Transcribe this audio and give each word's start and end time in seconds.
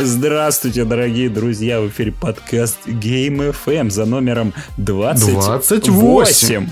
Здравствуйте, 0.00 0.84
дорогие 0.84 1.28
друзья! 1.28 1.80
В 1.80 1.88
эфире 1.88 2.12
подкаст 2.12 2.78
Game 2.86 3.54
FM 3.64 3.90
за 3.90 4.04
номером 4.04 4.54
28. 4.76 5.34
28. 5.34 6.70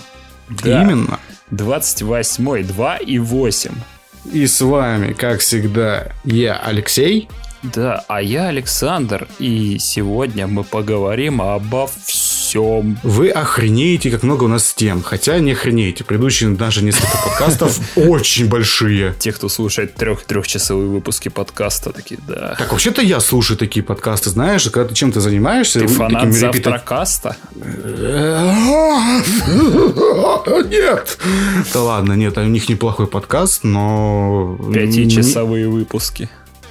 Да, 0.62 0.82
Именно. 0.82 1.18
28, 1.50 2.62
2 2.64 2.96
и 2.98 3.18
8. 3.18 3.72
И 4.32 4.46
с 4.46 4.60
вами, 4.60 5.12
как 5.12 5.40
всегда, 5.40 6.12
я 6.24 6.56
Алексей. 6.56 7.28
Да, 7.62 8.04
а 8.06 8.22
я 8.22 8.48
Александр, 8.48 9.26
и 9.40 9.78
сегодня 9.78 10.46
мы 10.46 10.62
поговорим 10.62 11.42
обо 11.42 11.88
всем. 11.88 12.25
Вы 13.02 13.30
охренеете, 13.30 14.10
как 14.10 14.22
много 14.22 14.44
у 14.44 14.48
нас 14.48 14.72
тем. 14.74 15.02
Хотя 15.02 15.38
не 15.38 15.52
охренеете. 15.52 16.04
Предыдущие 16.04 16.50
даже 16.50 16.82
несколько 16.84 17.18
подкастов 17.24 17.78
очень 17.96 18.48
большие. 18.48 19.14
Те, 19.18 19.32
кто 19.32 19.48
слушает 19.48 19.94
трех 19.94 20.24
трехчасовые 20.24 20.88
выпуски 20.88 21.28
подкаста, 21.28 21.92
такие, 21.92 22.20
да. 22.26 22.54
Так, 22.58 22.72
вообще-то 22.72 23.02
я 23.02 23.20
слушаю 23.20 23.56
такие 23.56 23.82
подкасты, 23.82 24.30
знаешь, 24.30 24.64
когда 24.70 24.88
ты 24.88 24.94
чем-то 24.94 25.20
занимаешься. 25.20 25.80
Ты 25.80 25.86
фанат 25.88 26.32
завтракаста? 26.32 27.36
Нет! 30.68 31.18
Да 31.72 31.82
ладно, 31.82 32.12
нет, 32.12 32.38
у 32.38 32.42
них 32.42 32.68
неплохой 32.68 33.06
подкаст, 33.06 33.64
но... 33.64 34.58
Пятичасовые 34.72 35.68
выпуски. 35.68 36.28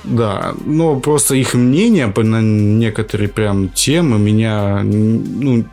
Да, 0.07 0.53
но 0.65 0.99
просто 0.99 1.35
их 1.35 1.53
мнение 1.53 2.07
по- 2.07 2.23
на 2.23 2.41
некоторые 2.41 3.27
прям 3.29 3.69
темы 3.69 4.19
меня 4.19 4.81
ну, 4.83 5.65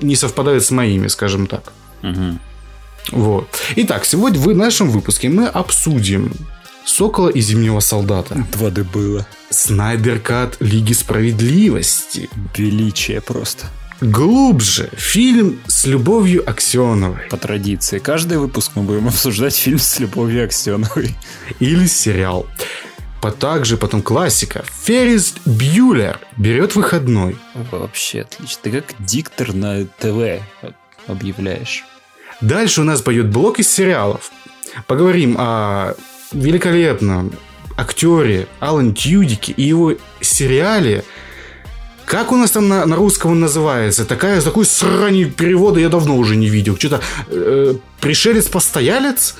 не 0.00 0.16
совпадают 0.16 0.64
с 0.64 0.70
моими, 0.70 1.08
скажем 1.08 1.46
так. 1.46 1.72
Мгм. 2.02 2.38
Вот. 3.12 3.48
Итак, 3.76 4.04
сегодня 4.04 4.38
в 4.40 4.54
нашем 4.54 4.90
выпуске 4.90 5.28
мы 5.28 5.46
обсудим 5.46 6.32
Сокола 6.84 7.28
и 7.28 7.40
Зимнего 7.40 7.80
Солдата, 7.80 8.46
2D 8.52 8.84
было. 8.84 9.26
Снайдер 9.50 10.18
Кат 10.20 10.56
Лиги 10.60 10.92
Справедливости, 10.92 12.28
Величие 12.56 13.20
просто. 13.20 13.66
глубже 14.00 14.90
фильм 14.96 15.58
с 15.66 15.86
Любовью 15.86 16.48
Аксеновой 16.48 17.22
По 17.30 17.36
традиции. 17.36 17.98
Каждый 17.98 18.38
выпуск 18.38 18.72
мы 18.74 18.82
будем 18.82 19.08
обсуждать 19.08 19.54
фильм 19.56 19.78
с 19.78 19.98
Любовью 20.00 20.44
Аксеновой. 20.44 21.16
или 21.60 21.86
сериал. 21.86 22.46
А 23.20 23.30
также 23.32 23.76
потом 23.76 24.02
классика. 24.02 24.64
Феррис 24.82 25.34
Бьюлер 25.44 26.20
берет 26.36 26.76
выходной. 26.76 27.36
Вообще 27.70 28.22
отлично. 28.22 28.60
Ты 28.62 28.70
как 28.70 28.94
диктор 29.00 29.52
на 29.52 29.84
ТВ 29.84 30.42
объявляешь. 31.06 31.84
Дальше 32.40 32.82
у 32.82 32.84
нас 32.84 33.02
пойдет 33.02 33.26
блок 33.26 33.58
из 33.58 33.70
сериалов. 33.70 34.30
Поговорим 34.86 35.36
о 35.38 35.94
великолепном 36.32 37.32
актере 37.76 38.46
Алан 38.60 38.94
Тьюдике 38.94 39.52
и 39.52 39.62
его 39.62 39.94
сериале. 40.20 41.04
Как 42.04 42.32
у 42.32 42.36
нас 42.36 42.52
там 42.52 42.68
на, 42.68 42.86
на 42.86 42.96
русском 42.96 43.32
он 43.32 43.40
называется? 43.40 44.04
Такая, 44.04 44.40
такой 44.40 44.64
срань 44.64 45.30
перевода 45.30 45.80
я 45.80 45.88
давно 45.88 46.16
уже 46.16 46.36
не 46.36 46.48
видел. 46.48 46.76
Что-то 46.76 47.00
э, 47.28 47.74
пришелец-постоялец? 48.00 49.36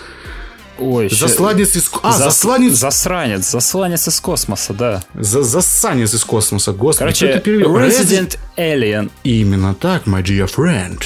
Ой, 0.78 1.08
ща- 1.08 1.26
Засланец 1.28 1.74
из... 1.76 1.90
А, 2.02 2.12
Зас- 2.12 2.24
засланец... 2.24 2.72
Засранец. 2.74 3.50
Засранец 3.50 4.06
из 4.08 4.20
космоса, 4.20 4.72
да. 4.72 5.02
За, 5.14 5.42
засанец 5.42 6.14
из 6.14 6.24
космоса. 6.24 6.72
Господи, 6.72 6.98
Короче, 6.98 7.26
это 7.26 7.40
перевел? 7.40 7.76
Resident 7.76 8.38
Alien. 8.56 9.10
Именно 9.24 9.74
так, 9.74 10.06
my 10.06 10.22
dear 10.22 10.48
friend. 10.48 11.02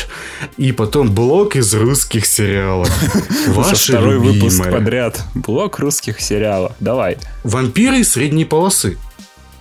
И 0.59 0.73
потом 0.73 1.11
блок 1.15 1.57
из 1.57 1.73
русских 1.75 2.27
сериалов. 2.27 2.91
Ваши 3.49 3.93
второй 3.93 4.19
выпуск 4.19 4.59
любимые. 4.59 4.73
подряд. 4.73 5.23
Блок 5.35 5.79
русских 5.79 6.21
сериалов. 6.21 6.73
Давай. 6.81 7.17
Вампиры 7.45 8.05
средней 8.05 8.45
полосы. 8.45 8.99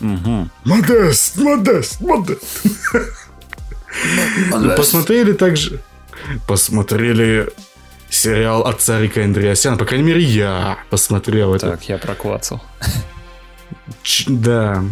Мгм. 0.01 0.49
Модест, 0.65 1.37
модест, 1.37 2.01
модест. 2.01 2.43
Посмотрели 4.77 5.33
также... 5.33 5.79
Посмотрели 6.47 7.49
сериал 8.11 8.61
от 8.67 8.81
Царика 8.81 9.23
Андреасяна. 9.23 9.77
По 9.77 9.85
крайней 9.85 10.05
мере, 10.05 10.21
я 10.21 10.77
посмотрел 10.91 11.55
это. 11.55 11.71
Так, 11.71 11.89
я 11.89 11.97
проклацал. 11.97 12.61
Ч- 14.03 14.25
Да. 14.27 14.83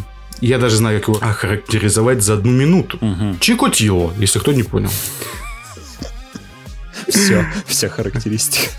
Я 0.41 0.57
даже 0.57 0.78
знаю, 0.78 1.00
как 1.00 1.09
его 1.09 1.18
охарактеризовать 1.22 2.24
за 2.24 2.34
одну 2.35 2.52
минуту. 2.52 2.97
Мгм. 3.02 3.38
Чикотило, 3.40 4.13
если 4.18 4.40
кто 4.40 4.53
не 4.53 4.63
понял. 4.63 4.90
Все, 7.09 7.46
вся 7.68 7.90
характеристика. 7.90 8.72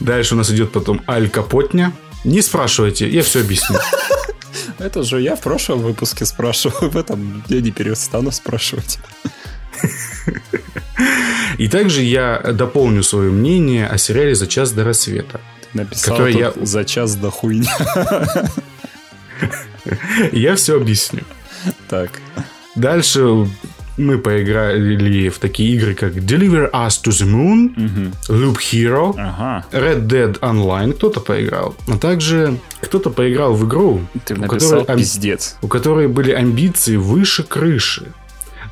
Дальше 0.00 0.34
у 0.34 0.38
нас 0.38 0.50
идет 0.50 0.70
потом 0.72 1.02
Аль 1.08 1.28
Капотня. 1.28 1.92
Не 2.24 2.42
спрашивайте, 2.42 3.08
я 3.08 3.22
все 3.22 3.40
объясню. 3.40 3.78
Это 4.78 5.02
же 5.02 5.20
я 5.20 5.34
в 5.34 5.40
прошлом 5.40 5.80
выпуске 5.80 6.24
спрашивал. 6.24 6.88
В 6.90 6.96
этом 6.96 7.42
я 7.48 7.60
не 7.60 7.72
перестану 7.72 8.30
спрашивать. 8.30 8.98
И 11.56 11.68
также 11.68 12.02
я 12.02 12.38
дополню 12.52 13.02
свое 13.02 13.30
мнение 13.30 13.86
о 13.86 13.96
сериале 13.98 14.34
«За 14.34 14.46
час 14.46 14.72
до 14.72 14.84
рассвета». 14.84 15.40
Ты 15.72 15.78
написал 15.78 16.16
Который 16.16 16.38
я- 16.38 16.52
за 16.60 16.84
час 16.84 17.14
до 17.16 17.30
хуйня. 17.30 17.72
Я 20.32 20.54
все 20.56 20.76
объясню. 20.76 21.20
Так. 21.88 22.10
Дальше 22.76 23.46
мы 23.96 24.18
поиграли 24.18 25.28
в 25.28 25.38
такие 25.38 25.74
игры, 25.74 25.94
как 25.94 26.12
Deliver 26.14 26.70
Us 26.70 27.00
to 27.02 27.10
the 27.10 27.26
Moon, 27.26 27.72
Мгм. 27.76 28.12
Loop 28.28 28.56
Hero, 28.72 29.14
Ага. 29.18 29.64
Red 29.72 30.06
Dead 30.06 30.38
Online 30.40 30.92
кто-то 30.92 31.20
поиграл, 31.20 31.74
а 31.88 31.96
также 31.96 32.58
кто-то 32.80 33.10
поиграл 33.10 33.54
в 33.54 33.66
игру, 33.66 34.02
Ты 34.24 34.34
у 34.34 34.42
которой, 34.44 34.84
пиздец. 34.96 35.56
у 35.62 35.68
которой 35.68 36.06
были 36.06 36.30
амбиции 36.32 36.96
выше 36.96 37.42
крыши. 37.42 38.06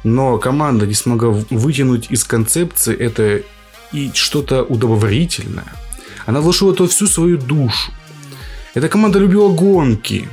Но 0.07 0.39
команда 0.39 0.87
не 0.87 0.95
смогла 0.95 1.31
вытянуть 1.51 2.13
из 2.13 2.23
концепции 2.23 2.95
это 2.95 3.43
и 3.93 4.13
что-то 4.15 4.63
удовлетворительное. 4.63 5.73
Она 6.27 6.41
вложила 6.41 6.73
это 6.73 6.87
всю 6.87 7.09
свою 7.09 7.39
душу. 7.39 7.91
Эта 8.75 8.89
команда 8.89 9.19
любила 9.19 9.49
гонки. 9.49 10.29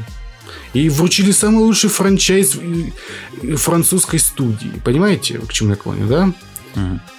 И 0.74 0.90
вручили 0.90 1.32
самый 1.32 1.64
лучший 1.64 1.90
франчайз 1.90 2.56
французской 3.58 4.20
студии. 4.20 4.80
Понимаете, 4.86 5.40
к 5.40 5.52
чему 5.52 5.72
я 5.72 5.76
клоню, 5.76 6.08
да? 6.08 6.32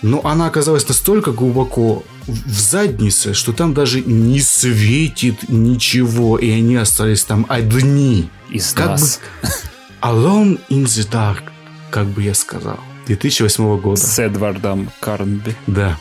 Но 0.03 0.25
она 0.25 0.47
оказалась 0.47 0.87
настолько 0.87 1.33
глубоко 1.33 2.05
в 2.29 2.61
заднице, 2.61 3.35
что 3.35 3.53
там 3.53 3.75
даже 3.75 4.01
не 4.01 4.39
светит 4.41 5.49
ничего, 5.49 6.39
и 6.39 6.51
они 6.51 6.77
остались 6.77 7.25
там 7.25 7.47
одни. 7.49 8.29
Из 8.49 8.73
Как 8.75 8.91
нас. 8.91 9.19
Alone 10.03 10.61
in 10.69 10.85
the 10.85 11.11
Dark, 11.11 11.54
как 11.95 12.07
бы 12.07 12.25
я 12.25 12.35
сказал. 12.35 12.81
2008 13.07 13.81
года. 13.81 14.01
С 14.01 14.19
Эдвардом 14.19 14.91
Карнби. 14.99 15.55
Да. 15.69 15.97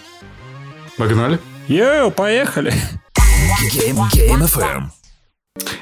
Погнали? 0.97 1.37
Йоу, 1.67 2.09
поехали. 2.09 2.73
Game, 3.71 3.99
Game 4.11 4.41
FM. 4.41 4.85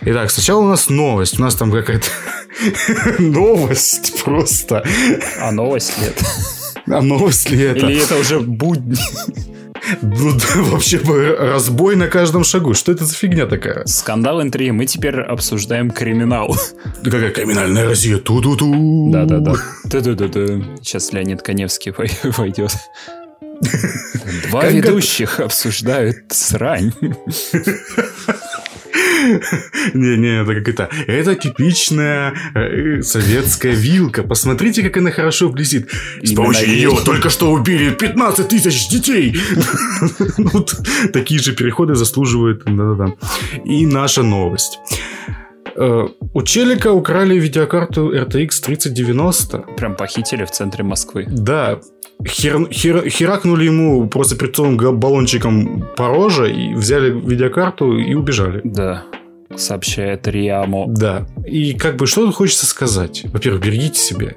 Итак, 0.02 0.30
сначала 0.30 0.60
у 0.64 0.68
нас 0.68 0.90
новость. 0.90 1.40
У 1.40 1.42
нас 1.42 1.56
там 1.56 1.72
какая-то 1.72 2.08
новость 3.20 4.22
просто. 4.22 4.84
А 5.40 5.52
новость 5.54 5.94
нет. 6.02 6.22
А 6.88 7.02
новость 7.02 7.50
ли 7.50 7.62
это? 7.62 7.88
Или 7.88 8.04
это 8.04 8.18
уже 8.18 8.42
будни? 8.42 8.98
Ну, 10.02 10.32
да, 10.34 10.62
вообще 10.64 11.00
разбой 11.00 11.96
на 11.96 12.08
каждом 12.08 12.44
шагу. 12.44 12.74
Что 12.74 12.92
это 12.92 13.06
за 13.06 13.14
фигня 13.16 13.46
такая? 13.46 13.86
Скандал 13.86 14.42
интриги. 14.42 14.70
Мы 14.72 14.86
теперь 14.86 15.20
обсуждаем 15.20 15.90
криминал. 15.92 16.56
Да 17.02 17.12
какая 17.12 17.32
криминальная 17.32 17.86
Россия? 17.88 18.18
Ту-ту-ту. 18.18 19.10
Да-да-да. 19.12 19.56
Ты-ты-ты-ты. 19.90 20.64
Сейчас 20.82 21.12
Леонид 21.14 21.42
Коневский 21.42 21.92
вой- 21.92 22.12
войдет. 22.38 22.76
Два 24.50 24.66
ведущих 24.66 25.40
обсуждают 25.40 26.18
срань. 26.32 26.94
Не-не, 29.94 30.42
это 30.42 30.56
как 30.56 30.68
это. 30.70 30.90
Это 31.08 31.36
типичная 31.36 32.34
э, 32.56 33.02
советская 33.02 33.74
вилка. 33.74 34.24
Посмотрите, 34.24 34.84
как 34.84 34.98
она 34.98 35.12
хорошо 35.12 35.50
блестит. 35.50 35.90
С 36.22 36.34
помощью 36.34 36.68
нее 36.70 36.92
только 37.06 37.30
что 37.30 37.52
убили 37.52 37.92
15 37.94 38.48
тысяч 38.48 38.90
детей. 38.90 39.36
Ну, 40.38 40.66
Такие 41.14 41.40
же 41.40 41.54
переходы 41.54 41.96
заслуживают. 41.96 42.64
И 43.66 43.86
наша 43.86 44.24
новость. 44.24 44.80
Э, 45.76 46.08
У 46.34 46.42
Челика 46.44 46.92
украли 46.92 47.40
видеокарту 47.40 48.14
RTX 48.14 48.50
3090. 48.64 49.58
Прям 49.78 49.96
похитили 49.96 50.46
в 50.46 50.52
центре 50.52 50.84
Москвы. 50.84 51.26
Да, 51.30 51.80
хер- 52.26 52.70
хер- 52.70 53.08
херакнули 53.10 53.66
ему 53.66 54.08
просто 54.08 54.36
га- 54.78 54.92
баллончиком 54.92 55.86
по 55.96 56.08
роже 56.08 56.52
и 56.52 56.74
взяли 56.74 57.12
видеокарту 57.12 57.98
и 57.98 58.14
убежали. 58.14 58.62
Да. 58.64 59.04
Сообщает 59.56 60.28
Риамо. 60.28 60.86
Да. 60.88 61.28
И 61.46 61.74
как 61.74 61.98
бы 61.98 62.08
что 62.08 62.32
хочется 62.32 62.66
сказать? 62.66 63.24
Во-первых, 63.26 63.62
берегите 63.62 64.00
себя. 64.00 64.32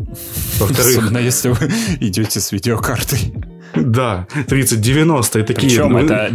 Во-вторых, 0.59 0.99
Особенно 0.99 1.19
если 1.19 1.51
вы 1.51 1.71
идете 2.01 2.41
с 2.41 2.51
видеокартой. 2.51 3.33
Да, 3.77 4.27
3090 4.49 5.39
и 5.39 5.43
такие... 5.43 5.69
Причем 5.69 5.93
ну, 5.93 5.99
это 5.99 6.31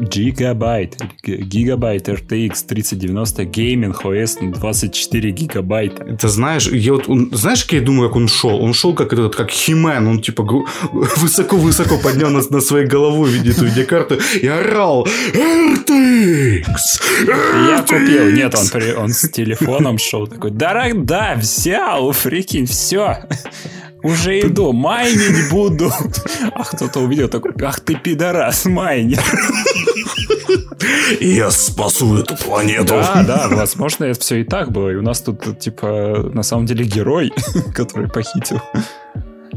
гигабайт, 0.00 0.96
гигабайт 1.24 2.08
RTX 2.08 2.66
3090 2.66 3.44
гейминг 3.44 4.04
OS 4.04 4.42
на 4.44 4.52
24 4.52 5.30
гигабайта. 5.30 6.04
Это 6.04 6.28
знаешь, 6.28 6.68
я 6.68 6.92
вот, 6.92 7.08
он- 7.08 7.30
знаешь, 7.32 7.64
как 7.64 7.72
я 7.72 7.80
думаю, 7.80 8.08
как 8.08 8.16
он 8.16 8.28
шел? 8.28 8.62
Он 8.62 8.74
шел 8.74 8.94
как 8.94 9.12
этот, 9.12 9.34
как 9.36 9.50
Химен, 9.50 10.06
он 10.06 10.20
типа 10.20 10.42
высоко-высоко 10.92 11.98
поднял 11.98 12.30
над, 12.30 12.50
над 12.50 12.64
своей 12.64 12.86
головой 12.86 13.30
в 13.30 13.32
виде 13.32 13.50
эту 13.50 13.64
видеокарту 13.66 14.18
и 14.40 14.46
орал 14.46 15.06
RTX! 15.32 16.64
Я 17.68 17.82
купил, 17.88 18.30
нет, 18.30 18.54
он, 18.54 18.64
RTX!» 18.64 18.72
при- 18.72 18.94
он 18.94 19.08
с 19.10 19.28
телефоном 19.28 19.98
шел 19.98 20.26
такой, 20.26 20.50
да, 20.50 20.90
да, 20.94 21.34
взял, 21.36 22.12
прикинь, 22.22 22.66
все. 22.66 23.24
Уже 24.02 24.40
иду, 24.40 24.72
майнить 24.72 25.48
буду. 25.50 25.90
А 26.54 26.64
кто-то 26.64 27.00
увидел 27.00 27.28
такой, 27.28 27.52
ах 27.62 27.80
ты 27.80 27.94
пидорас, 27.94 28.64
майнер. 28.64 29.20
Я 31.20 31.50
спасу 31.50 32.16
эту 32.18 32.36
планету. 32.36 32.86
Да, 32.94 33.22
да, 33.26 33.48
возможно, 33.48 34.04
это 34.04 34.20
все 34.20 34.40
и 34.40 34.44
так 34.44 34.72
было. 34.72 34.90
И 34.90 34.96
у 34.96 35.02
нас 35.02 35.20
тут, 35.20 35.58
типа, 35.60 36.30
на 36.32 36.42
самом 36.42 36.66
деле 36.66 36.84
герой, 36.84 37.32
который 37.74 38.08
похитил. 38.08 38.60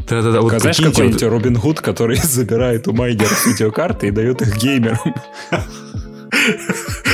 Да-да-да, 0.08 0.42
вот 0.42 0.50
Знаешь, 0.60 0.78
прикиньте, 0.78 0.86
вот- 0.86 0.94
какой-нибудь 1.14 1.24
Робин 1.24 1.58
Худ, 1.58 1.82
который 1.82 2.18
забирает 2.24 2.88
у 2.88 2.94
майнеров 2.94 3.46
видеокарты 3.48 4.08
и 4.08 4.12
дает 4.12 4.42
их 4.42 4.58
геймерам. 4.58 5.00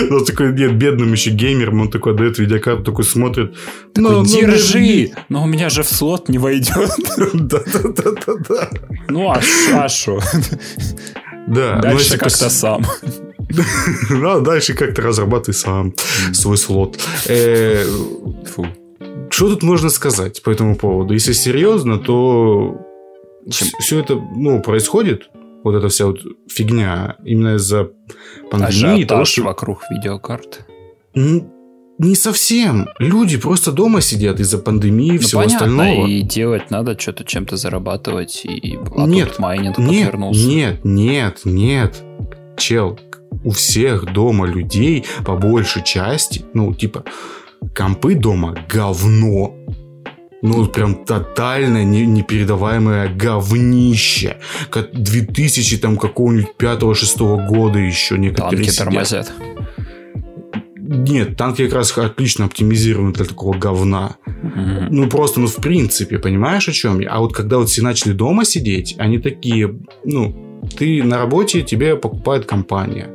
Ну, 0.09 0.23
такой, 0.25 0.53
нет, 0.53 0.75
бедным 0.75 1.11
еще 1.11 1.31
геймером, 1.31 1.81
он 1.81 1.91
такой 1.91 2.15
дает 2.15 2.39
видеокарту, 2.39 2.83
такой 2.83 3.05
смотрит. 3.05 3.55
Такой, 3.93 4.11
«Ну, 4.11 4.23
ну, 4.23 4.25
Держи! 4.25 5.11
Но 5.29 5.43
у 5.43 5.47
меня 5.47 5.69
же 5.69 5.83
в 5.83 5.89
слот 5.89 6.29
не 6.29 6.37
войдет. 6.37 6.91
Да-да-да-да-да. 7.33 8.69
Ну, 9.09 9.31
а 9.73 9.89
шо? 9.89 10.19
Да, 11.47 11.75
ну, 11.75 11.81
Дальше 11.81 12.17
как-то 12.17 12.49
сам. 12.49 12.85
Ну, 14.09 14.39
дальше 14.39 14.73
как-то 14.73 15.01
разрабатывай 15.01 15.53
сам 15.53 15.93
свой 16.31 16.57
слот. 16.57 16.97
Э, 17.27 17.83
Фу. 18.55 18.65
Что 19.29 19.49
тут 19.49 19.63
можно 19.63 19.89
сказать 19.89 20.41
по 20.41 20.49
этому 20.49 20.77
поводу? 20.77 21.13
Если 21.13 21.33
серьезно, 21.33 21.97
то 21.97 22.79
все 23.49 23.99
это 23.99 24.15
ну, 24.15 24.61
происходит, 24.61 25.29
вот 25.63 25.75
эта 25.75 25.89
вся 25.89 26.05
вот 26.07 26.19
фигня, 26.49 27.17
именно 27.25 27.55
из-за 27.55 27.89
пандемии. 28.49 29.03
того, 29.05 29.21
Ажиотаж 29.21 29.27
что- 29.29 29.43
вокруг 29.43 29.83
видеокарт. 29.89 30.65
Не 31.13 32.15
совсем. 32.15 32.89
Люди 32.97 33.37
просто 33.37 33.71
дома 33.71 34.01
сидят 34.01 34.39
из-за 34.39 34.57
пандемии 34.57 35.09
и 35.09 35.11
Ну, 35.13 35.19
всего 35.19 35.41
понятно, 35.41 35.67
остального. 35.67 36.07
и 36.07 36.21
делать 36.23 36.71
надо 36.71 36.99
что-то 36.99 37.23
чем-то 37.23 37.57
зарабатывать, 37.57 38.41
и 38.43 38.79
а 38.95 39.05
Нет, 39.05 39.37
майнинг 39.37 39.77
Нет, 39.77 40.05
подвернулся. 40.05 40.47
нет, 40.47 40.79
нет, 40.83 41.41
нет. 41.45 42.03
Чел, 42.57 42.99
у 43.43 43.51
всех 43.51 44.11
дома 44.13 44.47
людей, 44.47 45.05
по 45.25 45.35
большей 45.35 45.83
части, 45.83 46.43
ну, 46.55 46.73
типа, 46.73 47.03
компы 47.75 48.15
дома 48.15 48.57
говно. 48.67 49.55
Ну, 50.41 50.65
прям 50.65 51.05
тотально 51.05 51.83
не- 51.83 52.05
непередаваемое 52.05 53.13
говнище. 53.13 54.37
Как 54.69 54.91
2000 54.91 55.77
там 55.77 55.97
какого-нибудь 55.97 56.55
5-6 56.57 57.47
года 57.47 57.77
еще 57.79 58.17
некоторые 58.17 58.57
Танки 58.57 58.69
сидят. 58.69 58.85
тормозят. 58.85 59.31
Нет, 60.93 61.37
танки 61.37 61.63
как 61.65 61.73
раз 61.75 61.97
отлично 61.97 62.45
оптимизированы 62.45 63.13
для 63.13 63.23
такого 63.25 63.57
говна. 63.57 64.17
Мгм. 64.25 64.87
Ну, 64.89 65.07
просто, 65.09 65.39
ну, 65.39 65.47
в 65.47 65.55
принципе, 65.57 66.17
понимаешь, 66.19 66.67
о 66.67 66.71
чем 66.73 66.99
я? 66.99 67.11
А 67.11 67.19
вот 67.19 67.33
когда 67.33 67.57
вот 67.59 67.69
все 67.69 67.81
начали 67.81 68.11
дома 68.11 68.43
сидеть, 68.43 68.95
они 68.97 69.19
такие, 69.19 69.73
ну, 70.03 70.50
ты 70.75 71.03
на 71.03 71.17
работе, 71.17 71.61
тебе 71.61 71.95
покупает 71.95 72.45
компания. 72.45 73.09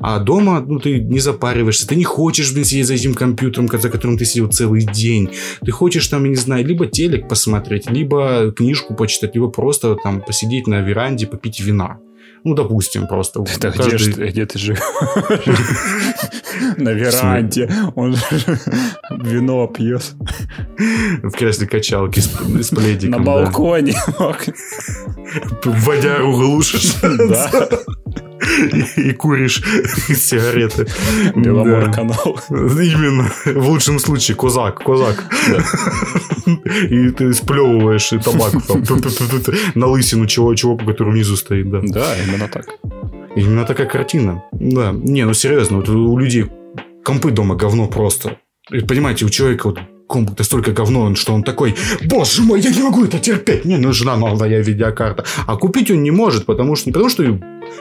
А 0.00 0.18
дома, 0.18 0.60
ну, 0.60 0.78
ты 0.78 1.00
не 1.00 1.18
запариваешься, 1.20 1.86
ты 1.86 1.96
не 1.96 2.04
хочешь, 2.04 2.52
блин, 2.52 2.64
сидеть 2.64 2.86
за 2.86 2.94
этим 2.94 3.14
компьютером, 3.14 3.68
за 3.68 3.88
которым 3.90 4.16
ты 4.16 4.24
сидел 4.24 4.48
целый 4.48 4.82
день. 4.82 5.30
Ты 5.64 5.70
хочешь 5.72 6.06
там, 6.08 6.24
я 6.24 6.30
не 6.30 6.36
знаю, 6.36 6.64
либо 6.66 6.86
телек 6.86 7.28
посмотреть, 7.28 7.90
либо 7.90 8.52
книжку 8.56 8.94
почитать, 8.94 9.34
либо 9.34 9.48
просто 9.48 9.96
там 10.02 10.20
посидеть 10.22 10.66
на 10.66 10.80
веранде, 10.80 11.26
попить 11.26 11.60
вина. 11.60 11.98
Ну, 12.42 12.54
допустим, 12.54 13.06
просто. 13.06 13.40
Где, 13.40 13.70
Каждый- 13.70 13.98
ж 13.98 14.14
ты- 14.14 14.28
где 14.28 14.46
ты 14.46 14.58
живешь? 14.58 14.78
На 16.78 16.90
веранде. 16.90 17.70
Он 17.94 18.16
вино 19.10 19.66
пьет. 19.66 20.14
В 21.22 21.30
кресле 21.32 21.66
качалки 21.66 22.20
с, 22.20 22.28
пледиком. 22.70 23.10
На 23.10 23.18
да. 23.18 23.24
балконе. 23.24 23.94
Водяру 25.64 26.32
глушишь. 26.32 26.94
Да. 27.02 27.50
И, 28.96 29.00
и 29.00 29.12
куришь 29.12 29.62
сигареты. 30.16 30.86
Беломор 31.36 31.86
Да. 31.86 31.92
канал. 31.92 32.40
Именно. 32.48 33.30
В 33.44 33.68
лучшем 33.68 33.98
случае 33.98 34.36
козак, 34.36 34.82
козак. 34.82 35.24
И 36.90 37.10
ты 37.10 37.32
сплевываешь 37.34 38.12
и 38.12 38.18
табак 38.18 38.52
там, 38.66 38.82
на 39.74 39.86
лысину 39.86 40.26
чего, 40.26 40.54
чуваку, 40.54 40.86
который 40.86 41.12
внизу 41.12 41.36
стоит, 41.36 41.70
да. 41.70 41.80
Да, 41.82 42.16
именно 42.26 42.48
так. 42.48 42.66
Именно 43.36 43.64
такая 43.66 43.86
картина. 43.86 44.42
Да. 44.52 44.92
Не, 44.92 45.26
ну 45.26 45.34
серьезно, 45.34 45.76
вот 45.76 45.88
у 45.88 46.16
людей 46.18 46.46
компы 47.04 47.30
дома 47.30 47.54
говно 47.56 47.86
просто. 47.88 48.38
И 48.70 48.80
понимаете, 48.80 49.26
у 49.26 49.28
человека 49.28 49.68
вот 49.68 49.80
комп 50.10 50.38
настолько 50.38 50.72
говно, 50.72 51.02
он, 51.02 51.16
что 51.16 51.32
он 51.32 51.42
такой, 51.42 51.74
боже 52.04 52.42
мой, 52.42 52.60
я 52.60 52.70
не 52.70 52.82
могу 52.82 53.04
это 53.04 53.18
терпеть, 53.18 53.64
мне 53.64 53.78
нужна 53.78 54.16
новая 54.16 54.62
видеокарта. 54.62 55.24
А 55.46 55.56
купить 55.56 55.90
он 55.90 56.02
не 56.02 56.10
может, 56.10 56.46
потому 56.46 56.76
что 56.76 56.88
не 56.88 56.92
потому 56.92 57.10
что 57.10 57.22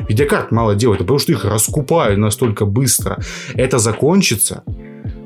видеокарт 0.08 0.52
мало 0.52 0.76
делают, 0.76 1.02
а 1.02 1.04
потому 1.04 1.20
что 1.20 1.32
их 1.32 1.46
раскупают 1.46 2.20
настолько 2.20 2.66
быстро. 2.66 3.18
Это 3.56 3.80
закончится, 3.80 4.64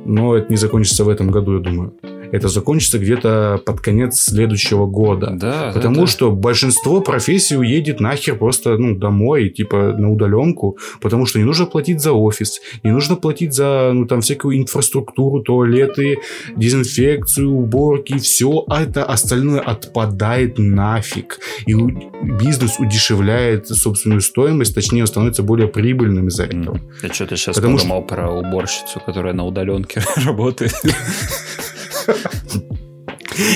но 0.05 0.37
это 0.37 0.47
не 0.49 0.57
закончится 0.57 1.03
в 1.03 1.09
этом 1.09 1.31
году, 1.31 1.53
я 1.53 1.59
думаю. 1.59 1.93
Это 2.33 2.47
закончится 2.47 2.97
где-то 2.97 3.61
под 3.63 3.79
конец 3.79 4.19
следующего 4.19 4.87
года. 4.87 5.29
Да, 5.35 5.69
Потому 5.71 5.97
да, 5.97 6.01
да. 6.01 6.07
что 6.07 6.31
большинство 6.31 6.99
профессий 6.99 7.55
уедет 7.55 7.99
нахер 7.99 8.35
просто 8.35 8.75
ну, 8.75 8.95
домой, 8.95 9.49
типа 9.49 9.93
на 9.95 10.11
удаленку, 10.11 10.79
потому 10.99 11.27
что 11.27 11.37
не 11.37 11.45
нужно 11.45 11.67
платить 11.67 12.01
за 12.01 12.11
офис, 12.11 12.59
не 12.81 12.89
нужно 12.89 13.17
платить 13.17 13.53
за 13.53 13.91
ну, 13.93 14.07
там 14.07 14.21
всякую 14.21 14.57
инфраструктуру, 14.57 15.43
туалеты, 15.43 16.17
дезинфекцию, 16.55 17.51
уборки, 17.51 18.17
все 18.17 18.65
это 18.67 19.05
остальное 19.05 19.59
отпадает 19.59 20.57
нафиг. 20.57 21.39
И 21.67 21.75
бизнес 21.75 22.79
удешевляет 22.79 23.67
собственную 23.67 24.21
стоимость, 24.21 24.73
точнее, 24.73 25.05
становится 25.05 25.43
более 25.43 25.67
прибыльным 25.67 26.29
из-за 26.29 26.45
этого. 26.45 26.79
Я 27.03 27.13
что-то 27.13 27.37
сейчас 27.37 27.57
Потому 27.57 27.77
подумал 27.77 28.01
про 28.01 28.31
уборщицу, 28.31 28.99
которая 29.05 29.33
на 29.33 29.45
удаленке 29.45 30.01
работает. 30.25 30.73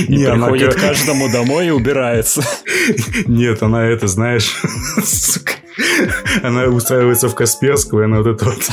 И 0.08 0.12
Не, 0.18 0.26
она 0.26 0.48
приходит 0.48 0.76
ка- 0.76 0.82
каждому 0.82 1.32
домой 1.32 1.68
и 1.68 1.72
убирается. 1.72 2.44
Нет, 3.28 3.62
она 3.62 3.86
это, 3.86 4.08
знаешь, 4.08 4.56
сука, 5.04 5.54
она 6.42 6.66
устраивается 6.66 7.30
в 7.30 7.36
Касперскую, 7.36 8.04
и 8.04 8.06
она 8.06 8.18
вот 8.22 8.28
это 8.28 8.46
вот 8.46 8.70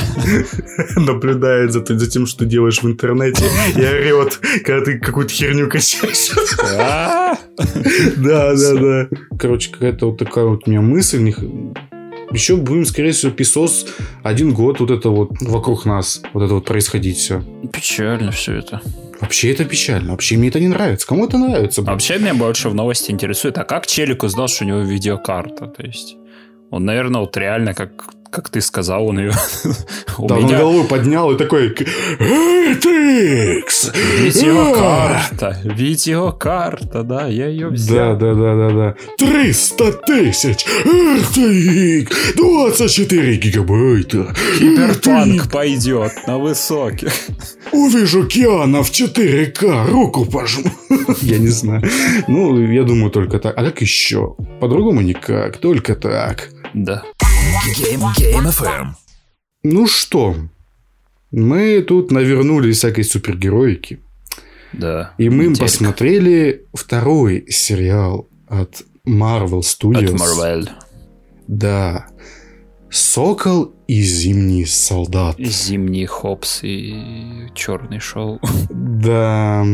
наблюдает 0.95 1.71
за, 1.71 1.83
за 1.85 2.09
тем, 2.09 2.25
что 2.25 2.39
ты 2.39 2.45
делаешь 2.45 2.81
в 2.81 2.87
интернете, 2.87 3.43
и 3.75 3.81
орет, 3.81 4.39
когда 4.63 4.83
ты 4.83 4.99
какую-то 4.99 5.31
херню 5.31 5.69
качаешь. 5.69 6.31
А? 6.77 7.37
Да, 8.17 8.55
да, 8.55 8.73
да. 8.73 9.07
Короче, 9.37 9.71
какая-то 9.71 10.07
вот 10.09 10.17
такая 10.17 10.45
вот 10.45 10.63
у 10.65 10.69
меня 10.69 10.81
мысль. 10.81 11.33
Еще 12.31 12.57
будем, 12.57 12.85
скорее 12.85 13.11
всего, 13.11 13.31
песос 13.31 13.85
один 14.23 14.53
год 14.53 14.79
вот 14.79 14.91
это 14.91 15.09
вот 15.09 15.31
вокруг 15.41 15.85
нас, 15.85 16.21
вот 16.33 16.43
это 16.43 16.55
вот 16.55 16.65
происходить 16.65 17.17
все. 17.17 17.43
Печально 17.71 18.31
все 18.31 18.55
это. 18.55 18.81
Вообще 19.21 19.53
это 19.53 19.65
печально. 19.65 20.11
Вообще 20.11 20.37
мне 20.37 20.49
это 20.49 20.59
не 20.59 20.67
нравится. 20.67 21.07
Кому 21.07 21.25
это 21.25 21.37
нравится? 21.37 21.81
Вообще 21.81 22.17
меня 22.17 22.33
больше 22.33 22.69
в 22.69 22.75
новости 22.75 23.11
интересует, 23.11 23.57
а 23.57 23.63
как 23.63 23.87
Челик 23.87 24.23
узнал, 24.23 24.47
что 24.47 24.65
у 24.65 24.67
него 24.67 24.79
видеокарта? 24.79 25.67
То 25.67 25.83
есть 25.85 26.17
он, 26.71 26.85
наверное, 26.85 27.21
вот 27.21 27.37
реально, 27.37 27.73
как, 27.73 28.14
как 28.31 28.49
ты 28.49 28.61
сказал, 28.61 29.07
он 29.07 29.19
ее 29.19 29.31
Да, 30.19 30.35
он 30.37 30.47
головой 30.47 30.83
поднял 30.85 31.31
и 31.31 31.37
такой 31.37 31.69
«RTX! 31.69 33.65
видеокарта, 34.21 35.57
видеокарта, 35.63 37.03
да, 37.03 37.27
я 37.27 37.47
ее 37.47 37.69
Да, 37.69 37.73
взял. 37.75 38.17
да, 38.17 38.33
да, 38.33 38.55
да, 38.55 38.69
да. 38.71 38.95
300 39.17 39.91
тысяч! 40.07 40.65
RTX! 40.85 42.07
24 42.37 43.35
гигабайта! 43.37 44.33
Киберпанк 44.59 45.51
пойдет 45.51 46.11
на 46.27 46.37
высоких. 46.37 47.13
Увижу 47.71 48.25
Киана 48.25 48.83
в 48.83 48.91
4К, 48.91 49.87
руку 49.89 50.25
пожму. 50.25 50.69
Я 51.21 51.37
не 51.39 51.47
знаю. 51.49 51.83
Ну, 52.27 52.61
я 52.71 52.83
думаю, 52.83 53.09
только 53.11 53.39
так. 53.39 53.57
А 53.57 53.63
как 53.63 53.81
еще? 53.81 54.35
По-другому 54.59 55.01
никак, 55.01 55.57
только 55.57 55.95
так. 55.95 56.49
Да. 56.73 57.03
Game, 57.63 58.01
Game 58.17 58.49
FM. 58.49 58.87
Ну 59.63 59.87
что, 59.87 60.35
мы 61.31 61.81
тут 61.81 62.11
навернули 62.11 62.73
всякой 62.73 63.05
супергероики. 63.05 63.99
Да. 64.73 65.13
И 65.17 65.29
мы 65.29 65.45
Неделька. 65.45 65.61
посмотрели 65.63 66.65
второй 66.73 67.45
сериал 67.49 68.27
от 68.49 68.83
Marvel 69.07 69.61
Studios. 69.61 70.15
От 70.15 70.21
Marvel. 70.21 70.69
Да. 71.47 72.07
Сокол 72.89 73.73
и 73.87 74.01
Зимний 74.01 74.65
солдат. 74.65 75.37
Зимний 75.39 76.05
Хопс 76.05 76.59
и 76.61 77.47
Черный 77.55 77.99
Шоу. 77.99 78.39
Да. 78.69 79.65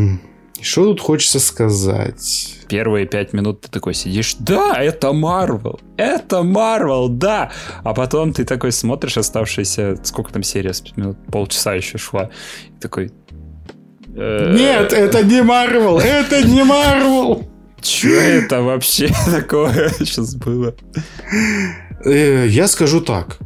Что 0.62 0.86
тут 0.86 1.02
хочется 1.02 1.40
сказать? 1.40 2.58
Первые 2.68 3.06
пять 3.06 3.34
минут 3.34 3.62
ты 3.62 3.70
такой 3.70 3.94
сидишь, 3.94 4.36
да, 4.40 4.76
это 4.78 5.12
Марвел, 5.12 5.80
это 5.98 6.44
Марвел, 6.44 7.10
да. 7.10 7.52
А 7.84 7.94
потом 7.94 8.32
ты 8.32 8.46
такой 8.46 8.72
смотришь 8.72 9.18
оставшиеся, 9.18 9.98
сколько 10.04 10.32
там 10.32 10.44
серия, 10.44 10.74
минут, 10.96 11.18
полчаса 11.32 11.74
еще 11.74 11.98
шла. 11.98 12.30
И 12.68 12.80
такой... 12.80 13.12
«Э, 14.16 14.54
Нет, 14.56 14.94
это 14.94 15.24
не 15.24 15.42
Марвел, 15.42 16.00
это 16.00 16.44
не 16.44 16.64
Марвел. 16.64 17.48
Что 17.82 18.10
это 18.10 18.62
вообще 18.62 19.10
такое 19.26 19.90
сейчас 20.00 20.36
было? 20.36 20.76
Э, 22.06 22.46
я 22.48 22.68
скажу 22.68 23.02
так. 23.02 23.40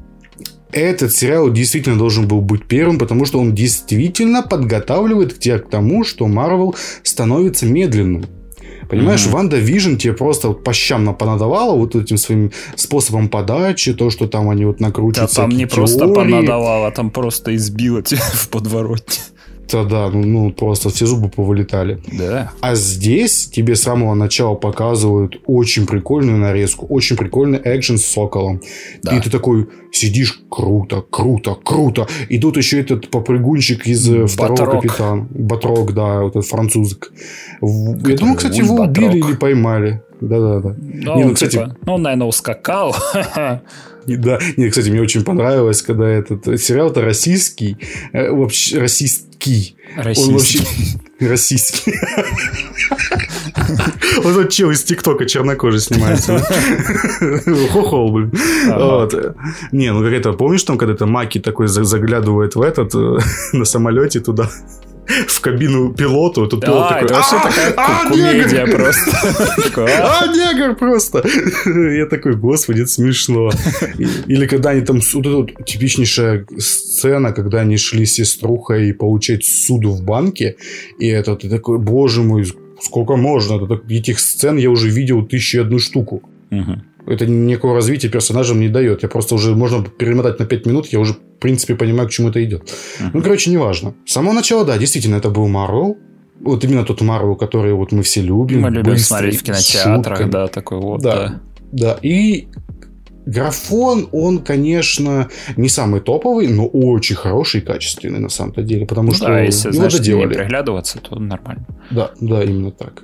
Этот 0.75 1.13
сериал 1.13 1.49
действительно 1.51 1.97
должен 1.97 2.27
был 2.27 2.41
быть 2.41 2.65
первым, 2.65 2.97
потому 2.97 3.23
что 3.23 3.39
он 3.39 3.55
действительно 3.55 4.43
подготавливает 4.43 5.39
тебя 5.39 5.57
к 5.59 5.69
тому, 5.69 6.03
что 6.03 6.27
Марвел 6.27 6.75
становится 7.01 7.65
медленным. 7.65 8.25
Понимаешь, 8.89 9.25
mm-hmm. 9.25 9.31
WandaVision 9.31 9.95
тебе 9.95 10.11
просто 10.11 10.49
вот 10.49 10.65
по 10.65 10.73
щам 10.73 11.15
понадавала 11.15 11.77
вот 11.77 11.95
этим 11.95 12.17
своим 12.17 12.51
способом 12.75 13.29
подачи, 13.29 13.93
то, 13.93 14.09
что 14.09 14.27
там 14.27 14.49
они 14.49 14.65
вот 14.65 14.81
накрутят. 14.81 15.23
Да 15.23 15.27
там 15.27 15.49
не 15.49 15.59
теории. 15.59 15.71
просто 15.71 16.07
понадавала, 16.09 16.91
там 16.91 17.09
просто 17.09 17.55
избила 17.55 18.01
тебя 18.01 18.21
в 18.33 18.49
подворотне. 18.49 19.15
Да, 19.71 20.09
ну, 20.09 20.23
ну 20.23 20.51
просто 20.51 20.89
все 20.89 21.05
зубы 21.05 21.29
повылетали. 21.29 21.99
Да. 22.11 22.51
А 22.61 22.75
здесь 22.75 23.47
тебе 23.47 23.75
с 23.75 23.81
самого 23.81 24.13
начала 24.15 24.55
показывают 24.55 25.39
очень 25.45 25.85
прикольную 25.85 26.37
нарезку, 26.37 26.85
очень 26.87 27.17
прикольный 27.17 27.59
экшен 27.63 27.97
с 27.97 28.05
соколом. 28.05 28.61
Да. 29.03 29.15
И 29.15 29.21
ты 29.21 29.29
такой 29.29 29.67
сидишь, 29.91 30.41
круто, 30.49 31.03
круто, 31.09 31.55
круто. 31.63 32.07
И 32.29 32.39
тут 32.39 32.57
еще 32.57 32.79
этот 32.79 33.09
попрыгунчик 33.09 33.87
из 33.87 34.07
Батрок. 34.07 34.29
Э, 34.29 34.53
второго 34.53 34.81
капитана. 34.81 35.27
Батрок, 35.31 35.93
да, 35.93 36.21
вот 36.21 36.35
этот 36.35 36.45
французик. 36.45 37.11
Который 37.61 38.11
Я 38.11 38.17
думаю, 38.17 38.35
кстати, 38.37 38.57
его 38.59 38.77
Батрок. 38.77 39.09
убили 39.09 39.23
или 39.23 39.35
поймали. 39.35 40.01
Да-да-да. 40.21 40.75
Ну, 40.77 41.15
Не, 41.15 41.23
ну, 41.25 41.33
кстати... 41.33 41.53
Типа, 41.53 41.75
ну, 41.85 41.93
он, 41.95 42.01
наверное, 42.01 42.27
ускакал. 42.27 42.95
Да, 44.25 44.39
не, 44.57 44.69
кстати, 44.69 44.89
мне 44.89 45.01
очень 45.01 45.23
понравилось, 45.23 45.81
когда 45.81 46.07
этот 46.07 46.61
сериал-то 46.61 47.01
российский, 47.01 47.77
э, 48.13 48.29
вообще 48.29 48.79
российский. 48.79 49.75
Российский. 49.95 50.27
Он 50.27 50.37
вообще 50.37 50.59
российский. 51.19 51.93
Вот 54.23 54.33
тот 54.33 54.49
чел 54.49 54.71
из 54.71 54.83
ТикТока 54.83 55.25
чернокожий 55.25 55.79
снимается. 55.79 56.39
Хохол, 57.71 58.11
блин. 58.11 58.31
Не, 59.71 59.91
ну 59.91 60.03
как 60.03 60.13
это, 60.13 60.33
помнишь 60.33 60.63
там, 60.63 60.77
когда 60.77 60.93
это 60.93 61.05
Маки 61.05 61.39
такой 61.39 61.67
заглядывает 61.67 62.55
в 62.55 62.61
этот, 62.61 62.93
э, 62.95 63.17
на 63.53 63.65
самолете 63.65 64.19
туда, 64.19 64.49
в 65.27 65.41
кабину 65.41 65.93
пилоту, 65.93 66.47
тут 66.47 66.61
пилот 66.65 66.89
такой, 66.89 67.09
а 67.11 67.23
что 67.23 67.39
такая 67.41 67.73
а, 67.77 68.09
комедия 68.09 68.65
просто? 68.65 69.11
А, 69.77 70.27
негр 70.27 70.75
просто! 70.75 71.23
Я 71.65 72.05
такой, 72.05 72.35
господи, 72.35 72.81
это 72.81 72.91
смешно. 72.91 73.51
Или 74.27 74.47
когда 74.47 74.71
они 74.71 74.81
там, 74.81 74.99
вот 75.13 75.25
эта 75.25 75.63
типичнейшая 75.63 76.45
сцена, 76.57 77.31
когда 77.31 77.61
они 77.61 77.77
шли 77.77 78.05
с 78.05 78.13
сеструхой 78.13 78.93
получать 78.93 79.45
суду 79.45 79.91
в 79.91 80.03
банке, 80.03 80.55
и 80.99 81.07
это 81.07 81.35
ты 81.35 81.49
такой, 81.49 81.79
боже 81.79 82.21
мой, 82.21 82.45
сколько 82.81 83.15
можно? 83.15 83.59
Этих 83.89 84.19
сцен 84.19 84.57
я 84.57 84.69
уже 84.69 84.89
видел 84.89 85.25
тысячу 85.25 85.61
одну 85.61 85.79
штуку. 85.79 86.21
Угу 86.51 86.81
это 87.07 87.25
никакого 87.25 87.75
развития 87.75 88.09
персонажам 88.09 88.59
не 88.59 88.69
дает. 88.69 89.03
Я 89.03 89.09
просто 89.09 89.35
уже 89.35 89.55
можно 89.55 89.83
перемотать 89.83 90.39
на 90.39 90.45
5 90.45 90.65
минут, 90.65 90.87
я 90.87 90.99
уже, 90.99 91.13
в 91.13 91.39
принципе, 91.39 91.75
понимаю, 91.75 92.07
к 92.07 92.11
чему 92.11 92.29
это 92.29 92.43
идет. 92.43 92.63
Uh-huh. 92.63 93.09
Ну, 93.13 93.21
короче, 93.21 93.51
неважно. 93.51 93.93
С 94.05 94.13
самого 94.13 94.33
начала, 94.33 94.65
да, 94.65 94.77
действительно, 94.77 95.15
это 95.15 95.29
был 95.29 95.47
Марвел. 95.47 95.97
Вот 96.41 96.63
именно 96.63 96.83
тот 96.83 97.01
Марвел, 97.01 97.35
который 97.35 97.73
вот 97.73 97.91
мы 97.91 98.01
все 98.01 98.21
любим. 98.21 98.61
Мы 98.61 98.69
любим 98.69 98.93
быстрый, 98.93 99.31
смотреть 99.31 99.41
в 99.41 99.43
кинотеатрах, 99.43 100.29
да, 100.29 100.47
такой 100.47 100.79
вот. 100.79 101.01
Да, 101.01 101.15
да. 101.15 101.41
да. 101.71 101.99
И 102.01 102.47
Графон, 103.25 104.07
он, 104.11 104.39
конечно, 104.39 105.29
не 105.57 105.69
самый 105.69 105.99
топовый, 105.99 106.47
но 106.47 106.67
очень 106.67 107.15
хороший 107.15 107.61
и 107.61 107.63
качественный 107.63 108.19
на 108.19 108.29
самом-то 108.29 108.61
деле, 108.61 108.85
потому 108.85 109.09
ну, 109.09 109.15
что 109.15 109.27
да, 109.27 109.41
если, 109.41 109.69
его 109.69 109.77
знаешь, 109.77 109.93
доделали. 109.93 110.27
не 110.27 110.33
приглядываться, 110.33 110.99
то 110.99 111.17
нормально. 111.17 111.65
Да, 111.89 112.11
да, 112.21 112.43
именно 112.43 112.71
так. 112.71 113.03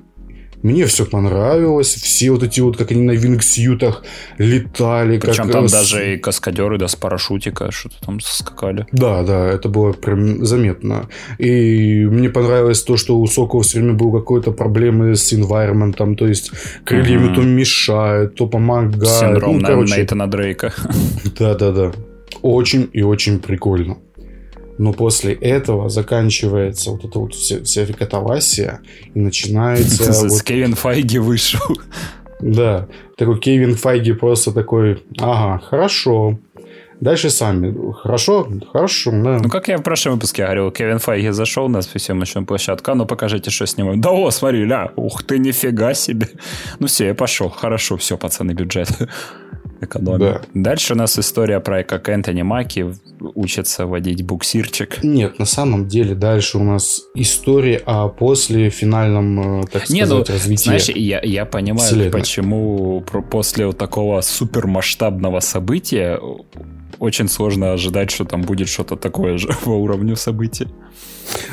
Мне 0.63 0.85
все 0.85 1.05
понравилось. 1.05 1.93
Все 1.95 2.31
вот 2.31 2.43
эти 2.43 2.59
вот, 2.59 2.77
как 2.77 2.91
они 2.91 3.01
на 3.01 3.11
вингсьютах 3.11 4.03
летали. 4.37 5.19
Причем 5.19 5.43
как 5.43 5.51
там 5.51 5.63
раз... 5.63 5.71
даже 5.71 6.13
и 6.13 6.17
каскадеры, 6.17 6.77
да, 6.77 6.87
с 6.87 6.95
парашютика 6.95 7.71
что-то 7.71 7.95
там 8.01 8.19
скакали. 8.19 8.85
Да, 8.91 9.23
да, 9.23 9.47
это 9.47 9.69
было 9.69 9.93
прям 9.93 10.45
заметно. 10.45 11.09
И 11.37 12.05
мне 12.05 12.29
понравилось 12.29 12.83
то, 12.83 12.97
что 12.97 13.19
у 13.19 13.27
Сокола 13.27 13.63
все 13.63 13.79
время 13.79 13.93
были 13.93 14.11
какой-то 14.11 14.51
проблемы 14.51 15.15
с 15.15 15.33
environment, 15.33 16.15
то 16.15 16.27
есть 16.27 16.51
крыльями 16.85 17.27
угу. 17.27 17.35
то 17.35 17.41
мешают, 17.41 18.35
то 18.35 18.47
помогают. 18.47 19.07
Синдром 19.07 19.59
ну, 19.59 19.65
короче, 19.65 19.95
Нейтана 19.95 20.29
Дрейка. 20.29 20.73
Да, 21.39 21.55
да, 21.55 21.71
да. 21.71 21.91
Очень 22.41 22.89
и 22.93 23.01
очень 23.01 23.39
прикольно. 23.39 23.97
Но 24.81 24.93
после 24.93 25.35
этого 25.35 25.89
заканчивается 25.89 26.89
вот 26.89 27.05
эта 27.05 27.19
вот 27.19 27.35
вся, 27.35 27.63
вся 27.63 27.85
катавасия, 27.85 28.79
и 29.13 29.19
начинается... 29.19 30.11
вот... 30.27 30.41
Кевин 30.41 30.73
Файги 30.73 31.19
вышел. 31.19 31.61
Да, 32.39 32.87
такой 33.15 33.39
Кевин 33.39 33.75
Файги 33.75 34.13
просто 34.13 34.51
такой, 34.51 35.03
ага, 35.19 35.63
хорошо, 35.63 36.39
Дальше 36.99 37.31
сами. 37.31 37.93
Хорошо? 37.93 38.47
Хорошо, 38.71 39.11
да. 39.11 39.39
Ну, 39.41 39.49
как 39.49 39.67
я 39.67 39.77
в 39.77 39.81
прошлом 39.81 40.13
выпуске 40.13 40.43
говорил, 40.43 40.71
Кевин 40.71 40.99
Файги 40.99 41.29
зашел 41.29 41.67
на 41.67 41.81
съемочную 41.81 42.45
площадку, 42.45 42.91
а 42.91 42.95
ну 42.95 43.07
покажите, 43.07 43.49
что 43.49 43.65
снимаем. 43.65 43.99
Да 44.01 44.11
о, 44.11 44.29
смотри, 44.29 44.65
ля, 44.65 44.91
ух 44.95 45.23
ты, 45.23 45.39
нифига 45.39 45.95
себе. 45.95 46.27
Ну 46.77 46.85
все, 46.85 47.07
я 47.07 47.15
пошел. 47.15 47.49
Хорошо, 47.49 47.97
все, 47.97 48.17
пацаны, 48.17 48.51
бюджет 48.53 48.89
экономим. 49.81 50.19
Да. 50.19 50.41
Дальше 50.53 50.93
у 50.93 50.97
нас 50.97 51.17
история 51.19 51.59
про 51.59 51.83
как 51.83 52.07
Энтони 52.09 52.41
Маки 52.41 52.93
учится 53.19 53.85
водить 53.85 54.23
буксирчик. 54.23 55.03
Нет, 55.03 55.39
на 55.39 55.45
самом 55.45 55.87
деле 55.87 56.15
дальше 56.15 56.57
у 56.57 56.63
нас 56.63 57.01
история 57.15 57.81
о 57.85 58.07
после 58.09 58.69
финальном, 58.69 59.61
э, 59.61 59.67
так 59.71 59.89
Не, 59.89 60.05
сказать, 60.05 60.29
ну, 60.29 60.33
развитии 60.35 60.63
Знаешь, 60.63 60.89
я, 60.89 61.21
я 61.21 61.45
понимаю, 61.45 61.87
вселенной. 61.87 62.11
почему 62.11 63.03
после 63.29 63.67
вот 63.67 63.77
такого 63.77 64.21
супермасштабного 64.21 65.39
события 65.39 66.19
очень 67.01 67.27
сложно 67.27 67.73
ожидать, 67.73 68.11
что 68.11 68.25
там 68.25 68.43
будет 68.43 68.69
что-то 68.69 68.95
такое 68.95 69.37
же 69.37 69.47
по 69.63 69.69
уровню 69.69 70.15
событий. 70.15 70.67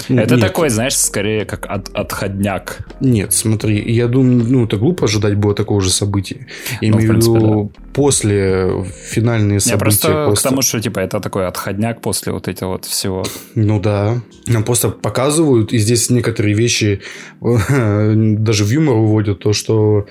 Это 0.08 0.34
Нет. 0.34 0.40
такой, 0.40 0.68
знаешь, 0.68 0.96
скорее 0.96 1.46
как 1.46 1.64
от, 1.66 1.88
отходняк. 1.94 2.86
Нет, 3.00 3.32
смотри, 3.32 3.80
я 3.92 4.08
думаю, 4.08 4.44
ну, 4.44 4.64
это 4.66 4.76
глупо 4.76 5.04
ожидать 5.04 5.36
было 5.36 5.54
такого 5.54 5.80
же 5.80 5.90
события. 5.90 6.46
Я 6.82 6.90
ну, 6.90 6.98
имею 6.98 7.14
в 7.14 7.16
виду 7.16 7.72
да. 7.74 7.84
после 7.94 8.84
финальные 9.10 9.60
события. 9.60 9.74
Я 9.74 9.78
просто 9.78 10.24
после... 10.26 10.48
к 10.48 10.50
тому, 10.50 10.62
что 10.62 10.80
типа 10.80 10.98
это 10.98 11.20
такой 11.20 11.46
отходняк 11.46 12.02
после 12.02 12.32
вот 12.32 12.46
этого 12.46 12.72
вот 12.72 12.84
всего. 12.84 13.24
Ну 13.54 13.80
да. 13.80 14.20
Нам 14.46 14.64
просто 14.64 14.90
показывают, 14.90 15.72
и 15.72 15.78
здесь 15.78 16.10
некоторые 16.10 16.54
вещи 16.54 17.00
даже 17.40 18.64
в 18.64 18.70
юмор 18.70 18.96
уводят, 18.96 19.38
то, 19.38 19.54
что 19.54 20.06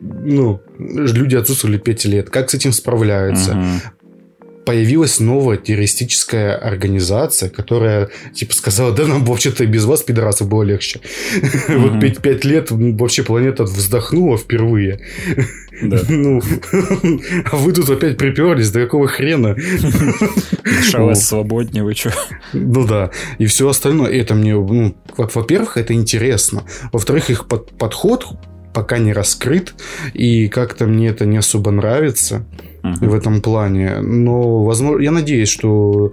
ну, 0.00 0.60
люди 0.78 1.34
отсутствовали 1.34 1.78
5 1.78 2.04
лет. 2.04 2.30
Как 2.30 2.50
с 2.50 2.54
этим 2.54 2.72
справляются? 2.72 3.52
Угу 3.52 3.95
появилась 4.66 5.20
новая 5.20 5.56
террористическая 5.56 6.56
организация, 6.56 7.48
которая, 7.48 8.10
типа, 8.34 8.52
сказала, 8.52 8.92
да 8.92 9.06
нам 9.06 9.24
вообще-то 9.24 9.62
и 9.62 9.66
без 9.66 9.84
вас, 9.84 10.02
пидорасов, 10.02 10.48
было 10.48 10.64
легче. 10.64 11.00
Вот 11.68 12.00
пять, 12.20 12.44
лет 12.44 12.68
вообще 12.70 13.22
планета 13.22 13.62
вздохнула 13.64 14.36
впервые. 14.36 15.00
Да. 15.82 16.00
Ну, 16.08 16.40
а 17.52 17.56
вы 17.56 17.72
тут 17.72 17.90
опять 17.90 18.16
приперлись, 18.16 18.70
да 18.70 18.80
какого 18.80 19.06
хрена? 19.06 19.54
Дышалось 20.64 21.22
свободнее, 21.22 21.84
вы 21.84 21.94
что? 21.94 22.12
Ну 22.54 22.86
да, 22.86 23.10
и 23.38 23.44
все 23.46 23.68
остальное. 23.68 24.10
Это 24.10 24.34
мне, 24.34 24.54
ну, 24.54 24.96
во-первых, 25.16 25.76
это 25.76 25.92
интересно. 25.92 26.64
Во-вторых, 26.92 27.28
их 27.28 27.46
подход 27.46 28.26
пока 28.72 28.98
не 28.98 29.12
раскрыт, 29.12 29.74
и 30.14 30.48
как-то 30.48 30.86
мне 30.86 31.08
это 31.08 31.26
не 31.26 31.36
особо 31.36 31.70
нравится 31.70 32.46
в 32.94 33.14
этом 33.14 33.40
плане. 33.40 34.00
Но, 34.00 34.64
возможно, 34.64 35.02
я 35.02 35.10
надеюсь, 35.10 35.48
что 35.48 36.12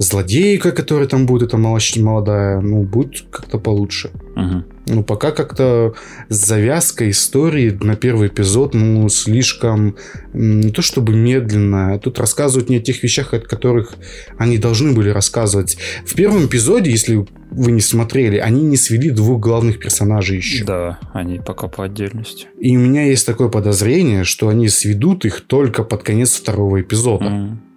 злодейка, 0.00 0.72
которая 0.72 1.06
там 1.06 1.26
будет, 1.26 1.48
эта 1.48 1.58
молодая, 1.58 2.60
ну, 2.60 2.82
будет 2.82 3.26
как-то 3.30 3.58
получше. 3.58 4.10
Угу. 4.34 4.64
Ну, 4.86 5.04
пока 5.04 5.30
как-то 5.30 5.92
завязка 6.30 7.08
истории 7.10 7.78
на 7.82 7.96
первый 7.96 8.28
эпизод, 8.28 8.72
ну, 8.72 9.06
слишком 9.10 9.96
не 10.32 10.70
то 10.70 10.80
чтобы 10.80 11.14
медленно, 11.14 11.92
а 11.92 11.98
тут 11.98 12.18
рассказывают 12.18 12.70
не 12.70 12.78
о 12.78 12.80
тех 12.80 13.02
вещах, 13.02 13.34
от 13.34 13.46
которых 13.46 13.94
они 14.38 14.56
должны 14.56 14.92
были 14.92 15.10
рассказывать. 15.10 15.76
В 16.06 16.14
первом 16.14 16.46
эпизоде, 16.46 16.90
если 16.90 17.26
вы 17.50 17.70
не 17.70 17.82
смотрели, 17.82 18.38
они 18.38 18.62
не 18.62 18.78
свели 18.78 19.10
двух 19.10 19.38
главных 19.38 19.78
персонажей 19.78 20.38
еще. 20.38 20.64
Да, 20.64 20.98
они 21.12 21.40
пока 21.40 21.68
по 21.68 21.84
отдельности. 21.84 22.46
И 22.58 22.74
у 22.74 22.80
меня 22.80 23.04
есть 23.04 23.26
такое 23.26 23.50
подозрение, 23.50 24.24
что 24.24 24.48
они 24.48 24.70
сведут 24.70 25.26
их 25.26 25.42
только 25.42 25.84
под 25.84 26.02
конец 26.04 26.32
второго 26.32 26.80
эпизода. 26.80 27.26
Mm. 27.26 27.69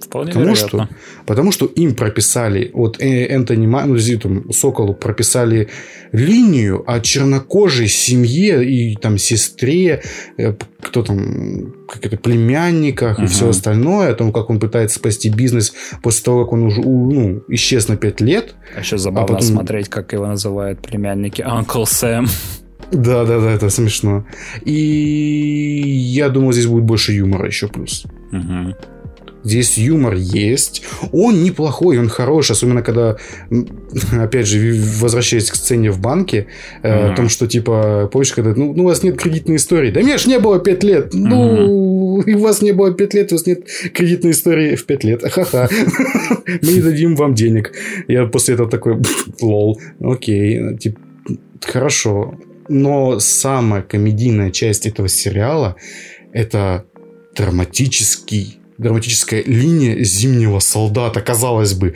Вполне 0.00 0.32
Потому 0.32 0.46
вероятно. 0.54 0.86
что, 0.86 0.94
потому 1.26 1.52
что 1.52 1.66
им 1.66 1.94
прописали, 1.94 2.70
вот 2.74 3.00
э, 3.00 3.26
Энтони 3.26 3.66
Ма- 3.66 3.84
ну, 3.86 3.96
там, 4.18 4.50
Соколу 4.52 4.94
прописали 4.94 5.68
линию 6.12 6.82
о 6.86 7.00
чернокожей 7.00 7.86
семье 7.88 8.64
и 8.64 8.96
там 8.96 9.18
сестре, 9.18 10.02
э, 10.38 10.54
кто 10.80 11.02
там, 11.02 11.74
как 11.86 12.06
это, 12.06 12.16
племянниках 12.16 13.18
и 13.18 13.22
Мгм. 13.22 13.30
все 13.30 13.48
остальное, 13.50 14.10
о 14.10 14.14
том, 14.14 14.32
как 14.32 14.48
он 14.50 14.58
пытается 14.58 14.96
спасти 14.98 15.28
бизнес 15.28 15.72
после 16.02 16.24
того, 16.24 16.44
как 16.44 16.52
он 16.54 16.62
уже 16.64 16.80
ну, 16.80 17.42
исчез 17.48 17.88
на 17.88 17.96
5 17.96 18.20
лет. 18.22 18.54
А 18.74 18.80
еще 18.80 18.96
забавно 18.98 19.34
потом- 19.34 19.42
смотреть, 19.48 19.88
как 19.88 20.12
его 20.12 20.26
называют 20.26 20.80
племянники 20.80 21.42
Uncle 21.42 21.84
Сэм. 21.86 22.26
Да, 22.92 23.24
да, 23.24 23.38
да, 23.38 23.50
это 23.52 23.70
смешно. 23.70 24.24
И 24.64 24.72
я 26.14 26.28
думал, 26.28 26.52
здесь 26.52 26.66
будет 26.66 26.84
больше 26.84 27.12
юмора 27.12 27.46
еще 27.46 27.68
плюс. 27.68 28.04
Мгм. 28.32 28.74
Здесь 29.42 29.78
юмор 29.78 30.14
есть. 30.14 30.82
Он 31.12 31.42
неплохой, 31.42 31.98
он 31.98 32.08
хороший, 32.08 32.52
особенно 32.52 32.82
когда, 32.82 33.16
опять 34.12 34.46
же, 34.46 34.78
возвращаясь 35.00 35.50
к 35.50 35.54
сцене 35.54 35.90
в 35.90 35.98
банке, 36.00 36.46
Мгм. 36.82 37.12
о 37.12 37.16
том, 37.16 37.28
что, 37.28 37.46
типа, 37.46 38.08
помнишь, 38.12 38.32
когда, 38.32 38.52
ну, 38.54 38.74
ну, 38.74 38.84
у 38.84 38.86
вас 38.86 39.02
нет 39.02 39.16
кредитной 39.18 39.56
истории. 39.56 39.90
Да 39.90 40.00
мне 40.00 40.18
ж 40.18 40.26
не 40.26 40.38
было 40.38 40.58
5 40.58 40.84
лет. 40.84 41.14
Ну, 41.14 42.20
и 42.22 42.34
у 42.34 42.38
вас 42.40 42.60
не 42.62 42.72
было 42.72 42.92
5 42.92 43.14
лет, 43.14 43.32
у 43.32 43.36
вас 43.36 43.46
нет 43.46 43.66
кредитной 43.94 44.32
истории 44.32 44.76
в 44.76 44.84
5 44.84 45.04
лет. 45.04 45.22
Ха-ха. 45.32 45.68
Мы 46.62 46.72
не 46.72 46.80
дадим 46.80 47.16
вам 47.16 47.34
денег. 47.34 47.72
Я 48.08 48.26
после 48.26 48.54
этого 48.54 48.68
такой, 48.70 48.98
лол, 49.40 49.80
окей, 50.00 50.76
типа, 50.76 51.00
хорошо. 51.62 52.34
Но 52.68 53.18
самая 53.18 53.82
комедийная 53.82 54.50
часть 54.50 54.86
этого 54.86 55.08
сериала 55.08 55.76
это 56.32 56.84
драматический 57.36 58.59
драматическая 58.80 59.42
линия 59.46 60.02
зимнего 60.04 60.58
солдата, 60.60 61.20
казалось 61.20 61.74
бы. 61.74 61.94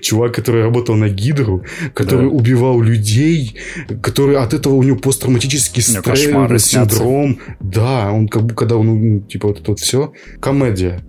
Чувак, 0.00 0.34
который 0.34 0.62
работал 0.62 0.96
на 0.96 1.08
Гидру, 1.08 1.64
который 1.94 2.28
Да. 2.28 2.34
убивал 2.34 2.80
людей, 2.82 3.56
который 4.02 4.36
от 4.36 4.52
этого 4.54 4.74
у 4.74 4.82
него 4.82 4.96
посттравматический 4.96 5.82
стресс, 5.82 6.20
снятся. 6.58 6.96
синдром. 6.96 7.38
Да, 7.60 8.10
он 8.12 8.26
как 8.28 8.44
бы, 8.46 8.54
когда 8.54 8.76
он, 8.76 8.86
ну, 8.86 9.20
типа, 9.20 9.48
вот 9.48 9.60
это 9.60 9.70
вот 9.70 9.80
все. 9.80 10.12
Комедия. 10.40 11.04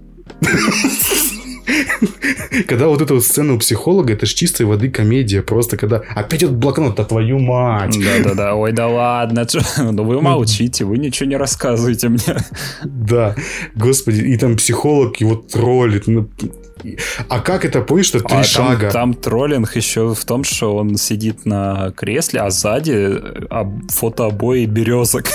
Когда 2.68 2.88
вот 2.88 3.02
эта 3.02 3.14
вот 3.14 3.24
сцена 3.24 3.54
у 3.54 3.58
психолога, 3.60 4.14
это 4.14 4.26
ж 4.26 4.34
чистой 4.34 4.66
воды 4.66 4.90
комедия. 4.90 5.42
Просто 5.42 5.78
когда 5.78 6.02
опять 6.16 6.44
этот 6.44 6.58
блокнот, 6.58 6.96
да 6.96 7.04
твою 7.04 7.40
мать. 7.40 7.98
Да-да-да, 8.04 8.56
ой, 8.56 8.72
да 8.72 8.88
ладно, 8.88 9.46
ну 9.78 10.04
вы 10.04 10.22
молчите, 10.22 10.86
вы 10.86 10.98
ничего 10.98 11.30
не 11.30 11.38
рассказываете 11.38 12.10
мне. 12.10 12.38
Да, 12.84 13.36
господи, 13.76 14.22
и 14.22 14.38
там 14.38 14.56
психолог 14.58 15.18
его 15.18 15.36
троллит. 15.36 16.08
ну, 16.08 16.30
А 17.30 17.40
как 17.40 17.66
это, 17.66 17.82
помнишь, 17.82 18.08
что 18.08 18.20
три 18.20 18.28
А 18.30 18.32
там, 18.36 18.44
шага? 18.44 18.92
там 18.92 19.14
троллинг 19.14 19.76
еще 19.76 20.14
в 20.14 20.26
том, 20.26 20.44
что 20.44 20.76
он 20.76 20.98
сидит 20.98 21.46
на 21.46 21.92
кресле, 21.96 22.42
а 22.42 22.50
сзади 22.50 23.16
об- 23.50 23.90
фотообои 23.92 24.66
березок. 24.66 25.26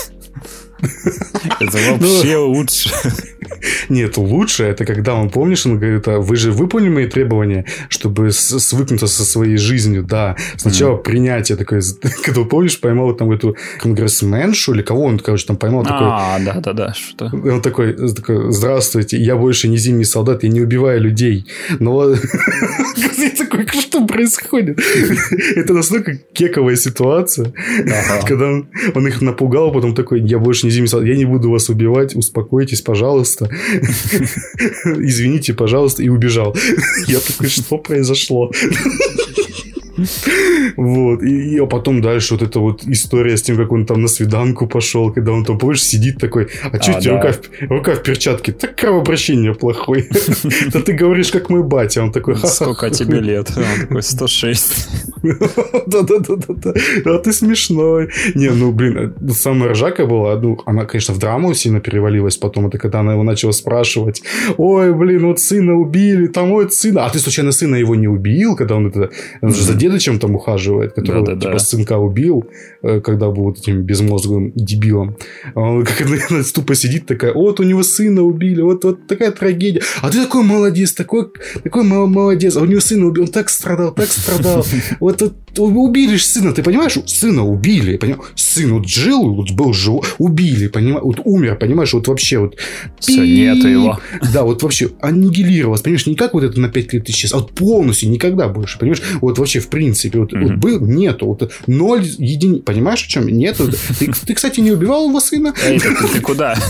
Это 1.61 1.79
вообще 1.79 2.37
лучше. 2.37 2.91
Нет, 3.89 4.17
лучше 4.17 4.65
это 4.65 4.85
когда 4.85 5.15
он, 5.15 5.31
помнишь, 5.31 5.67
он 5.67 5.79
говорит, 5.79 6.09
а 6.09 6.19
вы 6.19 6.37
же 6.37 6.51
выполнили 6.51 6.91
мои 6.91 7.07
требования, 7.07 7.65
чтобы 7.89 8.33
свыкнуться 8.33 9.07
со 9.07 9.25
своей 9.25 9.57
жизнью, 9.57 10.03
да. 10.03 10.37
Сначала 10.57 10.97
принятие 10.97 11.57
такое, 11.57 11.83
когда, 12.25 12.45
помнишь, 12.45 12.81
поймал 12.81 13.15
там 13.15 13.31
эту 13.31 13.57
конгрессменшу 13.79 14.75
или 14.75 14.83
кого 14.83 15.05
он, 15.05 15.19
короче, 15.19 15.47
там 15.47 15.57
поймал 15.57 15.85
такой, 15.85 16.07
А, 16.11 16.39
да-да-да, 16.41 16.95
что 16.95 17.31
Он 17.33 17.61
такой, 17.63 17.95
такой, 18.15 18.53
здравствуйте, 18.53 19.19
я 19.19 19.37
больше 19.37 19.69
не 19.69 19.77
зимний 19.77 20.05
солдат, 20.05 20.43
я 20.43 20.49
не 20.49 20.61
убиваю 20.61 21.01
людей. 21.01 21.47
Но 21.79 22.11
я 22.97 23.31
такой, 23.31 23.67
что 23.69 24.07
происходит? 24.07 24.81
Это 25.57 25.73
настолько 25.75 26.17
кековая 26.33 26.77
ситуация, 26.77 27.53
когда 28.27 28.47
он 28.95 29.07
их 29.07 29.21
напугал, 29.21 29.73
потом 29.73 29.95
такой, 29.95 30.21
я 30.21 30.39
больше 30.39 30.67
не 30.67 30.72
солдат, 30.87 31.09
я 31.09 31.17
не 31.17 31.25
буду 31.25 31.51
вас 31.51 31.69
убивать, 31.69 32.15
успокойтесь, 32.15 32.83
пожалуйста. 32.83 33.49
Извините, 34.85 35.55
пожалуйста, 35.55 36.03
и 36.03 36.09
убежал. 36.09 36.57
Я 37.07 37.21
такой, 37.21 37.49
что 37.49 37.79
произошло? 37.79 38.51
Вот. 40.77 41.23
И, 41.23 41.55
и- 41.55 41.59
а 41.59 41.67
потом 41.67 42.01
дальше 42.01 42.35
вот 42.35 42.43
эта 42.43 42.59
вот 42.61 42.85
история 42.87 43.37
с 43.37 43.43
тем, 43.43 43.57
как 43.57 43.73
он 43.73 43.85
там 43.87 44.03
на 44.03 44.09
свиданку 44.09 44.67
пошел, 44.67 45.13
когда 45.13 45.33
он 45.33 45.45
там, 45.45 45.59
помнишь, 45.59 45.83
сидит 45.83 46.19
такой, 46.19 46.49
а 46.73 46.81
что 46.83 46.93
А, 46.95 46.99
у 46.99 47.01
тебя 47.01 47.13
да. 47.15 47.17
рука, 47.27 47.33
в, 47.33 47.71
рука 47.71 47.95
в 47.95 48.03
перчатке? 48.03 48.53
Так 48.53 48.77
кровообращение 48.77 49.55
плохое. 49.55 50.07
Да 50.73 50.81
ты 50.81 50.93
говоришь, 50.93 51.31
как 51.31 51.51
мой 51.51 51.63
батя. 51.63 52.03
Он 52.03 52.13
такой, 52.13 52.37
сколько 52.37 52.91
тебе 52.91 53.21
лет? 53.21 53.53
Он 53.57 53.65
такой, 53.87 54.03
106. 54.03 54.89
Да-да-да-да. 55.87 56.73
А 57.05 57.19
ты 57.19 57.33
смешной. 57.33 58.09
Не, 58.35 58.51
ну, 58.51 58.73
блин, 58.73 59.15
самая 59.31 59.71
ржака 59.73 60.07
была, 60.07 60.37
ну, 60.41 60.59
она, 60.67 60.85
конечно, 60.85 61.15
в 61.15 61.19
драму 61.19 61.55
сильно 61.55 61.81
перевалилась 61.81 62.37
потом, 62.37 62.67
это 62.69 62.79
когда 62.79 63.01
она 63.01 63.13
его 63.13 63.23
начала 63.23 63.53
спрашивать, 63.53 64.23
ой, 64.57 64.93
блин, 64.95 65.27
вот 65.27 65.41
сына 65.41 65.75
убили, 65.75 66.27
там, 66.27 66.53
ой, 66.53 66.71
сына. 66.71 67.05
А 67.07 67.11
ты, 67.11 67.19
случайно, 67.19 67.53
сына 67.53 67.77
его 67.77 67.95
не 67.95 68.09
убил, 68.09 68.57
когда 68.57 68.77
он 68.77 68.89
это... 68.89 69.11
Дедочем 69.83 70.21
там 70.21 70.37
ухаживает, 70.37 70.93
которого, 70.93 71.27
Да-да-да. 71.27 71.49
типа, 71.49 71.59
сынка 71.59 71.99
убил, 71.99 72.45
э, 72.83 73.01
когда 73.01 73.31
был 73.31 73.45
вот 73.45 73.59
этим 73.59 73.83
безмозглым 73.83 74.53
дебилом. 74.55 75.17
А 75.55 75.61
Он 75.61 75.85
как 75.85 76.01
она 76.03 76.19
тупо 76.55 76.77
сидит 76.77 77.07
такая, 77.07 77.35
вот 77.35 77.59
у 77.59 77.65
него 77.65 77.83
сына 77.83 78.23
убили, 78.23 78.61
вот, 78.61 78.85
вот 78.85 79.09
такая 79.09 79.33
трагедия. 79.33 79.83
А 80.01 80.11
ты 80.11 80.23
такой 80.23 80.45
молодец, 80.45 80.93
такой, 80.93 81.27
такой 81.65 81.83
мол- 81.83 82.07
молодец. 82.07 82.57
А 82.57 82.61
у 82.61 82.65
него 82.67 82.81
сына 82.81 83.07
убили, 83.07 83.25
он 83.25 83.29
так 83.29 83.49
страдал, 83.49 83.93
так 83.93 84.09
страдал. 84.09 84.65
Вот, 85.01 85.21
вот 85.21 85.59
убили 85.59 86.17
сына, 86.17 86.53
ты 86.53 86.63
понимаешь? 86.63 86.97
Сына 87.07 87.45
убили, 87.45 87.97
понимаешь? 87.97 88.33
Сын 88.37 88.73
вот 88.75 88.89
жил, 88.89 89.35
вот 89.35 89.51
был 89.51 89.73
жив, 89.73 90.15
убили, 90.19 90.69
понимаешь? 90.69 91.03
Вот 91.03 91.21
умер, 91.25 91.57
понимаешь? 91.59 91.93
Вот 91.93 92.07
вообще 92.09 92.39
вот... 92.39 92.57
Все, 93.01 93.25
нету 93.25 93.69
его. 93.69 93.99
Да, 94.33 94.45
вот 94.45 94.63
вообще 94.63 94.91
аннигилировалось, 95.01 95.81
понимаешь? 95.83 96.07
Не 96.07 96.15
как 96.15 96.35
вот 96.35 96.45
это 96.45 96.61
на 96.61 96.69
5 96.69 96.93
лет 96.93 97.09
исчез, 97.11 97.33
а 97.33 97.39
вот 97.39 97.53
полностью 97.53 98.11
никогда 98.11 98.49
больше, 98.49 98.79
понимаешь? 98.79 99.03
Вот 99.21 99.39
вообще 99.39 99.61
в 99.61 99.69
принципе, 99.73 100.19
вот, 100.19 100.33
вот 100.33 100.43
Мгм. 100.43 100.61
был, 100.61 100.81
нету, 100.81 101.27
вот 101.27 101.51
ноль 101.67 102.05
единиц, 102.05 102.63
понимаешь, 102.65 103.05
о 103.05 103.09
чем? 103.09 103.27
Нету. 103.27 103.71
Ты, 103.99 104.13
ты, 104.27 104.35
кстати, 104.35 104.61
не 104.61 104.71
убивал 104.71 105.09
его 105.09 105.19
сына? 105.21 105.55
Эй, 105.65 105.81
ты, 105.81 106.21
куда? 106.21 106.55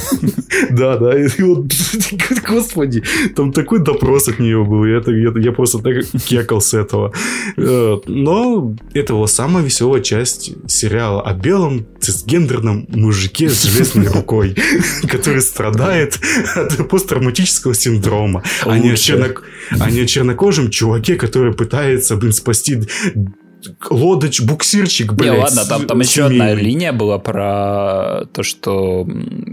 Да, 0.70 0.96
да, 0.96 1.12
вот, 1.38 1.72
господи, 2.48 3.02
там 3.34 3.52
такой 3.52 3.82
допрос 3.82 4.28
от 4.28 4.38
нее 4.38 4.64
был, 4.64 4.84
я, 4.84 5.52
просто 5.52 5.78
так 5.78 6.04
кекал 6.24 6.60
с 6.60 6.74
этого. 6.74 7.12
Э, 7.56 7.98
Но 8.06 8.74
это 8.94 9.14
была 9.14 9.26
самая 9.26 9.64
веселая 9.64 10.02
часть 10.02 10.52
сериала 10.68 11.22
о 11.22 11.34
белом 11.34 11.86
цисгендерном 12.00 12.86
мужике 12.88 13.48
с 13.48 13.62
железной 13.62 14.08
рукой, 14.08 14.56
который 15.08 15.40
страдает 15.40 16.18
от 16.54 16.88
посттравматического 16.88 17.74
синдрома, 17.74 18.42
а 18.64 18.72
а 18.72 18.78
не 19.90 20.00
о 20.00 20.06
чернокожем 20.06 20.70
чуваке, 20.70 21.16
который 21.16 21.52
пытается, 21.52 22.16
блин, 22.16 22.32
спасти 22.32 22.82
лодоч, 23.90 24.40
буксирчик, 24.40 25.12
Не, 25.12 25.16
блядь. 25.16 25.38
ладно, 25.38 25.64
там, 25.64 25.86
там 25.86 26.00
еще 26.00 26.24
одна 26.24 26.52
линия 26.52 26.92
была 26.92 27.18
про 27.20 28.24
то, 28.32 28.42
что 28.42 29.06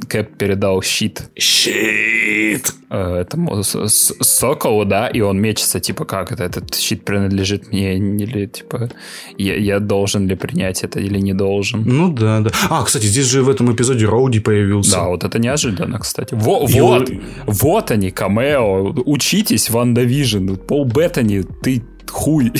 Кэп 0.08 0.36
передал 0.36 0.82
щит 0.82 1.30
Щит. 1.38 2.74
э, 2.90 3.18
этому 3.22 3.62
Соколу, 3.64 4.86
да, 4.86 5.08
и 5.08 5.22
он 5.22 5.40
мечется, 5.40 5.80
типа, 5.80 6.06
как 6.06 6.32
это, 6.32 6.44
этот 6.44 6.74
щит 6.74 7.06
принадлежит 7.06 7.72
мне, 7.72 7.98
или, 7.98 8.48
типа, 8.48 8.90
я, 9.38 9.56
я 9.56 9.80
должен 9.80 10.28
ли 10.28 10.36
принять 10.36 10.84
это 10.84 11.00
или 11.00 11.20
не 11.20 11.34
должен. 11.34 11.84
Ну 11.86 12.12
да, 12.12 12.40
да. 12.40 12.50
А, 12.72 12.84
кстати, 12.84 13.06
здесь 13.06 13.26
же 13.28 13.44
в 13.44 13.50
этом 13.50 13.72
эпизоде 13.72 14.06
Роуди 14.08 14.40
появился. 14.40 14.96
Да, 14.96 15.08
вот 15.10 15.24
это 15.24 15.38
неожиданно, 15.38 16.00
кстати. 16.00 16.34
Во- 16.34 16.66
И 16.68 16.82
вот, 16.82 17.10
он- 17.12 17.22
вот 17.46 17.92
они, 17.92 18.10
камео. 18.10 18.92
Учитесь, 19.06 19.70
WandaVision. 19.70 20.56
Пол 20.56 20.86
Беттани, 20.86 21.44
ты 21.62 21.84
хуй. 22.10 22.52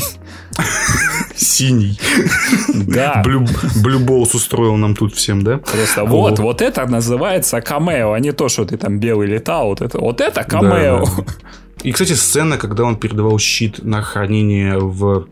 Синий. 1.36 2.00
Да. 2.74 3.22
Блю, 3.24 3.46
Блюболс 3.82 4.36
устроил 4.36 4.76
нам 4.76 4.96
тут 4.96 5.16
всем, 5.16 5.44
да? 5.44 5.58
Просто 5.58 6.04
Вот. 6.04 6.32
вот, 6.32 6.40
вот 6.40 6.62
это 6.62 6.86
называется 6.86 7.62
камео, 7.62 8.14
а 8.14 8.20
не 8.20 8.32
то, 8.32 8.50
что 8.50 8.66
ты 8.66 8.78
там 8.78 9.00
белый 9.00 9.28
летал. 9.28 9.68
Вот 9.68 9.82
это, 9.82 10.00
вот 10.00 10.22
это 10.22 10.44
камео. 10.44 11.06
Да. 11.06 11.24
И, 11.84 11.92
кстати, 11.92 12.14
сцена, 12.14 12.58
когда 12.58 12.84
он 12.84 12.98
передавал 12.98 13.40
щит 13.40 13.84
на 13.84 14.02
хранение 14.02 14.78
в 14.78 15.28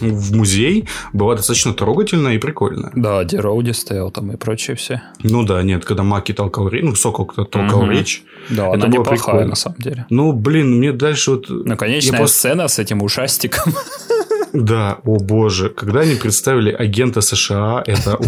в 0.00 0.36
музей 0.36 0.86
была 1.12 1.34
достаточно 1.34 1.72
трогательная 1.72 2.34
и 2.34 2.38
прикольная. 2.38 2.92
Да, 2.94 3.24
Дероуди 3.24 3.72
стоял 3.72 4.10
там 4.10 4.32
и 4.32 4.36
прочее 4.36 4.76
все. 4.76 5.02
Ну 5.22 5.44
да, 5.44 5.62
нет, 5.62 5.84
когда 5.84 6.02
Маки 6.02 6.32
толкал 6.32 6.68
речь, 6.68 6.84
ну, 6.84 6.94
Сокол 6.94 7.26
толкал 7.26 7.82
угу. 7.82 7.90
речь. 7.90 8.24
Да, 8.50 8.68
это 8.68 8.74
она 8.74 8.86
было 8.86 9.00
неплохая, 9.00 9.18
прикольно. 9.18 9.46
на 9.48 9.54
самом 9.56 9.78
деле. 9.78 10.06
Ну, 10.10 10.32
блин, 10.32 10.78
мне 10.78 10.92
дальше 10.92 11.32
вот... 11.32 11.46
Ну, 11.48 11.76
конечная 11.76 12.18
просто... 12.18 12.38
сцена 12.38 12.68
с 12.68 12.78
этим 12.78 13.02
ушастиком. 13.02 13.74
Да, 14.52 14.98
о 15.04 15.18
боже, 15.18 15.68
когда 15.70 16.00
они 16.00 16.14
представили 16.14 16.72
агента 16.72 17.20
США, 17.20 17.82
это... 17.86 18.18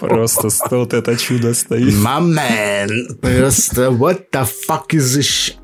Просто 0.00 0.48
вот 0.70 0.94
это 0.94 1.16
чудо 1.16 1.54
стоит. 1.54 1.94
Man, 1.94 2.88
просто 3.20 3.90
what 3.90 4.30
the 4.32 4.48
fuck 4.68 4.86
is 4.92 5.16
this 5.16 5.26
shit? 5.26 5.56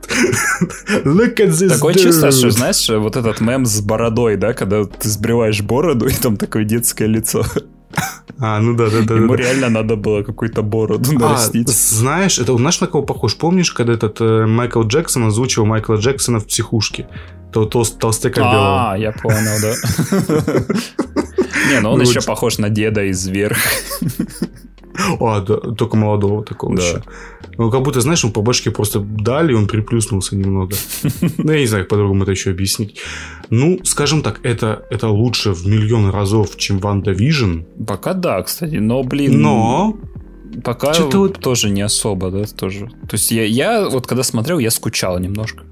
Look 1.04 1.36
at 1.40 1.50
this 1.50 1.68
Такое 1.68 1.94
dude. 1.94 2.02
чувство, 2.02 2.30
что, 2.30 2.50
знаешь, 2.50 2.88
вот 2.88 3.16
этот 3.16 3.40
мем 3.40 3.64
с 3.66 3.80
бородой, 3.80 4.36
да, 4.36 4.52
когда 4.52 4.84
ты 4.84 5.08
сбриваешь 5.08 5.62
бороду, 5.62 6.06
и 6.06 6.12
там 6.14 6.36
такое 6.36 6.64
детское 6.64 7.06
лицо. 7.06 7.44
А, 8.38 8.60
ну 8.60 8.76
да, 8.76 8.90
да, 8.90 9.00
да. 9.02 9.14
Ему 9.14 9.34
да. 9.34 9.42
реально 9.42 9.70
надо 9.70 9.96
было 9.96 10.22
какую-то 10.22 10.62
бороду 10.62 11.12
нарастить. 11.18 11.68
А, 11.68 11.72
знаешь, 11.72 12.38
это 12.38 12.54
знаешь, 12.56 12.80
на 12.80 12.86
кого 12.86 13.02
похож? 13.02 13.34
Помнишь, 13.34 13.72
когда 13.72 13.94
этот 13.94 14.20
э, 14.20 14.46
Майкл 14.46 14.82
Джексон 14.82 15.26
озвучивал 15.26 15.66
Майкла 15.66 15.94
Джексона 15.94 16.38
в 16.38 16.46
психушке? 16.46 17.08
То, 17.50 17.64
тол, 17.64 17.86
толстяка 17.86 18.40
белого. 18.40 18.92
А, 18.92 18.98
я 18.98 19.12
понял, 19.12 19.58
да. 19.62 19.74
Не, 21.70 21.80
ну 21.80 21.92
он 21.92 22.02
еще 22.02 22.20
похож 22.20 22.58
на 22.58 22.68
деда 22.68 23.04
из 23.04 23.26
«Вверх». 23.26 23.56
А, 25.20 25.40
да, 25.40 25.56
только 25.56 25.96
молодого 25.96 26.44
такого 26.44 26.76
да. 26.76 26.82
еще. 26.82 27.02
Ну, 27.58 27.70
как 27.70 27.82
будто, 27.82 28.00
знаешь, 28.00 28.22
ему 28.22 28.32
по 28.32 28.42
башке 28.42 28.70
просто 28.70 29.00
дали, 29.00 29.54
он 29.54 29.66
приплюснулся 29.66 30.36
немного. 30.36 30.74
Ну, 31.38 31.52
я 31.52 31.60
не 31.60 31.66
знаю, 31.66 31.84
как 31.84 31.90
по-другому 31.90 32.22
это 32.22 32.32
еще 32.32 32.50
объяснить. 32.50 32.98
Ну, 33.50 33.80
скажем 33.84 34.22
так, 34.22 34.40
это, 34.42 34.84
это 34.90 35.08
лучше 35.08 35.52
в 35.52 35.66
миллион 35.66 36.10
разов, 36.10 36.56
чем 36.56 36.78
WandaVision. 36.78 37.60
Пока 37.86 38.14
да, 38.14 38.42
кстати, 38.42 38.76
но, 38.76 39.02
блин... 39.02 39.40
Но... 39.40 39.96
Пока 40.64 40.92
вот... 40.94 41.40
тоже 41.40 41.70
не 41.70 41.82
особо, 41.82 42.30
да, 42.30 42.44
тоже. 42.44 42.86
То 43.08 43.14
есть 43.14 43.30
я, 43.30 43.44
я 43.44 43.88
вот 43.88 44.06
когда 44.06 44.22
смотрел, 44.22 44.58
я 44.58 44.70
скучал 44.70 45.18
немножко. 45.18 45.64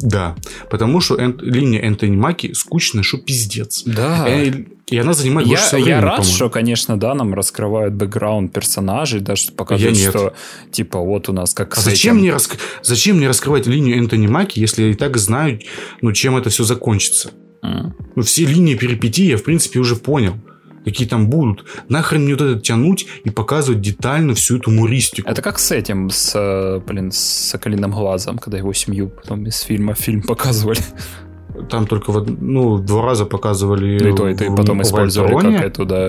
Да, 0.00 0.34
потому 0.70 1.00
что 1.00 1.16
эн- 1.16 1.38
линия 1.40 1.80
Энтони 1.82 2.16
Маки 2.16 2.52
скучная, 2.54 3.02
что 3.02 3.18
пиздец. 3.18 3.82
Да. 3.84 4.26
И, 4.28 4.66
и 4.90 4.98
она 4.98 5.12
занимает 5.12 5.46
я, 5.46 5.56
больше 5.56 5.76
времени, 5.76 5.88
Я 5.88 6.00
рад, 6.00 6.26
что, 6.26 6.50
конечно, 6.50 6.98
да, 6.98 7.14
нам 7.14 7.32
раскрывают 7.34 7.94
бэкграунд 7.94 8.52
персонажей, 8.52 9.20
даже 9.20 9.52
показывают, 9.52 9.96
что, 9.96 10.34
типа, 10.72 10.98
вот 10.98 11.28
у 11.28 11.32
нас 11.32 11.54
как 11.54 11.78
а 11.78 11.80
зачем 11.80 12.16
мне, 12.16 12.32
раск... 12.32 12.58
зачем 12.82 13.16
мне 13.18 13.28
раскрывать 13.28 13.66
линию 13.66 13.96
Энтони 13.96 14.26
Маки, 14.26 14.58
если 14.58 14.82
я 14.82 14.90
и 14.90 14.94
так 14.94 15.16
знаю, 15.16 15.60
ну, 16.00 16.12
чем 16.12 16.36
это 16.36 16.50
все 16.50 16.64
закончится? 16.64 17.30
Mm. 17.64 17.92
Ну, 18.16 18.22
все 18.22 18.44
линии 18.44 18.74
перипетий 18.74 19.28
я, 19.28 19.36
в 19.36 19.44
принципе, 19.44 19.78
уже 19.78 19.96
понял 19.96 20.34
какие 20.84 21.06
там 21.06 21.28
будут. 21.28 21.66
Нахрен 21.88 22.24
мне 22.24 22.34
вот 22.34 22.40
это 22.40 22.58
тянуть 22.60 23.06
и 23.24 23.30
показывать 23.30 23.82
детально 23.82 24.34
всю 24.34 24.56
эту 24.56 24.70
муристику. 24.70 25.28
Это 25.28 25.42
как 25.42 25.58
с 25.58 25.70
этим, 25.72 26.08
с, 26.08 26.32
э, 26.34 26.80
блин, 26.86 27.12
с 27.12 27.18
Соколиным 27.18 27.90
глазом, 27.90 28.38
когда 28.38 28.58
его 28.58 28.72
семью 28.72 29.10
потом 29.10 29.46
из 29.46 29.60
фильма 29.60 29.94
фильм 29.94 30.22
показывали. 30.26 30.80
Там 31.68 31.86
только 31.86 32.12
в, 32.12 32.26
ну, 32.40 32.78
два 32.78 33.02
раза 33.02 33.24
показывали. 33.24 33.98
Ну, 34.02 34.08
и 34.08 34.16
то, 34.16 34.28
и 34.28 34.34
ты 34.34 34.54
потом 34.56 34.82
использовали 34.82 35.32
Вольтроне. 35.32 35.58
как 35.58 35.66
эту, 35.66 35.84
да, 35.84 36.08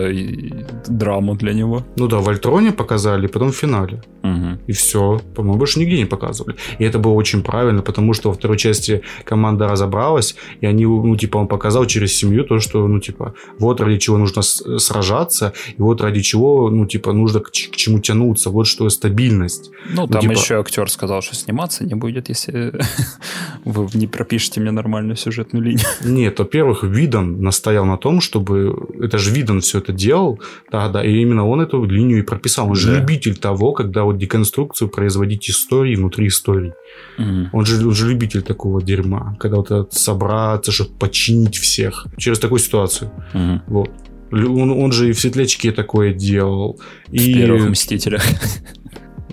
драму 0.88 1.36
для 1.36 1.54
него. 1.54 1.82
Ну 1.98 2.08
да, 2.08 2.18
в 2.18 2.30
Альтроне 2.30 2.72
показали, 2.72 3.28
потом 3.28 3.52
в 3.52 3.56
финале. 3.56 4.02
Угу. 4.24 4.60
И 4.68 4.72
все. 4.72 5.20
По-моему, 5.36 5.58
больше 5.58 5.80
нигде 5.80 5.98
не 5.98 6.06
показывали. 6.06 6.56
И 6.80 6.84
это 6.84 7.00
было 7.00 7.14
очень 7.14 7.42
правильно, 7.44 7.82
потому 7.82 8.14
что 8.14 8.30
во 8.30 8.36
второй 8.36 8.58
части 8.58 9.02
команда 9.24 9.68
разобралась, 9.68 10.36
и 10.62 10.66
они, 10.66 10.86
ну, 10.86 11.16
типа, 11.16 11.38
он 11.38 11.48
показал 11.48 11.86
через 11.86 12.16
семью 12.16 12.44
то, 12.44 12.60
что, 12.60 12.88
ну, 12.88 13.00
типа, 13.00 13.34
вот 13.60 13.82
ради 13.82 13.98
чего 13.98 14.18
нужно 14.18 14.42
сражаться, 14.42 15.54
и 15.78 15.82
вот 15.82 16.02
ради 16.02 16.22
чего, 16.22 16.70
ну, 16.70 16.86
типа, 16.86 17.14
нужно 17.14 17.40
к, 17.40 17.50
к 17.50 17.76
чему 17.76 18.00
тянуться, 18.00 18.50
вот 18.50 18.68
что 18.68 18.90
стабильность. 18.90 19.72
Ну, 19.90 20.08
там 20.08 20.22
типа... 20.22 20.32
еще 20.34 20.60
актер 20.60 20.90
сказал, 20.90 21.22
что 21.22 21.36
сниматься 21.36 21.84
не 21.84 21.96
будет, 21.96 22.30
если 22.30 22.74
вы 23.66 23.88
не 23.94 24.08
пропишете 24.08 24.60
мне 24.60 24.72
нормальную 24.72 25.16
сюжетную 25.16 25.64
линию. 25.64 25.86
Нет, 26.04 26.40
во-первых, 26.40 26.84
Видон 26.84 27.42
настоял 27.42 27.86
на 27.86 27.98
том, 27.98 28.22
чтобы... 28.22 28.88
Это 29.00 29.18
же 29.18 29.32
Видон 29.32 29.62
все 29.62 29.80
это 29.80 29.92
делал, 29.92 30.40
да, 30.72 30.90
да, 30.90 31.04
и 31.04 31.22
именно 31.22 31.48
он 31.48 31.62
эту 31.62 31.84
линию 31.84 32.20
и 32.20 32.22
прописал. 32.22 32.70
Он 32.70 32.76
же 32.76 32.96
любитель 32.96 33.36
того, 33.36 33.72
когда 33.72 34.04
вот 34.12 34.20
деконструкцию 34.20 34.90
производить 34.90 35.50
истории 35.50 35.96
внутри 35.96 36.28
истории. 36.28 36.74
Mm. 37.18 37.48
Он, 37.54 37.66
же, 37.66 37.86
он 37.88 37.94
же 37.94 38.10
любитель 38.10 38.42
такого 38.42 38.82
дерьма, 38.82 39.36
когда 39.40 39.58
вот 39.58 39.94
собраться, 39.94 40.72
чтобы 40.72 40.92
починить 40.98 41.58
всех 41.58 42.08
через 42.18 42.40
такую 42.40 42.60
ситуацию. 42.60 43.12
Mm. 43.34 43.62
Вот. 43.68 43.92
Он, 44.32 44.72
он 44.72 44.92
же 44.92 45.10
и 45.10 45.12
в 45.12 45.20
Светлячке 45.20 45.72
такое 45.72 46.14
делал. 46.14 46.80
В 47.08 47.14
и... 47.14 47.34
первых 47.34 47.70
Мстителях. 47.70 48.24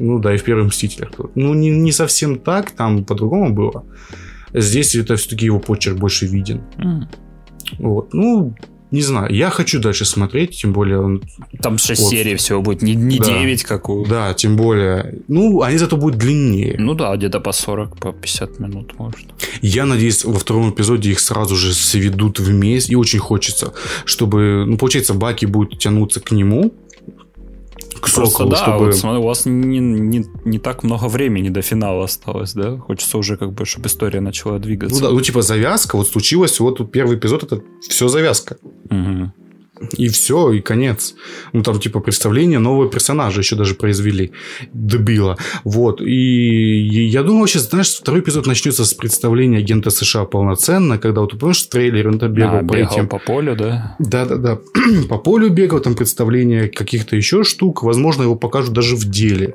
Ну 0.01 0.19
да, 0.19 0.35
и 0.35 0.39
в 0.39 0.45
первых 0.45 0.69
Мстителях. 0.69 1.11
Ну, 1.35 1.55
не, 1.55 1.71
не 1.71 1.93
совсем 1.93 2.39
так, 2.39 2.71
там 2.71 3.05
по-другому 3.05 3.53
было. 3.53 3.85
Здесь 4.55 4.95
это 4.95 5.17
все-таки 5.17 5.47
его 5.47 5.59
почерк 5.59 5.99
больше 5.99 6.27
виден. 6.27 6.63
Mm. 6.79 7.03
Вот. 7.79 8.15
Ну, 8.15 8.55
не 8.91 9.03
знаю, 9.03 9.35
я 9.35 9.51
хочу 9.51 9.81
дальше 9.81 10.05
смотреть, 10.05 10.61
тем 10.61 10.73
более 10.73 11.01
он... 11.01 11.23
Там 11.63 11.79
6 11.79 12.01
вот. 12.01 12.11
серий 12.11 12.37
всего 12.37 12.63
будет, 12.63 12.83
не, 12.83 12.95
не 12.95 13.19
да. 13.19 13.27
9, 13.27 13.65
как 13.65 13.89
у... 13.89 14.07
Да, 14.07 14.33
тем 14.35 14.57
более... 14.57 15.15
Ну, 15.29 15.63
они 15.63 15.79
зато 15.79 15.97
будут 15.97 16.19
длиннее. 16.19 16.77
Ну 16.79 16.95
да, 16.95 17.15
где-то 17.17 17.41
по 17.41 17.53
40, 17.53 17.99
по 17.99 18.13
50 18.13 18.61
минут, 18.61 18.99
может. 18.99 19.27
Я 19.61 19.85
надеюсь, 19.85 20.25
во 20.25 20.39
втором 20.39 20.71
эпизоде 20.71 21.11
их 21.11 21.21
сразу 21.21 21.57
же 21.57 21.75
сведут 21.75 22.39
вместе, 22.39 22.93
и 22.93 22.97
очень 22.97 23.19
хочется, 23.19 23.75
чтобы... 24.05 24.65
Ну, 24.67 24.79
получается, 24.79 25.15
Баки 25.15 25.47
будет 25.47 25.79
тянуться 25.79 26.21
к 26.21 26.31
нему, 26.31 26.73
к 28.01 28.13
Просто 28.13 28.27
Соколу, 28.27 28.51
да, 28.51 28.57
чтобы... 28.57 28.87
вот 28.87 28.95
смотри, 28.95 29.19
у 29.21 29.27
вас 29.27 29.47
не, 29.47 29.79
не, 29.79 30.27
не 30.45 30.59
так 30.59 30.83
много 30.83 31.07
времени 31.09 31.49
до 31.49 31.63
финала 31.63 32.05
осталось, 32.05 32.55
да? 32.55 32.77
Хочется 32.79 33.19
уже 33.19 33.37
как 33.37 33.53
бы, 33.53 33.65
чтобы 33.65 33.87
история 33.87 34.21
начала 34.21 34.59
двигаться. 34.59 35.01
Ну 35.01 35.09
да, 35.09 35.15
ну 35.15 35.21
типа 35.21 35.43
завязка, 35.43 35.97
вот 35.97 36.09
случилось, 36.09 36.61
вот 36.61 36.91
первый 36.91 37.17
эпизод, 37.17 37.43
это 37.45 37.63
все 37.89 38.09
завязка. 38.09 38.57
Угу. 38.91 39.33
И 39.97 40.09
все, 40.09 40.53
и 40.53 40.61
конец. 40.61 41.15
Ну, 41.53 41.63
там, 41.63 41.79
типа, 41.79 42.01
представление 42.01 42.59
нового 42.59 42.89
персонажа 42.89 43.41
еще 43.41 43.57
даже 43.57 43.75
произвели. 43.75 44.33
Дебила. 44.73 45.37
Вот. 45.65 46.01
И 46.01 47.07
я 47.09 47.23
думаю, 47.23 47.47
сейчас, 47.47 47.71
знаешь, 47.71 47.89
второй 47.89 48.21
эпизод 48.21 48.47
начнется 48.47 48.85
с 48.85 48.95
представления 48.95 49.59
агента 49.59 49.91
США 49.91 50.25
полноценно, 50.25 50.99
когда 50.99 51.21
вот, 51.21 51.39
помнишь, 51.39 51.65
в 51.65 51.69
трейлере 51.69 52.09
он 52.09 52.19
там 52.19 52.33
бегал, 52.33 52.57
а, 52.57 52.61
по 52.61 52.75
бегал 52.75 52.93
этим... 52.93 53.09
по 53.09 53.19
полю, 53.19 53.57
да? 53.57 53.97
Да-да-да. 53.99 54.59
по 55.09 55.19
полю 55.19 55.51
бегал, 55.51 55.81
там 55.81 55.95
представление 55.95 56.69
каких-то 56.69 57.17
еще 57.17 57.45
штук. 57.45 57.83
Возможно, 57.83 58.23
его 58.23 58.35
покажут 58.35 58.73
даже 58.73 58.97
в 58.97 59.05
деле. 59.05 59.55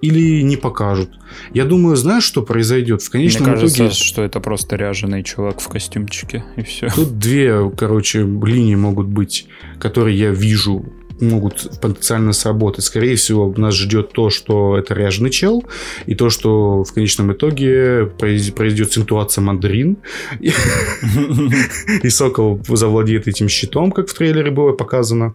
Или 0.00 0.42
не 0.42 0.56
покажут. 0.56 1.10
Я 1.52 1.64
думаю, 1.64 1.96
знаешь, 1.96 2.24
что 2.24 2.42
произойдет? 2.42 3.02
В 3.02 3.10
конечном 3.10 3.44
Мне 3.44 3.54
кажется, 3.54 3.86
итоге... 3.86 3.94
что 3.94 4.22
это 4.22 4.40
просто 4.40 4.76
ряженый 4.76 5.22
чувак 5.22 5.60
в 5.60 5.68
костюмчике, 5.68 6.44
и 6.56 6.62
все. 6.62 6.88
Тут 6.88 7.18
две, 7.18 7.70
короче, 7.70 8.20
линии 8.20 8.74
могут 8.74 9.06
быть 9.06 9.46
которые 9.78 10.18
я 10.18 10.30
вижу 10.30 10.84
могут 11.20 11.80
потенциально 11.80 12.32
сработать. 12.32 12.84
Скорее 12.84 13.16
всего, 13.16 13.52
нас 13.56 13.74
ждет 13.74 14.12
то, 14.12 14.30
что 14.30 14.76
это 14.76 14.94
ряженый 14.94 15.30
чел, 15.30 15.64
и 16.06 16.14
то, 16.14 16.30
что 16.30 16.84
в 16.84 16.92
конечном 16.92 17.32
итоге 17.32 18.06
произойдет 18.18 18.92
ситуация 18.92 19.42
мандарин, 19.42 19.98
и 20.40 22.08
Сокол 22.08 22.60
завладеет 22.68 23.28
этим 23.28 23.48
щитом, 23.48 23.92
как 23.92 24.08
в 24.08 24.14
трейлере 24.14 24.50
было 24.50 24.72
показано. 24.72 25.34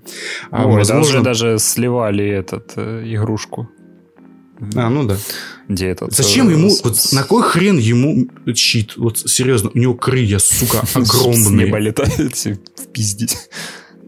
А 0.51 0.67
возможно... 0.67 1.23
даже 1.23 1.57
сливали 1.60 2.25
этот 2.25 2.73
э, 2.75 3.03
игрушку. 3.05 3.69
А, 4.75 4.89
ну 4.89 5.03
да. 5.07 5.17
Где 5.67 5.88
этот... 5.88 6.13
Зачем 6.13 6.49
ему... 6.49 6.69
Вот 6.84 6.95
на 7.13 7.23
кой 7.23 7.41
хрен 7.41 7.77
ему 7.77 8.27
щит? 8.53 8.93
Вот 8.97 9.17
серьезно, 9.17 9.71
у 9.73 9.77
него 9.77 9.95
крылья, 9.95 10.38
сука, 10.38 10.84
огромные. 10.93 11.43
С 11.43 11.49
неба 11.49 11.79
летают, 11.79 12.36
пиздить. 12.93 13.38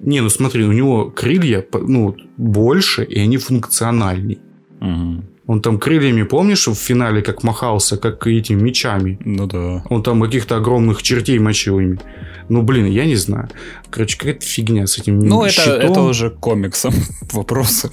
Не, 0.05 0.21
ну 0.21 0.29
смотри, 0.29 0.63
у 0.65 0.71
него 0.71 1.09
крылья 1.09 1.65
ну, 1.73 2.15
больше, 2.37 3.03
и 3.03 3.19
они 3.19 3.37
функциональней. 3.37 4.39
Угу. 4.81 5.23
Он 5.45 5.61
там 5.61 5.77
крыльями, 5.77 6.23
помнишь, 6.23 6.67
в 6.67 6.75
финале 6.75 7.21
как 7.21 7.43
махался, 7.43 7.97
как 7.97 8.25
этими 8.27 8.61
мечами? 8.61 9.19
Ну 9.25 9.45
да. 9.45 9.83
Он 9.89 10.01
там 10.01 10.21
каких-то 10.21 10.55
огромных 10.55 11.03
чертей 11.03 11.37
мочил 11.39 11.79
ими. 11.79 11.99
Ну, 12.47 12.61
блин, 12.61 12.85
я 12.85 13.05
не 13.05 13.15
знаю. 13.15 13.49
Короче, 13.89 14.17
какая-то 14.17 14.45
фигня 14.45 14.87
с 14.87 14.97
этим 14.97 15.19
Ну, 15.19 15.43
это, 15.43 15.71
это 15.71 16.01
уже 16.01 16.29
комиксом 16.29 16.93
вопросы. 17.33 17.89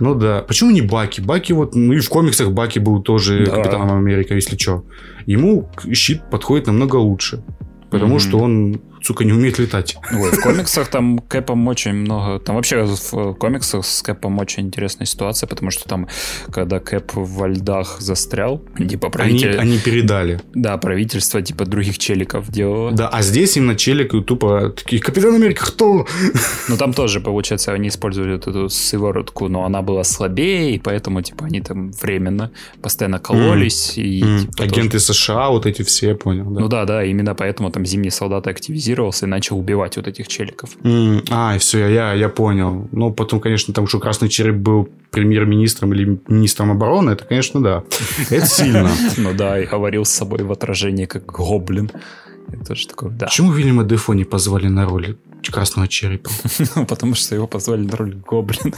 Ну 0.00 0.14
да. 0.14 0.42
Почему 0.42 0.70
не 0.70 0.82
Баки? 0.82 1.20
Баки 1.20 1.52
вот... 1.52 1.74
Ну 1.74 1.92
и 1.92 2.00
в 2.00 2.08
комиксах 2.08 2.50
Баки 2.50 2.80
был 2.80 3.00
тоже 3.00 3.46
да. 3.46 3.56
Капитаном 3.56 3.96
Америка, 3.96 4.34
если 4.34 4.56
что. 4.56 4.84
Ему 5.26 5.68
щит 5.92 6.22
подходит 6.30 6.66
намного 6.66 6.96
лучше. 6.96 7.44
Потому 7.90 8.16
mm-hmm. 8.16 8.28
что 8.28 8.38
он 8.38 8.80
сука, 9.02 9.24
не 9.24 9.32
умеет 9.32 9.58
летать. 9.58 9.96
Ой, 10.12 10.30
в 10.30 10.40
комиксах 10.40 10.88
там 10.88 11.18
Кэпом 11.18 11.66
очень 11.68 11.92
много... 11.92 12.38
Там 12.38 12.56
вообще 12.56 12.84
в 12.84 13.34
комиксах 13.34 13.84
с 13.84 14.02
Кэпом 14.02 14.38
очень 14.38 14.64
интересная 14.66 15.06
ситуация, 15.06 15.46
потому 15.46 15.70
что 15.70 15.88
там, 15.88 16.08
когда 16.50 16.80
Кэп 16.80 17.12
во 17.14 17.48
льдах 17.48 18.00
застрял, 18.00 18.62
типа 18.76 19.10
правитель... 19.10 19.58
Они, 19.58 19.72
они 19.72 19.78
передали. 19.78 20.40
Да, 20.54 20.76
правительство 20.78 21.42
типа 21.42 21.64
других 21.64 21.98
челиков 21.98 22.48
делало. 22.48 22.92
Да, 22.92 23.08
а 23.08 23.22
здесь 23.22 23.56
именно 23.56 23.76
челик 23.76 24.12
тупо 24.26 24.70
такие, 24.70 25.00
Капитан 25.00 25.34
Америка, 25.34 25.66
кто? 25.66 26.06
Ну 26.68 26.76
там 26.76 26.92
тоже, 26.92 27.20
получается, 27.20 27.72
они 27.72 27.88
использовали 27.88 28.32
вот 28.32 28.46
эту 28.46 28.68
сыворотку, 28.68 29.48
но 29.48 29.64
она 29.64 29.82
была 29.82 30.04
слабее, 30.04 30.74
и 30.74 30.78
поэтому, 30.78 31.22
типа, 31.22 31.46
они 31.46 31.60
там 31.60 31.90
временно 31.92 32.50
постоянно 32.80 33.18
кололись. 33.18 33.96
Mm. 33.96 34.02
И, 34.02 34.22
mm. 34.22 34.40
Типа, 34.40 34.64
Агенты 34.64 34.98
тоже... 34.98 35.04
США, 35.04 35.50
вот 35.50 35.66
эти 35.66 35.82
все, 35.82 36.14
понял. 36.14 36.50
Да. 36.50 36.60
Ну 36.60 36.68
да, 36.68 36.84
да, 36.84 37.04
именно 37.04 37.34
поэтому 37.34 37.70
там 37.70 37.86
зимний 37.86 38.10
солдат 38.10 38.46
активизировался 38.92 39.26
и 39.26 39.28
начал 39.28 39.58
убивать 39.58 39.96
вот 39.96 40.06
этих 40.06 40.28
челиков. 40.28 40.76
Mm. 40.82 41.26
А, 41.30 41.58
все, 41.58 41.88
я, 41.88 42.12
я 42.14 42.28
понял. 42.28 42.88
Ну, 42.92 43.12
потом, 43.12 43.40
конечно, 43.40 43.74
там, 43.74 43.86
что 43.86 43.98
Красный 43.98 44.28
Череп 44.28 44.56
был 44.56 44.88
премьер-министром 45.10 45.92
или 45.92 46.18
министром 46.28 46.70
обороны, 46.70 47.10
это, 47.10 47.24
конечно, 47.24 47.62
да. 47.62 47.82
Это 48.30 48.46
сильно. 48.46 48.90
Ну 49.16 49.32
да, 49.34 49.58
и 49.60 49.66
говорил 49.66 50.04
с 50.04 50.10
собой 50.10 50.42
в 50.42 50.52
отражении 50.52 51.06
как 51.06 51.26
гоблин. 51.26 51.90
Это 52.52 52.74
же 52.74 52.88
такое, 52.88 53.10
да. 53.10 53.26
Почему 53.26 53.52
Вильяма 53.52 53.84
Дефо 53.84 54.14
не 54.14 54.24
позвали 54.24 54.68
на 54.68 54.84
роль 54.84 55.16
Красного 55.50 55.88
Черепа? 55.88 56.30
Потому 56.88 57.14
что 57.14 57.34
его 57.34 57.46
позвали 57.46 57.84
на 57.84 57.96
роль 57.96 58.14
гоблина. 58.14 58.76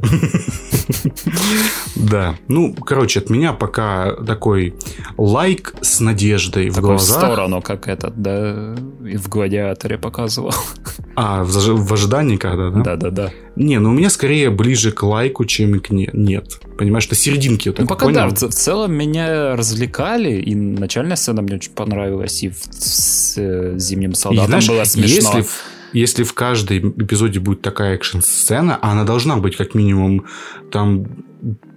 Да. 1.96 2.36
Ну, 2.48 2.74
короче, 2.74 3.20
от 3.20 3.30
меня 3.30 3.52
пока 3.52 4.12
такой 4.14 4.74
лайк 5.16 5.74
с 5.80 6.00
надеждой 6.00 6.70
в 6.70 6.80
глазах. 6.80 7.16
в 7.16 7.26
сторону, 7.26 7.62
как 7.62 7.88
этот, 7.88 8.20
да, 8.20 8.74
и 9.06 9.16
в 9.16 9.28
«Гладиаторе» 9.28 9.98
показывал. 9.98 10.54
А, 11.16 11.44
в, 11.44 11.92
ожидании 11.92 12.36
когда, 12.36 12.70
да? 12.70 12.80
Да-да-да. 12.82 13.30
Не, 13.56 13.78
ну 13.78 13.90
у 13.90 13.92
меня 13.92 14.08
скорее 14.08 14.48
ближе 14.48 14.90
к 14.90 15.02
лайку, 15.02 15.44
чем 15.44 15.78
к 15.80 15.90
не... 15.90 16.08
нет. 16.14 16.60
Понимаешь, 16.78 17.04
что 17.04 17.14
серединки 17.14 17.68
вот 17.68 17.78
Ну, 17.78 17.86
пока 17.86 18.08
да, 18.10 18.28
в, 18.28 18.34
целом 18.34 18.94
меня 18.94 19.54
развлекали, 19.54 20.40
и 20.40 20.54
начальная 20.54 21.16
сцена 21.16 21.42
мне 21.42 21.56
очень 21.56 21.72
понравилась, 21.72 22.42
и 22.42 22.48
в, 22.48 22.56
с, 22.70 23.36
с 23.36 23.78
«Зимним 23.78 24.14
солдатом» 24.14 24.60
было 24.66 24.84
смешно. 24.84 25.38
Если 25.38 25.46
если 25.92 26.22
в 26.22 26.34
каждой 26.34 26.78
эпизоде 26.78 27.40
будет 27.40 27.62
такая 27.62 27.94
экшн-сцена, 27.94 28.78
а 28.80 28.92
она 28.92 29.04
должна 29.04 29.36
быть 29.36 29.56
как 29.56 29.74
минимум 29.74 30.26
там 30.70 31.06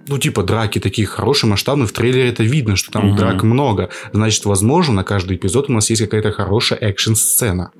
ну, 0.06 0.18
типа, 0.18 0.42
драки 0.42 0.78
такие 0.78 1.06
хорошие, 1.06 1.48
масштабные. 1.48 1.86
В 1.86 1.92
трейлере 1.92 2.28
это 2.28 2.42
видно, 2.42 2.76
что 2.76 2.92
там 2.92 3.08
угу. 3.08 3.16
драк 3.16 3.42
много. 3.42 3.88
Значит, 4.12 4.44
возможно, 4.44 4.94
на 4.94 5.04
каждый 5.04 5.36
эпизод 5.36 5.70
у 5.70 5.72
нас 5.72 5.88
есть 5.90 6.02
какая-то 6.02 6.32
хорошая 6.32 6.78
экшн-сцена. 6.78 7.70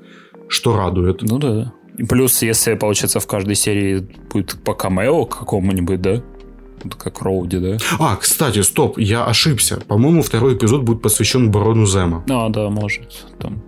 Что 0.48 0.76
радует. 0.76 1.22
Ну 1.22 1.38
да. 1.38 1.72
Плюс, 2.08 2.42
если, 2.42 2.74
получается, 2.74 3.20
в 3.20 3.26
каждой 3.26 3.54
серии 3.54 4.06
будет 4.32 4.56
по 4.64 4.74
камео 4.74 5.26
какому-нибудь, 5.26 6.00
да? 6.00 6.22
Как 6.98 7.22
Роуди, 7.22 7.58
да? 7.58 7.76
А, 7.98 8.16
кстати, 8.16 8.60
стоп, 8.62 8.98
я 8.98 9.24
ошибся. 9.24 9.80
По-моему, 9.86 10.22
второй 10.22 10.54
эпизод 10.54 10.82
будет 10.82 11.02
посвящен 11.02 11.50
Барону 11.50 11.86
Зема. 11.86 12.24
А, 12.28 12.48
да, 12.48 12.68
может. 12.68 13.26
Там 13.38 13.62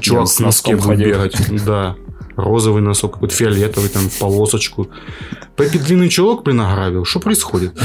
Чувак 0.00 0.28
с 0.28 0.38
носком 0.40 0.78
будет 0.78 0.98
бегать. 0.98 1.36
Да. 1.64 1.96
Розовый 2.36 2.80
носок, 2.80 3.14
какой-то 3.14 3.34
фиолетовый, 3.34 3.90
там, 3.90 4.04
полосочку. 4.18 4.88
Пеппи 5.54 5.78
длинный 5.78 6.08
чулок, 6.08 6.44
блин, 6.44 6.62
ограбил. 6.62 7.04
Что 7.04 7.20
происходит? 7.20 7.78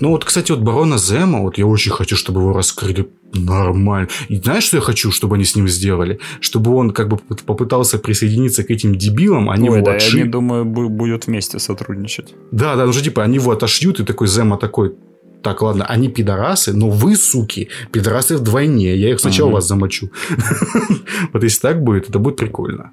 Ну 0.00 0.08
вот, 0.08 0.24
кстати, 0.24 0.50
вот 0.50 0.62
Барона 0.62 0.96
Зема, 0.96 1.40
вот 1.40 1.58
я 1.58 1.66
очень 1.66 1.92
хочу, 1.92 2.16
чтобы 2.16 2.40
его 2.40 2.54
раскрыли 2.54 3.10
нормально. 3.34 4.08
И 4.28 4.36
знаешь, 4.36 4.64
что 4.64 4.78
я 4.78 4.80
хочу, 4.80 5.12
чтобы 5.12 5.34
они 5.34 5.44
с 5.44 5.54
ним 5.54 5.68
сделали? 5.68 6.20
Чтобы 6.40 6.74
он 6.74 6.92
как 6.92 7.08
бы 7.08 7.18
попытался 7.18 7.98
присоединиться 7.98 8.64
к 8.64 8.70
этим 8.70 8.94
дебилам, 8.94 9.50
они 9.50 9.68
Ой, 9.68 9.76
его 9.76 9.86
да, 9.86 9.96
отши... 9.96 10.20
они, 10.20 10.30
думаю, 10.30 10.64
будут 10.64 11.26
вместе 11.26 11.58
сотрудничать. 11.58 12.34
Да, 12.50 12.76
да, 12.76 12.86
уже 12.86 13.02
типа 13.02 13.22
они 13.22 13.34
его 13.36 13.50
отошьют, 13.50 14.00
и 14.00 14.04
такой 14.04 14.26
Зема 14.26 14.56
такой, 14.56 14.94
так, 15.42 15.62
ладно, 15.62 15.86
они 15.86 16.08
пидорасы, 16.08 16.72
но 16.72 16.90
вы, 16.90 17.16
суки, 17.16 17.68
пидорасы 17.92 18.36
вдвойне. 18.36 18.96
Я 18.96 19.10
их 19.10 19.20
сначала 19.20 19.48
угу. 19.48 19.54
вас 19.56 19.66
замочу. 19.66 20.10
Вот 21.32 21.42
если 21.42 21.60
так 21.60 21.82
будет, 21.82 22.08
это 22.08 22.18
будет 22.18 22.36
прикольно. 22.36 22.92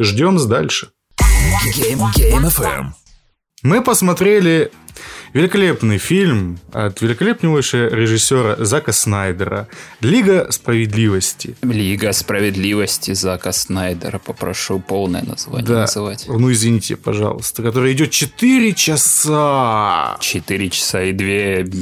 Ждем 0.00 0.38
дальше. 0.46 0.88
Мы 3.62 3.82
посмотрели 3.82 4.70
Великолепный 5.32 5.98
фильм 5.98 6.58
от 6.72 7.00
великолепнейшего 7.02 7.88
режиссера 7.88 8.56
Зака 8.58 8.92
Снайдера. 8.92 9.68
Лига 10.00 10.50
справедливости. 10.50 11.56
Лига 11.62 12.12
справедливости 12.12 13.12
Зака 13.12 13.52
Снайдера. 13.52 14.18
Попрошу 14.18 14.80
полное 14.80 15.22
название 15.22 15.66
да. 15.66 15.80
называть. 15.82 16.24
Ну, 16.28 16.50
извините, 16.50 16.96
пожалуйста. 16.96 17.62
Который 17.62 17.92
идет 17.92 18.10
4 18.10 18.72
часа. 18.74 20.16
4 20.20 20.70
часа 20.70 21.02
и 21.02 21.12
2 21.12 21.26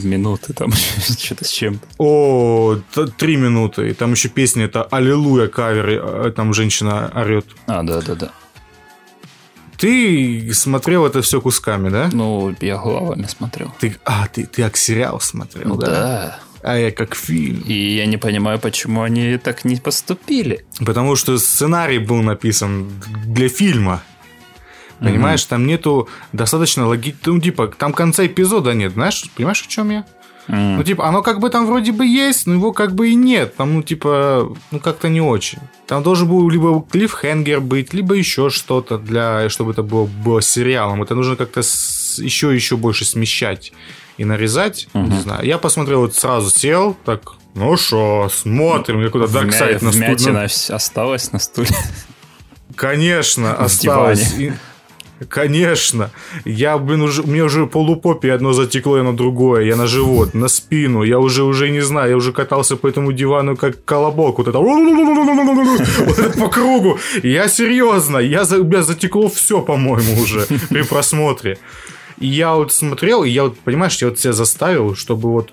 минуты. 0.08 0.52
Там 0.52 0.72
что-то 1.18 1.44
с 1.44 1.50
чем 1.50 1.80
О, 1.98 2.76
3 2.94 3.36
минуты. 3.36 3.90
И 3.90 3.92
там 3.94 4.12
еще 4.12 4.28
песня 4.28 4.64
это 4.64 4.82
«Аллилуйя» 4.82 5.48
кавер. 5.48 5.88
Э, 5.88 6.32
там 6.34 6.52
женщина 6.52 7.10
орет. 7.14 7.46
А, 7.66 7.82
да-да-да. 7.82 8.32
Ты 9.78 10.52
смотрел 10.54 11.06
это 11.06 11.22
все 11.22 11.40
кусками, 11.40 11.88
да? 11.88 12.08
Ну, 12.12 12.54
я 12.60 12.78
главами 12.78 13.26
смотрел. 13.26 13.72
Ты, 13.78 13.96
а, 14.04 14.26
ты, 14.28 14.46
ты 14.46 14.62
как 14.62 14.76
сериал 14.76 15.20
смотрел, 15.20 15.76
да? 15.76 15.86
Да. 15.86 16.38
А 16.62 16.76
я 16.76 16.90
как 16.90 17.14
фильм. 17.14 17.60
И 17.60 17.96
я 17.96 18.06
не 18.06 18.16
понимаю, 18.16 18.58
почему 18.58 19.02
они 19.02 19.36
так 19.38 19.64
не 19.64 19.76
поступили. 19.76 20.66
Потому 20.84 21.14
что 21.14 21.38
сценарий 21.38 21.98
был 21.98 22.22
написан 22.22 22.90
для 23.26 23.48
фильма. 23.48 24.02
Понимаешь, 24.98 25.42
угу. 25.42 25.50
там 25.50 25.66
нету 25.66 26.08
достаточно 26.32 26.86
логики. 26.86 27.16
Ну, 27.26 27.40
типа, 27.40 27.68
там 27.68 27.92
конца 27.92 28.26
эпизода 28.26 28.72
нет. 28.72 28.92
Знаешь, 28.94 29.24
понимаешь, 29.36 29.62
о 29.62 29.68
чем 29.68 29.90
я? 29.90 30.06
Mm. 30.48 30.76
Ну, 30.76 30.82
типа, 30.84 31.08
оно 31.08 31.22
как 31.22 31.40
бы 31.40 31.50
там 31.50 31.66
вроде 31.66 31.92
бы 31.92 32.06
есть, 32.06 32.46
но 32.46 32.54
его 32.54 32.72
как 32.72 32.94
бы 32.94 33.08
и 33.08 33.14
нет. 33.14 33.56
Там, 33.56 33.74
ну, 33.74 33.82
типа, 33.82 34.54
ну, 34.70 34.80
как-то 34.80 35.08
не 35.08 35.20
очень. 35.20 35.58
Там 35.86 36.02
должен 36.02 36.28
был 36.28 36.48
либо 36.48 36.84
клиффхенгер 36.90 37.60
быть, 37.60 37.92
либо 37.94 38.14
еще 38.14 38.50
что-то 38.50 38.98
для, 38.98 39.48
чтобы 39.48 39.72
это 39.72 39.82
было, 39.82 40.06
было 40.06 40.40
сериалом. 40.42 41.02
Это 41.02 41.14
нужно 41.14 41.36
как-то 41.36 41.60
еще 41.60 42.54
еще 42.54 42.76
больше 42.76 43.04
смещать 43.04 43.72
и 44.18 44.24
нарезать. 44.24 44.88
Mm-hmm. 44.92 45.10
Не 45.10 45.20
знаю. 45.20 45.46
Я 45.46 45.58
посмотрел, 45.58 46.00
вот 46.00 46.14
сразу 46.14 46.50
сел, 46.50 46.96
так, 47.04 47.32
ну 47.54 47.76
что, 47.76 48.30
смотрим. 48.32 49.02
Я 49.02 49.10
куда 49.10 49.26
Дарксайд 49.26 49.82
на 49.82 49.92
стуле. 49.92 50.48
осталась 50.70 51.32
на 51.32 51.38
стуле. 51.38 51.70
Конечно, 52.74 53.54
осталось. 53.58 54.34
Конечно. 55.28 56.10
Я, 56.44 56.78
блин, 56.78 57.02
уже, 57.02 57.22
мне 57.22 57.42
уже 57.42 57.66
полупопи 57.66 58.28
одно 58.28 58.52
затекло, 58.52 58.98
и 58.98 59.02
на 59.02 59.16
другое. 59.16 59.64
Я 59.64 59.76
на 59.76 59.86
живот, 59.86 60.34
на 60.34 60.48
спину. 60.48 61.04
Я 61.04 61.18
уже, 61.18 61.42
уже 61.42 61.70
не 61.70 61.80
знаю, 61.80 62.10
я 62.10 62.16
уже 62.16 62.32
катался 62.32 62.76
по 62.76 62.86
этому 62.86 63.12
дивану 63.12 63.56
как 63.56 63.84
колобок. 63.84 64.38
Вот 64.38 64.48
это... 64.48 64.58
Вот 66.06 66.18
это 66.18 66.38
по 66.38 66.48
кругу. 66.48 66.98
Я 67.22 67.48
серьезно. 67.48 68.18
Я, 68.18 68.44
у 68.44 68.64
меня 68.64 68.82
затекло 68.82 69.28
все, 69.28 69.62
по-моему, 69.62 70.22
уже 70.22 70.46
при 70.68 70.82
просмотре. 70.82 71.58
И 72.18 72.26
я 72.26 72.54
вот 72.54 72.72
смотрел, 72.72 73.24
и 73.24 73.30
я 73.30 73.44
вот, 73.44 73.58
понимаешь, 73.58 74.00
я 74.02 74.08
вот 74.08 74.18
себя 74.18 74.32
заставил, 74.32 74.94
чтобы 74.94 75.30
вот 75.30 75.52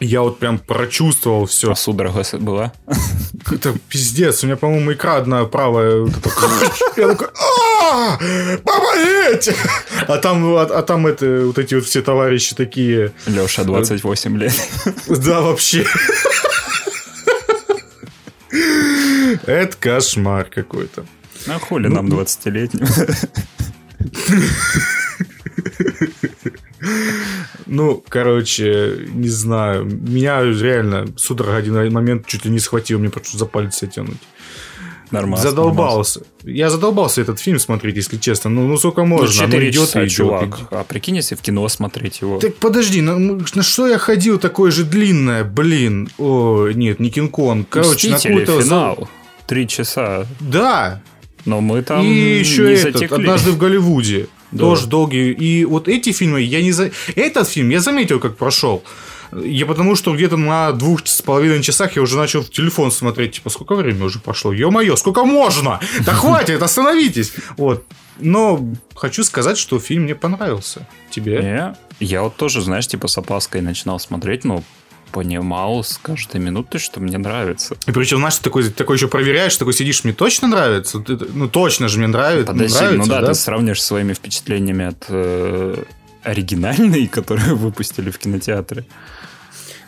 я 0.00 0.22
вот 0.22 0.38
прям 0.38 0.58
прочувствовал 0.58 1.46
все. 1.46 1.72
А 1.72 1.74
судорога 1.74 2.24
была? 2.38 2.72
Это 3.50 3.74
пиздец. 3.88 4.42
У 4.42 4.46
меня, 4.46 4.56
по-моему, 4.56 4.92
икра 4.92 5.16
одна 5.16 5.44
правая. 5.44 6.06
Я 6.96 7.08
такой, 7.08 7.28
помогите! 8.64 9.54
А 10.06 10.18
там, 10.18 10.54
а, 10.56 10.62
а 10.62 10.82
там 10.82 11.06
это, 11.06 11.46
вот 11.46 11.58
эти 11.58 11.74
вот 11.74 11.84
все 11.84 12.02
товарищи 12.02 12.54
такие... 12.54 13.12
Леша, 13.26 13.64
28 13.64 14.38
лет. 14.38 14.52
Да, 15.06 15.40
вообще. 15.40 15.86
Это 19.46 19.76
кошмар 19.78 20.44
какой-то. 20.44 21.04
А 21.46 21.58
хули 21.58 21.88
нам 21.88 22.06
20-летним? 22.06 22.86
Ну, 27.66 28.02
короче, 28.08 29.08
не 29.12 29.28
знаю. 29.28 29.84
Меня 29.84 30.42
реально 30.42 31.06
судорога 31.16 31.56
один 31.56 31.92
момент 31.92 32.26
чуть 32.26 32.44
ли 32.44 32.50
не 32.50 32.58
схватил, 32.58 32.98
мне 32.98 33.10
просто 33.10 33.36
за 33.36 33.46
палец 33.46 33.82
тянуть. 33.92 34.18
Нормально. 35.10 35.42
Задолбался. 35.42 36.20
Нормально. 36.20 36.58
Я 36.58 36.70
задолбался 36.70 37.20
этот 37.22 37.38
фильм 37.40 37.58
смотреть, 37.58 37.96
если 37.96 38.18
честно. 38.18 38.50
Ну, 38.50 38.66
ну 38.66 38.76
сколько 38.76 39.04
можно? 39.04 39.26
Ну, 39.26 39.32
4 39.32 39.72
часа, 39.72 40.04
идет, 40.04 40.12
чувак. 40.12 40.46
Идет. 40.48 40.58
А 40.70 40.84
прикинь, 40.84 41.16
если 41.16 41.34
в 41.34 41.40
кино 41.40 41.66
смотреть 41.68 42.20
его. 42.20 42.38
Так 42.38 42.56
подожди, 42.56 43.00
на, 43.00 43.16
на 43.16 43.62
что 43.62 43.86
я 43.88 43.98
ходил 43.98 44.38
такое 44.38 44.70
же 44.70 44.84
длинное, 44.84 45.44
блин? 45.44 46.10
О, 46.18 46.68
нет, 46.68 47.00
не 47.00 47.10
Кинг-Конг. 47.10 47.68
Короче, 47.70 48.10
Мстители, 48.10 48.32
на 48.34 48.40
какой-то... 48.40 48.62
финал. 48.62 49.08
Три 49.46 49.66
часа. 49.66 50.26
Да. 50.40 51.00
Но 51.46 51.60
мы 51.60 51.82
там 51.82 52.04
И 52.04 52.38
еще 52.38 52.64
не 52.64 52.72
этот, 52.72 52.94
затекли. 52.94 53.16
однажды 53.16 53.52
в 53.52 53.58
Голливуде. 53.58 54.28
Да. 54.50 54.64
Тоже 54.64 54.86
долгий. 54.86 55.32
И 55.32 55.64
вот 55.64 55.88
эти 55.88 56.12
фильмы, 56.12 56.40
я 56.40 56.62
не 56.62 56.72
за... 56.72 56.90
Этот 57.16 57.48
фильм 57.48 57.68
я 57.70 57.80
заметил, 57.80 58.18
как 58.20 58.36
прошел. 58.36 58.82
Я 59.32 59.66
потому 59.66 59.94
что 59.94 60.14
где-то 60.14 60.36
на 60.36 60.72
двух 60.72 61.06
с 61.06 61.20
половиной 61.20 61.62
часах 61.62 61.96
я 61.96 62.02
уже 62.02 62.16
начал 62.16 62.42
в 62.42 62.50
телефон 62.50 62.90
смотреть, 62.90 63.32
типа, 63.32 63.50
сколько 63.50 63.74
времени 63.74 64.02
уже 64.02 64.20
пошло? 64.20 64.52
Ё-моё, 64.52 64.96
сколько 64.96 65.24
можно? 65.24 65.80
Да 66.06 66.14
хватит, 66.14 66.62
остановитесь! 66.62 67.32
Вот. 67.56 67.84
Но 68.18 68.66
хочу 68.94 69.22
сказать, 69.24 69.58
что 69.58 69.78
фильм 69.78 70.04
мне 70.04 70.14
понравился. 70.14 70.86
Тебе? 71.10 71.34
Я, 71.34 71.76
я 72.00 72.22
вот 72.22 72.36
тоже, 72.36 72.62
знаешь, 72.62 72.86
типа 72.86 73.06
с 73.06 73.18
опаской 73.18 73.60
начинал 73.60 74.00
смотреть, 74.00 74.44
но 74.44 74.62
понимал 75.12 75.82
с 75.84 75.98
каждой 75.98 76.40
минуты, 76.40 76.78
что 76.78 77.00
мне 77.00 77.18
нравится. 77.18 77.76
И 77.86 77.92
причем, 77.92 78.18
знаешь, 78.18 78.36
ты 78.36 78.44
такой, 78.44 78.68
такой 78.70 78.96
еще 78.96 79.08
проверяешь, 79.08 79.56
такой 79.56 79.74
сидишь, 79.74 80.04
мне 80.04 80.12
точно 80.12 80.48
нравится? 80.48 81.00
Ты, 81.00 81.16
ну, 81.16 81.48
точно 81.48 81.88
же 81.88 81.98
мне 81.98 82.08
нравится. 82.08 82.52
Подожди, 82.52 82.78
нравится, 82.78 82.98
ну 82.98 83.06
да, 83.06 83.20
да, 83.20 83.26
ты 83.28 83.34
сравнишь 83.34 83.82
своими 83.82 84.12
впечатлениями 84.12 84.86
от 84.86 85.06
э, 85.08 85.82
оригинальной, 86.22 87.06
которую 87.12 87.56
выпустили 87.56 88.10
в 88.10 88.18
кинотеатре. 88.18 88.84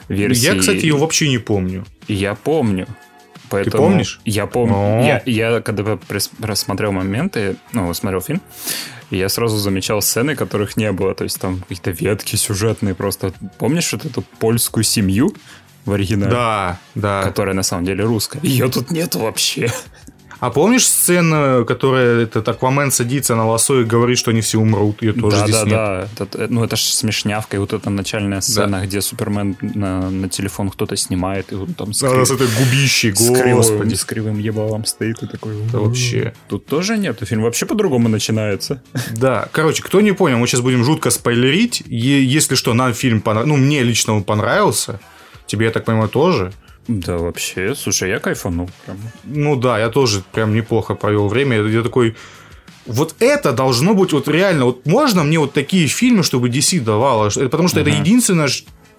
Версии. 0.09 0.45
Я, 0.45 0.57
кстати, 0.57 0.85
ее 0.85 0.97
вообще 0.97 1.29
не 1.29 1.39
помню. 1.39 1.87
Я 2.09 2.35
помню. 2.35 2.89
Поэтому 3.51 3.73
Ты 3.73 3.79
помнишь? 3.79 4.21
Я 4.25 4.47
помню. 4.47 5.05
Я, 5.05 5.23
я 5.27 5.61
когда 5.61 5.99
рассмотрел 6.41 6.93
моменты, 6.93 7.57
ну, 7.73 7.93
смотрел 7.93 8.21
фильм, 8.21 8.41
я 9.11 9.29
сразу 9.29 9.57
замечал 9.59 10.01
сцены, 10.03 10.37
которых 10.37 10.77
не 10.77 10.93
было. 10.93 11.15
То 11.15 11.25
есть 11.25 11.41
там 11.41 11.59
какие-то 11.61 11.91
ветки 11.91 12.37
сюжетные 12.37 12.95
просто. 12.95 13.33
Помнишь 13.59 13.93
вот 13.93 14.05
эту 14.05 14.23
польскую 14.23 14.85
семью 14.85 15.35
в 15.85 15.93
оригинале? 15.93 16.31
Да, 16.31 16.79
да. 16.95 17.23
Которая 17.23 17.55
на 17.55 17.65
самом 17.65 17.85
деле 17.85 18.05
русская. 18.05 18.41
Ее 18.43 18.69
тут 18.69 18.91
нету 18.91 19.19
вообще. 19.19 19.71
А 20.41 20.51
помнишь 20.51 20.87
сцену, 20.87 21.65
которая 21.67 22.23
этот 22.23 22.49
Аквамен 22.49 22.91
садится 22.91 23.37
на 23.37 23.47
лосо 23.47 23.81
и 23.81 23.85
говорит, 23.85 24.19
что 24.19 24.31
они 24.31 24.41
все 24.41 24.59
умрут? 24.59 25.03
Ее 25.03 25.13
тоже 25.13 25.37
да, 25.37 25.45
здесь 25.45 25.57
да, 25.57 25.65
нет. 25.65 25.71
да. 25.73 26.25
Это, 26.25 26.47
ну, 26.49 26.65
это 26.65 26.77
же 26.77 26.85
смешнявка. 26.85 27.57
И 27.57 27.61
вот 27.61 27.75
эта 27.75 27.91
начальная 27.91 28.41
сцена, 28.41 28.81
да. 28.81 28.87
где 28.87 29.03
Супермен 29.03 29.57
на, 29.61 30.11
на 30.11 30.29
телефон 30.31 30.71
кто-то 30.71 30.97
снимает, 30.97 31.53
и 31.53 31.57
он 31.57 31.75
там 31.75 31.93
с, 31.93 32.01
да, 32.01 32.25
с 32.25 32.31
этой 32.31 32.47
губищей, 32.47 33.15
с, 33.15 33.39
кривым, 33.39 33.95
с 33.95 34.05
кривым 34.05 34.39
ебалом 34.39 34.87
стоит 34.87 35.23
и 35.23 35.27
такой... 35.27 35.55
Да 35.71 35.79
вообще. 35.79 36.33
Тут 36.49 36.65
тоже 36.65 36.97
нет. 36.97 37.19
Фильм 37.23 37.43
вообще 37.43 37.67
по-другому 37.67 38.09
начинается. 38.09 38.83
Да. 39.11 39.49
Короче, 39.53 39.83
кто 39.83 40.01
не 40.01 40.13
понял, 40.13 40.39
мы 40.39 40.47
сейчас 40.47 40.63
будем 40.63 40.85
жутко 40.85 41.11
спойлерить. 41.11 41.83
И, 41.87 41.97
если 41.97 42.55
что, 42.55 42.73
нам 42.73 42.95
фильм 42.95 43.21
понравился. 43.21 43.57
Ну, 43.57 43.63
мне 43.63 43.83
лично 43.83 44.15
он 44.15 44.25
понравился. 44.25 45.01
Тебе, 45.47 45.67
я 45.67 45.73
так 45.73 45.85
понимаю, 45.85 46.09
тоже. 46.09 46.53
Да, 46.89 47.19
вообще, 47.19 47.75
слушай, 47.75 48.09
я 48.09 48.19
кайфанул 48.19 48.69
прям. 48.85 48.99
Ну 49.25 49.57
да, 49.57 49.79
я 49.79 49.89
тоже 49.91 50.23
прям 50.33 50.55
неплохо 50.55 50.95
провел 50.95 51.29
время. 51.29 51.63
Я 51.63 51.83
такой, 51.83 52.17
вот 52.87 53.15
это 53.21 53.53
должно 53.53 53.95
быть 53.95 54.13
вот 54.13 54.29
реально, 54.29 54.65
вот 54.65 54.87
можно 54.87 55.23
мне 55.23 55.39
вот 55.39 55.53
такие 55.53 55.87
фильмы, 55.87 56.23
чтобы 56.23 56.49
DC 56.49 56.81
давала, 56.81 57.31
потому 57.31 57.69
что 57.69 57.79
uh-huh. 57.79 57.83
это 57.83 57.91
единственное, 57.91 58.49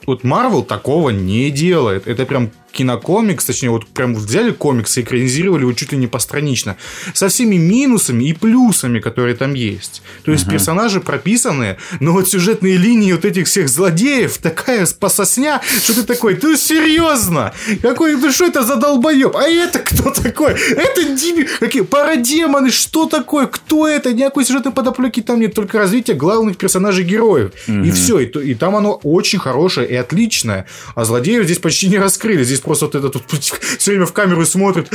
вот 0.06 0.24
Marvel 0.24 0.64
такого 0.64 1.10
не 1.10 1.52
делает. 1.52 2.08
Это 2.08 2.26
прям 2.26 2.52
кинокомикс, 2.72 3.46
точнее, 3.46 3.70
вот 3.70 3.88
прям 3.88 4.16
взяли 4.16 4.52
комикс 4.52 4.98
и 4.98 5.02
экранизировали 5.02 5.62
его 5.62 5.74
чуть 5.74 5.92
ли 5.92 5.98
не 5.98 6.08
постранично. 6.08 6.78
Со 7.14 7.28
всеми 7.28 7.56
минусами 7.56 8.26
и 8.26 8.34
плюсами, 8.34 9.00
которые 9.00 9.36
там 9.36 9.54
есть. 9.54 10.02
То 10.24 10.32
есть, 10.32 10.48
uh-huh. 10.48 10.52
персонажи 10.52 11.02
прописаны, 11.02 11.78
но 12.00 12.14
вот 12.14 12.30
сюжетные 12.30 12.78
линии 12.78 13.12
вот 13.12 13.26
этих 13.26 13.48
всех 13.48 13.70
злодеев 13.70 14.38
такая 14.38 14.88
пососня, 15.00 15.62
что 15.84 15.96
ты 15.96 16.04
такой, 16.04 16.36
ты 16.36 16.58
серьезно? 16.58 17.54
Какой, 17.82 18.16
ну 18.16 18.32
что 18.32 18.46
это 18.46 18.64
за 18.64 18.78
долбоеб? 18.78 19.36
А 19.36 19.44
это 19.44 19.80
кто 19.80 20.12
такой? 20.12 20.54
Это 20.54 21.04
Диби... 21.04 21.48
Какие? 21.60 21.84
Парадемоны, 21.84 22.72
что 22.72 23.06
такое? 23.06 23.48
Кто 23.48 23.88
это? 23.88 24.14
Никакой 24.14 24.46
сюжетной 24.46 24.72
подоплеки 24.72 25.22
там 25.22 25.40
нет, 25.40 25.54
только 25.54 25.78
развитие 25.78 26.16
главных 26.16 26.58
персонажей 26.58 27.04
героев. 27.04 27.52
Uh-huh. 27.68 27.88
И 27.88 27.92
все. 27.92 28.20
И, 28.20 28.52
и 28.52 28.56
там 28.56 28.76
оно 28.76 28.94
очень 29.04 29.40
хорошее 29.40 29.88
и 29.90 29.96
отличное. 29.96 30.68
А 30.96 31.06
злодеев 31.06 31.46
здесь 31.46 31.60
почти 31.60 31.88
не 31.88 31.98
раскрыли. 31.98 32.44
Здесь 32.44 32.61
просто 32.62 32.86
вот 32.86 32.96
этот 32.96 33.16
вот 33.16 33.44
все 33.80 33.92
время 33.92 34.06
в 34.06 34.14
камеру 34.14 34.46
смотрит 34.46 34.92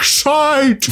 Side! 0.00 0.84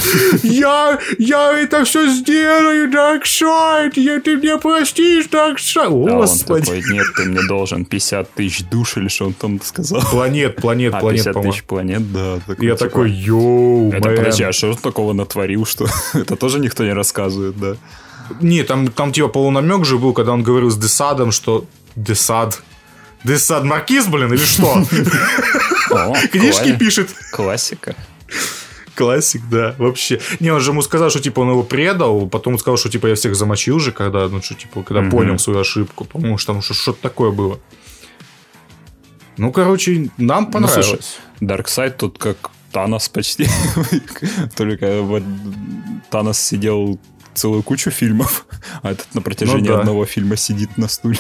Я, 0.43 0.99
я 1.19 1.59
это 1.59 1.85
все 1.85 2.09
сделаю, 2.09 2.91
Side! 2.91 3.93
Я, 3.97 4.21
ты 4.21 4.37
мне 4.37 4.59
простишь, 4.59 5.27
Dark 5.27 5.57
Side! 5.57 6.07
Да, 6.07 6.17
Господи! 6.17 6.71
Он 6.71 6.77
такой, 6.77 6.93
нет, 6.93 7.07
ты 7.17 7.25
мне 7.25 7.41
должен 7.47 7.85
50 7.85 8.33
тысяч 8.33 8.65
душ, 8.65 8.97
или 8.97 9.09
что 9.09 9.27
он 9.27 9.33
там 9.33 9.61
сказал? 9.63 10.03
Планет, 10.11 10.57
планет, 10.57 10.95
а, 10.95 11.01
планет, 11.01 11.25
50 11.25 11.43
тысяч 11.43 11.65
планет, 11.65 12.13
да. 12.13 12.39
Такой, 12.47 12.67
я 12.67 12.75
типа... 12.75 12.89
такой, 12.89 13.11
йоу, 13.11 13.93
Это, 13.93 14.11
подожди, 14.11 14.45
а 14.45 14.53
что 14.53 14.69
он 14.69 14.77
такого 14.77 15.13
натворил, 15.13 15.67
что 15.67 15.87
это 16.15 16.37
тоже 16.37 16.59
никто 16.59 16.85
не 16.85 16.93
рассказывает, 16.93 17.59
да? 17.59 17.77
Не, 18.41 18.63
там, 18.63 18.89
там 18.89 19.13
типа 19.13 19.29
полунамек 19.29 19.85
же 19.85 19.99
был, 19.99 20.13
когда 20.13 20.33
он 20.33 20.43
говорил 20.43 20.71
с 20.71 20.77
Десадом, 20.77 21.33
что 21.33 21.65
Десад, 21.97 22.63
Десад 23.25 23.65
Маркиз, 23.65 24.07
блин, 24.07 24.33
или 24.33 24.45
что? 24.45 24.85
Книжки 26.33 26.77
пишет. 26.77 27.11
Классика. 27.33 27.95
Классик, 28.95 29.43
да, 29.49 29.77
вообще. 29.79 30.21
Не, 30.41 30.51
он 30.51 30.61
же 30.61 30.73
ему 30.73 30.83
сказал, 30.83 31.09
что 31.09 31.21
типа 31.21 31.41
он 31.41 31.51
его 31.51 31.63
предал, 31.63 32.27
потом 32.27 32.59
сказал, 32.59 32.77
что 32.77 32.89
типа 32.89 33.07
я 33.07 33.15
всех 33.15 33.37
замочил 33.37 33.79
же, 33.79 33.93
когда, 33.93 34.29
ну 34.29 34.43
что, 34.43 34.55
типа, 34.55 34.83
когда 34.83 35.03
mm-hmm. 35.03 35.11
понял 35.11 35.39
свою 35.39 35.61
ошибку, 35.61 36.05
потому 36.05 36.37
что 36.37 36.53
там 36.53 36.63
что-то 36.63 37.01
такое 37.01 37.31
было. 37.31 37.61
Ну, 39.37 39.53
короче, 39.53 40.11
нам 40.17 40.45
ну, 40.45 40.51
понравилось. 40.51 41.19
Ну, 41.41 41.49
слушай, 41.49 41.91
Darkseid 41.91 41.91
тут 41.97 42.19
как 42.19 42.51
Танос 42.73 43.09
почти. 43.09 43.49
Только 44.57 45.03
вот 45.03 45.23
Танос 46.11 46.41
сидел 46.41 46.99
целую 47.35 47.63
кучу 47.63 47.91
фильмов, 47.91 48.47
а 48.83 48.91
этот 48.91 49.15
на 49.15 49.23
протяжении 49.23 49.69
ну, 49.69 49.75
да. 49.75 49.81
одного 49.81 50.05
фильма 50.07 50.37
сидит 50.37 50.77
на 50.77 50.89
стуле. 50.89 51.19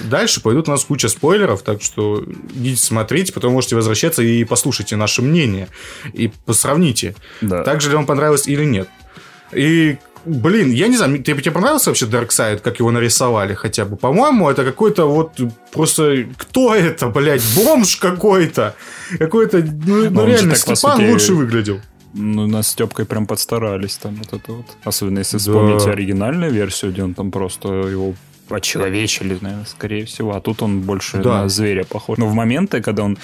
Дальше 0.00 0.40
пойдут 0.40 0.68
у 0.68 0.70
нас 0.70 0.84
куча 0.84 1.08
спойлеров, 1.08 1.62
так 1.62 1.82
что 1.82 2.24
идите 2.54 2.82
смотреть, 2.82 3.34
потом 3.34 3.52
можете 3.52 3.76
возвращаться 3.76 4.22
и 4.22 4.44
послушайте 4.44 4.96
наше 4.96 5.22
мнение. 5.22 5.68
И 6.12 6.30
посравните, 6.46 7.14
да. 7.40 7.62
так 7.62 7.80
же 7.80 7.90
ли 7.90 7.96
вам 7.96 8.06
понравилось 8.06 8.46
или 8.46 8.64
нет. 8.64 8.88
И 9.52 9.98
Блин, 10.24 10.72
я 10.72 10.88
не 10.88 10.96
знаю, 10.96 11.22
тебе, 11.22 11.40
тебе 11.40 11.52
понравился 11.52 11.90
вообще 11.90 12.06
Darkseid, 12.06 12.58
как 12.58 12.80
его 12.80 12.90
нарисовали 12.90 13.54
хотя 13.54 13.84
бы? 13.84 13.96
По-моему, 13.96 14.50
это 14.50 14.64
какой-то 14.64 15.06
вот 15.06 15.40
просто... 15.72 16.26
Кто 16.36 16.74
это, 16.74 17.08
блядь? 17.08 17.42
Бомж 17.56 17.96
какой-то? 17.96 18.74
Какой-то... 19.18 19.58
Ну, 19.58 20.10
ну 20.10 20.26
реально, 20.26 20.50
так, 20.50 20.58
Степан 20.58 20.98
сути, 20.98 21.10
лучше 21.10 21.34
выглядел. 21.34 21.80
Ну, 22.14 22.46
нас 22.46 22.68
с 22.68 22.70
Степкой 22.72 23.06
прям 23.06 23.26
подстарались 23.26 23.96
там 23.96 24.16
вот 24.16 24.40
это 24.40 24.52
вот. 24.52 24.66
Особенно 24.84 25.20
если 25.20 25.38
вспомнить 25.38 25.84
да. 25.84 25.92
оригинальную 25.92 26.52
версию, 26.52 26.92
где 26.92 27.04
он 27.04 27.14
там 27.14 27.30
просто 27.30 27.68
его 27.68 28.14
очеловечили, 28.50 29.38
наверное, 29.40 29.64
скорее 29.66 30.04
всего. 30.04 30.34
А 30.34 30.40
тут 30.40 30.62
он 30.62 30.80
больше 30.80 31.18
да. 31.18 31.42
на 31.42 31.48
зверя 31.48 31.84
похож. 31.84 32.18
Но 32.18 32.26
в 32.26 32.34
моменты, 32.34 32.80
когда 32.80 33.04
он 33.04 33.18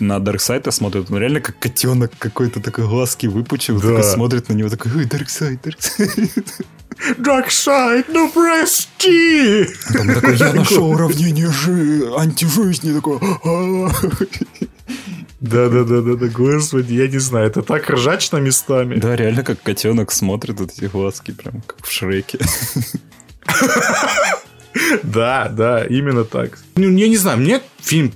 на 0.00 0.20
Дарксайда 0.20 0.70
смотрит, 0.70 1.10
он 1.10 1.18
реально 1.18 1.40
как 1.40 1.58
котенок 1.58 2.12
какой-то 2.18 2.60
такой 2.60 2.86
глазки 2.86 3.26
выпучил, 3.26 3.80
да. 3.80 3.88
такой 3.88 4.02
смотрит 4.04 4.48
на 4.48 4.54
него, 4.54 4.68
такой, 4.68 4.92
ой, 4.94 5.04
Дарксайд, 5.04 5.60
Дарксайд. 5.62 6.30
Дарксайд, 7.18 8.06
ну 8.08 8.30
прости! 8.30 9.66
Там 9.92 10.14
такой, 10.14 10.36
я 10.36 10.52
нашел 10.52 10.90
уравнение 10.90 11.50
жи... 11.50 12.10
антижизни, 12.16 12.92
такой... 12.92 13.18
Да-да-да-да-да, 15.40 16.26
господи, 16.26 16.94
я 16.94 17.06
не 17.06 17.18
знаю, 17.18 17.46
это 17.46 17.62
так 17.62 17.88
ржачно 17.88 18.38
местами. 18.38 18.96
Да, 18.96 19.14
реально 19.14 19.44
как 19.44 19.62
котенок 19.62 20.10
смотрит 20.10 20.58
вот 20.58 20.72
эти 20.72 20.86
глазки, 20.86 21.30
прям 21.30 21.60
как 21.60 21.86
в 21.86 21.92
Шреке. 21.92 22.38
Да, 25.02 25.48
да, 25.48 25.84
именно 25.84 26.24
так. 26.24 26.58
Ну, 26.76 26.96
я 26.96 27.08
не 27.08 27.16
знаю, 27.16 27.38
мне 27.38 27.60
фильм 27.80 28.12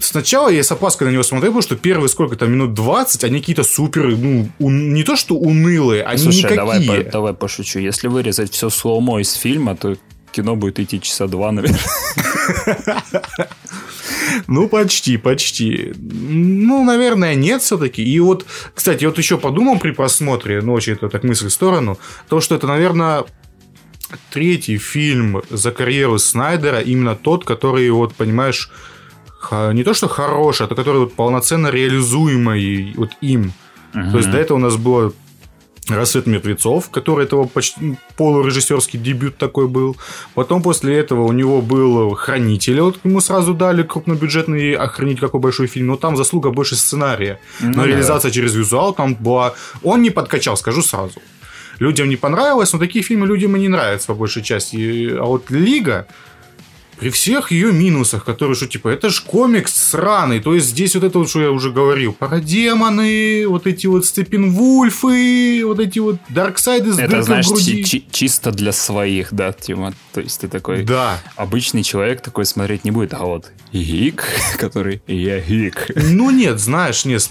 Сначала 0.00 0.48
я 0.48 0.64
с 0.64 0.72
опаской 0.72 1.06
на 1.06 1.12
него 1.12 1.22
смотрел, 1.22 1.52
потому 1.52 1.62
что 1.62 1.76
первые 1.76 2.08
сколько 2.08 2.34
там 2.34 2.50
минут 2.52 2.74
20, 2.74 3.22
они 3.22 3.38
какие-то 3.38 3.62
супер, 3.62 4.08
ну, 4.16 4.48
ун... 4.58 4.92
не 4.92 5.04
то 5.04 5.14
что 5.14 5.36
унылые, 5.36 6.02
они 6.02 6.18
Слушай, 6.18 6.38
никакие. 6.38 6.56
Давай, 6.56 6.84
по, 6.84 7.10
давай 7.10 7.34
пошучу. 7.34 7.78
Если 7.78 8.08
вырезать 8.08 8.52
все 8.52 8.68
слоумо 8.68 9.20
из 9.20 9.32
фильма, 9.34 9.76
то 9.76 9.96
кино 10.32 10.56
будет 10.56 10.80
идти 10.80 11.00
часа 11.00 11.28
два, 11.28 11.52
наверное. 11.52 11.78
Ну, 14.46 14.68
почти, 14.68 15.16
почти. 15.16 15.92
Ну, 15.96 16.84
наверное, 16.84 17.34
нет 17.34 17.62
все-таки. 17.62 18.02
И 18.02 18.20
вот, 18.20 18.46
кстати, 18.74 19.04
вот 19.04 19.18
еще 19.18 19.38
подумал 19.38 19.78
при 19.78 19.90
просмотре, 19.90 20.60
ну, 20.62 20.72
очень 20.72 20.94
это 20.94 21.08
так 21.08 21.24
мысль 21.24 21.48
в 21.48 21.52
сторону, 21.52 21.98
то, 22.28 22.40
что 22.40 22.54
это, 22.54 22.66
наверное, 22.66 23.24
третий 24.30 24.78
фильм 24.78 25.42
за 25.50 25.70
карьеру 25.70 26.18
Снайдера, 26.18 26.80
именно 26.80 27.16
тот, 27.16 27.44
который, 27.44 27.90
вот, 27.90 28.14
понимаешь, 28.14 28.70
не 29.52 29.84
то 29.84 29.94
что 29.94 30.08
хороший, 30.08 30.66
а 30.66 30.68
то, 30.68 30.74
который 30.74 31.00
вот 31.00 31.14
полноценно 31.14 31.68
реализуемый 31.68 32.92
вот 32.96 33.10
им. 33.22 33.52
Uh-huh. 33.94 34.10
То 34.12 34.18
есть 34.18 34.30
до 34.30 34.38
этого 34.38 34.58
у 34.58 34.60
нас 34.60 34.76
было 34.76 35.12
«Рассвет 35.88 36.26
мертвецов», 36.26 36.90
который 36.90 37.24
это 37.24 37.36
его 37.36 37.46
почти 37.46 37.96
полурежиссерский 38.16 38.98
дебют 38.98 39.38
такой 39.38 39.66
был. 39.66 39.96
Потом 40.34 40.62
после 40.62 40.96
этого 40.98 41.22
у 41.22 41.32
него 41.32 41.62
был 41.62 42.14
«Хранитель», 42.14 42.80
вот 42.80 43.00
ему 43.02 43.20
сразу 43.20 43.54
дали 43.54 43.82
крупнобюджетный 43.82 44.74
охранить 44.74 45.18
какой 45.18 45.40
большой 45.40 45.66
фильм, 45.66 45.86
но 45.86 45.96
там 45.96 46.16
заслуга 46.16 46.50
больше 46.50 46.76
сценария. 46.76 47.40
Ну, 47.60 47.68
но 47.68 47.82
да. 47.82 47.86
реализация 47.86 48.30
через 48.30 48.54
визуал 48.54 48.92
там 48.92 49.14
была... 49.14 49.54
Он 49.82 50.02
не 50.02 50.10
подкачал, 50.10 50.56
скажу 50.56 50.82
сразу 50.82 51.20
людям 51.80 52.08
не 52.08 52.16
понравилось, 52.16 52.72
но 52.72 52.78
такие 52.78 53.02
фильмы 53.02 53.26
людям 53.26 53.56
и 53.56 53.60
не 53.60 53.68
нравятся 53.68 54.06
по 54.08 54.14
большей 54.14 54.42
части. 54.42 55.10
А 55.16 55.24
вот 55.24 55.50
Лига, 55.50 56.06
при 57.00 57.08
всех 57.08 57.50
ее 57.50 57.72
минусах, 57.72 58.24
которые, 58.26 58.54
что 58.54 58.66
типа, 58.66 58.88
это 58.88 59.08
же 59.08 59.22
комикс 59.22 59.74
сраный, 59.74 60.40
то 60.40 60.54
есть 60.54 60.66
здесь 60.66 60.94
вот 60.94 61.04
это 61.04 61.18
вот, 61.18 61.30
что 61.30 61.40
я 61.40 61.50
уже 61.50 61.70
говорил, 61.72 62.12
парадемоны, 62.12 63.46
вот 63.48 63.66
эти 63.66 63.86
вот 63.86 64.04
Степенвульфы, 64.04 65.62
вот 65.64 65.80
эти 65.80 65.98
вот 65.98 66.16
Дарксайды 66.28 66.92
с 66.92 66.98
Это, 66.98 67.22
знаешь, 67.22 67.48
груди. 67.48 67.84
чи- 67.84 68.04
чисто 68.10 68.50
для 68.50 68.72
своих, 68.72 69.32
да, 69.32 69.52
Тима? 69.52 69.94
То 70.12 70.20
есть 70.20 70.42
ты 70.42 70.48
такой... 70.48 70.82
Да. 70.82 71.18
Обычный 71.36 71.82
человек 71.82 72.20
такой 72.20 72.44
смотреть 72.44 72.84
не 72.84 72.90
будет, 72.90 73.14
а 73.14 73.24
вот 73.24 73.46
гик, 73.72 74.24
который 74.58 75.00
я 75.06 75.40
гик. 75.40 75.90
Ну 75.96 76.30
нет, 76.30 76.60
знаешь, 76.60 77.06
нет. 77.06 77.26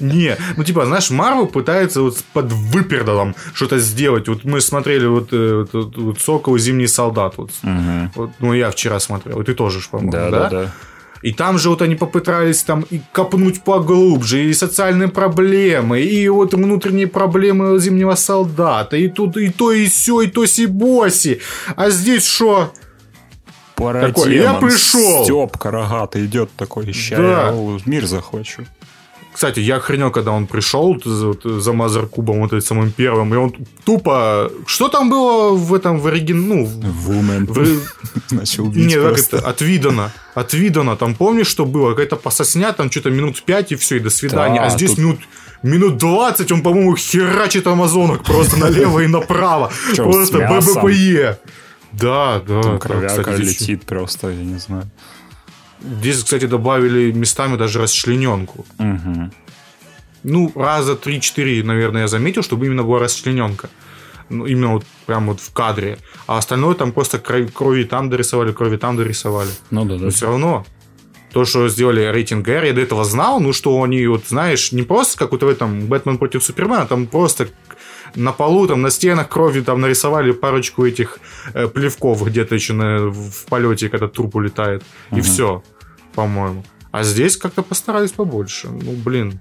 Не, 0.00 0.36
ну 0.56 0.64
типа, 0.64 0.84
знаешь, 0.86 1.10
Марвел 1.10 1.46
пытается 1.46 2.02
вот 2.02 2.18
под 2.32 2.52
выпердалом 2.52 3.34
что-то 3.54 3.78
сделать. 3.78 4.28
Вот 4.28 4.44
мы 4.44 4.60
смотрели 4.60 5.06
вот, 5.06 5.28
э, 5.32 5.66
вот 5.72 6.20
Сокол 6.20 6.58
Зимний 6.58 6.86
солдат. 6.86 7.13
Вот. 7.36 7.50
Вот, 8.14 8.30
ну 8.40 8.52
я 8.52 8.70
вчера 8.70 9.00
смотрел, 9.00 9.40
и 9.40 9.44
ты 9.44 9.54
тоже, 9.54 9.80
по-моему, 9.90 10.12
Да, 10.12 10.30
да, 10.30 10.50
да. 10.50 10.72
И 11.22 11.32
там 11.32 11.58
же 11.58 11.70
вот 11.70 11.80
они 11.80 11.94
попытались 11.94 12.62
там 12.64 12.84
и 12.90 13.00
копнуть 13.12 13.62
поглубже, 13.64 14.44
и 14.44 14.52
социальные 14.52 15.08
проблемы, 15.08 16.02
и 16.02 16.28
вот 16.28 16.52
внутренние 16.52 17.06
проблемы 17.06 17.78
зимнего 17.78 18.14
солдата, 18.14 18.96
и 18.98 19.08
тут 19.08 19.38
и 19.38 19.48
то, 19.48 19.72
и 19.72 19.86
все, 19.86 20.20
и 20.20 20.26
то 20.26 20.44
си-боси. 20.44 21.40
А 21.76 21.88
здесь 21.88 22.26
что? 22.26 22.74
Такой, 23.74 24.34
я 24.34 24.54
пришел. 24.54 25.24
Степка 25.24 25.70
рогатый 25.70 26.26
идет 26.26 26.50
такой, 26.56 26.92
ща 26.92 27.16
Да. 27.16 27.48
я 27.48 27.78
мир 27.86 28.04
захвачу. 28.06 28.66
Кстати, 29.34 29.58
я 29.60 29.76
охренел, 29.76 30.10
когда 30.12 30.30
он 30.30 30.46
пришел 30.46 30.96
за, 31.04 31.32
за 31.60 31.72
Мазеркубом, 31.72 32.40
вот 32.40 32.52
этим 32.52 32.66
самым 32.66 32.92
первым, 32.92 33.34
и 33.34 33.36
он 33.36 33.52
тупо... 33.84 34.48
Что 34.66 34.88
там 34.88 35.10
было 35.10 35.54
в 35.56 35.74
этом, 35.74 35.98
в 35.98 36.06
оригин... 36.06 36.48
Ну, 36.48 36.64
в- 36.64 36.80
в- 36.80 37.82
начал 38.30 38.66
бить 38.66 38.86
Не, 38.86 38.94
как 39.02 39.18
это, 39.18 39.38
от 39.50 39.60
Видана. 39.60 40.12
От 40.36 40.54
Видана. 40.54 40.96
Там 40.96 41.14
помнишь, 41.14 41.48
что 41.48 41.64
было? 41.66 41.90
Какая-то 41.90 42.16
пососня, 42.16 42.72
там 42.72 42.90
что-то 42.90 43.10
минут 43.10 43.42
5 43.42 43.72
и 43.72 43.74
все, 43.76 43.96
и 43.96 44.00
до 44.00 44.10
свидания. 44.10 44.60
Да, 44.60 44.66
а 44.66 44.70
здесь 44.70 44.90
тут- 44.90 44.98
минут, 44.98 45.18
минут 45.64 45.96
20 45.96 46.52
он, 46.52 46.62
по-моему, 46.62 46.96
херачит 46.96 47.66
амазонок 47.66 48.22
просто 48.22 48.56
налево 48.56 49.00
и 49.00 49.08
направо. 49.08 49.72
Просто? 49.96 50.38
ББПЕ. 50.84 51.38
Да, 51.92 52.40
да. 52.46 52.62
Там 52.62 52.78
кровяка 52.78 53.30
летит 53.36 53.82
просто, 53.84 54.28
я 54.30 54.44
не 54.44 54.58
знаю. 54.58 54.84
Здесь, 56.00 56.22
кстати, 56.22 56.46
добавили 56.46 57.12
местами 57.12 57.56
даже 57.56 57.80
расчлененку. 57.80 58.64
Мгм. 58.78 59.32
Ну, 60.22 60.52
раза 60.54 60.92
3-4, 60.94 61.62
наверное, 61.64 62.02
я 62.02 62.08
заметил, 62.08 62.42
чтобы 62.42 62.66
именно 62.66 62.82
была 62.82 62.98
расчлененка. 63.00 63.68
Ну, 64.30 64.46
именно 64.46 64.72
вот 64.72 64.84
прям 65.06 65.26
вот 65.26 65.40
в 65.40 65.52
кадре. 65.52 65.98
А 66.26 66.38
остальное 66.38 66.74
там 66.74 66.92
просто 66.92 67.18
крови, 67.18 67.46
крови 67.48 67.84
там 67.84 68.08
дорисовали, 68.08 68.52
крови 68.52 68.76
там 68.78 68.96
дорисовали. 68.96 69.50
Ну 69.70 69.84
да, 69.84 69.96
да. 69.98 70.04
Но 70.04 70.10
все 70.10 70.26
равно. 70.26 70.64
То, 71.32 71.44
что 71.44 71.68
сделали 71.68 72.00
рейтинг 72.12 72.48
R, 72.48 72.64
я 72.64 72.72
до 72.72 72.80
этого 72.80 73.04
знал, 73.04 73.40
ну, 73.40 73.52
что 73.52 73.82
они, 73.82 74.06
вот, 74.06 74.22
знаешь, 74.28 74.72
не 74.72 74.82
просто 74.82 75.18
как 75.18 75.32
вот 75.32 75.42
в 75.42 75.48
этом 75.48 75.86
Бэтмен 75.88 76.16
против 76.16 76.44
Супермена, 76.44 76.86
там 76.86 77.06
просто 77.06 77.48
на 78.14 78.32
полу, 78.32 78.66
там, 78.68 78.82
на 78.82 78.90
стенах 78.90 79.28
крови 79.28 79.60
там 79.60 79.80
нарисовали 79.80 80.30
парочку 80.30 80.86
этих 80.86 81.18
э, 81.52 81.66
плевков 81.66 82.22
где-то 82.24 82.54
еще 82.54 82.72
на- 82.72 83.08
в 83.10 83.44
полете, 83.46 83.88
когда 83.88 84.06
труп 84.06 84.36
улетает. 84.36 84.84
И 85.10 85.20
все, 85.20 85.62
по-моему. 86.14 86.64
А 86.90 87.02
здесь 87.02 87.36
как-то 87.36 87.62
постарались 87.62 88.12
побольше. 88.12 88.68
Ну, 88.68 88.92
блин. 88.92 89.40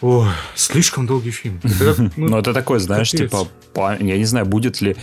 Ой, 0.00 0.28
слишком 0.54 1.06
долгий 1.06 1.30
фильм. 1.30 1.60
Ну, 2.16 2.28
Ну, 2.28 2.38
это 2.38 2.52
такой, 2.52 2.78
знаешь, 2.80 3.10
типа, 3.10 3.46
па- 3.74 3.96
я 3.96 4.16
не 4.18 4.24
знаю, 4.24 4.46
будет 4.46 4.80
ли 4.80 4.96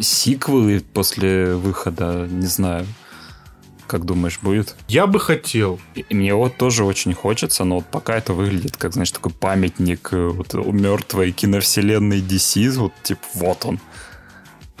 сиквелы 0.00 0.80
после 0.92 1.54
выхода, 1.54 2.26
не 2.30 2.46
знаю. 2.46 2.86
Как 3.86 4.04
думаешь, 4.04 4.40
будет? 4.42 4.74
я 4.88 5.06
бы 5.06 5.20
хотел. 5.20 5.78
И 5.94 6.04
и 6.08 6.14
мне 6.14 6.34
вот 6.34 6.56
тоже 6.56 6.82
очень 6.84 7.14
хочется, 7.14 7.62
но 7.62 7.76
вот 7.76 7.86
пока 7.86 8.16
это 8.16 8.32
выглядит 8.32 8.76
как, 8.76 8.92
знаешь, 8.92 9.12
такой 9.12 9.30
памятник 9.30 10.08
э, 10.10 10.26
вот, 10.28 10.54
мертвой 10.54 11.30
киновселенной 11.30 12.20
DC, 12.20 12.68
вот, 12.78 12.92
типа, 13.04 13.22
вот 13.34 13.64
он, 13.64 13.78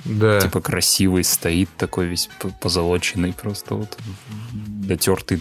Да. 0.08 0.40
типа, 0.40 0.60
красивый, 0.60 1.24
стоит 1.24 1.68
такой 1.76 2.06
весь 2.06 2.28
позолоченный, 2.60 3.32
просто 3.32 3.74
вот, 3.74 3.98
дотертый 4.86 5.40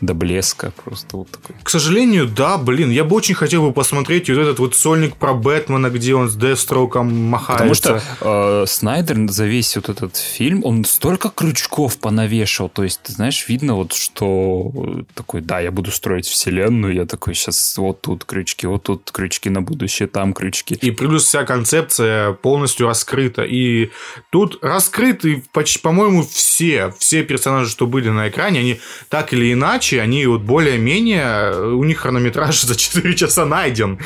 до 0.00 0.14
блеска, 0.14 0.72
просто 0.84 1.16
вот 1.16 1.30
такой. 1.30 1.56
К 1.62 1.70
сожалению, 1.70 2.26
да, 2.26 2.58
блин, 2.58 2.90
я 2.90 3.04
бы 3.04 3.16
очень 3.16 3.34
хотел 3.34 3.62
бы 3.62 3.72
посмотреть 3.72 4.28
вот 4.28 4.38
этот 4.38 4.58
вот 4.58 4.74
сольник 4.74 5.16
про 5.16 5.34
Бэтмена, 5.34 5.90
где 5.90 6.14
он 6.14 6.28
с 6.28 6.36
Дестроуком 6.36 7.14
махается. 7.14 7.64
Потому 7.64 7.74
что 7.74 8.02
э, 8.20 8.64
Снайдер 8.66 9.30
за 9.30 9.46
весь 9.46 9.76
вот 9.76 9.88
этот 9.88 10.16
фильм, 10.16 10.64
он 10.64 10.84
столько 10.84 11.30
крючков 11.30 11.98
понавешал. 11.98 12.68
То 12.68 12.84
есть, 12.84 13.02
ты 13.02 13.12
знаешь, 13.12 13.48
видно 13.48 13.74
вот, 13.74 13.92
что 13.92 14.72
э, 14.74 15.02
такой, 15.14 15.40
да, 15.40 15.60
я 15.60 15.70
буду 15.70 15.90
строить 15.90 16.26
вселенную, 16.26 16.94
я 16.94 17.06
такой, 17.06 17.34
сейчас 17.34 17.76
вот 17.78 18.00
тут 18.00 18.24
крючки, 18.24 18.66
вот 18.66 18.84
тут 18.84 19.10
крючки 19.12 19.50
на 19.50 19.62
будущее, 19.62 20.08
там 20.08 20.32
крючки. 20.32 20.74
И 20.74 20.90
плюс 20.90 21.24
вся 21.24 21.44
концепция 21.44 22.32
полностью 22.32 22.86
раскрыта. 22.86 23.42
И 23.42 23.90
тут 24.30 24.58
раскрыты, 24.62 25.44
почти, 25.52 25.78
по-моему, 25.78 26.22
все, 26.22 26.92
все 26.98 27.22
персонажи, 27.22 27.70
что 27.70 27.86
были 27.86 28.08
на 28.08 28.28
экране, 28.28 28.53
они 28.60 28.80
так 29.08 29.32
или 29.32 29.52
иначе, 29.52 30.00
они 30.00 30.26
вот 30.26 30.42
более-менее, 30.42 31.74
у 31.74 31.84
них 31.84 31.98
хронометраж 31.98 32.62
за 32.62 32.76
4 32.76 33.14
часа 33.14 33.46
найден. 33.46 33.98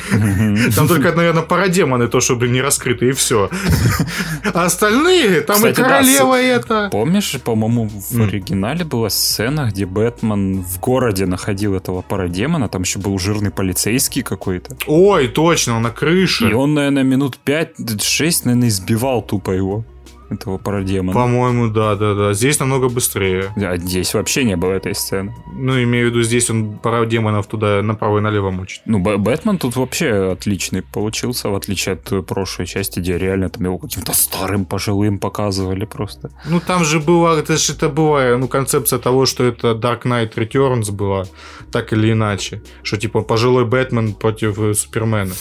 Там 0.75 0.87
только, 0.87 1.11
наверное, 1.13 1.43
парадемоны, 1.43 2.07
то, 2.07 2.19
что, 2.19 2.35
блин, 2.35 2.53
не 2.53 2.61
раскрыты, 2.61 3.09
и 3.09 3.11
все. 3.11 3.49
А 4.53 4.65
остальные, 4.65 5.41
там 5.41 5.57
и 5.57 5.59
Кстати, 5.59 5.77
да, 5.77 5.83
королева 5.83 6.35
с- 6.35 6.39
это. 6.43 6.89
Помнишь, 6.91 7.35
по-моему, 7.43 7.87
в 7.89 8.15
М. 8.15 8.27
оригинале 8.27 8.83
была 8.85 9.09
сцена, 9.09 9.69
где 9.71 9.85
Бэтмен 9.85 10.63
в 10.63 10.79
городе 10.79 11.25
находил 11.25 11.75
этого 11.75 12.01
парадемона, 12.01 12.67
там 12.69 12.81
еще 12.83 12.99
был 12.99 13.17
жирный 13.19 13.51
полицейский 13.51 14.21
какой-то. 14.23 14.75
Ой, 14.87 15.27
точно, 15.27 15.79
на 15.79 15.91
крыше. 15.91 16.49
И 16.49 16.53
он, 16.53 16.73
наверное, 16.73 17.03
минут 17.03 17.37
5-6, 17.45 18.45
наверное, 18.45 18.69
избивал 18.69 19.21
тупо 19.21 19.51
его, 19.51 19.83
этого 20.29 20.57
парадемона. 20.57 21.13
По-моему, 21.13 21.67
да, 21.69 21.95
да, 21.95 22.13
да. 22.13 22.33
Здесь 22.33 22.59
намного 22.59 22.89
быстрее. 22.89 23.51
А 23.55 23.77
здесь 23.77 24.13
вообще 24.13 24.43
не 24.43 24.55
было 24.55 24.71
этой 24.73 24.93
сцены. 24.95 25.33
Ну, 25.53 25.81
имею 25.83 26.07
в 26.07 26.09
виду, 26.11 26.21
здесь 26.23 26.49
он 26.49 26.77
пара 26.77 27.05
демонов 27.05 27.47
туда 27.47 27.81
направо 27.81 28.19
и 28.19 28.21
налево 28.21 28.51
мочит. 28.51 28.81
Ну, 28.85 28.99
Б- 28.99 29.17
Бэтмен 29.17 29.57
тут 29.57 29.75
вообще 29.75 30.31
отличный 30.31 30.81
получился, 30.81 31.49
в 31.49 31.55
отличие 31.55 31.93
от 31.93 32.11
э, 32.11 32.21
прошлой 32.21 32.65
части, 32.67 32.99
где 32.99 33.17
реально 33.17 33.49
там 33.49 33.63
его 33.65 33.77
каким-то 33.77 34.13
старым, 34.13 34.65
пожилым 34.65 35.19
показывали 35.19 35.85
просто. 35.85 36.29
Ну, 36.45 36.59
там 36.59 36.83
же 36.85 36.99
была, 36.99 37.39
это 37.39 37.57
же 37.57 37.73
это 37.73 37.89
была, 37.89 38.37
ну, 38.37 38.47
концепция 38.47 38.99
того, 38.99 39.25
что 39.25 39.43
это 39.43 39.71
Dark 39.71 40.03
Knight 40.03 40.33
Returns 40.35 40.91
была, 40.91 41.25
так 41.71 41.93
или 41.93 42.11
иначе. 42.11 42.61
Что, 42.83 42.97
типа, 42.97 43.21
пожилой 43.21 43.65
Бэтмен 43.65 44.13
против 44.13 44.59
э, 44.59 44.73
Супермена. 44.73 45.33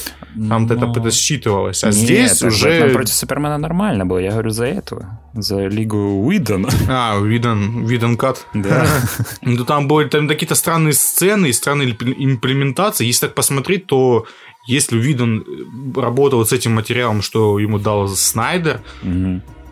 Там 0.49 0.67
Но- 0.67 0.75
это, 0.75 1.01
это 1.01 1.11
считывалось. 1.11 1.83
А 1.85 1.89
Нет, 1.89 1.95
здесь 1.97 2.43
уже... 2.43 2.69
Бэтмен 2.69 2.93
против 2.93 3.15
Супермена 3.15 3.59
нормально 3.59 4.07
было, 4.07 4.19
я 4.19 4.31
говорю 4.33 4.51
за 4.51 4.65
этого, 4.79 5.21
за 5.35 5.67
Лигу 5.67 6.25
Уидона. 6.25 6.69
А, 6.89 7.19
виден, 7.21 7.85
виден 7.85 8.17
кат. 8.17 8.47
Да. 8.55 8.87
Ну, 9.43 9.65
там 9.65 9.89
были 9.89 10.09
там 10.09 10.29
какие-то 10.29 10.55
странные 10.55 10.93
сцены 10.93 11.49
и 11.49 11.53
странные 11.53 11.91
имп- 11.91 12.15
имплементации. 12.17 13.07
Если 13.07 13.27
так 13.27 13.35
посмотреть, 13.35 13.87
то 13.87 14.27
если 14.67 14.99
Видон 14.99 15.45
работал 15.97 16.45
с 16.45 16.53
этим 16.53 16.75
материалом, 16.75 17.23
что 17.23 17.59
ему 17.59 17.79
дал 17.79 18.09
Снайдер. 18.09 18.83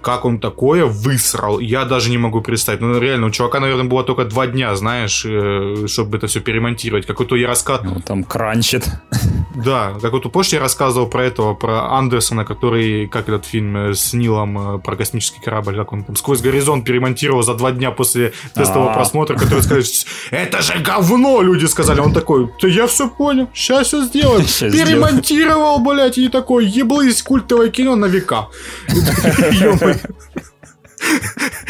Как 0.06 0.24
он 0.24 0.38
такое 0.38 0.86
высрал, 0.86 1.58
я 1.58 1.84
даже 1.84 2.10
не 2.10 2.18
могу 2.18 2.40
представить. 2.40 2.80
Ну, 2.80 3.00
реально, 3.00 3.26
у 3.26 3.30
чувака, 3.30 3.58
наверное, 3.58 3.86
было 3.86 4.04
только 4.04 4.24
два 4.24 4.46
дня, 4.46 4.76
знаешь, 4.76 5.24
э, 5.26 5.88
чтобы 5.88 6.18
это 6.18 6.28
все 6.28 6.38
перемонтировать. 6.38 7.06
Как 7.06 7.18
вот 7.18 7.28
то 7.28 7.34
я 7.34 7.48
рассказывал... 7.48 7.96
Он 7.96 8.02
там 8.02 8.22
кранчит. 8.22 8.84
Да, 9.64 9.94
как 10.02 10.12
вот 10.12 10.30
помнишь, 10.30 10.52
я 10.52 10.60
рассказывал 10.60 11.06
про 11.06 11.24
этого, 11.24 11.54
про 11.54 11.90
Андерсона, 11.98 12.44
который, 12.44 13.06
как 13.06 13.26
этот 13.28 13.46
фильм 13.46 13.74
э, 13.76 13.94
с 13.94 14.12
Нилом 14.12 14.76
э, 14.76 14.78
про 14.80 14.96
космический 14.96 15.40
корабль, 15.40 15.76
как 15.76 15.94
он 15.94 16.04
там 16.04 16.14
сквозь 16.14 16.42
горизонт 16.42 16.84
перемонтировал 16.84 17.42
за 17.42 17.54
два 17.54 17.72
дня 17.72 17.90
после 17.90 18.34
тестового 18.54 18.90
А. 18.90 18.94
просмотра, 18.94 19.34
который 19.34 19.62
сказали, 19.62 19.86
это 20.30 20.60
же 20.60 20.74
говно, 20.80 21.40
люди 21.40 21.64
сказали. 21.64 22.00
Он 22.00 22.12
такой, 22.12 22.50
да 22.60 22.68
я 22.68 22.86
все 22.86 23.08
понял, 23.08 23.48
сейчас 23.54 23.86
все 23.86 24.04
сделаем. 24.04 24.44
Перемонтировал, 24.44 25.78
блядь, 25.78 26.18
и 26.18 26.28
такой, 26.28 26.66
еблысь, 26.66 27.22
культовое 27.22 27.70
кино 27.70 27.96
на 27.96 28.06
века. 28.06 28.48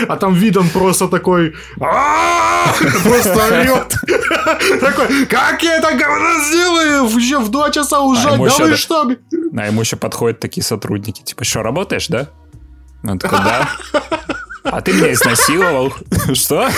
А 0.08 0.16
там 0.16 0.34
видом 0.34 0.68
просто 0.70 1.08
такой 1.08 1.54
«А-а-а!» 1.80 2.72
Просто 3.02 3.34
орет 3.34 3.94
Такой, 4.80 5.26
как 5.26 5.62
я 5.62 5.76
это 5.76 5.94
говно 5.96 6.44
сделаю? 6.44 7.06
Еще 7.18 7.38
в 7.40 7.50
два 7.50 7.70
часа 7.70 8.00
уже, 8.00 8.28
ему 8.28 8.46
да 8.46 8.56
вы 8.64 8.76
что? 8.76 9.10
А 9.56 9.66
ему 9.66 9.80
еще 9.80 9.96
подходят 9.96 10.40
такие 10.40 10.62
сотрудники, 10.64 11.22
типа, 11.22 11.44
что, 11.44 11.62
работаешь, 11.62 12.08
да? 12.08 12.28
Он 13.02 13.18
такой, 13.18 13.38
да. 13.38 13.70
А 14.64 14.80
ты 14.80 14.92
меня 14.92 15.12
изнасиловал. 15.12 15.92
Что? 16.34 16.68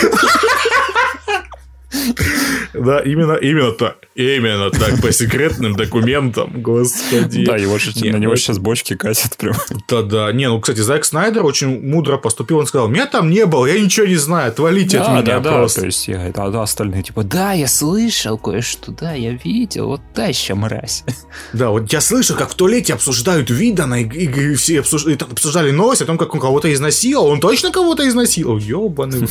Да, 2.74 3.00
именно, 3.00 3.32
именно 3.34 3.72
так. 3.72 3.96
Именно 4.14 4.70
так, 4.70 5.00
по 5.00 5.12
секретным 5.12 5.74
документам, 5.74 6.60
господи. 6.62 7.44
Да, 7.44 7.56
его 7.56 7.78
же, 7.78 7.92
на 8.10 8.16
него 8.16 8.36
сейчас 8.36 8.58
бочки 8.58 8.94
катят 8.94 9.36
прям. 9.36 9.54
Да-да. 9.88 10.32
Не, 10.32 10.48
ну, 10.48 10.60
кстати, 10.60 10.80
Зак 10.80 11.04
Снайдер 11.04 11.44
очень 11.44 11.80
мудро 11.82 12.18
поступил. 12.18 12.58
Он 12.58 12.66
сказал, 12.66 12.88
меня 12.88 13.06
там 13.06 13.30
не 13.30 13.46
было, 13.46 13.66
я 13.66 13.80
ничего 13.80 14.06
не 14.06 14.16
знаю, 14.16 14.48
отвалите 14.48 14.98
от 14.98 15.24
меня 15.24 15.40
просто. 15.40 15.80
то 15.80 15.86
есть, 15.86 16.08
я, 16.08 16.30
а 16.34 16.62
остальные 16.62 17.04
типа, 17.04 17.24
да, 17.24 17.52
я 17.52 17.68
слышал 17.68 18.38
кое-что, 18.38 18.92
да, 18.92 19.12
я 19.12 19.32
видел, 19.32 19.88
вот 19.88 20.00
та 20.14 20.26
еще 20.26 20.54
мразь. 20.54 21.04
Да, 21.52 21.70
вот 21.70 21.92
я 21.92 22.00
слышал, 22.00 22.36
как 22.36 22.50
в 22.50 22.54
туалете 22.54 22.94
обсуждают 22.94 23.50
Видана, 23.50 24.02
и, 24.02 24.04
и, 24.04 24.52
и 24.52 24.54
все 24.54 24.80
обсуждали, 24.80 25.16
обсуждали 25.20 25.70
новость 25.70 26.02
о 26.02 26.04
том, 26.04 26.18
как 26.18 26.34
он 26.34 26.40
кого-то 26.40 26.72
изнасиловал. 26.72 27.28
Он 27.30 27.40
точно 27.40 27.70
кого-то 27.70 28.06
изнасиловал? 28.08 28.58
Ёбаный. 28.58 29.26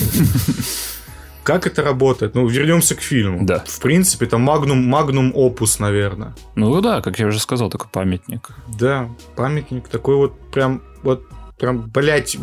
Как 1.48 1.66
это 1.66 1.82
работает? 1.82 2.36
Ну, 2.36 2.45
вернемся 2.45 2.93
к 2.93 3.00
фильму. 3.00 3.45
Да. 3.45 3.64
В 3.66 3.80
принципе, 3.80 4.26
это 4.26 4.38
магнум, 4.38 4.86
магнум 4.86 5.32
опус, 5.34 5.80
наверное. 5.80 6.36
Ну 6.56 6.82
да, 6.82 7.00
как 7.02 7.20
я 7.20 7.28
уже 7.28 7.39
сказал, 7.39 7.70
такой 7.70 7.88
памятник. 7.89 8.50
Да, 8.78 9.10
памятник 9.38 9.88
такой 9.88 10.18
вот 10.18 10.34
прям, 10.52 10.82
вот 11.04 11.24
прям, 11.58 11.89
блядь, 11.89 12.36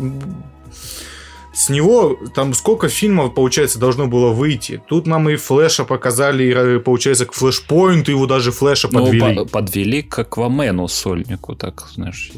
с 1.53 1.69
него 1.69 2.17
там 2.33 2.55
сколько 2.55 2.89
фильмов, 2.89 3.35
получается, 3.35 3.77
должно 3.77 4.07
было 4.07 4.33
выйти. 4.33 4.81
Тут 4.87 5.05
нам 5.05 5.29
и 5.29 5.35
Флэша 5.35 5.85
показали, 5.85 6.79
получается, 6.79 7.27
к 7.27 7.33
Флэшпоинту 7.33 8.09
его 8.09 8.25
даже 8.25 8.51
Флэша 8.51 8.87
подвели. 8.87 9.35
Ну, 9.35 9.45
по 9.45 9.51
подвели 9.51 10.01
к 10.01 10.17
Аквамену 10.17 10.87
сольнику, 10.87 11.55
так, 11.55 11.87
знаешь. 11.93 12.31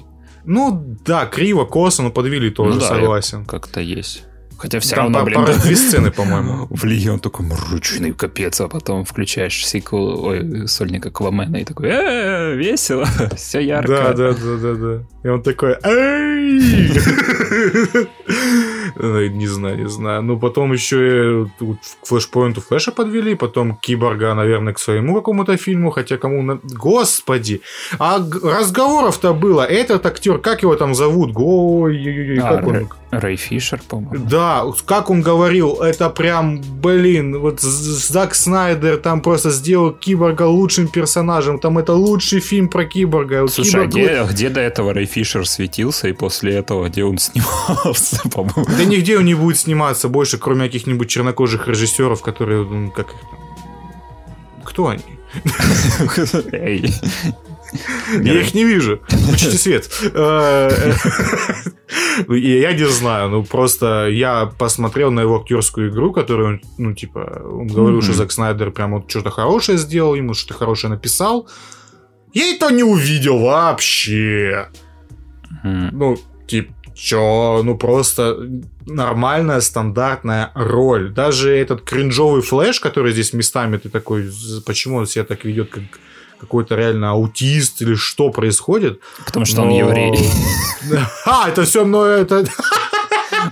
Ну, 0.43 0.97
да, 1.05 1.27
криво, 1.27 1.63
косо, 1.63 2.03
но 2.03 2.11
подвели 2.11 2.49
тоже, 2.49 2.73
ну, 2.73 2.79
да, 2.81 2.87
согласен. 2.87 3.45
Как-то 3.45 3.79
есть. 3.79 4.25
Хотя 4.57 4.79
все 4.79 4.95
Там 4.95 5.05
равно, 5.05 5.23
блин, 5.23 5.45
пара 5.45 5.53
две 5.55 5.75
сцены, 5.75 6.11
по-моему. 6.11 6.67
В 6.69 6.83
Лиге 6.83 7.11
он 7.11 7.19
такой 7.19 7.45
мрачный 7.45 8.13
капец, 8.13 8.59
а 8.61 8.67
потом 8.67 9.05
включаешь 9.05 9.65
сиквел, 9.65 10.25
ой, 10.25 10.67
сольник 10.67 11.05
Аквамена 11.05 11.57
и 11.57 11.63
такой, 11.63 11.89
э, 11.89 12.55
весело, 12.55 13.07
все 13.35 13.59
ярко. 13.59 13.87
Да, 13.87 14.13
да, 14.13 14.33
да, 14.33 14.57
да, 14.57 14.73
да. 14.73 15.03
И 15.27 15.29
он 15.29 15.41
такой, 15.41 15.75
эй! 15.83 16.89
Не 19.29 19.47
знаю, 19.47 19.77
не 19.77 19.89
знаю. 19.89 20.21
Ну, 20.23 20.39
потом 20.39 20.73
еще 20.73 21.47
к 21.59 22.07
флешпоинту 22.07 22.61
Флэша 22.61 22.91
подвели, 22.91 23.35
потом 23.35 23.75
Киборга, 23.75 24.33
наверное, 24.33 24.73
к 24.73 24.79
своему 24.79 25.15
какому-то 25.15 25.57
фильму, 25.57 25.91
хотя 25.91 26.17
кому... 26.17 26.59
Господи! 26.63 27.61
А 27.99 28.17
разговоров-то 28.43 29.33
было. 29.33 29.61
Этот 29.61 30.05
актер, 30.05 30.39
как 30.39 30.63
его 30.63 30.75
там 30.75 30.95
зовут? 30.95 31.31
Ой, 31.35 32.39
а, 32.39 32.55
как 32.55 32.67
он? 32.67 32.87
Рэй 33.11 33.37
Фишер, 33.37 33.81
по-моему. 33.87 34.25
Да, 34.29 34.63
как 34.85 35.09
он 35.09 35.21
говорил, 35.21 35.81
это 35.81 36.09
прям, 36.09 36.61
блин, 36.81 37.39
вот 37.39 37.61
Зак 37.61 38.35
Снайдер 38.35 38.97
там 38.97 39.21
просто 39.21 39.49
сделал 39.51 39.91
Киборга 39.91 40.43
лучшим 40.43 40.87
персонажем. 40.87 41.59
Там 41.59 41.77
это 41.77 41.93
лучший 41.93 42.39
фильм 42.39 42.67
про 42.67 42.85
Киборга. 42.85 43.47
Слушай, 43.47 43.87
Киборг... 43.87 44.11
а 44.11 44.23
где, 44.25 44.33
где 44.33 44.49
до 44.49 44.61
этого 44.61 44.93
Рэй 44.93 45.05
Фишер 45.05 45.16
светился, 45.23 46.07
и 46.07 46.13
после 46.13 46.55
этого 46.55 46.89
где 46.89 47.03
он 47.03 47.17
снимался, 47.17 48.21
по-моему? 48.33 48.65
Да 48.65 48.85
нигде 48.85 49.17
он 49.17 49.25
не 49.25 49.35
будет 49.35 49.57
сниматься 49.57 50.09
больше, 50.09 50.37
кроме 50.37 50.65
каких-нибудь 50.65 51.09
чернокожих 51.09 51.67
режиссеров, 51.67 52.21
которые, 52.21 52.63
ну, 52.63 52.91
как 52.91 53.07
их 53.07 53.19
там... 53.21 53.39
Кто 54.63 54.87
они? 54.87 55.03
Я 58.21 58.41
их 58.41 58.53
не 58.53 58.63
вижу. 58.63 59.01
Включите 59.07 59.57
свет. 59.57 59.89
Э, 60.13 60.93
я 62.29 62.73
не 62.73 62.87
знаю, 62.87 63.29
ну 63.29 63.43
просто 63.43 64.07
я 64.07 64.45
посмотрел 64.57 65.11
на 65.11 65.21
его 65.21 65.41
актерскую 65.41 65.89
игру, 65.89 66.13
которую, 66.13 66.61
ну 66.77 66.93
типа, 66.93 67.41
он 67.43 67.67
говорил, 67.67 68.01
что 68.01 68.13
Зак 68.13 68.31
Снайдер 68.31 68.71
прям 68.71 68.93
вот 68.93 69.09
что-то 69.09 69.31
хорошее 69.31 69.77
сделал, 69.77 70.15
ему 70.15 70.33
что-то 70.33 70.53
хорошее 70.53 70.93
написал. 70.93 71.47
Я 72.33 72.55
это 72.55 72.71
не 72.71 72.83
увидел 72.83 73.39
вообще. 73.39 74.69
Ну, 75.63 76.17
типа, 76.47 76.73
чё, 76.97 77.61
ну 77.63 77.77
просто 77.77 78.37
нормальная 78.85 79.61
стандартная 79.61 80.51
роль. 80.55 81.11
Даже 81.11 81.55
этот 81.55 81.81
кринжовый 81.81 82.41
Флэш, 82.41 82.79
который 82.79 83.13
здесь 83.13 83.33
местами 83.33 83.77
ты 83.77 83.89
такой, 83.89 84.31
почему 84.65 84.97
он 84.97 85.07
себя 85.07 85.23
так 85.23 85.45
ведет, 85.45 85.69
как 85.69 85.83
какой-то 86.39 86.75
реально 86.75 87.11
аутист 87.11 87.81
или 87.81 87.95
что 87.95 88.31
происходит. 88.31 88.99
Потому 89.25 89.45
что 89.45 89.57
но... 89.57 89.67
он 89.67 89.73
еврей. 89.73 90.29
А, 91.25 91.49
это 91.49 91.63
все, 91.63 91.85
но 91.85 92.05
это... 92.05 92.45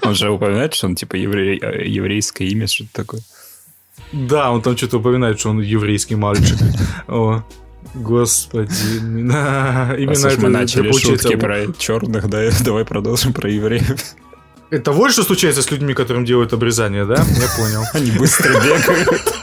Он 0.04 0.16
же 0.16 0.30
упоминает, 0.30 0.74
что 0.74 0.88
он 0.88 0.96
типа 0.96 1.16
еврей, 1.16 1.60
э, 1.62 1.88
еврейское 1.88 2.46
имя, 2.48 2.68
что-то 2.68 2.90
такое. 2.94 3.22
Да, 4.12 4.52
он 4.52 4.62
там 4.62 4.78
что-то 4.78 5.00
упоминает, 5.00 5.40
что 5.40 5.50
он 5.50 5.62
еврейский 5.62 6.16
мальчик. 6.16 6.58
Господи. 7.96 8.98
Именно 9.00 10.16
Слушай, 10.16 10.38
мы 10.40 10.50
начали 10.50 10.92
шутки 10.92 11.36
про 11.36 11.72
черных, 11.78 12.30
да, 12.30 12.50
давай 12.64 12.86
продолжим 12.86 13.34
про 13.34 13.50
евреев. 13.50 14.00
Это 14.70 14.92
вот 14.92 15.12
что 15.12 15.24
случается 15.24 15.62
с 15.62 15.72
людьми, 15.72 15.94
которым 15.94 16.26
делают 16.26 16.52
обрезание, 16.54 17.06
да? 17.06 17.16
Я 17.16 17.48
понял. 17.56 17.84
Они 17.94 18.12
быстро 18.12 18.50
бегают. 18.50 19.34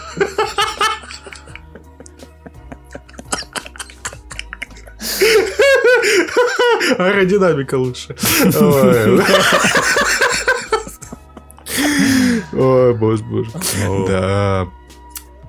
Аэродинамика 6.99 7.77
лучше. 7.79 8.15
Ой, 12.53 12.95
боже, 12.95 13.25
боже. 13.25 13.51
Да. 14.07 14.69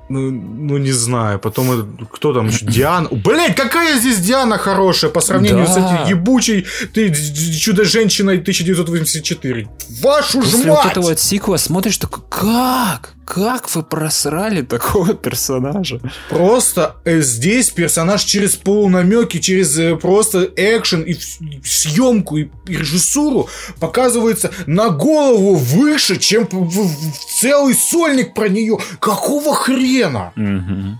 Ну, 0.10 0.32
ну, 0.32 0.78
не 0.78 0.92
знаю. 0.92 1.40
Потом 1.40 1.98
кто 2.12 2.34
там 2.34 2.48
еще? 2.48 2.66
Диана. 2.66 3.08
Блять, 3.10 3.56
какая 3.56 3.98
здесь 4.00 4.20
Диана 4.20 4.58
хорошая 4.58 5.12
по 5.12 5.22
сравнению 5.22 5.66
да. 5.66 5.74
с 5.74 5.78
этой 5.78 6.10
ебучей 6.10 6.66
ты 6.94 7.14
чудо-женщиной 7.14 8.40
1984. 8.40 9.70
Вашу 10.02 10.42
После 10.42 10.64
ж 10.64 10.66
мать! 10.66 10.68
вот 10.68 10.92
этого 10.92 11.06
вот 11.06 11.20
сиквела 11.20 11.58
смотришь, 11.58 11.98
такой, 11.98 12.24
как? 12.30 13.14
Как 13.26 13.74
вы 13.74 13.84
просрали 13.84 14.62
такого 14.62 15.14
персонажа? 15.14 16.00
Просто 16.30 16.98
э, 17.06 17.22
здесь 17.22 17.70
персонаж 17.70 18.24
через 18.24 18.56
полунамеки, 18.56 19.40
через 19.40 19.78
э, 19.78 19.96
просто 19.96 20.50
экшен 20.56 21.04
и 21.04 21.16
съемку 21.64 22.38
и, 22.38 22.50
и 22.68 22.78
режиссуру 22.78 23.50
показывается 23.80 24.52
на 24.66 24.90
голову 24.90 25.56
выше, 25.56 26.18
чем 26.18 26.48
в, 26.48 26.54
в, 26.54 27.12
в 27.12 27.40
целый 27.40 27.74
сольник 27.74 28.34
про 28.34 28.50
нее. 28.50 28.78
Какого 29.00 29.56
хрена? 29.56 30.34
Угу. 30.36 31.00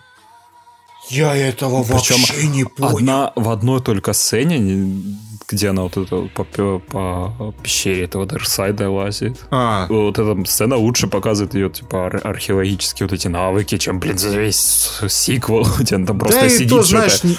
Я 1.10 1.36
этого 1.36 1.84
Причем 1.84 2.16
вообще 2.16 2.48
не 2.48 2.64
понял. 2.64 2.98
Одна, 2.98 3.34
в 3.36 3.50
одной 3.50 3.82
только 3.82 4.14
сцене 4.14 5.04
где 5.54 5.70
она 5.70 5.84
вот 5.84 5.98
это 5.98 6.30
по, 6.34 6.44
по 6.80 7.54
пещере 7.62 8.04
этого 8.04 8.26
Дарсайда 8.26 8.90
лазит. 8.90 9.40
А. 9.52 9.88
Вот 9.90 10.20
эта 10.20 10.46
сцена 10.46 10.76
лучше 10.76 11.08
показывает 11.08 11.54
ее, 11.54 11.70
типа, 11.70 12.08
ар- 12.08 12.22
археологические 12.24 13.08
вот 13.08 13.14
эти 13.14 13.28
навыки, 13.28 13.78
чем, 13.78 14.00
блин, 14.00 14.18
за 14.18 14.38
весь 14.38 14.92
сиквел, 15.08 15.66
где 15.80 15.96
она 15.96 16.08
там 16.08 16.20
просто 16.20 16.42
да 16.42 16.50
сидит. 16.50 16.68
И 16.68 16.70
то, 16.70 16.84
знаешь, 16.84 17.24
не... 17.24 17.38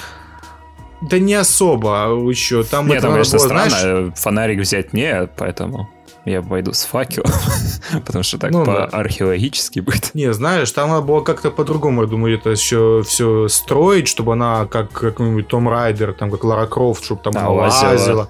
Да 1.02 1.18
не 1.18 1.34
особо 1.34 2.28
еще. 2.30 2.62
Там 2.64 2.88
Нет, 2.88 3.02
там, 3.02 3.12
конечно, 3.12 3.38
было, 3.38 3.44
странно. 3.44 3.70
Знаешь... 3.70 4.12
Фонарик 4.16 4.60
взять 4.60 4.92
не, 4.94 5.28
поэтому 5.36 5.90
я 6.25 6.43
пойду 6.43 6.72
с 6.72 6.85
факелом, 6.85 7.31
потому 8.05 8.22
что 8.22 8.39
так 8.39 8.51
ну, 8.51 8.64
по-археологически 8.64 9.81
да. 9.81 9.85
будет. 9.85 10.14
Не, 10.14 10.33
знаешь, 10.33 10.70
там 10.72 10.91
надо 10.91 11.03
было 11.03 11.20
как-то 11.20 11.51
по-другому, 11.51 12.03
я 12.03 12.09
думаю, 12.09 12.35
это 12.35 12.51
еще 12.51 13.03
все 13.07 13.49
строить, 13.49 14.09
чтобы 14.09 14.33
она 14.33 14.66
как 14.66 14.91
какой-нибудь 14.93 15.49
Том 15.49 15.68
Райдер, 15.68 16.14
там 16.14 16.31
как 16.31 16.45
Лара 16.45 16.66
Крофт, 16.66 17.05
чтобы 17.05 17.22
там 17.22 17.35
а, 17.37 17.51
лазила. 17.51 17.91
лазила. 17.91 18.29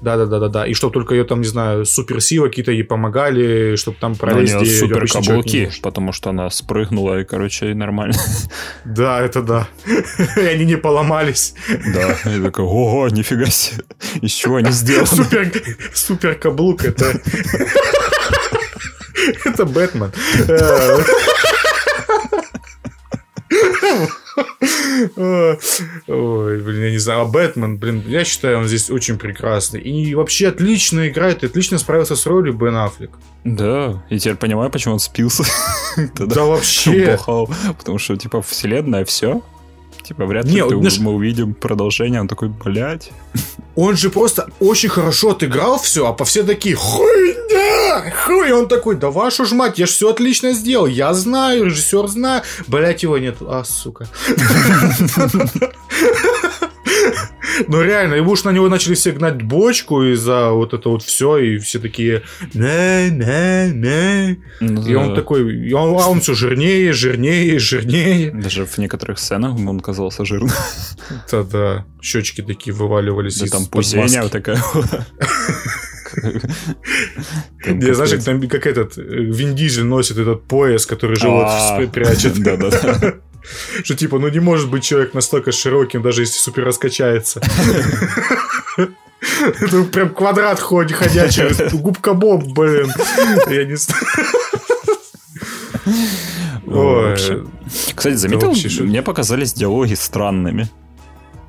Да, 0.00 0.16
да, 0.16 0.26
да, 0.26 0.38
да, 0.40 0.48
да. 0.48 0.66
И 0.66 0.74
чтобы 0.74 0.92
только 0.92 1.14
ее 1.14 1.24
там, 1.24 1.40
не 1.40 1.46
знаю, 1.46 1.84
суперсилы 1.84 2.48
какие-то 2.48 2.72
ей 2.72 2.84
помогали, 2.84 3.76
чтобы 3.76 3.96
там 4.00 4.14
пролезть. 4.14 4.54
Ну, 4.54 4.60
у 4.60 4.62
нее 4.62 4.78
супер 4.78 5.06
каблуки, 5.10 5.70
потому 5.82 6.12
что 6.12 6.30
она 6.30 6.50
спрыгнула 6.50 7.20
и, 7.20 7.24
короче, 7.24 7.74
нормально. 7.74 8.16
Да, 8.84 9.20
это 9.20 9.42
да. 9.42 9.68
И 10.36 10.40
они 10.40 10.64
не 10.64 10.76
поломались. 10.76 11.54
Да, 11.68 12.16
я 12.30 12.42
такой, 12.42 12.64
ого, 12.64 13.08
нифига 13.08 13.46
себе. 13.46 13.84
Из 14.20 14.32
чего 14.32 14.56
они 14.56 14.70
сделаны? 14.70 15.06
Супер, 15.06 15.52
супер 15.94 16.34
каблук, 16.34 16.84
это... 16.84 17.20
Это 19.44 19.64
Бэтмен. 19.64 20.12
Ой, 25.06 26.62
блин, 26.62 26.82
я 26.84 26.90
не 26.90 26.98
знаю. 26.98 27.22
А 27.22 27.24
Бэтмен, 27.24 27.78
блин, 27.78 28.02
я 28.06 28.24
считаю, 28.24 28.58
он 28.58 28.66
здесь 28.66 28.90
очень 28.90 29.18
прекрасный. 29.18 29.80
И 29.80 30.14
вообще 30.14 30.48
отлично 30.48 31.08
играет, 31.08 31.42
и 31.42 31.46
отлично 31.46 31.78
справился 31.78 32.16
с 32.16 32.26
ролью 32.26 32.54
Бен 32.54 32.76
Аффлек. 32.76 33.10
Да, 33.44 34.02
и 34.10 34.18
теперь 34.18 34.36
понимаю, 34.36 34.70
почему 34.70 34.94
он 34.94 35.00
спился. 35.00 35.44
Да 36.18 36.44
вообще. 36.44 37.18
Потому 37.78 37.98
что, 37.98 38.16
типа, 38.16 38.42
вселенная, 38.42 39.04
все. 39.04 39.42
Типа, 40.06 40.24
вряд 40.24 40.46
ли 40.46 40.62
мы 41.00 41.12
увидим 41.12 41.54
продолжение. 41.54 42.20
Он 42.20 42.28
такой, 42.28 42.48
блядь. 42.48 43.10
Он 43.74 43.96
же 43.96 44.10
просто 44.10 44.48
очень 44.60 44.88
хорошо 44.88 45.30
отыграл 45.30 45.78
все, 45.78 46.06
а 46.06 46.12
по 46.12 46.24
все 46.24 46.42
такие, 46.42 46.76
хуйня! 46.76 47.46
хуй, 48.24 48.48
и 48.48 48.52
он 48.52 48.68
такой, 48.68 48.96
да 48.96 49.10
вашу 49.10 49.44
ж 49.44 49.52
мать, 49.52 49.78
я 49.78 49.86
ж 49.86 49.90
все 49.90 50.10
отлично 50.10 50.52
сделал, 50.52 50.86
я 50.86 51.12
знаю, 51.14 51.66
режиссер 51.66 52.08
знаю, 52.08 52.42
блять 52.66 53.02
его 53.02 53.18
нет, 53.18 53.36
а, 53.40 53.64
сука. 53.64 54.08
Ну 57.68 57.82
реально, 57.82 58.14
и 58.14 58.20
уж 58.20 58.44
на 58.44 58.50
него 58.50 58.68
начали 58.68 58.94
все 58.94 59.12
гнать 59.12 59.42
бочку 59.42 60.02
из-за 60.02 60.50
вот 60.50 60.74
это 60.74 60.88
вот 60.88 61.02
все, 61.02 61.38
и 61.38 61.58
все 61.58 61.78
такие 61.78 62.22
не 62.54 63.10
не 63.10 63.72
не 63.72 64.90
И 64.90 64.94
он 64.94 65.14
такой, 65.14 65.72
он, 65.72 66.00
а 66.00 66.08
он 66.08 66.20
все 66.20 66.34
жирнее, 66.34 66.92
жирнее, 66.92 67.58
жирнее. 67.58 68.30
Даже 68.30 68.66
в 68.66 68.78
некоторых 68.78 69.18
сценах 69.18 69.54
он 69.54 69.80
казался 69.80 70.24
жирным. 70.24 70.50
Да-да, 71.30 71.84
щечки 72.00 72.42
такие 72.42 72.74
вываливались 72.74 73.38
Да 73.38 73.46
там 73.46 73.66
пусеня 73.66 74.22
вот 74.22 74.32
такая. 74.32 74.62
Я 77.64 77.94
знаешь, 77.94 78.24
там 78.24 78.48
как 78.48 78.66
этот 78.66 78.96
Вин 78.96 79.54
Дизель 79.54 79.84
носит 79.84 80.18
этот 80.18 80.44
пояс, 80.44 80.86
который 80.86 81.16
живот 81.16 81.46
А, 81.46 81.86
прячет. 81.92 82.38
Да-да-да. 82.42 83.14
Что 83.84 83.94
типа, 83.94 84.18
ну 84.18 84.28
не 84.28 84.40
может 84.40 84.70
быть 84.70 84.84
человек 84.84 85.14
настолько 85.14 85.52
широким, 85.52 86.02
даже 86.02 86.22
если 86.22 86.38
супер 86.38 86.64
раскачается. 86.64 87.40
Это 89.60 89.82
прям 89.84 90.10
квадрат 90.10 90.60
ходячий. 90.60 91.76
Губка 91.78 92.12
Боб, 92.14 92.44
блин. 92.44 92.90
Я 93.48 93.64
не 93.64 93.76
знаю. 93.76 94.04
Вообще. 96.64 97.44
Кстати, 97.94 98.14
заметил, 98.14 98.52
мне 98.84 99.02
показались 99.02 99.52
диалоги 99.52 99.94
странными. 99.94 100.68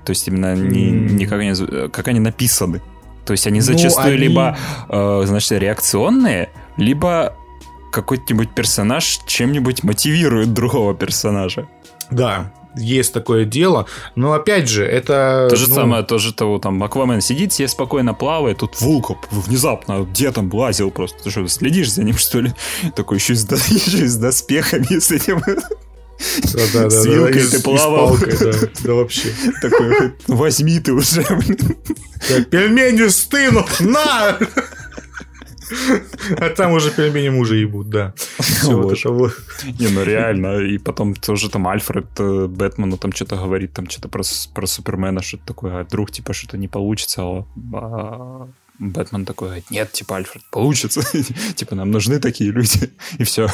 То 0.06 0.12
есть 0.12 0.28
именно 0.28 0.56
не, 0.56 0.89
не 0.89 1.26
как, 1.26 1.39
они, 1.41 1.54
как 1.89 2.08
они 2.08 2.20
написаны. 2.20 2.82
То 3.26 3.34
есть 3.34 3.45
они 3.45 3.60
Ну, 3.60 3.66
зачастую 3.66 4.08
они- 4.08 4.18
либо, 4.18 4.58
э, 4.88 5.24
значит, 5.26 5.52
реакционные, 5.52 6.50
либо 6.78 7.36
какой-нибудь 7.92 8.54
персонаж 8.54 9.20
чем-нибудь 9.26 9.84
мотивирует 9.84 10.54
другого 10.54 10.94
персонажа. 10.94 11.68
Да, 12.12 12.52
есть 12.76 13.14
такое 13.14 13.46
дело. 13.46 13.88
Но 14.16 14.34
опять 14.34 14.70
же, 14.70 14.86
это... 14.86 15.48
То 15.50 15.56
же 15.56 15.70
ну, 15.70 15.76
самое, 15.76 16.04
то 16.04 16.18
же 16.18 16.34
того, 16.34 16.60
там, 16.60 16.82
Аквамен 16.84 17.22
сидит 17.22 17.54
себе 17.54 17.68
спокойно 17.68 18.14
плавает, 18.14 18.60
тут 18.60 18.80
Вулкоп 18.80 19.26
внезапно 19.32 20.04
где 20.04 20.32
там 20.32 20.54
лазил 20.54 20.92
просто. 20.92 21.24
Ты 21.24 21.32
что, 21.32 21.48
следишь 21.48 21.92
за 21.94 22.04
ним, 22.04 22.18
что 22.18 22.40
ли? 22.40 22.54
Такой 22.96 23.18
еще 23.18 23.34
и 23.34 23.36
с, 23.36 23.44
до- 23.44 23.56
еще 23.68 24.06
и 24.06 24.08
с 24.08 24.16
доспехами, 24.18 25.00
с 25.00 25.12
этим 25.12 25.42
Да-да-да. 25.42 26.90
с 26.90 27.06
вилкой 27.06 27.44
и 27.44 27.48
ты 27.48 27.58
и 27.58 27.62
плавал. 27.62 28.10
палкой, 28.10 28.38
да. 28.40 28.52
Да 28.84 28.94
вообще. 28.94 29.30
такой, 29.62 30.14
возьми 30.28 30.80
ты 30.80 30.94
уже, 30.94 31.24
блин. 31.24 31.76
Да, 32.30 32.44
Пельмени 32.44 33.08
стынут, 33.10 33.80
на! 33.80 34.38
А 36.39 36.49
там 36.49 36.72
уже 36.74 36.91
пельмени 36.91 37.30
мужа 37.30 37.55
ебут, 37.55 37.89
да. 37.89 38.13
Все 38.39 38.76
вот 38.76 38.86
Вот. 38.86 38.99
это 38.99 39.09
вот. 39.09 39.34
Не, 39.80 39.88
ну 39.88 40.03
реально. 40.03 40.59
И 40.59 40.78
потом 40.78 41.13
тоже 41.15 41.49
там 41.49 41.68
Альфред 41.68 42.07
э, 42.20 42.47
Бэтмену 42.47 42.97
там 42.97 43.11
что-то 43.11 43.36
говорит, 43.36 43.74
там 43.74 43.89
что-то 43.89 44.07
про 44.09 44.68
Супермена, 44.68 45.22
что-то 45.22 45.45
такое. 45.45 45.80
А 45.80 45.84
вдруг, 45.84 46.11
типа, 46.11 46.34
что-то 46.34 46.57
не 46.57 46.68
получится, 46.68 47.22
а, 47.22 47.45
а 47.74 48.47
Бэтмен 48.80 49.25
такой 49.25 49.63
нет, 49.71 49.91
типа, 49.91 50.17
Альфред, 50.17 50.43
получится. 50.51 51.01
типа, 51.55 51.75
нам 51.75 51.89
нужны 51.89 52.19
такие 52.19 52.51
люди. 52.51 52.91
И 53.17 53.23
все. 53.23 53.47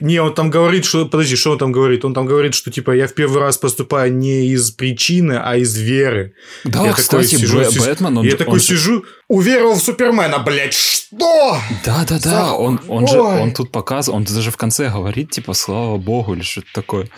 Не, 0.00 0.20
он 0.20 0.34
там 0.34 0.50
говорит, 0.50 0.86
что... 0.86 1.04
Подожди, 1.06 1.36
что 1.36 1.52
он 1.52 1.58
там 1.58 1.70
говорит? 1.70 2.04
Он 2.04 2.14
там 2.14 2.24
говорит, 2.24 2.54
что, 2.54 2.70
типа, 2.70 2.92
я 2.92 3.06
в 3.06 3.14
первый 3.14 3.40
раз 3.40 3.58
поступаю 3.58 4.12
не 4.14 4.46
из 4.48 4.70
причины, 4.70 5.34
а 5.34 5.56
из 5.56 5.76
веры. 5.76 6.32
Да, 6.64 6.80
Я 6.80 6.90
такой 6.90 7.02
кстати, 7.02 7.36
сижу, 7.36 7.58
Бэ- 7.58 7.70
сижу- 7.70 7.84
Бэтмен, 7.84 8.18
он 8.18 8.24
Я 8.24 8.36
такой 8.36 8.54
он 8.54 8.60
сижу, 8.60 9.04
уверовал 9.28 9.74
в 9.74 9.82
Супермена, 9.82 10.38
блядь, 10.38 10.74
что? 10.74 11.58
Да-да-да, 11.84 12.54
он, 12.54 12.80
он 12.88 13.06
же, 13.06 13.20
он 13.20 13.52
тут 13.52 13.70
показывает, 13.70 14.28
он 14.28 14.34
даже 14.34 14.50
в 14.50 14.56
конце 14.56 14.88
говорит, 14.88 15.30
типа, 15.30 15.52
слава 15.52 15.98
богу, 15.98 16.34
или 16.34 16.42
что-то 16.42 16.68
такое. 16.74 17.08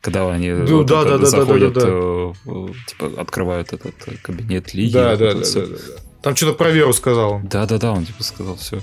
Когда 0.00 0.30
они 0.30 0.50
Ну, 0.50 0.78
вот 0.78 0.86
да, 0.86 1.04
да, 1.04 1.10
да, 1.12 1.18
да, 1.18 1.26
заходят, 1.26 1.72
да, 1.72 1.80
да. 1.80 1.88
э, 1.88 2.66
типа, 2.88 3.22
открывают 3.22 3.72
этот 3.72 3.94
э, 4.06 4.16
кабинет 4.20 4.74
Лиги. 4.74 4.92
Да, 4.92 5.16
да, 5.16 5.32
да, 5.32 5.40
да, 5.40 5.60
да, 5.60 5.66
да. 5.66 6.02
Там 6.24 6.34
что-то 6.34 6.54
про 6.54 6.70
веру 6.70 6.94
сказал. 6.94 7.40
Да-да-да, 7.44 7.92
он 7.92 8.06
типа 8.06 8.22
сказал 8.24 8.56
все. 8.56 8.80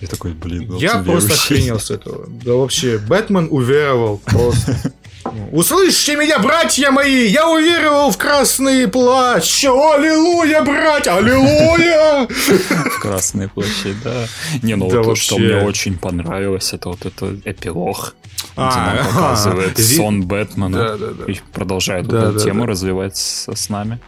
Я 0.00 0.08
такой, 0.08 0.32
блин, 0.32 0.66
вот 0.72 0.82
Я 0.82 0.98
просто 0.98 1.28
верующий. 1.30 1.34
охренел 1.56 1.78
с 1.78 1.90
этого. 1.92 2.26
Да 2.28 2.54
вообще, 2.54 2.98
Бэтмен 2.98 3.46
уверовал 3.50 4.18
просто. 4.18 4.76
Ну, 5.32 5.48
Услышьте 5.52 6.16
меня, 6.16 6.38
братья 6.38 6.90
мои! 6.90 7.26
Я 7.28 7.48
уверовал 7.48 8.10
в 8.10 8.18
красный 8.18 8.86
плащ! 8.86 9.64
Аллилуйя, 9.64 10.60
братья! 10.62 11.16
Аллилуйя! 11.16 12.28
в 12.28 13.00
красной 13.00 13.48
плащи, 13.48 13.94
да. 14.04 14.26
Не, 14.62 14.76
ну 14.76 14.90
Да 14.90 15.00
вот 15.00 15.16
что 15.16 15.36
вообще. 15.36 15.54
мне 15.54 15.64
очень 15.64 15.96
понравилось, 15.96 16.74
это 16.74 16.90
вот 16.90 17.06
это 17.06 17.34
эпилог, 17.46 18.14
А, 18.54 18.94
нам 18.96 19.06
показывает 19.06 19.78
сон 19.78 20.24
Бэтмена 20.26 20.98
и 21.26 21.40
продолжает 21.54 22.12
эту 22.12 22.38
тему 22.38 22.66
развивать 22.66 23.16
с 23.16 23.68
нами. 23.70 24.00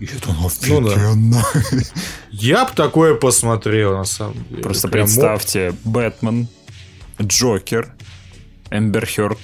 И 0.00 0.04
это 0.06 0.32
Ну 0.68 0.80
да. 0.80 1.44
Я 2.30 2.64
б 2.64 2.72
такое 2.74 3.14
посмотрел, 3.14 3.96
на 3.96 4.04
самом 4.04 4.44
деле. 4.48 4.62
Просто 4.62 4.88
Прям 4.88 5.06
представьте, 5.06 5.74
Бэтмен, 5.84 6.48
Джокер, 7.20 7.92
Эмбер 8.70 9.06
Хёрд, 9.06 9.38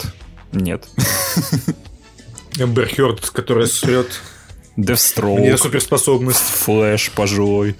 нет, 0.52 0.86
Эмбер 2.56 2.88
Хёрд, 2.88 3.30
которая 3.30 3.66
срет. 3.66 4.20
У 4.76 5.38
нее 5.44 5.56
суперспособность. 5.56 6.40
Флэш 6.40 7.10
пожилой. 7.10 7.76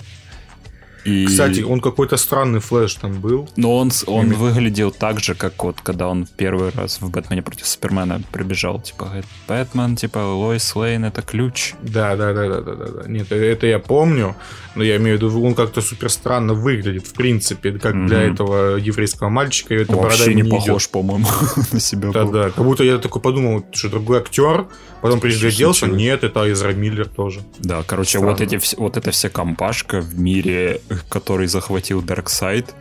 И... 1.05 1.26
Кстати, 1.26 1.61
он 1.61 1.80
какой-то 1.80 2.16
странный 2.16 2.61
флэш 2.61 2.94
там 2.94 3.20
был. 3.20 3.48
Но 3.57 3.76
он, 3.76 3.90
он 4.07 4.26
Ими- 4.32 4.34
выглядел 4.36 4.90
так 4.90 5.20
же, 5.20 5.34
как 5.34 5.62
вот 5.64 5.80
когда 5.82 6.09
он 6.09 6.26
первый 6.36 6.70
раз 6.70 7.00
в 7.00 7.11
Бэтмене 7.11 7.42
против 7.42 7.66
Супермена 7.66 8.22
прибежал. 8.32 8.80
Типа, 8.80 9.09
Бэтмен, 9.48 9.96
типа, 9.96 10.18
Лоис 10.18 10.74
Лейн 10.74 11.05
это 11.05 11.22
ключ. 11.22 11.74
Да, 11.82 12.16
да, 12.16 12.32
да, 12.32 12.48
да, 12.48 12.61
да, 12.61 12.74
да, 12.74 12.86
да. 13.02 13.09
Нет, 13.09 13.30
это 13.32 13.66
я 13.66 13.78
помню, 13.78 14.34
но 14.74 14.82
я 14.82 14.96
имею 14.96 15.18
в 15.18 15.22
виду, 15.22 15.42
он 15.44 15.55
как-то 15.55 15.80
супер 15.82 16.09
странно 16.11 16.55
выглядит, 16.55 17.07
в 17.07 17.12
принципе, 17.12 17.72
как 17.72 17.92
для 18.07 18.20
Мгм. 18.22 18.32
этого 18.32 18.76
еврейского 18.76 19.28
мальчика, 19.28 19.74
и 19.74 19.84
борода 19.84 20.05
Вообще 20.09 20.34
не 20.34 20.42
не 20.42 20.50
похож, 20.50 20.88
по-моему, 20.88 21.26
на 21.72 21.80
себя. 21.80 22.11
Да, 22.12 22.24
был. 22.24 22.32
да, 22.32 22.50
как 22.50 22.64
будто 22.64 22.82
я 22.84 22.98
такой 22.98 23.20
подумал, 23.20 23.64
что 23.72 23.88
другой 23.90 24.18
актер, 24.20 24.66
потом 25.05 25.20
пригляделся, 25.20 25.86
нет, 25.86 26.24
это 26.24 26.50
Изра 26.50 26.72
Миллер 26.72 27.07
тоже. 27.09 27.40
Да, 27.59 27.82
короче, 27.82 28.18
Странно. 28.18 28.30
вот, 28.32 28.40
эти, 28.40 28.76
вот 28.76 28.96
эта 28.96 29.11
вся 29.11 29.28
компашка 29.28 30.00
в 30.00 30.18
мире, 30.18 30.80
который 31.11 31.46
захватил 31.46 32.00
Дарксайд, 32.02 32.74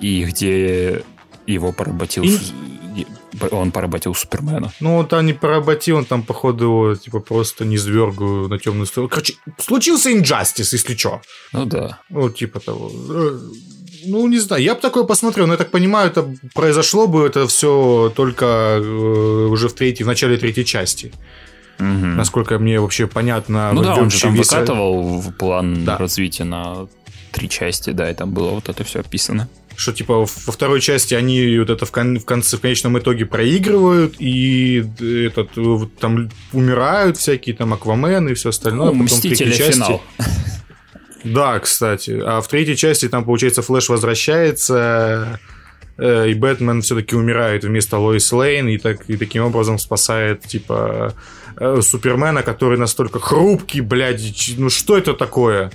и 0.00 0.24
где 0.24 1.02
его 1.46 1.72
поработил... 1.72 2.24
И- 2.24 3.06
Он 3.50 3.70
поработил 3.72 4.14
Супермена. 4.14 4.70
Ну, 4.80 4.96
он 4.98 5.06
там 5.06 5.26
не 5.26 5.32
поработил, 5.32 5.96
он 5.96 6.04
там, 6.04 6.22
походу, 6.22 6.64
его, 6.64 6.94
типа, 6.94 7.20
просто 7.20 7.64
не 7.64 7.78
звергу 7.78 8.46
на 8.48 8.58
темную 8.58 8.86
сторону. 8.86 9.08
Короче, 9.08 9.34
случился 9.58 10.12
инжастис, 10.12 10.72
если 10.74 10.94
что. 10.96 11.20
Ну 11.52 11.64
да. 11.66 11.98
Ну, 12.10 12.28
типа 12.30 12.60
того. 12.60 12.90
Ну, 14.04 14.26
не 14.28 14.38
знаю, 14.38 14.62
я 14.62 14.74
бы 14.74 14.80
такое 14.80 15.04
посмотрел, 15.04 15.46
но 15.46 15.54
я 15.54 15.58
так 15.58 15.70
понимаю, 15.70 16.10
это 16.10 16.28
произошло 16.54 17.06
бы 17.06 17.26
это 17.26 17.46
все 17.46 18.12
только 18.16 18.44
э, 18.82 19.46
уже 19.50 19.68
в 19.68 19.74
третьей, 19.74 20.04
в 20.04 20.08
начале 20.08 20.36
третьей 20.36 20.64
части. 20.64 21.12
Мгм. 21.78 22.16
Насколько 22.16 22.58
мне 22.58 22.80
вообще 22.80 23.06
понятно. 23.06 23.72
Ну 23.72 23.82
да, 23.82 23.94
он 23.96 24.10
же 24.10 24.20
там 24.20 24.34
весь- 24.34 24.46
выкатывал 24.50 25.20
в 25.20 25.32
план 25.32 25.84
Да. 25.84 25.98
развития 25.98 26.44
на 26.44 26.86
три 27.32 27.48
части, 27.48 27.90
да, 27.90 28.10
и 28.10 28.14
там 28.14 28.32
было 28.32 28.50
вот 28.50 28.68
это 28.68 28.84
все 28.84 29.00
описано. 29.00 29.48
Что, 29.74 29.92
типа, 29.92 30.18
во 30.18 30.26
второй 30.26 30.82
части 30.82 31.14
они 31.14 31.58
вот 31.58 31.70
это 31.70 31.86
в, 31.86 31.90
кон- 31.90 32.18
в 32.18 32.24
конце, 32.26 32.58
в 32.58 32.60
конечном 32.60 32.98
итоге 32.98 33.24
проигрывают, 33.24 34.16
и 34.18 34.84
этот, 35.00 35.48
э, 35.56 35.76
там 35.98 36.28
умирают 36.52 37.16
всякие 37.16 37.56
там 37.56 37.72
Аквамен 37.72 38.28
и 38.28 38.34
все 38.34 38.50
остальное. 38.50 38.88
Ну, 38.88 38.92
Потом 38.92 39.06
в 39.08 39.10
Мстители 39.12 39.44
третьей 39.46 39.58
части- 39.58 39.72
финал. 39.74 40.02
Да, 41.24 41.58
кстати. 41.58 42.20
А 42.24 42.40
в 42.40 42.48
третьей 42.48 42.76
части 42.76 43.08
там, 43.08 43.24
получается, 43.24 43.62
Флэш 43.62 43.88
возвращается, 43.88 45.40
э, 45.98 46.30
и 46.30 46.34
Бэтмен 46.34 46.82
все-таки 46.82 47.14
умирает 47.14 47.64
вместо 47.64 47.98
Лоис 47.98 48.32
Лейн, 48.32 48.68
и, 48.68 48.78
так, 48.78 49.08
и 49.08 49.16
таким 49.16 49.44
образом 49.44 49.78
спасает, 49.78 50.42
типа, 50.42 51.14
э, 51.56 51.80
Супермена, 51.82 52.42
который 52.42 52.78
настолько 52.78 53.20
хрупкий, 53.20 53.80
блядь, 53.80 54.54
ну 54.56 54.70
что 54.70 54.96
это 54.98 55.14
такое? 55.14 55.70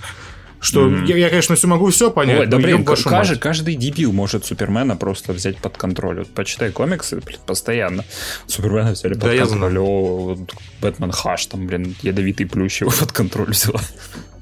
Что 0.59 0.85
Мгм. 0.85 1.05
я, 1.05 1.15
я, 1.17 1.29
конечно, 1.29 1.55
все 1.55 1.67
могу 1.67 1.87
все 1.91 2.09
понять. 2.09 2.39
Ой, 2.39 2.47
да 2.47 2.57
блин, 2.57 2.83
каждый, 2.83 3.37
каждый 3.37 3.75
дебил 3.75 4.11
может 4.11 4.43
Супермена 4.43 4.95
просто 4.95 5.33
взять 5.33 5.57
под 5.59 5.77
контроль. 5.77 6.19
Вот 6.19 6.29
почитай 6.29 6.71
комиксы, 6.71 7.21
блин, 7.23 7.37
постоянно. 7.45 8.03
Супермена 8.47 8.93
взяли 8.93 9.13
под 9.13 9.21
Да, 9.21 9.33
я 9.33 9.45
контроль. 9.45 9.77
О, 9.77 10.17
вот 10.17 10.39
Бэтмен 10.81 11.11
Хаш, 11.11 11.45
там, 11.45 11.67
блин, 11.67 11.95
ядовитый 12.01 12.47
плющ 12.47 12.81
его 12.81 12.91
под 12.99 13.11
контроль 13.11 13.51
взяла. 13.51 13.79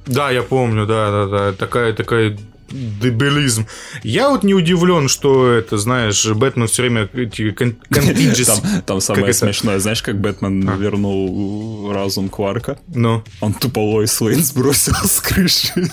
Да, 0.06 0.32
я 0.32 0.41
помню, 0.43 0.86
да, 0.86 1.12
да, 1.12 1.26
да. 1.28 1.53
Такая, 1.53 1.93
такая 1.93 2.38
дебилизм. 2.70 3.68
Я 4.03 4.30
вот 4.30 4.43
не 4.43 4.53
удивлен, 4.53 5.08
что 5.08 5.51
это, 5.51 5.78
знаешь, 5.78 6.26
Бэтмен 6.26 6.68
все 6.68 6.82
время 6.84 7.08
эти 7.14 7.51
кон- 7.51 7.76
contingency- 7.89 8.45
Там, 8.62 8.82
там 8.82 9.01
самое 9.01 9.30
это? 9.30 9.38
смешное, 9.38 9.80
знаешь, 9.80 10.01
как 10.01 10.20
Бэтмен 10.20 10.68
А. 10.68 10.76
вернул 10.76 11.91
разум 11.93 12.30
Кварка? 12.30 12.78
Ну, 12.88 13.24
Он 13.39 13.53
тупо 13.53 13.80
Лоис 13.80 14.20
Лейн 14.22 14.43
сбросил 14.43 14.93
с 14.95 15.20
крыши. 15.22 15.89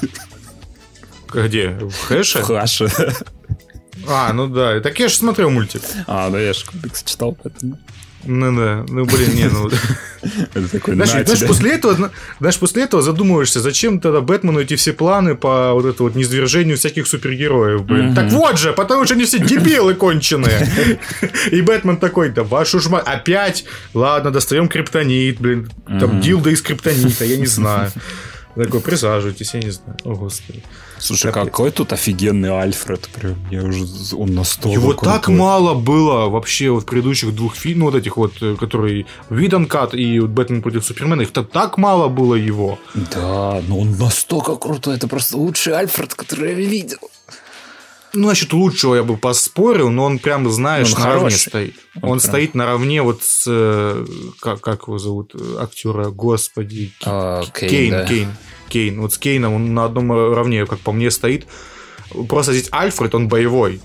Где? 1.32 1.70
В 1.70 1.92
хэше? 2.06 2.38
В 2.40 2.42
хаше. 2.46 2.88
А, 4.08 4.32
ну 4.32 4.46
да. 4.48 4.80
Так 4.80 4.98
я 4.98 5.08
же 5.08 5.14
смотрел 5.16 5.50
мультик. 5.50 5.82
А, 6.06 6.28
ну 6.30 6.38
я 6.38 6.52
же 6.52 6.64
комикс 6.64 7.02
читал, 7.04 7.36
поэтому... 7.40 7.78
Ну 8.24 8.56
да, 8.56 8.84
ну 8.88 9.04
блин, 9.04 9.34
не, 9.34 9.48
ну... 9.48 9.68
Это 10.54 10.68
такой, 10.68 10.94
Знаешь, 10.94 11.12
на 11.12 11.24
знаешь, 11.24 11.46
после 11.46 11.72
этого, 11.72 12.10
знаешь, 12.38 12.58
после 12.58 12.84
этого 12.84 13.02
задумываешься, 13.02 13.60
зачем 13.60 13.98
тогда 13.98 14.20
Бэтмену 14.20 14.60
эти 14.60 14.76
все 14.76 14.92
планы 14.92 15.34
по 15.34 15.72
вот 15.72 15.84
это 15.84 16.04
вот 16.04 16.14
низвержению 16.14 16.76
всяких 16.76 17.08
супергероев, 17.08 17.84
блин. 17.84 18.14
Так 18.14 18.30
вот 18.30 18.58
же, 18.58 18.72
потому 18.72 19.04
что 19.04 19.14
они 19.14 19.24
все 19.24 19.40
дебилы 19.40 19.94
конченые. 19.94 20.68
И 21.50 21.60
Бэтмен 21.60 21.96
такой, 21.96 22.30
да 22.30 22.44
вашу 22.44 22.78
ж 22.78 22.88
мать, 22.88 23.04
опять, 23.04 23.64
ладно, 23.94 24.30
достаем 24.30 24.68
криптонит, 24.68 25.40
блин, 25.40 25.70
там 25.86 26.20
дилда 26.20 26.50
из 26.50 26.62
криптонита, 26.62 27.24
я 27.24 27.36
не 27.36 27.46
знаю. 27.46 27.90
Такой, 28.54 28.80
присаживайтесь, 28.80 29.54
я 29.54 29.60
не 29.60 29.70
знаю. 29.70 29.96
О, 30.04 30.14
господи. 30.14 30.62
Слушай, 30.98 31.32
какой 31.32 31.70
тут 31.70 31.92
офигенный 31.92 32.50
Альфред. 32.50 33.08
Прям, 33.08 33.36
я 33.50 33.62
уже... 33.62 33.84
Он 34.14 34.34
настолько 34.34 34.78
Его 34.78 34.92
так 34.92 35.24
крутой. 35.24 35.34
мало 35.34 35.74
было 35.74 36.28
вообще 36.28 36.70
вот 36.70 36.82
в 36.82 36.86
предыдущих 36.86 37.34
двух 37.34 37.56
фильмах, 37.56 37.92
вот 37.92 37.98
этих 37.98 38.16
вот, 38.16 38.34
э, 38.42 38.56
которые 38.56 39.06
Видан 39.30 39.66
Кат 39.66 39.94
и 39.94 40.20
Бэтмен 40.20 40.62
против 40.62 40.84
Супермена, 40.84 41.22
их-то 41.22 41.42
так 41.42 41.78
мало 41.78 42.08
было 42.08 42.34
его. 42.34 42.78
Да, 42.94 43.62
но 43.66 43.78
он 43.80 43.96
настолько 43.98 44.56
крутой. 44.56 44.96
Это 44.96 45.08
просто 45.08 45.38
лучший 45.38 45.74
Альфред, 45.74 46.14
который 46.14 46.50
я 46.50 46.54
видел. 46.54 46.98
Ну, 48.14 48.28
насчет 48.28 48.52
лучшего 48.52 48.94
я 48.94 49.02
бы 49.02 49.16
поспорил, 49.16 49.90
но 49.90 50.04
он 50.04 50.18
прям, 50.18 50.50
знаешь, 50.50 50.92
Он 50.94 51.00
наравне 51.00 51.18
хороший. 51.20 51.38
стоит. 51.38 51.74
Он 52.02 52.10
Он, 52.10 52.18
прям- 52.18 52.30
стоит 52.30 52.54
наравне 52.54 53.02
вот 53.02 53.22
с... 53.22 53.44
э, 53.48 54.06
Как, 54.40 54.60
как 54.60 54.82
его 54.88 54.98
зовут? 54.98 55.34
Актера, 55.58 56.10
господи. 56.10 56.92
А, 57.04 57.42
Кейн, 57.54 57.70
Кейн, 57.70 57.90
да. 57.90 58.04
Кейн. 58.06 58.28
Кейн. 58.68 59.00
Вот 59.00 59.14
с 59.14 59.18
Кейном 59.18 59.54
он 59.54 59.74
на 59.74 59.84
одном 59.86 60.12
равне, 60.34 60.66
как 60.66 60.80
по 60.80 60.92
мне, 60.92 61.10
стоит. 61.10 61.46
Просто 62.28 62.52
здесь 62.52 62.68
Альфред, 62.70 63.14
он 63.14 63.28
боевой. 63.28 63.80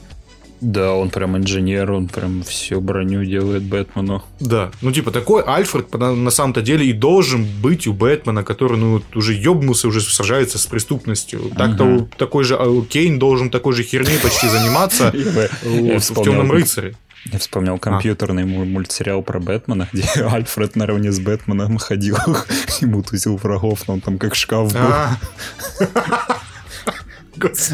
Да, 0.60 0.94
он 0.94 1.10
прям 1.12 1.38
инженер, 1.38 1.92
он 1.92 2.08
прям 2.08 2.42
всю 2.44 2.82
броню 2.82 3.24
делает 3.24 3.62
Бэтмену. 3.64 4.24
Да. 4.40 4.72
Ну, 4.82 4.92
типа, 4.92 5.12
такой 5.12 5.44
Альфред 5.44 5.94
на, 5.94 6.14
на 6.16 6.32
самом-то 6.32 6.62
деле 6.64 6.86
и 6.88 6.94
должен 6.94 7.46
быть 7.62 7.86
у 7.86 7.94
Бэтмена, 7.94 8.44
который, 8.44 8.78
ну, 8.78 9.02
уже 9.14 9.34
ёбнулся, 9.36 9.88
уже 9.88 10.02
сражается 10.02 10.58
с 10.58 10.66
преступностью. 10.66 11.52
Так-то 11.56 11.86
Мгм. 11.86 11.96
у- 11.98 12.06
такой 12.18 12.44
же 12.44 12.56
а, 12.60 12.82
Кейн 12.90 13.20
должен 13.20 13.50
такой 13.52 13.74
же 13.74 13.84
херней 13.84 14.18
почти 14.18 14.50
заниматься 14.50 15.12
в. 15.64 16.24
Темном 16.24 16.52
рыцаре. 16.52 16.96
Я 17.32 17.40
вспомнил 17.40 17.78
компьютерный 17.78 18.46
му- 18.46 18.66
мультсериал 18.66 19.22
про 19.22 19.40
Бэтмена, 19.40 19.88
где 19.94 20.08
Альфред 20.32 20.76
наравне 20.76 21.12
с 21.12 21.20
Бэтменом 21.20 21.78
ходил 21.78 22.18
и 22.82 22.86
мутузил 22.86 23.38
врагов, 23.38 23.84
но 23.88 23.96
он 23.96 24.02
там 24.02 24.18
как 24.18 24.34
шкаф 24.34 24.72
был. 24.74 24.80
А. 24.82 25.18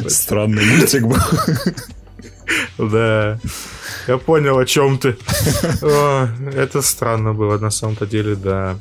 Странный 0.09 0.65
мультик 0.65 1.03
был. 1.03 1.17
Да. 2.78 3.39
Я 4.08 4.18
понял, 4.18 4.58
о 4.58 4.66
чем 4.66 4.97
ты. 4.97 5.16
О, 5.82 6.28
Это 6.56 6.82
странно 6.82 7.34
было 7.34 7.58
на 7.58 7.70
самом-то 7.72 8.06
деле, 8.06 8.36
да. 8.36 8.78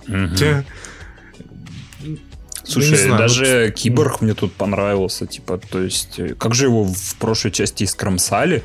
Слушай, 2.65 2.97
знаю, 2.97 3.19
даже 3.19 3.73
Киборг 3.73 4.21
мне 4.21 4.35
тут 4.35 4.53
понравился, 4.53 5.27
типа, 5.27 5.59
то 5.59 5.81
есть, 5.83 6.21
э, 6.21 6.35
как 6.35 6.55
же 6.55 6.67
его 6.67 6.85
в 6.85 7.15
прошлой 7.17 7.51
части 7.51 7.83
искромсали, 7.83 8.63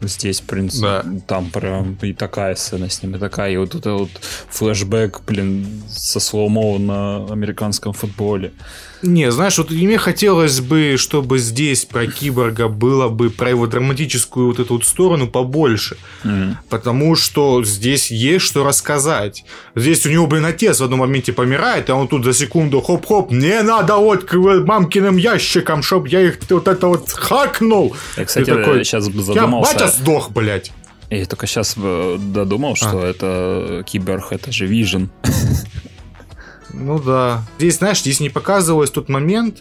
здесь, 0.00 0.40
в 0.40 0.44
принципе, 0.44 0.82
Да. 0.82 1.04
там 1.26 1.50
прям 1.50 1.96
и 2.02 2.12
такая 2.12 2.56
сцена 2.56 2.90
с 2.90 3.02
ним, 3.02 3.14
и 3.14 3.18
такая, 3.18 3.52
и 3.52 3.56
вот 3.56 3.76
это 3.76 3.92
вот 3.92 4.10
флешбэк, 4.50 5.20
блин, 5.24 5.82
со 5.88 6.18
слоумо 6.18 6.78
на 6.78 7.32
американском 7.32 7.92
футболе. 7.92 8.52
Не, 9.06 9.30
знаешь, 9.30 9.56
вот 9.58 9.70
мне 9.70 9.98
хотелось 9.98 10.60
бы, 10.60 10.96
чтобы 10.98 11.38
здесь 11.38 11.84
про 11.84 12.06
киборга 12.06 12.68
было 12.68 13.08
бы 13.08 13.30
про 13.30 13.50
его 13.50 13.66
драматическую 13.66 14.48
вот 14.48 14.58
эту 14.58 14.74
вот 14.74 14.84
сторону 14.84 15.28
побольше. 15.28 15.96
Мгм. 16.24 16.58
Потому 16.68 17.14
что 17.14 17.62
здесь 17.64 18.10
есть 18.10 18.44
что 18.44 18.64
рассказать. 18.64 19.44
Здесь 19.74 20.04
у 20.06 20.10
него, 20.10 20.26
блин, 20.26 20.44
отец 20.44 20.80
в 20.80 20.84
одном 20.84 21.00
моменте 21.00 21.32
помирает, 21.32 21.88
а 21.90 21.94
он 21.94 22.08
тут 22.08 22.24
за 22.24 22.32
секунду 22.34 22.80
хоп-хоп, 22.80 23.30
не 23.30 23.62
надо 23.62 23.96
вот 23.96 24.24
к 24.24 24.34
мамкиным 24.34 25.16
ящикам, 25.16 25.82
чтоб 25.82 26.06
я 26.08 26.20
их 26.22 26.38
вот 26.50 26.68
это 26.68 26.86
вот 26.88 27.10
хакнул. 27.12 27.94
Я, 28.16 28.24
кстати, 28.24 28.46
Ты 28.46 28.56
такой, 28.56 28.84
сейчас 28.84 29.08
бы 29.08 29.18
Я 29.18 29.22
задумался. 29.22 29.72
батя 29.74 29.88
сдох, 29.88 30.30
блядь. 30.30 30.72
Я 31.08 31.24
только 31.26 31.46
сейчас 31.46 31.76
додумал, 31.76 32.74
что 32.74 33.00
А. 33.00 33.06
это 33.06 33.84
Киборг, 33.86 34.32
это 34.32 34.50
же 34.50 34.66
Вижен. 34.66 35.08
Ну 36.78 36.98
да. 36.98 37.42
Здесь, 37.58 37.78
знаешь, 37.78 38.00
здесь 38.00 38.20
не 38.20 38.28
показывалось 38.30 38.90
тот 38.90 39.08
момент. 39.08 39.58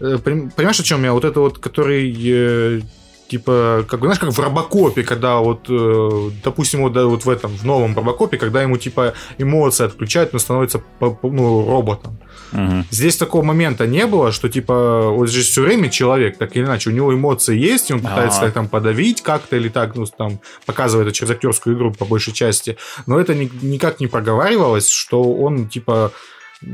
э, 0.00 0.18
поним- 0.22 0.50
Понимаешь, 0.54 0.80
о 0.80 0.82
чем 0.84 1.04
я? 1.04 1.12
Вот 1.12 1.24
это 1.24 1.40
вот, 1.40 1.58
который 1.58 2.14
э, 2.18 2.80
типа, 3.28 3.84
как 3.88 3.98
бы, 4.00 4.06
знаешь, 4.06 4.20
как 4.20 4.30
в 4.32 4.38
Робокопе, 4.38 5.02
когда 5.02 5.38
вот, 5.38 5.66
э, 5.68 6.30
допустим, 6.44 6.82
вот, 6.82 6.92
да, 6.92 7.06
вот 7.06 7.24
в 7.24 7.28
этом, 7.30 7.50
в 7.56 7.64
новом 7.64 7.96
Робокопе, 7.96 8.36
когда 8.38 8.62
ему, 8.62 8.76
типа, 8.76 9.14
эмоции 9.38 9.84
отключают, 9.86 10.32
он 10.32 10.38
становится, 10.40 10.80
ну, 11.00 11.68
роботом. 11.68 12.18
Мгм. 12.52 12.84
Здесь 12.92 13.16
такого 13.16 13.42
момента 13.42 13.84
не 13.88 14.06
было, 14.06 14.30
что, 14.30 14.48
типа, 14.48 15.08
вот 15.10 15.28
же 15.28 15.42
все 15.42 15.62
время 15.62 15.90
человек, 15.90 16.38
так 16.38 16.56
или 16.56 16.64
иначе, 16.64 16.90
у 16.90 16.92
него 16.92 17.12
эмоции 17.12 17.56
есть, 17.58 17.90
и 17.90 17.94
он 17.94 18.00
пытается 18.00 18.42
их 18.46 18.52
там 18.54 18.68
подавить 18.68 19.22
как-то 19.22 19.56
или 19.56 19.68
так, 19.70 19.96
ну, 19.96 20.06
там, 20.06 20.38
показывает 20.64 21.08
это 21.08 21.16
через 21.16 21.30
актерскую 21.32 21.74
игру 21.76 21.92
по 21.92 22.04
большей 22.04 22.32
части, 22.32 22.76
но 23.06 23.18
это 23.18 23.34
ни- 23.34 23.50
никак 23.62 23.98
не 23.98 24.06
проговаривалось, 24.06 24.88
что 24.88 25.20
он, 25.34 25.68
типа, 25.68 26.12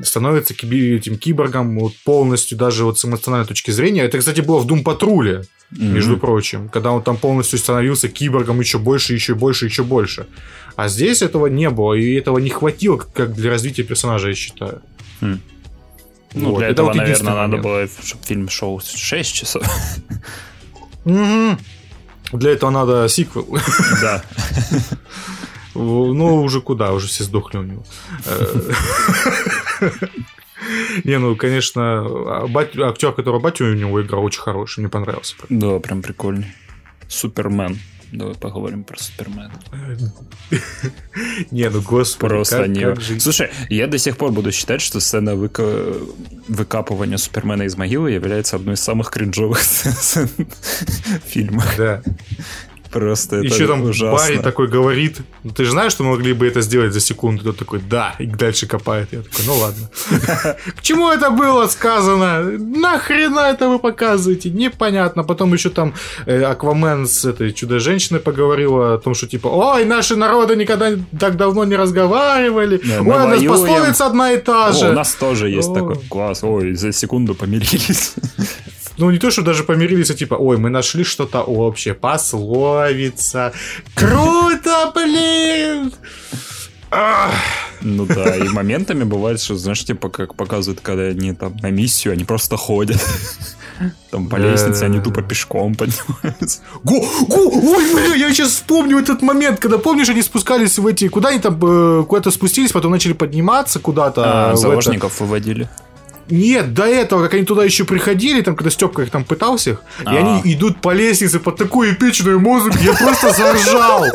становится 0.05 0.55
киби- 0.55 0.97
этим 0.97 1.17
киборгом 1.19 1.79
вот 1.79 1.93
полностью 2.05 2.57
даже 2.59 2.85
вот 2.85 2.99
с 2.99 3.05
эмоциональной 3.05 3.47
точки 3.49 3.71
зрения. 3.73 4.03
Это, 4.03 4.19
кстати, 4.19 4.41
было 4.41 4.59
в 4.59 4.67
Doom 4.67 4.83
Патруле, 4.83 5.45
между 5.71 6.13
Мгм. 6.13 6.21
прочим, 6.21 6.69
когда 6.69 6.93
он 6.93 7.03
там 7.03 7.17
полностью 7.17 7.59
становился 7.59 8.09
киборгом 8.09 8.61
еще 8.61 8.79
больше, 8.79 9.15
еще 9.15 9.35
больше, 9.35 9.65
еще 9.67 9.83
больше. 9.85 10.27
А 10.77 10.89
здесь 10.89 11.23
этого 11.23 11.47
не 11.47 11.71
было, 11.71 11.95
и 11.95 12.15
этого 12.15 12.39
не 12.39 12.51
хватило 12.51 12.97
как- 12.99 13.35
для 13.35 13.51
развития 13.51 13.83
персонажа, 13.83 14.29
я 14.29 14.35
считаю. 14.35 14.83
Хм. 15.21 15.41
Ну, 16.35 16.51
Вот, 16.51 16.59
для 16.59 16.67
это 16.69 16.73
этого, 16.75 16.87
вот 16.87 16.97
наверное, 16.97 17.07
единственный 17.15 17.37
надо 17.37 17.57
момент. 17.57 17.65
было, 17.65 17.89
чтобы 18.07 18.25
фильм 18.25 18.49
шел 18.49 18.81
6 18.81 19.35
часов. 19.35 19.63
Мгм. 21.05 21.59
Для 22.33 22.51
этого 22.53 22.71
надо 22.71 23.09
сиквел. 23.09 23.47
Да. 24.01 24.23
Ну, 25.75 26.43
уже 26.43 26.61
куда, 26.61 26.93
уже 26.93 27.07
все 27.09 27.25
сдохли 27.25 27.57
у 27.57 27.63
него. 27.63 27.83
Не, 31.05 31.19
ну, 31.19 31.35
конечно, 31.37 32.45
актер, 32.45 33.13
который 33.13 33.41
батю 33.41 33.65
у 33.67 33.75
него 33.75 34.01
играл, 34.03 34.23
очень 34.25 34.41
хороший, 34.43 34.81
мне 34.81 34.89
понравился. 34.89 35.35
Да, 35.49 35.79
прям 35.81 36.03
прикольный. 36.03 36.47
Супермен. 37.09 37.79
Давай 38.13 38.35
поговорим 38.35 38.85
про 38.85 38.99
Супермена. 38.99 39.53
Не, 41.51 41.71
ну, 41.71 41.81
господи, 41.81 42.29
Просто 42.29 42.59
как- 42.59 42.69
не... 42.69 42.81
как 42.83 43.01
же- 43.01 43.19
Слушай, 43.21 43.51
я 43.71 43.87
до 43.87 43.97
сих 43.99 44.19
пор 44.19 44.33
буду 44.33 44.53
считать, 44.53 44.83
что 44.83 45.01
сцена 45.01 45.31
выка- 45.31 45.99
выкапывания 46.47 47.17
Супермена 47.17 47.63
из 47.63 47.77
могилы 47.77 48.11
является 48.11 48.57
одной 48.57 48.75
из 48.75 48.81
самых 48.81 49.11
кринжовых 49.11 49.59
сцен 49.63 50.29
фильма. 51.27 51.65
Да. 51.79 52.03
Просто 52.93 53.37
это 53.37 53.47
Еще 53.47 53.67
там 53.67 53.83
ужасно. 53.83 54.17
Барри 54.17 54.39
такой 54.39 54.69
говорит, 54.69 55.21
«Ну, 55.45 55.51
ты 55.51 55.65
же 55.65 55.71
знаешь, 55.71 55.93
что 55.93 56.05
мы 56.05 56.11
могли 56.11 56.35
бы 56.35 56.47
это 56.47 56.61
сделать 56.61 56.93
за 56.93 57.01
секунду? 57.01 57.43
Тот 57.45 57.57
такой, 57.57 57.81
да, 57.81 58.15
и 58.19 58.27
дальше 58.27 58.67
копает. 58.67 59.09
Я 59.13 59.23
такой, 59.23 59.47
ну 59.47 59.57
ладно. 59.57 59.91
К 60.77 60.83
чему 60.83 61.09
это 61.09 61.31
было 61.31 61.67
сказано? 61.69 62.43
Нахрена 62.43 63.41
это 63.41 63.69
вы 63.69 63.79
показываете? 63.79 64.51
Непонятно. 64.51 65.25
Потом 65.25 65.55
еще 65.55 65.71
там 65.71 65.95
э, 66.27 66.43
Аквамен 66.43 67.07
с 67.07 67.25
этой 67.25 67.53
чудо-женщиной 67.53 68.21
поговорила 68.21 68.95
о 68.95 68.99
том, 68.99 69.15
что 69.15 69.27
типа, 69.27 69.49
ой, 69.49 69.85
наши 69.85 70.17
народы 70.17 70.57
никогда 70.57 70.91
так 71.19 71.37
давно 71.37 71.65
не 71.65 71.77
разговаривали. 71.77 72.81
Ой, 72.85 73.01
у 73.01 73.05
нас 73.05 73.27
воюем». 73.27 73.51
пословица 73.51 74.07
одна 74.07 74.33
и 74.33 74.39
та 74.39 74.73
же. 74.73 74.91
у 74.91 74.93
нас 74.93 75.15
тоже 75.15 75.49
есть 75.49 75.73
такой 75.73 75.97
класс. 76.09 76.45
Ой, 76.45 76.75
за 76.75 76.93
секунду 76.93 77.35
помирились. 77.35 78.15
Ну, 79.03 79.11
не 79.11 79.19
то, 79.19 79.33
что 79.33 79.43
даже 79.43 79.65
помирились, 79.65 80.11
а 80.11 80.15
типа, 80.15 80.37
ой, 80.37 80.59
мы 80.59 80.71
нашли 80.71 81.03
что-то 81.03 81.43
общее. 81.43 81.93
Пословица. 81.93 83.53
Круто, 83.97 84.93
блин! 84.95 85.93
Ну 87.81 88.07
да, 88.07 88.37
и 88.37 88.49
моментами 88.49 89.03
бывает, 89.03 89.41
что, 89.41 89.57
знаешь, 89.57 89.85
типа, 89.85 90.09
как 90.09 90.37
показывают, 90.37 90.81
когда 90.81 91.03
они 91.07 91.33
там 91.33 91.57
на 91.63 91.71
миссию, 91.73 92.13
они 92.13 92.23
просто 92.23 92.57
ходят. 92.57 93.01
Там 94.13 94.29
по 94.29 94.37
лестнице 94.37 94.85
они 94.85 95.01
тупо 95.01 95.21
пешком 95.23 95.75
поднимаются. 95.75 96.61
Го, 96.85 97.01
го, 97.27 97.49
ой, 97.49 97.95
бля, 97.95 98.15
я 98.15 98.33
сейчас 98.33 98.51
вспомню 98.51 98.99
этот 99.01 99.21
момент, 99.21 99.59
когда, 99.59 99.79
помнишь, 99.79 100.11
они 100.11 100.23
спускались 100.23 100.79
в 100.79 100.87
эти, 100.87 101.09
куда 101.09 101.31
они 101.31 101.41
там, 101.41 101.59
э, 101.61 102.05
куда-то 102.05 102.31
спустились, 102.31 102.71
потом 102.71 102.93
начали 102.93 103.15
подниматься 103.15 103.81
куда-то. 103.81 104.23
А, 104.25 104.49
это- 104.51 104.57
заложников 104.61 105.19
выводили. 105.19 105.69
Нет, 106.31 106.73
до 106.75 106.85
этого, 106.85 107.25
как 107.25 107.35
они 107.35 107.45
туда 107.45 107.65
еще 107.65 107.85
приходили, 107.85 108.41
там, 108.43 108.57
когда 108.57 108.71
Степка 108.71 109.03
их 109.03 109.11
там 109.11 109.25
пытался 109.25 109.71
их, 109.71 109.83
и 110.01 110.07
А. 110.07 110.11
они 110.11 110.55
идут 110.55 110.81
по 110.81 110.93
лестнице 110.93 111.41
под 111.41 111.57
такую 111.57 111.93
эпичную 111.93 112.41
музыку, 112.41 112.79
я 112.83 112.95
просто 112.95 113.33
заржал. 113.33 114.07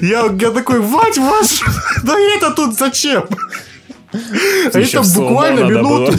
Я, 0.00 0.26
я 0.40 0.50
такой, 0.50 0.80
вать 0.80 1.18
ваш, 1.18 1.62
да 2.02 2.18
это 2.18 2.50
тут 2.52 2.78
зачем? 2.78 3.24
Они 4.72 4.84
Еще 4.84 5.02
там 5.02 5.06
буквально 5.14 5.64
минуту, 5.64 6.14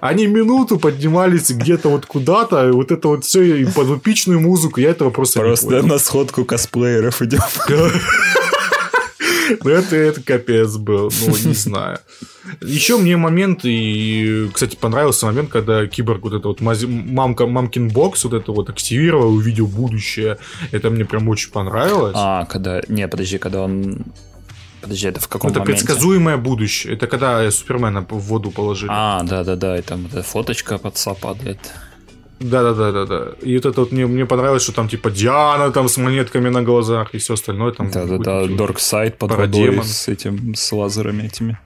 они 0.00 0.26
минуту 0.26 0.78
поднимались 0.78 1.50
где-то 1.50 1.88
вот 1.88 2.06
куда-то, 2.06 2.68
и 2.68 2.70
вот 2.70 2.92
это 2.92 3.08
вот 3.08 3.24
все, 3.24 3.42
и 3.42 3.64
под 3.64 3.98
эпичную 3.98 4.40
музыку, 4.40 4.80
я 4.80 4.90
этого 4.90 5.10
просто, 5.10 5.40
Просто 5.40 5.82
на 5.82 5.98
сходку 5.98 6.44
косплееров 6.44 7.22
идем. 7.22 7.40
Ну, 9.62 9.70
это, 9.70 9.94
это 9.94 10.22
капец 10.22 10.76
был, 10.76 11.12
ну, 11.20 11.36
не 11.44 11.54
знаю. 11.54 11.98
Еще 12.60 12.96
мне 12.98 13.16
момент, 13.16 13.60
и, 13.64 14.50
кстати, 14.52 14.76
понравился 14.76 15.26
момент, 15.26 15.50
когда 15.50 15.86
Киборг 15.86 16.22
вот 16.22 16.34
это 16.34 16.48
вот 16.48 16.60
мамка, 16.60 17.46
мамкин 17.46 17.88
бокс 17.88 18.24
вот 18.24 18.34
это 18.34 18.52
вот 18.52 18.70
активировал, 18.70 19.34
увидел 19.34 19.66
будущее. 19.66 20.38
Это 20.70 20.90
мне 20.90 21.04
прям 21.04 21.28
очень 21.28 21.50
понравилось. 21.50 22.14
А, 22.16 22.44
когда... 22.46 22.80
Не, 22.88 23.08
подожди, 23.08 23.38
когда 23.38 23.62
он... 23.62 24.04
Подожди, 24.82 25.08
это 25.08 25.20
в 25.20 25.28
каком 25.28 25.50
это 25.50 25.60
моменте? 25.60 25.84
предсказуемое 25.84 26.36
будущее. 26.36 26.92
Это 26.92 27.06
когда 27.06 27.50
Супермена 27.50 28.02
в 28.02 28.18
воду 28.18 28.50
положили. 28.50 28.90
А, 28.92 29.22
да-да-да, 29.22 29.78
и 29.78 29.82
там 29.82 30.06
эта 30.06 30.22
фоточка 30.22 30.76
под 30.76 30.98
падает. 31.20 31.58
Да, 32.40 32.62
да, 32.62 32.74
да, 32.74 32.92
да, 32.92 33.06
да. 33.06 33.26
И 33.40 33.54
вот 33.56 33.64
это 33.64 33.80
вот 33.80 33.92
мне, 33.92 34.06
мне 34.06 34.26
понравилось, 34.26 34.62
что 34.62 34.72
там 34.72 34.88
типа 34.88 35.10
Диана 35.10 35.70
там 35.70 35.88
с 35.88 35.96
монетками 35.96 36.50
на 36.50 36.62
глазах 36.62 37.14
и 37.14 37.18
все 37.18 37.34
остальное 37.34 37.72
там. 37.72 37.90
Да-да-да, 37.90 38.40
вот 38.40 38.56
Дорксайд 38.56 39.16
под 39.16 39.30
Парадемон. 39.30 39.76
водой 39.76 39.84
с 39.84 40.08
этим, 40.08 40.54
с 40.54 40.72
лазерами 40.72 41.22
этими. 41.22 41.58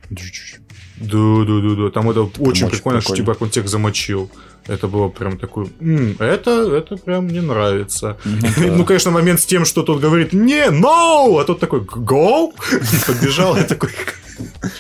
Да, 1.01 1.45
да, 1.47 1.61
да, 1.61 1.83
да. 1.85 1.91
Там 1.91 2.11
это 2.11 2.23
очень 2.23 2.43
очень 2.67 2.69
прикольно, 2.69 3.01
что 3.01 3.13
прикольно. 3.15 3.35
типа 3.35 3.45
он 3.45 3.51
тех 3.51 3.69
замочил. 3.69 4.31
Это 4.67 4.87
было 4.87 5.09
прям 5.09 5.39
такой. 5.39 5.67
«М, 5.81 6.17
это, 6.19 6.51
это 6.51 6.97
прям 6.97 7.25
мне 7.25 7.41
нравится. 7.41 8.17
Ну, 8.59 8.85
конечно, 8.85 9.11
момент 9.11 9.41
с 9.41 9.47
тем, 9.47 9.65
что 9.65 9.83
тот 9.83 10.01
говорит 10.01 10.33
не, 10.33 10.69
no, 10.71 11.41
а 11.41 11.45
тот 11.45 11.61
такой 11.61 11.81
go, 11.81 12.53
побежал, 13.07 13.57
я 13.57 13.65
такой, 13.65 13.91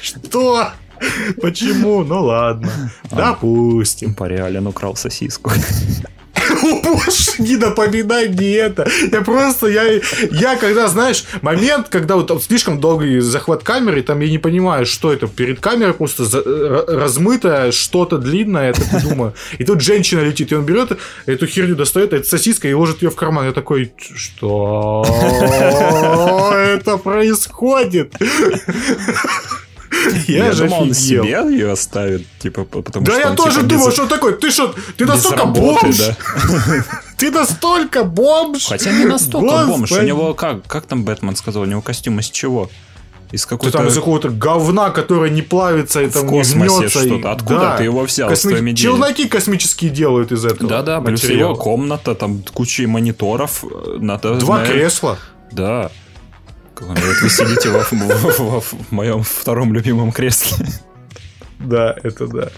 что? 0.03 0.71
Почему? 1.41 2.05
Ну 2.05 2.25
ладно. 2.25 2.91
Допустим. 3.11 4.14
По 4.14 4.25
реален 4.29 4.66
украл 4.66 4.97
сосиску. 4.97 5.51
Боже, 6.83 7.33
не 7.39 7.57
напоминай 7.57 8.29
мне 8.29 8.55
это. 8.57 8.89
Я 9.12 9.21
просто, 9.23 9.66
я, 9.69 10.01
я 10.31 10.57
когда, 10.57 10.89
знаешь, 10.89 11.25
момент, 11.43 11.89
когда 11.89 12.16
вот 12.16 12.43
слишком 12.43 12.81
долгий 12.81 13.21
захват 13.21 13.62
камеры, 13.62 14.03
там 14.03 14.21
я 14.21 14.29
не 14.31 14.39
понимаю, 14.39 14.87
что 14.87 15.12
это. 15.12 15.27
Перед 15.27 15.61
камерой 15.61 15.95
просто 15.95 16.25
за- 16.25 16.85
размытое 16.87 17.73
что-то 17.73 18.19
длинное, 18.19 18.69
я 18.69 18.73
так 18.73 19.03
думаю. 19.03 19.35
И 19.59 19.64
тут 19.64 19.81
женщина 19.81 20.21
летит, 20.21 20.53
и 20.53 20.55
он 20.55 20.64
берет 20.64 20.99
эту 21.27 21.47
херню, 21.47 21.77
достает, 21.77 22.12
это 22.12 22.27
сосиска, 22.29 22.69
и 22.69 22.73
ложит 22.73 23.03
ее 23.03 23.11
в 23.11 23.16
карман. 23.16 23.47
Я 23.47 23.53
такой, 23.53 23.93
что 24.16 25.05
это 26.55 26.97
происходит? 26.99 28.14
Я 30.29 30.53
же 30.53 30.65
думал, 30.69 30.83
он 30.83 30.95
себе 30.95 31.29
ее 31.51 31.73
оставит, 31.73 32.27
типа, 32.39 32.65
по- 32.65 32.83
потому 32.83 33.07
Да 33.07 33.13
что 33.13 33.21
я 33.21 33.31
он, 33.31 33.37
тоже 33.37 33.57
типа, 33.61 33.69
думал, 33.69 33.87
без- 33.87 33.93
что 33.95 34.07
такой, 34.07 34.33
ты 34.39 34.51
что, 34.51 34.75
ты 34.97 35.05
без 35.05 35.09
настолько 35.09 35.39
работы, 35.45 35.87
бомж, 35.87 35.99
да. 35.99 36.17
ты 37.17 37.31
настолько 37.31 38.05
бомж. 38.05 38.67
Хотя 38.67 38.93
не 38.93 39.05
настолько 39.05 39.67
бомж. 39.67 39.91
У 39.91 39.95
Господи. 39.95 40.07
него 40.07 40.35
как, 40.35 40.67
как 40.67 40.87
там 40.87 41.05
Бэтмен 41.05 41.37
сказал, 41.37 41.63
у 41.63 41.67
него 41.67 41.81
костюм 41.83 42.19
из 42.21 42.31
чего? 42.31 42.71
Из 43.31 43.43
Ты 43.43 43.49
какой-то... 43.51 43.77
там 43.79 43.89
из 43.89 43.95
какого-то 43.95 44.31
говна, 44.31 44.89
которое 44.89 45.31
не 45.31 45.43
плавится 45.43 46.01
и 46.01 46.07
В 46.07 46.13
там 46.15 46.27
космосе 46.29 46.79
гнется. 46.79 47.01
что-то. 47.05 47.33
Откуда 47.33 47.61
Да. 47.61 47.77
ты 47.77 47.85
его 47.85 48.01
взял? 48.05 48.31
Косми-? 48.31 48.75
Челноки 48.75 49.29
космические 49.29 49.91
делают 49.91 50.33
из 50.33 50.47
этого. 50.47 50.69
Да-да, 50.71 51.01
плюс 51.03 51.23
его 51.25 51.55
комната, 51.55 52.15
там 52.15 52.43
куча 52.55 52.89
мониторов. 52.89 53.65
э, 53.65 53.97
Надо, 53.99 54.37
Два 54.37 54.57
знаю- 54.65 54.73
кресла. 54.73 55.19
Да. 55.53 55.91
Как 56.79 56.89
он 56.89 56.95
говорит, 56.95 57.20
Вы 57.22 57.29
сидите 57.31 57.70
во- 57.70 57.85
во- 57.91 58.45
во- 58.45 58.61
в 58.61 58.91
моем 58.93 59.22
втором 59.24 59.74
любимом 59.74 60.12
кресле. 60.12 60.64
Да, 61.59 61.97
это 62.05 62.29
да. 62.29 62.51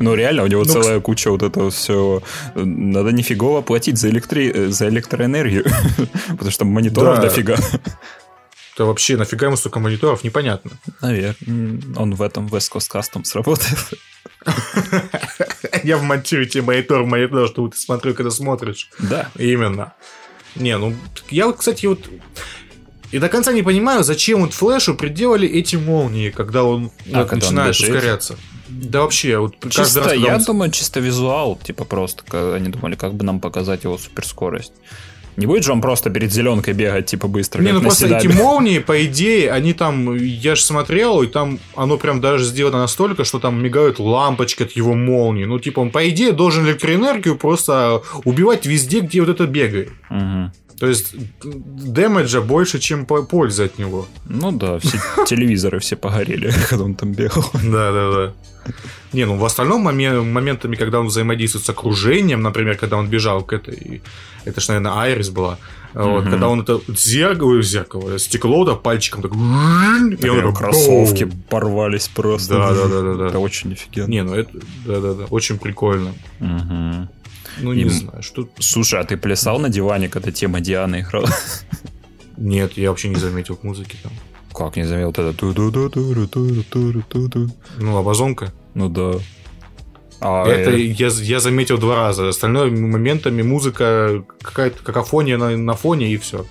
Ну, 0.00 0.14
реально, 0.14 0.42
у 0.42 0.46
него 0.46 0.64
Ну, 0.64 0.70
целая 0.72 1.00
куча 1.00 1.30
вот 1.30 1.42
этого 1.42 1.70
всего. 1.70 2.22
Надо 2.54 3.10
нифигово 3.10 3.62
платить 3.62 3.96
за, 3.96 4.10
электри... 4.10 4.66
за 4.70 4.88
электроэнергию. 4.88 5.64
Потому 6.28 6.50
что 6.50 6.66
мониторов 6.66 7.16
Да. 7.16 7.22
дофига. 7.22 7.56
Это 8.74 8.84
вообще 8.84 9.16
нафига 9.16 9.46
ему 9.46 9.56
столько 9.56 9.80
мониторов, 9.80 10.24
непонятно. 10.24 10.72
Наверное. 11.00 11.80
Он 11.96 12.14
в 12.14 12.20
этом 12.20 12.48
West 12.48 12.70
Coast 12.70 12.90
Custom 12.92 13.24
сработает. 13.24 13.78
Я 15.82 15.96
вмонтирую 15.96 16.46
тебе 16.46 16.62
монитор 16.64 17.04
монитор, 17.06 17.48
чтобы 17.48 17.70
ты 17.70 17.78
смотрел, 17.78 18.12
когда 18.14 18.30
смотришь. 18.30 18.90
Да. 18.98 19.30
Именно. 19.38 19.94
Не, 20.56 20.76
ну, 20.76 20.94
я 21.30 21.46
вот, 21.46 21.56
кстати, 21.58 21.86
вот... 21.86 22.00
И 23.14 23.20
до 23.20 23.28
конца 23.28 23.52
не 23.52 23.62
понимаю, 23.62 24.02
зачем 24.02 24.40
вот 24.40 24.52
Флэшу 24.54 24.96
приделали 24.96 25.46
эти 25.48 25.76
молнии, 25.76 26.30
когда 26.30 26.64
он 26.64 26.90
А, 27.12 27.20
вот, 27.20 27.28
когда 27.28 27.46
он 27.46 27.54
начинает 27.54 27.70
бежит? 27.78 27.94
ускоряться. 27.94 28.36
Да 28.68 29.02
вообще, 29.02 29.38
вот 29.38 29.54
каждый 29.60 29.70
Чисто, 29.84 30.00
раз, 30.00 30.08
когда 30.08 30.26
я 30.28 30.36
он- 30.36 30.42
думаю, 30.42 30.70
чисто 30.72 30.98
визуал, 30.98 31.56
типа 31.62 31.84
просто, 31.84 32.24
они 32.56 32.70
думали, 32.70 32.96
как 32.96 33.14
бы 33.14 33.24
нам 33.24 33.38
показать 33.38 33.84
его 33.84 33.98
суперскорость. 33.98 34.72
Не 35.36 35.46
будет 35.46 35.62
же 35.64 35.70
он 35.72 35.80
просто 35.80 36.10
перед 36.10 36.32
зеленкой 36.32 36.74
бегать, 36.74 37.06
типа, 37.06 37.28
быстро, 37.28 37.62
Не, 37.62 37.72
ну 37.72 37.80
просто 37.80 38.06
седабе? 38.06 38.28
эти 38.28 38.36
молнии, 38.36 38.78
по 38.80 39.04
идее, 39.04 39.52
они 39.52 39.72
там, 39.74 40.14
я 40.16 40.54
же 40.56 40.62
смотрел, 40.62 41.22
и 41.22 41.26
там 41.28 41.58
оно 41.76 41.96
прям 41.98 42.20
даже 42.20 42.44
сделано 42.44 42.78
настолько, 42.78 43.24
что 43.24 43.38
там 43.38 43.62
мигают 43.62 43.98
лампочки 44.00 44.62
от 44.64 44.72
его 44.72 44.94
молнии. 44.94 45.44
Ну, 45.44 45.58
типа, 45.60 45.80
он, 45.80 45.90
по 45.90 46.08
идее, 46.08 46.32
должен 46.32 46.64
электроэнергию 46.66 47.36
просто 47.36 48.02
убивать 48.24 48.66
везде, 48.66 49.00
где 49.00 49.20
вот 49.20 49.28
это 49.28 49.46
бегает. 49.46 49.90
Мгм. 50.10 50.52
То 50.84 50.88
есть, 50.90 51.14
дэмэджа 51.42 52.40
больше, 52.42 52.78
чем 52.78 53.06
по- 53.06 53.22
пользы 53.22 53.64
от 53.64 53.78
него. 53.78 54.06
Ну 54.28 54.52
да, 54.52 54.78
все 54.78 54.98
телевизоры 55.26 55.78
все 55.78 55.96
погорели, 55.96 56.52
когда 56.68 56.84
он 56.84 56.94
там 56.94 57.12
бегал. 57.12 57.44
Да, 57.54 57.92
да, 57.92 58.12
да. 58.12 58.32
Не, 59.12 59.24
ну 59.26 59.36
в 59.36 59.44
остальном 59.44 59.86
моме- 59.88 60.20
моментами, 60.22 60.76
когда 60.76 61.00
он 61.00 61.06
взаимодействует 61.06 61.64
с 61.64 61.70
окружением, 61.70 62.42
например, 62.42 62.76
когда 62.76 62.96
он 62.96 63.08
бежал 63.08 63.42
к 63.42 63.52
этой, 63.52 64.02
это 64.44 64.60
ж, 64.60 64.68
наверное, 64.68 64.92
Айрис 64.92 65.30
была, 65.30 65.58
вот, 65.94 66.22
Мгм. 66.22 66.30
когда 66.30 66.48
он 66.48 66.60
это 66.60 66.80
зеркало, 66.88 67.62
зеркало, 67.62 68.18
стекло, 68.18 68.64
да, 68.64 68.74
пальчиком 68.74 69.22
так, 69.22 69.32
и 69.32 70.28
он 70.28 70.36
такой, 70.40 70.54
кроссовки 70.54 71.24
«Боу». 71.24 71.38
порвались 71.48 72.08
просто. 72.08 72.54
Да, 72.54 72.74
да, 72.74 72.88
да, 72.88 73.00
да, 73.02 73.14
да. 73.14 73.26
Это 73.28 73.38
очень 73.38 73.72
офигенно. 73.72 74.08
Не, 74.10 74.22
ну 74.22 74.34
это, 74.34 74.50
да, 74.86 75.00
да, 75.00 75.14
да, 75.14 75.24
очень 75.30 75.58
прикольно. 75.58 76.12
Мгм. 76.40 77.08
Ну, 77.60 77.72
не 77.72 77.82
Им... 77.82 77.90
знаю, 77.90 78.22
что... 78.22 78.48
Слушай, 78.58 79.00
а 79.00 79.04
ты 79.04 79.16
плясал 79.16 79.58
на 79.58 79.68
диване, 79.68 80.08
когда 80.08 80.30
тема 80.30 80.60
Дианы 80.60 81.00
играла? 81.00 81.28
Нет, 82.36 82.76
я 82.76 82.90
вообще 82.90 83.08
не 83.08 83.16
заметил 83.16 83.58
музыки 83.62 83.96
там. 84.02 84.12
Как 84.52 84.76
не 84.76 84.84
заметил 84.84 85.12
тогда? 85.12 85.32
Ну, 87.78 87.96
обозонка. 87.96 88.52
Ну 88.74 88.88
да. 88.88 89.14
А 90.20 90.46
это 90.46 90.70
э... 90.70 90.80
я, 90.80 91.08
я 91.08 91.40
заметил 91.40 91.78
два 91.78 91.96
раза. 91.96 92.28
Остальное 92.28 92.70
моментами 92.70 93.42
музыка, 93.42 94.24
какая-то 94.40 94.82
какофония 94.82 95.36
на, 95.38 95.56
на 95.56 95.74
фоне 95.74 96.12
и 96.12 96.16
все. 96.16 96.46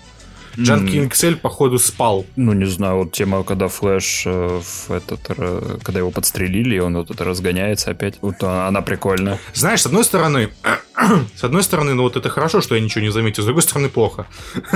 Джан 0.58 0.82
м, 0.82 0.88
Кингсель, 0.88 1.36
походу, 1.36 1.80
спал. 1.80 2.26
Ну, 2.36 2.54
не 2.54 2.66
знаю, 2.66 2.98
вот 2.98 3.12
тема, 3.12 3.44
когда 3.44 3.68
Флэш 3.68 4.24
э, 4.26 4.62
в 4.62 4.92
этот, 4.92 5.20
э, 5.30 5.78
когда 5.84 6.00
его 6.00 6.12
подстрелили, 6.12 6.76
и 6.76 6.80
он 6.80 6.98
вот 6.98 7.12
это 7.12 7.24
разгоняется 7.24 7.92
опять. 7.92 8.16
Вот 8.22 8.44
она 8.44 8.82
прикольная. 8.82 9.40
Знаешь, 9.54 9.82
с 9.82 9.86
одной 9.86 10.04
стороны, 10.04 10.50
с 11.36 11.44
одной 11.44 11.64
стороны, 11.64 11.94
ну 11.94 12.04
вот 12.04 12.18
это 12.18 12.30
хорошо, 12.30 12.62
что 12.62 12.76
я 12.76 12.82
ничего 12.82 13.02
не 13.02 13.12
заметил, 13.12 13.44
с 13.44 13.46
другой 13.46 13.64
стороны, 13.64 13.90
плохо. 13.90 14.28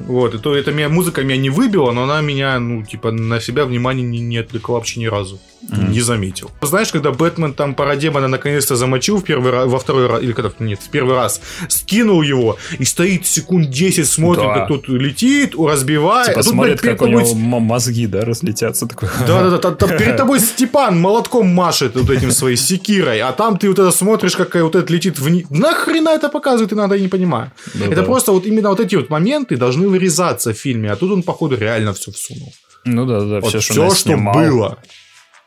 Вот, 0.00 0.34
и 0.34 0.38
то 0.38 0.56
эта 0.56 0.72
меня, 0.72 0.88
музыка 0.88 1.22
меня 1.22 1.36
не 1.36 1.50
выбила, 1.50 1.92
но 1.92 2.04
она 2.04 2.22
меня, 2.22 2.58
ну, 2.58 2.82
типа, 2.82 3.12
на 3.12 3.38
себя 3.38 3.66
внимания 3.66 4.02
не, 4.02 4.18
не 4.20 4.38
отвлекла 4.38 4.76
вообще 4.76 4.98
ни 4.98 5.04
разу. 5.04 5.38
Мгм. 5.68 5.92
Не 5.92 6.00
заметил. 6.00 6.50
Знаешь, 6.62 6.90
когда 6.90 7.10
Бэтмен 7.12 7.52
там 7.52 7.74
парадемона 7.74 8.28
наконец-то 8.28 8.76
замочил 8.76 9.18
в 9.18 9.24
первый 9.24 9.52
раз, 9.52 9.68
во 9.68 9.78
второй 9.78 10.06
раз, 10.06 10.22
или 10.22 10.32
когда, 10.32 10.50
нет, 10.58 10.80
в 10.82 10.88
первый 10.88 11.14
раз, 11.14 11.40
скинул 11.68 12.22
его 12.22 12.56
и 12.78 12.84
стоит 12.84 13.26
секунд 13.26 13.68
10, 13.70 14.08
смотрит, 14.08 14.44
Да. 14.46 14.54
как 14.54 14.68
тут 14.68 14.88
летит, 14.88 15.54
разбивает. 15.56 16.28
Типа 16.28 16.40
а 16.40 16.42
тут, 16.42 16.52
смотрит, 16.52 16.80
блядь, 16.80 16.98
как 16.98 17.02
у 17.02 17.10
него 17.10 17.20
тобой 17.20 17.32
м- 17.34 17.62
мозги, 17.62 18.06
да, 18.06 18.22
разлетятся. 18.22 18.86
Такой, 18.86 19.08
да, 19.26 19.50
да, 19.50 19.58
да, 19.58 19.70
там 19.72 19.88
перед 19.98 20.16
тобой 20.16 20.40
Степан 20.40 20.98
молотком 21.00 21.48
машет 21.48 21.94
вот 21.94 22.08
этим 22.10 22.30
своей 22.32 22.56
секирой, 22.56 23.20
а 23.20 23.32
там 23.32 23.58
ты 23.58 23.68
вот 23.68 23.78
это 23.78 23.90
смотришь, 23.90 24.36
какая 24.36 24.64
вот 24.64 24.74
это 24.74 24.90
летит 24.92 25.18
вниз. 25.18 25.46
Нахрена 25.50 26.08
это 26.10 26.28
показывает, 26.30 26.72
иногда 26.72 26.94
я 26.96 27.02
не 27.02 27.08
понимаю. 27.08 27.52
Да, 27.74 27.84
это 27.86 27.96
да. 27.96 28.02
просто 28.02 28.32
вот 28.32 28.46
именно 28.46 28.70
вот 28.70 28.80
эти 28.80 28.96
вот 28.96 29.10
моменты 29.10 29.56
должны 29.56 29.88
вырезаться 29.88 30.52
в 30.54 30.56
фильме, 30.56 30.90
а 30.90 30.96
тут 30.96 31.12
он, 31.12 31.22
походу, 31.22 31.56
реально 31.56 31.92
все 31.92 32.10
всунул. 32.12 32.52
Ну 32.84 33.04
да, 33.04 33.20
да, 33.20 33.40
Вот 33.40 33.50
все, 33.50 33.58
все, 33.60 33.72
что, 33.74 33.94
что 33.94 34.16
было. 34.16 34.78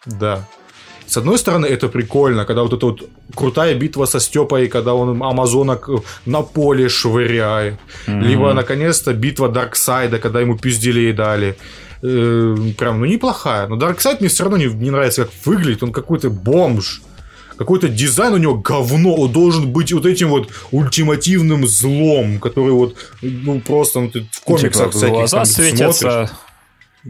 Да. 0.05 0.47
С 1.05 1.17
одной 1.17 1.37
стороны, 1.37 1.65
это 1.65 1.89
прикольно, 1.89 2.45
когда 2.45 2.63
вот 2.63 2.73
эта 2.73 2.85
вот 2.85 3.09
крутая 3.35 3.75
битва 3.75 4.05
со 4.05 4.19
Степой, 4.19 4.67
когда 4.67 4.93
он 4.93 5.21
амазонок 5.21 5.89
на 6.25 6.41
поле 6.41 6.89
швыряет. 6.89 7.75
Мгм. 8.07 8.21
Либо, 8.21 8.53
наконец-то, 8.53 9.13
битва 9.13 9.49
Дарксайда, 9.49 10.19
когда 10.19 10.41
ему 10.41 10.57
пизделей 10.57 11.13
дали. 11.13 11.55
Э, 12.01 12.55
прям, 12.77 12.99
ну, 12.99 13.05
неплохая. 13.05 13.67
Но 13.67 13.75
Дарксайд 13.75 14.21
мне 14.21 14.29
все 14.29 14.43
равно 14.43 14.57
не, 14.57 14.65
не 14.65 14.91
нравится, 14.91 15.25
как 15.25 15.33
выглядит. 15.45 15.83
Он 15.83 15.91
какой-то 15.91 16.29
бомж. 16.29 17.01
Какой-то 17.57 17.87
дизайн 17.87 18.33
у 18.33 18.37
него 18.37 18.55
говно. 18.55 19.15
Он 19.15 19.31
должен 19.31 19.71
быть 19.71 19.93
вот 19.93 20.05
этим 20.05 20.29
вот 20.29 20.49
ультимативным 20.71 21.67
злом, 21.67 22.39
который 22.39 22.71
вот, 22.71 22.95
ну, 23.21 23.61
просто 23.61 23.99
ну, 23.99 24.09
ты 24.09 24.27
в 24.31 24.41
комиксах 24.41 24.87
Типа, 24.87 24.97
всяких 24.97 25.13
глаза 25.13 25.37
там 25.37 25.45
светятся, 25.45 26.11
смотришь. 26.11 26.29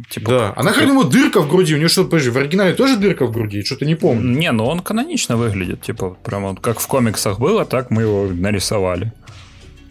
Типа, 0.10 0.30
да. 0.30 0.54
А 0.56 0.64
нахрен 0.64 0.90
ему 0.90 1.04
дырка 1.04 1.42
в 1.42 1.48
груди? 1.48 1.76
У 1.76 1.78
него 1.78 1.90
что, 1.90 2.04
подожди, 2.04 2.30
в 2.30 2.38
оригинале 2.38 2.74
тоже 2.74 2.98
дырка 2.98 3.26
в 3.28 3.32
груди? 3.32 3.64
Что-то 3.64 3.86
не 3.86 3.96
помню. 3.96 4.38
Не, 4.38 4.52
ну 4.52 4.66
он 4.66 4.80
канонично 4.80 5.38
выглядит. 5.38 5.82
Типа, 5.82 6.18
прямо 6.24 6.56
как 6.56 6.80
в 6.80 6.88
комиксах 6.88 7.40
было, 7.40 7.64
так 7.64 7.92
мы 7.92 8.02
его 8.02 8.28
нарисовали. 8.28 9.14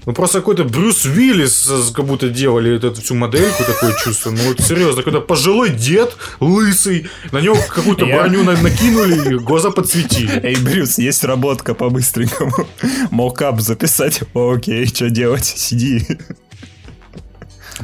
Ну, 0.04 0.14
просто 0.14 0.40
какой-то 0.40 0.64
Брюс 0.64 1.04
Уиллис 1.06 1.92
как 1.94 2.06
будто 2.06 2.28
делали 2.28 2.76
эту 2.76 2.92
всю 3.00 3.14
модельку, 3.14 3.62
такое 3.62 3.94
чувство. 4.02 4.30
Ну, 4.32 4.38
вот 4.48 4.60
серьезно, 4.60 5.04
когда 5.04 5.20
пожилой 5.20 5.70
дед, 5.70 6.16
лысый, 6.40 7.06
на 7.30 7.40
него 7.40 7.56
какую-то 7.68 8.06
броню 8.06 8.42
накинули 8.42 9.34
и 9.34 9.38
глаза 9.38 9.70
подсветили. 9.70 10.40
Эй, 10.42 10.56
Брюс, 10.56 10.98
есть 10.98 11.22
работка 11.22 11.74
по-быстренькому. 11.74 12.66
Мокап 13.12 13.60
записать. 13.60 14.22
Окей, 14.34 14.86
что 14.86 15.08
делать? 15.08 15.44
Сиди. 15.44 16.04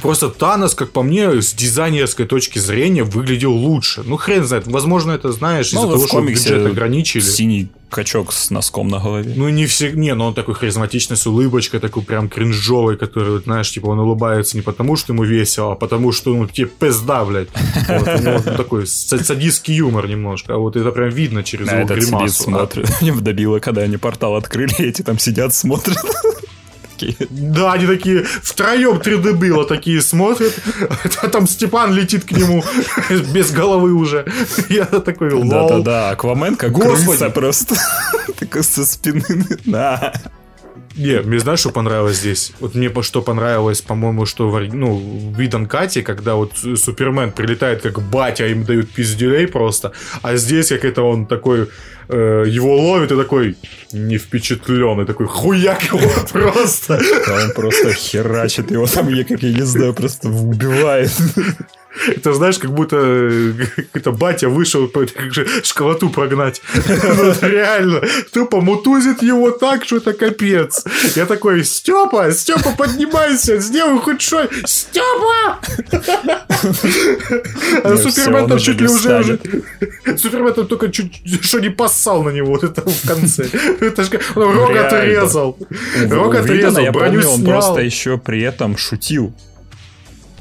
Просто 0.02 0.28
Танос, 0.28 0.74
как 0.74 0.90
по 0.90 1.02
мне, 1.02 1.40
с 1.40 1.52
дизайнерской 1.52 2.26
точки 2.26 2.58
зрения 2.58 3.04
выглядел 3.04 3.52
лучше. 3.52 4.02
Ну, 4.04 4.16
хрен 4.16 4.44
знает. 4.44 4.66
Возможно, 4.66 5.12
это, 5.12 5.32
знаешь, 5.32 5.68
из-за 5.68 5.86
ну, 5.86 5.92
того, 5.92 6.06
что 6.06 6.20
бюджет 6.20 6.66
ограничили. 6.66 7.22
Синий 7.22 7.68
качок 7.90 8.32
с 8.32 8.50
носком 8.50 8.88
на 8.88 8.98
голове. 8.98 9.32
Ну, 9.34 9.48
не 9.48 9.66
все... 9.66 9.92
Не, 9.92 10.14
но 10.14 10.28
он 10.28 10.34
такой 10.34 10.54
харизматичный, 10.54 11.16
с 11.16 11.26
улыбочкой, 11.26 11.80
такой 11.80 12.02
прям 12.02 12.28
кринжовый, 12.28 12.96
который, 12.96 13.40
знаешь, 13.40 13.70
типа, 13.70 13.86
он 13.86 13.98
улыбается 14.00 14.56
не 14.56 14.62
потому, 14.62 14.96
что 14.96 15.12
ему 15.12 15.24
весело, 15.24 15.72
а 15.72 15.74
потому, 15.74 16.12
что, 16.12 16.34
ну, 16.34 16.46
тебе 16.46 16.66
пизда, 16.66 17.24
блядь. 17.24 17.48
Вот, 17.88 18.08
у 18.08 18.22
него 18.22 18.40
такой 18.56 18.86
садистский 18.86 19.74
юмор 19.74 20.06
немножко. 20.06 20.54
А 20.54 20.58
вот 20.58 20.76
это 20.76 20.90
прям 20.90 21.08
видно 21.08 21.42
через 21.42 21.70
его 21.70 21.86
гримасу. 21.86 22.42
смотрит. 22.42 22.88
Мне 23.00 23.12
вдобило, 23.12 23.58
когда 23.58 23.82
они 23.82 23.96
портал 23.96 24.36
открыли, 24.36 24.74
эти 24.78 25.02
там 25.02 25.18
сидят, 25.18 25.54
смотрят 25.54 25.98
такие. 26.98 27.16
Да, 27.30 27.72
они 27.72 27.86
такие 27.86 28.24
втроем 28.24 28.96
3D 28.96 29.34
было 29.34 29.64
такие 29.64 30.02
смотрят. 30.02 30.54
А 31.22 31.28
там 31.28 31.46
Степан 31.46 31.94
летит 31.94 32.24
к 32.24 32.32
нему 32.32 32.62
без 33.32 33.50
головы 33.50 33.92
уже. 33.92 34.26
Я 34.68 34.84
такой, 34.86 35.32
лол. 35.32 35.48
Да-да-да, 35.48 36.10
Аквамен 36.10 36.56
как 36.56 36.74
крыса 36.74 37.30
просто. 37.30 37.76
Такой 38.38 38.62
со 38.62 38.84
спины. 38.84 39.24
Да. 39.64 40.12
Не, 40.98 41.20
мне 41.20 41.38
знаешь, 41.38 41.60
что 41.60 41.70
понравилось 41.70 42.16
здесь? 42.16 42.52
Вот 42.58 42.74
мне 42.74 42.90
что 43.02 43.22
понравилось, 43.22 43.80
по-моему, 43.80 44.26
что 44.26 44.50
в, 44.50 44.60
ну, 44.74 44.96
в 44.96 45.66
Кате, 45.66 46.02
когда 46.02 46.34
вот 46.34 46.52
Супермен 46.56 47.30
прилетает 47.30 47.82
как 47.82 48.02
батя, 48.02 48.48
им 48.48 48.64
дают 48.64 48.90
пиздюлей 48.90 49.46
просто, 49.46 49.92
а 50.22 50.36
здесь 50.36 50.68
как 50.70 50.84
это 50.84 51.02
он 51.02 51.26
такой 51.26 51.68
э, 52.08 52.44
его 52.48 52.76
ловит 52.76 53.12
и 53.12 53.16
такой 53.16 53.56
не 53.92 54.18
впечатленный, 54.18 55.06
такой 55.06 55.28
хуяк 55.28 55.84
его 55.84 56.10
просто. 56.32 57.00
Он 57.30 57.52
просто 57.54 57.92
херачит 57.92 58.72
его 58.72 58.86
там, 58.86 59.08
я 59.08 59.22
как 59.22 59.40
я 59.42 59.52
не 59.52 59.62
знаю, 59.62 59.94
просто 59.94 60.28
убивает. 60.28 61.12
Это 62.06 62.32
знаешь, 62.34 62.58
как 62.58 62.72
будто 62.72 62.96
это 63.92 64.12
батя 64.12 64.48
вышел 64.48 64.90
школоту 65.62 66.10
прогнать. 66.10 66.62
Ну, 67.18 67.34
реально. 67.42 68.02
Тупо 68.32 68.60
мутузит 68.60 69.22
его 69.22 69.50
так, 69.50 69.84
что 69.84 69.96
это 69.96 70.12
капец. 70.12 70.84
Я 71.16 71.26
такой, 71.26 71.64
Степа, 71.64 72.30
Степа, 72.32 72.74
поднимайся, 72.76 73.58
сделай 73.58 73.98
хоть 73.98 74.20
что. 74.20 74.48
Степа! 74.64 75.58
А 77.84 77.96
Супермен 77.96 78.48
там 78.48 78.58
чуть 78.58 78.80
ли 78.80 78.88
уже... 78.88 79.20
уже... 79.20 79.38
Супермен 80.18 80.52
там 80.54 80.66
только 80.66 80.90
чуть 80.90 81.22
что 81.42 81.60
не 81.60 81.70
поссал 81.70 82.22
на 82.22 82.30
него 82.30 82.48
вот 82.48 82.64
это 82.64 82.82
в 82.82 83.06
конце. 83.06 83.44
Это 83.80 84.04
же 84.04 84.20
рог 84.34 84.76
отрезал. 84.76 85.56
Рог 86.10 86.34
отрезал, 86.34 86.92
броню 86.92 87.22
снял. 87.22 87.34
Он 87.34 87.44
просто 87.44 87.80
еще 87.80 88.18
при 88.18 88.42
этом 88.42 88.76
шутил 88.76 89.32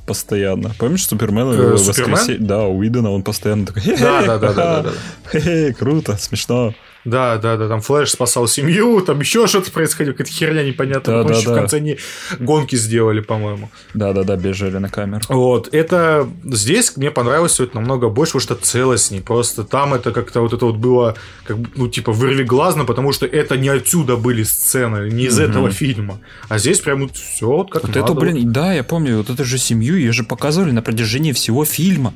постоянно. 0.07 0.71
Помнишь 0.79 1.05
Супермена 1.05 1.51
э, 1.51 1.71
воскресенье? 1.73 2.39
Да, 2.39 2.65
у 2.65 2.77
Уидона 2.77 3.11
он 3.11 3.21
постоянно 3.21 3.67
такой... 3.67 3.83
Да, 3.99 4.23
да, 4.25 4.39
да, 4.39 4.53
да, 4.53 4.81
да. 4.83 4.89
Хе-хе, 5.31 5.73
круто, 5.73 6.17
смешно. 6.17 6.73
Да, 7.07 7.37
да, 7.37 7.55
да, 7.55 7.69
там 7.69 7.79
Флэш 7.79 8.11
спасал 8.11 8.47
семью, 8.47 8.99
там 8.99 9.21
еще 9.21 9.47
что-то 9.47 9.71
происходило, 9.71 10.13
какая-то 10.13 10.33
херня 10.33 10.63
непонятная. 10.63 11.23
Да, 11.23 11.29
да, 11.29 11.41
да. 11.41 11.51
В 11.51 11.55
конце 11.55 11.77
они 11.77 11.97
гонки 12.37 12.75
сделали, 12.75 13.21
по-моему. 13.21 13.69
Да, 13.93 14.11
да, 14.11 14.23
да, 14.23 14.35
бежали 14.35 14.77
на 14.77 14.89
камеру. 14.89 15.21
Вот, 15.29 15.73
это 15.73 16.27
здесь 16.43 16.97
мне 16.97 17.09
понравилось 17.09 17.53
все 17.53 17.63
это 17.63 17.77
намного 17.77 18.09
больше, 18.09 18.33
потому 18.33 18.41
что 18.41 18.55
целостней. 18.55 19.21
Просто 19.21 19.63
там 19.63 19.93
это 19.93 20.11
как-то 20.11 20.41
вот 20.41 20.51
это 20.51 20.65
вот 20.65 20.75
было, 20.75 21.15
как, 21.45 21.55
ну, 21.75 21.87
типа, 21.87 22.11
вырви 22.11 22.43
глазно, 22.43 22.83
потому 22.83 23.13
что 23.13 23.25
это 23.25 23.55
не 23.55 23.69
отсюда 23.69 24.17
были 24.17 24.43
сцены, 24.43 25.09
не 25.09 25.27
из 25.27 25.39
угу. 25.39 25.47
этого 25.47 25.71
фильма. 25.71 26.19
А 26.49 26.57
здесь 26.57 26.81
прям 26.81 27.03
вот 27.03 27.15
все 27.15 27.47
вот 27.47 27.71
как 27.71 27.83
Вот 27.83 27.95
надо. 27.95 28.11
это, 28.11 28.13
блин, 28.19 28.51
да, 28.51 28.73
я 28.73 28.83
помню, 28.83 29.19
вот 29.19 29.29
это 29.29 29.45
же 29.45 29.57
семью 29.57 29.95
ее 29.95 30.11
же 30.11 30.25
показывали 30.25 30.71
на 30.71 30.81
протяжении 30.81 31.31
всего 31.31 31.63
фильма. 31.63 32.13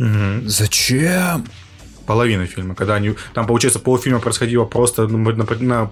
Угу. 0.00 0.46
Зачем? 0.46 1.46
Половина 2.08 2.46
фильма, 2.46 2.74
когда 2.74 2.94
они... 2.94 3.14
Там, 3.34 3.46
получается, 3.46 3.78
полфильма 3.78 4.18
происходило 4.18 4.64
просто 4.64 5.06
на, 5.06 5.32
на, 5.32 5.46
на, 5.60 5.90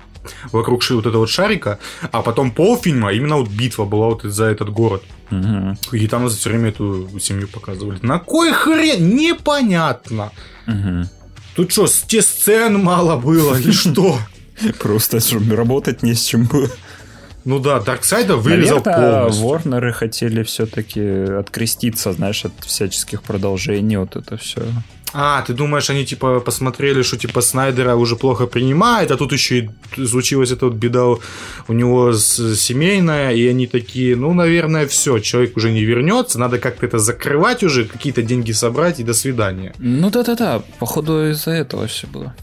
вокруг 0.50 0.82
вот 0.90 1.06
этого 1.06 1.18
вот 1.18 1.30
шарика, 1.30 1.78
а 2.10 2.22
потом 2.22 2.50
полфильма 2.50 3.12
именно 3.12 3.36
вот 3.36 3.48
битва 3.48 3.84
была 3.84 4.06
вот 4.06 4.22
за 4.22 4.44
этот 4.44 4.70
город. 4.70 5.02
Угу. 5.30 5.96
И 5.96 6.08
там 6.08 6.28
все 6.28 6.48
время 6.48 6.70
эту 6.70 7.20
семью 7.20 7.48
показывали. 7.48 7.98
На 8.02 8.18
кой 8.18 8.52
хрен? 8.52 9.14
Непонятно. 9.14 10.32
Угу. 10.66 11.08
Тут 11.54 11.72
что, 11.72 11.86
те 12.06 12.22
сцен 12.22 12.82
мало 12.82 13.16
было 13.18 13.58
или 13.58 13.72
что? 13.84 14.18
Просто 14.78 15.20
чтобы 15.20 15.54
работать 15.54 16.02
не 16.02 16.14
с 16.14 16.24
чем 16.24 16.46
было. 16.46 16.70
Ну 17.44 17.58
да, 17.58 17.78
Дарксайда 17.78 18.36
вырезал 18.36 18.82
Наверное, 18.84 19.20
полностью. 19.20 19.46
Ворнеры 19.46 19.92
хотели 19.92 20.42
все-таки 20.42 21.00
откреститься, 21.40 22.12
знаешь, 22.12 22.44
от 22.44 22.52
всяческих 22.64 23.22
продолжений, 23.22 23.98
вот 23.98 24.16
это 24.16 24.36
все. 24.36 24.62
А, 25.12 25.42
ты 25.42 25.54
думаешь, 25.54 25.88
они 25.90 26.04
типа 26.04 26.40
посмотрели, 26.40 27.02
что 27.02 27.16
типа 27.16 27.40
Снайдера 27.40 27.94
уже 27.94 28.16
плохо 28.16 28.46
принимает, 28.46 29.10
а 29.10 29.16
тут 29.16 29.32
еще 29.32 29.58
и 29.96 30.06
случилась 30.06 30.50
эта 30.50 30.66
вот 30.66 30.74
беда 30.74 31.04
у 31.68 31.72
него 31.72 32.12
семейная, 32.12 33.32
и 33.32 33.46
они 33.46 33.66
такие, 33.66 34.16
ну, 34.16 34.34
наверное, 34.34 34.86
все, 34.86 35.18
человек 35.18 35.56
уже 35.56 35.70
не 35.70 35.84
вернется, 35.84 36.38
надо 36.38 36.58
как-то 36.58 36.86
это 36.86 36.98
закрывать 36.98 37.62
уже, 37.62 37.84
какие-то 37.84 38.22
деньги 38.22 38.52
собрать 38.52 39.00
и 39.00 39.04
до 39.04 39.14
свидания. 39.14 39.72
Ну 39.78 40.10
да-да-да, 40.10 40.62
походу 40.78 41.30
из-за 41.30 41.52
этого 41.52 41.86
все 41.86 42.06
было. 42.06 42.34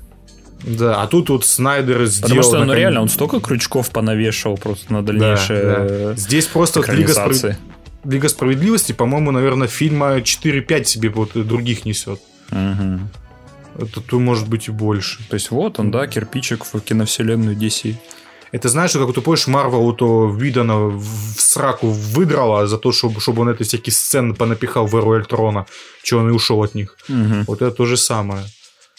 Да, 0.64 1.02
а 1.02 1.08
тут 1.08 1.30
вот 1.30 1.46
Снайдер 1.46 2.06
сделал... 2.06 2.38
Потому 2.38 2.44
что, 2.44 2.66
ну, 2.66 2.74
реально, 2.74 3.02
он 3.02 3.10
столько 3.10 3.40
крючков 3.42 3.90
понавешал 3.90 4.58
просто 4.58 4.94
на 4.94 5.04
дальнейшее 5.04 5.62
да, 5.62 5.88
да. 5.88 6.16
Здесь 6.16 6.46
просто 6.46 6.80
вот 6.80 6.90
Лига, 6.90 7.12
Справ... 7.12 7.58
Лига 8.06 8.30
Справедливости, 8.30 8.94
по-моему, 8.94 9.32
наверное, 9.32 9.68
фильма 9.68 10.20
4-5 10.20 10.86
себе 10.86 11.10
вот 11.10 11.32
других 11.34 11.86
несет. 11.86 12.20
Угу. 12.54 13.86
Это 13.86 14.02
то 14.02 14.20
может 14.20 14.48
быть 14.48 14.68
и 14.68 14.72
больше. 14.72 15.28
То 15.30 15.34
есть 15.36 15.52
вот 15.52 15.80
он, 15.80 15.92
да, 15.92 16.08
кирпичик 16.08 16.66
в 16.66 16.80
киновселенную 16.80 17.58
DC. 17.58 17.96
Это 18.52 18.70
знаешь, 18.70 18.92
как 18.92 19.14
ты 19.14 19.22
помнишь, 19.22 19.48
Марвел 19.48 19.94
то 19.94 20.30
Видана 20.30 20.76
в 20.76 21.36
сраку 21.38 21.88
выдрала 21.88 22.68
за 22.68 22.78
то, 22.78 22.92
чтобы, 22.92 23.20
чтобы 23.20 23.42
он 23.42 23.50
эти 23.50 23.64
всякие 23.64 23.94
сцены 23.94 24.36
понапихал 24.36 24.86
в 24.86 24.96
Эру 24.96 25.16
Эльтрона, 25.16 25.66
что 26.04 26.20
он 26.20 26.30
и 26.30 26.32
ушел 26.32 26.62
от 26.62 26.76
них. 26.76 26.96
Угу. 27.10 27.46
Вот 27.48 27.62
это 27.64 27.72
то 27.72 27.86
же 27.86 27.98
самое 27.98 28.44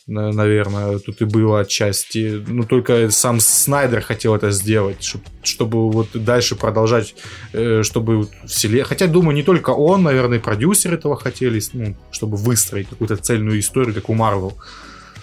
наверное, 0.07 0.99
тут 0.99 1.23
и 1.23 1.25
было 1.25 1.61
отчасти. 1.61 2.43
Ну, 2.47 2.65
только 2.65 3.11
сам 3.11 3.41
Снайдер 3.41 4.03
хотел 4.03 4.35
это 4.35 4.51
сделать, 4.51 5.03
чтобы, 5.03 5.25
чтобы 5.43 5.91
вот 5.91 6.09
дальше 6.13 6.57
продолжать, 6.57 7.15
э, 7.53 7.83
чтобы 7.83 8.29
вселенная... 8.47 8.85
Хотя, 8.85 9.07
думаю, 9.07 9.35
не 9.35 9.43
только 9.43 9.71
он, 9.71 10.03
наверное, 10.03 10.39
и 10.39 10.43
продюсер 10.43 10.95
этого 10.95 11.17
хотели, 11.17 11.61
ну, 11.73 11.97
чтобы 12.11 12.37
выстроить 12.37 12.89
какую-то 12.89 13.17
цельную 13.17 13.59
историю, 13.59 13.95
как 13.95 14.11
у 14.11 14.15
Марвел. 14.15 14.59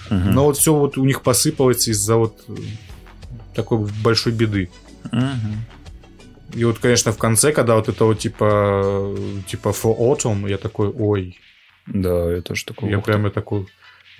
Угу. 0.09 0.15
Но 0.15 0.45
вот 0.45 0.57
все 0.57 0.73
вот 0.73 0.97
у 0.97 1.05
них 1.05 1.21
посыпалось 1.21 1.87
из-за 1.87 2.15
вот 2.15 2.43
такой 3.53 3.87
большой 4.03 4.33
беды. 4.33 4.69
Угу. 5.11 6.55
И 6.55 6.63
вот, 6.63 6.79
конечно, 6.79 7.11
в 7.11 7.17
конце, 7.17 7.51
когда 7.51 7.75
вот 7.75 7.87
это 7.87 8.03
вот 8.05 8.19
типа, 8.19 9.15
типа 9.47 9.69
For 9.69 9.97
Autumn, 9.97 10.49
я 10.49 10.57
такой, 10.57 10.89
ой. 10.89 11.37
Да, 11.87 12.31
я 12.31 12.41
тоже 12.41 12.65
такой. 12.65 12.89
Я 12.89 12.99
прямо 12.99 13.29
такой, 13.29 13.67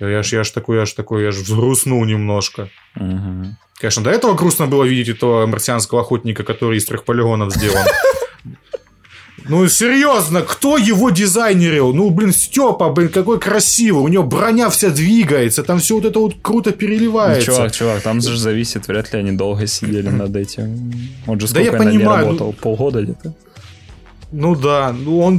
я 0.00 0.22
ж, 0.22 0.36
я 0.36 0.44
ж 0.44 0.54
такой, 0.54 0.78
я 0.78 0.86
ж 0.86 0.96
такой, 0.96 1.22
я 1.22 1.32
ж 1.32 1.40
взгрустнул 1.40 2.04
немножко. 2.04 2.68
Угу. 2.96 3.56
Конечно, 3.80 4.02
до 4.02 4.10
этого 4.10 4.34
грустно 4.34 4.66
было 4.66 4.84
видеть 4.84 5.16
этого 5.16 5.46
марсианского 5.46 6.00
охотника, 6.02 6.44
который 6.44 6.78
из 6.78 6.84
трех 6.84 7.04
полигонов 7.04 7.52
сделан. 7.52 7.86
Ну, 9.48 9.66
серьезно, 9.68 10.42
кто 10.42 10.78
его 10.78 11.10
дизайнерил? 11.10 11.92
Ну, 11.92 12.10
блин, 12.10 12.32
Степа, 12.32 12.90
блин, 12.90 13.08
какой 13.08 13.40
красивый. 13.40 14.04
У 14.04 14.08
него 14.08 14.22
броня 14.22 14.70
вся 14.70 14.90
двигается, 14.90 15.62
там 15.64 15.80
все 15.80 15.96
вот 15.96 16.04
это 16.04 16.20
вот 16.20 16.36
круто 16.42 16.72
переливается. 16.72 17.50
Ну, 17.50 17.56
чувак, 17.56 17.72
чувак, 17.72 18.02
там 18.02 18.20
же 18.20 18.38
зависит, 18.38 18.86
вряд 18.86 19.12
ли 19.12 19.18
они 19.18 19.32
долго 19.32 19.66
сидели 19.66 20.08
над 20.08 20.36
этим. 20.36 20.92
Он 21.26 21.40
же 21.40 21.48
сколько 21.48 21.70
да 21.72 21.78
я 21.78 21.84
понимаю, 21.84 22.26
работал? 22.26 22.46
Ну... 22.48 22.52
Полгода 22.52 23.02
где-то? 23.02 23.34
Ну 24.32 24.56
да, 24.56 24.92
ну 24.92 25.20
он... 25.20 25.36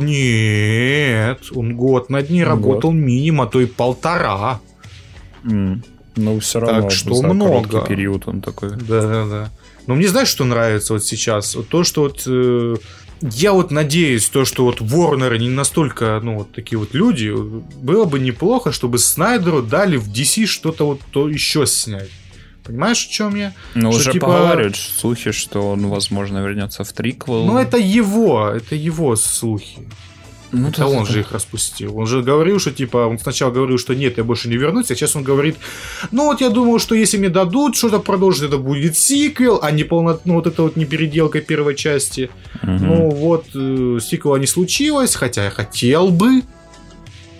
Нет, 0.00 1.40
он 1.54 1.76
год 1.76 2.10
над 2.10 2.30
ней 2.30 2.42
год. 2.42 2.48
работал 2.48 2.92
минимум, 2.92 3.42
а 3.42 3.46
то 3.46 3.60
и 3.60 3.66
полтора. 3.66 4.60
Mm. 5.44 5.82
Ну, 6.16 6.40
все 6.40 6.60
равно. 6.60 6.82
Так 6.82 6.90
что 6.90 7.22
много. 7.22 7.84
период 7.86 8.26
он 8.26 8.40
такой. 8.40 8.70
Да, 8.70 9.02
да, 9.02 9.26
да. 9.26 9.50
Но 9.86 9.94
мне 9.94 10.08
знаешь, 10.08 10.28
что 10.28 10.44
нравится 10.44 10.94
вот 10.94 11.04
сейчас? 11.04 11.54
Вот 11.54 11.68
то, 11.68 11.84
что 11.84 12.02
вот... 12.02 12.24
Э, 12.26 12.76
я 13.20 13.52
вот 13.52 13.70
надеюсь, 13.70 14.28
то, 14.28 14.44
что 14.44 14.64
вот 14.64 14.80
Ворнеры 14.80 15.38
не 15.38 15.48
настолько, 15.48 16.20
ну, 16.22 16.38
вот 16.38 16.52
такие 16.52 16.78
вот 16.78 16.94
люди, 16.94 17.34
было 17.82 18.04
бы 18.04 18.20
неплохо, 18.20 18.70
чтобы 18.70 18.98
Снайдеру 18.98 19.62
дали 19.62 19.96
в 19.96 20.08
DC 20.08 20.46
что-то 20.46 20.86
вот 20.86 21.00
то 21.10 21.28
еще 21.28 21.66
снять. 21.66 22.10
Понимаешь, 22.68 23.06
в 23.06 23.10
чем 23.10 23.34
я? 23.34 23.54
Ну, 23.74 23.90
что, 23.92 24.00
уже 24.00 24.12
типа... 24.12 24.26
поговаривают 24.26 24.76
слухи, 24.76 25.32
что 25.32 25.70
он, 25.70 25.86
возможно, 25.86 26.38
вернется 26.38 26.84
в 26.84 26.92
триквел. 26.92 27.46
Ну, 27.46 27.56
это 27.56 27.78
его, 27.78 28.46
это 28.46 28.74
его 28.74 29.16
слухи. 29.16 29.88
Ну, 30.52 30.68
это 30.68 30.86
он 30.86 31.04
это... 31.04 31.12
же 31.12 31.20
их 31.20 31.32
распустил. 31.32 31.96
Он 31.96 32.06
же 32.06 32.22
говорил, 32.22 32.58
что 32.58 32.70
типа, 32.70 33.06
он 33.06 33.18
сначала 33.18 33.50
говорил, 33.50 33.78
что 33.78 33.94
нет, 33.94 34.18
я 34.18 34.24
больше 34.24 34.50
не 34.50 34.58
вернусь, 34.58 34.90
а 34.90 34.94
сейчас 34.94 35.16
он 35.16 35.22
говорит, 35.22 35.56
ну 36.10 36.24
вот 36.24 36.42
я 36.42 36.50
думал, 36.50 36.78
что 36.78 36.94
если 36.94 37.16
мне 37.16 37.30
дадут 37.30 37.74
что-то 37.74 38.00
продолжить, 38.00 38.42
это 38.42 38.58
будет 38.58 38.98
сиквел, 38.98 39.60
а 39.62 39.70
не 39.70 39.84
полно, 39.84 40.20
ну 40.26 40.34
вот 40.34 40.46
это 40.46 40.62
вот 40.62 40.76
не 40.76 40.84
переделка 40.84 41.40
первой 41.40 41.74
части. 41.74 42.28
Угу. 42.62 42.70
Ну 42.70 43.10
вот, 43.10 43.46
э, 43.54 43.98
сиквела 44.02 44.36
не 44.36 44.46
случилось, 44.46 45.14
хотя 45.14 45.44
я 45.44 45.50
хотел 45.50 46.08
бы, 46.08 46.42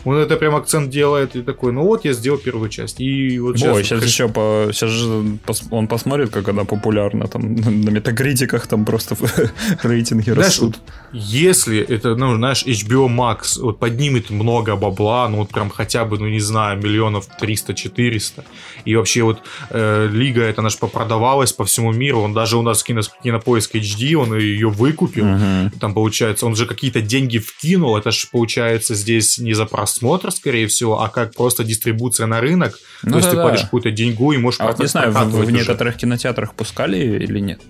он 0.09 0.17
это 0.17 0.37
прям 0.37 0.55
акцент 0.55 0.91
делает 0.91 1.37
и 1.37 1.43
такой, 1.43 1.73
ну 1.73 1.83
вот 1.83 2.05
я 2.07 2.15
сделал 2.15 2.39
первую 2.39 2.71
часть. 2.71 3.01
И 3.01 3.39
вот 3.39 3.59
сейчас, 3.59 3.77
Ой, 3.77 3.85
сейчас 3.85 4.01
хэш... 4.01 4.09
еще 4.09 4.29
по, 4.29 4.69
сейчас 4.73 4.91
же 4.91 5.39
он 5.71 5.87
посмотрит, 5.87 6.31
как 6.31 6.49
она 6.49 6.65
популярна 6.65 7.27
там 7.27 7.57
на 7.57 7.91
метакритиках 7.91 8.67
там 8.67 8.85
просто 8.87 9.17
рейтинги 9.83 10.31
знаешь, 10.31 10.47
растут. 10.47 10.79
Вот, 11.13 11.23
если 11.25 11.79
это, 11.79 12.17
ну, 12.17 12.37
знаешь, 12.37 12.65
HBO 12.65 13.09
Max 13.09 13.61
вот 13.61 13.79
поднимет 13.79 14.31
много 14.31 14.77
бабла, 14.77 15.29
ну 15.29 15.39
вот 15.39 15.51
прям 15.51 15.69
хотя 15.69 16.07
бы, 16.07 16.19
ну 16.19 16.27
не 16.27 16.41
знаю, 16.41 16.79
миллионов 16.79 17.29
300-400, 17.41 18.45
и 18.87 18.97
вообще 18.97 19.23
вот 19.23 19.43
э, 19.69 20.09
Лига 20.11 20.43
это 20.43 20.63
наш 20.63 20.79
попродавалась 20.79 21.53
по 21.53 21.65
всему 21.65 21.93
миру, 21.93 22.21
он 22.21 22.33
даже 22.33 22.57
у 22.57 22.63
нас 22.63 22.83
кино, 22.83 23.03
кинопоиск 23.23 23.75
HD, 23.75 24.15
он 24.15 24.35
ее 24.39 24.71
выкупил, 24.71 25.27
угу. 25.27 25.79
там 25.79 25.93
получается, 25.93 26.47
он 26.47 26.57
же 26.57 26.65
какие-то 26.65 27.03
деньги 27.03 27.37
вкинул, 27.37 27.99
это 27.99 28.11
же 28.11 28.27
получается 28.33 28.95
здесь 28.95 29.37
не 29.39 29.53
за 29.53 29.67
просмотр 29.67 29.98
просмотр, 29.99 30.31
скорее 30.31 30.67
всего, 30.67 31.03
а 31.03 31.09
как 31.09 31.35
просто 31.35 31.65
дистрибуция 31.65 32.27
на 32.27 32.41
рынок. 32.41 32.79
Ну, 33.03 33.13
То 33.13 33.17
есть 33.19 33.31
да, 33.31 33.37
ты 33.37 33.43
платишь 33.43 33.63
какую-то 33.63 33.91
деньгу 33.91 34.33
и 34.33 34.39
можешь 34.39 34.61
а 34.61 34.67
вот 34.67 34.79
не 34.79 34.87
знаю, 34.87 35.13
в, 35.13 35.45
в 35.45 35.51
некоторых 35.51 35.97
кинотеатрах 35.97 36.55
пускали 36.55 36.99
или 36.99 37.41
нет? 37.41 37.61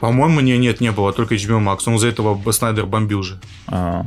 По-моему, 0.00 0.40
не, 0.40 0.56
нет, 0.58 0.80
не 0.80 0.92
было, 0.92 1.12
только 1.12 1.34
HBO 1.34 1.60
Max. 1.62 1.80
Он 1.86 1.96
из-за 1.96 2.08
этого 2.08 2.52
Снайдер 2.52 2.86
бомбил 2.86 3.22
же. 3.22 3.38
А. 3.66 4.06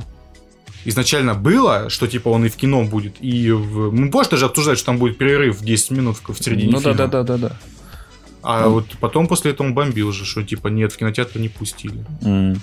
Изначально 0.86 1.36
было, 1.36 1.90
что 1.90 2.08
типа 2.08 2.30
он 2.30 2.46
и 2.46 2.50
в 2.50 2.56
кино 2.56 2.84
будет, 2.84 3.16
и 3.22 3.52
в... 3.52 3.92
Мы 3.92 4.10
позже 4.10 4.32
даже 4.32 4.46
обсуждать, 4.46 4.78
что 4.78 4.88
там 4.88 4.98
будет 4.98 5.18
перерыв 5.18 5.60
в 5.60 5.64
10 5.64 5.92
минут 5.92 6.18
в 6.28 6.44
середине 6.44 6.72
ну, 6.72 6.80
фильма. 6.80 6.94
Ну 6.94 6.98
да, 6.98 7.08
да, 7.08 7.24
да, 7.24 7.38
да. 7.38 7.58
А 8.42 8.64
ну. 8.64 8.72
вот 8.72 8.86
потом 9.00 9.28
после 9.28 9.52
этого 9.52 9.68
он 9.68 9.74
бомбил 9.74 10.12
же, 10.12 10.26
что 10.26 10.44
типа 10.44 10.68
нет, 10.68 10.92
в 10.92 10.98
кинотеатр 10.98 11.40
не 11.40 11.48
пустили. 11.48 12.04
Mm. 12.22 12.60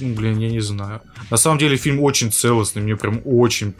Ну, 0.00 0.14
блин, 0.14 0.38
я 0.38 0.50
не 0.50 0.60
знаю. 0.60 1.00
На 1.30 1.36
самом 1.36 1.58
деле 1.58 1.76
фильм 1.76 2.00
очень 2.00 2.32
целостный, 2.32 2.82
мне 2.82 2.96
прям 2.96 3.20
очень 3.24 3.74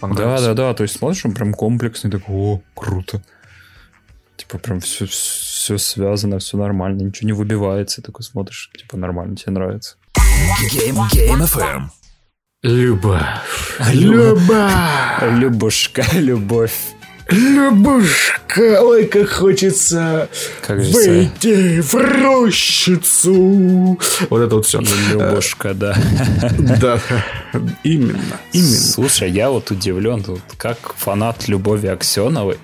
понравился. 0.00 0.46
Да, 0.46 0.54
да, 0.54 0.68
да, 0.68 0.74
то 0.74 0.82
есть 0.82 0.96
смотришь, 0.96 1.24
он 1.24 1.32
прям 1.34 1.54
комплексный, 1.54 2.10
такой, 2.10 2.34
о, 2.34 2.62
круто. 2.74 3.22
Типа 4.36 4.58
прям 4.58 4.80
все, 4.80 5.06
все 5.06 5.78
связано, 5.78 6.38
все 6.38 6.56
нормально, 6.56 7.02
ничего 7.02 7.26
не 7.26 7.32
выбивается, 7.32 8.02
такой 8.02 8.22
смотришь, 8.22 8.70
типа 8.76 8.96
нормально, 8.96 9.36
тебе 9.36 9.52
нравится. 9.52 9.96
Game, 10.72 10.96
Game 11.12 11.44
FM. 11.44 11.88
Любовь. 12.62 13.22
Любовь. 13.92 14.72
Любушка, 15.22 16.04
любовь. 16.14 16.72
Любушка, 17.28 18.82
ой, 18.82 19.06
как 19.06 19.28
хочется 19.28 20.30
как 20.66 20.78
выйти 20.78 21.82
в 21.82 21.94
рощицу. 21.94 23.98
Вот 24.30 24.40
это 24.40 24.56
вот 24.56 24.64
все. 24.64 24.80
Любушка, 25.10 25.74
да. 25.74 25.94
Да, 26.80 26.98
именно, 27.84 28.40
именно. 28.52 28.76
Слушай, 28.76 29.30
я 29.30 29.50
вот 29.50 29.70
удивлен, 29.70 30.24
вот 30.26 30.40
как 30.56 30.94
фанат 30.96 31.48
Любови 31.48 31.88
Аксеновой, 31.88 32.56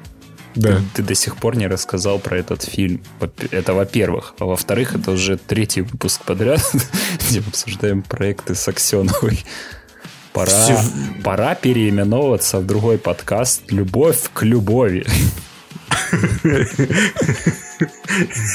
да. 0.55 0.77
Ты, 0.77 0.83
ты 0.95 1.03
до 1.03 1.15
сих 1.15 1.37
пор 1.37 1.57
не 1.57 1.67
рассказал 1.67 2.19
про 2.19 2.39
этот 2.39 2.63
фильм. 2.63 3.03
Это 3.51 3.75
во-первых. 3.75 4.35
А 4.39 4.45
во-вторых, 4.45 4.95
это 4.95 5.11
уже 5.11 5.37
третий 5.37 5.83
выпуск 5.83 6.23
подряд, 6.25 6.63
где 7.29 7.41
мы 7.41 7.49
обсуждаем 7.49 8.03
проекты 8.03 8.55
с 8.55 8.67
Аксеновой. 8.69 9.45
Пора, 10.35 10.51
Все... 10.51 10.77
пора 11.23 11.55
переименовываться 11.55 12.59
в 12.59 12.67
другой 12.67 12.99
подкаст 12.99 13.71
«Любовь 13.71 14.19
к 14.33 14.43
любови». 14.43 15.07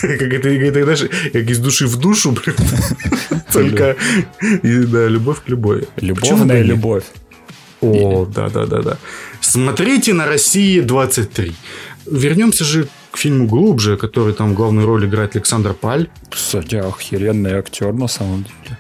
Как 0.02 0.34
это, 0.34 0.50
это, 0.50 0.84
знаешь, 0.84 1.06
как 1.32 1.50
из 1.50 1.60
души 1.60 1.88
в 1.88 1.96
душу, 1.96 2.36
только 3.54 3.96
да, 4.42 5.08
любовь 5.08 5.42
к 5.42 5.48
любови. 5.48 5.88
Любовная 5.96 6.64
любовь. 6.64 7.06
О, 7.80 8.26
да, 8.26 8.50
да, 8.50 8.66
да, 8.66 8.82
да. 8.82 8.98
Смотрите 9.40 10.14
на 10.14 10.26
России 10.26 10.82
23. 10.82 11.56
Вернемся 12.12 12.66
же 12.66 12.90
к 13.12 13.18
фильму 13.18 13.48
глубже, 13.48 13.96
который 13.96 14.34
там 14.34 14.52
в 14.52 14.54
главной 14.54 14.84
роли 14.84 15.06
играет 15.06 15.38
Александр 15.38 15.74
Паль. 15.74 16.10
Кстати, 16.30 16.76
охеренный 16.76 17.54
актер 17.54 17.94
на 17.94 18.08
самом 18.08 18.44
деле. 18.44 18.78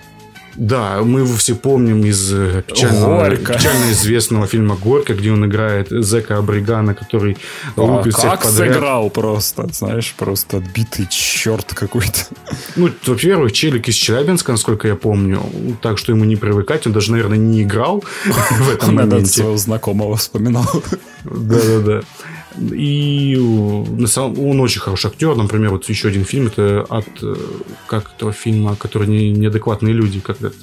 Да, 0.59 1.01
мы 1.03 1.21
его 1.21 1.37
все 1.37 1.55
помним 1.55 2.03
из 2.03 2.33
э, 2.33 2.63
печально, 2.67 3.33
печально 3.37 3.91
известного 3.91 4.45
фильма 4.45 4.75
«Горько», 4.75 5.13
где 5.13 5.31
он 5.31 5.45
играет 5.45 5.87
Зека 5.89 6.37
Абригана, 6.37 6.93
который 6.93 7.37
а, 7.77 7.81
лупит 7.81 8.13
всех 8.13 8.31
как 8.31 8.43
подряд. 8.43 8.73
сыграл 8.73 9.09
просто, 9.09 9.69
знаешь, 9.71 10.13
просто 10.17 10.57
отбитый 10.57 11.07
черт 11.09 11.73
какой-то. 11.73 12.19
Ну, 12.75 12.89
во-первых, 13.05 13.53
Челик 13.53 13.87
из 13.87 13.95
Челябинска, 13.95 14.51
насколько 14.51 14.89
я 14.89 14.95
помню, 14.95 15.41
так 15.81 15.97
что 15.97 16.11
ему 16.11 16.25
не 16.25 16.35
привыкать, 16.35 16.85
он 16.85 16.91
даже, 16.91 17.11
наверное, 17.11 17.37
не 17.37 17.63
играл 17.63 18.03
в 18.25 18.69
этом 18.69 18.95
моменте. 18.95 19.31
своего 19.31 19.55
знакомого 19.55 20.17
вспоминал. 20.17 20.69
Да-да-да. 21.23 22.01
И 22.75 23.37
он 23.37 24.59
очень 24.59 24.81
хороший 24.81 25.07
актер. 25.07 25.35
Например, 25.35 25.71
вот 25.71 25.87
еще 25.87 26.07
один 26.07 26.25
фильм, 26.25 26.47
это 26.47 26.85
от 26.89 27.07
э, 27.21 27.35
как 27.87 28.11
этого 28.15 28.31
фильма, 28.31 28.75
который 28.75 29.07
не, 29.07 29.31
неадекватные 29.31 29.93
люди, 29.93 30.19
как 30.19 30.41
это. 30.41 30.53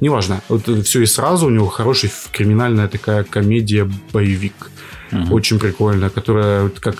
Неважно. 0.00 0.42
Вот 0.48 0.68
все 0.84 1.02
и 1.02 1.06
сразу 1.06 1.46
у 1.46 1.50
него 1.50 1.66
хороший 1.66 2.10
криминальная 2.32 2.88
такая 2.88 3.24
комедия-боевик. 3.24 4.70
Угу. 5.12 5.34
Очень 5.34 5.58
прикольная, 5.58 6.10
которая 6.10 6.68
как 6.68 6.96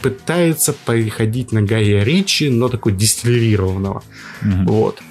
пытается 0.00 0.74
переходить 0.86 1.52
на 1.52 1.62
Гая 1.62 2.02
Ричи, 2.02 2.48
но 2.48 2.68
такой 2.68 2.92
дистиллированного. 2.92 4.02
Угу. 4.42 4.72
Вот. 4.72 5.02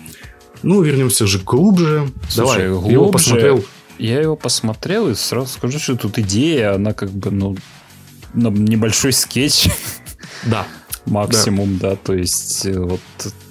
Ну, 0.63 0.81
вернемся 0.81 1.27
же 1.27 1.39
глубже. 1.39 2.09
Слушай, 2.29 2.67
Давай, 2.67 2.69
глубже, 2.69 2.91
его 2.91 3.11
посмотрел. 3.11 3.65
Я 4.01 4.19
его 4.19 4.35
посмотрел 4.35 5.09
и 5.09 5.13
сразу 5.13 5.47
скажу, 5.47 5.77
что 5.77 5.95
тут 5.95 6.17
идея, 6.17 6.73
она 6.73 6.91
как 6.93 7.11
бы, 7.11 7.29
ну, 7.29 7.55
небольшой 8.33 9.13
скетч. 9.13 9.69
Да. 10.43 10.65
Максимум, 11.05 11.77
да. 11.77 11.91
да. 11.91 11.95
То 11.97 12.15
есть, 12.15 12.65
э, 12.65 12.79
вот 12.79 13.01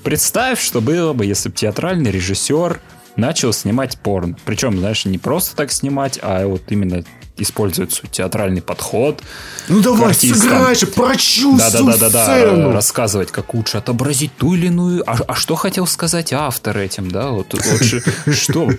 представь, 0.02 0.60
что 0.60 0.80
было 0.80 1.12
бы, 1.12 1.24
если 1.24 1.50
бы 1.50 1.54
театральный 1.54 2.10
режиссер 2.10 2.80
начал 3.14 3.52
снимать 3.52 3.96
порно. 4.00 4.36
Причем, 4.44 4.76
знаешь, 4.76 5.04
не 5.04 5.18
просто 5.18 5.54
так 5.54 5.70
снимать, 5.70 6.18
а 6.20 6.44
вот 6.46 6.62
именно 6.70 7.04
использует 7.42 7.92
свой 7.92 8.10
театральный 8.10 8.62
подход. 8.62 9.22
Ну 9.68 9.80
давай, 9.80 10.14
сыграй 10.14 10.74
же, 10.74 10.86
прочувствуй 10.86 11.58
да, 11.58 11.70
да, 11.70 12.08
да, 12.08 12.36
да, 12.36 12.56
да, 12.56 12.72
рассказывать, 12.72 13.30
как 13.30 13.54
лучше 13.54 13.78
отобразить 13.78 14.36
ту 14.36 14.54
или 14.54 14.66
иную. 14.66 15.02
А, 15.06 15.16
а 15.26 15.34
что 15.34 15.54
хотел 15.56 15.86
сказать 15.86 16.32
автор 16.32 16.76
этим, 16.78 17.10
да? 17.10 17.30
Вот, 17.30 17.54
вот 17.54 18.34
что, 18.34 18.70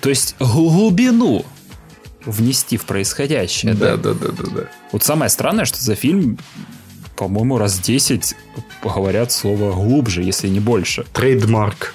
то 0.00 0.08
есть 0.08 0.36
глубину 0.38 1.44
внести 2.24 2.76
в 2.76 2.84
происходящее. 2.84 3.74
Да, 3.74 3.96
да, 3.96 4.14
да, 4.14 4.28
да, 4.28 4.44
да. 4.54 4.60
Вот 4.92 5.02
самое 5.02 5.28
странное, 5.28 5.64
что 5.64 5.82
за 5.82 5.94
фильм, 5.94 6.38
по-моему, 7.16 7.58
раз 7.58 7.78
10 7.78 8.34
говорят 8.82 9.32
слово 9.32 9.72
глубже, 9.72 10.22
если 10.22 10.48
не 10.48 10.60
больше. 10.60 11.04
Trademark. 11.12 11.94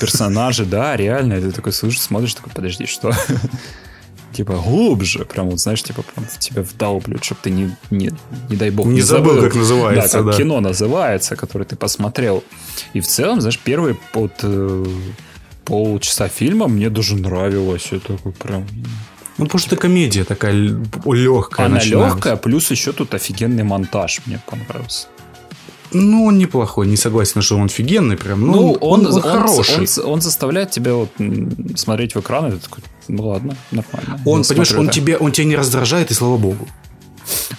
Персонажи, 0.00 0.64
да, 0.64 0.96
реально. 0.96 1.40
Ты 1.40 1.52
такой 1.52 1.72
слушаешь, 1.72 2.02
смотришь, 2.02 2.34
такой, 2.34 2.52
подожди, 2.52 2.86
что? 2.86 3.12
Типа 4.32 4.54
глубже, 4.54 5.24
прям 5.24 5.50
вот 5.50 5.60
знаешь, 5.60 5.82
типа 5.82 6.02
прям 6.02 6.26
тебя 6.38 6.62
вдалблют, 6.62 7.24
чтобы 7.24 7.40
ты 7.42 7.50
не, 7.50 7.76
не, 7.90 8.12
не 8.48 8.56
дай 8.56 8.70
бог 8.70 8.86
не, 8.86 8.94
не 8.94 9.00
забыл, 9.02 9.34
забыл, 9.34 9.42
как 9.44 9.54
называется, 9.54 10.18
да, 10.18 10.24
как 10.24 10.32
да. 10.32 10.38
кино 10.38 10.60
называется, 10.60 11.36
которое 11.36 11.64
ты 11.64 11.76
посмотрел. 11.76 12.44
И 12.92 13.00
в 13.00 13.06
целом, 13.06 13.40
знаешь, 13.40 13.58
первый 13.58 13.96
под 14.12 14.32
э, 14.42 14.86
полчаса 15.64 16.28
фильма 16.28 16.68
мне 16.68 16.90
даже 16.90 17.16
нравилось, 17.16 17.88
это 17.92 18.16
такой 18.16 18.32
прям 18.32 18.66
ну, 19.38 19.46
потому 19.46 19.60
что 19.60 19.74
это 19.74 19.80
комедия 19.80 20.24
такая 20.24 20.52
легкая. 20.52 21.66
Она 21.66 21.80
легкая, 21.80 22.36
плюс 22.36 22.70
еще 22.70 22.92
тут 22.92 23.14
офигенный 23.14 23.62
монтаж 23.62 24.20
мне 24.26 24.38
понравился. 24.44 25.06
Ну, 25.92 26.24
он 26.24 26.38
неплохой, 26.38 26.86
не 26.86 26.96
согласен, 26.96 27.42
что 27.42 27.56
он 27.56 27.66
офигенный 27.66 28.16
прям. 28.16 28.40
Ну, 28.40 28.52
ну 28.52 28.72
он, 28.74 29.06
он, 29.06 29.14
он 29.14 29.22
хороший. 29.22 29.88
Он, 30.04 30.12
он 30.12 30.20
заставляет 30.20 30.70
тебя 30.70 30.94
вот 30.94 31.10
смотреть 31.76 32.14
в 32.14 32.20
экран, 32.20 32.48
и 32.48 32.50
ты 32.52 32.58
такой, 32.58 32.84
ну 33.08 33.28
ладно, 33.28 33.56
нормально. 33.70 34.20
Он, 34.24 34.44
понимаешь, 34.44 34.72
он, 34.72 34.88
тебе, 34.88 35.16
он 35.16 35.32
тебя 35.32 35.46
не 35.46 35.56
раздражает, 35.56 36.10
и 36.10 36.14
слава 36.14 36.36
богу. 36.36 36.68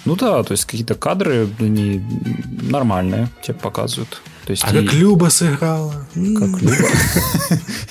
Ну 0.04 0.16
да, 0.16 0.42
то 0.42 0.52
есть 0.52 0.64
какие-то 0.64 0.94
кадры, 0.94 1.48
они 1.58 2.02
нормальные 2.70 3.28
тебе 3.42 3.54
показывают. 3.54 4.20
То 4.44 4.50
есть 4.50 4.64
а 4.64 4.70
и... 4.70 4.84
как 4.84 4.94
Люба 4.94 5.26
сыграла. 5.26 5.94
Как 6.14 6.62
Люба. 6.62 6.88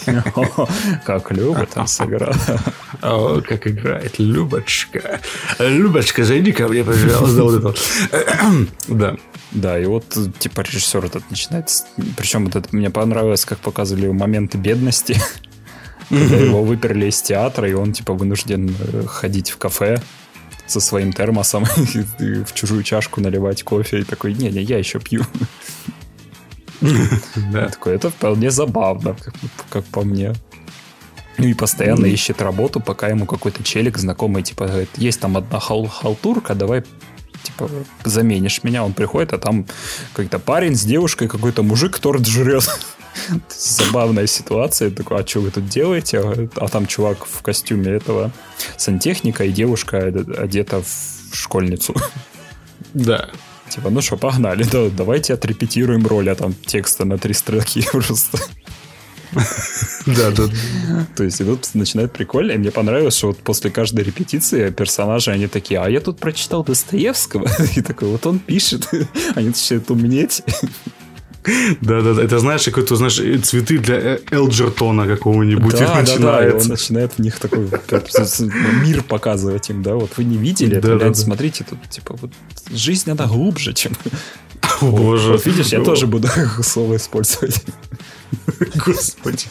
Как 1.06 1.32
Люба 1.32 1.66
там 1.66 1.88
сыграла. 1.88 2.36
О, 3.02 3.42
как 3.42 3.68
играет 3.68 4.20
Любочка. 4.20 5.22
Любочка, 5.60 6.24
зайди 6.24 6.52
ко 6.52 6.68
мне, 6.68 6.84
пожалуйста. 6.84 7.74
Да. 8.88 9.16
Да, 9.52 9.78
и 9.78 9.86
вот, 9.86 10.06
типа, 10.40 10.62
режиссер 10.62 11.06
этот 11.06 11.30
начинает... 11.30 11.70
Причем 12.16 12.46
вот 12.46 12.56
это 12.56 12.70
мне 12.72 12.90
понравилось, 12.90 13.44
как 13.44 13.60
показывали 13.60 14.08
моменты 14.08 14.58
бедности. 14.58 15.18
Когда 16.10 16.38
его 16.38 16.64
выперли 16.64 17.08
из 17.08 17.22
театра, 17.22 17.70
и 17.70 17.74
он, 17.74 17.94
типа, 17.94 18.14
вынужден 18.14 18.76
э, 18.80 19.04
ходить 19.08 19.50
в 19.52 19.58
кафе 19.58 20.02
со 20.68 20.80
своим 20.80 21.12
термосом 21.12 21.66
и 22.20 22.44
в 22.44 22.54
чужую 22.54 22.84
чашку 22.84 23.22
наливать 23.22 23.64
кофе. 23.64 24.00
И 24.00 24.04
такой, 24.04 24.34
не-не, 24.34 24.62
я 24.62 24.78
еще 24.78 25.00
пью. 25.00 25.26
Да. 27.52 27.70
Такой, 27.70 27.96
это 27.96 28.10
вполне 28.10 28.52
забавно, 28.52 29.16
как, 29.70 29.86
по 29.86 30.02
мне. 30.02 30.34
Ну 31.38 31.48
и 31.48 31.54
постоянно 31.54 32.06
ищет 32.06 32.42
работу, 32.42 32.80
пока 32.80 33.08
ему 33.08 33.26
какой-то 33.26 33.64
челик 33.64 33.98
знакомый, 33.98 34.44
типа, 34.44 34.68
говорит, 34.68 34.90
есть 34.98 35.20
там 35.20 35.38
одна 35.38 35.60
хал 35.60 35.88
халтурка, 35.88 36.56
давай 36.56 36.84
типа, 37.44 37.70
заменишь 38.04 38.64
меня. 38.64 38.84
Он 38.84 38.94
приходит, 38.94 39.34
а 39.34 39.38
там 39.38 39.66
какой-то 40.14 40.40
парень 40.40 40.76
с 40.76 40.84
девушкой, 40.84 41.28
какой-то 41.28 41.64
мужик 41.64 42.00
торт 42.00 42.28
жрет. 42.28 42.70
Забавная 43.50 44.28
ситуация. 44.28 44.90
Я 44.90 44.96
такой, 44.96 45.22
а 45.22 45.28
что 45.28 45.42
вы 45.42 45.52
тут 45.52 45.68
делаете? 45.68 46.50
А 46.56 46.68
там 46.68 46.86
чувак 46.86 47.26
в 47.26 47.42
костюме 47.42 47.92
этого 47.92 48.32
сантехника 48.78 49.46
и 49.46 49.52
девушка 49.52 49.98
одета 50.38 50.82
в 50.82 51.36
школьницу. 51.36 51.96
Да. 52.94 53.30
Типа, 53.72 53.90
ну 53.90 54.02
что, 54.02 54.18
погнали, 54.18 54.64
да, 54.64 54.90
давайте 54.90 55.34
отрепетируем 55.34 56.06
роль, 56.06 56.30
а 56.30 56.36
там 56.36 56.54
текста 56.66 57.06
на 57.06 57.18
три 57.18 57.34
строки 57.34 57.86
просто. 57.92 58.38
Да, 60.06 60.32
да. 60.32 60.50
То 61.16 61.24
есть, 61.24 61.40
и 61.40 61.46
тут 61.46 61.70
начинает 61.74 62.12
прикольно. 62.12 62.52
И 62.52 62.58
мне 62.58 62.70
понравилось, 62.70 63.16
что 63.16 63.28
вот 63.28 63.38
после 63.38 63.72
каждой 63.72 64.04
репетиции 64.04 64.72
персонажи, 64.72 65.32
они 65.32 65.48
такие, 65.48 65.80
а 65.80 65.90
я 65.90 66.02
тут 66.02 66.20
прочитал 66.20 66.66
Достоевского. 66.66 67.48
И 67.78 67.82
такой, 67.82 68.10
вот 68.10 68.26
он 68.26 68.40
пишет. 68.40 68.90
Они 69.36 69.48
начинают 69.48 69.90
умнеть. 69.90 70.44
Да, 71.82 72.02
да, 72.02 72.14
да. 72.14 72.24
Это 72.24 72.40
знаешь, 72.40 72.64
какой-то, 72.64 72.96
знаешь, 72.96 73.16
цветы 73.44 73.78
для 73.80 74.20
Элджертона 74.30 75.08
какого-нибудь 75.08 75.74
да. 75.74 76.04
Да, 76.06 76.18
да, 76.18 76.56
он 76.56 76.68
начинает 76.68 77.14
в 77.14 77.20
них 77.20 77.40
такой 77.40 77.68
мир 78.84 79.04
показывать 79.04 79.70
им, 79.70 79.82
да. 79.82 79.96
Вот 79.96 80.12
вы 80.18 80.24
не 80.24 80.38
видели 80.38 80.78
это, 80.78 81.00
да, 81.00 81.08
да, 81.08 81.14
смотрите, 81.14 81.66
тут 81.68 81.80
типа 81.90 82.16
вот 82.22 82.32
жизнь 82.72 83.10
она 83.10 83.26
глубже, 83.26 83.74
чем. 83.74 83.94
О, 84.82 84.86
боже. 84.86 85.32
Вот 85.32 85.46
видишь, 85.46 85.68
я 85.68 85.82
тоже 85.82 86.08
буду 86.08 86.28
слово 86.64 86.98
использовать. 86.98 87.64
Господи. 88.86 89.46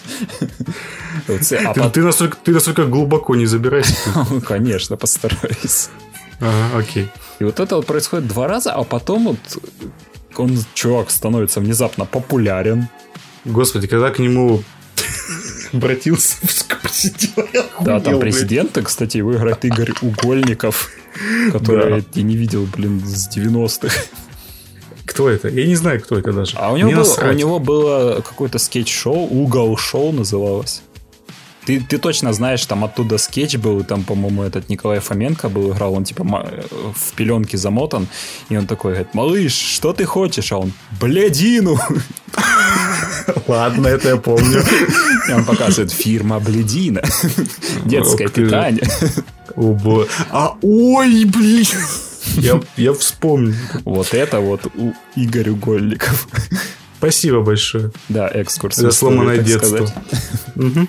А 1.28 1.90
ты, 1.90 2.02
настолько, 2.02 2.36
ты 2.42 2.52
настолько 2.52 2.84
глубоко 2.86 3.36
не 3.36 3.46
забирайся. 3.46 3.94
Конечно, 4.46 4.96
постараюсь. 4.96 5.90
Ага, 6.40 6.78
окей. 6.78 7.08
И 7.38 7.44
вот 7.44 7.60
это 7.60 7.76
вот 7.76 7.86
происходит 7.86 8.28
два 8.28 8.46
раза, 8.46 8.72
а 8.72 8.84
потом 8.84 9.24
вот 9.26 9.62
он, 10.38 10.58
чувак, 10.74 11.10
становится 11.10 11.60
внезапно 11.60 12.04
популярен. 12.04 12.88
Господи, 13.44 13.86
когда 13.86 14.10
к 14.10 14.18
нему 14.18 14.62
обратился 15.72 16.36
Да, 17.80 18.00
там 18.00 18.20
президенты, 18.20 18.82
кстати, 18.82 19.18
его 19.18 19.34
играет 19.34 19.64
Игорь 19.64 19.92
Угольников, 20.02 20.90
который 21.52 22.04
я 22.14 22.22
не 22.22 22.36
видел, 22.36 22.66
блин, 22.76 23.02
с 23.04 23.28
90-х. 23.36 23.94
Кто 25.06 25.28
это? 25.28 25.48
Я 25.48 25.66
не 25.66 25.74
знаю, 25.74 26.00
кто 26.00 26.18
это 26.18 26.32
даже. 26.32 26.56
А 26.56 26.72
у 26.72 26.76
него, 26.76 26.90
было, 26.92 27.16
у 27.30 27.32
него 27.32 27.58
было 27.58 28.20
какое-то 28.20 28.58
скетч-шоу, 28.58 29.26
Угол-шоу 29.26 30.12
называлось. 30.12 30.82
Ты, 31.66 31.80
ты 31.80 31.98
точно 31.98 32.32
знаешь, 32.32 32.64
там 32.66 32.84
оттуда 32.84 33.18
скетч 33.18 33.56
был, 33.56 33.84
там, 33.84 34.02
по-моему, 34.02 34.42
этот 34.42 34.68
Николай 34.68 34.98
Фоменко 35.00 35.48
был, 35.48 35.72
играл, 35.72 35.94
он 35.94 36.04
типа 36.04 36.24
в 36.24 37.12
пеленке 37.12 37.56
замотан, 37.58 38.08
и 38.48 38.56
он 38.56 38.66
такой 38.66 38.92
говорит, 38.92 39.14
малыш, 39.14 39.52
что 39.52 39.92
ты 39.92 40.04
хочешь? 40.04 40.52
А 40.52 40.58
он, 40.58 40.72
блядину! 41.00 41.78
Ладно, 43.46 43.88
это 43.88 44.08
я 44.08 44.16
помню. 44.16 44.62
И 45.28 45.32
он 45.32 45.44
показывает, 45.44 45.92
фирма 45.92 46.40
Бледина. 46.40 47.02
Детское 47.84 48.28
питание. 48.28 48.88
А, 50.30 50.56
ой, 50.62 51.24
блин! 51.24 51.66
Я, 52.36 52.60
я 52.76 52.92
вспомнил. 52.92 53.54
Вот 53.84 54.14
это 54.14 54.40
вот 54.40 54.66
у 54.76 54.92
Игорь 55.16 55.50
Угольников. 55.50 56.28
Спасибо 57.00 57.40
большое. 57.40 57.92
Да, 58.10 58.28
экскурс. 58.28 58.76
За 58.76 58.90
сломанное 58.90 59.38
детство. 59.38 59.90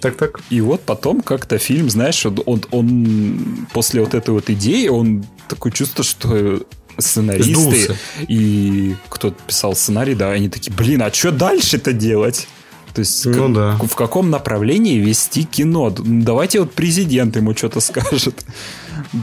Так, 0.00 0.16
так. 0.16 0.40
И 0.48 0.62
вот 0.62 0.80
потом 0.80 1.20
как-то 1.20 1.58
фильм, 1.58 1.90
знаешь, 1.90 2.24
он, 2.24 3.66
после 3.74 4.00
вот 4.00 4.14
этой 4.14 4.30
вот 4.30 4.48
идеи, 4.48 4.88
он 4.88 5.26
такое 5.46 5.70
чувство, 5.70 6.02
что 6.02 6.62
сценаристы 6.96 7.52
Сдулся. 7.52 7.96
и 8.26 8.94
кто 9.10 9.32
писал 9.32 9.76
сценарий, 9.76 10.14
да, 10.14 10.30
они 10.30 10.48
такие, 10.48 10.72
блин, 10.72 11.02
а 11.02 11.12
что 11.12 11.30
дальше-то 11.30 11.92
делать? 11.92 12.48
То 12.94 13.00
есть 13.00 13.26
ну, 13.26 13.46
как, 13.46 13.52
да. 13.52 13.86
в 13.86 13.94
каком 13.96 14.30
направлении 14.30 14.98
вести 14.98 15.44
кино? 15.44 15.94
Давайте 15.98 16.60
вот 16.60 16.72
президент 16.72 17.36
ему 17.36 17.54
что-то 17.54 17.80
скажет. 17.80 18.44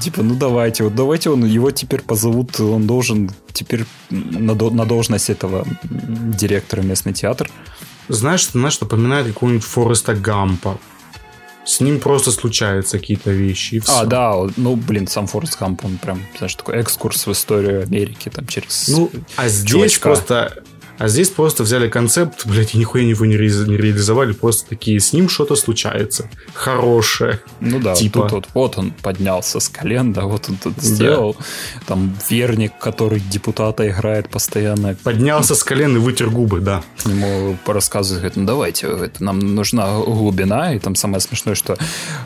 Типа, 0.02 0.24
ну 0.24 0.36
давайте, 0.36 0.84
вот 0.84 0.96
давайте 0.96 1.30
он 1.30 1.46
его 1.46 1.72
теперь 1.72 2.02
позовут, 2.02 2.60
он 2.60 2.88
должен 2.88 3.32
теперь 3.54 3.86
на, 4.10 4.56
на 4.56 4.86
должность 4.86 5.30
этого 5.30 5.66
директора 5.84 6.82
местный 6.82 7.14
театр. 7.14 7.50
Знаешь, 8.08 8.48
знаешь, 8.50 8.80
напоминает 8.80 9.28
какого-нибудь 9.28 9.64
Фореста 9.64 10.14
Гампа. 10.16 10.78
С 11.64 11.80
ним 11.80 12.00
просто 12.00 12.32
случаются 12.32 12.98
какие-то 12.98 13.32
вещи. 13.32 13.82
а, 13.88 14.06
да, 14.06 14.34
ну, 14.58 14.76
блин, 14.76 15.08
сам 15.08 15.28
Форест 15.28 15.60
Гамп, 15.60 15.86
он 15.86 15.98
прям, 16.00 16.20
знаешь, 16.38 16.56
такой 16.56 16.78
экскурс 16.78 17.28
в 17.28 17.32
историю 17.32 17.84
Америки, 17.84 18.30
там, 18.30 18.48
через 18.48 18.88
Ну, 18.88 19.12
а 19.36 19.48
здесь 19.48 19.70
чувачка. 19.70 20.02
просто 20.02 20.64
а 21.02 21.08
здесь 21.08 21.32
просто 21.32 21.64
взяли 21.64 21.90
концепт, 21.90 22.46
блядь, 22.46 22.76
и 22.76 22.78
нихуя 22.78 23.04
его 23.04 23.26
не, 23.26 23.36
ре- 23.36 23.66
не 23.66 23.76
реализовали, 23.76 24.34
просто 24.34 24.70
такие, 24.70 25.00
с 25.00 25.14
ним 25.14 25.30
что-то 25.30 25.56
случается. 25.56 26.30
Хорошее. 26.54 27.40
Ну 27.60 27.80
да, 27.80 27.96
типа. 27.96 28.30
тут, 28.30 28.30
тут 28.30 28.48
вот 28.54 28.78
он 28.78 28.92
поднялся 28.92 29.60
с 29.60 29.68
колен, 29.68 30.14
да, 30.14 30.26
вот 30.26 30.48
он 30.48 30.58
тут 30.58 30.76
да. 30.76 30.82
сделал. 30.84 31.36
Там 31.88 32.16
верник, 32.30 32.78
который 32.78 33.20
депутата 33.20 33.90
играет 33.90 34.30
постоянно. 34.30 34.96
Поднялся 35.04 35.56
с 35.56 35.64
колен 35.64 35.96
и 35.96 36.00
вытер 36.00 36.30
губы, 36.30 36.60
да. 36.60 36.84
Ему 37.06 37.58
рассказывают, 37.66 38.22
говорит, 38.22 38.38
ну 38.38 38.46
давайте, 38.46 38.86
это, 38.86 39.24
нам 39.24 39.40
нужна 39.40 40.02
глубина, 40.02 40.76
и 40.76 40.78
там 40.78 40.94
самое 40.94 41.20
смешное, 41.20 41.56
что 41.56 41.80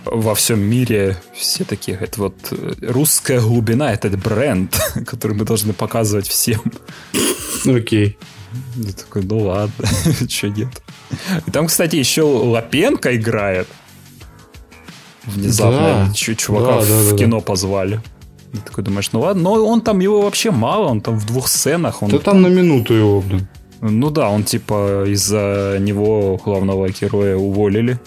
во 0.04 0.36
всем 0.36 0.60
мире 0.60 1.16
все 1.34 1.64
такие, 1.64 1.98
это 1.98 2.20
вот 2.20 2.36
русская 2.82 3.40
глубина, 3.40 3.94
это 3.94 4.10
бренд, 4.10 4.78
который 5.08 5.38
мы 5.38 5.46
должны 5.46 5.72
показывать 5.72 6.28
всем. 6.28 6.62
Окей. 7.66 8.18
Я 8.76 8.92
такой, 8.92 9.24
ну 9.24 9.40
ладно, 9.40 9.88
что 10.30 10.50
нет. 10.50 10.70
И 11.48 11.52
там, 11.52 11.68
кстати, 11.68 11.96
еще 11.96 12.24
Лапенко 12.24 13.16
играет. 13.16 13.68
Внезапно 15.26 16.08
да, 16.08 16.14
чувака 16.14 16.82
да, 16.82 16.86
да, 16.86 17.16
в 17.16 17.16
кино 17.16 17.42
позвали. 17.42 18.02
Ты 18.52 18.60
такой 18.60 18.84
думаешь, 18.84 19.12
ну 19.12 19.22
ладно, 19.22 19.44
но 19.44 19.66
он 19.66 19.82
там, 19.82 20.00
его 20.00 20.22
вообще 20.22 20.52
мало, 20.52 20.88
он 20.88 21.02
там 21.02 21.18
в 21.18 21.26
двух 21.26 21.48
сценах. 21.48 22.04
Он 22.04 22.10
да 22.10 22.20
там 22.20 22.42
на 22.42 22.48
минуту 22.48 22.94
его, 22.94 23.22
блин. 23.22 23.48
Ну 23.82 24.10
да, 24.10 24.30
он 24.30 24.44
типа 24.44 25.06
из-за 25.08 25.78
него 25.80 26.40
главного 26.44 26.90
героя 26.90 27.36
уволили. 27.36 28.00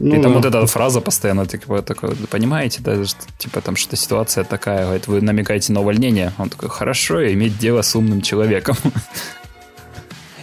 Ну, 0.00 0.14
и 0.14 0.22
там 0.22 0.32
да. 0.32 0.38
вот 0.38 0.44
эта 0.44 0.66
фраза 0.66 1.00
постоянно, 1.00 1.46
типа, 1.46 1.82
такой, 1.82 2.14
понимаете, 2.30 2.80
да, 2.82 3.04
что, 3.04 3.20
типа 3.38 3.60
там 3.60 3.74
что 3.74 3.96
ситуация 3.96 4.44
такая, 4.44 4.84
говорит, 4.84 5.08
вы 5.08 5.20
намекаете 5.20 5.72
на 5.72 5.80
увольнение. 5.80 6.32
Он 6.38 6.48
такой, 6.50 6.68
хорошо, 6.68 7.32
иметь 7.32 7.58
дело 7.58 7.82
с 7.82 7.96
умным 7.96 8.22
человеком. 8.22 8.76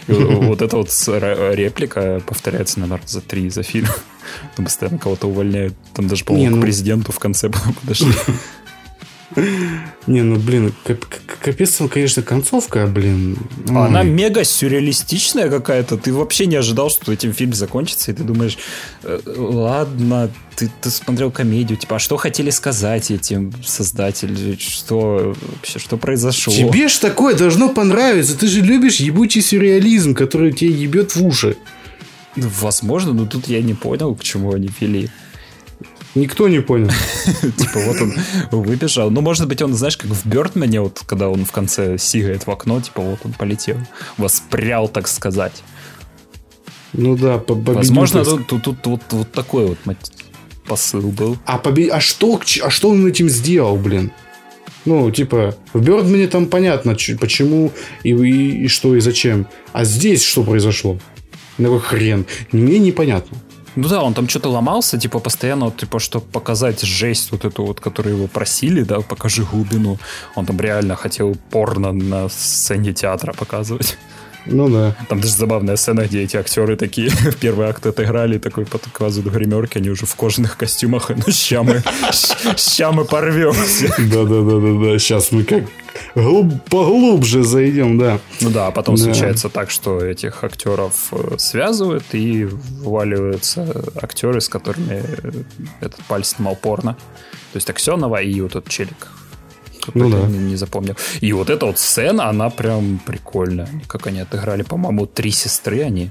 Вот 0.08 0.62
эта 0.62 0.76
вот 0.76 0.90
реплика 1.08 2.22
повторяется, 2.26 2.80
наверное, 2.80 3.06
за 3.06 3.20
три 3.20 3.50
за 3.50 3.62
фильм. 3.62 3.88
Там 4.56 4.64
постоянно 4.64 4.98
кого-то 4.98 5.28
увольняют. 5.28 5.74
Там 5.94 6.08
даже, 6.08 6.24
по-моему, 6.24 6.52
к 6.52 6.56
ну 6.56 6.62
президенту 6.62 7.12
в 7.12 7.18
конце 7.18 7.50
подошли. 7.80 8.12
Не, 10.06 10.22
ну, 10.22 10.36
блин, 10.36 10.72
капец, 11.42 11.80
конечно, 11.90 12.22
концовка, 12.22 12.86
блин. 12.86 13.36
Она 13.68 14.02
мега 14.02 14.44
сюрреалистичная 14.44 15.50
какая-то. 15.50 15.96
Ты 15.96 16.12
вообще 16.12 16.46
не 16.46 16.56
ожидал, 16.56 16.90
что 16.90 17.12
этим 17.12 17.32
фильм 17.32 17.52
закончится, 17.52 18.12
и 18.12 18.14
ты 18.14 18.22
думаешь, 18.22 18.56
«Э, 19.02 19.18
ладно, 19.36 20.30
ты, 20.54 20.70
ты 20.80 20.90
смотрел 20.90 21.30
комедию, 21.30 21.76
типа, 21.76 21.96
а 21.96 21.98
что 21.98 22.16
хотели 22.16 22.50
сказать 22.50 23.10
этим 23.10 23.52
создатели? 23.64 24.56
Что 24.58 25.34
вообще, 25.56 25.78
что 25.78 25.96
произошло? 25.96 26.52
Тебе 26.52 26.88
ж 26.88 26.94
такое 26.94 27.34
должно 27.34 27.68
понравиться. 27.68 28.38
Ты 28.38 28.46
же 28.46 28.60
любишь 28.60 28.96
ебучий 28.96 29.42
сюрреализм, 29.42 30.14
который 30.14 30.52
тебе 30.52 30.70
ебет 30.70 31.16
в 31.16 31.24
уши. 31.24 31.56
Возможно, 32.36 33.12
но 33.12 33.26
тут 33.26 33.48
я 33.48 33.62
не 33.62 33.74
понял, 33.74 34.14
к 34.14 34.22
чему 34.22 34.52
они 34.52 34.70
вели. 34.80 35.10
Никто 36.16 36.48
не 36.48 36.60
понял. 36.60 36.90
Типа 37.42 37.78
вот 37.80 38.00
он 38.00 38.14
выбежал. 38.50 39.10
Ну, 39.10 39.20
может 39.20 39.46
быть, 39.46 39.60
он, 39.60 39.74
знаешь, 39.74 39.98
как 39.98 40.10
в 40.10 40.26
Бёрдмане, 40.26 40.80
вот 40.80 41.02
когда 41.06 41.28
он 41.28 41.44
в 41.44 41.52
конце 41.52 41.98
сигает 41.98 42.46
в 42.46 42.50
окно, 42.50 42.80
типа 42.80 43.02
вот 43.02 43.20
он 43.24 43.34
полетел. 43.34 43.76
Воспрял, 44.16 44.88
так 44.88 45.08
сказать. 45.08 45.62
Ну 46.94 47.16
да, 47.16 47.36
победил. 47.36 47.74
Возможно, 47.74 48.24
тут, 48.24 48.46
тут, 48.46 48.62
тут 48.64 48.78
вот, 48.86 49.02
вот 49.10 49.32
такой 49.32 49.66
вот 49.66 49.78
посыл 50.66 51.10
был. 51.10 51.36
А, 51.44 51.58
побе... 51.58 51.90
а, 51.90 52.00
что, 52.00 52.40
а 52.62 52.70
что 52.70 52.88
он 52.88 53.06
этим 53.06 53.28
сделал, 53.28 53.76
блин? 53.76 54.10
Ну, 54.86 55.10
типа, 55.10 55.54
в 55.74 55.82
Бёрдмане 55.82 56.28
там 56.28 56.46
понятно, 56.46 56.96
почему 57.20 57.72
и, 58.04 58.10
и, 58.10 58.64
и 58.64 58.68
что 58.68 58.96
и 58.96 59.00
зачем. 59.00 59.48
А 59.74 59.84
здесь 59.84 60.22
что 60.24 60.44
произошло? 60.44 60.98
Ну, 61.58 61.78
хрен. 61.78 62.24
Мне 62.52 62.78
непонятно. 62.78 63.36
Ну 63.76 63.88
да, 63.88 64.02
он 64.02 64.14
там 64.14 64.28
что-то 64.28 64.48
ломался, 64.48 64.98
типа, 64.98 65.18
постоянно, 65.18 65.66
вот, 65.66 65.76
типа, 65.76 65.98
чтобы 65.98 66.24
показать 66.24 66.82
жесть 66.82 67.30
вот 67.30 67.44
эту 67.44 67.64
вот, 67.64 67.80
которую 67.80 68.16
его 68.16 68.26
просили, 68.26 68.82
да, 68.82 69.00
покажи 69.00 69.44
глубину. 69.44 69.98
Он 70.34 70.46
там 70.46 70.58
реально 70.58 70.96
хотел 70.96 71.36
порно 71.50 71.92
на 71.92 72.28
сцене 72.30 72.94
театра 72.94 73.34
показывать. 73.34 73.98
Ну 74.46 74.68
да. 74.68 74.96
Там 75.08 75.20
даже 75.20 75.34
забавная 75.34 75.76
сцена, 75.76 76.06
где 76.06 76.22
эти 76.22 76.36
актеры 76.36 76.76
такие 76.76 77.10
в 77.32 77.36
первый 77.36 77.66
акт 77.68 77.84
отыграли, 77.84 78.38
такой 78.38 78.64
показывают 78.64 79.34
гримерки, 79.34 79.78
они 79.78 79.90
уже 79.90 80.06
в 80.06 80.14
кожаных 80.14 80.56
костюмах, 80.56 81.10
ну 81.26 81.32
ща 81.32 81.62
мы, 81.62 81.82
ща 82.56 82.92
мы 82.92 83.04
порвемся. 83.04 83.94
Да-да-да-да-да, 83.98 84.98
сейчас 84.98 85.32
мы 85.32 85.44
как 85.44 85.64
глуб, 86.14 86.52
поглубже 86.70 87.42
зайдем, 87.42 87.98
да. 87.98 88.18
Ну 88.40 88.50
да, 88.50 88.68
а 88.68 88.70
потом 88.70 88.96
да. 88.96 89.02
случается 89.02 89.48
так, 89.48 89.70
что 89.70 90.00
этих 90.00 90.44
актеров 90.44 91.12
э, 91.12 91.36
связывают 91.38 92.04
и 92.12 92.44
вываливаются 92.44 93.84
актеры, 94.00 94.40
с 94.40 94.48
которыми 94.48 95.02
этот 95.80 96.02
палец 96.04 96.36
снимал 96.36 96.56
порно. 96.56 96.96
То 97.52 97.56
есть 97.56 97.70
Аксенова 97.70 98.20
и 98.20 98.40
вот 98.40 98.52
тот 98.52 98.68
челик 98.68 99.08
ну, 99.94 100.10
да. 100.10 100.26
не, 100.26 100.38
не 100.38 100.56
запомнил. 100.56 100.96
И 101.20 101.32
вот 101.32 101.50
эта 101.50 101.66
вот 101.66 101.78
сцена, 101.78 102.28
она 102.28 102.50
прям 102.50 102.98
прикольная. 103.04 103.68
Как 103.86 104.06
они 104.06 104.20
отыграли, 104.20 104.62
по-моему, 104.62 105.06
три 105.06 105.30
сестры 105.30 105.82
они 105.82 106.10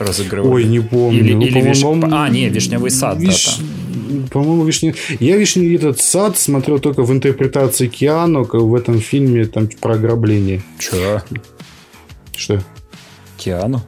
разыгрывали. 0.00 0.52
Ой, 0.52 0.64
не 0.64 0.80
помню. 0.80 1.20
Или, 1.20 1.34
ну, 1.34 1.42
или 1.42 1.60
виш... 1.60 1.82
А, 1.84 2.28
не, 2.28 2.48
вишневый 2.48 2.90
сад. 2.90 3.18
Виш... 3.18 3.58
Да, 3.58 4.26
по-моему, 4.30 4.64
вишня... 4.64 4.94
Я 5.20 5.36
вишневый 5.36 5.74
этот 5.74 6.00
сад 6.00 6.38
смотрел 6.38 6.78
только 6.78 7.02
в 7.02 7.12
интерпретации 7.12 7.86
Киану 7.86 8.44
в 8.44 8.74
этом 8.74 9.00
фильме 9.00 9.44
там 9.44 9.68
про 9.80 9.94
ограбление. 9.94 10.62
Че? 10.78 11.22
Что? 12.36 12.62
Киану? 13.36 13.82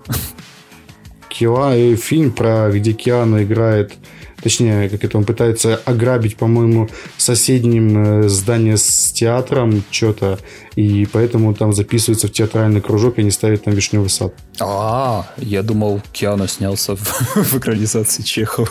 Киа... 1.29 1.75
Э, 1.75 1.97
фильм 1.97 2.31
про 2.33 2.71
где 2.71 2.93
Киану 2.93 3.43
играет 3.43 3.95
точнее, 4.43 4.89
как 4.89 5.05
это, 5.05 5.19
он 5.19 5.25
пытается 5.25 5.77
ограбить, 5.85 6.37
по-моему, 6.37 6.89
соседним 7.17 8.25
э, 8.25 8.29
здание 8.29 8.77
с 8.77 9.13
театром 9.13 9.83
что-то, 9.91 10.39
и 10.77 11.07
поэтому 11.07 11.55
там 11.55 11.73
записывается 11.73 12.29
в 12.29 12.33
театральный 12.33 12.81
кружок, 12.81 13.19
и 13.19 13.23
не 13.23 13.31
ставят 13.31 13.65
там 13.65 13.75
вишневый 13.75 14.11
сад. 14.11 14.35
А, 14.61 15.27
я 15.39 15.63
думал, 15.63 16.01
Киану 16.13 16.47
снялся 16.49 16.97
в, 16.97 17.57
экранизации 17.57 18.23
Чехова. 18.23 18.69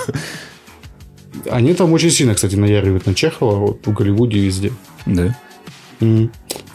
Они 1.49 1.73
там 1.73 1.93
очень 1.93 2.11
сильно, 2.11 2.35
кстати, 2.35 2.55
наяривают 2.55 3.05
на 3.05 3.15
Чехова, 3.15 3.55
вот 3.55 3.87
в 3.87 3.93
Голливуде 3.93 4.39
везде. 4.39 4.71
Да. 5.05 5.35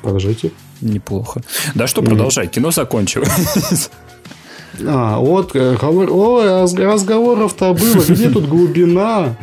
Продолжайте. 0.03 0.53
Неплохо. 0.81 1.43
Да 1.75 1.87
что, 1.87 2.03
продолжай, 2.03 2.49
кино 2.49 2.71
закончилось. 2.71 3.91
А, 4.85 5.19
вот, 5.19 5.55
э, 5.55 5.77
говор... 5.81 6.09
Ой, 6.11 6.63
разговоров-то 6.63 7.75
было, 7.75 8.03
где 8.09 8.29
тут 8.31 8.49
глубина? 8.49 9.37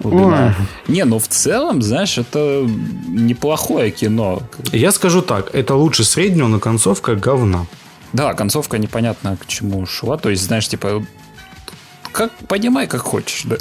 глубина. 0.00 0.54
Не, 0.88 1.04
ну 1.04 1.18
в 1.18 1.28
целом, 1.28 1.82
знаешь, 1.82 2.18
это 2.18 2.66
неплохое 3.08 3.90
кино. 3.90 4.42
Я 4.72 4.92
скажу 4.92 5.22
так, 5.22 5.54
это 5.54 5.74
лучше 5.74 6.04
среднего, 6.04 6.48
но 6.48 6.58
концовка 6.58 7.16
говна. 7.16 7.66
Да, 8.12 8.34
концовка 8.34 8.78
непонятно 8.78 9.36
к 9.36 9.46
чему 9.46 9.86
шла. 9.86 10.16
То 10.16 10.30
есть, 10.30 10.42
знаешь, 10.42 10.68
типа, 10.68 11.04
как 12.12 12.32
понимай, 12.48 12.86
как 12.86 13.02
хочешь, 13.02 13.42
да. 13.44 13.56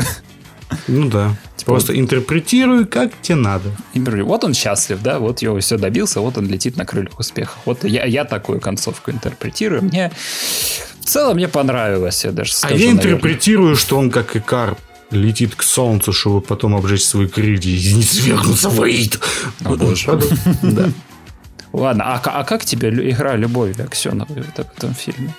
Ну 0.87 1.09
да. 1.09 1.35
Типа, 1.55 1.71
Просто 1.71 1.93
вот, 1.93 1.99
интерпретируй, 1.99 2.85
как 2.85 3.11
тебе 3.21 3.35
надо. 3.35 3.71
Вот 3.95 4.43
он 4.43 4.53
счастлив, 4.53 5.01
да, 5.01 5.19
вот 5.19 5.41
его 5.41 5.59
все 5.59 5.77
добился, 5.77 6.21
вот 6.21 6.37
он 6.37 6.47
летит 6.47 6.77
на 6.77 6.85
крыльях 6.85 7.19
успеха. 7.19 7.57
Вот 7.65 7.83
я, 7.83 8.05
я 8.05 8.23
такую 8.23 8.59
концовку 8.59 9.11
интерпретирую. 9.11 9.83
Мне 9.83 10.11
целом 11.09 11.35
мне 11.35 11.47
понравилось, 11.47 12.23
я 12.25 12.31
даже 12.31 12.53
скажу, 12.53 12.75
А 12.75 12.77
я 12.77 12.91
интерпретирую, 12.91 13.75
что 13.75 13.97
он 13.97 14.11
как 14.11 14.35
Икар 14.35 14.77
летит 15.11 15.55
к 15.55 15.63
солнцу, 15.63 16.13
чтобы 16.13 16.41
потом 16.41 16.75
обжечь 16.75 17.03
свои 17.03 17.27
крылья 17.27 17.71
и 17.71 17.93
не 17.93 18.03
свергнуться 18.03 18.69
в 18.69 18.81
аид. 18.81 19.19
О, 19.65 19.75
боже. 19.75 20.19
Да. 20.61 20.89
Ладно, 21.71 22.03
а, 22.05 22.21
а 22.23 22.43
как 22.43 22.65
тебе 22.65 22.89
игра 22.89 23.35
Любови 23.35 23.79
Аксеновой 23.79 24.41
в 24.41 24.59
этом 24.59 24.93
фильме? 24.93 25.33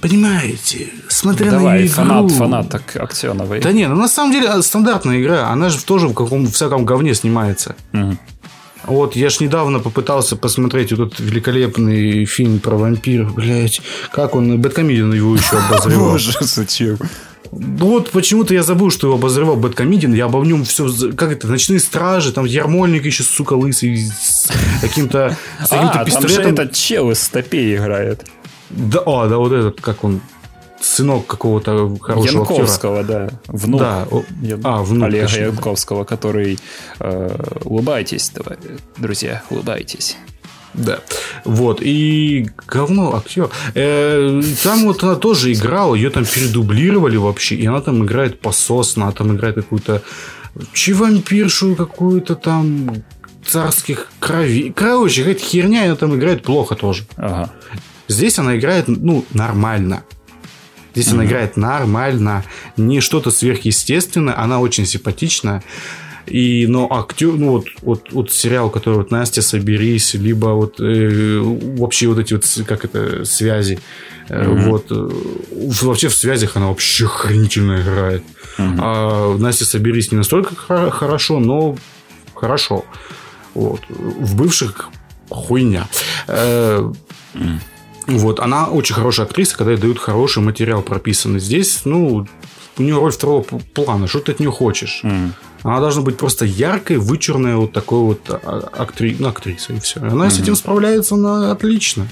Понимаете, 0.00 0.88
смотря 1.08 1.50
Давай, 1.50 1.80
на 1.80 1.86
игру... 1.86 1.94
фанат, 1.94 2.32
фанат 2.32 2.96
Аксеновой. 2.96 3.60
Да 3.60 3.72
не, 3.72 3.86
ну 3.88 3.96
на 3.96 4.08
самом 4.08 4.32
деле 4.32 4.62
стандартная 4.62 5.20
игра, 5.20 5.48
она 5.48 5.68
же 5.68 5.82
тоже 5.84 6.08
в 6.08 6.14
каком 6.14 6.46
всяком 6.46 6.84
говне 6.84 7.14
снимается. 7.14 7.76
Угу. 7.92 8.16
Вот, 8.90 9.14
я 9.14 9.30
ж 9.30 9.38
недавно 9.38 9.78
попытался 9.78 10.34
посмотреть 10.34 10.90
вот 10.90 11.12
этот 11.12 11.20
великолепный 11.20 12.24
фильм 12.24 12.58
про 12.58 12.76
вампиров, 12.76 13.32
блять, 13.36 13.80
как 14.10 14.34
он, 14.34 14.60
Бэткомедиан 14.60 15.12
его 15.12 15.36
еще 15.36 15.58
обозревал. 15.70 16.10
Боже, 16.10 16.32
зачем? 16.40 16.98
Вот 17.52 18.10
почему-то 18.10 18.52
я 18.52 18.64
забыл, 18.64 18.90
что 18.90 19.06
его 19.06 19.16
обозревал 19.16 19.54
Бэткомедиан. 19.54 20.12
Я 20.12 20.24
обо 20.24 20.44
нем 20.44 20.64
все... 20.64 20.90
Как 21.12 21.30
это? 21.30 21.46
Ночные 21.46 21.78
стражи, 21.78 22.32
там 22.32 22.46
Ярмольник 22.46 23.04
еще, 23.04 23.22
сука, 23.22 23.52
лысый, 23.52 23.96
с 23.96 24.50
каким-то 24.80 25.36
с 25.64 25.68
каким-то 25.68 26.00
а, 26.00 26.04
пистолетом. 26.04 26.36
там 26.36 26.44
же 26.44 26.50
этот 26.50 26.72
чел 26.72 27.12
из 27.12 27.22
стопей 27.22 27.76
играет. 27.76 28.24
Да, 28.70 29.02
а, 29.06 29.28
да, 29.28 29.36
вот 29.36 29.52
этот, 29.52 29.80
как 29.80 30.02
он, 30.02 30.20
сынок 30.80 31.26
какого-то 31.26 31.96
хорошего 32.00 32.40
Янковского, 32.40 33.00
актера. 33.00 33.30
да. 33.30 33.40
Внук. 33.46 33.80
Да. 33.80 34.08
Ян... 34.42 34.60
А, 34.64 34.82
внук, 34.82 35.06
Олега 35.08 35.26
точно. 35.26 35.42
Янковского, 35.42 36.04
который... 36.04 36.58
Э, 36.98 37.58
улыбайтесь, 37.64 38.30
давай, 38.34 38.56
друзья, 38.96 39.42
улыбайтесь. 39.50 40.16
Да. 40.74 41.00
Вот. 41.44 41.80
И 41.82 42.48
говно 42.66 43.16
актер. 43.16 43.50
Э, 43.74 44.42
там 44.62 44.84
вот 44.84 45.02
она 45.02 45.16
тоже 45.16 45.52
играла, 45.52 45.94
ее 45.94 46.10
там 46.10 46.24
передублировали 46.24 47.16
вообще, 47.16 47.56
и 47.56 47.66
она 47.66 47.80
там 47.80 48.04
играет 48.04 48.40
посос, 48.40 48.96
она 48.96 49.12
там 49.12 49.36
играет 49.36 49.56
какую-то 49.56 50.02
чевампиршу 50.72 51.76
какую-то 51.76 52.34
там 52.34 53.02
царских 53.44 54.08
крови. 54.18 54.72
Короче, 54.74 55.22
какая-то 55.22 55.44
херня, 55.44 55.84
она 55.84 55.96
там 55.96 56.14
играет 56.14 56.42
плохо 56.42 56.74
тоже. 56.74 57.04
Ага. 57.16 57.50
Здесь 58.08 58.38
она 58.38 58.56
играет, 58.56 58.88
ну, 58.88 59.24
нормально. 59.32 60.02
Здесь 60.94 61.08
mm-hmm. 61.08 61.14
она 61.14 61.24
играет 61.26 61.56
нормально, 61.56 62.44
не 62.76 63.00
что-то 63.00 63.30
сверхъестественное, 63.30 64.38
она 64.38 64.60
очень 64.60 64.86
симпатичная. 64.86 65.62
И, 66.26 66.66
но 66.68 66.86
актер, 66.90 67.32
ну 67.32 67.50
вот, 67.50 67.66
вот, 67.82 68.12
вот 68.12 68.32
сериал, 68.32 68.70
который 68.70 68.96
вот 68.96 69.10
Настя, 69.10 69.42
соберись, 69.42 70.14
либо 70.14 70.48
вот 70.48 70.78
э, 70.78 71.40
вообще 71.40 72.06
вот 72.06 72.18
эти 72.18 72.34
вот, 72.34 72.44
как 72.66 72.84
это, 72.84 73.24
связи, 73.24 73.80
mm-hmm. 74.28 74.70
вот, 74.70 74.86
э, 74.90 75.08
вообще 75.82 76.08
в 76.08 76.14
связях 76.14 76.56
она 76.56 76.68
вообще 76.68 77.06
охренительно 77.06 77.80
играет. 77.80 78.22
Mm-hmm. 78.58 78.78
А 78.78 79.36
Настя, 79.38 79.64
соберись 79.64 80.12
не 80.12 80.18
настолько 80.18 80.54
хорошо, 80.54 81.40
но 81.40 81.76
хорошо. 82.34 82.84
Вот. 83.54 83.80
В 83.88 84.36
бывших 84.36 84.90
хуйня. 85.28 85.88
Э, 86.28 86.92
mm. 87.34 87.58
Вот, 88.18 88.40
она 88.40 88.66
очень 88.66 88.94
хорошая 88.94 89.26
актриса, 89.26 89.56
когда 89.56 89.72
ей 89.72 89.78
дают 89.78 89.98
хороший 89.98 90.42
материал 90.42 90.82
прописанный. 90.82 91.40
Здесь, 91.40 91.82
ну, 91.84 92.26
у 92.78 92.82
нее 92.82 92.96
роль 92.96 93.12
второго 93.12 93.42
плана. 93.42 94.06
Что 94.06 94.20
ты 94.20 94.32
от 94.32 94.40
нее 94.40 94.50
хочешь? 94.50 95.00
Mm. 95.04 95.32
Она 95.62 95.80
должна 95.80 96.02
быть 96.02 96.16
просто 96.16 96.44
яркой, 96.44 96.96
вычурной 96.96 97.56
вот 97.56 97.72
такой 97.72 98.00
вот 98.00 98.20
а, 98.28 98.70
актри... 98.76 99.16
ну, 99.18 99.28
актрисой. 99.28 99.76
И 99.76 99.80
все. 99.80 100.00
Она 100.00 100.26
mm-hmm. 100.26 100.30
с 100.30 100.40
этим 100.40 100.56
справляется 100.56 101.16
на 101.16 101.52
отлично. 101.52 102.08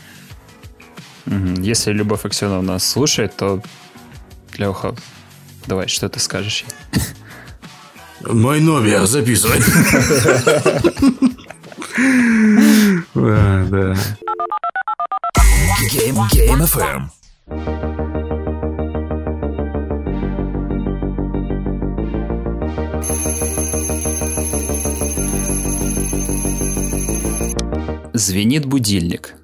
Mm-hmm. 1.27 1.62
Если 1.62 1.93
Любовь 1.93 2.25
Аксеновна 2.25 2.75
нас 2.75 2.87
слушает, 2.87 3.37
то 3.37 3.62
Леха, 4.57 4.95
давай, 5.66 5.89
что 5.89 6.09
ты 6.09 6.20
скажешь 6.20 6.65
ей? 6.66 7.03
Мой 8.20 8.61
номер 8.61 9.07
записывай. 9.07 9.59
Да, 13.15 13.66
да. 13.70 13.97
Game, 15.79 16.17
Game 16.35 16.65
FM. 16.65 17.09
Звенит 28.13 28.67
будильник. 28.67 29.37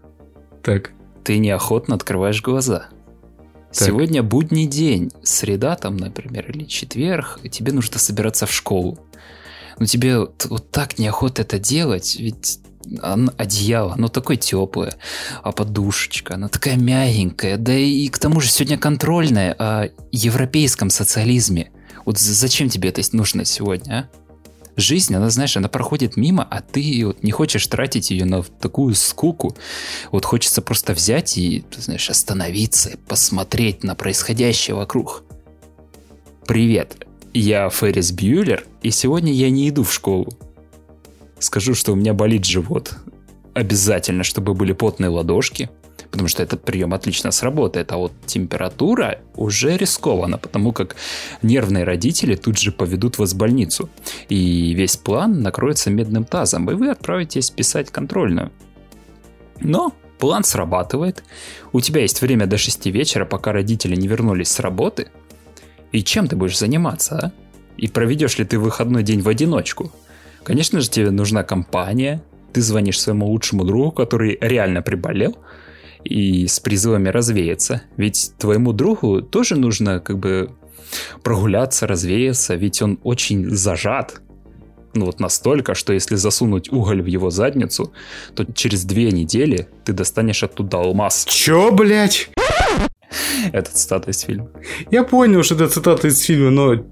Так. 0.64 0.90
Ты 1.22 1.38
неохотно 1.38 1.94
открываешь 1.94 2.42
глаза. 2.42 2.88
Сегодня 3.70 4.24
будний 4.24 4.66
день, 4.66 5.12
среда 5.22 5.76
там, 5.76 5.96
например, 5.96 6.50
или 6.50 6.64
четверг, 6.64 7.38
и 7.44 7.48
тебе 7.48 7.72
нужно 7.72 8.00
собираться 8.00 8.46
в 8.46 8.52
школу. 8.52 8.98
Но 9.78 9.86
тебе 9.86 10.18
вот, 10.18 10.46
вот 10.50 10.70
так 10.72 10.98
неохота 10.98 11.42
это 11.42 11.60
делать, 11.60 12.16
ведь 12.16 12.58
одеяло, 13.38 13.94
оно 13.94 14.08
такое 14.08 14.36
теплое, 14.36 14.96
а 15.42 15.52
подушечка, 15.52 16.34
она 16.34 16.48
такая 16.48 16.76
мягенькая, 16.76 17.56
да 17.56 17.74
и 17.74 18.08
к 18.08 18.18
тому 18.18 18.40
же 18.40 18.50
сегодня 18.50 18.78
контрольная 18.78 19.52
о 19.58 19.88
европейском 20.12 20.90
социализме. 20.90 21.70
Вот 22.04 22.18
зачем 22.18 22.68
тебе 22.68 22.90
это 22.90 23.02
нужно 23.12 23.44
сегодня, 23.44 24.10
а? 24.10 24.24
Жизнь, 24.76 25.14
она, 25.14 25.30
знаешь, 25.30 25.56
она 25.56 25.68
проходит 25.68 26.16
мимо, 26.16 26.46
а 26.50 26.60
ты 26.60 27.02
вот 27.06 27.22
не 27.22 27.30
хочешь 27.30 27.64
тратить 27.68 28.10
ее 28.10 28.24
на 28.24 28.42
такую 28.42 28.96
скуку. 28.96 29.56
Вот 30.10 30.24
хочется 30.24 30.62
просто 30.62 30.94
взять 30.94 31.38
и, 31.38 31.64
знаешь, 31.76 32.10
остановиться, 32.10 32.98
посмотреть 33.06 33.84
на 33.84 33.94
происходящее 33.94 34.74
вокруг. 34.74 35.22
Привет, 36.46 37.06
я 37.32 37.70
Феррис 37.70 38.10
Бьюлер, 38.10 38.66
и 38.82 38.90
сегодня 38.90 39.32
я 39.32 39.48
не 39.48 39.68
иду 39.68 39.84
в 39.84 39.92
школу. 39.92 40.28
Скажу, 41.38 41.74
что 41.74 41.92
у 41.92 41.96
меня 41.96 42.14
болит 42.14 42.44
живот. 42.44 42.94
Обязательно, 43.54 44.24
чтобы 44.24 44.54
были 44.54 44.72
потные 44.72 45.10
ладошки, 45.10 45.70
потому 46.10 46.28
что 46.28 46.42
этот 46.42 46.64
прием 46.64 46.94
отлично 46.94 47.30
сработает, 47.30 47.92
а 47.92 47.96
вот 47.96 48.12
температура 48.26 49.18
уже 49.36 49.76
рискована, 49.76 50.38
потому 50.38 50.72
как 50.72 50.96
нервные 51.42 51.84
родители 51.84 52.34
тут 52.34 52.58
же 52.58 52.72
поведут 52.72 53.18
вас 53.18 53.32
в 53.32 53.36
больницу, 53.36 53.88
и 54.28 54.72
весь 54.74 54.96
план 54.96 55.42
накроется 55.42 55.90
медным 55.90 56.24
тазом, 56.24 56.70
и 56.70 56.74
вы 56.74 56.90
отправитесь 56.90 57.50
писать 57.50 57.90
контрольную. 57.90 58.52
Но 59.60 59.92
план 60.18 60.44
срабатывает, 60.44 61.22
у 61.72 61.80
тебя 61.80 62.02
есть 62.02 62.22
время 62.22 62.46
до 62.46 62.58
6 62.58 62.86
вечера, 62.86 63.24
пока 63.24 63.52
родители 63.52 63.96
не 63.96 64.08
вернулись 64.08 64.48
с 64.48 64.60
работы, 64.60 65.08
и 65.92 66.02
чем 66.02 66.26
ты 66.26 66.36
будешь 66.36 66.58
заниматься, 66.58 67.16
а? 67.16 67.32
И 67.76 67.88
проведешь 67.88 68.38
ли 68.38 68.44
ты 68.44 68.58
выходной 68.58 69.02
день 69.02 69.20
в 69.20 69.28
одиночку? 69.28 69.92
Конечно 70.44 70.80
же, 70.80 70.90
тебе 70.90 71.10
нужна 71.10 71.42
компания. 71.42 72.22
Ты 72.52 72.60
звонишь 72.60 73.00
своему 73.00 73.26
лучшему 73.26 73.64
другу, 73.64 73.90
который 73.90 74.38
реально 74.40 74.82
приболел, 74.82 75.36
и 76.04 76.46
с 76.46 76.60
призывами 76.60 77.08
развеяться. 77.08 77.82
Ведь 77.96 78.32
твоему 78.38 78.72
другу 78.72 79.22
тоже 79.22 79.56
нужно 79.56 80.00
как 80.00 80.18
бы 80.18 80.50
прогуляться, 81.22 81.86
развеяться, 81.86 82.54
ведь 82.54 82.82
он 82.82 83.00
очень 83.02 83.50
зажат. 83.50 84.20
Ну 84.94 85.06
вот 85.06 85.18
настолько, 85.18 85.74
что 85.74 85.92
если 85.92 86.14
засунуть 86.14 86.70
уголь 86.70 87.02
в 87.02 87.06
его 87.06 87.30
задницу, 87.30 87.92
то 88.36 88.44
через 88.44 88.84
две 88.84 89.10
недели 89.10 89.68
ты 89.84 89.92
достанешь 89.92 90.44
оттуда 90.44 90.78
алмаз. 90.78 91.24
Чё, 91.24 91.72
блядь? 91.72 92.30
Это 93.52 93.70
цитата 93.72 94.10
из 94.10 94.20
фильма. 94.20 94.50
Я 94.90 95.04
понял, 95.04 95.42
что 95.42 95.54
это 95.56 95.68
цитата 95.68 96.08
из 96.08 96.20
фильма, 96.20 96.50
но 96.50 96.84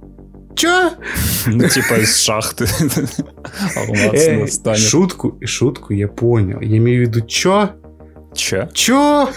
Чё? 0.57 0.93
Ну, 1.47 1.69
типа 1.69 1.95
из 2.01 2.17
шахты. 2.17 2.67
э, 4.13 4.77
шутку, 4.77 5.39
шутку 5.45 5.93
я 5.93 6.09
понял. 6.09 6.61
Я 6.61 6.77
имею 6.79 7.05
в 7.05 7.09
виду 7.09 7.27
чё? 7.27 7.71
Чё? 8.35 8.69
Чё? 8.73 9.29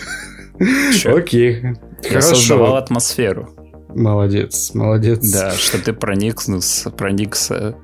Окей. 1.05 1.63
Я 2.09 2.21
создавал 2.21 2.75
атмосферу. 2.75 3.49
Молодец, 3.95 4.73
молодец. 4.73 5.31
Да, 5.31 5.51
что 5.53 5.81
ты 5.81 5.93
проникся, 5.93 6.91
проникся 6.91 7.75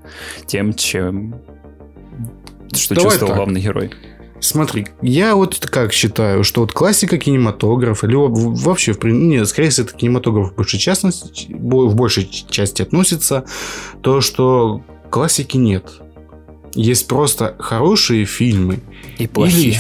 тем, 0.45 0.73
чем... 0.73 1.41
Что 2.73 2.95
Давай 2.95 3.11
чувствовал 3.11 3.29
так. 3.29 3.37
главный 3.37 3.61
герой. 3.61 3.91
Смотри, 4.41 4.87
я 5.03 5.35
вот 5.35 5.59
как 5.67 5.93
считаю, 5.93 6.43
что 6.43 6.61
вот 6.61 6.73
классика 6.73 7.19
кинематографа, 7.19 8.07
или 8.07 8.15
вообще, 8.15 8.95
нет, 9.03 9.47
скорее 9.47 9.69
всего, 9.69 9.85
это 9.85 9.95
кинематограф 9.95 10.51
в 10.51 10.55
большей, 10.55 10.79
частности, 10.79 11.47
в 11.53 11.95
большей 11.95 12.27
части 12.49 12.81
относится, 12.81 13.45
то, 14.01 14.19
что 14.19 14.81
классики 15.11 15.57
нет. 15.57 16.01
Есть 16.73 17.07
просто 17.07 17.55
хорошие 17.59 18.25
фильмы. 18.25 18.79
И 19.19 19.27
плохие. 19.27 19.73
Или, 19.73 19.79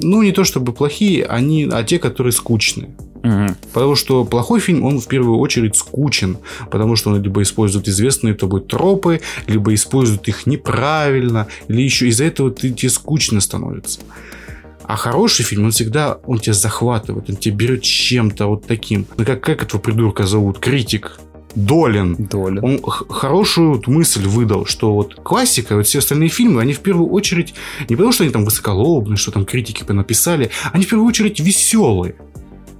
ну, 0.00 0.22
не 0.22 0.30
то 0.30 0.44
чтобы 0.44 0.72
плохие, 0.72 1.24
они, 1.24 1.68
а 1.70 1.82
те, 1.82 1.98
которые 1.98 2.32
скучные. 2.32 2.94
Угу. 3.24 3.56
Потому 3.72 3.96
что 3.96 4.24
плохой 4.24 4.60
фильм, 4.60 4.84
он 4.84 5.00
в 5.00 5.08
первую 5.08 5.38
очередь 5.38 5.76
скучен. 5.76 6.36
Потому 6.70 6.94
что 6.94 7.10
он 7.10 7.22
либо 7.22 7.42
использует 7.42 7.88
известные 7.88 8.34
тобой 8.34 8.60
тропы, 8.60 9.20
либо 9.46 9.72
использует 9.72 10.28
их 10.28 10.46
неправильно, 10.46 11.48
или 11.68 11.80
еще 11.80 12.06
из-за 12.08 12.24
этого 12.24 12.50
ты, 12.50 12.70
тебе 12.70 12.90
скучно 12.90 13.40
становится. 13.40 14.00
А 14.82 14.96
хороший 14.96 15.44
фильм, 15.44 15.64
он 15.64 15.70
всегда, 15.70 16.18
он 16.26 16.38
тебя 16.38 16.52
захватывает, 16.52 17.30
он 17.30 17.36
тебя 17.36 17.54
берет 17.54 17.82
чем-то 17.82 18.46
вот 18.46 18.66
таким. 18.66 19.06
Ну, 19.16 19.24
как, 19.24 19.40
как 19.40 19.62
этого 19.62 19.80
придурка 19.80 20.26
зовут? 20.26 20.58
Критик. 20.58 21.18
Долин. 21.54 22.16
Долин. 22.18 22.62
Он 22.62 22.82
хорошую 22.82 23.74
вот 23.76 23.86
мысль 23.86 24.26
выдал, 24.26 24.66
что 24.66 24.92
вот 24.92 25.14
классика, 25.14 25.76
вот 25.76 25.86
все 25.86 26.00
остальные 26.00 26.28
фильмы, 26.28 26.60
они 26.60 26.74
в 26.74 26.80
первую 26.80 27.08
очередь, 27.10 27.54
не 27.88 27.96
потому 27.96 28.12
что 28.12 28.24
они 28.24 28.32
там 28.32 28.44
высоколобные, 28.44 29.16
что 29.16 29.30
там 29.30 29.46
критики 29.46 29.84
понаписали, 29.84 30.50
они 30.72 30.84
в 30.84 30.88
первую 30.88 31.08
очередь 31.08 31.40
веселые. 31.40 32.16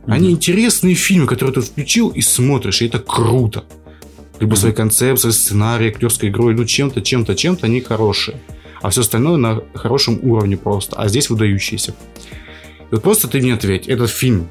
Они 0.06 0.30
интересные 0.30 0.94
фильмы, 0.94 1.26
которые 1.26 1.54
ты 1.54 1.60
включил 1.62 2.10
и 2.10 2.20
смотришь, 2.20 2.82
и 2.82 2.86
это 2.86 2.98
круто. 2.98 3.64
Либо 4.40 4.54
mm-hmm. 4.54 4.58
своей 4.58 4.74
концепцией, 4.74 5.32
сценарием, 5.32 5.92
актерской 5.92 6.28
игрой, 6.28 6.54
ну 6.54 6.64
чем-то, 6.64 7.00
чем-то, 7.00 7.34
чем-то 7.34 7.66
они 7.66 7.80
хорошие. 7.80 8.40
А 8.82 8.90
все 8.90 9.00
остальное 9.00 9.36
на 9.36 9.62
хорошем 9.74 10.18
уровне 10.22 10.56
просто. 10.56 10.96
А 10.96 11.08
здесь 11.08 11.30
выдающиеся. 11.30 11.92
И 11.92 12.94
вот 12.94 13.02
просто 13.02 13.28
ты 13.28 13.40
мне 13.40 13.54
ответь, 13.54 13.86
этот 13.86 14.10
фильм 14.10 14.48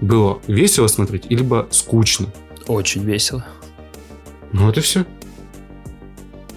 было 0.00 0.40
весело 0.46 0.86
смотреть, 0.86 1.30
либо 1.30 1.68
скучно? 1.70 2.32
Очень 2.66 3.04
весело. 3.04 3.44
Ну 4.52 4.66
вот 4.66 4.78
и 4.78 4.80
все. 4.80 5.04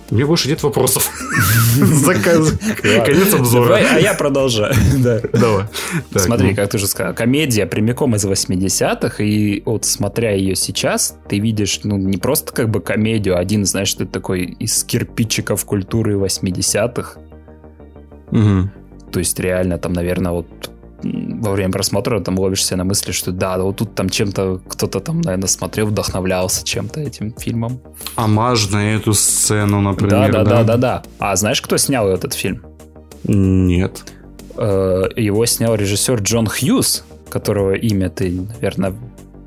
У 0.09 0.15
меня 0.15 0.25
больше 0.25 0.47
нет 0.47 0.63
вопросов. 0.63 1.11
Конец 2.81 3.34
обзора. 3.34 3.75
А 3.75 3.99
я 3.99 4.13
продолжаю. 4.13 4.73
Давай. 5.34 5.65
Смотри, 6.15 6.49
ну. 6.51 6.55
как 6.55 6.69
ты 6.69 6.77
уже 6.77 6.88
сказал, 6.88 7.13
комедия 7.13 7.65
прямиком 7.65 8.15
из 8.15 8.25
80-х, 8.25 9.23
и 9.23 9.61
вот 9.65 9.85
смотря 9.85 10.31
ее 10.31 10.55
сейчас, 10.55 11.15
ты 11.27 11.39
видишь, 11.39 11.81
ну, 11.84 11.97
не 11.97 12.17
просто 12.17 12.53
как 12.53 12.69
бы 12.69 12.79
комедию, 12.79 13.35
а 13.35 13.39
один, 13.39 13.65
знаешь, 13.65 13.93
ты 13.93 14.05
такой 14.05 14.45
из 14.45 14.84
кирпичиков 14.84 15.65
культуры 15.65 16.15
80-х. 16.15 17.19
То 19.11 19.19
есть 19.19 19.39
реально 19.39 19.77
там, 19.77 19.93
наверное, 19.93 20.31
вот 20.31 20.47
во 21.03 21.52
время 21.52 21.72
просмотра 21.72 22.19
там 22.19 22.40
ловишься 22.40 22.76
на 22.76 22.84
мысли, 22.84 23.11
что 23.11 23.32
да, 23.32 23.57
вот 23.57 23.78
тут 23.78 23.95
там 23.95 24.10
чем-то 24.10 24.61
кто-то 24.68 24.99
там, 24.99 25.22
наверное, 25.22 25.48
смотрел, 25.48 25.88
вдохновлялся 25.88 26.65
чем-то 26.65 26.99
этим 26.99 27.34
фильмом. 27.38 27.80
Амаж 28.15 28.69
на 28.72 28.95
эту 28.95 29.14
сцену, 29.14 29.82
например. 29.82 30.32
Да, 30.32 30.44
да, 30.44 30.49
да, 30.49 30.64
да, 30.64 30.78
да. 30.78 31.03
А 31.19 31.36
знаешь, 31.36 31.61
кто 31.61 31.78
снял 31.78 32.07
этот 32.07 32.34
фильм? 32.34 32.64
Нет. 33.24 34.06
Э, 34.57 35.03
его 35.15 35.45
снял 35.45 35.76
режиссер 35.76 36.19
Джон 36.22 36.48
Хьюз, 36.48 37.03
которого 37.30 37.74
имя 37.74 38.10
ты, 38.10 38.32
наверное, 38.32 38.95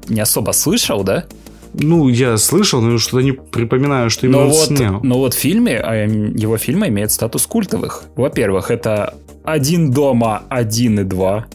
не 0.08 0.20
особо 0.20 0.52
слышал, 0.52 1.02
да? 1.02 1.24
Ну, 1.72 2.08
я 2.08 2.36
слышал, 2.36 2.80
но 2.80 2.98
что-то 2.98 3.22
не 3.22 3.32
припоминаю, 3.32 4.10
что 4.10 4.26
именно 4.26 4.44
но 4.44 4.50
вот, 4.50 4.66
снял. 4.66 5.00
Но 5.02 5.18
вот 5.18 5.34
в 5.34 5.38
фильме, 5.38 5.78
а, 5.78 5.94
его 6.04 6.58
фильмы 6.58 6.88
имеют 6.88 7.12
статус 7.12 7.46
культовых. 7.46 8.04
Во-первых, 8.16 8.70
это 8.70 9.14
«Один 9.44 9.90
дома, 9.90 10.42
один 10.48 11.00
и 11.00 11.04
два». 11.04 11.46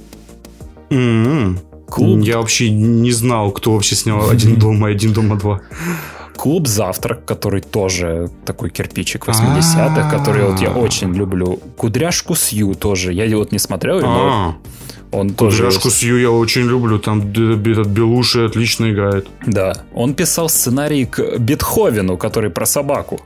Mm-hmm. 0.89 1.57
Клуб... 1.89 2.19
Я 2.21 2.37
вообще 2.37 2.69
не 2.69 3.11
знал, 3.11 3.51
кто 3.51 3.73
вообще 3.73 3.95
снял 3.95 4.29
«Один 4.29 4.55
дома» 4.59 4.89
и 4.89 4.93
«Один 4.93 5.13
дома 5.13 5.35
два». 5.37 5.61
Клуб 6.35 6.67
«Завтрак», 6.67 7.25
который 7.25 7.61
тоже 7.61 8.29
такой 8.45 8.69
кирпичик 8.69 9.27
80-х, 9.27 10.09
который 10.11 10.43
вот 10.43 10.59
я 10.59 10.71
очень 10.71 11.13
люблю. 11.13 11.59
«Кудряшку 11.77 12.35
Сью» 12.35 12.75
тоже. 12.75 13.13
Я 13.13 13.37
вот 13.37 13.51
не 13.51 13.59
смотрел, 13.59 14.01
но 14.01 14.57
он 15.11 15.29
Кудряшку 15.29 15.83
тоже... 15.83 15.95
Сью 15.95 16.17
я 16.19 16.29
очень 16.29 16.63
люблю. 16.63 16.99
Там 16.99 17.21
этот 17.21 17.87
Белуши 17.87 18.45
отлично 18.45 18.91
играет. 18.91 19.27
Да. 19.45 19.73
Он 19.93 20.13
писал 20.13 20.49
сценарий 20.49 21.05
к 21.05 21.37
Бетховену, 21.39 22.17
который 22.17 22.49
про 22.49 22.65
собаку. 22.65 23.21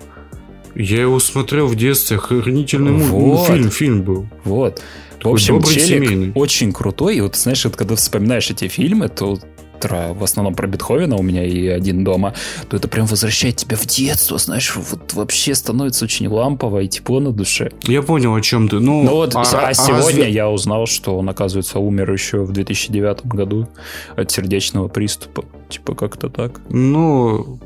Я 0.79 1.01
его 1.01 1.19
смотрел 1.19 1.67
в 1.67 1.75
детстве. 1.75 2.17
Охренительный 2.17 2.93
вот. 2.93 3.47
фильм, 3.47 3.69
фильм 3.69 4.01
был. 4.01 4.27
Вот. 4.45 4.81
Такой 5.17 5.31
в 5.31 5.35
общем, 5.35 5.61
челик 5.61 6.07
семейный. 6.07 6.31
очень 6.35 6.71
крутой. 6.71 7.17
И 7.17 7.21
вот, 7.21 7.35
знаешь, 7.35 7.65
вот, 7.65 7.75
когда 7.75 7.97
вспоминаешь 7.97 8.49
эти 8.49 8.69
фильмы, 8.69 9.09
то 9.09 9.37
в 9.81 10.23
основном 10.23 10.55
про 10.55 10.67
Бетховена 10.67 11.15
у 11.15 11.21
меня 11.21 11.45
и 11.45 11.67
один 11.67 12.03
дома, 12.03 12.33
то 12.69 12.75
это 12.75 12.87
прям 12.87 13.05
возвращает 13.05 13.55
тебя 13.55 13.77
в 13.77 13.85
детство, 13.85 14.37
знаешь, 14.37 14.75
вот 14.75 15.13
вообще 15.13 15.55
становится 15.55 16.03
очень 16.03 16.27
лампово 16.27 16.79
и 16.79 16.87
тепло 16.87 17.21
на 17.21 17.31
душе. 17.31 17.71
Я 17.83 18.01
понял, 18.01 18.35
о 18.35 18.41
чем 18.41 18.67
ты. 18.67 18.79
Ну, 18.79 19.03
ну 19.03 19.11
вот, 19.15 19.35
а, 19.35 19.41
а, 19.41 19.67
а 19.67 19.73
сегодня 19.73 20.23
разве... 20.23 20.31
я 20.31 20.49
узнал, 20.49 20.85
что 20.85 21.17
он, 21.17 21.29
оказывается, 21.29 21.79
умер 21.79 22.11
еще 22.11 22.39
в 22.43 22.51
2009 22.51 23.25
году 23.25 23.69
от 24.17 24.31
сердечного 24.31 24.89
приступа. 24.89 25.45
Типа 25.69 25.95
как-то 25.95 26.29
так. 26.29 26.59
Ну, 26.69 27.59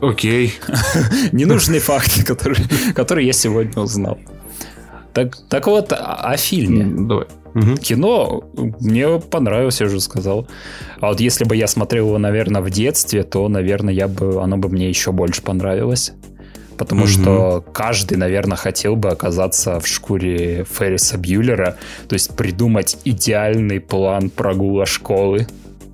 окей. 0.00 0.54
Ненужные 1.32 1.80
факты, 1.80 2.24
которые, 2.24 2.66
которые 2.94 3.26
я 3.26 3.32
сегодня 3.32 3.82
узнал. 3.82 4.18
Так, 5.12 5.36
так 5.48 5.66
вот, 5.66 5.92
о, 5.92 5.96
о 5.96 6.36
фильме. 6.36 7.06
Давай. 7.06 7.26
Угу. 7.54 7.76
Кино 7.76 8.44
мне 8.80 9.18
понравилось, 9.18 9.80
я 9.80 9.86
уже 9.86 10.00
сказал. 10.00 10.46
А 11.00 11.08
вот 11.08 11.20
если 11.20 11.44
бы 11.44 11.56
я 11.56 11.66
смотрел 11.66 12.08
его, 12.08 12.18
наверное, 12.18 12.60
в 12.60 12.68
детстве, 12.68 13.22
то, 13.22 13.48
наверное, 13.48 13.94
я 13.94 14.08
бы, 14.08 14.42
оно 14.42 14.58
бы 14.58 14.68
мне 14.68 14.90
еще 14.90 15.10
больше 15.10 15.40
понравилось. 15.40 16.12
Потому 16.76 17.02
угу. 17.04 17.08
что 17.08 17.64
каждый, 17.72 18.18
наверное, 18.18 18.56
хотел 18.56 18.96
бы 18.96 19.08
оказаться 19.08 19.80
в 19.80 19.86
шкуре 19.86 20.66
Ферриса 20.70 21.16
Бьюлера, 21.16 21.76
то 22.08 22.12
есть 22.12 22.36
придумать 22.36 22.98
идеальный 23.04 23.80
план 23.80 24.28
прогула 24.28 24.84
школы, 24.84 25.46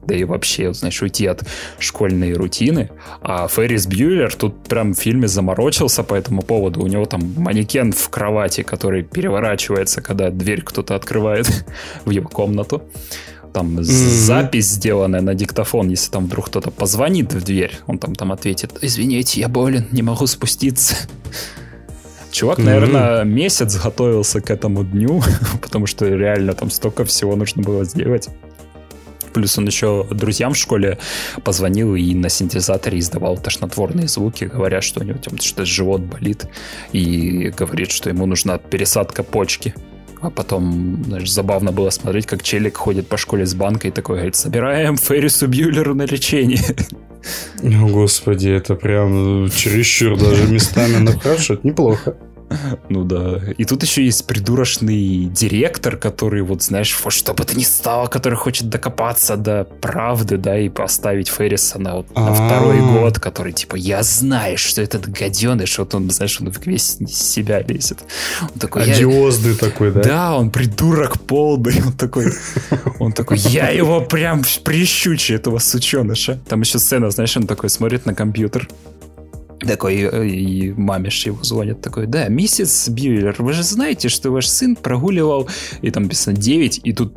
да 0.06 0.14
и 0.14 0.24
вообще, 0.24 0.72
знаешь, 0.72 1.00
уйти 1.02 1.26
от 1.26 1.44
школьной 1.78 2.32
рутины. 2.34 2.90
А 3.20 3.48
Феррис 3.48 3.86
Бьюлер 3.86 4.34
тут 4.34 4.64
прям 4.64 4.94
в 4.94 4.98
фильме 4.98 5.28
заморочился 5.28 6.02
по 6.02 6.14
этому 6.14 6.42
поводу. 6.42 6.82
У 6.82 6.86
него 6.86 7.04
там 7.04 7.34
манекен 7.36 7.92
в 7.92 8.08
кровати, 8.08 8.62
который 8.62 9.02
переворачивается, 9.02 10.00
когда 10.00 10.30
дверь 10.30 10.62
кто-то 10.62 10.94
открывает 10.96 11.46
в 12.04 12.10
его 12.10 12.28
комнату. 12.28 12.82
Там 13.52 13.78
mm-hmm. 13.78 13.82
запись 13.82 14.68
сделанная 14.68 15.20
на 15.20 15.34
диктофон, 15.34 15.90
если 15.90 16.10
там 16.10 16.26
вдруг 16.26 16.46
кто-то 16.46 16.70
позвонит 16.70 17.34
в 17.34 17.44
дверь, 17.44 17.72
он 17.86 17.98
там, 17.98 18.14
там 18.14 18.32
ответит, 18.32 18.72
извините, 18.80 19.40
я 19.40 19.48
болен, 19.48 19.86
не 19.92 20.02
могу 20.02 20.26
спуститься. 20.26 20.96
Чувак, 22.30 22.58
mm-hmm. 22.58 22.64
наверное, 22.64 23.24
месяц 23.24 23.76
готовился 23.76 24.40
к 24.40 24.50
этому 24.50 24.84
дню, 24.84 25.22
потому 25.60 25.86
что 25.86 26.06
реально 26.06 26.54
там 26.54 26.70
столько 26.70 27.04
всего 27.04 27.36
нужно 27.36 27.62
было 27.62 27.84
сделать. 27.84 28.30
Плюс 29.32 29.58
он 29.58 29.66
еще 29.66 30.06
друзьям 30.10 30.54
в 30.54 30.56
школе 30.56 30.98
позвонил 31.44 31.94
и 31.94 32.14
на 32.14 32.28
синтезаторе 32.28 32.98
издавал 32.98 33.38
тошнотворные 33.38 34.08
звуки, 34.08 34.44
говоря, 34.44 34.80
что 34.80 35.00
у 35.00 35.04
него 35.04 35.18
там 35.18 35.38
что 35.38 35.64
живот 35.64 36.00
болит, 36.00 36.46
и 36.92 37.52
говорит, 37.56 37.90
что 37.90 38.10
ему 38.10 38.26
нужна 38.26 38.58
пересадка 38.58 39.22
почки. 39.22 39.74
А 40.20 40.30
потом, 40.30 41.02
знаешь, 41.04 41.32
забавно 41.32 41.72
было 41.72 41.90
смотреть, 41.90 42.26
как 42.26 42.44
челик 42.44 42.76
ходит 42.76 43.08
по 43.08 43.16
школе 43.16 43.44
с 43.44 43.54
банкой 43.54 43.90
и 43.90 43.92
такой 43.92 44.16
говорит, 44.16 44.36
собираем 44.36 44.96
Феррису 44.96 45.48
Бьюлеру 45.48 45.94
на 45.94 46.02
лечение. 46.02 46.62
О, 47.62 47.88
господи, 47.88 48.48
это 48.48 48.76
прям 48.76 49.50
чересчур 49.50 50.16
даже 50.16 50.46
местами, 50.46 51.02
это 51.08 51.58
неплохо. 51.64 52.16
Ну 52.88 53.04
да. 53.04 53.40
И 53.56 53.64
тут 53.64 53.82
еще 53.82 54.04
есть 54.04 54.26
придурочный 54.26 55.24
директор, 55.26 55.96
который, 55.96 56.42
вот 56.42 56.62
знаешь, 56.62 56.98
во 57.02 57.10
что 57.10 57.34
бы 57.34 57.44
то 57.44 57.56
ни 57.56 57.62
стало, 57.62 58.06
который 58.06 58.34
хочет 58.36 58.68
докопаться 58.68 59.36
до 59.36 59.64
правды, 59.64 60.36
да, 60.36 60.58
и 60.58 60.68
поставить 60.68 61.28
Ферриса 61.28 61.78
на, 61.78 61.96
вот, 61.96 62.14
на 62.14 62.34
второй 62.34 62.80
год, 62.80 63.18
который, 63.18 63.52
типа, 63.52 63.76
я 63.76 64.02
знаю, 64.02 64.58
что 64.58 64.82
этот 64.82 65.08
гаденыш, 65.08 65.78
вот 65.78 65.94
он, 65.94 66.10
знаешь, 66.10 66.40
он 66.40 66.52
весь 66.64 66.98
себя 67.08 67.60
лезет. 67.62 67.98
Он 68.42 68.58
такой... 68.58 68.82
Одиозный 68.82 69.54
такой, 69.54 69.92
да? 69.92 70.02
Да, 70.02 70.36
он 70.36 70.50
придурок 70.50 71.20
полный, 71.20 71.82
он 71.84 71.92
такой... 71.92 72.32
Он 72.98 73.12
такой, 73.12 73.38
я 73.38 73.70
его 73.70 74.00
прям 74.00 74.42
прищучу, 74.64 75.34
этого 75.34 75.58
сученыша. 75.58 76.38
Там 76.48 76.60
еще 76.60 76.78
сцена, 76.78 77.10
знаешь, 77.10 77.36
он 77.36 77.46
такой 77.46 77.70
смотрит 77.70 78.06
на 78.06 78.14
компьютер, 78.14 78.68
такой, 79.66 79.96
э, 79.96 80.26
и 80.26 80.72
мамеш 80.72 81.26
его 81.26 81.42
звонит, 81.42 81.80
такой, 81.80 82.06
да, 82.06 82.28
миссис 82.28 82.88
Бьюлер, 82.88 83.36
вы 83.38 83.52
же 83.52 83.62
знаете, 83.62 84.08
что 84.08 84.30
ваш 84.30 84.48
сын 84.48 84.76
прогуливал, 84.76 85.48
и 85.80 85.90
там 85.90 86.04
написано 86.04 86.36
9, 86.36 86.80
и 86.84 86.92
тут 86.92 87.14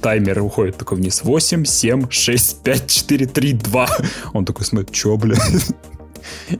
таймер 0.00 0.42
уходит 0.42 0.76
такой 0.76 0.98
вниз. 0.98 1.22
8, 1.22 1.64
7, 1.64 2.10
6, 2.10 2.62
5, 2.62 2.86
4, 2.86 3.26
3, 3.26 3.52
2. 3.52 3.88
Он 4.34 4.44
такой 4.44 4.64
смотрит, 4.64 4.90
чё, 4.92 5.16
бля? 5.16 5.36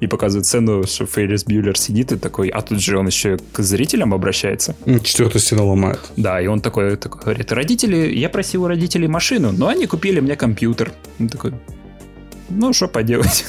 И 0.01 0.07
показывает 0.07 0.47
сцену, 0.47 0.85
что 0.85 1.07
Феррис 1.07 1.45
Бьюлер 1.45 1.77
сидит 1.77 2.13
и 2.13 2.17
такой, 2.17 2.49
а 2.49 2.63
тут 2.63 2.81
же 2.81 2.99
он 2.99 3.07
еще 3.07 3.37
к 3.53 3.61
зрителям 3.63 4.15
обращается. 4.15 4.77
Четвертую 5.03 5.41
стену 5.41 5.67
ломает. 5.67 6.01
Да, 6.17 6.41
и 6.41 6.47
он 6.47 6.61
такой, 6.61 6.97
такой 6.97 7.21
говорит, 7.23 7.53
родители, 7.53 8.15
я 8.15 8.29
просил 8.29 8.65
у 8.65 8.69
родителей 8.69 9.09
машину, 9.09 9.53
но 9.53 9.69
они 9.69 9.87
купили 9.87 10.21
мне 10.21 10.37
компьютер. 10.37 10.93
Он 11.19 11.29
такой, 11.29 11.53
ну, 12.49 12.73
что 12.73 12.89
поделать. 12.89 13.45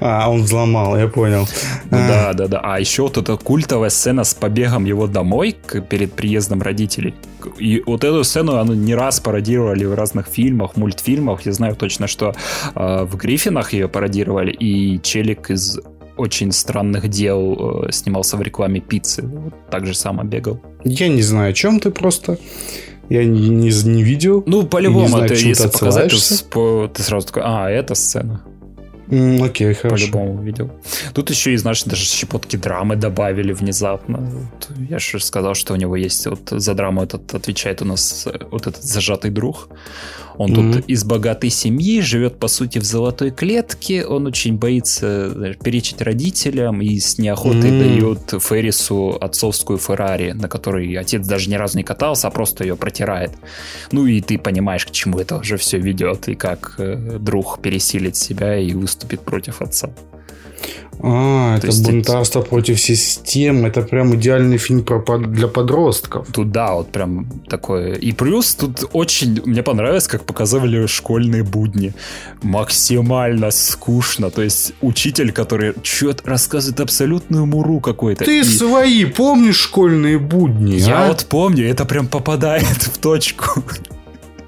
А, 0.00 0.30
он 0.30 0.42
взломал, 0.42 0.96
я 0.96 1.08
понял. 1.08 1.46
Да, 1.90 2.32
да, 2.32 2.46
да. 2.46 2.60
А 2.62 2.78
еще 2.78 3.02
вот 3.02 3.16
эта 3.16 3.36
культовая 3.36 3.90
сцена 3.90 4.24
с 4.24 4.34
побегом 4.34 4.84
его 4.84 5.06
домой 5.06 5.56
перед 5.88 6.12
приездом 6.12 6.62
родителей. 6.62 7.14
И 7.58 7.82
вот 7.86 8.04
эту 8.04 8.24
сцену 8.24 8.56
она 8.56 8.74
не 8.74 8.94
раз 8.94 9.20
пародировали 9.20 9.84
в 9.84 9.94
разных 9.94 10.26
фильмах, 10.26 10.76
мультфильмах. 10.76 11.46
Я 11.46 11.52
знаю 11.52 11.76
точно, 11.76 12.06
что 12.06 12.34
э, 12.74 13.04
в 13.04 13.16
Гриффинах 13.16 13.72
ее 13.72 13.88
пародировали, 13.88 14.52
и 14.52 15.00
Челик 15.02 15.50
из 15.50 15.78
очень 16.16 16.52
странных 16.52 17.08
дел 17.08 17.84
э, 17.86 17.92
снимался 17.92 18.36
в 18.36 18.42
рекламе 18.42 18.80
пиццы. 18.80 19.22
Вот 19.22 19.54
так 19.70 19.86
же 19.86 19.94
само 19.94 20.24
бегал. 20.24 20.60
Я 20.84 21.08
не 21.08 21.22
знаю, 21.22 21.50
о 21.50 21.52
чем 21.52 21.80
ты 21.80 21.90
просто. 21.90 22.38
Я 23.08 23.24
не, 23.24 23.48
не, 23.48 23.70
не 23.84 24.02
видел. 24.02 24.42
Ну, 24.46 24.66
по-любому, 24.66 25.26
ты, 25.28 25.34
если 25.34 25.68
показать, 25.68 26.12
то, 26.50 26.90
ты 26.92 27.02
сразу 27.02 27.28
такой, 27.28 27.42
а, 27.44 27.70
это 27.70 27.94
сцена. 27.94 28.42
Mm, 29.08 29.44
окей, 29.44 29.74
хорошо. 29.74 30.06
По-любому 30.06 30.42
видел. 30.42 30.70
Тут 31.14 31.30
еще 31.30 31.52
и, 31.52 31.56
знаешь, 31.56 31.84
даже 31.84 32.04
щепотки 32.04 32.56
драмы 32.56 32.96
добавили 32.96 33.52
внезапно. 33.52 34.18
Вот, 34.18 34.68
я 34.90 34.98
же 34.98 35.20
сказал, 35.20 35.54
что 35.54 35.74
у 35.74 35.76
него 35.76 35.96
есть 35.96 36.26
вот 36.26 36.50
за 36.50 36.74
драму 36.74 37.02
этот 37.02 37.34
отвечает 37.34 37.82
у 37.82 37.84
нас 37.84 38.26
э, 38.26 38.38
вот 38.50 38.66
этот 38.66 38.82
зажатый 38.82 39.30
друг. 39.30 39.68
Он 40.38 40.52
mm-hmm. 40.52 40.72
тут 40.72 40.84
из 40.88 41.04
богатой 41.04 41.50
семьи, 41.50 42.00
живет, 42.00 42.38
по 42.38 42.48
сути, 42.48 42.78
в 42.78 42.84
золотой 42.84 43.30
клетке. 43.30 44.04
Он 44.04 44.26
очень 44.26 44.56
боится 44.56 45.30
знаешь, 45.30 45.56
перечить 45.58 46.00
родителям 46.02 46.82
и 46.82 46.98
с 46.98 47.18
неохотой 47.18 47.70
mm-hmm. 47.70 47.78
дает 47.78 48.42
Феррису 48.42 49.16
отцовскую 49.20 49.78
Феррари, 49.78 50.32
на 50.32 50.48
которой 50.48 50.94
отец 50.94 51.26
даже 51.26 51.50
ни 51.50 51.54
разу 51.54 51.78
не 51.78 51.84
катался, 51.84 52.28
а 52.28 52.30
просто 52.30 52.64
ее 52.64 52.76
протирает. 52.76 53.32
Ну 53.92 54.06
и 54.06 54.20
ты 54.20 54.38
понимаешь, 54.38 54.84
к 54.86 54.90
чему 54.90 55.18
это 55.18 55.36
уже 55.36 55.56
все 55.56 55.78
ведет, 55.78 56.28
и 56.28 56.34
как 56.34 56.74
э, 56.78 57.18
друг 57.18 57.60
пересилит 57.60 58.16
себя 58.16 58.58
и 58.58 58.72
выступит 58.72 59.20
против 59.20 59.62
отца. 59.62 59.90
А, 60.98 61.58
То 61.60 61.66
это 61.66 61.82
бунтарство 61.82 62.40
это... 62.40 62.48
против 62.48 62.80
систем. 62.80 63.66
Это 63.66 63.82
прям 63.82 64.14
идеальный 64.14 64.58
фильм 64.58 64.82
про, 64.82 65.18
для 65.18 65.48
подростков. 65.48 66.28
Тут 66.32 66.50
да, 66.50 66.74
вот 66.74 66.90
прям 66.90 67.26
такое. 67.48 67.94
И 67.94 68.12
плюс 68.12 68.54
тут 68.54 68.84
очень 68.92 69.42
мне 69.44 69.62
понравилось, 69.62 70.08
как 70.08 70.24
показывали 70.24 70.86
школьные 70.86 71.42
будни. 71.42 71.92
Максимально 72.42 73.50
скучно. 73.50 74.30
То 74.30 74.42
есть 74.42 74.72
учитель, 74.80 75.32
который 75.32 75.74
что-то 75.82 76.28
рассказывает 76.28 76.80
абсолютную 76.80 77.46
муру 77.46 77.80
какой-то. 77.80 78.24
Ты 78.24 78.40
и... 78.40 78.44
свои 78.44 79.04
помнишь 79.04 79.56
школьные 79.56 80.18
будни? 80.18 80.76
Я 80.76 81.04
а? 81.04 81.08
вот 81.08 81.26
помню, 81.28 81.68
это 81.68 81.84
прям 81.84 82.06
попадает 82.06 82.64
в 82.66 82.98
точку. 82.98 83.62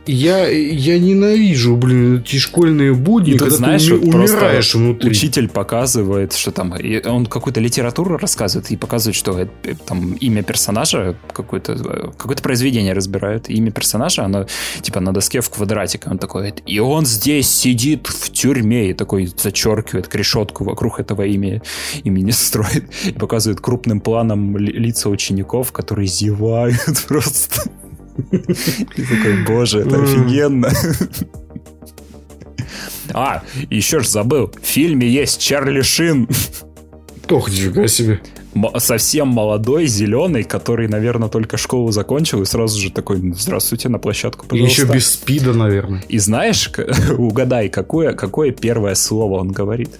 Я, 0.08 0.48
я 0.48 0.98
ненавижу, 0.98 1.76
блин, 1.76 2.22
эти 2.24 2.36
школьные 2.36 2.94
будни, 2.94 3.34
и 3.34 3.38
когда 3.38 3.56
знаешь, 3.56 3.84
ты 3.84 3.92
уми- 3.92 4.14
умираешь 4.14 4.74
внутри. 4.74 5.10
Учитель 5.10 5.48
показывает, 5.48 6.32
что 6.32 6.50
там, 6.50 6.74
он 7.04 7.26
какую-то 7.26 7.60
литературу 7.60 8.16
рассказывает 8.16 8.70
и 8.70 8.76
показывает, 8.76 9.16
что 9.16 9.48
там 9.86 10.14
имя 10.14 10.42
персонажа, 10.42 11.14
какое-то 11.32 12.12
какое 12.16 12.36
произведение 12.38 12.94
разбирают, 12.94 13.50
имя 13.50 13.70
персонажа, 13.70 14.24
оно 14.24 14.46
типа 14.80 15.00
на 15.00 15.12
доске 15.12 15.42
в 15.42 15.50
квадратике, 15.50 16.08
он 16.10 16.18
такой, 16.18 16.54
и 16.64 16.78
он 16.78 17.04
здесь 17.04 17.50
сидит 17.50 18.06
в 18.06 18.30
тюрьме, 18.32 18.90
и 18.90 18.94
такой 18.94 19.30
зачеркивает 19.36 20.14
решетку 20.14 20.64
вокруг 20.64 21.00
этого 21.00 21.22
имя, 21.22 21.60
имени 22.02 22.30
строит, 22.30 22.86
и 23.04 23.12
показывает 23.12 23.60
крупным 23.60 24.00
планом 24.00 24.56
лица 24.56 25.10
учеников, 25.10 25.72
которые 25.72 26.06
зевают 26.06 27.04
просто. 27.08 27.70
И 28.30 29.02
такой, 29.02 29.44
боже, 29.46 29.80
это 29.80 30.02
офигенно. 30.02 30.70
А, 33.14 33.42
еще 33.70 34.00
ж 34.00 34.06
забыл, 34.06 34.52
в 34.60 34.66
фильме 34.66 35.08
есть 35.08 35.40
Чарли 35.40 35.82
Шин. 35.82 36.28
Ох, 37.30 37.48
нифига 37.48 37.86
себе. 37.88 38.20
Совсем 38.78 39.28
молодой, 39.28 39.86
зеленый, 39.86 40.42
который, 40.42 40.88
наверное, 40.88 41.28
только 41.28 41.56
школу 41.56 41.92
закончил 41.92 42.42
и 42.42 42.44
сразу 42.44 42.80
же 42.80 42.90
такой, 42.90 43.20
здравствуйте, 43.34 43.88
на 43.88 43.98
площадку, 43.98 44.46
пожалуйста. 44.46 44.82
И 44.82 44.84
еще 44.84 44.92
без 44.92 45.12
спида, 45.12 45.52
наверное. 45.52 46.02
И 46.08 46.18
знаешь, 46.18 46.70
угадай, 47.18 47.68
какое, 47.68 48.14
какое 48.14 48.50
первое 48.50 48.94
слово 48.94 49.40
он 49.40 49.52
говорит 49.52 49.90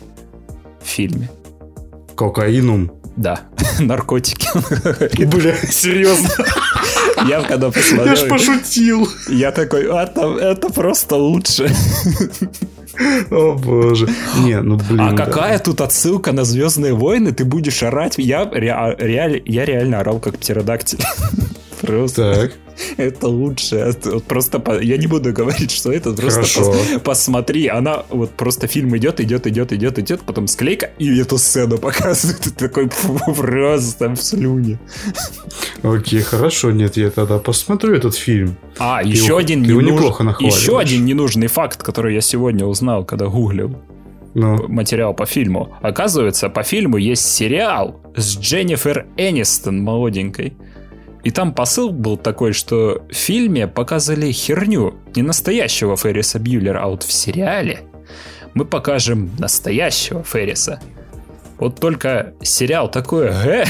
в 0.82 0.88
фильме? 0.88 1.30
Кокаинум. 2.16 2.90
Да, 3.16 3.42
наркотики. 3.78 4.48
Бля, 5.26 5.56
серьезно? 5.56 6.28
Я 7.26 7.42
когда 7.42 7.70
посмотрел... 7.70 8.06
Я 8.06 8.16
ж 8.16 8.28
пошутил. 8.28 9.08
Я 9.28 9.52
такой, 9.52 9.84
это, 9.84 10.36
это 10.38 10.68
просто 10.70 11.16
лучше. 11.16 11.70
О 13.30 13.54
боже. 13.54 14.08
Не, 14.38 14.60
ну 14.60 14.76
блин. 14.76 15.00
А 15.00 15.12
да. 15.12 15.24
какая 15.24 15.58
тут 15.58 15.80
отсылка 15.80 16.32
на 16.32 16.44
Звездные 16.44 16.94
войны? 16.94 17.32
Ты 17.32 17.44
будешь 17.44 17.82
орать. 17.82 18.14
Я, 18.18 18.44
ре, 18.44 18.96
реаль, 18.98 19.42
я 19.44 19.64
реально 19.64 20.00
орал 20.00 20.18
как 20.18 20.38
птеродактиль. 20.38 20.98
Просто. 21.80 22.34
Так. 22.34 22.52
Это 22.96 23.28
лучше. 23.28 23.94
Просто 24.26 24.62
я 24.80 24.96
не 24.96 25.06
буду 25.06 25.32
говорить, 25.32 25.70
что 25.70 25.92
это. 25.92 26.12
Просто 26.12 26.40
пос... 26.40 26.78
посмотри. 27.04 27.68
Она 27.68 28.04
вот 28.10 28.30
просто 28.30 28.66
фильм 28.66 28.96
идет, 28.96 29.20
идет, 29.20 29.46
идет, 29.46 29.72
идет, 29.72 29.98
идет, 29.98 30.20
потом 30.22 30.46
склейка, 30.46 30.90
и 30.98 31.18
эту 31.18 31.38
сцену 31.38 31.78
показывает. 31.88 32.40
Ты 32.40 32.50
такой 32.50 32.88
просто 32.88 34.08
в 34.10 34.16
слюне. 34.16 34.78
Окей, 35.82 36.20
хорошо. 36.20 36.70
Нет, 36.70 36.96
я 36.96 37.10
тогда 37.10 37.38
посмотрю 37.38 37.94
этот 37.94 38.14
фильм. 38.14 38.56
А, 38.78 39.02
ты 39.02 39.08
еще 39.08 39.26
его, 39.26 39.38
один 39.38 39.64
ты 39.64 39.70
ненуж... 39.70 39.92
неплохо 39.92 40.36
Еще 40.40 40.78
один 40.78 41.04
ненужный 41.04 41.48
факт, 41.48 41.82
который 41.82 42.14
я 42.14 42.20
сегодня 42.20 42.66
узнал, 42.66 43.04
когда 43.04 43.26
гуглил 43.26 43.76
ну. 44.34 44.68
материал 44.68 45.14
по 45.14 45.26
фильму. 45.26 45.76
Оказывается, 45.82 46.48
по 46.48 46.62
фильму 46.62 46.96
есть 46.96 47.24
сериал 47.24 48.00
с 48.16 48.38
Дженнифер 48.38 49.06
Энистон 49.16 49.82
молоденькой. 49.82 50.54
И 51.24 51.30
там 51.30 51.52
посыл 51.52 51.90
был 51.90 52.16
такой, 52.16 52.52
что 52.52 53.02
в 53.10 53.14
фильме 53.14 53.66
показали 53.66 54.30
херню, 54.30 54.94
не 55.14 55.22
настоящего 55.22 55.96
Ферриса 55.96 56.38
Бьюлера, 56.38 56.82
а 56.82 56.88
вот 56.88 57.02
в 57.02 57.12
сериале 57.12 57.80
мы 58.54 58.64
покажем 58.64 59.30
настоящего 59.38 60.22
Ферриса. 60.22 60.80
Вот 61.58 61.80
только 61.80 62.34
сериал 62.40 62.88
такой, 62.88 63.26
э, 63.26 63.64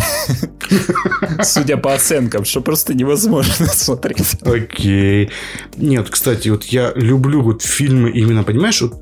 судя 1.42 1.78
по 1.78 1.94
оценкам, 1.94 2.44
что 2.44 2.60
просто 2.60 2.92
невозможно 2.92 3.66
смотреть. 3.66 4.42
Окей. 4.42 5.30
Нет, 5.76 6.10
кстати, 6.10 6.50
вот 6.50 6.64
я 6.64 6.92
люблю 6.94 7.40
вот 7.40 7.62
фильмы 7.62 8.10
именно, 8.10 8.44
понимаешь, 8.44 8.82
вот 8.82 8.94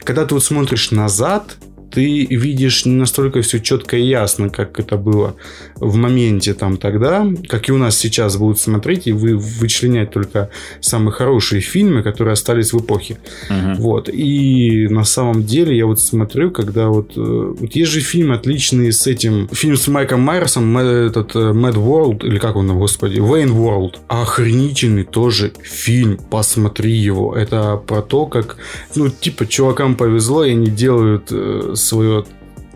когда 0.00 0.26
ты 0.26 0.34
вот 0.34 0.42
смотришь 0.42 0.90
назад, 0.90 1.58
ты 1.94 2.26
видишь 2.26 2.84
не 2.86 2.94
настолько 2.94 3.40
все 3.42 3.60
четко 3.60 3.96
и 3.96 4.02
ясно, 4.02 4.50
как 4.50 4.80
это 4.80 4.96
было 4.96 5.36
в 5.76 5.94
моменте 5.96 6.54
там 6.54 6.76
тогда, 6.76 7.26
как 7.48 7.68
и 7.68 7.72
у 7.72 7.78
нас 7.78 7.96
сейчас 7.96 8.36
будут 8.36 8.58
смотреть 8.58 9.06
и 9.06 9.12
вы 9.12 9.36
вычленять 9.36 10.10
только 10.10 10.50
самые 10.80 11.12
хорошие 11.12 11.60
фильмы, 11.60 12.02
которые 12.02 12.32
остались 12.32 12.72
в 12.72 12.80
эпохе. 12.80 13.18
Uh-huh. 13.48 13.74
Вот. 13.76 14.08
И 14.08 14.88
на 14.88 15.04
самом 15.04 15.44
деле 15.44 15.76
я 15.76 15.86
вот 15.86 16.00
смотрю, 16.00 16.50
когда 16.50 16.88
вот, 16.88 17.12
э, 17.16 17.20
вот 17.20 17.74
есть 17.74 17.90
же 17.90 18.00
фильмы 18.00 18.34
отличные 18.34 18.92
с 18.92 19.06
этим, 19.06 19.48
фильм 19.52 19.76
с 19.76 19.86
Майком 19.88 20.20
Майерсом, 20.20 20.76
этот 20.78 21.36
э, 21.36 21.52
Mad 21.52 21.74
World, 21.74 22.26
или 22.26 22.38
как 22.38 22.56
он 22.56 22.76
господи, 22.76 23.18
Wayne 23.18 23.52
World. 23.52 23.96
Охренительный 24.08 25.04
тоже 25.04 25.52
фильм, 25.62 26.18
посмотри 26.30 26.92
его. 26.92 27.36
Это 27.36 27.76
про 27.76 28.02
то, 28.02 28.26
как, 28.26 28.56
ну, 28.96 29.08
типа, 29.08 29.46
чувакам 29.46 29.94
повезло, 29.94 30.44
и 30.44 30.52
они 30.52 30.66
делают 30.66 31.28
э, 31.30 31.74
свое 31.84 32.24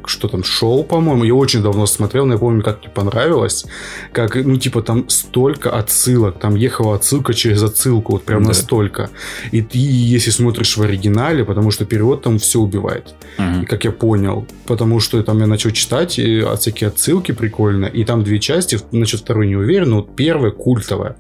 что 0.09 0.29
там, 0.29 0.45
шоу, 0.45 0.85
по-моему. 0.85 1.25
Я 1.25 1.35
очень 1.35 1.63
давно 1.63 1.87
смотрел, 1.87 2.27
но 2.27 2.35
я 2.35 2.39
помню, 2.39 2.63
как 2.63 2.81
мне 2.81 2.91
понравилось. 2.91 3.67
Как, 4.13 4.35
ну, 4.37 4.57
типа, 4.57 4.83
там 4.83 5.09
столько 5.09 5.71
отсылок. 5.71 6.39
Там 6.39 6.55
ехала 6.57 6.95
отсылка 6.95 7.35
через 7.35 7.63
отсылку, 7.63 8.13
вот 8.13 8.25
прям 8.25 8.43
да. 8.43 8.49
настолько. 8.49 9.11
И 9.53 9.63
ты, 9.63 9.79
если 9.79 10.31
смотришь 10.31 10.77
в 10.77 10.83
оригинале, 10.83 11.45
потому 11.45 11.71
что 11.71 11.85
перевод 11.85 12.23
там 12.23 12.39
все 12.39 12.59
убивает. 12.61 13.15
Угу. 13.39 13.63
И 13.63 13.67
как 13.67 13.85
я 13.85 13.93
понял. 13.93 14.47
Потому 14.67 15.01
что 15.01 15.23
там 15.23 15.39
я 15.41 15.47
начал 15.47 15.71
читать, 15.71 16.19
и 16.19 16.45
всякие 16.59 16.89
отсылки 16.89 17.33
прикольно. 17.33 17.87
И 17.87 18.05
там 18.05 18.25
две 18.25 18.39
части, 18.39 18.79
насчет 18.93 19.21
второй 19.21 19.47
не 19.47 19.57
уверен, 19.57 19.91
но 19.91 19.97
вот 19.97 20.17
первая 20.17 20.51
культовая. 20.51 21.17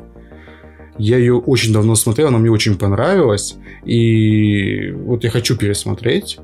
Я 0.99 1.17
ее 1.17 1.37
очень 1.37 1.73
давно 1.73 1.95
смотрел, 1.95 2.29
она 2.29 2.39
мне 2.39 2.51
очень 2.51 2.77
понравилась. 2.77 3.57
И 3.85 4.91
вот 4.91 5.23
я 5.25 5.31
хочу 5.31 5.57
пересмотреть. 5.57 6.39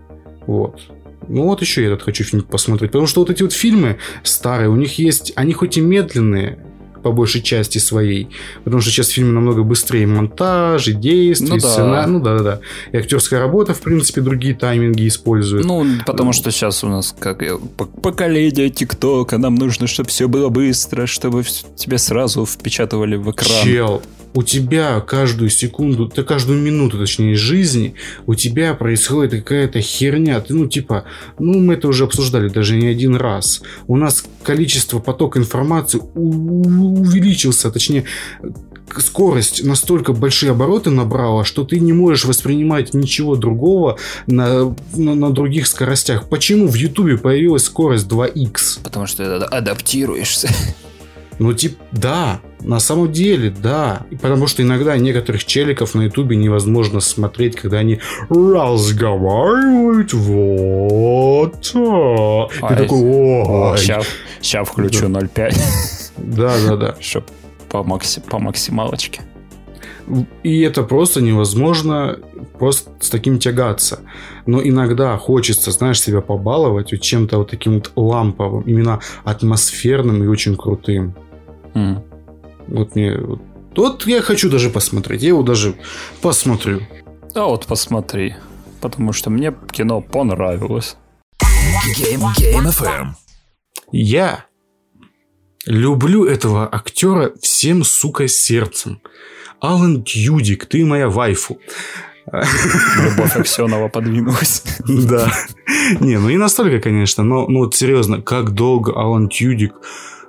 Вот. 0.47 0.81
Ну 1.29 1.45
вот 1.45 1.61
еще 1.61 1.85
этот 1.85 2.03
хочу 2.03 2.25
фильм 2.25 2.43
посмотреть. 2.43 2.91
Потому 2.93 3.07
что 3.07 3.21
вот 3.21 3.31
эти 3.31 3.43
вот 3.43 3.53
фильмы 3.53 3.99
старые, 4.23 4.69
у 4.69 4.77
них 4.77 4.99
есть, 4.99 5.33
они 5.37 5.53
хоть 5.53 5.77
и 5.77 5.81
медленные, 5.81 6.59
по 7.05 7.13
большей 7.13 7.43
части 7.43 7.79
своей. 7.79 8.31
Потому 8.65 8.81
что 8.81 8.91
сейчас 8.91 9.11
фильмы 9.11 9.33
намного 9.33 9.63
быстрее 9.63 10.07
монтаж, 10.07 10.89
и 10.89 10.95
действий, 10.95 11.51
ну, 11.51 11.59
да. 11.61 12.07
Ну 12.07 12.21
да, 12.21 12.39
да, 12.39 12.43
да. 12.43 12.61
И 12.93 12.97
актерская 12.97 13.39
работа, 13.41 13.75
в 13.75 13.83
принципе, 13.83 14.23
другие 14.23 14.55
тайминги 14.55 15.07
используют. 15.07 15.67
Ну, 15.67 15.85
потому 16.07 16.33
что 16.33 16.51
сейчас 16.51 16.83
у 16.83 16.89
нас 16.89 17.15
как 17.17 17.43
поколение 18.03 18.71
ТикТока, 18.71 19.37
нам 19.37 19.55
нужно, 19.55 19.87
чтобы 19.87 20.09
все 20.09 20.29
было 20.29 20.49
быстро, 20.49 21.07
чтобы 21.07 21.45
тебя 21.77 21.99
сразу 21.99 22.47
впечатывали 22.47 23.17
в 23.17 23.31
экран. 23.31 23.63
Чел, 23.63 24.03
у 24.35 24.43
тебя 24.43 25.01
каждую 25.01 25.48
секунду, 25.48 26.09
ты 26.09 26.24
каждую 26.24 26.61
минуту, 26.61 26.98
точнее, 26.98 27.36
жизни, 27.36 27.94
у 28.27 28.35
тебя 28.35 28.74
происходит 28.74 29.31
какая-то 29.31 29.81
херня. 29.81 30.40
Ты, 30.40 30.55
ну, 30.55 30.66
типа, 30.66 31.05
ну, 31.39 31.61
мы 31.61 31.74
это 31.74 31.89
уже 31.89 32.05
обсуждали 32.05 32.48
даже 32.48 32.77
не 32.77 32.89
один 32.89 33.15
раз. 33.15 33.62
У 33.86 33.97
нас 33.97 34.24
количество 34.43 34.98
поток 34.98 35.36
информации 35.36 36.01
увеличился, 36.15 37.70
точнее, 37.70 38.05
скорость 38.97 39.65
настолько 39.65 40.12
большие 40.12 40.51
обороты 40.51 40.90
набрала, 40.90 41.44
что 41.44 41.65
ты 41.65 41.78
не 41.78 41.93
можешь 41.93 42.24
воспринимать 42.24 42.93
ничего 42.93 43.36
другого 43.36 43.98
на, 44.27 44.74
на, 44.94 45.15
на 45.15 45.31
других 45.31 45.69
скоростях. 45.69 46.28
Почему 46.28 46.69
в 46.69 46.74
Ютубе 46.74 47.19
появилась 47.19 47.65
скорость 47.65 48.06
2х? 48.09 48.81
Потому 48.82 49.06
что 49.06 49.39
ты 49.39 49.44
адаптируешься. 49.44 50.48
Ну, 51.39 51.52
типа, 51.52 51.82
да, 51.93 52.40
на 52.61 52.81
самом 52.81 53.12
деле, 53.12 53.51
да. 53.51 54.02
Потому 54.23 54.47
что 54.47 54.62
иногда 54.62 54.97
некоторых 54.97 55.44
челиков 55.44 55.94
на 55.94 56.02
ютубе 56.02 56.36
невозможно 56.36 57.01
смотреть, 57.01 57.56
когда 57.56 57.78
они 57.78 58.01
разговаривают 58.28 60.12
вот. 60.12 61.73
А, 61.74 62.48
Ты 62.69 62.77
такой, 62.77 63.01
о, 63.01 63.77
сейчас, 63.77 64.06
сейчас 64.40 64.69
включу 64.69 65.06
0.5. 65.06 65.55
Да, 66.16 66.55
да, 66.66 66.77
да. 66.77 66.97
Чтоб 67.01 67.24
по, 67.69 67.82
макси, 67.82 68.20
по 68.20 68.39
максималочке. 68.39 69.23
И 70.43 70.61
это 70.61 70.82
просто 70.82 71.20
невозможно 71.23 72.19
просто 72.59 72.90
с 73.01 73.09
таким 73.11 73.39
тягаться. 73.39 74.01
Но 74.47 74.62
иногда 74.62 75.16
хочется, 75.16 75.70
знаешь, 75.70 76.01
себя 76.01 76.20
побаловать 76.20 76.93
вот 76.93 77.01
чем-то 77.01 77.39
вот 77.39 77.51
таким 77.51 77.74
вот 77.74 77.93
ламповым, 77.97 78.62
именно 78.62 79.01
атмосферным 79.24 80.23
и 80.23 80.27
очень 80.27 80.56
крутым. 80.56 81.15
Mm. 81.75 82.03
Вот 82.69 82.95
мне... 82.95 83.19
Вот 83.77 84.07
я 84.07 84.23
хочу 84.23 84.51
даже 84.51 84.71
посмотреть. 84.71 85.23
Я 85.23 85.29
его 85.29 85.43
даже 85.43 85.75
посмотрю. 86.23 86.81
А 87.35 87.47
вот 87.47 87.67
посмотри. 87.67 88.35
Потому 88.81 89.13
что 89.13 89.31
мне 89.31 89.53
кино 89.73 90.01
понравилось. 90.01 90.97
Game, 91.99 92.23
Game 92.39 92.71
FM. 92.71 93.07
Я 93.91 94.47
люблю 95.67 96.25
этого 96.25 96.69
актера 96.73 97.33
всем, 97.41 97.85
сука, 97.85 98.29
сердцем. 98.29 99.01
Алан 99.61 100.05
Тьюдик, 100.05 100.67
ты 100.67 100.85
моя 100.85 101.09
вайфу. 101.09 101.59
Любовь 102.33 103.37
Аксенова 103.37 103.89
подвинулась. 103.89 104.63
Да. 104.87 105.33
Не, 106.01 106.19
ну 106.19 106.29
не 106.29 106.39
настолько, 106.39 106.81
конечно, 106.81 107.23
но 107.23 107.47
ну 107.47 107.61
вот 107.61 107.75
серьезно, 107.75 108.23
как 108.23 108.53
долго 108.53 108.93
Алан 108.93 109.29
Тьюдик 109.29 109.75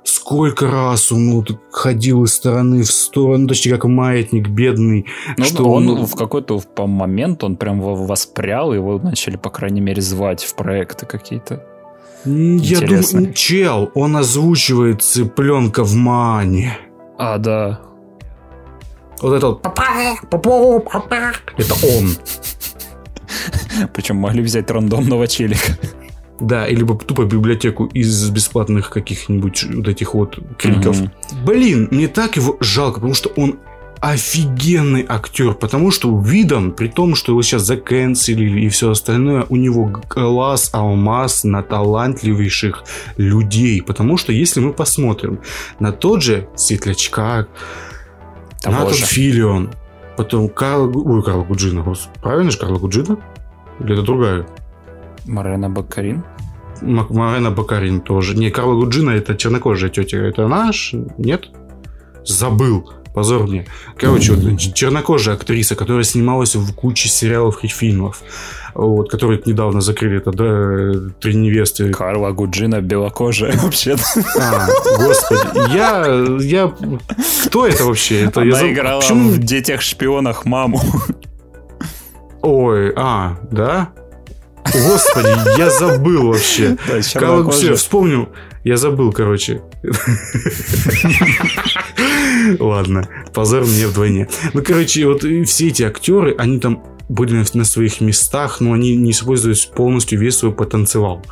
сколько 0.06 0.70
раз 0.70 1.12
он 1.12 1.26
ну, 1.26 1.44
ходил 1.70 2.24
из 2.24 2.34
стороны 2.34 2.82
в 2.82 2.90
сторону, 2.90 3.42
ну, 3.42 3.48
точнее, 3.48 3.72
как 3.72 3.84
маятник 3.84 4.48
бедный. 4.48 5.06
Ну, 5.36 5.44
что 5.44 5.64
он, 5.64 5.88
он 5.88 6.06
в 6.06 6.14
какой-то 6.14 6.60
момент 6.86 7.44
он 7.44 7.56
прям 7.56 7.80
воспрял, 7.80 8.72
его 8.72 8.98
начали, 8.98 9.36
по 9.36 9.50
крайней 9.50 9.80
мере, 9.80 10.00
звать 10.00 10.44
в 10.44 10.54
проекты 10.54 11.06
какие-то. 11.06 11.64
Я 12.24 12.80
думаю, 12.80 13.32
чел, 13.34 13.90
он 13.94 14.16
озвучивает 14.16 15.02
цыпленка 15.02 15.84
в 15.84 15.94
мане. 15.94 16.76
А, 17.18 17.38
да. 17.38 17.80
Вот 19.20 19.32
это 19.32 19.46
вот. 19.48 19.62
Это 21.56 21.74
он. 21.86 22.10
Причем 23.94 24.16
могли 24.16 24.42
взять 24.42 24.70
рандомного 24.70 25.26
челика. 25.26 25.78
Да, 26.40 26.66
или 26.66 26.80
либо 26.80 26.96
тупо 26.98 27.24
библиотеку 27.24 27.86
из 27.86 28.28
бесплатных 28.30 28.90
каких-нибудь 28.90 29.64
вот 29.74 29.88
этих 29.88 30.14
вот 30.14 30.38
криков. 30.58 31.00
Угу. 31.00 31.10
Блин, 31.46 31.88
мне 31.90 32.08
так 32.08 32.36
его 32.36 32.56
жалко, 32.60 32.96
потому 32.96 33.14
что 33.14 33.30
он 33.36 33.58
офигенный 34.00 35.04
актер, 35.08 35.54
потому 35.54 35.90
что 35.90 36.18
видом, 36.20 36.72
при 36.72 36.88
том, 36.88 37.14
что 37.14 37.32
его 37.32 37.42
сейчас 37.42 37.62
заканцелили 37.62 38.60
и 38.60 38.68
все 38.68 38.90
остальное, 38.90 39.46
у 39.48 39.56
него 39.56 39.90
глаз 40.08 40.70
алмаз 40.72 41.44
на 41.44 41.62
талантливейших 41.62 42.84
людей. 43.16 43.82
Потому 43.82 44.16
что 44.16 44.32
если 44.32 44.60
мы 44.60 44.72
посмотрим 44.72 45.40
на 45.80 45.92
тот 45.92 46.22
же 46.22 46.48
Светлячка, 46.56 47.46
Того 48.62 48.76
на 48.76 48.84
тот 48.84 48.96
Филион, 48.96 49.70
потом 50.16 50.48
Карл, 50.48 50.92
ой, 50.94 51.22
Карл 51.22 51.44
Гуджина, 51.44 51.84
правильно 52.22 52.50
же 52.50 52.58
Карла 52.58 52.78
Гуджина? 52.78 53.18
Или 53.80 53.94
это 53.94 54.02
другая? 54.02 54.46
Марена 55.26 55.68
Бакарин? 55.70 56.24
Марена 56.82 57.50
Бакарин 57.50 58.00
тоже. 58.00 58.36
Не, 58.36 58.50
Карла 58.50 58.74
Гуджина 58.74 59.10
это 59.10 59.34
чернокожая 59.34 59.90
тетя. 59.90 60.18
Это 60.18 60.46
наш? 60.48 60.92
Нет? 61.18 61.48
Забыл. 62.24 62.90
Позор 63.14 63.46
мне. 63.46 63.66
Короче, 63.96 64.34
вот 64.34 64.58
чернокожая 64.74 65.36
актриса, 65.36 65.74
которая 65.74 66.04
снималась 66.04 66.54
в 66.54 66.74
куче 66.74 67.08
сериалов 67.08 67.64
и 67.64 67.66
фильмов, 67.66 68.20
вот, 68.74 69.10
которые 69.10 69.40
недавно 69.46 69.80
закрыли, 69.80 70.18
это, 70.18 70.32
да, 70.32 71.10
«Три 71.18 71.34
невесты». 71.34 71.92
Карла 71.94 72.32
Гуджина 72.32 72.82
белокожая 72.82 73.56
вообще-то. 73.62 74.02
А, 74.38 74.66
господи, 74.98 75.74
я, 75.74 76.26
я... 76.40 76.74
Кто 77.46 77.66
это 77.66 77.84
вообще? 77.84 78.24
Это 78.24 78.42
Она 78.42 78.60
я... 78.60 78.70
играла 78.74 79.00
Почему- 79.00 79.30
в 79.30 79.38
«Детях-шпионах» 79.38 80.44
маму. 80.44 80.78
Ой, 82.42 82.92
а, 82.96 83.38
да? 83.50 83.92
Господи, 84.72 85.58
я 85.58 85.70
забыл 85.70 86.28
вообще. 86.28 86.76
Чернокожая. 87.02 87.50
всё, 87.52 87.76
вспомнил. 87.76 88.28
Я 88.64 88.76
забыл, 88.76 89.12
короче. 89.12 89.62
Ладно, 92.58 93.08
позор 93.34 93.64
мне 93.64 93.86
вдвойне. 93.86 94.28
Ну, 94.54 94.62
короче, 94.62 95.06
вот 95.06 95.22
все 95.46 95.68
эти 95.68 95.82
актеры, 95.82 96.34
они 96.38 96.58
там 96.60 96.82
были 97.08 97.34
на- 97.34 97.44
на 97.54 97.64
своих 97.64 98.00
местах, 98.00 98.60
но 98.60 98.72
они 98.72 98.96
не 98.96 99.12
используют 99.12 99.70
полностью 99.74 100.18
весь 100.18 100.36
свой 100.38 100.52
потенциал. 100.52 101.24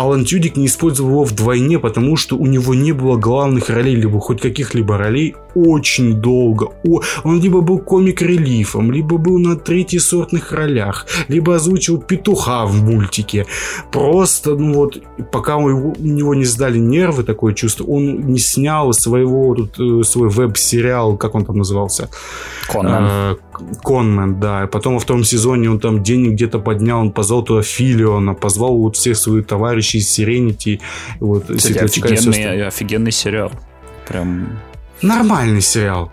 Алан 0.00 0.24
Тюдик 0.24 0.56
не 0.56 0.64
использовал 0.66 1.10
его 1.10 1.24
вдвойне, 1.24 1.78
потому 1.78 2.16
что 2.16 2.36
у 2.36 2.46
него 2.46 2.74
не 2.74 2.92
было 2.92 3.16
главных 3.16 3.68
ролей, 3.68 3.94
либо 3.96 4.18
хоть 4.20 4.40
каких-либо 4.40 4.96
ролей 4.96 5.34
очень 5.54 6.14
долго. 6.14 6.68
О, 6.84 7.00
он 7.24 7.40
либо 7.40 7.60
был 7.60 7.78
комик-релифом, 7.78 8.92
либо 8.92 9.18
был 9.18 9.38
на 9.38 9.56
третьесортных 9.56 10.52
ролях, 10.52 11.06
либо 11.28 11.54
озвучил 11.54 11.98
петуха 11.98 12.64
в 12.66 12.82
мультике. 12.82 13.46
Просто, 13.92 14.54
ну 14.54 14.72
вот, 14.74 15.02
пока 15.32 15.56
у 15.56 15.68
его- 15.68 15.94
у 15.98 16.06
него 16.06 16.34
не 16.34 16.44
сдали 16.44 16.78
нервы, 16.78 17.22
такое 17.22 17.52
чувство, 17.52 17.84
он 17.84 18.32
не 18.32 18.38
снял 18.38 18.92
своего, 18.92 19.54
тут, 19.54 19.78
э, 19.80 20.04
свой 20.04 20.28
веб-сериал, 20.28 21.16
как 21.16 21.34
он 21.34 21.44
там 21.44 21.58
назывался? 21.58 22.08
Конман. 22.72 23.04
Э, 23.10 23.36
Конмен, 23.82 24.40
да. 24.40 24.64
И 24.64 24.66
потом 24.66 24.94
во 24.94 25.00
втором 25.00 25.24
сезоне 25.24 25.70
он 25.70 25.78
там 25.80 26.02
денег 26.02 26.32
где-то 26.32 26.58
поднял, 26.58 27.00
он 27.00 27.12
позвал 27.12 27.42
туда 27.42 27.62
Филиона, 27.62 28.34
позвал 28.34 28.76
вот 28.76 28.96
всех 28.96 29.16
своих 29.16 29.46
товарищей 29.46 29.98
из 29.98 30.10
Сиренити, 30.10 30.80
вот, 31.20 31.44
Кстати, 31.56 31.78
офигенный, 31.78 32.66
офигенный 32.66 33.12
сериал. 33.12 33.52
Прям, 34.08 34.58
Нормальный 35.02 35.60
сериал. 35.62 36.10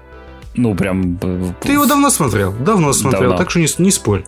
ну, 0.55 0.75
прям... 0.75 1.17
э, 1.21 1.53
Ты 1.61 1.73
его 1.73 1.85
давно 1.85 2.09
смотрел? 2.09 2.53
Давно 2.53 2.93
смотрел, 2.93 3.21
Давно. 3.23 3.37
так 3.37 3.49
что 3.49 3.59
не, 3.59 3.67
не 3.79 3.91
спорь. 3.91 4.23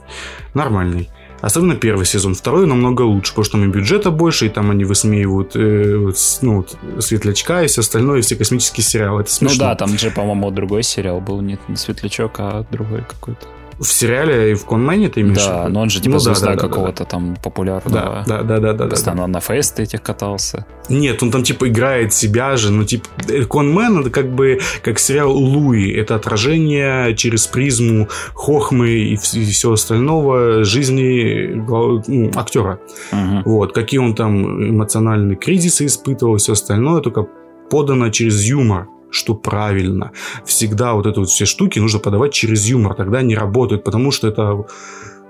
Нормальный. 0.54 1.10
Особенно 1.42 1.76
первый 1.76 2.06
сезон. 2.06 2.36
Второй 2.36 2.68
намного 2.68 3.04
лучше, 3.04 3.32
потому 3.32 3.46
что 3.46 3.52
там 3.54 3.70
и 3.70 3.74
бюджета 3.74 4.12
больше, 4.12 4.48
и 4.48 4.50
там 4.50 4.72
они 4.72 4.84
высмеивают 4.84 5.56
э, 5.56 6.12
ну, 6.42 6.58
вот, 6.58 6.78
Светлячка 7.04 7.64
и 7.64 7.68
все 7.68 7.82
остальное, 7.82 8.20
и 8.20 8.22
все 8.22 8.36
космические 8.36 8.84
сериалы. 8.84 9.22
Это 9.22 9.30
Ну 9.42 9.50
смешно. 9.50 9.66
да, 9.66 9.76
там 9.76 9.98
же, 9.98 10.12
по-моему, 10.12 10.52
другой 10.52 10.84
сериал 10.84 11.22
был, 11.22 11.42
не, 11.42 11.58
не 11.68 11.76
Светлячок, 11.76 12.36
а 12.40 12.66
другой 12.72 13.04
какой-то. 13.08 13.48
В 13.80 13.88
сериале 13.88 14.52
и 14.52 14.54
в 14.56 14.66
Конмене 14.66 15.10
ты 15.10 15.22
имеешь? 15.22 15.38
Да, 15.38 15.70
но 15.70 15.82
он 15.82 15.90
же 15.90 16.02
типа 16.02 16.16
Ну 16.16 16.18
да, 16.18 16.24
звезда 16.24 16.48
да, 16.48 16.56
да, 16.56 16.62
да, 16.62 16.68
какого-то 16.68 17.06
там 17.06 17.38
популярного. 17.42 18.24
Да, 18.28 18.38
да, 18.38 18.44
да, 18.44 18.44
да, 18.44 18.60
да, 18.60 18.74
да, 18.74 18.84
да. 18.84 18.90
Постоянно 18.90 19.28
на 19.28 19.40
фесты 19.40 19.84
этих 19.84 20.02
катался. 20.02 20.66
Нет, 20.90 21.24
он 21.24 21.32
там 21.32 21.44
типа 21.44 21.70
играет 21.70 22.14
себя 22.14 22.58
же, 22.58 22.72
ну 22.72 22.84
типа 22.84 23.08
э, 23.30 23.46
Конмен 23.46 24.02
это 24.02 24.10
как 24.10 24.34
бы 24.34 24.60
как 24.82 25.00
сериал 25.00 25.32
Луи, 25.32 25.92
это 25.92 26.16
отражение 26.16 27.16
через 27.16 27.48
призму 27.48 28.10
Хохмы 28.34 28.90
и, 28.90 29.16
все 29.16 29.72
остального 29.72 30.64
жизни 30.64 31.54
ну, 31.56 32.32
актера. 32.36 32.80
Мгм. 33.12 33.44
Вот, 33.46 33.74
какие 33.74 34.00
он 34.00 34.14
там 34.14 34.70
эмоциональные 34.70 35.38
кризисы 35.38 35.86
испытывал, 35.86 36.38
все 36.38 36.54
остальное, 36.54 37.02
только 37.02 37.28
подано 37.70 38.10
через 38.10 38.44
юмор 38.44 38.88
что 39.12 39.36
правильно. 39.36 40.12
Всегда 40.46 40.94
вот 40.94 41.06
это 41.06 41.20
вот 41.20 41.30
все 41.30 41.46
штуки 41.46 41.80
нужно 41.80 42.00
подавать 42.00 42.34
через 42.34 42.66
юмор, 42.68 42.96
тогда 42.96 43.20
они 43.20 43.36
работают, 43.36 43.84
потому 43.84 44.12
что 44.12 44.28
это 44.28 44.66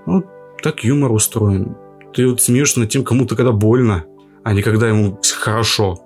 ну, 0.06 0.23
так 0.61 0.84
юмор 0.84 1.11
устроен. 1.11 1.76
Ты 2.14 2.27
вот 2.27 2.41
смеешься 2.41 2.80
над 2.80 2.89
тем, 2.89 3.03
кому-то 3.03 3.35
когда 3.35 3.51
больно, 3.51 4.06
а 4.43 4.53
не 4.53 4.61
когда 4.61 4.89
ему 4.89 5.19
хорошо. 5.39 5.99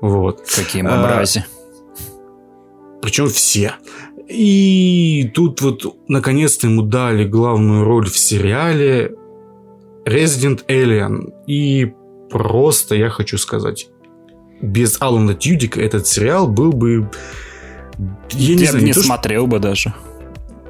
Вот. 0.00 0.42
Какие 0.54 0.82
А, 0.82 1.00
мрази. 1.00 1.44
Причем 3.00 3.28
все. 3.28 3.74
И 4.28 5.30
тут 5.34 5.60
вот 5.60 5.96
наконец-то 6.08 6.66
ему 6.66 6.82
дали 6.82 7.24
главную 7.24 7.84
роль 7.84 8.08
в 8.08 8.18
сериале 8.18 9.12
Resident 10.06 10.64
Alien. 10.68 11.32
И 11.46 11.92
просто 12.30 12.94
я 12.94 13.10
хочу 13.10 13.38
сказать, 13.38 13.88
без 14.64 14.96
Алана 15.00 15.34
Тьюдика 15.34 15.80
этот 15.80 16.06
сериал 16.06 16.46
был 16.48 16.72
бы... 16.72 17.08
Я 18.30 18.56
не 18.56 18.62
Я 18.64 18.66
бы 18.66 18.78
знаю, 18.78 18.84
не 18.86 18.92
то, 18.92 19.00
что- 19.00 19.06
смотрел 19.06 19.46
бы 19.46 19.58
даже. 19.60 19.94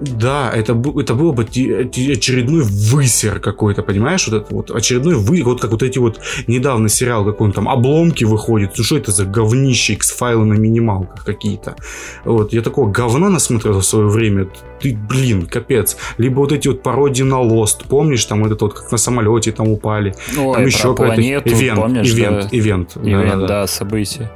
Да, 0.01 0.51
это, 0.53 0.73
это 0.73 1.15
было 1.15 1.33
бы 1.33 1.45
очередной 1.45 2.63
высер 2.63 3.39
какой-то, 3.39 3.83
понимаешь? 3.83 4.27
Вот 4.27 4.37
это 4.37 4.55
вот 4.55 4.71
очередной 4.71 5.15
вы, 5.15 5.43
вот 5.43 5.61
как 5.61 5.71
вот 5.71 5.83
эти 5.83 5.99
вот 5.99 6.21
недавно 6.47 6.89
сериал 6.89 7.25
какой 7.25 7.53
там 7.53 7.69
обломки 7.69 8.25
выходит. 8.25 8.73
Ну 8.77 8.85
что 8.85 8.97
это 8.97 9.13
за 9.13 9.25
говнище 9.25 9.93
X-файлы 9.95 10.45
на 10.45 10.55
минималках 10.55 11.25
какие-то? 11.25 11.77
Вот, 12.25 12.53
я 12.53 12.63
такого 12.63 12.91
говна 12.91 13.29
насмотрел 13.29 13.81
в 13.81 13.85
свое 13.85 14.09
время. 14.09 14.49
Ты, 14.81 14.97
блин, 14.97 15.47
капец. 15.47 15.97
Либо 16.19 16.41
вот 16.41 16.53
эти 16.53 16.69
вот 16.69 16.83
пародии 16.83 17.23
на 17.23 17.43
Lost, 17.43 17.87
помнишь, 17.89 18.25
там 18.25 18.43
вот 18.43 18.53
это 18.53 18.65
вот 18.65 18.75
как 18.75 18.91
на 18.91 18.99
самолете 18.99 19.53
там 19.53 19.69
упали. 19.69 20.15
Ой, 20.37 20.55
там 20.55 20.67
еще 20.67 20.95
какой-то 20.95 21.23
ивент, 21.23 21.77
помнишь, 21.81 22.13
ивент, 22.13 22.43
да? 22.43 22.49
ивент, 22.51 22.97
Ивент, 22.97 23.31
да-да-да. 23.31 23.47
да, 23.47 23.67
событие. 23.67 24.31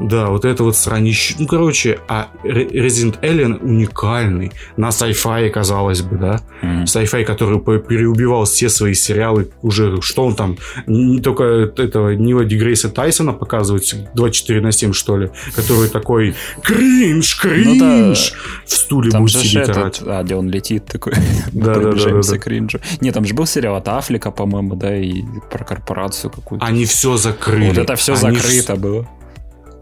Да, 0.00 0.28
вот 0.28 0.44
это 0.44 0.64
вот 0.64 0.76
сранище. 0.76 1.34
Ну, 1.38 1.46
короче, 1.46 1.98
а 2.08 2.28
Resident 2.42 3.20
Alien 3.20 3.58
уникальный. 3.60 4.52
На 4.76 4.88
sci-fi, 4.88 5.50
казалось 5.50 6.02
бы, 6.02 6.16
да? 6.16 6.40
Мгм. 6.62 6.84
Sci-fi, 6.84 7.24
который 7.24 7.60
переубивал 7.60 8.44
все 8.44 8.68
свои 8.68 8.94
сериалы. 8.94 9.50
Уже, 9.62 10.00
что 10.00 10.24
он 10.24 10.34
там? 10.34 10.56
Не, 10.86 11.20
только 11.20 11.44
этого 11.76 12.14
Нила 12.14 12.44
Дегрейса 12.44 12.88
Тайсона 12.88 13.32
показывает 13.32 13.84
24 14.14 14.60
на 14.60 14.72
7, 14.72 14.92
что 14.92 15.16
ли? 15.18 15.30
Который 15.54 15.88
такой 15.88 16.34
кринж, 16.62 17.38
кринж! 17.40 18.32
В 18.66 18.72
стуле 18.72 19.06
Ну 19.06 19.12
Там 19.12 19.22
будет 19.22 19.36
сидеть 19.36 19.68
этот, 19.68 20.02
а, 20.06 20.22
где 20.22 20.34
он 20.34 20.48
летит 20.50 20.86
такой, 20.86 21.12
Да, 21.52 21.74
да, 21.74 21.92
да, 21.92 22.20
да, 22.22 22.38
кринжу. 22.38 22.80
Не, 23.00 23.12
там 23.12 23.24
же 23.24 23.34
был 23.34 23.46
сериал 23.46 23.76
от 23.76 23.88
Афлика, 23.88 24.30
по-моему, 24.30 24.76
да, 24.76 24.96
и 24.96 25.22
про 25.50 25.64
корпорацию 25.64 26.30
какую-то. 26.30 26.64
Они 26.64 26.84
все 26.84 27.16
закрыли. 27.16 27.68
вот 27.68 27.78
это 27.78 27.96
все 27.96 28.14
закрыто 28.14 28.76
было. 28.76 29.08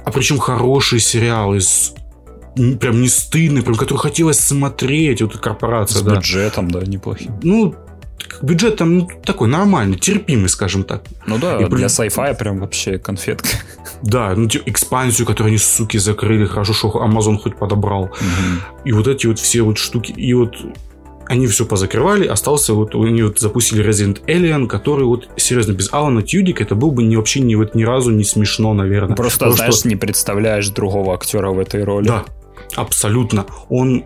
А 0.09 0.10
причем 0.10 0.39
хороший 0.39 1.01
сериал 1.01 1.55
из 1.55 1.93
прям 2.80 3.02
не 3.02 3.09
стыдный, 3.09 3.60
прям 3.60 3.76
который 3.76 3.98
хотелось 3.98 4.40
смотреть, 4.40 5.20
вот 5.20 5.36
корпорация, 5.36 5.98
С 5.98 6.02
да. 6.02 6.14
бюджетом, 6.14 6.70
да, 6.70 6.80
неплохим. 6.80 7.39
Ну, 7.43 7.74
бюджет 8.40 8.76
там 8.76 8.98
ну, 9.01 9.09
такой 9.22 9.48
нормальный, 9.48 9.98
терпимый, 9.98 10.48
скажем 10.48 10.85
так. 10.85 11.02
Ну 11.26 11.36
да, 11.36 11.59
И 11.60 11.66
для 11.66 11.89
sci-fi 11.89 12.35
прям 12.39 12.59
вообще 12.59 12.98
конфетка. 12.98 13.51
Да, 14.01 14.32
ну, 14.35 14.48
типа, 14.48 14.70
экспансию, 14.70 15.26
которую 15.26 15.51
они, 15.51 15.59
суки, 15.59 15.98
закрыли, 15.98 16.47
хорошо, 16.47 16.72
что 16.72 16.89
Amazon 16.89 17.36
хоть 17.36 17.59
подобрал. 17.59 18.05
Мгм. 18.06 18.60
И 18.86 18.93
вот 18.93 19.09
эти 19.09 19.26
вот 19.26 19.39
все 19.39 19.60
вот 19.60 19.76
штуки, 19.76 20.12
и 20.12 20.32
вот 20.32 20.56
они 21.29 21.47
все 21.47 21.65
позакрывали, 21.67 22.27
остался 22.27 22.75
вот, 22.75 22.95
они 22.95 23.23
вот 23.23 23.39
запустили 23.39 23.85
Resident 23.87 24.25
Alien, 24.27 24.67
который 24.67 25.05
вот, 25.05 25.29
серьезно, 25.37 25.73
без 25.73 25.93
Алана 25.93 26.23
Тьюдика 26.23 26.63
это 26.65 26.75
был 26.75 26.91
бы 26.91 27.03
ни, 27.03 27.17
вообще 27.17 27.41
ни, 27.41 27.55
вот, 27.55 27.75
ни 27.75 27.85
разу 27.85 28.11
не 28.11 28.25
смешно, 28.25 28.73
наверное. 28.75 29.15
Просто, 29.17 29.39
Потому 29.41 29.57
знаешь, 29.57 29.75
что- 29.75 29.89
не 29.89 29.97
представляешь 29.97 30.69
другого 30.71 31.15
актера 31.15 31.51
в 31.51 31.59
этой 31.59 31.85
роли. 31.85 32.07
Да, 32.09 32.25
абсолютно. 32.75 33.47
Он 33.69 34.05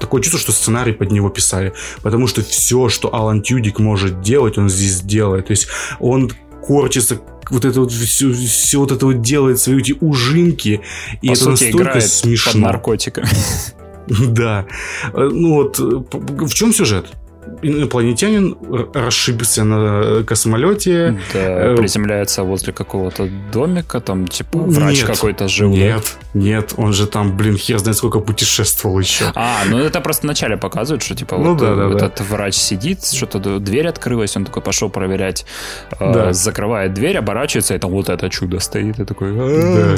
такое 0.00 0.20
чувство, 0.22 0.40
что 0.40 0.52
сценарий 0.52 0.92
под 0.92 1.10
него 1.12 1.28
писали. 1.28 1.72
Потому 2.02 2.26
что 2.26 2.42
все, 2.42 2.88
что 2.88 3.14
Алан 3.14 3.42
Тюдик 3.42 3.78
может 3.78 4.20
делать, 4.22 4.58
он 4.58 4.68
здесь 4.68 5.00
делает. 5.00 5.46
То 5.46 5.52
есть 5.52 5.68
он 6.00 6.32
корчится 6.62 7.20
вот 7.50 7.64
это 7.66 7.80
вот 7.80 7.92
все, 7.92 8.32
все 8.32 8.78
вот 8.80 8.90
это 8.90 9.04
вот 9.06 9.20
делает 9.20 9.58
свои 9.60 9.78
эти 9.78 9.94
ужинки 10.00 10.80
и 11.20 11.28
По 11.28 11.32
это 11.32 11.40
сути, 11.40 11.50
настолько 11.50 11.82
играет 11.82 12.02
под 12.02 12.10
смешно. 12.12 12.60
наркотиками. 12.60 13.28
Да. 14.28 14.66
Э, 15.12 15.28
Ну 15.32 15.54
вот, 15.54 15.78
э, 15.78 16.02
в 16.46 16.52
чем 16.54 16.72
сюжет? 16.72 17.06
Инопланетянин 17.62 18.56
расшибся 18.94 19.64
на 19.64 20.22
космолете. 20.24 21.18
Да, 21.34 21.72
Э, 21.72 21.76
приземляется 21.76 22.42
возле 22.42 22.72
какого-то 22.72 23.28
домика, 23.52 24.00
там, 24.00 24.26
типа, 24.26 24.58
врач 24.58 24.98
Нет, 25.02 25.06
какой-то 25.06 25.46
жил. 25.48 25.70
да? 25.70 25.76
Нет, 25.76 26.16
нет, 26.34 26.72
он 26.76 26.92
же 26.92 27.06
там, 27.06 27.36
блин, 27.36 27.56
хер 27.56 27.78
знает 27.78 27.96
сколько 27.98 28.20
путешествовал 28.20 28.98
еще. 28.98 29.26
А, 29.34 29.58
ну 29.68 29.78
это 29.78 30.00
просто 30.00 30.26
вначале 30.26 30.56
показывают, 30.56 31.02
что 31.02 31.14
типа 31.14 31.36
Ну 31.36 31.50
вот 31.50 31.58
да, 31.60 31.72
э, 31.72 31.76
да, 31.76 31.88
да. 31.88 32.06
этот 32.06 32.20
врач 32.28 32.54
сидит, 32.54 33.04
что-то 33.04 33.58
дверь 33.58 33.88
открылась, 33.88 34.36
он 34.36 34.44
такой 34.46 34.62
пошел 34.62 34.88
проверять, 34.90 35.44
э, 36.00 36.12
Да. 36.12 36.32
закрывает 36.32 36.94
дверь, 36.94 37.18
оборачивается, 37.18 37.74
и 37.74 37.78
там 37.78 37.90
вот 37.90 38.08
это 38.08 38.28
чудо 38.30 38.58
стоит, 38.58 38.98
и 39.00 39.04
такой 39.04 39.32
Да. 39.34 39.96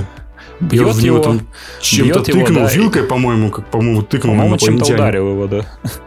И 0.60 0.64
бьет 0.64 0.94
в 0.94 1.02
него 1.02 1.16
его, 1.16 1.24
там 1.24 1.40
чем-то 1.80 2.14
бьет 2.20 2.28
его, 2.28 2.40
тыкнул, 2.46 2.62
да, 2.64 2.70
и- 2.70 2.76
вилкой, 2.76 3.02
по-моему, 3.04 3.50
как, 3.50 3.66
по-моему, 3.66 4.02
тыкнул 4.02 4.34
по-моему, 4.34 4.56
чем-то 4.58 4.94
ударил 4.94 5.28
его, 5.30 5.46
да. 5.46 5.66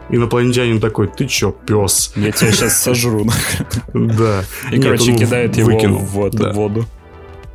Инопланетянин 0.09 0.79
такой, 0.79 1.07
ты 1.07 1.25
чё, 1.25 1.51
пес? 1.51 2.13
Я 2.15 2.31
тебя 2.31 2.51
сейчас 2.51 2.81
сожру. 2.81 3.25
нахрен». 3.25 4.07
Да. 4.17 4.43
И, 4.71 4.75
Нет, 4.75 4.83
короче, 4.83 5.13
кидает 5.15 5.57
его 5.57 5.71
выкинул. 5.71 5.99
в 5.99 6.29
Да. 6.31 6.51
воду. 6.53 6.85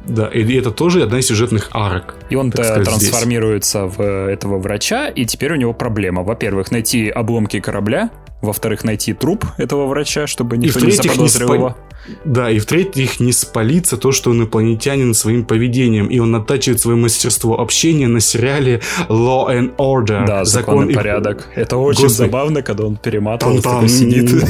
Да, 0.07 0.27
и 0.27 0.45
это 0.59 0.71
тоже 0.71 1.03
одна 1.03 1.19
из 1.19 1.27
сюжетных 1.27 1.71
арок. 1.73 2.17
И 2.29 2.37
он 2.37 2.51
трансформируется 2.51 3.87
здесь. 3.89 3.97
в 3.97 4.03
этого 4.29 4.59
врача, 4.59 5.09
и 5.09 5.25
теперь 5.25 5.53
у 5.53 5.57
него 5.57 5.73
проблема. 5.73 6.23
Во-первых, 6.23 6.71
найти 6.71 7.09
обломки 7.09 7.59
корабля, 7.61 8.11
во-вторых, 8.45 8.85
найти 8.85 9.13
труп 9.13 9.45
этого 9.57 9.87
врача, 9.87 10.27
чтобы 10.27 10.57
никто 10.57 10.81
и 10.81 10.85
не 10.85 10.93
заподозрил 10.93 11.25
не 11.25 11.29
спа... 11.29 11.55
его. 11.55 11.77
Да, 12.25 12.51
и 12.51 12.59
в-третьих, 12.59 13.19
не 13.21 13.33
спалиться 13.33 13.97
то, 13.97 14.13
что 14.13 14.33
инопланетянин 14.33 15.15
своим 15.15 15.45
поведением, 15.45 16.07
и 16.07 16.19
он 16.19 16.31
натачивает 16.33 16.81
свое 16.81 16.99
мастерство 16.99 17.59
общения 17.59 18.09
на 18.09 18.21
сериале 18.21 18.83
Law 19.09 19.49
and 19.49 19.77
Order. 19.77 20.27
Да, 20.27 20.45
закон, 20.45 20.81
закон 20.81 20.91
и 20.91 20.95
порядок. 20.95 21.49
Это 21.55 21.77
очень 21.77 22.03
Господи. 22.03 22.27
забавно, 22.27 22.63
когда 22.63 22.85
он 22.85 22.97
перематывает, 22.97 23.63
такой 23.63 23.89
сидит. 23.89 24.31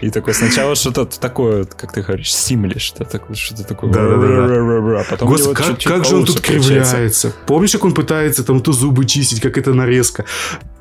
И 0.00 0.10
такой 0.10 0.34
сначала 0.34 0.76
что-то 0.76 1.04
такое, 1.04 1.64
как 1.64 1.92
ты 1.92 2.02
говоришь, 2.02 2.32
симли, 2.32 2.78
что 2.78 3.04
такое, 3.04 3.36
что-то 3.36 3.64
такое. 3.64 3.90
Да, 3.90 4.08
да, 4.08 4.16
да. 4.16 5.00
А 5.00 5.04
потом 5.10 5.28
Господи, 5.28 5.54
как, 5.56 5.82
как 5.82 6.04
же 6.04 6.16
он 6.16 6.24
тут 6.24 6.40
кривляется. 6.40 7.34
Помнишь, 7.46 7.72
как 7.72 7.84
он 7.84 7.92
пытается 7.92 8.44
там 8.44 8.60
то 8.60 8.72
зубы 8.72 9.04
чистить, 9.04 9.40
как 9.40 9.58
это 9.58 9.74
нарезка? 9.74 10.24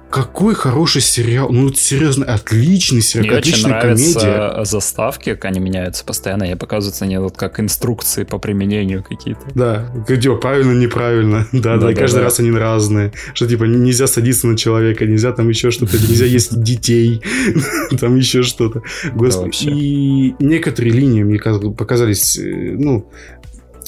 Какой 0.10 0.56
хороший 0.56 1.02
сериал. 1.02 1.50
Ну, 1.52 1.72
серьезно, 1.74 2.26
отличный 2.26 3.02
сериал. 3.02 3.28
Мне 3.28 3.38
отличная 3.38 3.78
очень 3.78 4.14
комедия. 4.14 4.66
заставки, 4.66 5.34
как 5.36 5.46
они 5.46 5.60
меняются 5.60 6.04
постоянно. 6.04 6.44
И 6.44 6.56
показываются 6.56 7.06
они 7.06 7.18
вот 7.18 7.38
как 7.38 7.60
инструкции 7.60 8.24
по 8.24 8.40
применению 8.40 9.04
какие-то. 9.04 9.42
Да, 9.54 9.94
где 10.08 10.36
правильно, 10.36 10.72
неправильно. 10.72 11.48
Да, 11.52 11.60
да, 11.78 11.78
да, 11.78 11.92
и 11.92 11.96
каждый 11.96 12.18
да. 12.18 12.24
раз 12.24 12.40
они 12.40 12.52
разные. 12.52 13.14
Что 13.34 13.48
типа 13.48 13.66
нельзя 13.66 14.08
садиться 14.08 14.48
на 14.48 14.58
человека, 14.58 15.06
нельзя 15.06 15.32
там 15.32 15.48
еще 15.50 15.70
что-то, 15.72 15.98
нельзя 15.98 16.26
есть 16.26 16.60
детей, 16.64 17.22
там 18.00 18.16
еще 18.16 18.44
что-то. 18.44 18.82
Господи. 19.14 19.70
И 19.70 20.36
некоторые 20.40 20.94
линии 20.94 21.24
мне 21.24 21.40
показались, 21.40 22.38
э, 22.38 22.76
ну, 22.78 23.10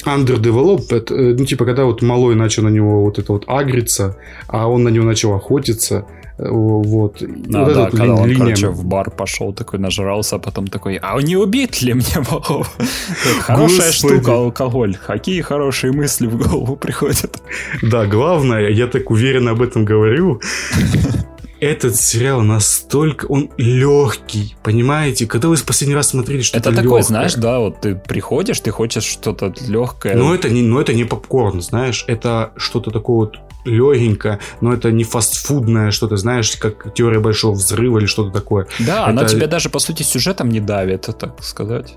underdeveloped, 0.04 0.92
э, 1.10 1.34
ну, 1.38 1.44
типа, 1.44 1.64
когда 1.64 1.84
вот 1.84 2.02
малой 2.02 2.34
начал 2.34 2.62
на 2.62 2.68
него 2.68 3.04
вот 3.04 3.18
это 3.18 3.32
вот 3.32 3.44
агриться, 3.46 4.16
а 4.48 4.68
он 4.68 4.82
на 4.82 4.88
него 4.90 5.04
начал 5.04 5.34
охотиться, 5.34 6.04
э, 6.38 6.48
вот. 6.48 7.22
А, 7.22 7.64
вот 7.64 7.74
да, 7.74 7.90
когда 7.90 8.04
ли, 8.04 8.10
он, 8.10 8.28
линия... 8.28 8.38
короче, 8.38 8.68
в 8.68 8.84
бар 8.84 9.10
пошел, 9.10 9.52
такой 9.52 9.78
нажрался, 9.78 10.36
а 10.36 10.38
потом 10.38 10.66
такой, 10.66 10.98
а 11.02 11.20
не 11.22 11.36
убить 11.36 11.82
ли 11.82 11.94
мне 11.94 12.24
малого? 12.30 12.66
Хорошая 13.40 13.92
штука, 13.92 14.32
алкоголь. 14.32 14.96
Какие 15.06 15.42
хорошие 15.42 15.92
мысли 15.92 16.26
в 16.26 16.36
голову 16.36 16.76
приходят. 16.76 17.40
Да, 17.82 18.06
главное, 18.06 18.68
я 18.68 18.86
так 18.86 19.10
уверенно 19.10 19.52
об 19.52 19.62
этом 19.62 19.84
говорю, 19.84 20.40
этот 21.62 21.94
сериал 21.94 22.42
настолько... 22.42 23.26
Он 23.26 23.48
легкий, 23.56 24.56
понимаете? 24.64 25.26
Когда 25.26 25.46
вы 25.46 25.54
в 25.54 25.64
последний 25.64 25.94
раз 25.94 26.08
смотрели 26.08 26.42
что-то 26.42 26.70
Это 26.70 26.82
такое, 26.82 27.02
знаешь, 27.02 27.34
да, 27.34 27.60
вот 27.60 27.80
ты 27.80 27.94
приходишь, 27.94 28.58
ты 28.58 28.72
хочешь 28.72 29.04
что-то 29.04 29.54
легкое. 29.68 30.16
Но 30.16 30.34
это 30.34 30.48
не, 30.50 30.62
но 30.62 30.80
это 30.80 30.92
не 30.92 31.04
попкорн, 31.04 31.62
знаешь, 31.62 32.04
это 32.08 32.50
что-то 32.56 32.90
такое 32.90 33.16
вот 33.16 33.38
легенькое, 33.64 34.40
но 34.60 34.72
это 34.72 34.90
не 34.90 35.04
фастфудное 35.04 35.92
что-то, 35.92 36.16
знаешь, 36.16 36.56
как 36.56 36.92
теория 36.94 37.20
большого 37.20 37.54
взрыва 37.54 37.98
или 37.98 38.06
что-то 38.06 38.32
такое. 38.32 38.66
Да, 38.80 39.02
это... 39.02 39.06
она 39.06 39.24
тебя 39.24 39.46
даже, 39.46 39.68
по 39.68 39.78
сути, 39.78 40.02
сюжетом 40.02 40.48
не 40.48 40.58
давит, 40.58 41.08
так 41.16 41.44
сказать. 41.44 41.94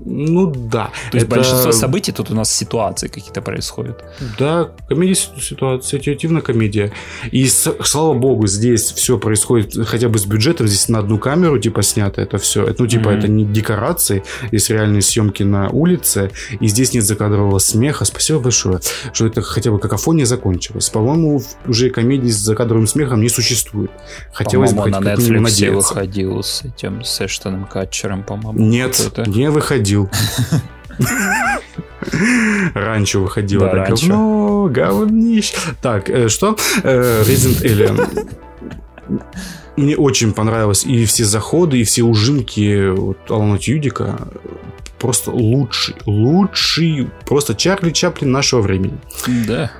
Ну 0.00 0.46
да. 0.46 0.90
То 1.10 1.16
есть 1.16 1.26
это... 1.26 1.36
большинство 1.36 1.72
событий 1.72 2.12
тут 2.12 2.30
у 2.30 2.34
нас 2.34 2.52
ситуации 2.52 3.08
какие-то 3.08 3.42
происходят. 3.42 4.04
Да, 4.38 4.70
комедия 4.88 5.14
ситуация, 5.14 6.00
ситуативная 6.00 6.42
комедия. 6.42 6.92
И 7.30 7.46
слава 7.48 8.14
богу, 8.14 8.46
здесь 8.46 8.92
все 8.92 9.18
происходит 9.18 9.86
хотя 9.86 10.08
бы 10.08 10.18
с 10.18 10.26
бюджетом, 10.26 10.66
здесь 10.66 10.88
на 10.88 10.98
одну 10.98 11.18
камеру 11.18 11.58
типа 11.58 11.82
снято 11.82 12.20
это 12.20 12.38
все. 12.38 12.74
Ну 12.78 12.86
типа 12.86 13.08
mm-hmm. 13.08 13.18
это 13.18 13.28
не 13.28 13.44
декорации, 13.44 14.22
здесь 14.48 14.70
реальные 14.70 15.02
съемки 15.02 15.42
на 15.42 15.68
улице, 15.70 16.30
и 16.60 16.68
здесь 16.68 16.92
нет 16.92 17.04
закадрового 17.04 17.58
смеха. 17.58 18.04
Спасибо 18.04 18.40
большое, 18.40 18.80
что 19.12 19.26
это 19.26 19.42
хотя 19.42 19.70
бы 19.70 19.78
какофония 19.78 20.26
закончилась. 20.26 20.88
По-моему, 20.90 21.42
уже 21.66 21.90
комедии 21.90 22.28
с 22.28 22.36
закадровым 22.36 22.86
смехом 22.86 23.20
не 23.20 23.28
существует. 23.28 23.90
Хотелось 24.32 24.72
бы 24.72 24.90
на 24.90 24.96
Netflix 24.96 25.70
выходил 25.70 26.42
с 26.42 26.62
этим, 26.64 27.02
с 27.04 27.20
Эштоном 27.20 27.64
Катчером, 27.64 28.22
по-моему. 28.22 28.58
Нет, 28.58 29.10
не 29.26 29.50
выходил 29.50 29.85
выходил. 29.94 30.10
Раньше 32.74 33.18
выходило. 33.18 33.66
Да, 33.66 33.86
говно, 33.86 34.68
говнище. 34.70 35.56
Так, 35.82 36.08
э, 36.08 36.28
что? 36.28 36.56
Э, 36.82 37.22
Resident 37.22 37.62
Alien. 37.62 38.28
Мне 39.76 39.96
очень 39.96 40.32
понравилось 40.32 40.84
и 40.84 41.04
все 41.04 41.24
заходы, 41.24 41.78
и 41.78 41.84
все 41.84 42.02
ужимки 42.02 42.88
вот, 42.88 43.18
Алана 43.30 43.58
Тьюдика. 43.58 44.28
Просто 44.98 45.30
лучший, 45.30 45.94
лучший, 46.06 47.10
просто 47.26 47.54
Чарли 47.54 47.90
Чаплин 47.90 48.32
нашего 48.32 48.62
времени. 48.62 48.98
Да. 49.46 49.70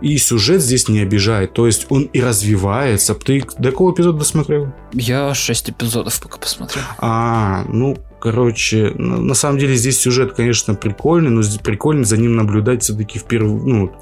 И 0.00 0.16
сюжет 0.18 0.62
здесь 0.62 0.88
не 0.88 1.00
обижает. 1.00 1.54
То 1.54 1.66
есть 1.66 1.86
он 1.88 2.04
и 2.04 2.20
развивается. 2.20 3.16
Ты 3.16 3.44
до 3.58 3.72
какого 3.72 3.92
эпизода 3.92 4.18
досмотрел? 4.18 4.72
Я 4.92 5.34
6 5.34 5.70
эпизодов 5.70 6.20
пока 6.20 6.38
посмотрел. 6.38 6.84
А, 6.98 7.64
ну, 7.68 7.98
короче, 8.20 8.92
на 8.96 9.34
самом 9.34 9.58
деле 9.58 9.74
здесь 9.74 9.98
сюжет, 9.98 10.32
конечно, 10.32 10.74
прикольный, 10.74 11.30
но 11.30 11.42
прикольно 11.62 12.04
за 12.04 12.16
ним 12.16 12.36
наблюдать 12.36 12.82
все-таки 12.82 13.18
в 13.18 13.24
первую, 13.24 13.62
ну, 13.66 13.92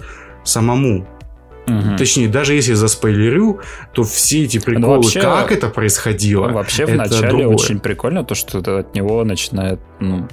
самому. 0.45 1.07
Угу. 1.67 1.97
Точнее, 1.99 2.29
даже 2.29 2.55
если 2.55 2.75
заспойлерю, 2.75 3.61
то 3.93 4.05
все 4.05 4.45
эти 4.45 4.59
приколы, 4.59 4.87
ну, 4.87 5.03
вообще, 5.03 5.21
как 5.21 5.51
это 5.51 5.69
происходило. 5.69 6.49
Вообще, 6.49 6.85
это 6.85 6.93
вначале 6.93 7.29
другое. 7.29 7.49
очень 7.49 7.81
прикольно 7.81 8.25
то, 8.25 8.35
что 8.35 8.59
от 8.59 8.95
него 8.95 9.25
начинает, 9.25 9.81
ну, 9.99 10.29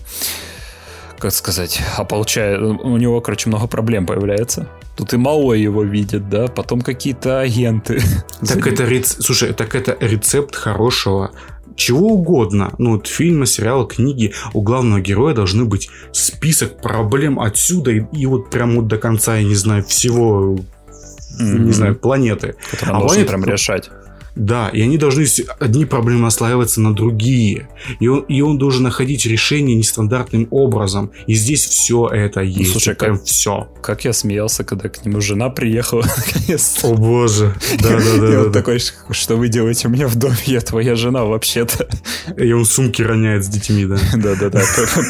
как 1.17 1.33
сказать, 1.33 1.81
ополчает. 1.97 2.61
У 2.61 2.97
него, 2.97 3.19
короче, 3.21 3.49
много 3.49 3.65
проблем 3.65 4.05
появляется. 4.05 4.67
Тут 4.95 5.13
и 5.13 5.17
малой 5.17 5.59
его 5.59 5.81
видит, 5.81 6.29
да, 6.29 6.47
потом 6.47 6.81
какие-то 6.81 7.39
агенты. 7.39 7.99
Так 8.47 8.67
это, 8.67 8.83
рец... 8.85 9.17
слушай, 9.19 9.53
так 9.53 9.73
это 9.73 9.97
рецепт 9.99 10.55
хорошего 10.55 11.31
чего 11.75 12.09
угодно. 12.09 12.73
Ну, 12.77 12.93
вот 12.93 13.07
фильмы, 13.07 13.45
сериалы, 13.45 13.87
книги. 13.87 14.33
У 14.53 14.61
главного 14.61 15.01
героя 15.01 15.33
должны 15.33 15.65
быть 15.65 15.89
список 16.11 16.81
проблем 16.81 17.39
отсюда 17.39 17.91
и, 17.91 18.03
и 18.13 18.25
вот 18.25 18.49
прям 18.49 18.75
вот 18.75 18.87
до 18.87 18.97
конца, 18.97 19.37
я 19.37 19.43
не 19.43 19.55
знаю, 19.55 19.83
всего, 19.83 20.55
mm-hmm. 20.55 21.59
не 21.59 21.71
знаю, 21.71 21.95
планеты. 21.95 22.55
Который 22.71 22.89
а 22.89 22.99
он 22.99 23.07
должен 23.07 23.25
прям 23.25 23.43
решать. 23.45 23.89
Да, 24.35 24.69
и 24.69 24.81
они 24.81 24.97
должны 24.97 25.25
одни 25.59 25.85
проблемы 25.85 26.21
наслаиваться 26.21 26.81
на 26.81 26.93
другие. 26.93 27.69
И 27.99 28.07
он, 28.07 28.21
и 28.21 28.41
он 28.41 28.57
должен 28.57 28.83
находить 28.83 29.25
решение 29.25 29.75
нестандартным 29.75 30.47
образом. 30.49 31.11
И 31.27 31.35
здесь 31.35 31.65
все 31.65 32.07
это 32.07 32.39
ну, 32.39 32.45
есть. 32.47 32.71
Слушай, 32.71 32.95
прям 32.95 33.17
как, 33.17 33.25
все. 33.25 33.69
Как 33.81 34.05
я 34.05 34.13
смеялся, 34.13 34.63
когда 34.63 34.89
к 34.89 35.05
нему 35.05 35.21
жена 35.21 35.49
приехала 35.49 36.03
наконец-то. 36.17 36.87
О 36.87 36.95
боже. 36.95 37.55
Да, 37.79 37.89
да, 37.89 38.17
да. 38.19 38.33
И 38.33 38.35
он 38.37 38.51
такой, 38.51 38.79
что 39.11 39.35
вы 39.35 39.49
делаете 39.49 39.87
у 39.87 39.91
меня 39.91 40.07
в 40.07 40.15
доме? 40.15 40.35
Я 40.45 40.61
твоя 40.61 40.95
жена 40.95 41.25
вообще-то. 41.25 41.87
И 42.35 42.51
он 42.51 42.65
сумки 42.65 43.01
роняет 43.01 43.45
с 43.45 43.47
детьми, 43.47 43.85
да. 43.85 43.97
Да, 44.23 44.35
да, 44.35 44.49
да. 44.49 44.61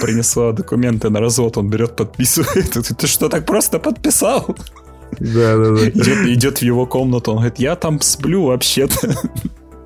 Принесла 0.01 0.51
документы 0.51 1.09
на 1.09 1.19
развод, 1.19 1.57
он 1.57 1.69
берет, 1.69 1.95
подписывает. 1.95 2.71
Ты 2.97 3.07
что, 3.07 3.29
так 3.29 3.45
просто 3.45 3.79
подписал? 3.79 4.55
Да, 5.19 5.57
да, 5.57 5.71
да. 5.71 5.89
Идет, 5.93 6.27
идет 6.27 6.57
в 6.59 6.61
его 6.61 6.85
комнату, 6.85 7.31
он 7.31 7.37
говорит, 7.37 7.59
я 7.59 7.75
там 7.75 8.01
сплю 8.01 8.45
вообще-то. 8.45 9.15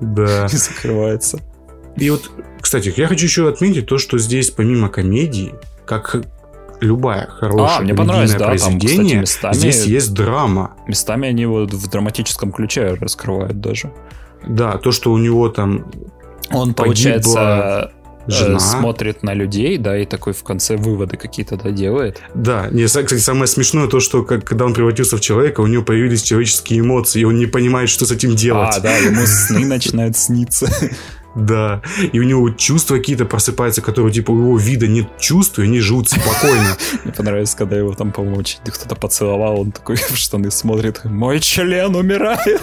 Да. 0.00 0.46
И 0.52 0.56
закрывается. 0.56 1.40
И 1.96 2.10
вот, 2.10 2.30
кстати, 2.60 2.92
я 2.96 3.08
хочу 3.08 3.24
еще 3.24 3.48
отметить 3.48 3.86
то, 3.86 3.98
что 3.98 4.18
здесь 4.18 4.50
помимо 4.50 4.88
комедии, 4.88 5.54
как 5.84 6.22
любая 6.80 7.26
хорошая 7.26 7.78
а, 7.78 7.80
мне 7.80 7.94
понравилось, 7.94 8.34
да, 8.34 8.46
произведение, 8.46 9.16
там, 9.16 9.24
кстати, 9.24 9.54
местами, 9.54 9.54
здесь 9.54 9.84
есть 9.84 10.14
драма. 10.14 10.76
Местами 10.86 11.28
они 11.28 11.42
его 11.42 11.64
в 11.64 11.88
драматическом 11.88 12.52
ключе 12.52 12.94
раскрывают 12.94 13.60
даже. 13.60 13.92
Да, 14.46 14.78
то, 14.78 14.92
что 14.92 15.12
у 15.12 15.18
него 15.18 15.48
там 15.48 15.86
он, 16.50 16.74
погибла... 16.74 16.84
получается, 16.84 17.92
жена. 18.28 18.58
смотрит 18.58 19.22
на 19.22 19.34
людей, 19.34 19.78
да, 19.78 19.98
и 19.98 20.04
такой 20.04 20.32
в 20.32 20.42
конце 20.42 20.76
выводы 20.76 21.16
какие-то 21.16 21.56
да, 21.56 21.70
делает. 21.70 22.20
Да, 22.34 22.68
не, 22.70 22.84
кстати, 22.84 23.14
самое 23.14 23.46
смешное 23.46 23.88
то, 23.88 24.00
что 24.00 24.22
как, 24.22 24.44
когда 24.44 24.64
он 24.64 24.74
превратился 24.74 25.16
в 25.16 25.20
человека, 25.20 25.60
у 25.60 25.66
него 25.66 25.82
появились 25.82 26.22
человеческие 26.22 26.80
эмоции, 26.80 27.20
и 27.20 27.24
он 27.24 27.36
не 27.36 27.46
понимает, 27.46 27.88
что 27.88 28.06
с 28.06 28.10
этим 28.10 28.36
делать. 28.36 28.76
А, 28.76 28.80
да, 28.80 28.96
ему 28.96 29.26
сны 29.26 29.64
начинают 29.66 30.16
сниться. 30.16 30.68
Да, 31.34 31.82
и 32.12 32.18
у 32.18 32.24
него 32.24 32.50
чувства 32.50 32.96
какие-то 32.96 33.24
просыпаются, 33.24 33.80
которые, 33.80 34.12
типа, 34.12 34.32
у 34.32 34.38
его 34.40 34.58
вида 34.58 34.88
нет 34.88 35.06
чувств, 35.20 35.58
и 35.58 35.62
они 35.62 35.78
живут 35.78 36.08
спокойно. 36.08 36.76
Мне 37.04 37.12
понравилось, 37.12 37.54
когда 37.54 37.76
его 37.76 37.92
там, 37.92 38.10
по-моему, 38.10 38.42
кто-то 38.64 38.96
поцеловал, 38.96 39.60
он 39.60 39.70
такой 39.70 39.96
в 40.10 40.16
штаны 40.16 40.50
смотрит, 40.50 41.04
мой 41.04 41.38
член 41.38 41.94
умирает. 41.94 42.60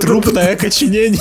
Трупное 0.00 0.54
окоченение. 0.54 1.20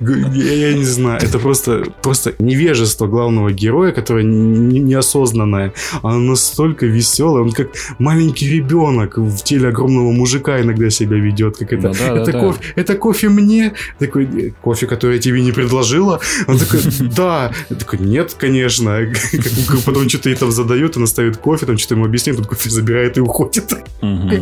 Я, 0.00 0.54
я 0.70 0.72
не 0.74 0.84
знаю, 0.84 1.20
это 1.22 1.38
просто, 1.38 1.84
просто 2.02 2.34
невежество 2.38 3.06
главного 3.06 3.52
героя, 3.52 3.92
которое 3.92 4.24
не- 4.24 4.80
неосознанное. 4.80 5.72
Оно 6.02 6.18
настолько 6.18 6.86
веселое, 6.86 7.42
он 7.42 7.52
как 7.52 7.68
маленький 7.98 8.48
ребенок 8.48 9.18
в 9.18 9.42
теле 9.42 9.68
огромного 9.68 10.12
мужика 10.12 10.60
иногда 10.60 10.90
себя 10.90 11.16
ведет. 11.16 11.56
Как 11.58 11.72
это, 11.72 11.88
Ну 11.88 11.94
да, 11.94 12.14
да, 12.14 12.22
это, 12.22 12.32
да. 12.32 12.40
кофе, 12.40 12.60
это 12.76 12.94
кофе 12.96 13.28
мне? 13.28 13.72
Такой, 13.98 14.24
«Э, 14.24 14.50
кофе, 14.62 14.86
который 14.86 15.16
я 15.16 15.22
тебе 15.22 15.42
не 15.42 15.52
предложила? 15.52 16.20
Он 16.46 16.58
такой, 16.58 16.80
да. 17.16 17.52
Я 17.70 17.76
такой, 17.76 17.98
нет, 17.98 18.34
конечно. 18.38 18.98
Потом 19.86 20.08
что-то 20.08 20.28
ей 20.30 20.36
там 20.36 20.50
задает, 20.52 20.96
она 20.96 21.06
ставит 21.06 21.36
кофе, 21.36 21.66
там 21.66 21.78
что-то 21.78 21.94
ему 21.94 22.04
объясняет, 22.06 22.38
он 22.38 22.44
кофе 22.46 22.70
забирает 22.70 23.18
и 23.18 23.20
уходит. 23.20 23.72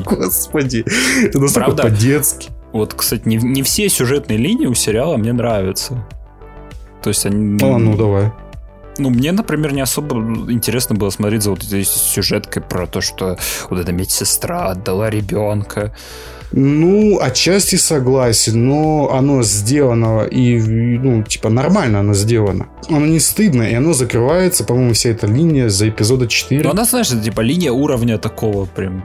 Господи, 0.05 0.85
это 1.23 1.39
настолько 1.39 1.71
по-детски. 1.73 2.49
Вот, 2.73 2.95
кстати, 2.95 3.23
не, 3.27 3.37
не 3.37 3.63
все 3.63 3.89
сюжетные 3.89 4.39
линии 4.39 4.67
у 4.67 4.75
сериала 4.75 5.17
мне 5.17 5.33
нравятся. 5.33 6.05
То 7.03 7.09
есть 7.11 7.25
они... 7.27 7.59
А, 7.63 7.79
ну 7.79 7.97
давай. 7.97 8.33
Ну, 8.99 9.11
мне, 9.11 9.31
например, 9.33 9.73
не 9.73 9.81
особо 9.81 10.17
интересно 10.51 10.97
было 10.97 11.11
смотреть 11.11 11.43
за 11.45 11.51
вот 11.51 11.63
этой 11.63 11.85
сюжеткой 11.85 12.63
про 12.63 12.87
то, 12.87 13.01
что 13.01 13.39
вот 13.71 13.79
эта 13.79 13.93
медсестра 13.93 14.71
отдала 14.71 15.09
ребенка. 15.09 15.95
Ну, 16.51 17.21
отчасти 17.21 17.77
согласен, 17.77 18.67
но 18.67 19.11
оно 19.13 19.43
сделано 19.43 20.23
и, 20.25 20.59
ну, 20.61 21.23
типа, 21.23 21.49
нормально 21.51 22.01
оно 22.01 22.15
сделано. 22.15 22.69
Оно 22.89 23.07
не 23.07 23.21
стыдно, 23.21 23.63
и 23.63 23.75
оно 23.75 23.93
закрывается, 23.93 24.65
по-моему, 24.65 24.95
вся 24.95 25.11
эта 25.11 25.27
линия 25.27 25.69
за 25.69 25.89
эпизода 25.91 26.27
4. 26.27 26.63
Но 26.65 26.71
она, 26.71 26.85
знаешь, 26.85 27.09
это, 27.13 27.21
типа 27.23 27.41
линия 27.43 27.71
уровня 27.71 28.19
такого 28.19 28.65
прям... 28.65 29.05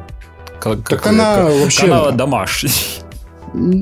Как, 0.60 0.78
Так 0.88 1.02
как- 1.02 1.08
она 1.08 1.36
как- 1.36 1.54
вообще- 1.62 1.82
канала 1.82 2.12
домашний. 2.14 2.72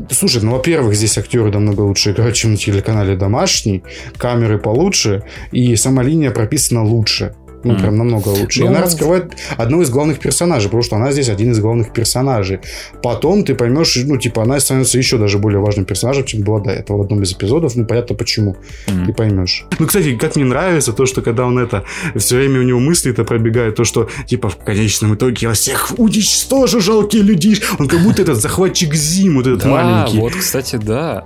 Слушай, 0.09 0.41
ну, 0.43 0.51
во-первых, 0.51 0.95
здесь 0.95 1.17
актеры 1.17 1.51
намного 1.51 1.81
лучше 1.81 2.11
играют, 2.11 2.35
чем 2.35 2.51
на 2.51 2.57
телеканале 2.57 3.15
«Домашний», 3.15 3.83
камеры 4.17 4.59
получше, 4.59 5.23
и 5.51 5.75
сама 5.75 6.03
линия 6.03 6.31
прописана 6.31 6.83
лучше. 6.83 7.33
Ну, 7.63 7.77
прям 7.77 7.97
намного 7.97 8.29
лучше. 8.29 8.61
И 8.61 8.63
Ну- 8.63 8.69
она 8.69 8.81
раскрывает 8.81 9.33
одного 9.57 9.83
из 9.83 9.89
главных 9.89 10.19
персонажей, 10.19 10.67
потому 10.69 10.83
что 10.83 10.95
она 10.95 11.11
здесь 11.11 11.29
один 11.29 11.51
из 11.51 11.59
главных 11.59 11.93
персонажей. 11.93 12.59
Потом 13.03 13.43
ты 13.43 13.53
поймешь, 13.55 13.97
ну, 14.05 14.17
типа, 14.17 14.43
она 14.43 14.59
становится 14.59 14.97
еще 14.97 15.17
даже 15.17 15.37
более 15.37 15.59
важным 15.59 15.85
персонажем, 15.85 16.25
чем 16.25 16.41
была 16.41 16.59
до 16.59 16.71
этого 16.71 16.97
в 16.97 17.01
одном 17.01 17.21
из 17.23 17.33
эпизодов. 17.33 17.75
Ну, 17.75 17.85
понятно 17.85 18.15
почему. 18.15 18.55
Мгм. 18.87 19.05
Ты 19.05 19.13
поймешь. 19.13 19.65
Ну, 19.79 19.85
кстати, 19.87 20.15
как 20.17 20.35
мне 20.35 20.45
нравится 20.45 20.93
то, 20.93 21.05
что 21.05 21.21
когда 21.21 21.45
он 21.45 21.59
это 21.59 21.83
все 22.15 22.37
время 22.37 22.59
у 22.59 22.63
него 22.63 22.79
мысли 22.79 23.11
это 23.11 23.23
пробегает, 23.23 23.75
то, 23.75 23.83
что 23.83 24.09
типа 24.27 24.49
в 24.49 24.57
конечном 24.57 25.15
итоге 25.15 25.37
я 25.47 25.53
всех 25.53 25.93
уничтожу, 25.97 26.79
жалкие 26.81 27.23
люди. 27.23 27.55
Он 27.79 27.87
как 27.87 28.01
будто 28.01 28.21
этот 28.21 28.41
захватчик 28.41 28.93
Зим, 28.95 29.35
вот 29.35 29.47
этот 29.47 29.63
Да, 29.63 29.69
маленький. 29.69 30.19
вот, 30.19 30.33
кстати, 30.35 30.77
да. 30.77 31.25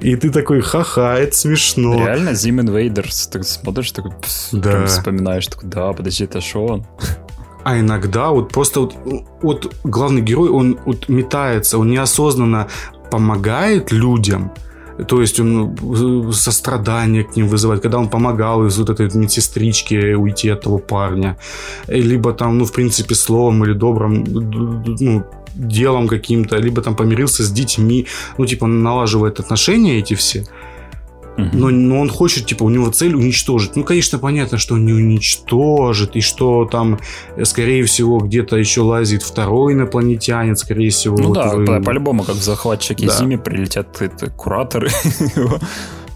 И 0.00 0.16
ты 0.16 0.30
такой, 0.30 0.60
ха-ха, 0.60 1.18
это 1.18 1.36
смешно. 1.36 1.94
Реально, 1.94 2.30
Zim 2.30 2.60
Invaders. 2.60 3.30
Ты 3.30 3.42
смотришь, 3.42 3.92
такой, 3.92 4.12
пс, 4.12 4.48
Да. 4.52 4.70
прям 4.70 4.86
вспоминаешь, 4.86 5.46
такой, 5.46 5.68
да, 5.68 5.92
подожди, 5.92 6.24
это 6.24 6.40
шо 6.40 6.64
он? 6.66 6.86
А 7.62 7.78
иногда 7.78 8.30
вот 8.30 8.50
просто 8.50 8.80
вот, 8.80 8.94
вот 9.42 9.74
главный 9.84 10.22
герой, 10.22 10.48
он 10.48 10.78
вот 10.86 11.10
метается, 11.10 11.76
он 11.76 11.90
неосознанно 11.90 12.68
помогает 13.10 13.92
людям, 13.92 14.50
то 15.08 15.20
есть 15.20 15.40
он 15.40 15.76
э, 16.28 16.32
сострадание 16.32 17.24
к 17.24 17.36
ним 17.36 17.48
вызывает, 17.48 17.82
когда 17.82 17.98
он 17.98 18.08
помогал 18.08 18.66
из 18.66 18.78
вот 18.78 18.90
этой 18.90 19.08
медсестрички 19.18 20.14
уйти 20.14 20.48
от 20.50 20.60
того 20.62 20.78
парня, 20.78 21.36
Э, 21.86 22.00
либо 22.00 22.32
там, 22.32 22.58
ну, 22.58 22.64
в 22.64 22.72
принципе, 22.72 23.14
словом 23.14 23.64
или 23.64 23.72
добрым, 23.72 24.24
ну, 25.00 25.24
делом 25.54 26.08
каким-то, 26.08 26.56
либо 26.56 26.82
там 26.82 26.96
помирился 26.96 27.42
с 27.42 27.50
детьми, 27.50 28.06
ну, 28.38 28.46
типа, 28.46 28.66
налаживает 28.66 29.40
отношения 29.40 29.98
эти 29.98 30.14
все, 30.14 30.44
Но, 31.52 31.70
но 31.70 32.00
он 32.00 32.08
хочет, 32.08 32.46
типа, 32.46 32.64
у 32.64 32.68
него 32.70 32.90
цель 32.90 33.14
уничтожить. 33.14 33.76
Ну, 33.76 33.84
конечно, 33.84 34.18
понятно, 34.18 34.58
что 34.58 34.74
он 34.74 34.84
не 34.84 34.92
уничтожит, 34.92 36.16
и 36.16 36.20
что 36.20 36.64
там, 36.70 36.98
э, 37.36 37.44
скорее 37.44 37.84
всего, 37.84 38.18
где-то 38.18 38.56
еще 38.56 38.82
лазит 38.82 39.22
второй 39.22 39.72
инопланетянин, 39.74 40.56
скорее 40.56 40.90
всего. 40.90 41.16
Ну 41.18 41.28
вот 41.28 41.34
да, 41.34 41.54
вы- 41.54 41.64
по- 41.66 41.80
по-любому, 41.80 42.22
как 42.24 42.36
в 42.36 42.42
захватчике 42.42 43.06
Да. 43.06 43.16
Зиме 43.16 43.38
прилетят 43.38 44.00
это, 44.00 44.30
кураторы, 44.30 44.88
его, 45.36 45.58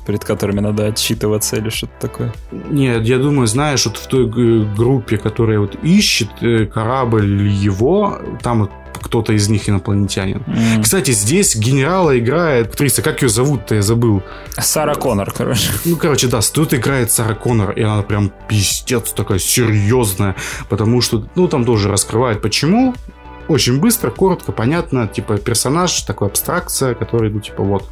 перед 0.06 0.24
которыми 0.24 0.60
надо 0.60 0.86
отчитываться 0.86 1.56
или 1.56 1.68
что-то 1.70 1.92
такое. 2.00 2.32
Нет, 2.52 3.02
я 3.04 3.18
думаю, 3.18 3.46
знаешь, 3.46 3.86
вот 3.86 3.96
в 3.96 4.06
той 4.06 4.26
г- 4.26 4.64
группе, 4.76 5.16
которая 5.16 5.58
вот 5.60 5.76
ищет 5.82 6.28
э, 6.40 6.66
корабль 6.66 7.24
или 7.24 7.50
его, 7.50 8.18
там 8.42 8.60
вот 8.60 8.70
кто-то 9.02 9.32
из 9.34 9.48
них 9.50 9.68
инопланетянин. 9.68 10.42
М. 10.46 10.82
Кстати, 10.82 11.10
здесь 11.10 11.56
генерала 11.56 12.18
играет 12.18 12.68
актриса, 12.68 13.02
как 13.02 13.22
ее 13.22 13.28
зовут-то, 13.28 13.74
я 13.74 13.82
забыл. 13.82 14.22
Сара 14.58 14.94
Коннор, 14.94 15.30
короче. 15.30 15.70
Ну, 15.84 15.96
короче, 15.96 16.26
да, 16.26 16.40
тут 16.40 16.72
играет 16.72 17.12
Сара 17.12 17.34
Коннор, 17.34 17.72
и 17.72 17.82
она 17.82 18.02
прям 18.02 18.32
пиздец 18.48 19.12
такая 19.12 19.38
серьезная, 19.38 20.36
потому 20.70 21.02
что, 21.02 21.26
ну, 21.34 21.48
там 21.48 21.64
тоже 21.64 21.90
раскрывает, 21.90 22.40
почему. 22.40 22.94
Очень 23.46 23.78
быстро, 23.78 24.10
коротко, 24.10 24.52
понятно, 24.52 25.06
типа 25.06 25.36
персонаж, 25.36 26.00
такой 26.02 26.28
абстракция, 26.28 26.94
который, 26.94 27.30
ну, 27.30 27.40
типа, 27.40 27.62
вот, 27.62 27.84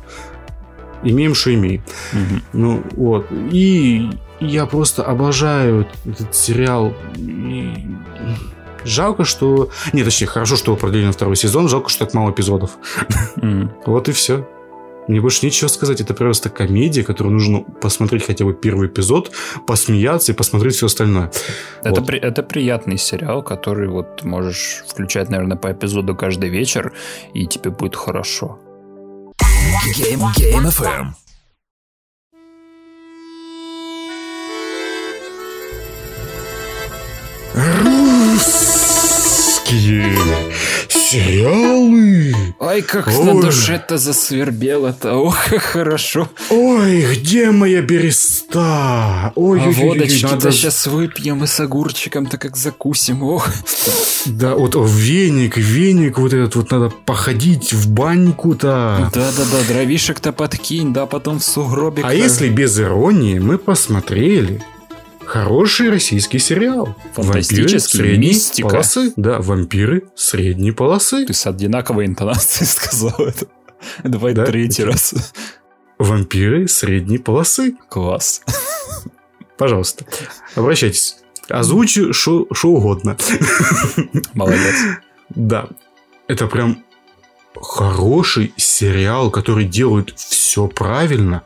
имеем, 1.03 1.35
что 1.35 1.53
имеем. 1.55 1.83
Мгм. 2.12 2.43
Ну, 2.53 2.83
вот. 2.97 3.27
И 3.51 4.11
я 4.41 4.66
просто 4.66 5.03
обожаю 5.05 5.87
этот 6.07 6.35
сериал. 6.35 6.93
И 7.16 7.74
Жалко, 8.85 9.24
что... 9.24 9.70
Не, 9.93 10.03
точнее, 10.03 10.27
хорошо, 10.27 10.57
что 10.57 10.73
его 10.73 10.77
продлили 10.81 11.07
на 11.07 11.12
второй 11.12 11.37
сезон. 11.37 11.69
Жалко, 11.69 11.89
что 11.89 12.05
так 12.05 12.15
мало 12.15 12.31
эпизодов. 12.33 12.70
М. 13.41 13.70
Вот 13.87 14.09
и 14.09 14.12
все. 14.12 14.49
Мне 15.09 15.20
больше 15.20 15.45
нечего 15.47 15.69
сказать. 15.69 16.01
Это 16.01 16.15
просто 16.15 16.49
комедия, 16.51 17.05
которую 17.05 17.33
нужно 17.35 17.61
посмотреть 17.81 18.24
хотя 18.27 18.45
бы 18.45 18.55
первый 18.55 18.89
эпизод, 18.89 19.31
посмеяться 19.66 20.33
и 20.33 20.35
посмотреть 20.35 20.74
все 20.74 20.87
остальное. 20.87 21.31
Это, 21.85 22.01
Вот. 22.01 22.07
при- 22.07 22.19
это 22.19 22.43
приятный 22.43 22.99
сериал, 22.99 23.43
который 23.43 23.89
вот 23.89 24.23
можешь 24.24 24.83
включать, 24.89 25.29
наверное, 25.31 25.57
по 25.57 25.70
эпизоду 25.73 26.16
каждый 26.16 26.51
вечер, 26.51 26.93
и 27.35 27.47
тебе 27.47 27.70
будет 27.70 27.95
хорошо. 27.97 28.59
Game, 29.73 30.20
Game 30.36 30.69
FM. 30.69 31.15
Русские 39.65 40.15
сериалы. 40.93 42.35
Ай, 42.60 42.82
как 42.82 43.09
Ой. 43.09 43.24
на 43.24 43.40
душе-то 43.40 43.98
засвербело-то. 43.98 45.16
Ох, 45.16 45.36
как 45.51 45.62
хорошо. 45.62 46.28
Ой, 46.51 47.05
где 47.14 47.51
моя 47.51 47.82
береста? 47.82 49.32
Ой, 49.35 49.60
А 49.60 49.64
ой, 49.64 49.69
ой, 49.69 49.69
ой, 49.69 49.74
водочки-то 49.74 50.35
надо- 50.35 50.52
сейчас 50.52 50.86
выпьем 50.86 51.43
и 51.44 51.47
с 51.47 51.59
огурчиком-то 51.60 52.39
как 52.39 52.56
закусим. 52.56 53.23
Ох. 53.23 53.48
Да, 54.27 54.55
вот 54.55 54.77
о, 54.77 54.85
веник, 54.85 55.56
веник 55.56 56.19
вот 56.19 56.32
этот 56.32 56.55
вот 56.55 56.70
надо 56.70 56.90
походить 56.90 57.73
в 57.73 57.90
баньку-то. 57.90 59.10
Да-да-да, 59.12 59.59
дровишек-то 59.69 60.32
подкинь, 60.32 60.93
да, 60.93 61.06
потом 61.06 61.39
в 61.40 61.44
сугробик. 61.44 62.05
А 62.05 62.14
если 62.14 62.48
без 62.48 62.78
иронии, 62.78 63.39
мы 63.39 63.59
посмотрели 63.59 64.62
хороший 65.27 65.90
российский 65.90 66.39
сериал. 66.39 66.97
Фантастический, 67.15 67.69
Вампиры 67.73 67.81
средней 67.81 68.28
мистика. 68.28 68.69
полосы. 68.69 69.12
Да, 69.16 69.39
вампиры 69.40 70.09
средней 70.15 70.73
полосы. 70.73 71.27
Ты 71.27 71.32
с 71.35 71.47
одинаковой 71.47 72.07
интонацией 72.07 72.66
сказал 72.70 73.15
это. 73.19 73.47
Давай 74.05 74.35
Да? 74.35 74.44
третий 74.47 74.85
раз. 74.85 75.32
Вампиры 75.99 76.69
средней 76.69 77.19
полосы. 77.19 77.77
Класс. 77.89 78.43
Пожалуйста, 79.57 80.05
обращайтесь. 80.55 81.19
Озвучу 81.49 82.12
что 82.12 82.47
угодно. 82.62 83.16
Молодец. 84.35 84.74
Да, 85.31 85.69
это 86.28 86.47
прям 86.47 86.85
хороший 87.61 88.53
сериал, 88.57 89.31
который 89.31 89.65
делает 89.65 90.15
все 90.16 90.66
правильно. 90.66 91.43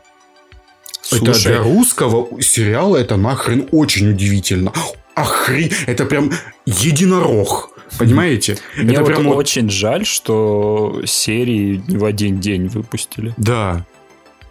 Это 1.11 1.23
для 1.23 1.33
Слушай, 1.33 1.57
русского 1.57 2.41
сериала 2.41 2.97
это 2.97 3.17
нахрен 3.17 3.67
очень 3.71 4.09
удивительно. 4.09 4.73
Охрен... 5.15 5.71
Это 5.85 6.05
прям 6.05 6.31
единорог. 6.65 7.71
Понимаете? 7.97 8.57
мне 8.75 8.93
это 8.93 9.03
вот 9.03 9.13
прям 9.13 9.27
очень 9.27 9.69
жаль, 9.69 10.05
что 10.05 11.01
серии 11.05 11.81
в 11.87 12.03
один 12.03 12.39
день 12.39 12.67
выпустили. 12.67 13.33
Да. 13.37 13.85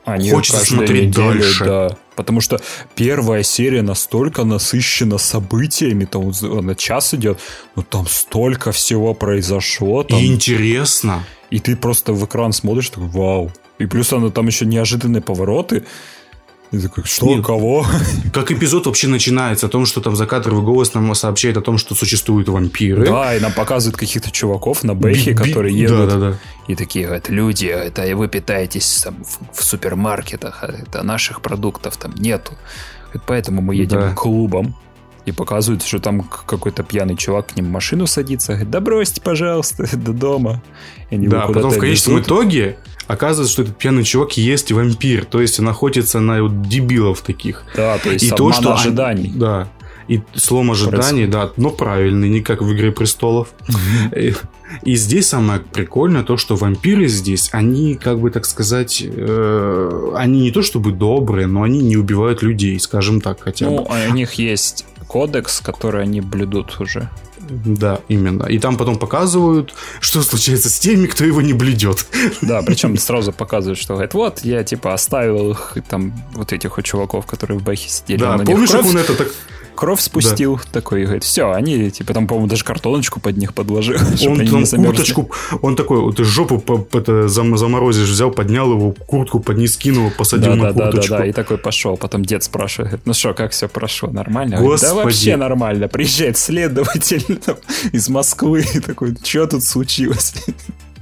Они 0.05 0.31
Хочется 0.31 0.65
смотреть 0.65 1.09
неделю, 1.09 1.41
дальше. 1.41 1.65
Да. 1.65 1.97
Потому 2.15 2.41
что 2.41 2.61
первая 2.95 3.43
серия 3.43 3.83
настолько 3.83 4.45
насыщена 4.45 5.19
событиями, 5.19 6.05
там 6.05 6.33
она 6.43 6.75
час 6.75 7.13
идет, 7.13 7.41
но 7.75 7.83
там 7.83 8.07
столько 8.07 8.73
всего 8.73 9.15
произошло, 9.15 10.05
там, 10.05 10.19
И 10.19 10.27
интересно. 10.27 11.25
и 11.51 11.59
ты 11.59 11.77
просто 11.77 12.13
в 12.13 12.25
экран 12.25 12.53
смотришь, 12.53 12.91
такой, 12.91 13.09
вау. 13.09 13.53
И 13.79 13.87
плюс 13.87 14.13
она 14.13 14.31
там 14.31 14.47
еще 14.47 14.65
неожиданные 14.65 15.21
повороты. 15.21 15.85
И 16.73 16.79
такой, 16.81 17.05
что, 17.05 17.27
Нет. 17.27 17.45
кого? 17.45 17.87
Как 18.33 18.51
эпизод 18.51 18.87
вообще 18.87 19.07
начинается 19.07 19.67
о 19.67 19.69
том, 19.69 19.87
что 19.87 20.01
там 20.01 20.17
закадровый 20.17 20.65
голос 20.65 20.95
нам 20.95 21.15
сообщает 21.15 21.57
о 21.57 21.61
том, 21.61 21.79
что 21.79 21.95
существуют 21.95 22.49
вампиры. 22.49 23.07
Да, 23.07 23.37
и 23.37 23.41
нам 23.41 23.53
показывают 23.53 23.97
каких-то 23.97 24.31
чуваков 24.31 24.83
на 24.83 24.95
бэхе, 24.95 25.33
Би- 25.33 25.37
би- 25.37 25.49
которые 25.49 25.73
да, 25.73 25.79
едут. 25.95 26.09
да, 26.09 26.17
да. 26.31 26.39
И 26.67 26.75
такие 26.75 27.07
говорят, 27.07 27.29
люди, 27.29 27.67
это 27.67 28.17
вы 28.17 28.29
питаетесь 28.29 29.03
там, 29.05 29.23
в, 29.25 29.61
в 29.61 29.63
супермаркетах, 29.63 30.65
а 30.65 30.67
это 30.67 31.03
наших 31.03 31.41
продуктов 31.41 31.97
там 31.97 32.13
нету. 32.17 32.53
Поэтому 33.27 33.63
мы 33.63 33.77
едем 33.77 34.01
да. 34.01 34.11
к 34.11 34.15
клубам 34.17 34.75
и 35.25 35.33
показывают, 35.33 35.83
что 35.83 35.99
там 35.99 36.23
какой-то 36.23 36.83
пьяный 36.83 37.17
чувак 37.17 37.49
к 37.49 37.57
ним 37.57 37.67
в 37.67 37.71
машину 37.71 38.07
садится. 38.07 38.53
Говорит, 38.53 38.71
да 38.71 38.81
бросьте, 38.81 39.21
пожалуйста, 39.21 39.89
до 39.97 40.13
дома. 40.13 40.63
И 41.11 41.15
они 41.15 41.29
да, 41.29 41.47
потом 41.47 41.71
в 41.71 41.79
конечном 41.79 42.17
везут. 42.17 42.27
итоге 42.27 42.79
оказывается, 43.07 43.53
что 43.53 43.63
этот 43.63 43.77
пьяный 43.77 44.05
чувак 44.05 44.37
есть 44.37 44.73
вампир, 44.73 45.25
то 45.25 45.41
есть 45.41 45.59
он 45.59 45.67
находится 45.67 46.21
на 46.21 46.43
вот 46.43 46.63
дебилов 46.63 47.21
таких. 47.23 47.65
Да, 47.75 47.99
то 47.99 48.11
есть 48.11 48.25
и 48.25 48.31
то, 48.31 48.53
что 48.53 48.75
ожиданий. 48.75 49.33
Да, 49.35 49.69
и 50.09 50.21
слом 50.35 50.71
ожиданий, 50.71 51.27
да, 51.27 51.51
но 51.57 51.71
правильный, 51.71 52.29
не 52.29 52.41
как 52.41 52.63
в 52.63 52.73
«Игре 52.73 52.93
престолов». 52.93 53.49
И 54.83 54.97
здесь 54.97 55.29
самое 55.29 55.61
прикольное 55.61 56.25
то, 56.25 56.37
что 56.37 56.57
вампиры 56.57 57.07
здесь, 57.07 57.51
они, 57.53 57.95
как 57.95 58.19
бы 58.19 58.31
так 58.31 58.45
сказать, 58.45 59.01
э, 59.01 60.13
они 60.17 60.41
не 60.41 60.51
то 60.51 60.63
чтобы 60.63 60.91
добрые, 60.91 61.47
но 61.47 61.63
они 61.63 61.81
не 61.81 61.97
убивают 61.97 62.43
людей, 62.43 62.79
скажем 62.81 63.21
так, 63.21 63.41
хотя 63.41 63.67
ну, 63.67 63.85
бы. 63.85 63.89
Ну, 63.89 64.11
у 64.11 64.15
них 64.15 64.35
есть 64.35 64.85
кодекс, 65.07 65.61
который 65.61 66.03
они 66.03 66.21
блюдут 66.21 66.81
уже. 66.81 67.09
Да, 67.49 68.01
именно. 68.09 68.45
И 68.45 68.59
там 68.59 68.77
потом 68.77 68.99
показывают, 68.99 69.75
что 70.01 70.23
случается 70.23 70.69
с 70.69 70.79
теми, 70.79 71.07
кто 71.07 71.25
его 71.25 71.41
не 71.43 71.53
блюдет. 71.53 72.07
Да, 72.43 72.63
причем 72.63 72.97
сразу 72.99 73.33
показывают, 73.33 73.79
что 73.79 73.95
говорит, 73.95 74.15
вот, 74.15 74.41
я 74.41 74.65
типа 74.65 74.95
оставил 74.95 75.53
их, 75.53 75.77
там, 75.89 76.13
вот 76.35 76.53
этих 76.53 76.77
вот 76.77 76.85
чуваков, 76.85 77.27
которые 77.27 77.59
в 77.59 77.63
бэхе 77.63 77.89
сидели. 77.89 78.21
Да, 78.21 78.39
помнишь, 78.39 78.71
как 78.71 78.85
он 78.85 78.97
это 78.97 79.15
так 79.15 79.29
кровь 79.77 80.01
спустил, 80.01 80.57
да. 80.57 80.63
такой, 80.73 81.05
говорит, 81.05 81.23
все, 81.23 81.53
они, 81.53 81.91
типа, 81.91 82.13
там, 82.15 82.27
по-моему, 82.27 82.49
даже 82.49 82.65
картоночку 82.65 83.21
под 83.21 83.37
них 83.37 83.55
подложил. 83.55 83.97
Он 84.27 84.45
там 84.47 84.85
курточку, 84.85 85.31
он 85.63 85.77
такой, 85.77 86.01
вот 86.01 86.19
жопу 86.19 86.63
это, 86.93 87.29
заморозишь, 87.29 88.09
взял, 88.09 88.31
поднял 88.31 88.73
его, 88.73 88.93
куртку 88.93 89.41
под 89.41 89.59
низ 89.59 89.77
кинул, 89.77 90.11
посадил 90.11 90.53
да, 90.53 90.57
на 90.57 90.73
да, 90.73 90.85
курточку. 90.87 91.11
Да, 91.11 91.19
да, 91.19 91.25
да, 91.25 91.31
и 91.31 91.33
такой 91.33 91.59
пошел. 91.59 91.97
Потом 91.97 92.25
дед 92.25 92.43
спрашивает, 92.43 93.01
ну 93.05 93.15
что, 93.15 93.35
как 93.35 93.53
все 93.53 93.69
прошло, 93.69 94.11
нормально? 94.11 94.59
Господи. 94.59 94.91
Да 94.91 94.95
вообще 94.95 95.37
нормально. 95.37 95.89
Приезжает 95.89 96.37
следователь 96.39 97.37
там, 97.45 97.57
из 97.93 98.09
Москвы, 98.09 98.65
такой, 98.87 99.17
что 99.23 99.47
тут 99.47 99.65
случилось? 99.65 100.35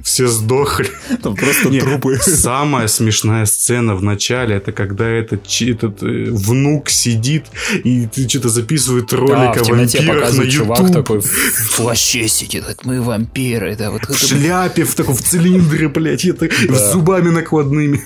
Все 0.05 0.29
сдохли. 0.29 0.91
Там 1.23 1.35
просто 1.35 1.71
Нет, 1.71 1.83
трупы. 1.83 2.19
Самая 2.19 2.89
смешная 2.89 3.47
сцена 3.47 3.97
в 3.97 4.03
начале, 4.03 4.57
это 4.57 4.71
когда 4.71 5.09
этот, 5.09 5.47
этот 5.61 6.03
э, 6.03 6.27
внук 6.31 6.91
сидит 6.91 7.47
и 7.83 8.07
что-то 8.29 8.51
записывает 8.51 9.13
ролик 9.15 9.55
да, 9.55 9.61
о 9.61 9.65
вампирах 9.65 10.33
на 10.33 10.43
YouTube. 10.43 10.51
чувак 10.51 10.93
такой 10.93 11.21
в 11.21 11.77
плаще 11.77 12.29
сидит, 12.29 12.63
говорит, 12.63 12.85
мы 12.85 13.01
вампиры. 13.01 13.75
Да, 13.77 13.91
вот 13.91 14.03
в 14.07 14.17
шляпе, 14.17 14.85
в 14.85 14.95
таком 14.95 15.15
в 15.15 15.23
цилиндре, 15.23 15.89
блядь, 15.89 16.27
это, 16.27 16.49
да. 16.69 16.75
с 16.75 16.93
зубами 16.93 17.31
накладными. 17.31 18.05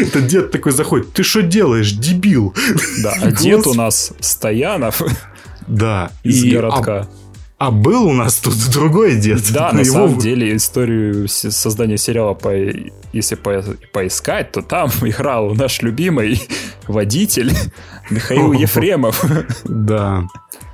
Это 0.00 0.20
дед 0.20 0.50
такой 0.50 0.72
заходит, 0.72 1.12
ты 1.14 1.22
что 1.22 1.42
делаешь, 1.42 1.92
дебил? 1.92 2.54
Да, 3.02 3.14
а 3.20 3.32
дед 3.32 3.66
у 3.66 3.72
нас 3.72 4.12
Стоянов. 4.20 5.00
Да. 5.66 6.10
Из 6.22 6.44
городка. 6.44 7.08
А 7.10 7.21
был 7.70 8.06
у 8.06 8.12
нас 8.12 8.36
тут 8.38 8.54
другой 8.72 9.16
дед. 9.16 9.52
Да, 9.52 9.72
на 9.72 9.80
его... 9.80 9.92
самом 9.92 10.18
деле 10.18 10.56
историю 10.56 11.28
создания 11.28 11.96
сериала, 11.96 12.34
по... 12.34 12.50
если 13.12 13.34
по... 13.34 13.64
поискать, 13.92 14.52
то 14.52 14.62
там 14.62 14.90
играл 15.02 15.54
наш 15.54 15.82
любимый 15.82 16.42
водитель 16.88 17.52
Михаил 18.10 18.52
Ефремов. 18.52 19.24
Да. 19.64 20.24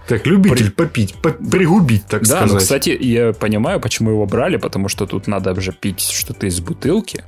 Так, 0.08 0.26
любитель 0.26 0.70
При... 0.70 0.84
попить, 0.84 1.14
по... 1.16 1.30
пригубить, 1.30 2.06
так 2.06 2.22
да, 2.22 2.26
сказать. 2.26 2.48
Да, 2.48 2.54
ну, 2.54 2.58
кстати, 2.60 2.96
я 2.98 3.32
понимаю, 3.34 3.80
почему 3.80 4.10
его 4.10 4.24
брали, 4.24 4.56
потому 4.56 4.88
что 4.88 5.06
тут 5.06 5.26
надо 5.26 5.52
уже 5.52 5.72
пить 5.72 6.00
что-то 6.00 6.46
из 6.46 6.60
бутылки. 6.60 7.24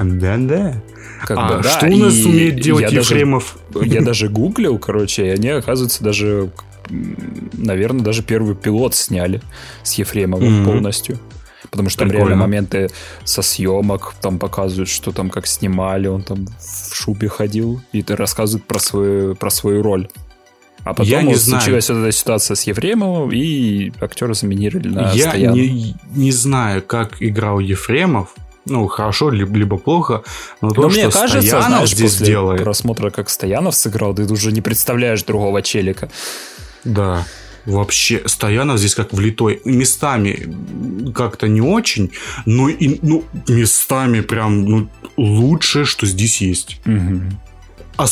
Да-да. 0.00 0.82
Как 1.22 1.38
а 1.38 1.48
бы, 1.56 1.62
да, 1.62 1.68
что 1.68 1.86
у 1.86 1.96
нас 1.96 2.14
умеет 2.24 2.60
делать 2.60 2.90
Ефремов? 2.92 3.56
Даже, 3.70 3.86
я 3.86 4.00
даже 4.00 4.28
гуглил, 4.28 4.78
короче, 4.78 5.26
и 5.26 5.28
они, 5.28 5.50
оказывается, 5.50 6.02
даже 6.02 6.50
наверное, 6.88 8.04
даже 8.04 8.22
первый 8.22 8.54
пилот 8.54 8.94
сняли 8.94 9.40
с 9.82 9.94
Ефремовым 9.94 10.62
mm-hmm. 10.62 10.64
полностью. 10.64 11.18
Потому 11.70 11.88
что 11.88 12.04
Прикольно. 12.04 12.20
там 12.20 12.28
реально 12.28 12.42
моменты 12.42 12.90
со 13.24 13.42
съемок, 13.42 14.14
там 14.20 14.38
показывают, 14.38 14.88
что 14.88 15.12
там 15.12 15.30
как 15.30 15.46
снимали, 15.46 16.06
он 16.06 16.22
там 16.22 16.46
в 16.46 16.94
шубе 16.94 17.28
ходил, 17.28 17.80
и 17.92 18.02
ты 18.02 18.16
рассказывает 18.16 18.64
про 18.66 18.78
свою, 18.78 19.34
про 19.34 19.50
свою 19.50 19.82
роль. 19.82 20.08
А 20.84 20.90
потом 20.90 21.06
я 21.06 21.22
не 21.22 21.34
случилась 21.34 21.86
знаю. 21.86 22.02
эта 22.02 22.12
ситуация 22.12 22.54
с 22.54 22.62
Ефремовым, 22.64 23.32
и 23.32 23.90
актера 24.00 24.34
заменили 24.34 24.86
на 24.86 25.12
Я 25.12 25.34
не, 25.36 25.96
не 26.14 26.30
знаю, 26.30 26.82
как 26.82 27.22
играл 27.22 27.58
Ефремов, 27.58 28.34
ну, 28.66 28.86
хорошо, 28.86 29.30
либо, 29.30 29.56
либо 29.56 29.76
плохо, 29.76 30.22
но, 30.60 30.68
но 30.68 30.74
то, 30.74 30.88
мне 30.88 31.10
что 31.10 31.20
кажется, 31.20 31.46
Стоянов 31.46 31.68
знаешь, 31.68 31.90
здесь 31.90 32.12
после 32.12 32.26
делает... 32.26 32.62
просмотра, 32.62 33.10
как 33.10 33.28
Стоянов 33.28 33.74
сыграл, 33.74 34.14
ты 34.14 34.24
уже 34.24 34.52
не 34.52 34.62
представляешь 34.62 35.22
другого 35.22 35.60
челика. 35.60 36.08
Да. 36.84 37.26
Вообще, 37.66 38.22
Стоянов 38.26 38.78
здесь 38.78 38.94
как 38.94 39.12
влитой. 39.12 39.60
Местами 39.64 40.54
как-то 41.14 41.48
не 41.48 41.62
очень, 41.62 42.10
но 42.44 42.68
и, 42.68 42.98
ну, 43.00 43.24
местами 43.48 44.20
прям 44.20 44.64
ну, 44.64 44.88
лучшее, 45.16 45.86
что 45.86 46.06
здесь 46.06 46.40
есть. 46.42 46.80
Угу. 46.84 47.22
А 47.96 48.06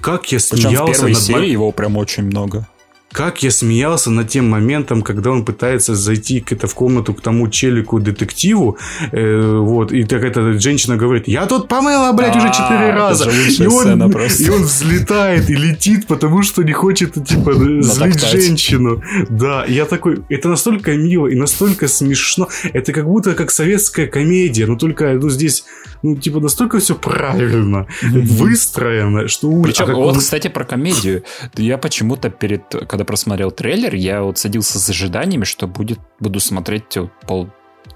как 0.00 0.30
я 0.30 0.38
смеялся... 0.38 0.68
Причем 0.68 0.84
в 0.84 0.96
первой 0.96 1.12
над... 1.14 1.22
серии 1.22 1.50
его 1.50 1.72
прям 1.72 1.96
очень 1.96 2.24
много 2.24 2.68
как 3.12 3.42
я 3.42 3.50
смеялся 3.50 4.10
над 4.10 4.28
тем 4.28 4.48
моментом, 4.48 5.02
когда 5.02 5.30
он 5.30 5.44
пытается 5.44 5.94
зайти 5.94 6.40
к 6.40 6.52
это 6.52 6.66
в 6.66 6.74
комнату 6.74 7.14
к 7.14 7.20
тому 7.20 7.48
челику 7.48 8.00
детективу, 8.00 8.78
э, 9.12 9.56
вот, 9.58 9.92
и 9.92 10.04
так 10.04 10.24
эта 10.24 10.58
женщина 10.58 10.96
говорит, 10.96 11.28
я 11.28 11.46
тут 11.46 11.68
помыла, 11.68 12.12
блядь, 12.12 12.36
уже 12.36 12.48
четыре 12.48 12.92
раза. 12.92 13.30
И 13.30 13.66
он, 13.66 14.02
и 14.40 14.50
он 14.50 14.62
взлетает 14.62 15.50
и 15.50 15.54
летит, 15.54 16.06
потому 16.06 16.42
что 16.42 16.62
не 16.62 16.72
хочет, 16.72 17.14
типа, 17.14 17.54
злить 17.82 18.20
женщину. 18.20 19.02
Да, 19.28 19.64
я 19.66 19.84
такой, 19.84 20.22
это 20.28 20.48
настолько 20.48 20.96
мило 20.96 21.26
и 21.26 21.34
настолько 21.34 21.88
смешно. 21.88 22.48
Это 22.72 22.92
как 22.92 23.04
будто 23.04 23.34
как 23.34 23.50
советская 23.50 24.06
комедия, 24.06 24.66
но 24.66 24.76
только, 24.76 25.12
ну, 25.12 25.28
здесь, 25.28 25.64
ну, 26.02 26.16
типа, 26.16 26.40
настолько 26.40 26.78
все 26.78 26.94
правильно 26.94 27.86
выстроено, 28.02 29.28
что... 29.28 29.62
Причем, 29.62 29.90
а 29.90 29.94
вот, 29.94 30.18
кстати, 30.18 30.48
про 30.48 30.64
комедию. 30.64 31.24
Я 31.56 31.78
почему-то 31.78 32.30
перед, 32.30 32.62
когда 32.88 33.01
когда 33.02 33.04
просмотрел 33.04 33.50
трейлер, 33.50 33.94
я 33.94 34.22
вот 34.22 34.38
садился 34.38 34.78
с 34.78 34.88
ожиданиями, 34.88 35.44
что 35.44 35.66
будет, 35.66 35.98
буду 36.20 36.40
смотреть 36.40 36.96
вот 36.96 37.10
пол 37.26 37.48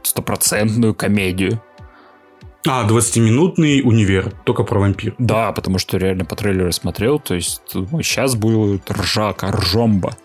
стопроцентную 0.03 0.95
комедию. 0.95 1.63
А, 2.67 2.89
20-минутный 2.89 3.83
универ, 3.85 4.33
только 4.45 4.65
про 4.65 4.81
вампир. 4.81 5.15
Да, 5.19 5.53
потому 5.53 5.79
что 5.79 5.99
реально 5.99 6.25
по 6.25 6.35
трейлеру 6.35 6.73
смотрел, 6.73 7.21
то 7.21 7.35
есть 7.35 7.63
ну, 7.75 8.03
сейчас 8.03 8.35
будет 8.35 8.91
ржака, 8.91 9.53
ржомба. 9.53 10.17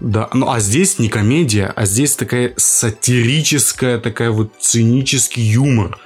Да, 0.00 0.28
ну 0.32 0.48
а 0.50 0.60
здесь 0.60 1.00
не 1.00 1.08
комедия, 1.08 1.72
а 1.74 1.84
здесь 1.84 2.14
такая 2.14 2.52
сатирическая, 2.56 3.98
такая 3.98 4.30
вот 4.30 4.52
цинический 4.60 5.42
юмор. 5.42 5.98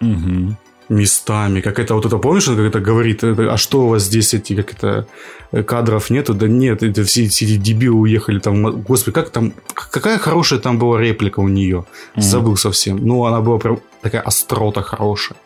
Угу 0.00 0.56
местами. 0.88 1.60
Как 1.60 1.78
это 1.78 1.94
вот 1.94 2.06
это, 2.06 2.18
помнишь, 2.18 2.46
как 2.46 2.58
это 2.58 2.80
говорит, 2.80 3.22
а 3.22 3.56
что 3.56 3.82
у 3.82 3.88
вас 3.88 4.04
здесь 4.04 4.34
эти, 4.34 4.54
как 4.54 4.72
это, 4.72 5.06
э, 5.52 5.62
кадров 5.62 6.10
нету? 6.10 6.34
Да 6.34 6.48
нет, 6.48 6.82
это 6.82 7.04
все, 7.04 7.28
все 7.28 7.44
эти 7.44 7.56
дебилы 7.56 8.00
уехали 8.00 8.38
там. 8.38 8.82
Господи, 8.82 9.14
как 9.14 9.30
там, 9.30 9.52
какая 9.74 10.18
хорошая 10.18 10.58
там 10.58 10.78
была 10.78 11.00
реплика 11.00 11.40
у 11.40 11.48
нее. 11.48 11.84
Mm-hmm. 12.16 12.20
Забыл 12.20 12.56
совсем. 12.56 12.96
Ну, 12.96 13.24
она 13.24 13.40
была 13.40 13.58
прям 13.58 13.80
такая 14.02 14.22
острота 14.22 14.82
хорошая. 14.82 15.38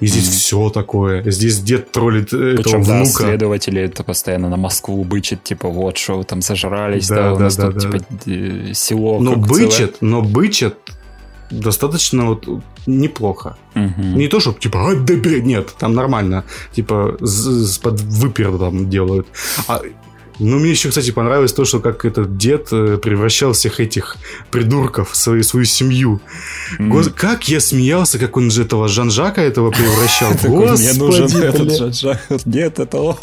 И 0.00 0.06
здесь 0.06 0.28
mm-hmm. 0.28 0.38
все 0.38 0.70
такое. 0.70 1.30
Здесь 1.30 1.58
дед 1.58 1.90
троллит 1.90 2.32
э, 2.32 2.54
Причем, 2.56 2.82
этого 2.82 2.84
да, 2.84 2.94
внука. 2.94 3.10
следователи 3.10 3.82
это 3.82 4.04
постоянно 4.04 4.48
на 4.48 4.56
Москву 4.56 5.02
бычит, 5.04 5.42
типа, 5.42 5.68
вот, 5.68 5.98
что 5.98 6.18
вы 6.18 6.24
там 6.24 6.40
зажрались, 6.40 7.08
да, 7.08 7.16
да, 7.16 7.34
у 7.34 7.38
нас 7.38 7.56
да, 7.56 7.72
тут, 7.72 7.74
да. 7.74 7.98
типа, 7.98 8.74
село. 8.74 9.18
Но 9.18 9.34
бычит, 9.34 9.96
целое. 9.98 10.12
но 10.12 10.22
бычит 10.22 10.76
достаточно 11.50 12.26
вот 12.26 12.46
неплохо. 12.86 13.56
Угу. 13.74 14.02
Не 14.16 14.28
то, 14.28 14.40
чтобы 14.40 14.58
типа, 14.58 14.90
а, 14.90 14.94
да, 14.94 15.14
нет, 15.14 15.74
там 15.78 15.94
нормально, 15.94 16.44
типа, 16.72 17.16
под 17.82 18.00
выпер 18.00 18.58
там 18.58 18.88
делают. 18.90 19.26
А 19.66 19.80
ну, 20.40 20.58
мне 20.58 20.70
еще, 20.70 20.88
кстати, 20.88 21.10
понравилось 21.10 21.52
то, 21.52 21.64
что 21.64 21.80
как 21.80 22.04
этот 22.04 22.36
дед 22.36 22.68
э, 22.70 22.98
превращал 22.98 23.52
всех 23.52 23.80
этих 23.80 24.16
придурков 24.50 25.10
в 25.10 25.16
свою, 25.16 25.42
свою 25.42 25.66
семью. 25.66 26.20
Mm. 26.78 26.88
Гос... 26.88 27.10
Как 27.14 27.48
я 27.48 27.60
смеялся, 27.60 28.18
как 28.18 28.36
он 28.36 28.50
же 28.50 28.62
этого 28.62 28.86
Жан-Жака 28.88 29.42
этого 29.42 29.72
превращал. 29.72 30.32
Господи, 30.44 30.82
мне 30.82 30.92
нужен 30.92 31.42
этот 31.42 31.76
Жан-Жак. 31.76 32.20
Нет, 32.44 32.78
это 32.78 32.98
он. 32.98 33.16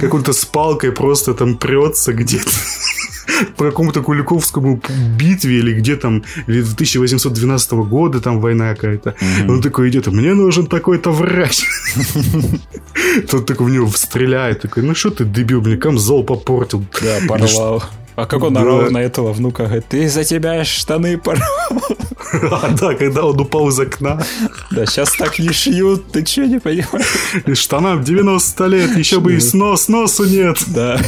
Как 0.00 0.14
он-то 0.14 0.32
с 0.32 0.44
палкой 0.44 0.92
просто 0.92 1.34
там 1.34 1.56
прется 1.56 2.12
где-то 2.12 2.50
по 3.56 3.64
какому-то 3.64 4.02
Куликовскому 4.02 4.80
битве 5.18 5.58
или 5.58 5.72
где 5.74 5.96
там, 5.96 6.24
или 6.46 6.60
1812 6.62 7.72
года 7.72 8.20
там 8.20 8.40
война 8.40 8.74
какая-то. 8.74 9.10
Mm-hmm. 9.10 9.50
Он 9.50 9.62
такой 9.62 9.88
идет, 9.90 10.06
мне 10.06 10.34
нужен 10.34 10.66
такой-то 10.66 11.10
врач. 11.10 11.64
Тот 13.30 13.46
такой 13.46 13.66
в 13.66 13.70
него 13.70 13.88
стреляет, 13.88 14.62
такой, 14.62 14.82
ну 14.82 14.94
что 14.94 15.10
ты, 15.10 15.24
дебил, 15.24 15.60
мне 15.60 15.76
камзол 15.76 16.24
попортил. 16.24 16.84
Да, 17.02 17.18
порвал. 17.28 17.82
А 18.16 18.24
как 18.24 18.42
он 18.42 18.54
Да. 18.54 18.62
орал 18.62 18.90
на 18.90 18.98
этого 18.98 19.32
внука, 19.32 19.64
говорит, 19.64 19.86
ты 19.88 20.08
за 20.08 20.24
тебя 20.24 20.64
штаны 20.64 21.18
порвал. 21.18 21.46
А, 22.50 22.68
да, 22.78 22.94
когда 22.94 23.24
он 23.24 23.40
упал 23.40 23.68
из 23.68 23.78
окна. 23.78 24.20
Да, 24.70 24.84
сейчас 24.84 25.12
так 25.16 25.38
не 25.38 25.52
шьют, 25.52 26.10
ты 26.10 26.26
что 26.26 26.44
не 26.44 26.58
понимаешь? 26.58 27.06
И 27.46 27.54
штанам 27.54 28.02
90 28.02 28.66
лет, 28.66 28.96
еще 28.96 29.20
бы 29.20 29.34
и 29.34 29.40
снос, 29.40 29.88
носу 29.88 30.24
нет. 30.24 30.58
Да. 30.66 31.00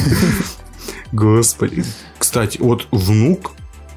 Господи. 1.12 1.85
Кстати, 2.19 2.59
вот 2.60 2.86
внук, 2.90 3.52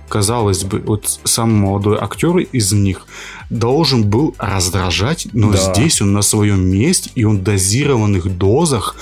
казалось 0.10 0.64
бы, 0.64 0.80
вот 0.80 1.20
самый 1.24 1.56
молодой 1.56 1.98
актер 2.00 2.38
из 2.38 2.72
них 2.74 3.06
должен 3.50 4.04
был 4.04 4.36
раздражать, 4.38 5.28
но 5.34 5.52
Да. 5.52 5.58
здесь 5.58 6.02
он 6.02 6.14
на 6.14 6.22
своем 6.22 6.62
месте, 6.68 7.10
и 7.16 7.24
он 7.24 7.40
в 7.40 7.44
дозированных 7.44 8.38
дозах 8.38 8.96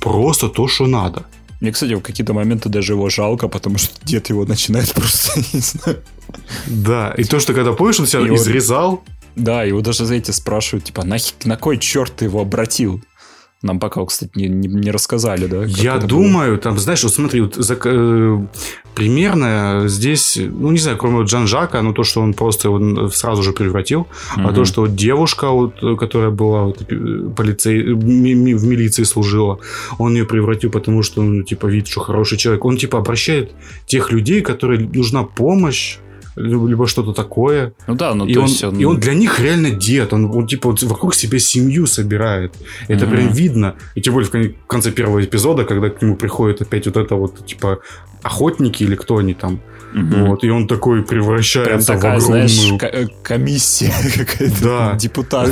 просто 0.00 0.48
то, 0.48 0.68
что 0.68 0.86
надо. 0.86 1.24
Мне, 1.60 1.70
кстати, 1.70 1.94
в 1.94 2.00
какие-то 2.00 2.32
моменты 2.32 2.68
даже 2.68 2.94
его 2.94 3.08
жалко, 3.08 3.46
потому 3.46 3.78
что 3.78 3.90
дед 4.04 4.30
его 4.30 4.44
начинает 4.44 4.92
просто, 4.94 5.40
не 5.52 5.60
знаю. 5.60 6.02
Да, 6.66 7.14
и 7.16 7.22
то, 7.24 7.38
что 7.38 7.54
когда 7.54 7.72
помнишь, 7.72 8.00
он 8.00 8.06
себя 8.06 8.22
И 8.22 8.34
изрезал, 8.34 9.04
Да, 9.36 9.62
его 9.62 9.80
даже 9.80 10.04
за 10.04 10.14
эти 10.14 10.30
спрашивают, 10.32 10.84
типа, 10.86 11.04
на, 11.04 11.18
на 11.44 11.56
кой 11.56 11.78
черт 11.78 12.16
ты 12.16 12.24
его 12.24 12.40
обратил? 12.40 13.00
Нам 13.62 13.78
пока, 13.78 14.04
кстати, 14.04 14.30
не, 14.34 14.48
не, 14.48 14.68
не 14.68 14.90
рассказали, 14.90 15.46
да? 15.46 15.64
Я 15.64 15.98
думаю, 15.98 16.58
там, 16.58 16.78
знаешь, 16.78 17.04
вот 17.04 17.14
смотри, 17.14 17.40
вот 17.42 17.56
зак- 17.56 17.86
э, 17.86 18.46
примерно 18.94 19.84
здесь, 19.88 20.36
ну, 20.38 20.70
не 20.72 20.78
знаю, 20.78 20.96
кроме 20.98 21.16
вот 21.16 21.28
Жан-Жака, 21.28 21.82
ну, 21.82 21.92
то, 21.92 22.02
что 22.04 22.20
он 22.22 22.34
просто 22.34 22.68
его 22.68 23.08
сразу 23.08 23.42
же 23.42 23.52
превратил, 23.52 24.06
а 24.36 24.40
Мгм. 24.40 24.54
то, 24.54 24.64
что 24.64 24.80
вот 24.82 24.94
девушка, 24.96 25.48
вот, 25.50 25.74
которая 25.98 26.30
была 26.30 26.64
вот, 26.64 26.82
э, 26.92 27.30
полицей, 27.36 27.82
ми- 27.94 28.34
ми- 28.34 28.54
в 28.54 28.64
милиции 28.64 29.04
служила, 29.04 29.58
он 29.98 30.14
ее 30.16 30.24
превратил, 30.24 30.70
потому 30.70 31.02
что, 31.02 31.22
ну, 31.22 31.42
типа, 31.42 31.66
видит, 31.66 31.88
что 31.88 32.00
хороший 32.00 32.38
человек. 32.38 32.64
Он, 32.64 32.76
типа, 32.76 32.98
обращает 32.98 33.52
тех 33.86 34.12
людей, 34.12 34.40
которые 34.42 34.80
нужна 34.94 35.22
помощь, 35.24 35.98
либо 36.36 36.86
что-то 36.86 37.12
такое. 37.12 37.72
Ну 37.86 37.94
да, 37.94 38.14
ну 38.14 38.26
и, 38.26 38.34
то 38.34 38.40
он, 38.40 38.46
есть 38.46 38.64
он... 38.64 38.78
и 38.78 38.84
он 38.84 38.98
для 39.00 39.14
них 39.14 39.40
реально 39.40 39.70
дед. 39.70 40.12
Он, 40.12 40.24
он, 40.24 40.46
типа 40.46 40.70
вот 40.70 40.82
вокруг 40.82 41.14
себя 41.14 41.38
семью 41.38 41.86
собирает. 41.86 42.54
Это 42.88 43.06
Мгм. 43.06 43.14
прям 43.16 43.32
видно. 43.32 43.74
И 43.94 44.00
тем 44.00 44.14
более 44.14 44.28
в 44.28 44.32
кон- 44.32 44.54
в 44.64 44.66
конце 44.66 44.90
первого 44.90 45.22
эпизода, 45.24 45.64
когда 45.64 45.90
к 45.90 46.00
нему 46.02 46.16
приходит 46.16 46.62
опять 46.62 46.86
вот 46.86 46.96
это 46.96 47.14
вот, 47.16 47.46
типа, 47.46 47.78
охотники 48.22 48.82
или 48.84 48.94
кто 48.94 49.16
они 49.18 49.34
там. 49.34 49.60
Мгм. 49.92 50.26
Вот, 50.26 50.44
и 50.44 50.50
он 50.50 50.66
такой 50.66 51.02
Прям 51.02 51.06
превращается 51.06 51.94
такая, 51.94 52.18
в 52.18 52.24
огромную... 52.24 52.48
знаешь, 52.48 52.82
э, 52.82 53.06
комиссия 53.22 53.92
какая-то, 54.16 54.62
Да. 54.62 54.94
депутат. 54.98 55.50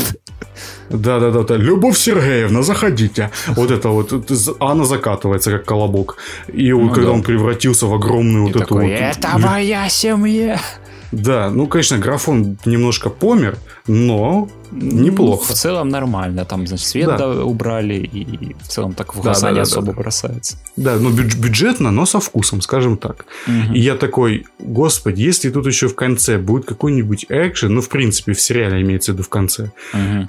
Да-да-да, 0.89 1.43
да. 1.45 1.57
Любовь 1.57 1.97
Сергеевна, 1.97 2.63
заходите. 2.63 3.31
Вот 3.49 3.71
это 3.71 3.89
вот, 3.91 4.13
она 4.61 4.85
закатывается, 4.85 5.53
как 5.53 5.65
колобок. 5.65 6.17
И 6.53 6.73
Ну 6.73 6.89
когда 6.91 7.09
да. 7.09 7.13
он 7.13 7.23
превратился 7.23 7.87
в 7.87 7.95
огромную 7.95 8.45
И 8.45 8.47
вот 8.47 8.57
эту 8.57 8.59
такой, 8.61 8.85
вот... 8.87 8.93
это 8.93 9.39
моя 9.39 9.89
семья. 9.89 10.61
Да, 11.13 11.51
ну, 11.51 11.67
конечно, 11.67 11.99
графон 11.99 12.57
немножко 12.65 13.11
помер, 13.11 13.59
но 13.89 14.49
неплохо. 14.71 15.53
В 15.53 15.57
целом 15.57 15.89
нормально. 15.89 16.45
Там, 16.45 16.67
значит, 16.67 16.87
свет 16.87 17.07
Да. 17.09 17.17
да, 17.19 17.45
убрали, 17.45 17.95
и 17.95 18.55
в 18.63 18.69
целом 18.69 18.95
так 18.95 19.15
в 19.15 19.17
Да, 19.17 19.23
глаза 19.23 19.47
да, 19.49 19.51
не 19.51 19.57
да, 19.57 19.63
особо 19.63 19.87
да. 19.89 19.93
бросается. 19.95 20.57
Да, 20.77 20.97
ну 20.97 21.11
бюдж- 21.11 21.37
бюджетно, 21.37 21.91
но 21.91 22.07
со 22.07 22.21
вкусом, 22.21 22.61
скажем 22.61 22.97
так. 22.97 23.25
Мгм. 23.49 23.75
И 23.75 23.81
я 23.81 23.97
такой, 23.97 24.47
господи, 24.61 25.23
если 25.23 25.51
тут 25.51 25.67
еще 25.67 25.89
в 25.89 25.97
конце 25.97 26.39
будет 26.39 26.65
какой-нибудь 26.67 27.27
экшен, 27.29 27.75
ну, 27.75 27.81
в 27.81 27.89
принципе, 27.89 28.33
в 28.33 28.41
сериале 28.41 28.81
имеется 28.83 29.11
в 29.11 29.15
виду 29.15 29.25
в 29.25 29.29
конце, 29.29 29.73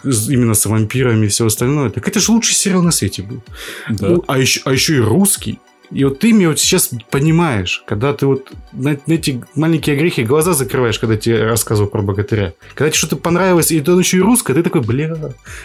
с- 0.03 0.30
именно 0.30 0.56
с 0.56 0.66
вампирами 0.66 1.26
и 1.26 1.30
все 1.30 1.45
остальное, 1.45 1.90
так 1.91 2.08
это 2.08 2.20
же 2.20 2.32
лучший 2.32 2.56
сериал 2.56 2.82
на 2.82 2.91
свете 2.91 3.22
был. 3.22 3.44
Да. 3.90 4.08
Ну, 4.10 4.24
а, 4.28 4.40
еще, 4.40 4.62
а 4.66 4.72
еще 4.72 4.95
и 4.95 4.99
русский. 4.99 5.60
И 5.91 6.05
вот 6.05 6.19
ты 6.19 6.34
мне 6.34 6.47
вот 6.47 6.57
сейчас 6.59 6.89
понимаешь, 7.09 7.84
когда 7.85 8.13
ты 8.13 8.26
вот 8.26 8.49
на, 8.72 8.97
на 9.05 9.13
эти 9.13 9.43
маленькие 9.55 9.97
грехи 9.97 10.23
глаза 10.23 10.53
закрываешь, 10.53 10.97
когда 10.99 11.18
тебе 11.18 11.43
рассказывал 11.43 11.89
про 11.89 12.01
богатыря. 12.01 12.53
Когда 12.76 12.89
тебе 12.89 12.97
что-то 12.97 13.18
понравилось, 13.18 13.72
и 13.72 13.81
то 13.81 13.99
еще 13.99 14.18
и 14.18 14.22
русское, 14.22 14.53
ты 14.53 14.63
такой, 14.63 14.81
бля, 14.81 15.13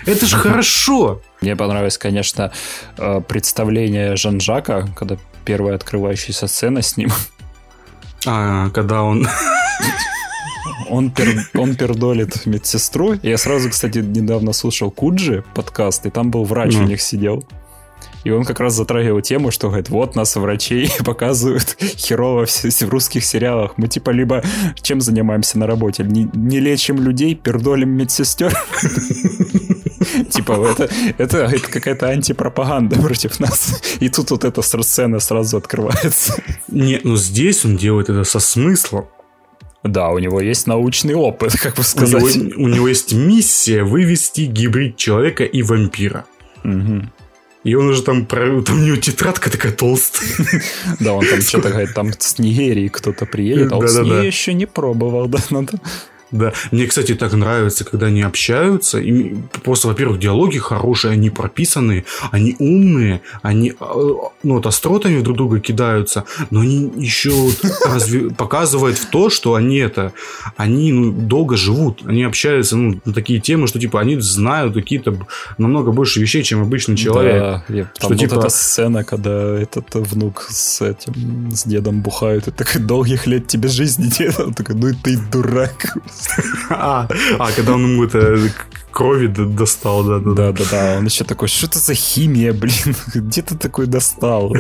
это 0.05 0.27
же 0.27 0.37
хорошо. 0.37 1.23
Мне 1.41 1.55
понравилось, 1.55 1.97
конечно, 1.97 2.51
э, 2.99 3.21
представление 3.21 4.17
Жан-Жака, 4.17 4.89
когда 4.97 5.17
первая 5.45 5.77
открывающаяся 5.77 6.49
сцена 6.49 6.83
с 6.83 6.97
ним. 6.97 7.11
А, 8.27 8.71
когда 8.71 9.03
он... 9.03 9.29
Он, 10.89 11.11
пер- 11.11 11.43
он 11.55 11.75
пердолит 11.75 12.47
медсестру. 12.47 13.15
Я 13.23 13.39
сразу, 13.39 13.71
кстати, 13.71 13.99
недавно 13.99 14.53
слушал 14.53 14.91
Куджи 14.91 15.43
подкаст, 15.55 16.07
и 16.07 16.11
там 16.11 16.31
был 16.31 16.45
врач 16.45 16.75
Ну. 16.75 16.83
у 16.85 16.87
них 16.87 17.01
сидел. 17.03 17.45
И 18.27 18.31
он 18.31 18.45
как 18.45 18.59
раз 18.59 18.75
затрагивал 18.75 19.21
тему, 19.21 19.53
что 19.53 19.69
говорит, 19.69 19.89
вот 19.89 20.17
нас 20.17 20.35
врачей 20.35 20.91
показывают 21.05 21.77
херово 21.81 22.47
в, 22.47 22.89
русских 22.89 23.25
сериалах. 23.25 23.75
Мы 23.77 23.87
типа 23.87 24.11
либо 24.11 24.43
чем 24.83 25.01
занимаемся 25.01 25.61
на 25.61 25.69
работе? 25.69 26.03
Не, 26.03 26.29
не 26.35 26.59
лечим 26.59 27.01
людей, 27.01 27.37
пердолим 27.37 27.91
медсестер. 27.91 28.53
Типа 30.31 30.53
это, 30.73 30.89
это, 31.19 31.39
это 31.39 31.71
какая-то 31.71 32.09
антипропаганда 32.09 32.97
против 32.97 33.39
нас. 33.39 33.81
И 34.01 34.09
тут 34.09 34.33
вот 34.33 34.45
эта 34.45 34.61
сцена 34.61 35.21
сразу 35.21 35.59
открывается. 35.59 36.35
Нет, 36.67 37.05
ну 37.05 37.15
здесь 37.17 37.65
он 37.65 37.77
делает 37.77 38.09
это 38.09 38.25
со 38.25 38.41
смыслом. 38.41 39.07
Да, 39.85 40.11
у 40.11 40.19
него 40.19 40.41
есть 40.41 40.67
научный 40.67 41.15
опыт, 41.15 41.53
как 41.61 41.77
бы 41.77 41.83
У 41.97 42.01
него, 42.01 42.29
сказать. 42.29 42.57
у 42.57 42.67
него 42.67 42.89
есть 42.89 43.13
миссия 43.13 43.85
вывести 43.85 44.43
гибрид 44.43 44.97
человека 44.97 45.45
и 45.45 45.63
вампира. 45.63 46.25
Мгм. 46.65 47.13
И 47.67 47.75
он 47.75 47.89
уже 47.89 48.03
там, 48.03 48.27
про- 48.27 48.63
там 48.63 48.81
у 48.81 48.85
него 48.85 48.97
тетрадка 48.97 49.51
такая 49.51 49.73
толстая. 49.73 50.29
Да, 51.01 51.15
он 51.15 51.27
там 51.27 51.41
что-то 51.41 51.71
говорит, 51.71 51.95
там 51.95 52.13
с 52.17 52.39
Нигерии 52.39 52.89
кто-то 52.89 53.27
приедет, 53.27 53.73
а 53.73 53.77
он 53.77 53.89
с 53.89 53.97
еще 54.27 54.55
не 54.55 54.67
пробовал, 54.67 55.27
да, 55.27 55.39
надо. 55.51 55.73
Да, 56.31 56.53
мне, 56.73 56.87
кстати, 56.87 57.15
так 57.15 57.33
нравится, 57.33 57.85
когда 57.85 58.07
они 58.07 58.23
общаются. 58.23 58.99
И 58.99 59.35
просто, 59.63 59.89
во-первых, 59.89 60.19
диалоги 60.19 60.59
хорошие, 60.59 61.13
они 61.13 61.31
прописанные, 61.31 62.05
они 62.33 62.57
умные, 62.59 63.21
они 63.43 63.71
э, 63.71 63.75
ну, 64.43 64.55
вот 64.55 64.67
остротами 64.67 65.21
друг 65.23 65.37
друга 65.37 65.61
кидаются, 65.61 66.25
но 66.51 66.61
они 66.61 66.93
еще 66.97 67.31
вот 67.31 68.37
показывают 68.37 68.99
в 68.99 69.07
то, 69.07 69.31
что 69.31 69.55
они 69.55 69.77
это, 69.77 70.13
они 70.57 70.93
ну, 70.93 71.13
долго 71.13 71.57
живут, 71.57 72.03
они 72.07 72.25
общаются 72.25 72.77
ну, 72.77 73.01
на 73.05 73.13
такие 73.13 73.41
темы, 73.41 73.69
что 73.69 73.79
типа 73.79 74.01
они 74.01 74.19
знают 74.21 74.75
какие-то 74.75 75.17
намного 75.59 75.93
больше 75.93 76.21
вещей, 76.21 76.43
чем 76.43 76.63
обычный 76.63 76.97
человек. 76.97 77.41
Да, 77.41 77.65
я- 77.69 77.85
там 77.85 77.91
Что, 77.99 78.09
вот 78.09 78.19
типа- 78.19 78.35
эта 78.35 78.49
сцена, 78.49 79.05
когда 79.05 79.59
этот 79.59 79.95
внук 79.95 80.47
с 80.51 80.81
этим, 80.83 81.53
с 81.53 81.65
дедом 81.65 82.01
бухают, 82.01 82.49
и 82.49 82.51
такой, 82.51 82.81
долгих 82.81 83.27
лет 83.27 83.47
тебе 83.47 83.69
жизни, 83.69 84.09
дед. 84.09 84.39
Он 84.41 84.55
такой, 84.55 84.75
ну 84.75 84.93
ты 85.03 85.17
дурак. 85.17 85.97
А, 86.71 87.09
а, 87.39 87.51
когда 87.53 87.75
он 87.75 87.85
ему 87.93 88.05
это 88.05 88.39
крови 88.91 89.27
достал, 89.27 90.05
да, 90.05 90.19
да, 90.19 90.33
да. 90.33 90.53
Да-да-да, 90.53 90.97
он 90.99 91.05
еще 91.05 91.25
такой, 91.25 91.49
что 91.49 91.67
это 91.67 91.79
за 91.79 91.95
химия, 91.95 92.55
блин, 92.55 92.97
где 93.15 93.43
ты 93.43 93.55
такой 93.57 93.87
достал? 93.87 94.55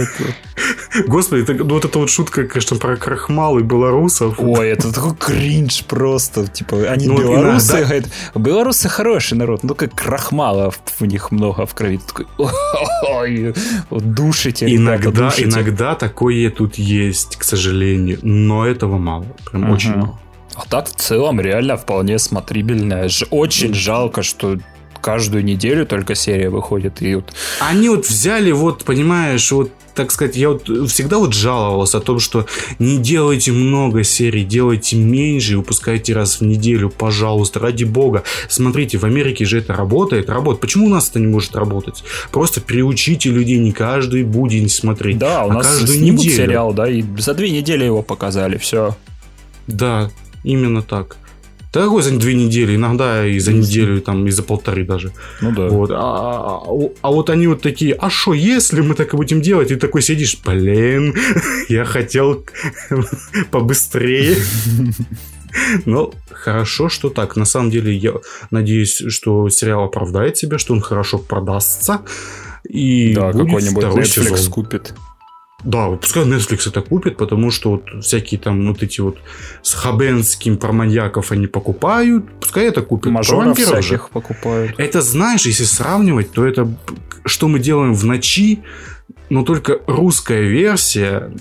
Господи, 1.09 1.43
это- 1.43 1.55
ну, 1.55 1.74
вот 1.74 1.85
эта 1.87 1.99
вот 1.99 2.11
шутка, 2.11 2.45
конечно, 2.45 2.77
про 2.77 2.97
крахмал 2.97 3.59
и 3.59 3.62
белорусов. 3.62 4.35
Ой, 4.39 4.69
это 4.69 4.93
такой 4.93 5.15
кринж 5.16 5.85
просто. 5.85 6.47
Типа, 6.47 6.77
они 6.89 7.07
Ну, 7.07 7.19
белорусы, 7.19 7.73
иногда- 7.73 7.85
говорят, 7.87 8.05
белорусы 8.35 8.89
хороший 8.91 9.39
народ, 9.39 9.62
ну 9.65 9.74
как 9.74 9.95
крахмала 9.95 10.70
в 10.70 11.01
них 11.07 11.31
много 11.31 11.65
в 11.66 11.74
крови. 11.74 11.97
Ты 11.99 12.07
такой, 12.07 12.27
ой, 13.11 13.55
вот 13.91 14.12
душите, 14.15 14.66
ребята, 14.66 15.03
Иногда, 15.05 15.31
душите. 15.31 15.49
иногда 15.49 15.95
такое 15.95 16.51
тут 16.51 16.74
есть, 16.77 17.37
к 17.37 17.43
сожалению, 17.45 18.19
но 18.23 18.66
этого 18.66 18.99
мало, 18.99 19.27
прям 19.51 19.62
Мгм. 19.62 19.73
очень 19.73 19.95
мало. 19.97 20.19
А 20.57 20.62
так 20.69 20.89
в 20.89 20.95
целом 20.95 21.41
реально 21.41 21.77
вполне 21.77 22.19
смотрибельная. 22.19 23.11
Очень 23.31 23.74
жалко, 23.74 24.23
что 24.23 24.59
каждую 25.01 25.45
неделю 25.45 25.87
только 25.87 26.15
серия 26.15 26.51
выходит. 26.51 27.01
И 27.03 27.15
вот 27.15 27.33
Они 27.61 27.89
вот 27.89 28.07
взяли, 28.07 28.51
вот, 28.51 28.85
понимаешь, 28.85 29.53
вот, 29.53 29.70
так 29.95 30.11
сказать, 30.11 30.35
я 30.37 30.49
вот 30.51 30.69
всегда 30.91 31.19
вот 31.19 31.33
жаловался 31.33 31.99
о 31.99 32.01
том, 32.01 32.19
что 32.19 32.47
не 32.78 32.99
делайте 32.99 33.53
много 33.53 34.03
серий, 34.03 34.43
делайте 34.43 34.97
меньше 34.97 35.53
и 35.53 35.55
выпускайте 35.57 36.12
раз 36.12 36.41
в 36.41 36.45
неделю, 36.45 36.91
пожалуйста, 36.91 37.61
ради 37.61 37.85
бога. 37.85 38.24
Смотрите, 38.49 38.99
в 38.99 39.05
Америке 39.05 39.45
же 39.45 39.59
это 39.59 39.74
работает, 39.74 40.28
работает. 40.28 40.61
Почему 40.61 40.87
у 40.87 40.91
нас 40.91 41.11
это 41.11 41.20
не 41.20 41.28
может 41.28 41.55
работать? 41.55 42.03
Просто 42.33 42.61
приучите 42.61 43.31
людей 43.31 43.59
не 43.59 43.73
каждый 43.73 44.24
будень 44.24 44.69
смотреть, 44.69 45.19
да, 45.19 45.45
у 45.45 45.51
а 45.51 45.55
нас 45.55 45.66
каждую 45.66 45.99
снимут 45.99 46.24
неделю. 46.24 46.37
сериал, 46.37 46.73
да, 46.73 46.89
и 46.89 47.05
за 47.19 47.35
две 47.35 47.51
недели 47.51 47.85
его 47.85 48.03
показали, 48.03 48.57
все. 48.57 48.97
Да, 49.69 50.11
именно 50.47 50.82
так. 50.82 51.16
Дорогой 51.73 52.02
за 52.02 52.10
две 52.18 52.35
недели, 52.35 52.77
иногда 52.77 53.27
и 53.27 53.39
за 53.40 53.52
неделю, 53.52 54.01
там, 54.01 54.27
и 54.27 54.31
за 54.31 54.43
полторы 54.43 54.85
даже. 54.85 55.12
Ну 55.43 55.52
да. 55.52 55.68
Вот. 55.68 55.90
А, 55.90 55.94
а- 55.97 56.62
а- 56.64 56.90
а 57.02 57.10
вот 57.10 57.28
они 57.28 57.47
вот 57.48 57.60
такие, 57.60 57.93
а 57.94 58.09
что, 58.09 58.32
если 58.32 58.81
мы 58.81 58.94
так 58.94 59.12
и 59.12 59.16
будем 59.16 59.40
делать? 59.43 59.70
И 59.70 59.74
ты 59.74 59.81
такой 59.81 60.01
сидишь, 60.02 60.39
блин, 60.44 61.14
я 61.68 61.85
хотел 61.85 62.44
побыстрее. 63.51 64.36
Ну, 65.86 66.12
хорошо, 66.31 66.90
что 66.90 67.09
так. 67.09 67.35
На 67.36 67.47
самом 67.47 67.70
деле, 67.70 67.94
я 67.97 68.12
надеюсь, 68.51 69.02
что 69.09 69.48
сериал 69.48 69.85
оправдает 69.85 70.36
себя, 70.36 70.59
что 70.59 70.74
он 70.74 70.82
хорошо 70.82 71.16
продастся. 71.18 72.01
И 72.68 73.14
Да, 73.14 73.32
какой-нибудь 73.32 73.85
Netflix 73.85 74.05
сезон. 74.05 74.52
купит. 74.52 74.93
Да, 75.65 75.89
пускай 75.91 76.24
Netflix 76.24 76.69
это 76.69 76.83
купит, 76.83 77.16
потому 77.16 77.51
что 77.51 77.70
вот 77.70 77.85
всякие 78.03 78.39
там 78.39 78.66
вот 78.69 78.83
эти 78.83 79.01
вот 79.01 79.19
с 79.62 79.74
Хабенским 79.74 80.59
про 80.59 80.73
маньяков 80.73 81.33
они 81.33 81.47
покупают, 81.47 82.24
пускай 82.41 82.66
это 82.66 82.83
купит. 82.83 83.11
Мажоров 83.11 83.59
всяких 83.59 83.83
же. 83.83 84.01
покупают. 84.12 84.74
Это, 84.78 85.01
знаешь, 85.01 85.47
если 85.47 85.65
сравнивать, 85.65 86.31
то 86.33 86.47
это 86.47 86.69
что 87.24 87.49
мы 87.49 87.59
делаем 87.59 87.95
в 87.95 88.05
ночи, 88.05 88.62
но 89.31 89.43
только 89.43 89.81
русская 89.87 90.43
версия. 90.43 91.33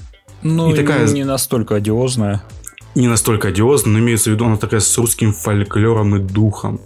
Ну, 0.42 0.74
и 0.74 0.76
такая... 0.76 1.08
не 1.08 1.24
настолько 1.24 1.76
одиозная. 1.76 2.42
Не 2.96 3.08
настолько 3.08 3.50
одиозная, 3.50 3.94
но 3.94 4.00
имеется 4.00 4.30
в 4.30 4.34
виду, 4.34 4.46
она 4.46 4.58
такая 4.58 4.80
с 4.80 4.98
русским 4.98 5.34
фольклором 5.34 6.16
и 6.16 6.20
духом. 6.20 6.80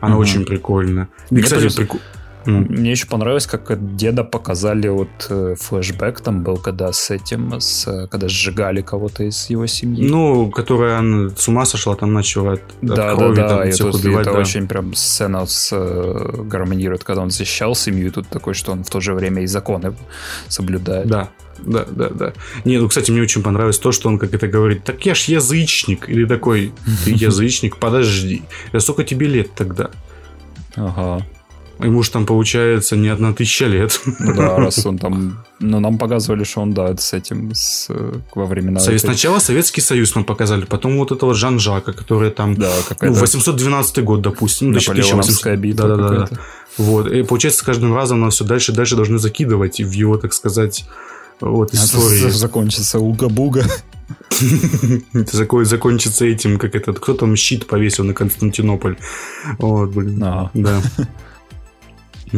Она 0.00 0.14
угу. 0.14 0.22
очень 0.22 0.44
прикольная. 0.44 1.08
И, 1.30 1.40
кстати, 1.40 1.74
плюс... 1.74 2.00
прикольно 2.44 2.74
мне 2.84 2.90
еще 2.90 3.06
понравилось, 3.06 3.46
как 3.46 3.96
деда 3.96 4.24
показали 4.24 4.88
вот 4.88 5.08
э, 5.30 5.54
флешбэк 5.58 6.20
там 6.20 6.42
был, 6.42 6.56
когда 6.56 6.92
с 6.92 7.10
этим, 7.10 7.60
с, 7.60 8.08
когда 8.10 8.28
сжигали 8.28 8.82
кого-то 8.82 9.24
из 9.24 9.48
его 9.50 9.66
семьи. 9.66 10.06
Ну, 10.06 10.50
которая 10.50 11.30
с 11.30 11.48
ума 11.48 11.64
сошла, 11.64 11.96
там 11.96 12.12
начала 12.12 12.58
да, 12.82 13.12
от 13.12 13.18
крови, 13.18 13.36
да, 13.36 13.42
да, 13.42 13.48
там, 13.48 13.68
и 13.68 13.72
тут, 13.72 13.94
убивать, 13.94 14.26
это 14.26 14.34
да. 14.34 14.40
очень 14.40 14.66
прям 14.68 14.94
сцена 14.94 15.46
с, 15.46 15.70
э, 15.72 16.42
гармонирует, 16.44 17.04
когда 17.04 17.22
он 17.22 17.30
защищал 17.30 17.74
семью, 17.74 18.08
и 18.08 18.10
тут 18.10 18.28
такой, 18.28 18.54
что 18.54 18.72
он 18.72 18.84
в 18.84 18.90
то 18.90 19.00
же 19.00 19.14
время 19.14 19.42
и 19.42 19.46
законы 19.46 19.94
соблюдает. 20.48 21.06
Да, 21.06 21.30
да, 21.58 21.84
да, 21.88 22.08
да. 22.08 22.32
Не, 22.64 22.78
ну, 22.78 22.88
кстати, 22.88 23.10
мне 23.10 23.22
очень 23.22 23.42
понравилось 23.42 23.78
то, 23.78 23.92
что 23.92 24.08
он 24.08 24.18
как 24.18 24.34
это 24.34 24.48
говорит, 24.48 24.84
так 24.84 25.04
я 25.06 25.14
ж 25.14 25.24
язычник. 25.24 26.08
Или 26.08 26.24
такой, 26.26 26.72
ты 27.04 27.10
язычник, 27.14 27.76
подожди. 27.76 28.42
А 28.72 28.80
сколько 28.80 29.04
тебе 29.04 29.26
лет 29.26 29.54
тогда? 29.54 29.90
Ага. 30.76 31.24
Ему 31.80 32.02
же 32.02 32.10
там 32.10 32.26
получается 32.26 32.96
не 32.96 33.08
одна 33.08 33.32
тысяча 33.32 33.66
лет. 33.66 34.00
Да, 34.20 34.56
раз 34.58 34.86
он 34.86 34.98
там... 34.98 35.44
Ну, 35.60 35.80
нам 35.80 35.98
показывали, 35.98 36.44
что 36.44 36.60
он, 36.60 36.72
да, 36.72 36.96
с 36.96 37.12
этим 37.12 37.52
с, 37.54 37.88
во 38.34 38.46
времена... 38.46 38.80
Совет... 38.80 39.00
Этой... 39.00 39.06
Сначала 39.06 39.38
Советский 39.38 39.80
Союз 39.80 40.14
нам 40.14 40.24
показали, 40.24 40.64
потом 40.64 40.98
вот 40.98 41.12
этого 41.12 41.34
Жан-Жака, 41.34 41.92
который 41.92 42.30
там... 42.30 42.54
Да, 42.54 42.72
какая 42.88 43.10
Ну, 43.10 43.16
812 43.16 44.04
год, 44.04 44.22
допустим. 44.22 44.72
Ну, 44.72 44.78
1800... 44.78 45.56
битва 45.56 45.88
да, 45.88 45.96
да, 45.96 46.08
да, 46.08 46.26
да. 46.26 46.38
Вот. 46.78 47.10
И 47.10 47.22
получается, 47.22 47.60
с 47.60 47.62
каждым 47.62 47.94
разом 47.94 48.20
нас 48.20 48.34
все 48.34 48.44
дальше 48.44 48.72
и 48.72 48.74
дальше 48.74 48.96
должны 48.96 49.18
закидывать 49.18 49.80
в 49.80 49.90
его, 49.90 50.16
так 50.16 50.32
сказать, 50.32 50.84
вот 51.40 51.74
истории. 51.74 52.30
Закончится 52.30 52.98
уга-буга. 52.98 53.64
Закончится 55.62 56.24
этим, 56.24 56.58
как 56.58 56.74
этот, 56.74 56.98
кто 56.98 57.14
там 57.14 57.36
щит 57.36 57.66
повесил 57.66 58.04
на 58.04 58.14
Константинополь. 58.14 58.96
Вот, 59.58 59.90
блин. 59.90 60.18
Да. 60.18 60.82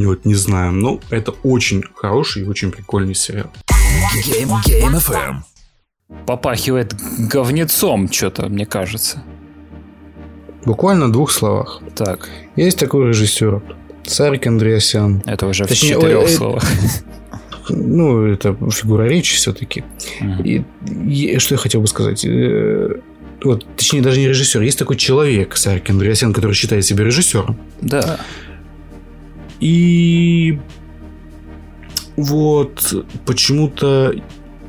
Вот, 0.05 0.25
не 0.25 0.35
знаю. 0.35 0.73
Но 0.73 1.01
это 1.11 1.33
очень 1.43 1.83
хороший 1.95 2.43
и 2.43 2.47
очень 2.47 2.71
прикольный 2.71 3.15
сериал. 3.15 3.51
Game, 4.27 4.51
Game 4.67 4.95
FM. 4.99 5.37
Попахивает 6.27 6.95
говнецом 7.19 8.11
что-то, 8.13 8.49
мне 8.49 8.67
кажется. 8.67 9.23
Буквально 10.65 11.07
в 11.07 11.13
двух 11.13 11.31
словах. 11.31 11.81
Так. 11.95 12.29
Есть 12.57 12.79
такой 12.79 13.09
режиссер. 13.09 13.63
Сарик 14.05 14.47
Андреасян. 14.47 15.23
Это 15.27 15.47
уже 15.47 15.65
Точнее, 15.65 15.97
в 15.97 16.01
четырех 16.01 16.23
ой, 16.23 16.29
словах. 16.29 16.65
Ну, 17.69 18.27
это 18.27 18.57
фигура 18.71 19.05
речи 19.09 19.35
все-таки. 19.35 19.83
Uh-huh. 20.21 20.43
И, 20.45 20.65
и 21.35 21.39
что 21.39 21.55
я 21.55 21.59
хотел 21.59 21.81
бы 21.81 21.89
сказать? 21.89 22.25
Э, 22.25 23.01
вот, 23.43 23.67
точнее, 23.77 24.03
даже 24.03 24.21
не 24.21 24.29
режиссер. 24.29 24.61
Есть 24.63 24.79
такой 24.79 24.97
человек, 24.97 25.57
Сарик 25.57 25.91
Андреасян, 25.91 26.33
который 26.33 26.53
считает 26.53 26.85
себя 26.85 27.05
режиссером. 27.05 27.59
Да. 27.81 28.21
И 29.61 30.59
вот 32.17 32.95
почему-то 33.25 34.15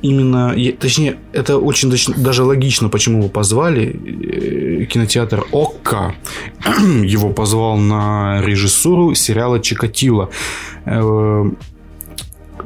именно, 0.02 0.56
точнее, 0.80 1.18
это 1.34 1.58
очень 1.58 1.92
даже 2.18 2.44
логично, 2.44 2.90
почему 2.90 3.20
его 3.20 3.30
позвали. 3.30 4.82
Э, 4.82 4.86
кинотеатр 4.86 5.46
ОККО 5.52 6.16
его 7.04 7.32
позвал 7.32 7.78
на 7.78 8.42
режиссуру 8.42 9.16
сериала 9.16 9.60
«Чикатило». 9.60 10.30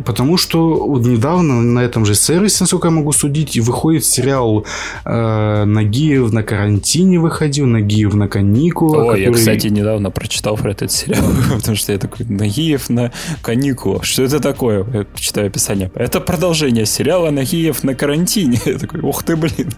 Потому 0.05 0.37
что 0.37 0.87
вот 0.87 1.05
недавно 1.05 1.61
на 1.61 1.79
этом 1.79 2.05
же 2.05 2.15
сервисе, 2.15 2.57
насколько 2.61 2.87
я 2.87 2.91
могу 2.91 3.11
судить, 3.11 3.57
выходит 3.57 4.05
сериал 4.05 4.65
э, 5.05 5.65
Нагиев 5.65 6.31
на 6.31 6.43
карантине 6.43 7.19
выходил, 7.19 7.65
Нагиев 7.65 8.13
на 8.13 8.27
каникулах. 8.27 9.03
О, 9.03 9.05
который... 9.07 9.23
я, 9.23 9.31
кстати, 9.31 9.67
недавно 9.67 10.11
прочитал 10.11 10.57
про 10.57 10.71
этот 10.71 10.91
сериал, 10.91 11.23
потому 11.55 11.75
что 11.75 11.91
я 11.91 11.97
такой, 11.97 12.25
Нагиев 12.27 12.89
на 12.89 13.11
каникулах. 13.41 14.03
Что 14.03 14.23
это 14.23 14.39
такое? 14.39 14.85
Я 14.93 15.05
читаю 15.15 15.47
описание. 15.47 15.91
Это 15.95 16.19
продолжение 16.19 16.85
сериала 16.85 17.29
Нагиев 17.31 17.83
на 17.83 17.95
карантине. 17.95 18.59
Я 18.65 18.77
такой, 18.77 19.01
ух 19.01 19.23
ты, 19.23 19.35
блин. 19.35 19.71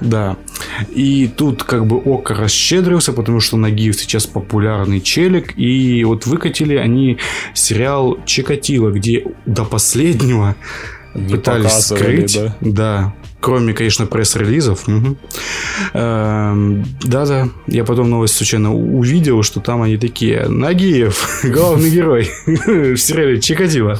Да. 0.00 0.36
И 0.90 1.28
тут 1.28 1.62
как 1.64 1.86
бы 1.86 1.96
Ока 1.96 2.34
расщедрился, 2.34 3.12
потому 3.12 3.40
что 3.40 3.56
Нагиев 3.56 3.96
сейчас 3.96 4.26
популярный 4.26 5.00
челик. 5.00 5.58
И 5.58 6.04
вот 6.04 6.26
выкатили 6.26 6.76
они 6.76 7.18
сериал 7.54 8.18
Чикатило, 8.24 8.90
где 8.90 9.24
до 9.46 9.64
последнего 9.64 10.56
Не 11.14 11.34
пытались 11.34 11.72
скрыть. 11.72 12.34
Да. 12.34 12.56
да. 12.60 13.14
Кроме, 13.40 13.72
конечно, 13.72 14.04
пресс-релизов. 14.04 14.86
Угу. 14.86 15.16
да-да. 15.94 17.48
Я 17.66 17.84
потом 17.84 18.10
новость 18.10 18.36
случайно 18.36 18.74
увидел, 18.74 19.42
что 19.42 19.60
там 19.60 19.80
они 19.80 19.96
такие. 19.96 20.46
Нагиев, 20.46 21.40
главный 21.44 21.90
герой 21.90 22.30
в 22.46 22.96
сериале 22.98 23.40
Чикатило. 23.40 23.98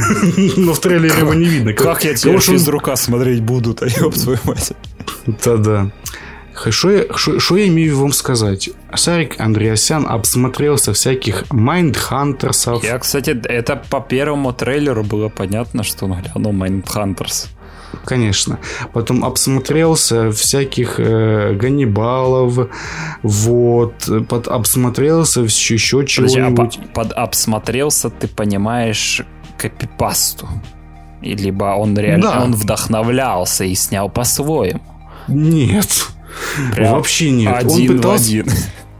Но 0.56 0.72
в 0.72 0.80
трейлере 0.80 1.18
его 1.18 1.34
не 1.34 1.44
видно. 1.44 1.74
Как 1.74 2.04
я 2.04 2.14
тебя 2.14 2.34
из 2.34 2.68
рука 2.68 2.96
смотреть 2.96 3.42
буду, 3.42 3.76
ёб 4.00 4.14
твою 4.14 4.38
мать. 4.44 4.72
Да-да. 5.44 5.90
Что 6.68 6.90
я, 6.90 7.04
что 7.16 7.56
я 7.56 7.68
имею 7.68 7.98
вам 7.98 8.12
сказать? 8.12 8.70
Сарик 8.94 9.40
Андреасян 9.40 10.06
обсмотрелся 10.06 10.92
всяких 10.92 11.50
Майндхантерсов. 11.50 12.84
Я, 12.84 12.98
кстати, 12.98 13.30
это 13.30 13.82
по 13.88 14.00
первому 14.00 14.52
трейлеру 14.52 15.02
было 15.02 15.28
понятно, 15.28 15.82
что 15.84 16.04
он 16.04 16.20
глянул 16.20 16.52
Mindhunters. 16.52 17.48
Конечно. 18.04 18.58
Потом 18.92 19.24
обсмотрелся 19.24 20.30
всяких 20.30 20.98
э, 20.98 21.54
Ганнибалов, 21.54 22.68
вот, 23.22 23.94
подобсмотрелся 24.28 25.40
еще, 25.40 25.74
еще 25.74 26.06
чего-нибудь. 26.06 26.78
А 26.82 26.94
подобсмотрелся, 26.94 28.10
ты 28.10 28.28
понимаешь, 28.28 29.22
копипасту. 29.56 30.48
Либо 31.20 31.76
он 31.76 31.98
реально 31.98 32.30
да. 32.30 32.42
он 32.42 32.54
вдохновлялся 32.54 33.64
и 33.64 33.74
снял 33.74 34.08
по-своему. 34.08 34.80
Нет. 35.30 36.08
Прям 36.74 36.94
Вообще 36.94 37.30
нет. 37.30 37.54
Один 37.54 37.90
он 37.90 37.96
пытался, 37.96 38.24
в 38.24 38.28
один. 38.28 38.46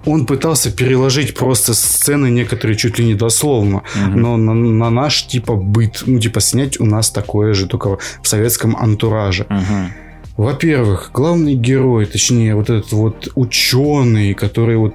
Он 0.06 0.26
пытался 0.26 0.70
переложить 0.70 1.34
просто 1.34 1.74
сцены 1.74 2.30
некоторые 2.30 2.76
чуть 2.76 2.98
ли 2.98 3.04
не 3.04 3.14
дословно, 3.14 3.78
угу. 3.78 4.18
но 4.18 4.36
на, 4.36 4.54
на 4.54 4.90
наш 4.90 5.26
типа 5.26 5.56
быт, 5.56 6.04
ну 6.06 6.18
типа 6.18 6.40
снять 6.40 6.80
у 6.80 6.86
нас 6.86 7.10
такое 7.10 7.52
же, 7.52 7.66
только 7.66 7.98
в 8.22 8.28
советском 8.28 8.76
антураже. 8.76 9.46
Угу. 9.50 10.44
Во-первых, 10.44 11.10
главный 11.12 11.54
герой, 11.54 12.06
точнее, 12.06 12.54
вот 12.54 12.70
этот 12.70 12.92
вот 12.92 13.28
ученый, 13.34 14.32
который 14.32 14.78
вот, 14.78 14.94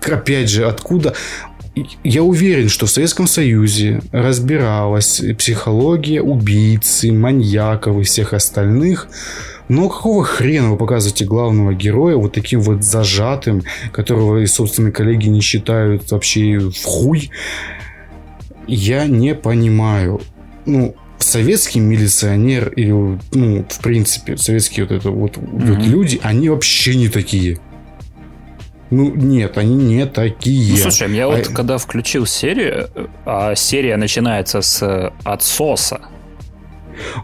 опять 0.00 0.48
же, 0.48 0.66
откуда 0.66 1.14
я 2.02 2.22
уверен, 2.22 2.70
что 2.70 2.86
в 2.86 2.90
Советском 2.90 3.26
Союзе 3.26 4.00
разбиралась 4.12 5.22
психология 5.38 6.22
убийцы, 6.22 7.12
маньяков 7.12 7.98
и 7.98 8.02
всех 8.02 8.32
остальных. 8.32 9.08
Но 9.68 9.88
какого 9.88 10.24
хрена 10.24 10.70
вы 10.70 10.76
показываете 10.76 11.24
главного 11.24 11.74
героя 11.74 12.16
вот 12.16 12.32
таким 12.32 12.60
вот 12.60 12.84
зажатым, 12.84 13.62
которого 13.92 14.38
и 14.38 14.46
собственные 14.46 14.92
коллеги 14.92 15.28
не 15.28 15.40
считают 15.40 16.10
вообще 16.10 16.58
в 16.58 16.84
хуй? 16.84 17.30
Я 18.68 19.06
не 19.06 19.34
понимаю. 19.34 20.20
Ну, 20.66 20.94
советский 21.18 21.80
милиционер 21.80 22.68
или, 22.70 23.18
ну, 23.32 23.66
в 23.68 23.80
принципе, 23.80 24.36
советские 24.36 24.86
вот 24.86 24.94
это 24.96 25.10
вот, 25.10 25.36
mm-hmm. 25.36 25.74
вот 25.74 25.86
люди, 25.86 26.20
они 26.22 26.48
вообще 26.48 26.94
не 26.94 27.08
такие. 27.08 27.58
Ну, 28.90 29.12
нет, 29.14 29.58
они 29.58 29.74
не 29.74 30.06
такие. 30.06 30.72
Ну, 30.72 30.76
слушай, 30.78 31.12
я 31.12 31.24
а... 31.24 31.28
вот 31.28 31.48
когда 31.48 31.78
включил 31.78 32.24
серию, 32.24 32.88
а 33.24 33.54
серия 33.56 33.96
начинается 33.96 34.62
с 34.62 35.12
отсоса. 35.24 36.00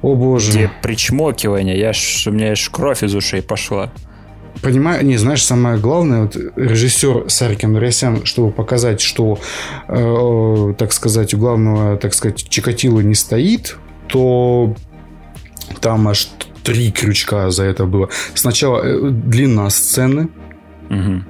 О 0.01 0.15
боже. 0.15 0.51
Где 0.51 0.71
причмокивание, 0.83 1.79
я 1.79 1.93
ж, 1.93 2.27
у 2.27 2.31
меня 2.31 2.53
аж 2.53 2.69
кровь 2.69 3.03
из 3.03 3.15
ушей 3.15 3.43
пошла. 3.43 3.91
Понимаю, 4.63 5.05
не, 5.05 5.17
знаешь, 5.17 5.45
самое 5.45 5.79
главное, 5.79 6.23
вот 6.23 6.37
режиссер 6.57 7.25
Саркин 7.29 7.77
Рясян, 7.79 8.25
чтобы 8.25 8.53
показать, 8.53 9.01
что, 9.01 9.39
э, 9.89 10.75
так 10.79 10.93
сказать, 10.93 11.35
у 11.35 11.39
главного, 11.39 11.97
так 11.97 12.15
сказать, 12.15 12.49
Чикатило 12.49 13.01
не 13.01 13.15
стоит, 13.15 13.77
то 14.09 14.77
там 15.81 16.07
аж 16.07 16.29
три 16.63 16.93
крючка 16.93 17.51
за 17.51 17.65
это 17.65 17.87
было. 17.87 18.09
Сначала 18.35 18.83
э, 18.85 19.11
длина 19.11 19.69
сцены, 19.71 20.29
угу 20.91 21.25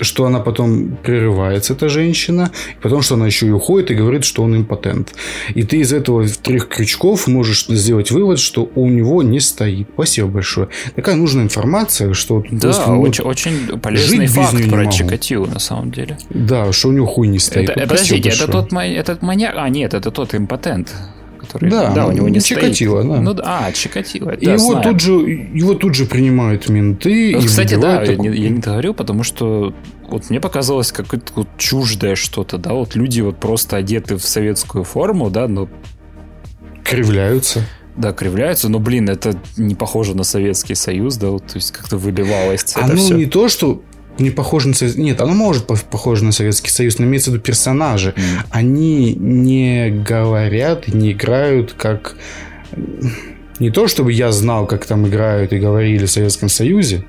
что 0.00 0.24
она 0.24 0.40
потом 0.40 0.96
прерывается, 1.02 1.72
эта 1.74 1.88
женщина, 1.88 2.50
потом, 2.82 3.02
что 3.02 3.14
она 3.14 3.26
еще 3.26 3.46
и 3.46 3.50
уходит 3.50 3.90
и 3.90 3.94
говорит, 3.94 4.24
что 4.24 4.42
он 4.42 4.56
импотент. 4.56 5.14
И 5.54 5.62
ты 5.62 5.78
из 5.78 5.92
этого 5.92 6.26
трех 6.26 6.68
крючков 6.68 7.26
можешь 7.26 7.66
сделать 7.66 8.10
вывод, 8.10 8.38
что 8.38 8.70
у 8.74 8.88
него 8.88 9.22
не 9.22 9.40
стоит. 9.40 9.88
Спасибо 9.94 10.28
большое. 10.28 10.68
Такая 10.94 11.16
нужная 11.16 11.44
информация, 11.44 12.12
что... 12.14 12.42
Да, 12.50 12.60
просто, 12.60 12.90
ну, 12.90 13.00
очень, 13.00 13.24
очень 13.24 13.78
полезный 13.78 14.26
факт 14.26 14.70
про 14.70 14.86
Чикатило, 14.86 15.46
на 15.46 15.58
самом 15.58 15.90
деле. 15.90 16.18
Да, 16.30 16.72
что 16.72 16.88
у 16.88 16.92
него 16.92 17.06
хуй 17.06 17.28
не 17.28 17.38
стоит. 17.38 17.70
Это, 17.70 17.80
вот 17.80 17.88
подождите, 17.88 18.28
это 18.30 18.50
тот, 18.50 18.72
этот 18.72 19.22
маньяк... 19.22 19.54
А, 19.56 19.68
нет, 19.68 19.94
это 19.94 20.10
тот 20.10 20.34
импотент 20.34 20.92
который... 21.46 21.70
Да, 21.70 21.90
да 21.92 22.06
у 22.06 22.12
него 22.12 22.28
не 22.28 22.40
Чикатило, 22.40 23.00
стоит. 23.02 23.14
да. 23.14 23.20
Ну, 23.20 23.36
а, 23.44 23.72
Чикатило. 23.72 24.30
И 24.30 24.46
да, 24.46 24.54
его, 24.54 24.80
тут 24.80 25.00
же, 25.00 25.12
его 25.12 25.74
тут 25.74 25.94
же 25.94 26.06
принимают 26.06 26.68
менты. 26.68 27.32
Ну, 27.32 27.40
и 27.40 27.46
кстати, 27.46 27.74
да, 27.74 28.00
такой... 28.00 28.14
я, 28.14 28.20
не, 28.20 28.28
я 28.38 28.48
не 28.50 28.60
говорю, 28.60 28.94
потому 28.94 29.22
что 29.22 29.74
вот 30.08 30.30
мне 30.30 30.40
показалось 30.40 30.92
какое-то 30.92 31.32
вот 31.34 31.48
чуждое 31.56 32.14
что-то, 32.14 32.58
да, 32.58 32.72
вот 32.72 32.94
люди 32.94 33.20
вот 33.20 33.38
просто 33.38 33.76
одеты 33.76 34.16
в 34.16 34.24
советскую 34.24 34.84
форму, 34.84 35.30
да, 35.30 35.48
но... 35.48 35.68
Кривляются. 36.84 37.62
Да, 37.96 38.12
кривляются, 38.12 38.68
но, 38.68 38.78
блин, 38.78 39.08
это 39.08 39.40
не 39.56 39.74
похоже 39.74 40.14
на 40.14 40.22
Советский 40.22 40.74
Союз, 40.74 41.16
да, 41.16 41.30
вот, 41.30 41.46
то 41.46 41.56
есть 41.56 41.72
как-то 41.72 41.96
выливалось 41.96 42.64
это 42.64 42.84
Оно 42.84 42.96
все. 42.96 43.14
не 43.14 43.24
то, 43.24 43.48
что 43.48 43.82
не 44.18 44.30
похоже 44.30 44.68
на 44.68 44.74
Совет... 44.74 44.96
Нет, 44.96 45.20
оно 45.20 45.34
может 45.34 45.66
похоже 45.66 46.24
на 46.24 46.32
Советский 46.32 46.70
Союз, 46.70 46.98
но 46.98 47.04
имеется 47.06 47.30
в 47.30 47.34
виду 47.34 47.42
персонажи. 47.42 48.14
Mm. 48.16 48.22
Они 48.50 49.14
не 49.14 49.90
говорят, 49.90 50.88
не 50.88 51.12
играют 51.12 51.72
как... 51.72 52.16
Не 53.58 53.70
то, 53.70 53.88
чтобы 53.88 54.12
я 54.12 54.32
знал, 54.32 54.66
как 54.66 54.84
там 54.84 55.06
играют 55.06 55.52
и 55.52 55.58
говорили 55.58 56.04
в 56.04 56.10
Советском 56.10 56.48
Союзе, 56.48 57.04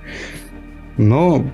но 0.95 1.51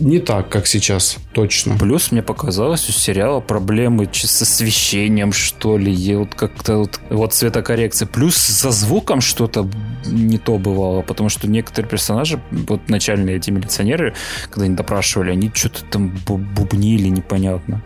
не 0.00 0.20
так, 0.20 0.48
как 0.48 0.66
сейчас, 0.66 1.16
точно. 1.32 1.76
Плюс 1.76 2.12
мне 2.12 2.22
показалось 2.22 2.88
у 2.88 2.92
сериала 2.92 3.40
проблемы 3.40 4.08
с 4.12 4.42
освещением, 4.42 5.32
что 5.32 5.76
ли, 5.76 5.92
и 5.92 6.14
вот 6.14 6.34
как-то 6.34 6.78
вот, 6.78 7.00
вот 7.10 7.34
цветокоррекция. 7.34 8.06
Плюс 8.06 8.36
со 8.36 8.70
звуком 8.70 9.20
что-то 9.20 9.68
не 10.06 10.38
то 10.38 10.58
бывало, 10.58 11.02
потому 11.02 11.28
что 11.28 11.48
некоторые 11.48 11.90
персонажи, 11.90 12.40
вот 12.50 12.88
начальные 12.88 13.36
эти 13.36 13.50
милиционеры, 13.50 14.14
когда 14.44 14.66
они 14.66 14.76
допрашивали, 14.76 15.30
они 15.30 15.50
что-то 15.52 15.84
там 15.84 16.10
бубнили 16.26 17.08
непонятно. 17.08 17.82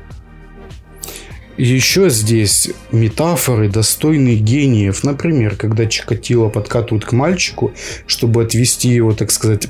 Еще 1.59 2.09
здесь 2.09 2.71
метафоры, 2.93 3.69
достойные 3.69 4.37
гениев. 4.37 5.05
Например, 5.05 5.55
когда 5.55 5.87
Чикатило 5.87 6.49
подкатывают 6.49 7.05
к 7.05 7.13
мальчику, 7.13 7.73
чтобы 8.07 8.43
отвести 8.43 8.89
его, 8.89 9.13
так 9.13 9.31
сказать, 9.31 9.69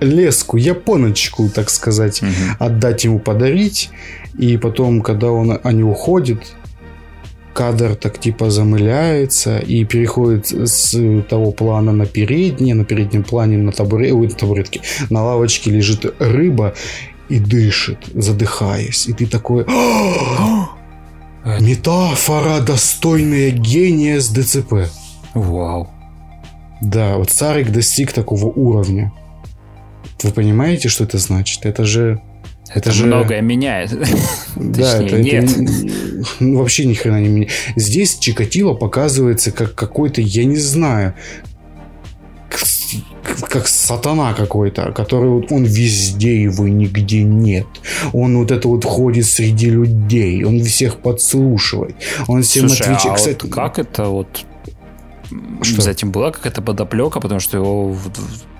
леску, 0.00 0.56
японочку, 0.56 1.48
так 1.48 1.70
сказать, 1.70 2.22
угу. 2.22 2.30
отдать 2.58 3.04
ему 3.04 3.18
подарить. 3.18 3.90
И 4.38 4.56
потом, 4.56 5.00
когда 5.00 5.30
он, 5.30 5.58
они 5.62 5.82
уходят, 5.82 6.40
кадр 7.56 7.94
так 7.94 8.18
типа 8.18 8.50
замыляется 8.50 9.58
и 9.58 9.84
переходит 9.84 10.48
с 10.48 11.22
того 11.22 11.52
плана 11.52 11.92
на 11.92 12.04
передний, 12.04 12.74
на 12.74 12.84
переднем 12.84 13.24
плане 13.24 13.56
на, 13.56 13.72
табуре, 13.72 14.12
ой, 14.12 14.28
на 14.28 14.34
табуретке, 14.34 14.82
на 15.08 15.24
лавочке 15.24 15.70
лежит 15.70 16.04
рыба 16.18 16.74
и 17.30 17.38
дышит, 17.38 17.98
задыхаясь. 18.14 19.08
И 19.08 19.12
ты 19.12 19.26
такой... 19.26 19.66
Метафора, 21.60 22.60
достойная 22.60 23.50
гения 23.50 24.20
с 24.20 24.28
ДЦП. 24.28 24.90
Вау. 25.32 25.88
Да, 26.82 27.16
вот 27.16 27.30
Царик 27.30 27.70
достиг 27.70 28.12
такого 28.12 28.46
уровня. 28.46 29.12
Вы 30.22 30.30
понимаете, 30.32 30.88
что 30.88 31.04
это 31.04 31.18
значит? 31.18 31.66
Это 31.66 31.84
же... 31.84 32.20
Это, 32.68 32.90
это 32.90 32.92
же 32.92 33.06
многое 33.06 33.42
меняет. 33.42 33.96
Да, 34.56 35.02
это, 35.02 35.20
нет. 35.20 35.44
Это, 35.44 35.72
ну, 36.40 36.58
вообще 36.58 36.84
ни 36.84 36.94
хрена 36.94 37.20
не 37.20 37.28
меняет. 37.28 37.52
Здесь 37.76 38.18
Чикатило 38.18 38.74
показывается 38.74 39.52
как 39.52 39.74
какой-то, 39.74 40.20
я 40.20 40.44
не 40.44 40.56
знаю, 40.56 41.14
как, 42.50 43.48
как 43.48 43.68
сатана 43.68 44.34
какой-то, 44.34 44.92
который 44.92 45.30
вот 45.30 45.52
он 45.52 45.64
везде, 45.64 46.42
его 46.42 46.66
нигде 46.66 47.22
нет. 47.22 47.66
Он 48.12 48.36
вот 48.38 48.50
это 48.50 48.66
вот 48.66 48.84
ходит 48.84 49.26
среди 49.26 49.70
людей, 49.70 50.42
он 50.44 50.62
всех 50.64 50.98
подслушивает, 50.98 51.96
он 52.26 52.42
всем 52.42 52.68
Слушай, 52.68 52.82
отвечает. 52.82 53.12
А 53.12 53.16
Кстати, 53.16 53.42
вот 53.42 53.52
как 53.52 53.78
это 53.78 54.04
вот 54.06 54.44
что? 55.62 55.82
За 55.82 55.90
этим 55.90 56.10
была 56.10 56.30
какая-то 56.30 56.62
подоплека, 56.62 57.20
потому 57.20 57.40
что 57.40 57.56
его 57.58 57.96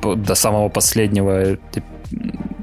до 0.03 0.35
самого 0.35 0.69
последнего 0.69 1.59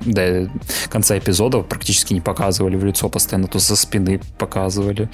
до 0.05 0.49
конца 0.89 1.17
эпизода 1.17 1.59
практически 1.59 2.13
не 2.13 2.21
показывали 2.21 2.75
в 2.75 2.85
лицо, 2.85 3.09
постоянно 3.09 3.47
то 3.47 3.59
со 3.59 3.75
спины 3.75 4.19
показывали. 4.37 5.09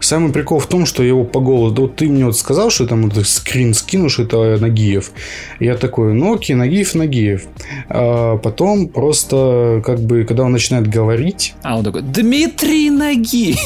Самый 0.00 0.32
прикол 0.32 0.60
в 0.60 0.66
том, 0.68 0.86
что 0.86 1.02
его 1.02 1.24
по 1.24 1.40
голосу... 1.40 1.74
Вот 1.74 1.96
ты 1.96 2.08
мне 2.08 2.24
вот 2.24 2.36
сказал, 2.36 2.70
что 2.70 2.86
там 2.86 3.08
вот 3.08 3.26
скрин 3.26 3.74
скинешь, 3.74 4.20
это 4.20 4.56
Нагиев. 4.60 5.10
Я 5.58 5.74
такой, 5.74 6.14
ну 6.14 6.34
окей, 6.34 6.54
Нагиев, 6.54 6.94
Нагиев. 6.94 7.48
А 7.88 8.36
потом 8.36 8.86
просто, 8.88 9.82
как 9.84 9.98
бы, 9.98 10.22
когда 10.24 10.44
он 10.44 10.52
начинает 10.52 10.86
говорить... 10.86 11.54
А 11.64 11.78
он 11.78 11.84
такой, 11.84 12.02
Дмитрий 12.02 12.90
Нагиев! 12.90 13.58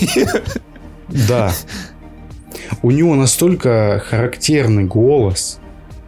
Да. 1.29 1.53
У 2.81 2.91
него 2.91 3.15
настолько 3.15 4.03
характерный 4.09 4.85
голос, 4.85 5.61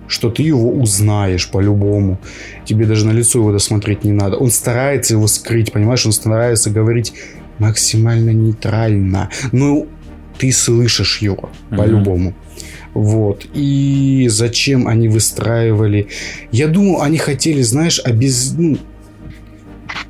что 0.06 0.30
ты 0.30 0.42
его 0.42 0.70
узнаешь 0.70 1.48
по-любому. 1.48 2.18
Тебе 2.64 2.86
даже 2.86 3.06
на 3.06 3.12
лицо 3.12 3.38
его 3.38 3.52
досмотреть 3.52 4.04
не 4.04 4.12
надо. 4.12 4.36
Он 4.36 4.50
старается 4.50 5.14
его 5.14 5.26
скрыть, 5.26 5.72
понимаешь? 5.72 6.06
Он 6.06 6.12
старается 6.12 6.70
говорить 6.70 7.12
максимально 7.58 8.30
нейтрально. 8.30 9.30
Но 9.52 9.86
ты 10.38 10.52
слышишь 10.52 11.18
его 11.18 11.50
mm-hmm. 11.70 11.76
по-любому. 11.76 12.34
Вот. 12.92 13.46
И 13.54 14.26
зачем 14.30 14.86
они 14.86 15.08
выстраивали... 15.08 16.08
Я 16.52 16.68
думаю, 16.68 17.02
они 17.02 17.18
хотели, 17.18 17.62
знаешь, 17.62 18.00
обез... 18.04 18.54
ну, 18.56 18.78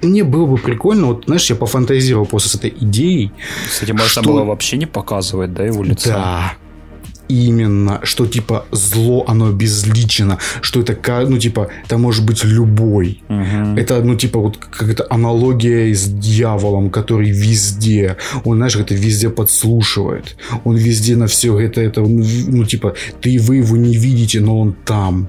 мне 0.05 0.25
было 0.25 0.47
бы 0.47 0.57
прикольно, 0.57 1.07
вот, 1.07 1.25
знаешь, 1.27 1.49
я 1.51 1.57
пофантазировал 1.57 2.27
после 2.27 2.51
с 2.51 2.55
этой 2.55 2.75
идеей. 2.81 3.33
Кстати, 3.69 3.93
можно 3.93 4.09
что... 4.09 4.23
было 4.23 4.45
вообще 4.45 4.77
не 4.77 4.87
показывать, 4.87 5.53
да, 5.53 5.65
его 5.65 5.83
лицо? 5.83 6.11
Да, 6.11 6.55
именно, 7.29 8.01
что 8.03 8.27
типа 8.27 8.67
зло, 8.71 9.25
оно 9.27 9.51
безлично, 9.53 10.39
что 10.61 10.81
это, 10.81 10.97
ну 11.29 11.39
типа, 11.39 11.69
это 11.85 11.99
может 11.99 12.25
быть 12.25 12.45
любой. 12.45 13.23
Угу. 13.29 13.79
Это, 13.79 14.03
ну 14.03 14.17
типа, 14.17 14.39
вот 14.39 14.57
какая-то 14.57 15.07
аналогия 15.11 15.95
с 15.95 16.05
дьяволом, 16.07 16.91
который 16.91 17.31
везде, 17.31 18.17
он, 18.45 18.57
знаешь, 18.57 18.77
это 18.77 18.95
везде 18.95 19.31
подслушивает, 19.31 20.37
он 20.65 20.77
везде 20.77 21.17
на 21.17 21.27
все 21.27 21.59
это, 21.59 21.81
это, 21.81 22.03
ну 22.03 22.65
типа, 22.65 22.95
ты 23.21 23.39
вы 23.41 23.57
его 23.57 23.77
не 23.77 23.97
видите, 23.97 24.41
но 24.41 24.61
он 24.61 24.75
там. 24.85 25.29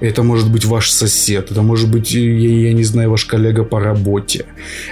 Это 0.00 0.22
может 0.22 0.50
быть 0.50 0.64
ваш 0.64 0.90
сосед, 0.90 1.50
это 1.50 1.62
может 1.62 1.90
быть, 1.90 2.12
я, 2.12 2.20
я 2.20 2.72
не 2.72 2.84
знаю, 2.84 3.10
ваш 3.10 3.24
коллега 3.24 3.64
по 3.64 3.80
работе. 3.80 4.44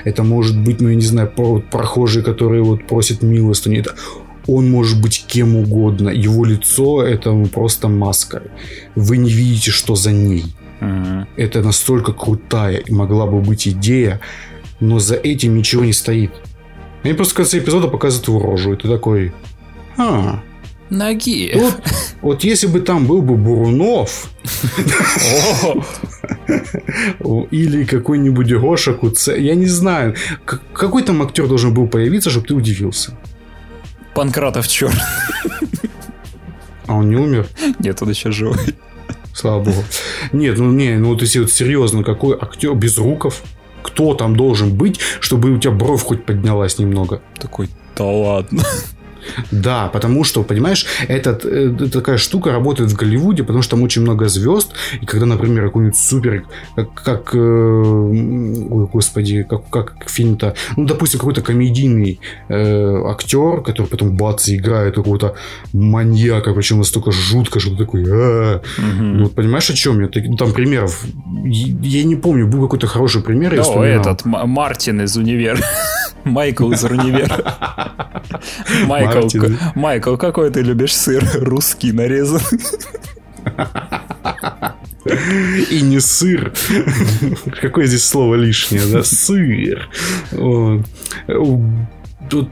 Это 0.04 0.22
может 0.22 0.58
быть, 0.58 0.80
ну, 0.80 0.88
я 0.88 0.94
не 0.94 1.02
знаю, 1.02 1.30
прохожий, 1.70 2.22
который 2.22 2.62
вот 2.62 2.86
просит 2.86 3.22
милостыню. 3.22 3.80
Это 3.80 3.94
он 4.46 4.70
может 4.70 5.00
быть 5.00 5.24
кем 5.26 5.56
угодно. 5.56 6.08
Его 6.10 6.44
лицо 6.44 7.02
это 7.02 7.32
просто 7.52 7.88
маска. 7.88 8.42
Вы 8.94 9.18
не 9.18 9.30
видите, 9.30 9.70
что 9.70 9.94
за 9.94 10.12
ней. 10.12 10.44
Mm-hmm. 10.80 11.26
Это 11.36 11.62
настолько 11.62 12.12
крутая 12.12 12.76
и 12.76 12.92
могла 12.92 13.26
бы 13.26 13.40
быть 13.40 13.66
идея, 13.68 14.20
но 14.80 14.98
за 14.98 15.14
этим 15.14 15.56
ничего 15.56 15.84
не 15.84 15.92
стоит. 15.92 16.32
Они 17.02 17.14
просто 17.14 17.34
в 17.34 17.36
конце 17.36 17.58
эпизода 17.58 17.88
показывают 17.88 18.28
его 18.28 18.40
рожу, 18.40 18.72
и 18.72 18.76
ты 18.76 18.88
такой... 18.88 19.32
А, 19.96 20.42
Ноги. 20.90 21.52
Вот, 21.54 21.74
вот 22.20 22.44
если 22.44 22.66
бы 22.66 22.80
там 22.80 23.06
был 23.06 23.22
бы 23.22 23.36
Бурунов 23.36 24.30
или 27.50 27.84
какой-нибудь 27.84 28.52
Гоша 28.52 28.94
Куце, 28.94 29.40
я 29.40 29.54
не 29.54 29.66
знаю, 29.66 30.14
какой 30.44 31.02
там 31.02 31.22
актер 31.22 31.48
должен 31.48 31.72
был 31.72 31.88
появиться, 31.88 32.30
чтобы 32.30 32.46
ты 32.46 32.54
удивился. 32.54 33.16
Панкратов 34.14 34.68
черт. 34.68 34.94
А 36.86 36.94
он 36.94 37.08
не 37.08 37.16
умер? 37.16 37.48
Нет, 37.78 38.02
он 38.02 38.10
еще 38.10 38.30
живой. 38.30 38.58
Слава 39.32 39.64
богу. 39.64 39.82
Нет, 40.32 40.58
ну 40.58 40.70
не, 40.70 40.96
ну 40.98 41.08
вот 41.08 41.22
если 41.22 41.40
вот 41.40 41.50
серьезно, 41.50 42.04
какой 42.04 42.36
актер 42.40 42.74
без 42.74 42.98
руков? 42.98 43.42
Кто 43.82 44.14
там 44.14 44.36
должен 44.36 44.74
быть, 44.74 45.00
чтобы 45.20 45.50
у 45.50 45.58
тебя 45.58 45.72
бровь 45.72 46.02
хоть 46.02 46.24
поднялась 46.24 46.78
немного? 46.78 47.20
Такой, 47.38 47.68
да 47.96 48.04
ладно. 48.04 48.62
Да, 49.50 49.88
потому 49.88 50.24
что, 50.24 50.42
понимаешь, 50.42 50.86
этот, 51.08 51.44
э, 51.44 51.88
такая 51.92 52.18
штука 52.18 52.52
работает 52.52 52.90
в 52.90 52.96
Голливуде, 52.96 53.42
потому 53.42 53.62
что 53.62 53.76
там 53.76 53.82
очень 53.82 54.02
много 54.02 54.28
звезд, 54.28 54.72
и 55.00 55.06
когда, 55.06 55.26
например, 55.26 55.64
какой-нибудь 55.64 55.96
супер, 55.96 56.44
как, 56.76 56.94
как 56.94 57.30
э, 57.34 58.02
господи, 58.92 59.46
как, 59.48 59.68
как 59.70 60.08
фильм-то, 60.08 60.54
ну, 60.76 60.86
допустим, 60.86 61.20
какой-то 61.20 61.42
комедийный 61.42 62.20
э, 62.48 63.02
актер, 63.06 63.62
который 63.62 63.86
потом 63.86 64.16
бац, 64.16 64.48
играет 64.48 64.94
какого-то 64.94 65.34
маньяка, 65.72 66.52
причем 66.52 66.78
настолько 66.78 67.10
жутко, 67.10 67.60
что 67.60 67.70
ты 67.70 67.76
такой, 67.76 68.04
а 68.08 68.60
ну, 68.78 69.24
вот 69.24 69.34
понимаешь, 69.34 69.70
о 69.70 69.74
чем 69.74 70.00
я? 70.00 70.10
Ну, 70.14 70.36
там 70.36 70.52
примеров, 70.52 71.04
я 71.44 72.04
не 72.04 72.16
помню, 72.16 72.46
был 72.46 72.62
какой-то 72.62 72.86
хороший 72.86 73.22
пример, 73.22 73.54
я 73.54 73.62
этот, 73.84 74.24
Мартин 74.24 75.00
из 75.02 75.16
универа. 75.16 75.58
Майкл 76.24 76.70
из 76.72 76.84
универа. 76.84 77.54
Майкл, 78.86 79.13
Майкл, 79.74 80.16
какой 80.16 80.50
ты 80.50 80.62
любишь 80.62 80.94
сыр? 80.94 81.24
Русский 81.34 81.92
нарезан. 81.92 82.40
И 85.70 85.82
не 85.82 86.00
сыр. 86.00 86.52
Какое 87.60 87.86
здесь 87.86 88.04
слово 88.04 88.36
лишнее, 88.36 88.86
да? 88.86 89.02
Сыр. 89.02 89.88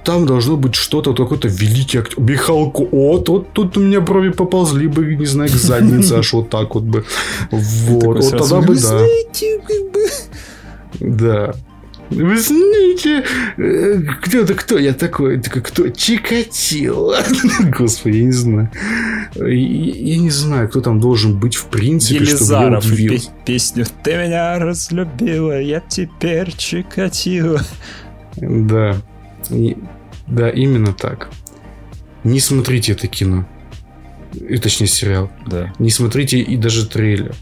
Там 0.05 0.27
должно 0.27 0.57
быть 0.59 0.75
что-то, 0.75 1.15
какой-то 1.15 1.49
великий 1.49 1.99
актер. 1.99 2.21
Михалко. 2.21 2.83
О, 2.93 3.25
вот 3.27 3.53
тут 3.55 3.77
у 3.79 3.81
меня 3.81 4.03
брови 4.03 4.29
поползли 4.29 4.87
бы, 4.87 5.17
не 5.17 5.25
знаю, 5.25 5.51
к 5.51 5.55
заднице, 5.55 6.13
аж 6.13 6.33
вот 6.35 6.51
так 6.51 6.75
вот 6.75 6.85
бы. 6.85 7.05
Вот. 7.51 8.19
Вот 8.19 8.31
тогда 8.31 8.61
бы, 8.61 8.77
да. 8.77 9.07
Да. 11.01 11.55
Вы 12.15 12.39
знаете, 12.39 13.25
э, 13.57 14.01
кто-то 14.23 14.55
кто 14.55 14.79
я 14.79 14.93
такой? 14.93 15.41
Кто? 15.41 15.89
Чикатило. 15.89 17.19
Господи, 17.79 18.19
я 18.19 18.25
не 18.25 18.33
знаю. 18.33 18.71
Я 19.35 20.19
не 20.19 20.31
знаю, 20.31 20.69
кто 20.69 20.81
там 20.81 21.01
должен 21.01 21.39
быть 21.39 21.55
в 21.55 21.67
принципе, 21.67 22.17
Елизаров 22.17 22.85
чтобы 22.85 23.01
я 23.01 23.19
песню 23.47 23.87
«Ты 24.03 24.17
меня 24.17 24.59
разлюбила, 24.59 25.61
я 25.61 25.81
теперь 25.81 26.55
Чикатило». 26.57 27.61
Да. 28.37 28.97
И, 29.51 29.77
да, 30.27 30.51
именно 30.51 30.93
так. 30.93 31.31
Не 32.25 32.41
смотрите 32.41 32.93
это 32.93 33.07
кино. 33.09 33.47
И, 34.35 34.57
точнее, 34.59 34.87
сериал. 34.87 35.31
Да. 35.47 35.73
Не 35.79 35.91
смотрите 35.91 36.39
и 36.39 36.57
даже 36.57 36.87
трейлер 36.87 37.35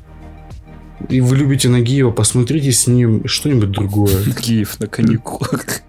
и 1.09 1.21
вы 1.21 1.37
любите 1.37 1.69
Нагиева, 1.69 2.11
посмотрите 2.11 2.73
с 2.73 2.87
ним 2.87 3.27
что-нибудь 3.27 3.71
другое. 3.71 4.25
Нагиев 4.27 4.79
на 4.81 4.87
каникулах. 4.87 5.83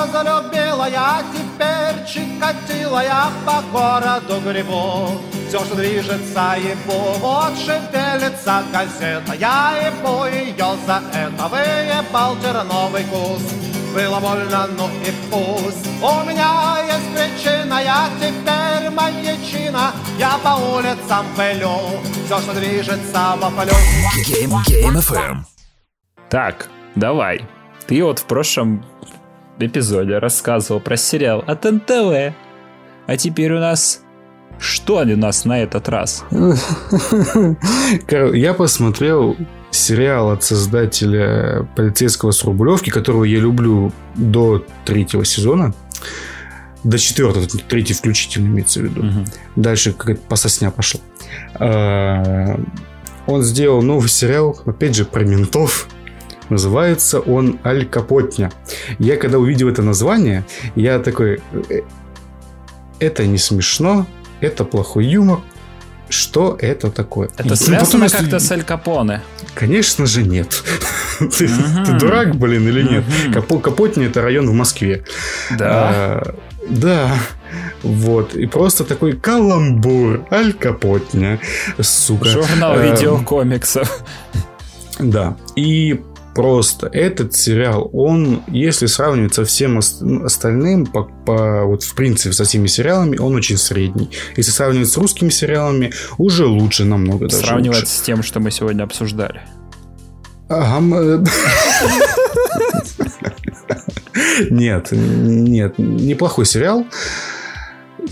Разлюбила, 0.00 0.88
я 0.88 1.22
теперь 1.32 2.04
чикатила, 2.06 3.02
я 3.02 3.30
по 3.44 3.62
городу 3.72 4.40
грибу. 4.40 5.20
Все, 5.48 5.58
что 5.64 5.74
движется, 5.74 6.56
ебу, 6.58 7.14
вот 7.18 7.58
шевелится 7.58 8.62
газета, 8.72 9.34
я 9.34 9.72
ебу 9.86 10.24
ее 10.26 10.76
за 10.86 11.02
это, 11.12 11.48
выебал 11.48 12.36
терновый 12.36 13.04
куст. 13.04 13.52
Было 13.94 14.20
больно, 14.20 14.68
ну 14.78 14.88
и 15.04 15.12
пусть 15.32 15.84
У 16.00 16.24
меня 16.24 16.76
есть 16.86 17.12
причина 17.12 17.82
Я 17.82 18.08
теперь 18.20 18.88
маньячина 18.88 19.92
Я 20.16 20.38
по 20.44 20.50
улицам 20.50 21.26
пылю 21.34 22.00
Все, 22.24 22.38
что 22.38 22.54
движется, 22.54 23.34
воплю 23.36 23.72
Game, 24.28 24.52
Game 24.68 24.96
FM. 24.96 25.38
Так, 26.28 26.68
давай 26.94 27.44
Ты 27.88 28.04
вот 28.04 28.20
в 28.20 28.26
прошлом 28.26 28.84
эпизоде 29.62 30.18
рассказывал 30.18 30.80
про 30.80 30.96
сериал 30.96 31.44
от 31.46 31.64
НТВ 31.64 32.34
А 33.06 33.16
теперь 33.16 33.52
у 33.52 33.58
нас 33.58 34.02
что 34.58 34.98
у 34.98 35.16
нас 35.16 35.44
на 35.46 35.62
этот 35.62 35.88
раз? 35.88 36.24
Я 38.10 38.54
посмотрел 38.54 39.36
сериал 39.70 40.30
от 40.30 40.42
создателя 40.42 41.66
полицейского 41.76 42.30
с 42.32 42.44
Рублевки, 42.44 42.90
которого 42.90 43.24
я 43.24 43.38
люблю 43.38 43.92
до 44.16 44.64
третьего 44.84 45.24
сезона. 45.24 45.72
До 46.84 46.98
четвертого, 46.98 47.46
третий 47.68 47.94
включительно 47.94 48.48
имеется 48.48 48.80
в 48.80 48.84
виду. 48.84 49.00
Угу. 49.00 49.24
Дальше 49.56 49.92
какая-то 49.92 50.22
пососня 50.28 50.70
пошла. 50.70 51.00
Он 53.26 53.42
сделал 53.42 53.82
новый 53.82 54.08
сериал, 54.08 54.58
опять 54.66 54.94
же, 54.94 55.04
про 55.04 55.24
ментов. 55.24 55.88
Называется 56.50 57.20
он 57.20 57.58
Аль 57.64 57.86
Капотня. 57.86 58.52
Я 58.98 59.16
когда 59.16 59.38
увидел 59.38 59.68
это 59.68 59.82
название, 59.82 60.44
я 60.74 60.98
такой... 60.98 61.40
«Э, 61.70 61.80
это 62.98 63.26
не 63.26 63.38
смешно, 63.38 64.06
это 64.40 64.64
плохой 64.64 65.06
юмор, 65.06 65.40
что 66.10 66.56
это 66.60 66.90
такое. 66.90 67.30
Это 67.38 67.56
связано 67.56 68.04
потом, 68.06 68.20
как-то 68.20 68.38
с 68.40 68.50
Аль 68.50 68.64
Капоне? 68.64 69.22
Конечно 69.54 70.06
же 70.06 70.22
нет. 70.22 70.62
ты, 71.18 71.48
ты 71.48 71.92
дурак, 71.98 72.34
блин, 72.34 72.68
или 72.68 72.82
нет? 72.82 73.04
Капо, 73.32 73.58
Капотни 73.58 74.06
это 74.06 74.20
район 74.20 74.48
в 74.48 74.52
Москве. 74.52 75.04
Да. 75.56 75.66
А, 75.70 76.34
да. 76.68 77.14
Вот. 77.82 78.34
И 78.34 78.46
просто 78.46 78.84
такой 78.84 79.12
каламбур. 79.12 80.26
Аль 80.30 80.52
Капотня. 80.52 81.38
Сука. 81.80 82.28
Журнал 82.28 82.72
а, 82.72 82.78
видеокомиксов. 82.78 84.04
Да. 84.98 85.36
И 85.56 86.00
просто 86.40 86.86
этот 86.86 87.34
сериал, 87.34 87.90
он, 87.92 88.42
если 88.48 88.86
сравнивать 88.86 89.34
со 89.34 89.44
всем 89.44 89.78
остальным, 89.78 90.86
по, 90.86 91.02
по, 91.02 91.64
вот 91.64 91.82
в 91.82 91.94
принципе 91.94 92.32
со 92.32 92.44
всеми 92.44 92.66
сериалами, 92.66 93.18
он 93.18 93.34
очень 93.34 93.58
средний. 93.58 94.08
Если 94.38 94.50
сравнивать 94.50 94.88
с 94.88 94.96
русскими 94.96 95.28
сериалами, 95.28 95.92
уже 96.16 96.46
лучше 96.46 96.86
намного. 96.86 97.28
Сравнивать 97.28 97.80
лучше. 97.80 97.92
с 97.92 98.00
тем, 98.00 98.22
что 98.22 98.40
мы 98.40 98.50
сегодня 98.50 98.84
обсуждали. 98.84 99.42
Ага. 100.48 101.22
Нет, 104.50 104.88
нет, 104.92 105.74
неплохой 105.76 106.46
сериал. 106.46 106.86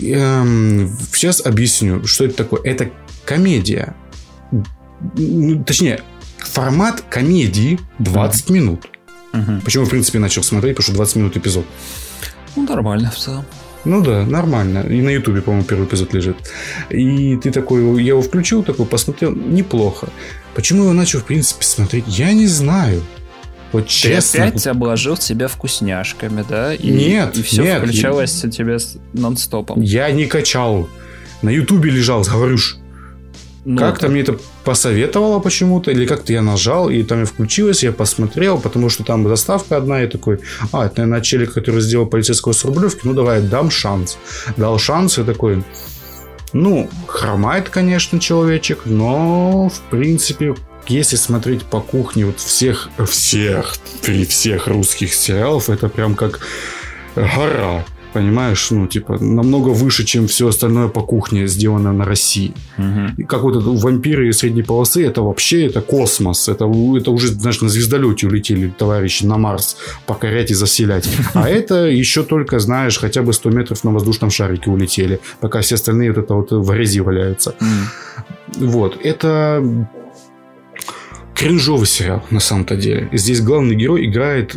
Эм, 0.02 0.94
сейчас 1.14 1.44
объясню, 1.46 2.06
что 2.06 2.26
это 2.26 2.36
такое. 2.36 2.60
Это 2.62 2.90
комедия. 3.24 3.94
Точнее, 5.66 6.02
формат 6.48 7.02
комедии 7.02 7.78
20 7.98 8.46
mm-hmm. 8.46 8.52
минут. 8.52 8.88
Mm-hmm. 9.32 9.64
Почему, 9.64 9.84
в 9.84 9.90
принципе, 9.90 10.18
начал 10.18 10.42
смотреть, 10.42 10.76
потому 10.76 10.94
что 10.94 10.96
20 10.96 11.16
минут 11.16 11.36
эпизод. 11.36 11.66
Ну, 12.56 12.64
нормально 12.64 13.10
в 13.10 13.16
целом. 13.16 13.44
Ну 13.84 14.02
да, 14.02 14.24
нормально. 14.26 14.80
И 14.88 15.00
на 15.00 15.10
Ютубе, 15.10 15.40
по-моему, 15.40 15.64
первый 15.64 15.86
эпизод 15.86 16.12
лежит. 16.12 16.36
И 16.90 17.36
ты 17.36 17.50
такой, 17.50 18.02
я 18.02 18.08
его 18.08 18.22
включил, 18.22 18.62
такой 18.62 18.86
посмотрел, 18.86 19.34
неплохо. 19.34 20.08
Почему 20.54 20.80
я 20.80 20.84
его 20.86 20.94
начал, 20.94 21.20
в 21.20 21.24
принципе, 21.24 21.64
смотреть, 21.64 22.04
я 22.06 22.32
не 22.32 22.46
знаю. 22.46 23.02
Вот 23.70 23.84
ты 23.84 23.90
честно. 23.90 24.46
опять 24.46 24.66
обложил 24.66 25.16
себя 25.16 25.46
вкусняшками, 25.46 26.44
да? 26.48 26.74
И, 26.74 26.90
нет, 26.90 27.36
И 27.36 27.42
все 27.42 27.62
нет, 27.62 27.82
включалось 27.82 28.42
я... 28.42 28.50
тебе 28.50 28.78
нон-стопом. 29.12 29.80
Я 29.80 30.10
не 30.10 30.26
качал. 30.26 30.88
На 31.42 31.50
Ютубе 31.50 31.90
лежал, 31.90 32.22
говоришь. 32.22 32.77
Ну, 33.64 33.78
как-то 33.78 34.06
это... 34.06 34.12
мне 34.12 34.22
это 34.22 34.38
посоветовало 34.64 35.40
почему-то, 35.40 35.90
или 35.90 36.06
как-то 36.06 36.32
я 36.32 36.42
нажал, 36.42 36.90
и 36.90 37.02
там 37.02 37.20
я 37.20 37.26
включилось, 37.26 37.82
я 37.82 37.92
посмотрел, 37.92 38.58
потому 38.58 38.88
что 38.88 39.04
там 39.04 39.28
заставка 39.28 39.76
одна, 39.76 40.02
и 40.02 40.06
такой, 40.06 40.40
а, 40.72 40.86
это, 40.86 41.02
наверное, 41.02 41.20
челик, 41.20 41.52
который 41.52 41.80
сделал 41.80 42.06
полицейского 42.06 42.52
с 42.52 42.64
Рублевки, 42.64 43.00
ну, 43.04 43.14
давай, 43.14 43.42
дам 43.42 43.70
шанс. 43.70 44.18
Дал 44.56 44.78
шанс, 44.78 45.18
и 45.18 45.24
такой, 45.24 45.62
ну, 46.52 46.88
хромает, 47.06 47.68
конечно, 47.68 48.20
человечек, 48.20 48.82
но, 48.84 49.68
в 49.68 49.80
принципе, 49.90 50.54
если 50.86 51.16
смотреть 51.16 51.64
по 51.64 51.80
кухне 51.80 52.24
вот 52.24 52.40
всех, 52.40 52.88
всех, 53.06 53.76
при 54.02 54.24
всех 54.24 54.66
русских 54.66 55.12
сериалов, 55.12 55.68
это 55.68 55.88
прям 55.88 56.14
как 56.14 56.40
гора 57.14 57.84
понимаешь, 58.18 58.70
ну, 58.72 58.88
типа, 58.88 59.18
намного 59.20 59.68
выше, 59.68 60.04
чем 60.04 60.26
все 60.26 60.48
остальное 60.48 60.88
по 60.88 61.02
кухне 61.02 61.46
сделано 61.46 61.92
на 61.92 62.04
России. 62.04 62.52
Угу. 62.78 63.26
как 63.26 63.42
вот 63.42 63.56
это 63.56 63.70
вампиры 63.70 64.32
средней 64.32 64.64
полосы, 64.64 65.06
это 65.06 65.22
вообще, 65.22 65.66
это 65.66 65.80
космос, 65.80 66.48
это, 66.48 66.64
это 66.64 67.10
уже, 67.10 67.28
знаешь, 67.28 67.60
на 67.60 67.68
звездолете 67.68 68.26
улетели 68.26 68.72
товарищи 68.78 69.24
на 69.24 69.38
Марс 69.38 69.76
покорять 70.06 70.50
и 70.50 70.54
заселять. 70.54 71.08
А 71.34 71.48
это 71.58 71.86
еще 71.86 72.24
только, 72.24 72.58
знаешь, 72.58 72.98
хотя 72.98 73.22
бы 73.22 73.32
100 73.32 73.50
метров 73.50 73.84
на 73.84 73.92
воздушном 73.92 74.30
шарике 74.30 74.70
улетели, 74.70 75.20
пока 75.40 75.60
все 75.60 75.76
остальные 75.76 76.12
вот 76.12 76.24
это 76.24 76.34
вот 76.34 76.50
в 76.50 76.72
грязи 76.72 77.00
валяются. 77.00 77.54
Вот, 78.56 78.98
это 79.04 79.62
кринжовый 81.36 81.86
сериал, 81.86 82.24
на 82.30 82.40
самом-то 82.40 82.74
деле. 82.74 83.08
Здесь 83.12 83.40
главный 83.40 83.76
герой 83.76 84.06
играет, 84.06 84.56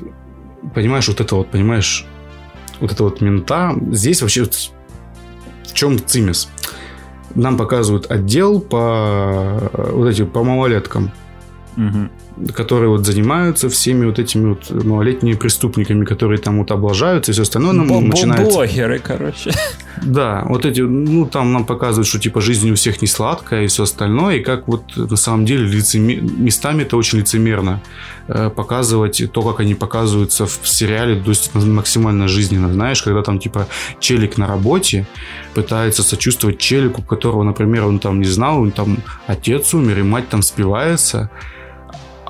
понимаешь, 0.74 1.08
вот 1.08 1.22
это 1.22 1.36
вот, 1.36 1.52
понимаешь, 1.52 2.08
вот 2.82 2.92
это 2.92 3.04
вот 3.04 3.22
мента. 3.22 3.74
Здесь 3.92 4.22
вообще 4.22 4.44
в 4.44 5.74
чем 5.74 6.06
цимис? 6.06 6.50
Нам 7.36 7.58
показывают 7.58 8.12
отдел 8.12 8.60
по 8.60 9.72
вот 9.74 10.08
этим 10.08 10.30
по 10.30 10.44
малолеткам. 10.44 11.12
Угу. 11.78 12.10
Которые 12.56 12.90
вот 12.90 13.06
занимаются 13.06 13.70
всеми 13.70 14.06
вот 14.06 14.18
этими 14.18 14.50
вот 14.50 14.72
малолетними 14.84 15.36
преступниками, 15.36 16.06
которые 16.06 16.40
там 16.40 16.60
вот 16.60 16.72
облажаются 16.72 17.32
и 17.32 17.34
все 17.34 17.44
остальное. 17.44 17.74
Нам 17.74 18.08
начинается... 18.08 18.52
Блогеры, 18.52 19.00
короче. 19.00 19.52
Да, 20.02 20.46
вот 20.48 20.66
эти, 20.66 20.82
ну, 20.82 21.26
там 21.26 21.54
нам 21.54 21.66
показывают, 21.66 22.08
что, 22.08 22.20
типа, 22.20 22.42
жизнь 22.42 22.72
у 22.72 22.76
всех 22.76 23.02
не 23.02 23.08
сладкая 23.08 23.66
и 23.66 23.68
все 23.68 23.84
остальное, 23.84 24.38
и 24.38 24.40
как 24.40 24.68
вот 24.68 24.96
на 24.96 25.18
самом 25.18 25.46
деле 25.46 25.66
лицемер... 25.66 26.22
местами 26.24 26.84
это 26.84 26.98
очень 26.98 27.20
лицемерно 27.20 27.82
э, 28.28 28.50
показывать 28.50 29.22
то, 29.32 29.42
как 29.42 29.60
они 29.60 29.76
показываются 29.76 30.46
в 30.46 30.60
сериале, 30.64 31.22
то 31.22 31.30
есть 31.30 31.54
максимально 31.54 32.28
жизненно, 32.28 32.72
знаешь, 32.74 33.04
когда 33.04 33.22
там, 33.22 33.40
типа, 33.40 33.68
челик 34.00 34.38
на 34.38 34.48
работе 34.48 35.06
пытается 35.54 36.02
сочувствовать 36.02 36.58
челику, 36.58 37.04
которого, 37.04 37.44
например, 37.44 37.86
он 37.86 38.00
там 38.00 38.20
не 38.20 38.28
знал, 38.28 38.62
он 38.62 38.72
там 38.72 38.98
отец 39.28 39.74
умер, 39.74 40.00
и 40.00 40.04
мать 40.04 40.30
там 40.30 40.42
спивается, 40.42 41.30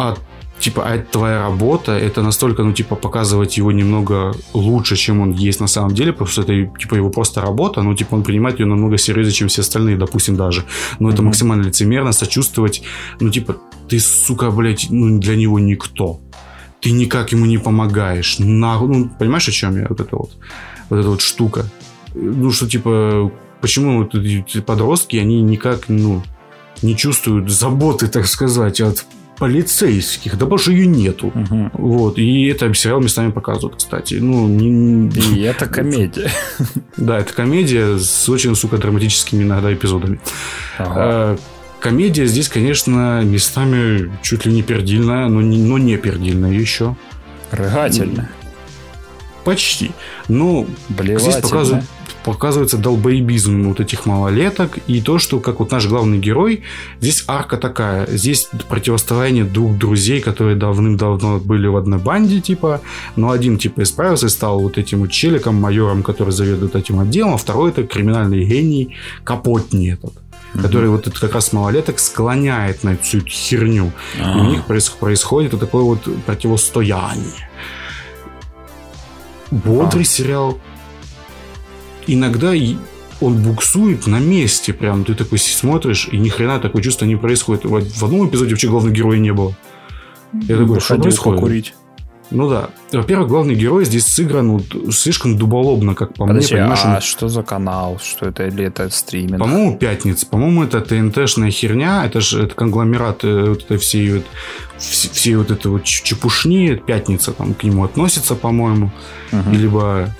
а 0.01 0.17
типа, 0.61 0.83
а 0.85 0.95
это 0.95 1.11
твоя 1.11 1.41
работа, 1.41 1.91
это 1.91 2.21
настолько, 2.21 2.63
ну, 2.63 2.73
типа, 2.73 2.95
показывать 2.95 3.57
его 3.57 3.71
немного 3.71 4.33
лучше, 4.53 4.95
чем 4.95 5.21
он 5.21 5.31
есть 5.31 5.59
на 5.59 5.67
самом 5.67 5.93
деле, 5.93 6.11
потому 6.11 6.29
что 6.29 6.41
это, 6.43 6.53
типа, 6.79 6.95
его 6.95 7.09
просто 7.09 7.41
работа, 7.41 7.81
ну, 7.81 7.95
типа, 7.95 8.15
он 8.15 8.23
принимает 8.23 8.59
ее 8.59 8.65
намного 8.65 8.97
серьезнее, 8.97 9.33
чем 9.33 9.47
все 9.47 9.61
остальные, 9.61 9.97
допустим, 9.97 10.35
даже. 10.35 10.63
Но 10.99 11.09
mm-hmm. 11.09 11.13
это 11.13 11.23
максимально 11.23 11.63
лицемерно, 11.63 12.13
сочувствовать, 12.13 12.83
ну, 13.19 13.29
типа, 13.29 13.57
ты, 13.89 13.99
сука, 13.99 14.51
блядь, 14.51 14.87
ну, 14.89 15.19
для 15.19 15.35
него 15.35 15.59
никто. 15.59 16.19
Ты 16.79 16.91
никак 16.91 17.31
ему 17.33 17.45
не 17.45 17.57
помогаешь. 17.57 18.39
На... 18.39 18.79
Ну, 18.79 19.09
понимаешь, 19.19 19.47
о 19.47 19.51
чем 19.51 19.77
я? 19.77 19.87
Вот 19.89 19.99
это 19.99 20.15
вот. 20.15 20.31
Вот 20.89 20.99
эта 20.99 21.09
вот 21.09 21.21
штука. 21.21 21.65
Ну, 22.13 22.51
что, 22.51 22.67
типа, 22.67 23.31
почему 23.61 23.97
вот 24.03 24.65
подростки, 24.65 25.17
они 25.17 25.41
никак, 25.41 25.89
ну, 25.89 26.23
не 26.81 26.95
чувствуют 26.95 27.49
заботы, 27.49 28.07
так 28.07 28.25
сказать, 28.25 28.81
от 28.81 29.05
полицейских, 29.41 30.37
да 30.37 30.45
больше 30.45 30.71
ее 30.71 30.85
нету. 30.85 31.31
Угу. 31.33 31.71
Вот. 31.73 32.19
И 32.19 32.45
это 32.45 32.71
сериал 32.75 33.01
местами 33.01 33.31
показывают, 33.31 33.77
кстати. 33.77 34.13
Ну, 34.13 34.47
не... 34.47 35.09
И 35.09 35.41
это 35.41 35.65
комедия. 35.65 36.29
Да, 36.97 37.17
это 37.17 37.33
комедия 37.33 37.97
с 37.97 38.29
очень, 38.29 38.55
сука, 38.55 38.77
драматическими 38.77 39.41
иногда 39.41 39.73
эпизодами. 39.73 40.19
Ага. 40.77 40.93
А, 40.95 41.37
комедия 41.79 42.27
здесь, 42.27 42.49
конечно, 42.49 43.23
местами 43.23 44.11
чуть 44.21 44.45
ли 44.45 44.53
не 44.53 44.61
пердильная, 44.61 45.27
но 45.27 45.41
не, 45.41 45.57
но 45.57 45.79
не 45.79 45.97
пердильная 45.97 46.51
еще. 46.51 46.95
Рыгательная. 47.49 48.29
Почти. 49.43 49.89
Но 50.27 50.67
здесь 50.99 51.37
показывают, 51.37 51.85
показывается 52.23 52.77
долбоебизм 52.77 53.63
вот 53.63 53.79
этих 53.79 54.05
малолеток 54.05 54.77
и 54.87 55.01
то, 55.01 55.17
что 55.17 55.39
как 55.39 55.59
вот 55.59 55.71
наш 55.71 55.87
главный 55.87 56.19
герой, 56.19 56.63
здесь 56.99 57.23
арка 57.27 57.57
такая, 57.57 58.07
здесь 58.07 58.49
противостояние 58.69 59.43
двух 59.43 59.77
друзей, 59.77 60.21
которые 60.21 60.55
давным-давно 60.55 61.39
были 61.39 61.67
в 61.67 61.75
одной 61.75 61.99
банде, 61.99 62.41
типа, 62.41 62.81
но 63.15 63.31
один, 63.31 63.57
типа, 63.57 63.83
исправился 63.83 64.27
и 64.27 64.29
стал 64.29 64.59
вот 64.59 64.77
этим 64.77 64.99
вот 64.99 65.11
челиком, 65.11 65.55
майором, 65.55 66.03
который 66.03 66.31
заведует 66.31 66.75
этим 66.75 66.99
отделом, 66.99 67.33
а 67.33 67.37
второй 67.37 67.71
это 67.71 67.83
криминальный 67.83 68.45
гений 68.45 68.95
Капотни 69.23 69.93
этот 69.93 70.13
mm-hmm. 70.13 70.61
который 70.61 70.89
вот 70.89 71.07
это 71.07 71.19
как 71.19 71.33
раз 71.33 71.53
малолеток 71.53 71.99
склоняет 71.99 72.83
на 72.83 72.97
всю 72.97 73.19
эту 73.19 73.27
херню. 73.27 73.91
А-а-а. 74.19 74.37
И 74.37 74.41
у 74.41 74.49
них 74.49 74.65
происходит 74.65 75.53
вот 75.53 75.59
такое 75.59 75.83
вот 75.83 76.07
противостояние. 76.25 77.49
Бодрый 79.51 80.03
а. 80.03 80.05
сериал, 80.05 80.59
иногда 82.07 82.53
он 83.21 83.43
буксует 83.43 84.07
на 84.07 84.19
месте 84.19 84.73
прям. 84.73 85.05
Ты 85.05 85.13
такой 85.13 85.37
смотришь, 85.37 86.09
и 86.11 86.17
ни 86.17 86.29
хрена 86.29 86.59
такое 86.59 86.81
чувство 86.81 87.05
не 87.05 87.15
происходит. 87.15 87.65
В 87.65 88.05
одном 88.05 88.27
эпизоде 88.27 88.51
вообще 88.51 88.67
главного 88.67 88.93
героя 88.93 89.19
не 89.19 89.31
было. 89.31 89.55
Я 90.33 90.57
такой, 90.57 90.79
что 90.79 90.95
происходит? 90.95 91.39
Покурить. 91.39 91.73
Ну 92.31 92.49
да. 92.49 92.69
Во-первых, 92.93 93.27
главный 93.27 93.55
герой 93.55 93.83
здесь 93.83 94.07
сыгран 94.07 94.51
вот, 94.51 94.95
слишком 94.95 95.37
дуболобно, 95.37 95.95
как 95.95 96.13
по 96.13 96.25
Подожди, 96.25 96.53
мне. 96.53 96.63
Понимаешь, 96.63 96.85
а 96.85 96.95
он... 96.95 97.01
что 97.01 97.27
за 97.27 97.43
канал? 97.43 97.99
Что 98.01 98.27
это? 98.27 98.47
Или 98.47 98.65
это 98.65 98.89
стриминг? 98.89 99.37
По-моему, 99.37 99.77
пятница. 99.77 100.25
По-моему, 100.25 100.63
это 100.63 100.79
ТНТшная 100.79 101.51
херня. 101.51 102.05
Это 102.05 102.21
же 102.21 102.43
это 102.43 102.55
конгломерат 102.55 103.25
э, 103.25 103.49
вот 103.49 103.65
этой 103.65 103.77
всей 103.77 104.13
вот, 104.13 104.23
всей 104.77 105.35
вот 105.35 105.51
этой 105.51 105.67
вот 105.67 105.83
чепушни. 105.83 106.75
Пятница 106.75 107.33
там 107.33 107.53
к 107.53 107.63
нему 107.63 107.83
относится, 107.83 108.35
по-моему. 108.35 108.91
Угу. 109.33 109.51
Либо 109.51 110.15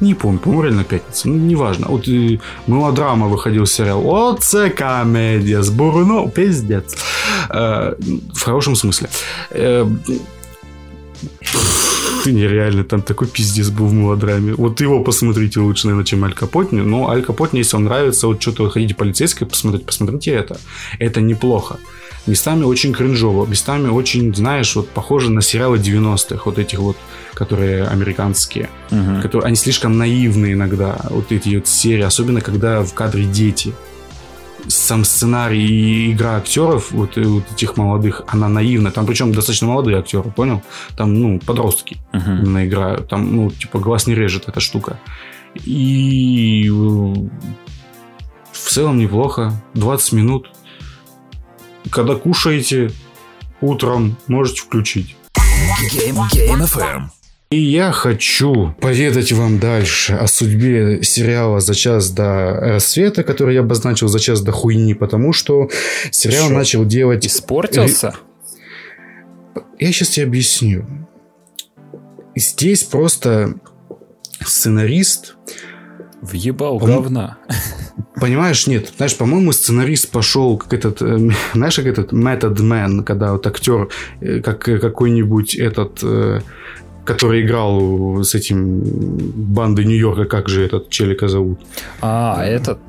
не 0.00 0.14
помню, 0.14 0.38
по-моему, 0.38 0.62
реально 0.62 0.84
пятница. 0.84 1.28
Ну, 1.28 1.36
неважно. 1.36 1.86
Вот 1.88 2.08
и 2.08 2.40
мелодрама 2.66 3.28
выходил 3.28 3.66
сериал. 3.66 4.02
Оце 4.06 4.70
комедия 4.70 5.62
с 5.62 5.70
Буруно. 5.70 6.28
Пиздец. 6.28 6.96
Э, 7.48 7.94
в 8.34 8.42
хорошем 8.42 8.76
смысле. 8.76 9.08
Э, 9.50 9.86
нереально, 12.26 12.84
там 12.84 13.02
такой 13.02 13.28
пиздец 13.28 13.68
был 13.68 13.86
в 13.86 13.92
мелодраме. 13.92 14.54
Вот 14.54 14.80
его 14.80 15.02
посмотрите 15.02 15.60
лучше, 15.60 15.86
наверное, 15.86 16.04
чем 16.04 16.24
Аль 16.24 16.34
Капотни. 16.34 16.80
Но 16.80 17.08
Аль 17.08 17.22
Капотни, 17.22 17.58
если 17.58 17.76
вам 17.76 17.84
нравится, 17.84 18.26
вот 18.26 18.42
что-то 18.42 18.68
хотите 18.68 18.94
полицейское 18.94 19.48
посмотреть, 19.48 19.86
посмотрите 19.86 20.32
это. 20.32 20.58
Это 20.98 21.20
неплохо. 21.20 21.78
Местами 22.26 22.64
очень 22.64 22.92
кринжово, 22.92 23.46
местами 23.46 23.88
очень, 23.88 24.34
знаешь, 24.34 24.74
вот 24.74 24.88
похоже 24.88 25.30
на 25.30 25.42
сериалы 25.42 25.78
90-х, 25.78 26.42
вот 26.44 26.58
этих 26.58 26.80
вот, 26.80 26.96
которые 27.34 27.84
американские. 27.84 28.68
Uh-huh. 28.90 29.22
Которые, 29.22 29.46
они 29.46 29.56
слишком 29.56 29.96
наивные 29.96 30.54
иногда, 30.54 30.98
вот 31.10 31.30
эти 31.30 31.54
вот 31.54 31.68
серии, 31.68 32.02
особенно 32.02 32.40
когда 32.40 32.82
в 32.82 32.94
кадре 32.94 33.24
дети. 33.24 33.74
Сам 34.66 35.04
сценарий 35.04 35.64
и 35.64 36.12
игра 36.12 36.38
актеров, 36.38 36.90
вот, 36.90 37.16
вот 37.16 37.44
этих 37.52 37.76
молодых, 37.76 38.22
она 38.26 38.48
наивна. 38.48 38.90
Там 38.90 39.06
причем 39.06 39.32
достаточно 39.32 39.68
молодые 39.68 39.98
актеры, 39.98 40.28
понял? 40.30 40.62
Там, 40.96 41.14
ну, 41.14 41.38
подростки 41.38 41.98
uh-huh. 42.12 42.42
именно 42.42 42.66
играют. 42.66 43.08
Там, 43.08 43.36
ну, 43.36 43.50
типа, 43.52 43.78
глаз 43.78 44.08
не 44.08 44.16
режет 44.16 44.48
эта 44.48 44.58
штука. 44.58 44.98
И 45.64 46.68
в 46.70 48.68
целом 48.68 48.98
неплохо. 48.98 49.52
20 49.74 50.12
минут 50.12 50.50
когда 51.90 52.14
кушаете 52.14 52.90
утром, 53.60 54.16
можете 54.26 54.62
включить. 54.62 55.16
Game, 55.92 56.16
Game 56.32 56.66
FM. 56.66 57.10
И 57.50 57.60
я 57.60 57.92
хочу 57.92 58.74
поведать 58.80 59.30
вам 59.30 59.60
дальше 59.60 60.14
о 60.14 60.26
судьбе 60.26 61.04
сериала 61.04 61.60
«За 61.60 61.76
час 61.76 62.10
до 62.10 62.54
рассвета», 62.54 63.22
который 63.22 63.54
я 63.54 63.60
обозначил 63.60 64.08
«За 64.08 64.18
час 64.18 64.40
до 64.40 64.50
хуйни», 64.50 64.94
потому 64.94 65.32
что 65.32 65.68
сериал 66.10 66.46
что? 66.46 66.54
начал 66.54 66.84
делать... 66.84 67.24
Испортился? 67.24 68.14
Я 69.78 69.92
сейчас 69.92 70.08
тебе 70.08 70.26
объясню. 70.26 70.86
Здесь 72.34 72.82
просто 72.82 73.54
сценарист... 74.44 75.36
Въебал 76.22 76.76
он... 76.76 76.86
говна. 76.86 77.38
Понимаешь, 78.20 78.66
нет. 78.66 78.92
Знаешь, 78.96 79.16
по-моему, 79.16 79.52
сценарист 79.52 80.10
пошел 80.10 80.56
как 80.56 80.72
этот, 80.72 81.02
э, 81.02 81.30
знаешь, 81.54 81.76
как 81.76 81.86
этот 81.86 82.12
Method 82.12 82.56
Man, 82.56 83.02
когда 83.02 83.32
вот 83.32 83.46
актер, 83.46 83.88
э, 84.20 84.40
как 84.40 84.60
какой-нибудь 84.60 85.54
этот, 85.54 86.00
э, 86.02 86.40
который 87.04 87.42
играл 87.42 88.24
с 88.24 88.34
этим 88.34 88.80
бандой 89.54 89.84
Нью-Йорка, 89.84 90.24
как 90.24 90.48
же 90.48 90.64
этот 90.64 90.88
челика 90.88 91.28
зовут? 91.28 91.60
А, 92.00 92.44
этот, 92.44 92.80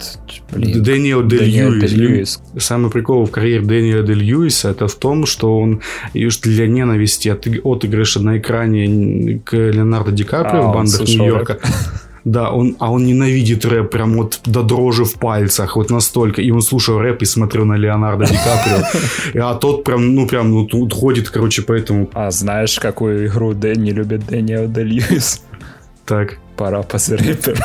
блин. 0.52 0.82
Дэниел 0.82 1.24
Дэй-Льюис. 1.24 2.41
Самый 2.58 2.90
прикол 2.90 3.26
в 3.26 3.32
карьере 3.32 3.62
Дэниела 3.64 4.04
Дэй-Льюиса 4.03 4.69
это 4.70 4.88
в 4.88 4.95
том, 4.95 5.26
что 5.26 5.60
он 5.60 5.82
для 6.14 6.68
ненависти 6.68 7.30
от 7.30 7.45
отыгрыша 7.45 8.22
на 8.22 8.40
экране 8.40 9.40
к 9.45 9.54
Леонардо 9.54 10.12
Ди 10.12 10.24
Каприо 10.24 10.62
а, 10.62 10.72
в 10.72 10.74
бандах 10.74 11.02
Нью-Йорка. 11.02 11.60
Да, 12.28 12.52
он, 12.52 12.76
а 12.80 12.91
он 12.91 13.06
ненавидит 13.06 13.64
рэп 13.64 13.90
прям 13.90 14.18
вот 14.18 14.41
до 14.44 14.62
дрожи 14.62 15.06
в 15.06 15.14
пальцах, 15.14 15.78
вот 15.78 15.90
настолько. 15.90 16.41
И 16.41 16.52
он 16.52 16.62
слушал 16.62 16.99
рэп 16.99 17.22
и 17.22 17.26
смотрел 17.26 17.64
на 17.64 17.76
Леонардо 17.76 18.26
Ди 18.26 18.36
Каприо. 18.36 19.45
А 19.45 19.56
тот 19.56 19.86
прям, 19.86 20.14
ну 20.14 20.28
прям, 20.28 20.52
ну 20.52 20.66
тут 20.66 20.94
ходит, 20.94 21.30
короче, 21.30 21.62
поэтому... 21.62 22.10
А 22.14 22.30
знаешь, 22.32 22.80
какую 22.80 23.28
игру 23.28 23.54
Дэнни 23.54 23.91
любит 23.91 24.26
Дэниел 24.26 24.68
Дэй-Льюис? 24.68 25.41
Так. 26.06 26.38
Пора 26.58 26.82
рэпер. 26.82 27.64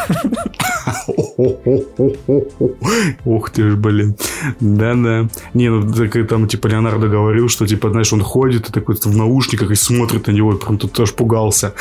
Ух 3.25 3.51
ты 3.51 3.71
ж, 3.71 3.77
блин. 3.77 4.17
Да-да. 4.61 5.29
Не, 5.55 5.71
ну 5.71 5.93
так, 5.93 6.29
там 6.29 6.49
типа 6.49 6.69
Леонардо 6.69 7.09
говорил, 7.09 7.49
что 7.49 7.67
типа, 7.67 7.91
знаешь, 7.91 8.13
он 8.13 8.23
ходит 8.23 8.69
и 8.69 8.73
такой 8.73 8.97
в 8.97 9.17
наушниках 9.17 9.71
и 9.71 9.75
смотрит 9.75 10.27
на 10.27 10.33
него, 10.33 10.55
и 10.55 10.59
прям 10.59 10.79
тут 10.79 10.93
тоже 10.93 11.13
пугался. 11.13 11.75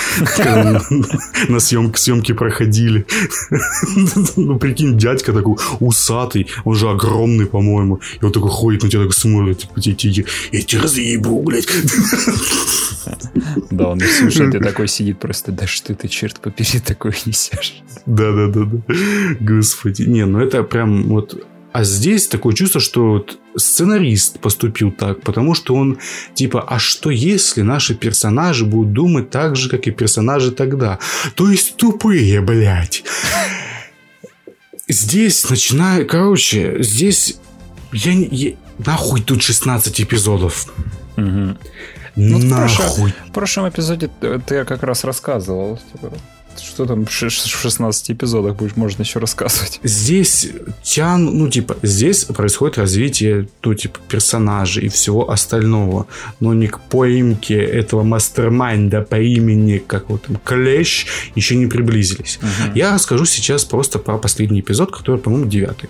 На 1.47 1.59
съемке 1.59 1.99
съемки 1.99 2.33
проходили. 2.33 3.05
Ну, 4.35 4.59
прикинь, 4.59 4.97
дядька 4.97 5.33
такой 5.33 5.55
усатый, 5.79 6.47
он 6.63 6.75
же 6.75 6.89
огромный, 6.89 7.45
по-моему. 7.45 7.99
И 8.21 8.25
он 8.25 8.31
такой 8.31 8.49
ходит 8.49 8.83
на 8.83 8.89
тебя, 8.89 9.01
такой 9.01 9.13
смотрит, 9.13 9.59
типа, 9.59 9.73
я 9.77 10.61
тебя 10.61 10.81
разъебу, 10.81 11.41
блядь. 11.43 11.67
Да, 13.71 13.89
он 13.89 13.99
и 13.99 14.05
слушает, 14.05 14.55
и 14.55 14.59
такой 14.59 14.87
сидит 14.87 15.19
просто, 15.19 15.51
да 15.51 15.67
что 15.67 15.93
ты, 15.95 16.07
черт 16.07 16.39
побери, 16.39 16.79
такой 16.79 17.13
несешь. 17.25 17.81
Да-да-да. 18.05 18.67
Господи. 19.39 20.03
Не, 20.03 20.25
ну 20.25 20.39
это 20.39 20.63
прям 20.63 21.03
вот... 21.03 21.45
А 21.73 21.85
здесь 21.85 22.27
такое 22.27 22.53
чувство, 22.53 22.81
что 22.81 23.11
вот 23.11 23.39
сценарист 23.55 24.39
поступил 24.39 24.91
так, 24.91 25.21
потому 25.21 25.55
что 25.55 25.73
он 25.75 25.99
типа, 26.33 26.61
а 26.67 26.79
что 26.79 27.09
если 27.09 27.61
наши 27.61 27.95
персонажи 27.95 28.65
будут 28.65 28.91
думать 28.91 29.29
так 29.29 29.55
же, 29.55 29.69
как 29.69 29.87
и 29.87 29.91
персонажи 29.91 30.51
тогда? 30.51 30.99
То 31.35 31.49
есть 31.49 31.77
тупые, 31.77 32.41
блядь. 32.41 33.03
здесь 34.87 35.49
начинаю... 35.49 36.05
Короче, 36.07 36.83
здесь... 36.83 37.37
Я, 37.93 38.11
я- 38.11 38.55
Нахуй 38.85 39.21
тут 39.21 39.41
16 39.43 40.01
эпизодов. 40.01 40.73
Мгм. 41.15 41.57
Ну, 42.15 42.37
в, 42.39 42.43
Нахуй. 42.43 42.75
прошлом, 42.77 43.13
в 43.27 43.31
прошлом 43.31 43.69
эпизоде 43.69 44.09
ты 44.45 44.65
как 44.65 44.83
раз 44.83 45.03
рассказывал. 45.03 45.79
типа, 45.91 46.11
Что 46.59 46.85
там 46.85 47.05
в 47.05 47.11
ш- 47.11 47.27
в 47.29 47.31
16 47.61 48.11
эпизодах 48.11 48.55
будешь, 48.55 48.75
можно 48.75 49.01
еще 49.03 49.19
рассказывать. 49.19 49.79
Здесь 49.83 50.49
тян, 50.83 51.25
ну, 51.25 51.49
типа, 51.49 51.75
здесь 51.83 52.25
происходит 52.25 52.77
развитие, 52.77 53.47
ну, 53.63 53.73
типа, 53.73 53.99
персонажей 54.07 54.85
и 54.85 54.89
всего 54.89 55.29
остального. 55.31 56.07
Но 56.39 56.53
не 56.53 56.67
к 56.67 56.79
поимке 56.79 57.55
этого 57.59 58.03
мастермайнда 58.03 59.01
по 59.01 59.19
имени, 59.19 59.77
как 59.85 60.09
вот 60.09 60.23
там, 60.23 60.37
Клещ, 60.43 61.05
еще 61.35 61.55
не 61.55 61.67
приблизились. 61.67 62.39
Я 62.75 62.93
расскажу 62.93 63.25
сейчас 63.25 63.65
просто 63.65 63.99
про 63.99 64.17
последний 64.17 64.59
эпизод, 64.61 64.91
который, 64.91 65.19
по-моему, 65.19 65.45
девятый. 65.47 65.89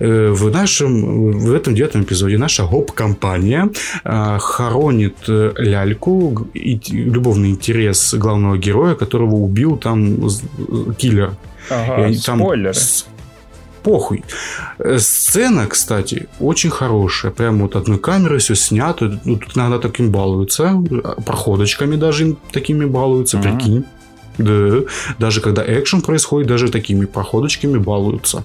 Э, 0.00 0.30
В 0.30 0.50
нашем, 0.50 1.30
в 1.32 1.52
этом 1.52 1.74
девятом 1.74 2.02
эпизоде 2.02 2.38
наша 2.38 2.64
гоп-компания 2.64 3.70
э, 4.04 4.38
хоронит 4.40 5.16
э, 5.28 5.52
ляльку, 5.58 6.46
и 6.54 6.78
любовный 6.92 7.50
интерес 7.50 8.14
главного 8.14 8.56
героя, 8.58 8.94
которого 8.94 9.34
убил 9.36 9.76
там 9.76 9.95
э, 9.98 10.92
киллер. 10.98 11.36
Ага, 11.70 12.12
там 12.24 12.38
спойлеры. 12.40 12.74
с- 12.74 13.06
Похуй. 13.82 14.24
Э, 14.78 14.98
Сцена, 14.98 15.66
кстати, 15.66 16.26
очень 16.40 16.70
хорошая. 16.70 17.30
Прямо 17.32 17.62
вот 17.62 17.76
одной 17.76 17.98
камерой 17.98 18.38
все 18.40 18.54
снято. 18.56 19.20
Ну, 19.24 19.36
тут 19.36 19.56
иногда 19.56 19.78
таким 19.78 20.10
балуются. 20.10 20.82
э, 20.90 21.22
Проходочками 21.24 21.96
даже 21.96 22.24
им 22.24 22.38
такими 22.52 22.84
балуются. 22.84 23.38
Ага. 23.38 23.50
Прикинь. 23.56 23.84
Да. 24.38 24.80
Даже 25.18 25.40
когда 25.40 25.62
экшен 25.64 26.02
происходит, 26.02 26.48
даже 26.48 26.68
такими 26.68 27.06
проходочками 27.06 27.78
балуются. 27.78 28.44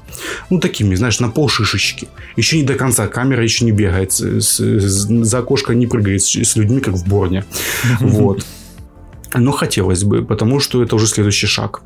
Ну, 0.49 0.59
такими, 0.59 0.95
знаешь, 0.95 1.19
на 1.19 1.30
полшишечки. 1.30 2.07
Еще 2.38 2.57
не 2.57 2.63
до 2.63 2.75
конца. 2.75 3.07
Камера 3.07 3.43
еще 3.43 3.65
не 3.65 3.71
бегает. 3.71 4.11
с- 4.13 4.21
с- 4.41 4.59
с- 4.59 5.07
за 5.25 5.39
окошко 5.39 5.73
не 5.73 5.88
прыгает 5.88 6.21
с, 6.23 6.35
с 6.35 6.55
людьми, 6.55 6.80
как 6.81 6.93
в 6.93 7.07
Борне. 7.09 7.43
Вот. 7.99 8.45
Но 9.34 9.51
хотелось 9.51 10.03
бы, 10.03 10.24
потому 10.24 10.60
что 10.60 10.84
это 10.84 10.95
уже 10.95 11.08
следующий 11.08 11.48
шаг. 11.48 11.84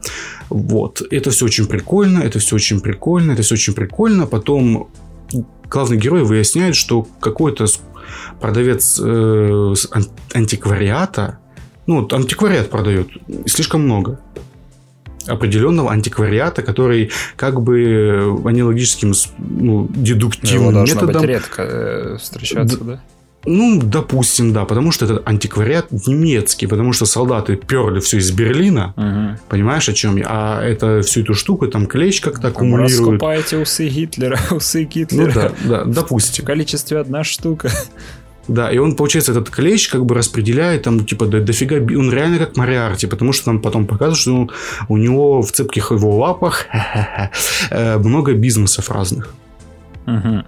Вот. 0.49 1.01
Это 1.11 1.29
все 1.31 1.45
очень 1.45 1.67
прикольно, 1.67 2.19
это 2.19 2.39
все 2.39 2.55
очень 2.55 2.79
прикольно, 2.79 3.31
это 3.31 3.43
все 3.43 3.55
очень 3.55 3.73
прикольно. 3.73 4.25
Потом 4.25 4.89
главный 5.69 5.97
герой 5.97 6.23
выясняет, 6.23 6.75
что 6.75 7.07
какой-то 7.19 7.65
продавец 8.39 8.99
э, 9.03 9.73
антиквариата, 10.33 11.39
ну, 11.87 12.07
антиквариат 12.11 12.69
продает 12.69 13.09
слишком 13.45 13.81
много 13.81 14.19
определенного 15.27 15.91
антиквариата, 15.91 16.61
который 16.61 17.11
как 17.35 17.61
бы 17.61 18.39
аналогическим 18.45 19.13
ну, 19.37 19.83
Его 19.83 19.89
дедуктивным 19.95 20.73
должно 20.73 21.01
методом 21.01 21.23
редко 21.23 21.61
э, 21.63 22.17
встречаться, 22.17 22.83
да? 22.83 23.01
Ну, 23.45 23.81
допустим, 23.83 24.53
да, 24.53 24.65
потому 24.65 24.91
что 24.91 25.05
это 25.05 25.21
антиквариат 25.25 25.91
немецкий, 26.07 26.67
потому 26.67 26.93
что 26.93 27.05
солдаты 27.05 27.55
перли 27.55 27.99
все 27.99 28.17
из 28.17 28.31
Берлина, 28.31 28.93
Мгм. 28.95 29.37
понимаешь, 29.49 29.87
о 29.89 29.93
чем 29.93 30.17
я? 30.17 30.25
А 30.27 30.63
это 30.63 31.01
всю 31.01 31.21
эту 31.21 31.33
штуку, 31.33 31.67
там 31.67 31.85
клещ 31.85 32.21
как-то 32.21 32.47
аккумулирует. 32.49 32.91
раскупаете 32.99 33.57
усы 33.57 33.87
Гитлера, 33.87 34.39
усы 34.51 34.81
Ну 34.83 34.87
Гитлера. 34.89 35.31
да, 35.33 35.51
да, 35.63 35.83
В 35.83 35.91
допустим. 35.93 36.45
количестве 36.45 36.99
одна 36.99 37.23
штука. 37.23 37.69
Да, 38.47 38.71
и 38.71 38.77
он, 38.77 38.95
получается, 38.95 39.31
этот 39.31 39.49
клещ 39.49 39.89
как 39.89 40.05
бы 40.05 40.13
распределяет 40.13 40.83
там, 40.83 41.03
типа, 41.03 41.25
до, 41.25 41.39
дофига... 41.41 41.77
Он 41.77 42.11
реально 42.11 42.37
как 42.37 42.55
Мариарти, 42.57 43.07
потому 43.07 43.33
что 43.33 43.45
там 43.45 43.59
потом 43.59 43.87
показывают, 43.87 44.19
что 44.19 44.35
он- 44.35 44.51
у 44.87 44.97
него 44.97 45.41
в 45.41 45.51
цепких 45.51 45.89
его 45.91 46.15
лапах 46.19 46.65
э, 47.71 47.97
много 47.97 48.33
бизнесов 48.33 48.91
разных. 48.91 49.33
Мгм. 50.05 50.45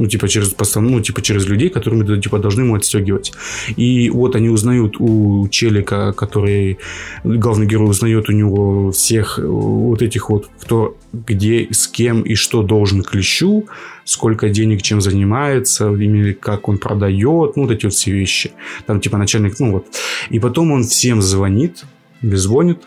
Ну, 0.00 0.06
типа, 0.06 0.28
через, 0.28 0.54
постан- 0.54 0.88
ну, 0.88 1.00
типа, 1.00 1.20
через 1.20 1.46
людей, 1.46 1.68
которыми 1.68 2.20
типа, 2.20 2.38
должны 2.38 2.62
ему 2.62 2.74
отстегивать. 2.74 3.32
И 3.76 4.08
вот 4.08 4.34
они 4.34 4.48
узнают 4.48 4.96
у 4.98 5.46
Челика, 5.48 6.14
который... 6.14 6.78
Главный 7.22 7.66
герой 7.66 7.90
узнает 7.90 8.30
у 8.30 8.32
него 8.32 8.92
всех 8.92 9.38
э, 9.38 9.46
вот 9.46 10.00
этих 10.00 10.30
вот, 10.30 10.48
кто 10.58 10.96
где, 11.12 11.68
с 11.70 11.86
кем 11.86 12.22
и 12.22 12.34
что 12.34 12.62
должен 12.62 13.02
клещу, 13.02 13.66
сколько 14.04 14.48
денег 14.48 14.80
чем 14.80 15.02
занимается, 15.02 15.92
именно 15.92 16.32
как 16.32 16.70
он 16.70 16.78
продает, 16.78 17.56
ну, 17.56 17.64
вот 17.64 17.70
эти 17.70 17.84
вот 17.84 17.92
все 17.92 18.10
вещи. 18.10 18.52
Там, 18.86 19.02
типа, 19.02 19.18
начальник, 19.18 19.60
ну, 19.60 19.72
вот. 19.72 19.86
И 20.30 20.38
потом 20.38 20.72
он 20.72 20.84
всем 20.84 21.20
звонит, 21.20 21.84
звонит, 22.22 22.78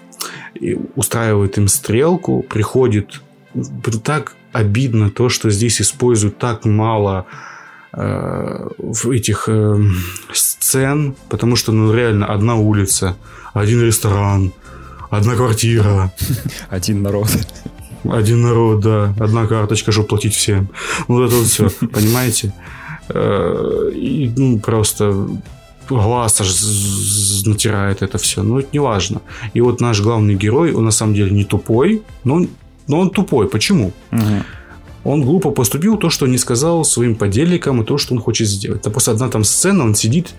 устраивает 0.96 1.60
им 1.60 1.68
стрелку, 1.68 2.42
приходит 2.42 3.22
так 4.04 4.36
обидно 4.54 5.10
то, 5.10 5.30
что 5.30 5.50
здесь 5.50 5.82
используют 5.82 6.38
так 6.38 6.66
мало 6.66 7.26
э, 7.94 8.70
этих 9.12 9.46
э, 9.48 9.78
сцен, 10.34 11.16
потому 11.30 11.56
что, 11.56 11.72
ну, 11.72 11.94
реально, 11.94 12.28
одна 12.28 12.56
улица, 12.56 13.16
один 13.54 13.82
ресторан, 13.84 14.52
одна 15.10 15.36
квартира, 15.36 16.12
Один 16.70 17.02
народ. 17.04 17.30
один 18.10 18.42
народ, 18.42 18.80
да, 18.82 19.14
одна 19.20 19.46
карточка, 19.48 19.92
чтобы 19.92 20.08
платить 20.08 20.34
всем. 20.36 20.68
Ну, 21.08 21.16
вот 21.16 21.28
это 21.28 21.36
вот 21.36 21.48
все, 21.48 21.70
понимаете? 21.94 22.54
Э, 23.10 23.92
И, 23.94 24.32
ну, 24.36 24.60
просто 24.60 25.28
глаз 25.90 26.42
аж 26.42 26.50
натирает 27.46 28.02
это 28.02 28.18
все. 28.18 28.42
Но 28.44 28.60
это 28.60 28.70
не 28.74 28.80
важно. 28.80 29.22
И 29.54 29.62
вот 29.62 29.82
наш 29.82 30.02
главный 30.02 30.36
герой, 30.36 30.74
он 30.74 30.86
на 30.86 30.92
самом 30.92 31.14
деле 31.14 31.32
не 31.32 31.44
тупой, 31.44 32.02
но 32.24 32.36
он, 32.36 32.50
но 32.88 33.00
он 33.00 33.10
тупой. 33.10 33.48
Почему? 33.50 33.92
Мгм. 34.12 34.44
Он 35.04 35.24
глупо 35.24 35.52
поступил 35.52 35.98
то, 35.98 36.10
что 36.10 36.28
не 36.28 36.38
сказал 36.38 36.86
своим 36.86 37.16
подельникам, 37.16 37.82
и 37.82 37.86
то, 37.86 37.98
что 37.98 38.14
он 38.14 38.22
хочет 38.22 38.48
сделать. 38.48 38.82
Это 38.82 38.90
просто 38.90 39.12
одна 39.12 39.30
там 39.30 39.44
сцена, 39.44 39.84
он 39.84 39.96
сидит, 39.96 40.34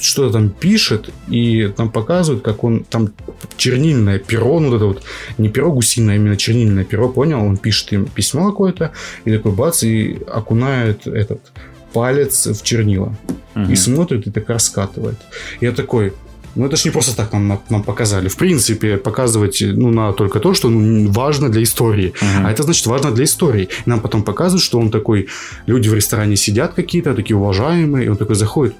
что-то 0.00 0.32
там 0.32 0.48
пишет, 0.48 1.10
и 1.28 1.68
там 1.76 1.90
показывают, 1.90 2.42
как 2.42 2.64
он 2.64 2.84
там 2.84 3.10
чернильное 3.56 4.18
перо, 4.18 4.60
ну 4.60 4.70
вот 4.70 4.76
это 4.76 4.86
вот, 4.86 5.02
не 5.38 5.48
перо 5.48 5.72
гусиное, 5.72 6.14
а 6.14 6.16
именно 6.16 6.36
чернильное 6.36 6.84
перо, 6.84 7.08
понял? 7.08 7.44
Он 7.44 7.56
пишет 7.58 7.92
им 7.92 8.06
письмо 8.06 8.50
какое-то, 8.50 8.92
и 9.26 9.36
такой 9.36 9.52
бац, 9.52 9.82
и 9.82 10.18
окунает 10.26 11.06
этот 11.06 11.52
палец 11.92 12.46
в 12.46 12.62
чернила. 12.62 13.14
Мгм. 13.54 13.72
И 13.72 13.76
смотрит, 13.76 14.26
и 14.26 14.30
так 14.30 14.48
раскатывает. 14.48 15.18
Я 15.60 15.72
такой, 15.72 16.14
ну 16.54 16.66
это 16.66 16.76
ж 16.76 16.84
не 16.84 16.90
просто 16.90 17.16
так 17.16 17.32
нам, 17.32 17.60
нам 17.70 17.82
показали. 17.82 18.28
В 18.28 18.36
принципе, 18.36 18.96
показывать 18.96 19.62
ну, 19.62 19.90
надо 19.90 20.12
только 20.12 20.38
то, 20.40 20.54
что 20.54 20.68
ну, 20.68 21.10
важно 21.10 21.48
для 21.48 21.62
истории. 21.62 22.12
Мгм. 22.20 22.46
А 22.46 22.50
это 22.50 22.62
значит 22.62 22.86
важно 22.86 23.10
для 23.10 23.24
истории. 23.24 23.68
И 23.86 23.90
нам 23.90 24.00
потом 24.00 24.22
показывают, 24.22 24.62
что 24.62 24.78
он 24.78 24.90
такой... 24.90 25.28
Люди 25.66 25.88
в 25.88 25.94
ресторане 25.94 26.36
сидят 26.36 26.74
какие-то, 26.74 27.14
такие 27.14 27.36
уважаемые. 27.36 28.06
И 28.06 28.08
он 28.08 28.16
такой 28.16 28.36
заходит. 28.36 28.74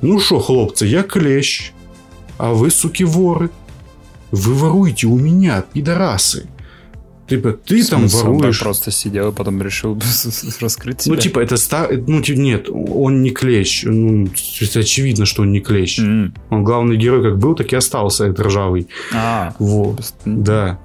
Ну 0.00 0.20
что, 0.20 0.38
хлопцы, 0.38 0.86
я 0.86 1.02
клещ. 1.02 1.72
А 2.38 2.52
вы, 2.52 2.70
суки, 2.70 3.04
воры. 3.04 3.50
Вы 4.30 4.54
воруете 4.54 5.06
у 5.06 5.18
меня, 5.18 5.64
пидорасы. 5.72 6.46
Типа, 7.36 7.52
ты 7.52 7.84
там 7.84 8.06
воруешь. 8.08 8.60
просто 8.60 8.90
сидел 8.90 9.30
и 9.30 9.32
потом 9.32 9.62
решил 9.62 9.98
раскрыть 10.60 11.02
себя. 11.02 11.14
Ну, 11.14 11.20
типа, 11.20 11.40
это 11.40 11.56
ста... 11.56 11.88
Ну, 11.90 12.20
типа, 12.22 12.38
нет, 12.38 12.68
он 12.70 13.22
не 13.22 13.30
клещ. 13.30 13.84
Ну, 13.84 14.28
очевидно, 14.74 15.24
что 15.24 15.42
он 15.42 15.52
не 15.52 15.60
клещ. 15.60 15.98
М. 16.00 16.34
Он 16.50 16.62
главный 16.64 16.96
герой 16.96 17.22
как 17.22 17.38
был, 17.38 17.54
так 17.54 17.72
и 17.72 17.76
остался, 17.76 18.26
этот 18.26 18.46
ржавый. 18.46 18.88
А, 19.14 19.54
Во. 19.58 19.92
без- 19.92 20.14
Да. 20.24 20.78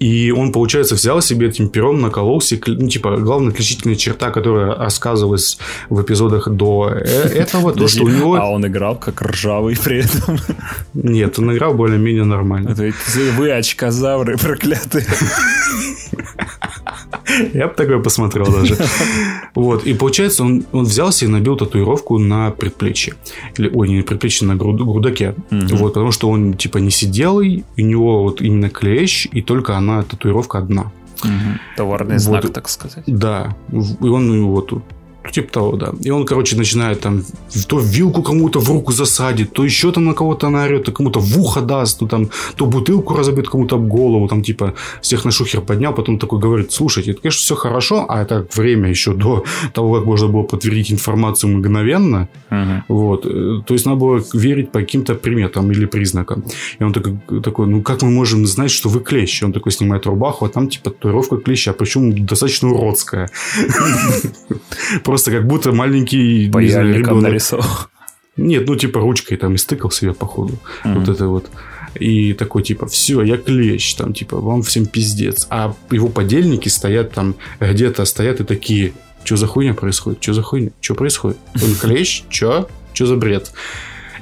И 0.00 0.30
он, 0.30 0.50
получается, 0.50 0.94
взял 0.94 1.20
себе 1.20 1.48
этим 1.48 1.68
пером, 1.68 2.00
наколол 2.00 2.40
себе, 2.40 2.62
ну, 2.68 2.88
типа, 2.88 3.18
главная 3.18 3.52
отличительная 3.52 3.96
черта, 3.96 4.30
которая 4.30 4.74
рассказывалась 4.74 5.58
в 5.90 6.00
эпизодах 6.00 6.48
до 6.48 6.90
э- 6.90 7.28
этого, 7.34 7.74
то, 7.74 7.86
что 7.86 8.04
у 8.04 8.08
него... 8.08 8.34
А 8.34 8.50
он 8.50 8.66
играл 8.66 8.96
как 8.96 9.20
ржавый 9.20 9.76
при 9.76 9.98
этом. 9.98 10.38
Нет, 10.94 11.38
он 11.38 11.54
играл 11.54 11.74
более-менее 11.74 12.24
нормально. 12.24 12.74
Вы 13.36 13.52
очкозавры 13.52 14.38
проклятые. 14.38 15.06
Я 17.54 17.68
бы 17.68 17.74
такое 17.74 17.98
посмотрел 17.98 18.46
даже. 18.46 18.76
Вот, 19.54 19.84
и 19.86 19.94
получается, 19.94 20.44
он, 20.44 20.64
он 20.72 20.84
взял 20.84 21.12
себе 21.12 21.30
и 21.30 21.32
набил 21.32 21.56
татуировку 21.56 22.18
на 22.18 22.50
предплечье. 22.50 23.14
Или, 23.58 23.70
ой, 23.72 23.88
не 23.88 23.96
на 23.98 24.02
предплечье, 24.02 24.46
на 24.46 24.56
груд- 24.56 24.84
грудаке. 24.84 25.34
Мгм. 25.50 25.76
Вот, 25.76 25.94
потому 25.94 26.12
что 26.12 26.28
он, 26.30 26.54
типа, 26.54 26.78
не 26.78 26.90
сиделый, 26.90 27.64
у 27.76 27.80
него 27.80 28.22
вот 28.22 28.40
именно 28.40 28.70
клещ, 28.70 29.26
и 29.32 29.42
только 29.42 29.76
она, 29.76 30.02
татуировка 30.02 30.58
одна. 30.58 30.92
Товарный 31.76 32.14
Вот. 32.14 32.22
знак, 32.22 32.50
так 32.52 32.68
сказать. 32.68 33.04
Да, 33.06 33.54
и 33.72 34.06
он 34.06 34.46
вот 34.46 34.72
Типа 35.32 35.52
того, 35.52 35.76
да. 35.76 35.92
И 36.00 36.10
он, 36.10 36.24
короче, 36.24 36.56
начинает 36.56 37.00
там 37.00 37.22
то 37.68 37.78
вилку 37.78 38.22
кому-то 38.22 38.58
в 38.58 38.70
руку 38.70 38.92
засадит, 38.92 39.52
то 39.52 39.64
еще 39.64 39.92
там 39.92 40.04
на 40.06 40.14
кого-то 40.14 40.48
наорет, 40.48 40.84
то 40.84 40.92
кому-то 40.92 41.20
в 41.20 41.38
ухо 41.38 41.60
даст, 41.60 42.00
ну 42.00 42.08
там, 42.08 42.30
то 42.56 42.66
бутылку 42.66 43.14
разобьет 43.14 43.48
кому-то 43.48 43.76
об 43.76 43.86
голову, 43.86 44.28
там 44.28 44.42
типа 44.42 44.74
всех 45.02 45.24
на 45.24 45.30
шухер 45.30 45.60
поднял, 45.60 45.94
потом 45.94 46.18
такой 46.18 46.40
говорит, 46.40 46.72
слушайте, 46.72 47.10
это, 47.12 47.20
конечно, 47.20 47.40
все 47.40 47.54
хорошо, 47.54 48.06
а 48.08 48.22
это 48.22 48.46
время 48.54 48.88
еще 48.88 49.12
до 49.12 49.44
того, 49.74 49.94
как 49.96 50.06
можно 50.06 50.28
было 50.28 50.42
подтвердить 50.42 50.90
информацию 50.90 51.56
мгновенно, 51.56 52.28
Мгм. 52.50 52.84
вот, 52.88 53.26
э, 53.26 53.62
то 53.66 53.74
есть 53.74 53.86
надо 53.86 53.98
было 53.98 54.24
верить 54.32 54.72
по 54.72 54.80
каким-то 54.80 55.14
приметам 55.14 55.70
или 55.70 55.84
признакам. 55.84 56.44
И 56.78 56.82
он 56.82 56.92
такой, 56.92 57.20
такой, 57.42 57.66
ну 57.66 57.82
как 57.82 58.02
мы 58.02 58.10
можем 58.10 58.46
знать, 58.46 58.70
что 58.70 58.88
вы 58.88 59.00
клещ? 59.00 59.42
И 59.42 59.44
он 59.44 59.52
такой 59.52 59.70
снимает 59.72 60.06
рубаху, 60.06 60.46
а 60.46 60.48
там 60.48 60.68
типа 60.68 60.90
татуировка 60.90 61.36
клеща, 61.36 61.72
причем 61.72 62.26
достаточно 62.26 62.70
уродская. 62.70 63.28
Просто 65.10 65.30
как 65.30 65.46
будто 65.46 65.72
маленький 65.72 66.48
не 66.48 66.68
знаю. 66.68 67.40
Нет, 68.36 68.66
ну 68.66 68.76
типа 68.76 69.00
ручкой 69.00 69.36
там 69.36 69.56
истыкал 69.56 69.90
себе 69.90 70.14
походу. 70.14 70.54
Вот 70.84 71.08
это 71.08 71.26
вот. 71.26 71.50
И 71.98 72.34
такой 72.34 72.62
типа, 72.62 72.86
все, 72.86 73.22
я 73.22 73.36
клещ, 73.36 73.94
там 73.96 74.12
типа, 74.12 74.40
вам 74.40 74.62
всем 74.62 74.86
пиздец. 74.86 75.46
А 75.50 75.74
его 75.90 76.08
подельники 76.08 76.68
стоят 76.68 77.12
там, 77.12 77.34
где-то 77.58 78.04
стоят 78.04 78.40
и 78.40 78.44
такие, 78.44 78.92
что 79.24 79.36
за 79.36 79.46
хуйня 79.46 79.74
происходит? 79.74 80.22
Что 80.22 80.34
за 80.34 80.42
хуйня? 80.42 80.70
Что 80.80 80.94
происходит? 80.94 81.38
Он 81.54 81.74
клещ? 81.74 82.22
Че? 82.28 82.68
Что 82.92 83.06
за 83.06 83.16
бред? 83.16 83.50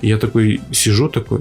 И 0.00 0.08
я 0.08 0.16
такой 0.16 0.60
сижу 0.72 1.08
такой, 1.08 1.40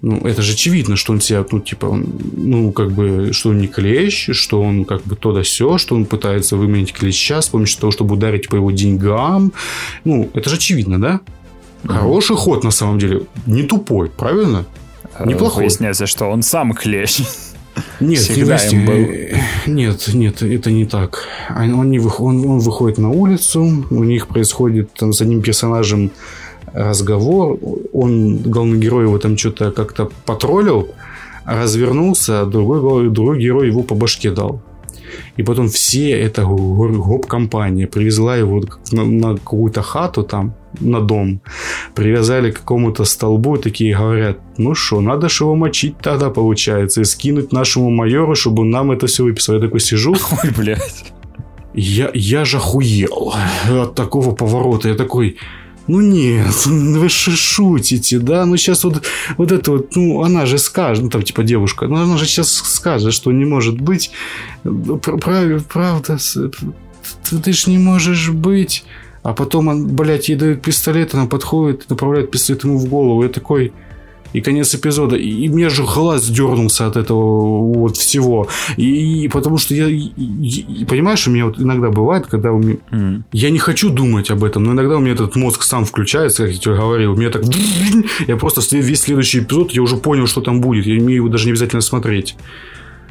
ну, 0.00 0.18
это 0.18 0.42
же 0.42 0.52
очевидно, 0.52 0.96
что 0.96 1.12
он 1.12 1.20
себя, 1.20 1.44
ну, 1.50 1.60
типа, 1.60 1.86
он, 1.86 2.06
ну, 2.36 2.70
как 2.70 2.92
бы, 2.92 3.32
что 3.32 3.50
он 3.50 3.58
не 3.58 3.66
клещ, 3.66 4.30
что 4.32 4.62
он, 4.62 4.84
как 4.84 5.02
бы, 5.02 5.16
то 5.16 5.32
да 5.32 5.42
сё, 5.42 5.76
что 5.76 5.96
он 5.96 6.06
пытается 6.06 6.56
выменить 6.56 6.92
клеща 6.92 7.42
с 7.42 7.48
помощью 7.48 7.80
того, 7.80 7.90
чтобы 7.90 8.14
ударить 8.14 8.48
по 8.48 8.56
его 8.56 8.70
деньгам. 8.70 9.52
Ну, 10.04 10.30
это 10.34 10.50
же 10.50 10.56
очевидно, 10.56 11.00
да? 11.00 11.20
Хороший 11.84 12.36
ход, 12.36 12.64
на 12.64 12.70
самом 12.70 12.98
деле. 12.98 13.22
Не 13.46 13.62
тупой, 13.64 14.08
правильно? 14.10 14.64
Неплохой. 15.24 15.64
Выясняется, 15.64 16.06
что 16.06 16.26
он 16.26 16.42
сам 16.42 16.74
клещ. 16.74 17.20
Нет, 18.00 18.20
Всегда 18.20 18.56
им 18.56 18.86
был. 18.86 18.94
э, 18.94 19.36
нет, 19.66 20.08
нет, 20.12 20.42
это 20.42 20.70
не 20.70 20.84
так. 20.84 21.24
Он, 21.48 21.74
он 21.74 21.90
не 21.90 22.00
он, 22.00 22.44
он 22.44 22.58
выходит 22.58 22.98
на 22.98 23.10
улицу, 23.10 23.86
у 23.90 24.04
них 24.04 24.26
происходит 24.26 24.92
там 24.94 25.12
с 25.12 25.20
одним 25.20 25.42
персонажем 25.42 26.10
разговор, 26.74 27.58
он, 27.92 28.38
главный 28.38 28.78
герой 28.78 29.04
его 29.04 29.18
там 29.18 29.36
что-то 29.36 29.70
как-то 29.70 30.08
потроллил, 30.26 30.88
развернулся, 31.44 32.42
а 32.42 32.46
другой, 32.46 33.10
другой 33.10 33.40
герой 33.40 33.68
его 33.68 33.82
по 33.82 33.94
башке 33.94 34.30
дал. 34.30 34.60
И 35.38 35.42
потом 35.42 35.68
все, 35.68 36.10
эта 36.10 36.44
го- 36.44 36.88
гоп-компания 36.88 37.86
привезла 37.86 38.36
его 38.36 38.62
на, 38.92 39.04
на 39.04 39.34
какую-то 39.36 39.80
хату 39.82 40.22
там, 40.22 40.52
на 40.80 41.00
дом, 41.00 41.40
привязали 41.94 42.50
к 42.50 42.58
какому-то 42.58 43.04
столбу 43.04 43.56
и 43.56 43.62
такие 43.62 43.96
говорят, 43.96 44.38
ну 44.58 44.74
что, 44.74 45.00
надо 45.00 45.28
же 45.30 45.44
его 45.44 45.54
мочить 45.56 45.96
тогда, 46.02 46.28
получается, 46.28 47.00
и 47.00 47.04
скинуть 47.04 47.52
нашему 47.52 47.88
майору, 47.90 48.34
чтобы 48.34 48.62
он 48.62 48.70
нам 48.70 48.90
это 48.90 49.06
все 49.06 49.24
выписал. 49.24 49.54
Я 49.54 49.60
такой 49.60 49.80
сижу, 49.80 50.14
Ой, 50.44 50.50
блядь. 50.56 51.12
я, 51.74 52.10
я 52.12 52.44
же 52.44 52.58
охуел 52.58 53.32
от 53.70 53.94
такого 53.94 54.34
поворота. 54.34 54.88
Я 54.88 54.94
такой, 54.94 55.36
ну 55.88 56.00
нет, 56.00 56.54
вы 56.66 57.08
же 57.08 57.36
шутите, 57.36 58.18
да? 58.18 58.46
Ну 58.46 58.56
сейчас 58.56 58.84
вот, 58.84 59.02
вот 59.36 59.52
это 59.52 59.72
вот, 59.72 59.96
ну 59.96 60.22
она 60.22 60.46
же 60.46 60.58
скажет, 60.58 61.04
ну 61.04 61.10
там 61.10 61.22
типа 61.22 61.42
девушка, 61.42 61.88
ну 61.88 61.96
она 61.96 62.16
же 62.16 62.26
сейчас 62.26 62.52
скажет, 62.52 63.12
что 63.12 63.32
не 63.32 63.44
может 63.44 63.80
быть. 63.80 64.10
Пр- 64.62 65.18
прав- 65.18 65.66
правда, 65.66 66.18
ты, 67.30 67.38
ты 67.38 67.52
ж 67.52 67.66
не 67.66 67.78
можешь 67.78 68.30
быть. 68.30 68.84
А 69.22 69.34
потом, 69.34 69.68
он, 69.68 69.86
блядь, 69.88 70.28
ей 70.28 70.36
дают 70.36 70.62
пистолет, 70.62 71.14
она 71.14 71.26
подходит, 71.26 71.90
направляет 71.90 72.30
пистолет 72.30 72.64
ему 72.64 72.78
в 72.78 72.86
голову. 72.86 73.22
Я 73.22 73.28
такой... 73.28 73.72
И 74.34 74.40
конец 74.40 74.74
эпизода. 74.74 75.16
И, 75.16 75.28
и 75.28 75.48
мне 75.48 75.70
же 75.70 75.84
глаз 75.84 76.28
дернулся 76.28 76.86
от 76.86 76.96
этого 76.96 77.72
вот 77.74 77.96
всего. 77.96 78.46
И, 78.76 79.24
и 79.24 79.28
потому 79.28 79.56
что 79.58 79.74
я... 79.74 79.86
и- 79.88 80.10
и- 80.16 80.84
понимаешь, 80.84 81.26
у 81.26 81.30
меня 81.30 81.46
вот 81.46 81.58
иногда 81.58 81.88
бывает, 81.90 82.26
когда 82.26 82.52
у 82.52 82.58
меня... 82.58 82.76
М. 82.90 83.24
Я 83.32 83.50
не 83.50 83.58
хочу 83.58 83.88
думать 83.90 84.30
об 84.30 84.44
этом, 84.44 84.64
но 84.64 84.72
иногда 84.72 84.96
у 84.96 85.00
меня 85.00 85.12
этот 85.12 85.34
мозг 85.36 85.62
сам 85.62 85.84
включается, 85.84 86.44
как 86.44 86.52
я 86.52 86.58
тебе 86.58 86.74
говорил. 86.76 87.12
У 87.12 87.16
меня 87.16 87.30
так... 87.30 87.42
Я 88.28 88.36
просто 88.36 88.60
весь 88.76 89.00
следующий 89.00 89.38
эпизод, 89.40 89.72
я 89.72 89.82
уже 89.82 89.96
понял, 89.96 90.26
что 90.26 90.40
там 90.40 90.60
будет. 90.60 90.86
Я 90.86 91.00
мне 91.00 91.14
его 91.16 91.28
даже 91.28 91.46
не 91.46 91.52
обязательно 91.52 91.80
смотреть. 91.82 92.36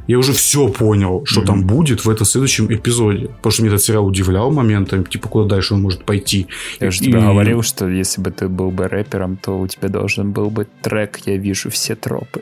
Я 0.08 0.18
уже 0.18 0.34
все 0.34 0.70
понял, 0.70 1.22
что 1.26 1.42
там 1.42 1.68
будет 1.68 2.06
в 2.06 2.10
этом 2.10 2.26
следующем 2.26 2.72
эпизоде. 2.74 3.28
Потому 3.28 3.52
что 3.52 3.64
меня 3.64 3.74
этот 3.76 3.86
сериал 3.86 4.06
удивлял 4.06 4.52
моментами, 4.52 5.04
типа, 5.04 5.28
куда 5.28 5.50
дальше 5.50 5.74
он 5.74 5.82
может 5.82 6.06
пойти. 6.06 6.48
Я 6.80 6.92
же 6.92 7.04
И- 7.04 7.06
тебе 7.06 7.20
говорил, 7.20 7.62
что 7.62 7.88
если 7.88 8.22
бы 8.22 8.32
ты 8.32 8.48
был 8.48 8.72
бы 8.72 8.88
рэпером, 8.88 9.38
то 9.38 9.60
у 9.60 9.68
тебя 9.68 9.90
должен 9.90 10.32
был 10.32 10.50
быть 10.50 10.68
трек 10.82 11.20
«Я 11.26 11.38
вижу 11.38 11.70
все 11.70 11.96
тропы». 11.96 12.42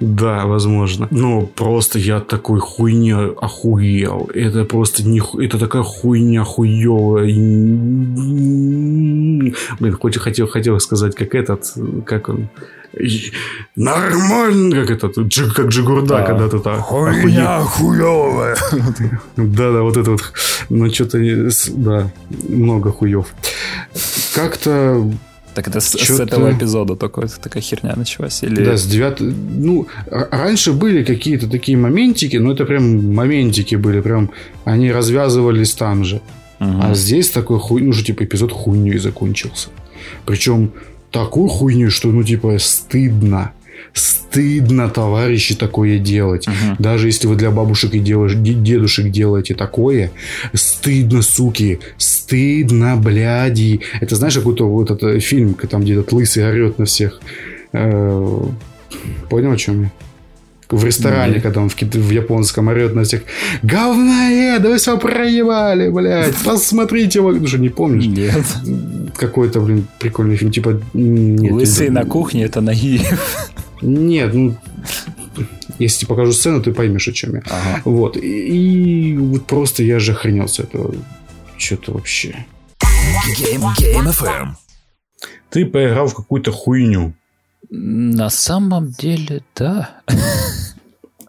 Да, 0.00 0.46
возможно. 0.46 1.06
Но 1.10 1.42
просто 1.46 1.98
я 1.98 2.18
такой 2.20 2.58
хуйни 2.58 3.12
охуел. 3.12 4.28
Это 4.34 4.64
просто 4.64 5.04
не... 5.04 5.22
Это 5.44 5.58
такая 5.58 5.82
хуйня 5.84 6.42
хуевая. 6.42 7.24
Блин, 9.80 9.96
хоть 10.00 10.16
и 10.16 10.18
хотел, 10.18 10.48
хотел 10.48 10.80
сказать, 10.80 11.14
как 11.14 11.34
этот... 11.34 11.72
Как 12.06 12.28
он... 12.28 12.48
Нормально, 13.76 14.76
как 14.86 14.90
Джи- 15.18 15.50
как 15.52 15.66
Джигурда, 15.68 16.18
Да. 16.18 16.22
когда-то 16.26 16.58
так. 16.60 16.78
охуел. 16.78 17.64
хуевая. 17.64 18.56
Да-да, 19.36 19.82
вот 19.82 19.96
это 19.96 20.12
вот. 20.12 20.32
Ну, 20.70 20.90
что-то... 20.92 21.18
Да, 21.76 22.10
много 22.48 22.92
хуев. 22.92 23.26
Как-то 24.34 25.10
Так 25.54 25.68
это 25.68 25.80
с, 25.80 25.90
с 25.92 26.20
этого 26.20 26.50
эпизода 26.52 26.96
такой, 26.96 27.28
такая 27.42 27.62
херня 27.62 27.94
началась? 27.96 28.42
Или... 28.42 28.64
Да, 28.64 28.76
с 28.76 28.86
9... 28.86 29.20
Ну, 29.20 29.86
р- 30.10 30.28
раньше 30.30 30.72
были 30.72 31.04
какие-то 31.04 31.48
такие 31.48 31.76
моментики, 31.78 32.36
но 32.38 32.52
это 32.52 32.64
прям 32.64 33.14
моментики 33.14 33.76
были, 33.76 34.00
прям 34.00 34.30
они 34.64 34.92
развязывались 34.92 35.74
там 35.74 36.04
же. 36.04 36.20
Мгм. 36.60 36.80
А 36.82 36.94
здесь 36.94 37.30
такой 37.30 37.58
хуй, 37.58 37.82
ну, 37.82 37.92
же, 37.92 38.04
типа, 38.04 38.24
эпизод 38.24 38.52
хуйней 38.52 38.98
закончился. 38.98 39.68
Причем 40.26 40.70
такой 41.14 41.48
хуйней, 41.48 41.90
что, 41.90 42.08
ну, 42.08 42.24
типа, 42.24 42.58
стыдно. 42.58 43.52
Стыдно, 43.92 44.88
товарищи, 44.88 45.54
такое 45.54 45.98
делать. 46.00 46.48
Мгм. 46.48 46.76
Даже 46.80 47.06
если 47.06 47.28
вы 47.28 47.36
для 47.36 47.52
бабушек 47.52 47.94
и 47.94 48.00
делаешь- 48.00 48.34
дедушек 48.34 49.10
делаете 49.10 49.54
такое, 49.54 50.10
стыдно, 50.54 51.22
суки, 51.22 51.78
стыдно, 51.96 52.96
бляди. 52.96 53.80
Это 54.00 54.16
знаешь, 54.16 54.34
какой-то 54.34 54.68
вот 54.68 54.90
этот 54.90 55.22
фильм, 55.22 55.54
там, 55.54 55.82
где 55.82 55.92
этот 55.92 56.12
лысый 56.12 56.44
орет 56.48 56.78
на 56.78 56.84
всех. 56.84 57.20
Э, 57.72 58.46
Понял, 59.30 59.52
о 59.52 59.56
чем 59.56 59.82
я? 59.82 59.90
В 60.74 60.84
ресторане, 60.84 61.34
Нет. 61.34 61.42
когда 61.42 61.60
он 61.60 61.68
в, 61.68 61.76
в 61.80 62.10
японском 62.10 62.68
орет 62.68 62.94
на 62.94 63.04
всех 63.04 63.22
Говноед, 63.62 64.62
да 64.62 64.68
вы 64.70 64.76
все 64.78 64.98
проебали, 64.98 65.88
блядь 65.88 66.34
Посмотрите 66.44 67.20
его 67.20 67.32
Ну 67.32 67.46
что, 67.46 67.58
не 67.58 67.68
помнишь? 67.68 68.06
Нет. 68.06 68.44
Какой-то, 69.16 69.60
блин, 69.60 69.86
прикольный 70.00 70.36
фильм 70.36 70.50
Типа... 70.50 70.80
нет, 70.92 71.52
Лысый 71.52 71.86
это- 71.86 71.94
на 71.94 72.04
кухне 72.04 72.44
это 72.44 72.60
Нагиев. 72.60 73.48
Нет, 73.82 74.34
ну... 74.34 74.56
Если 75.78 76.00
тебе 76.00 76.08
покажу 76.08 76.32
сцену, 76.32 76.62
ты 76.62 76.72
поймешь, 76.72 77.08
о 77.08 77.12
чем 77.12 77.34
я. 77.34 77.42
Ага. 77.46 77.82
Вот. 77.84 78.16
И, 78.16 78.20
и 79.12 79.16
вот 79.16 79.46
просто 79.46 79.82
я 79.82 79.98
же 79.98 80.12
охренел 80.12 80.46
с 80.48 80.60
этого. 80.60 80.94
Что-то 81.58 81.92
вообще. 81.92 82.46
Game, 83.38 83.62
Game 83.78 84.12
FM. 84.12 84.48
Ты 85.50 85.66
поиграл 85.66 86.06
в 86.08 86.14
какую-то 86.14 86.52
хуйню. 86.52 87.14
На 87.70 88.30
самом 88.30 88.90
деле, 88.90 89.42
да. 89.56 90.00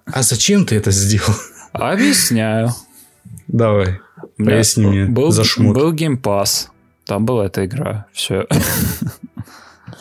А 0.05 0.21
зачем 0.21 0.65
ты 0.65 0.75
это 0.75 0.91
сделал? 0.91 1.33
Объясняю. 1.73 2.69
Давай. 3.47 3.99
Поясни 4.37 4.85
мне 4.85 5.05
был, 5.05 5.31
за 5.31 5.43
шмот. 5.43 5.75
Был 5.75 5.91
геймпас. 5.93 6.69
Там 7.05 7.25
была 7.25 7.45
эта 7.45 7.65
игра. 7.65 8.05
Все. 8.13 8.47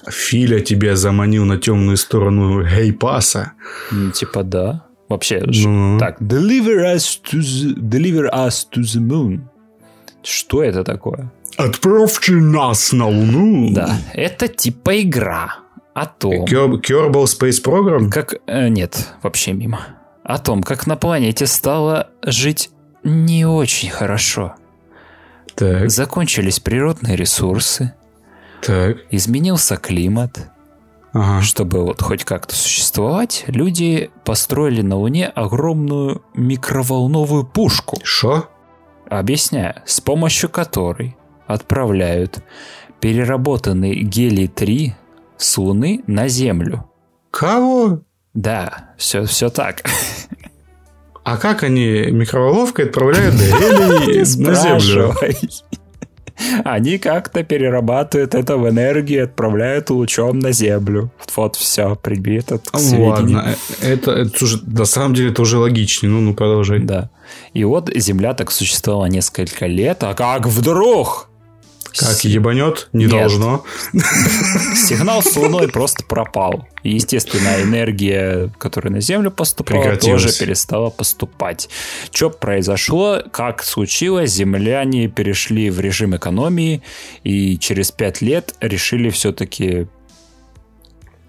Филя 0.08 0.60
тебя 0.60 0.96
заманил 0.96 1.44
на 1.44 1.58
темную 1.58 1.96
сторону 1.96 2.62
гейпаса. 2.64 3.52
Типа 4.14 4.42
да. 4.42 4.84
Вообще, 5.08 5.42
Ну. 5.46 5.98
так, 5.98 6.20
deliver 6.20 6.94
us, 6.94 7.20
to 7.30 7.38
the, 7.40 7.74
deliver 7.76 8.30
us 8.32 8.66
to 8.72 8.80
the 8.82 9.00
moon. 9.00 9.40
Что 10.22 10.62
это 10.62 10.82
такое? 10.82 11.30
Отправьте 11.56 12.32
нас 12.32 12.92
на 12.92 13.06
Луну. 13.08 13.72
Да, 13.74 13.98
это 14.14 14.48
типа 14.48 15.02
игра 15.02 15.58
о 15.94 16.06
том, 16.06 16.44
Кер- 16.46 16.80
Kerbal 16.80 17.24
Space 17.24 17.62
Program? 17.64 18.10
как... 18.10 18.34
э, 18.46 18.68
нет, 18.68 19.14
вообще 19.22 19.52
мимо. 19.52 19.80
О 20.24 20.38
том, 20.38 20.62
как 20.62 20.86
на 20.86 20.96
планете 20.96 21.46
стало 21.46 22.10
жить 22.22 22.70
не 23.02 23.46
очень 23.46 23.90
хорошо. 23.90 24.54
Так, 25.54 25.88
Закончились 25.90 26.58
природные 26.60 27.14
ресурсы, 27.16 27.94
так. 28.60 28.96
изменился 29.10 29.76
климат. 29.76 30.50
Ага. 31.12 31.42
Чтобы 31.42 31.84
вот 31.84 32.02
хоть 32.02 32.24
как-то 32.24 32.56
существовать, 32.56 33.44
люди 33.46 34.10
построили 34.24 34.82
на 34.82 34.96
Луне 34.96 35.28
огромную 35.28 36.24
микроволновую 36.34 37.44
пушку. 37.44 37.98
Шо? 38.02 38.48
Объясняю. 39.08 39.76
С 39.86 40.00
помощью 40.00 40.48
которой 40.50 41.16
отправляют 41.46 42.42
переработанный 42.98 44.02
гелий-3 44.02 44.92
с 45.36 45.58
Луны 45.58 46.02
на 46.06 46.28
Землю. 46.28 46.90
Кого? 47.30 48.00
Да, 48.34 48.90
все, 48.96 49.24
все 49.24 49.48
так. 49.50 49.82
А 51.24 51.38
как 51.38 51.62
они 51.62 52.10
микроволновкой 52.10 52.86
отправляют 52.86 53.34
гелий 53.36 54.18
на 54.42 54.54
Землю? 54.54 55.14
Они 56.64 56.98
как-то 56.98 57.44
перерабатывают 57.44 58.34
это 58.34 58.56
в 58.56 58.68
энергию, 58.68 59.24
отправляют 59.24 59.90
лучом 59.90 60.40
на 60.40 60.52
Землю. 60.52 61.12
Вот 61.36 61.56
все, 61.56 61.94
к 62.58 62.78
сведению. 62.78 63.10
Ладно, 63.10 63.56
э, 63.80 63.92
это, 63.92 64.10
это 64.10 64.36
слушай, 64.36 64.60
на 64.66 64.84
самом 64.84 65.14
деле 65.14 65.30
это 65.30 65.42
уже 65.42 65.58
логичнее. 65.58 66.10
Ну, 66.10 66.20
ну, 66.20 66.34
продолжай. 66.34 66.80
Да. 66.80 67.10
И 67.52 67.64
вот 67.64 67.90
Земля 67.94 68.34
так 68.34 68.50
существовала 68.50 69.06
несколько 69.06 69.66
лет, 69.66 70.02
а 70.02 70.14
как 70.14 70.46
вдруг 70.46 71.28
Как 71.96 72.24
ебанет? 72.24 72.88
Не 72.92 73.04
Нет. 73.04 73.10
должно. 73.12 73.64
сигнал 74.74 75.22
с 75.22 75.36
Луной 75.36 75.68
просто 75.68 76.04
пропал. 76.04 76.66
И, 76.82 76.94
естественно, 76.94 77.62
энергия, 77.62 78.50
которая 78.58 78.92
на 78.92 79.00
Землю 79.00 79.30
поступала, 79.30 79.96
тоже 79.96 80.32
перестала 80.36 80.90
поступать. 80.90 81.68
Что 82.12 82.30
произошло? 82.30 83.22
Как 83.32 83.62
случилось? 83.62 84.30
Земляне 84.32 85.08
перешли 85.08 85.70
в 85.70 85.80
режим 85.80 86.16
экономии 86.16 86.82
и 87.22 87.58
через 87.58 87.90
пять 87.92 88.20
лет 88.20 88.54
решили 88.60 89.08
все-таки 89.10 89.86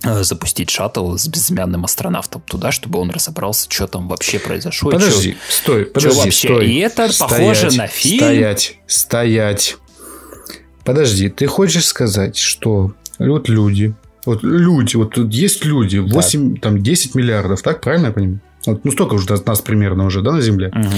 э, 0.03 0.23
запустить 0.23 0.69
шаттл 0.69 1.15
с 1.15 1.27
безымянным 1.27 1.85
астронавтом 1.85 2.41
туда, 2.41 2.71
чтобы 2.71 2.99
он 2.99 3.09
разобрался, 3.11 3.69
что 3.71 3.87
там 3.87 4.07
вообще 4.07 4.39
произошло. 4.39 4.91
и 4.91 4.93
чё- 4.93 4.99
Подожди, 4.99 5.37
стой, 5.49 5.85
подожди, 5.85 6.19
вообще. 6.19 6.47
стой. 6.47 6.67
И 6.71 6.79
это 6.79 7.09
похоже 7.19 7.71
на 7.77 7.87
фильм. 7.87 8.19
Стоять, 8.19 8.77
стоять. 8.87 9.77
Подожди, 10.85 11.29
ты 11.29 11.47
хочешь 11.47 11.85
сказать, 11.85 12.37
что 12.37 12.93
вот 13.19 13.49
люди, 13.49 13.93
вот 14.25 14.43
люди, 14.43 14.95
вот 14.95 15.13
тут 15.15 15.33
есть 15.33 15.65
люди, 15.65 15.97
8, 15.97 16.57
там 16.57 16.81
10 16.81 17.15
миллиардов, 17.15 17.61
так, 17.61 17.81
правильно 17.81 18.07
я 18.07 18.11
понимаю? 18.11 18.39
Вот, 18.65 18.85
ну, 18.85 18.91
столько 18.91 19.15
уже 19.15 19.27
нас 19.45 19.61
примерно 19.61 20.05
уже, 20.05 20.21
да, 20.21 20.31
на 20.31 20.41
Земле? 20.41 20.71
Мгм. 20.73 20.89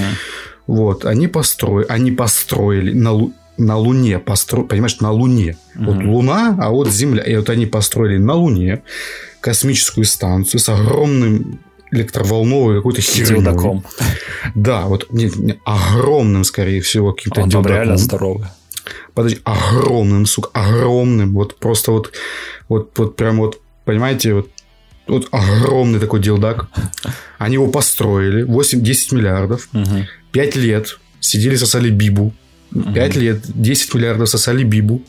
Вот, 0.66 1.04
они 1.04 1.28
построили, 1.28 1.86
они 1.88 2.10
построили 2.12 2.92
на, 2.92 3.08
Лу- 3.12 3.32
на 3.56 3.76
Луне, 3.76 4.18
постро... 4.18 4.62
понимаешь, 4.64 5.00
на 5.00 5.10
Луне. 5.10 5.56
Вот 5.74 5.96
Мгм. 5.96 6.10
Луна, 6.10 6.56
а 6.60 6.70
вот 6.70 6.88
Земля. 6.90 7.22
И 7.22 7.36
вот 7.36 7.50
они 7.50 7.66
построили 7.66 8.18
на 8.18 8.34
Луне 8.34 8.82
космическую 9.40 10.04
станцию 10.04 10.60
с 10.60 10.68
огромным 10.68 11.60
электроволновой 11.90 12.76
какой-то 12.76 13.00
херней. 13.00 13.36
Дилдаком. 13.36 13.84
Да, 14.54 14.82
вот 14.86 15.06
не, 15.10 15.30
не, 15.36 15.58
огромным, 15.64 16.44
скорее 16.44 16.80
всего, 16.82 17.12
каким-то 17.12 17.40
Он 17.42 17.50
там 17.50 17.62
дилдаком. 17.62 17.76
реально 17.76 17.96
здоровый. 17.96 18.46
Подожди, 19.14 19.40
огромным, 19.44 20.26
сука, 20.26 20.50
огромным. 20.52 21.34
Вот 21.34 21.58
просто 21.58 21.92
вот, 21.92 22.12
вот, 22.68 22.92
вот 22.96 23.16
прям 23.16 23.38
вот, 23.38 23.60
понимаете, 23.84 24.34
вот, 24.34 24.50
вот 25.06 25.28
огромный 25.30 26.00
такой 26.00 26.20
дилдак. 26.20 26.68
Они 27.38 27.54
его 27.54 27.68
построили, 27.68 28.44
8-10 28.44 29.14
миллиардов. 29.14 29.68
Мгм. 29.72 30.06
5 30.32 30.56
лет 30.56 30.98
сидели, 31.20 31.56
сосали 31.56 31.90
бибу. 31.90 32.34
5 32.72 33.16
лет 33.16 33.40
10 33.46 33.94
миллиардов 33.94 34.28
сосали 34.28 34.64
бибу. 34.64 35.02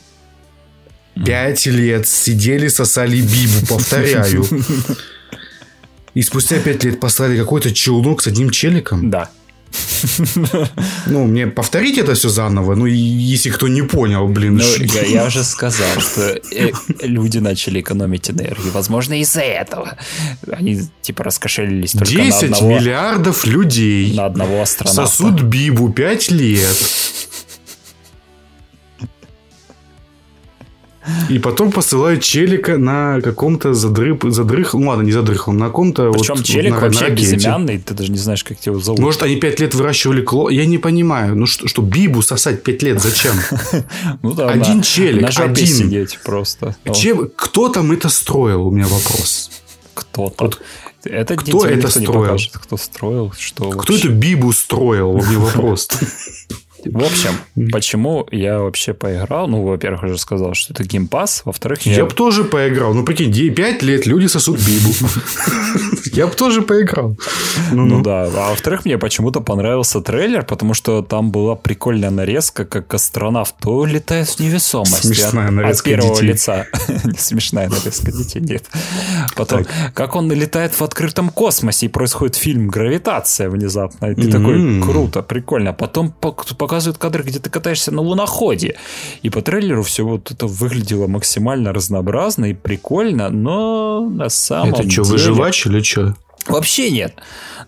5 1.26 1.66
лет 1.68 2.08
сидели, 2.08 2.68
сосали 2.68 3.20
бибу, 3.22 3.66
повторяю. 3.68 4.46
И 6.14 6.22
спустя 6.22 6.60
5 6.60 6.84
лет 6.86 7.00
послали 7.00 7.38
какой-то 7.38 7.74
челнок 7.74 8.22
с 8.22 8.28
одним 8.28 8.50
челиком. 8.50 9.10
Да. 9.10 9.30
Ну, 11.08 11.26
мне 11.26 11.48
повторить 11.48 11.98
это 11.98 12.14
все 12.14 12.30
заново, 12.30 12.76
ну, 12.76 12.86
если 12.86 13.50
кто 13.50 13.68
не 13.68 13.82
понял, 13.82 14.28
блин. 14.28 14.58
Ну, 14.58 14.64
я, 14.86 15.02
я 15.04 15.26
уже 15.26 15.44
сказал, 15.44 15.88
что 16.00 16.40
э, 16.56 16.72
люди 17.02 17.40
начали 17.40 17.82
экономить 17.82 18.30
энергию. 18.30 18.72
Возможно, 18.72 19.20
из-за 19.20 19.42
этого. 19.42 19.98
Они, 20.52 20.82
типа, 21.02 21.24
раскошелились 21.24 21.92
только 21.92 22.14
на 22.14 22.24
10 22.24 22.44
одного, 22.44 22.80
миллиардов 22.80 23.46
людей 23.46 24.14
на 24.14 24.26
одного 24.26 24.62
астронавта. 24.62 25.06
сосут 25.08 25.42
бибу 25.42 25.92
5 25.92 26.32
лет. 26.32 26.78
И 31.30 31.40
потом 31.40 31.72
посылают 31.72 32.22
челика 32.24 32.78
на 32.78 33.22
каком-то 33.22 33.74
задрып, 33.74 34.24
задрых, 34.30 34.74
ну 34.74 34.88
ладно, 34.90 35.04
не 35.04 35.12
задрыхлом, 35.12 35.58
на 35.58 35.68
каком-то 35.68 36.12
Причем 36.12 36.36
вот 36.36 36.46
челик 36.46 36.72
на 36.74 36.80
вообще 36.80 37.06
ракете. 37.06 37.36
безымянный, 37.36 37.80
ты 37.80 37.94
даже 37.94 38.12
не 38.12 38.18
знаешь, 38.18 38.44
как 38.44 38.58
его 38.66 38.80
зовут. 38.80 39.00
Может, 39.00 39.24
они 39.24 39.36
5 39.36 39.60
лет 39.60 39.76
выращивали 39.76 40.22
кло... 40.22 40.50
Я 40.50 40.66
не 40.66 40.78
понимаю. 40.78 41.36
Ну, 41.36 41.46
что, 41.46 41.68
что 41.68 41.82
бибу 41.82 42.22
сосать 42.22 42.64
5 42.64 42.84
лет? 42.84 43.02
Зачем? 43.02 43.36
ну, 44.24 44.34
да, 44.34 44.50
один 44.50 44.78
на- 44.78 44.84
челик, 44.84 45.22
На 45.22 45.44
один. 45.44 45.68
сидеть 45.68 46.20
просто. 46.24 46.76
Чем... 46.94 47.30
Кто 47.36 47.70
там 47.70 47.92
это 47.92 48.10
строил? 48.10 48.68
У 48.68 48.72
меня 48.72 48.88
вопрос. 48.88 49.52
Кто-то. 49.94 50.44
Вот 50.46 50.62
это 51.04 51.36
кто 51.38 51.66
это 51.66 51.88
строил? 51.90 52.14
покажет, 52.14 52.52
кто 52.58 52.76
строил, 52.78 53.34
что 53.38 53.70
Кто 53.70 53.94
вообще. 53.94 54.08
эту 54.08 54.10
бибу 54.16 54.52
строил? 54.52 55.12
У 55.12 55.22
меня 55.22 55.40
вопрос. 55.40 55.88
В 56.86 57.04
общем, 57.04 57.32
почему 57.72 58.28
я 58.32 58.60
вообще 58.60 58.94
поиграл? 58.94 59.48
Ну, 59.48 59.64
во-первых, 59.64 60.04
уже 60.04 60.18
сказал, 60.18 60.54
что 60.54 60.74
это 60.74 60.84
геймпас. 60.84 61.42
Во-вторых, 61.46 61.82
я... 61.86 61.94
Я 61.94 62.06
бы 62.06 62.12
тоже 62.12 62.44
поиграл. 62.44 62.94
Ну, 62.94 63.04
прикинь, 63.04 63.32
5 63.54 63.84
лет 63.84 64.06
люди 64.06 64.28
сосут 64.28 64.58
бибу. 64.60 64.94
Я 66.14 66.28
бы 66.28 66.34
тоже 66.34 66.62
поиграл. 66.62 67.16
Ну 67.72 67.86
Ну-ну. 67.86 68.02
да, 68.04 68.24
а 68.24 68.50
во-вторых, 68.50 68.86
мне 68.86 68.98
почему-то 68.98 69.42
понравился 69.42 70.02
трейлер, 70.02 70.44
потому 70.44 70.74
что 70.74 71.02
там 71.02 71.32
была 71.32 71.56
прикольная 71.56 72.10
нарезка, 72.10 72.66
как 72.66 72.94
астронавт 72.94 73.56
то 73.62 73.86
летает 73.86 74.28
в 74.30 74.40
невесомости 74.40 75.08
Смешная 75.08 75.52
нарезка 75.52 75.90
от 75.90 75.96
первого 76.02 76.22
лица. 76.22 76.66
Смешная 77.18 77.70
нарезка 77.70 78.12
детей, 78.12 78.42
нет. 78.42 78.66
Потом, 79.36 79.66
как 79.94 80.16
он 80.16 80.32
летает 80.32 80.74
в 80.74 80.82
открытом 80.82 81.30
космосе, 81.30 81.86
и 81.86 81.90
происходит 81.90 82.36
фильм 82.36 82.68
«Гравитация» 82.68 83.50
внезапно. 83.50 84.08
И 84.08 84.16
ты 84.16 84.32
такой, 84.32 84.56
М. 84.56 84.82
круто, 84.84 85.22
прикольно. 85.22 85.74
Потом 85.74 86.14
пок- 86.22 86.56
показывают 86.70 87.00
кадры, 87.00 87.24
где 87.24 87.40
ты 87.40 87.50
катаешься 87.50 87.92
на 87.92 88.02
луноходе. 88.02 88.76
И 89.24 89.32
по 89.32 89.42
трейлеру 89.42 89.82
все 89.82 90.06
вот 90.06 90.30
это 90.30 90.46
выглядело 90.46 91.08
максимально 91.08 91.74
разнообразно 91.74 92.46
и 92.46 92.54
прикольно, 92.54 93.30
но 93.30 94.08
на 94.08 94.30
самом 94.30 94.76
Это 94.76 94.84
что, 94.84 95.02
деле... 95.02 95.14
выживач 95.14 95.66
или 95.66 95.82
что? 95.82 96.16
Вообще 96.48 96.92
нет. 96.92 97.16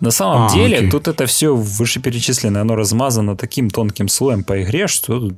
На 0.01 0.11
самом 0.11 0.45
А, 0.45 0.53
деле, 0.53 0.77
окей. 0.77 0.91
тут 0.91 1.07
это 1.07 1.25
все 1.25 1.55
вышеперечисленное, 1.55 2.61
оно 2.61 2.75
размазано 2.75 3.35
таким 3.35 3.71
тонким 3.71 4.07
слоем 4.07 4.43
по 4.43 4.61
игре, 4.61 4.87
что... 4.87 5.31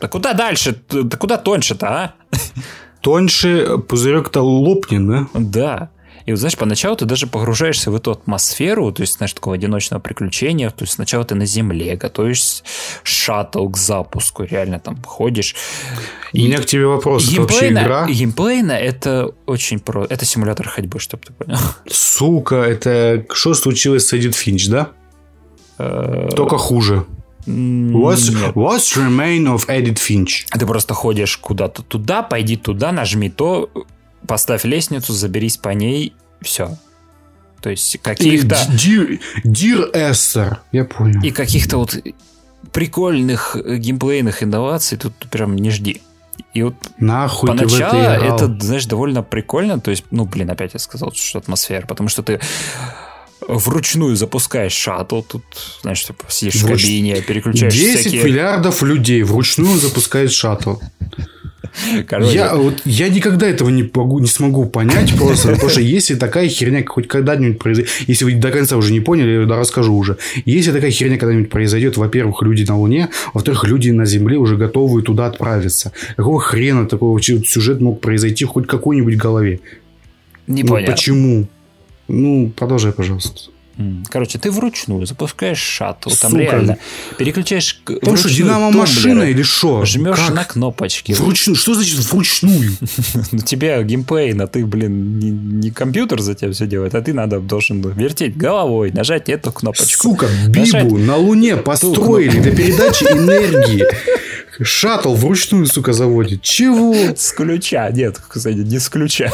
Да 0.00 0.08
куда 0.08 0.32
дальше? 0.32 0.76
Да 0.90 1.16
куда 1.16 1.36
тоньше-то, 1.38 1.86
а? 1.86 2.14
Тоньше 3.00 3.78
пузырек-то 3.88 4.40
лопнет, 4.42 5.06
да? 5.06 5.28
Да. 5.34 5.90
И 6.26 6.32
вот, 6.32 6.38
знаешь, 6.38 6.56
поначалу 6.56 6.96
ты 6.96 7.04
даже 7.04 7.26
погружаешься 7.26 7.90
в 7.90 7.96
эту 7.96 8.10
атмосферу, 8.10 8.92
то 8.92 9.02
есть, 9.02 9.14
знаешь, 9.16 9.32
такого 9.32 9.54
одиночного 9.54 10.00
приключения. 10.00 10.70
То 10.70 10.82
есть, 10.82 10.94
сначала 10.94 11.24
ты 11.24 11.36
на 11.36 11.46
земле, 11.46 11.96
готовишь 11.96 12.62
шаттл 13.04 13.68
к 13.68 13.76
запуску, 13.76 14.42
реально 14.42 14.80
там 14.80 15.02
ходишь. 15.04 15.54
У 16.32 16.38
меня 16.38 16.58
к 16.58 16.66
тебе 16.66 16.86
вопрос. 16.86 17.30
Это 17.30 17.42
вообще 17.42 17.68
игра? 17.70 18.06
геймплейно 18.08 18.72
это 18.72 19.32
очень 19.46 19.78
про... 19.78 20.04
Это 20.04 20.24
симулятор 20.24 20.68
ходьбы, 20.68 20.98
чтобы 20.98 21.22
ты 21.24 21.32
понял. 21.32 21.58
Сука, 21.88 22.56
это 22.56 23.24
что 23.32 23.54
случилось 23.54 24.06
с 24.06 24.12
Эдит 24.12 24.34
Финч, 24.34 24.68
да? 24.68 24.90
Только 25.78 26.58
хуже. 26.58 27.06
What's, 27.46 28.32
what's 28.54 28.96
remain 28.96 29.46
of 29.46 29.68
Edith 29.68 29.98
Finch? 29.98 30.46
Ты 30.50 30.66
просто 30.66 30.94
ходишь 30.94 31.36
куда-то 31.36 31.82
туда, 31.82 32.22
пойди 32.22 32.56
туда, 32.56 32.90
нажми 32.90 33.30
то, 33.30 33.70
поставь 34.26 34.64
лестницу, 34.64 35.12
заберись 35.12 35.56
по 35.56 35.70
ней, 35.70 36.14
все. 36.42 36.76
То 37.60 37.70
есть 37.70 37.98
каких-то 38.02 38.54
dear 39.44 39.92
Esther. 39.92 40.58
Я 40.72 40.84
понял. 40.84 41.22
и 41.22 41.30
каких-то 41.30 41.78
вот 41.78 41.96
прикольных 42.72 43.56
э, 43.56 43.76
геймплейных 43.76 44.42
инноваций 44.42 44.98
тут 44.98 45.14
прям 45.30 45.56
не 45.56 45.70
жди. 45.70 46.02
И 46.52 46.62
вот 46.62 46.74
Нахуй 46.98 47.50
в 47.50 47.56
поначалу 47.56 47.98
это, 47.98 48.46
знаешь, 48.60 48.86
довольно 48.86 49.22
прикольно. 49.22 49.80
То 49.80 49.90
есть, 49.90 50.04
ну, 50.10 50.26
блин, 50.26 50.50
опять 50.50 50.74
я 50.74 50.80
сказал, 50.80 51.12
что 51.12 51.38
атмосфера, 51.38 51.86
потому 51.86 52.08
что 52.08 52.22
ты 52.22 52.40
вручную 53.48 54.16
запускаешь 54.16 54.72
шаттл, 54.72 55.22
тут, 55.22 55.44
знаешь, 55.82 56.04
типа, 56.04 56.24
сидишь 56.28 56.56
в 56.56 56.66
Вруч- 56.66 56.82
кабине, 56.82 57.20
переключаешь 57.22 57.74
10 57.74 58.00
всякие... 58.00 58.24
миллиардов 58.24 58.82
людей 58.82 59.22
вручную 59.22 59.78
запускает 59.78 60.32
шаттл. 60.32 60.76
Короче, 62.06 62.34
Я, 62.34 62.54
вот, 62.54 62.82
я 62.84 63.08
никогда 63.08 63.46
этого 63.46 63.68
не, 63.68 63.88
могу, 63.94 64.18
не 64.18 64.26
смогу 64.26 64.66
понять 64.66 65.16
просто, 65.16 65.48
потому 65.48 65.70
что 65.70 65.80
если 65.80 66.14
такая 66.14 66.48
херня 66.48 66.84
хоть 66.86 67.08
когда-нибудь 67.08 67.58
произойдет, 67.58 67.92
если 68.06 68.24
вы 68.24 68.34
до 68.34 68.50
конца 68.50 68.76
уже 68.76 68.92
не 68.92 69.00
поняли, 69.00 69.46
я 69.48 69.56
расскажу 69.56 69.94
уже. 69.94 70.18
Если 70.44 70.72
такая 70.72 70.90
херня 70.90 71.18
когда-нибудь 71.18 71.50
произойдет, 71.50 71.96
во-первых, 71.96 72.42
люди 72.42 72.64
на 72.64 72.78
Луне, 72.78 73.08
во-вторых, 73.34 73.64
люди 73.64 73.90
на 73.90 74.04
Земле 74.06 74.38
уже 74.38 74.56
готовы 74.56 75.02
туда 75.02 75.26
отправиться. 75.26 75.92
Какого 76.16 76.40
хрена 76.40 76.86
такого 76.86 77.20
сюжет 77.22 77.80
мог 77.80 78.00
произойти 78.00 78.44
в 78.44 78.48
хоть 78.48 78.66
какой-нибудь 78.66 79.16
голове? 79.16 79.60
не 80.46 80.62
Ну, 80.62 80.68
понял. 80.68 80.86
почему? 80.86 81.46
Ну, 82.08 82.52
продолжай, 82.56 82.92
пожалуйста. 82.92 83.50
Короче, 84.08 84.38
ты 84.38 84.50
вручную 84.50 85.06
запускаешь 85.06 85.58
шаттл, 85.58 86.10
там 86.20 86.36
реально 86.36 86.78
переключаешь 87.18 87.80
Там 88.02 88.16
что, 88.16 88.30
динамо-машина 88.30 89.02
тумблеры, 89.02 89.30
или 89.30 89.42
что? 89.42 89.84
Жмешь 89.84 90.16
Как? 90.16 90.34
на 90.34 90.44
кнопочки. 90.44 91.12
Вручную? 91.12 91.56
Что 91.56 91.74
значит 91.74 91.98
вручную? 92.10 92.72
Ну, 93.32 93.38
тебе 93.38 93.82
геймплей, 93.82 94.32
а 94.34 94.46
ты, 94.46 94.64
блин, 94.64 95.18
не, 95.18 95.30
не 95.30 95.70
компьютер 95.70 96.20
за 96.20 96.34
тебя 96.34 96.52
все 96.52 96.66
делает, 96.66 96.94
а 96.94 97.02
ты 97.02 97.12
надо 97.12 97.40
должен 97.40 97.80
вертеть 97.80 98.36
головой, 98.36 98.92
нажать 98.92 99.28
эту 99.28 99.52
кнопочку. 99.52 100.02
Сука, 100.02 100.28
Бибу 100.48 100.98
на 100.98 101.16
Луне 101.16 101.56
построили 101.56 102.38
для 102.40 102.54
передачи 102.54 103.04
энергии. 103.04 103.84
Шаттл 104.62 105.14
вручную, 105.14 105.66
сука, 105.66 105.92
заводит. 105.92 106.42
Чего? 106.42 106.94
С 107.16 107.32
ключа. 107.32 107.90
Нет, 107.90 108.20
кстати, 108.26 108.56
не 108.56 108.78
с 108.78 108.88
ключа. 108.88 109.30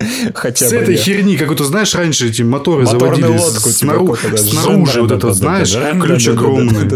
Хотя 0.34 0.66
С 0.66 0.70
бы 0.70 0.76
этой 0.78 0.94
нет. 0.94 1.04
херни, 1.04 1.36
как 1.36 1.50
это 1.52 1.64
знаешь, 1.64 1.94
раньше 1.94 2.28
эти 2.28 2.42
моторы 2.42 2.84
Моторную 2.84 3.16
заводили 3.16 3.38
лодку 3.38 3.68
снару- 3.70 4.18
да, 4.30 4.36
снаружи, 4.38 5.02
вот 5.02 5.12
это, 5.12 5.32
знаешь, 5.32 5.72
ключ 6.02 6.28
огромный. 6.28 6.88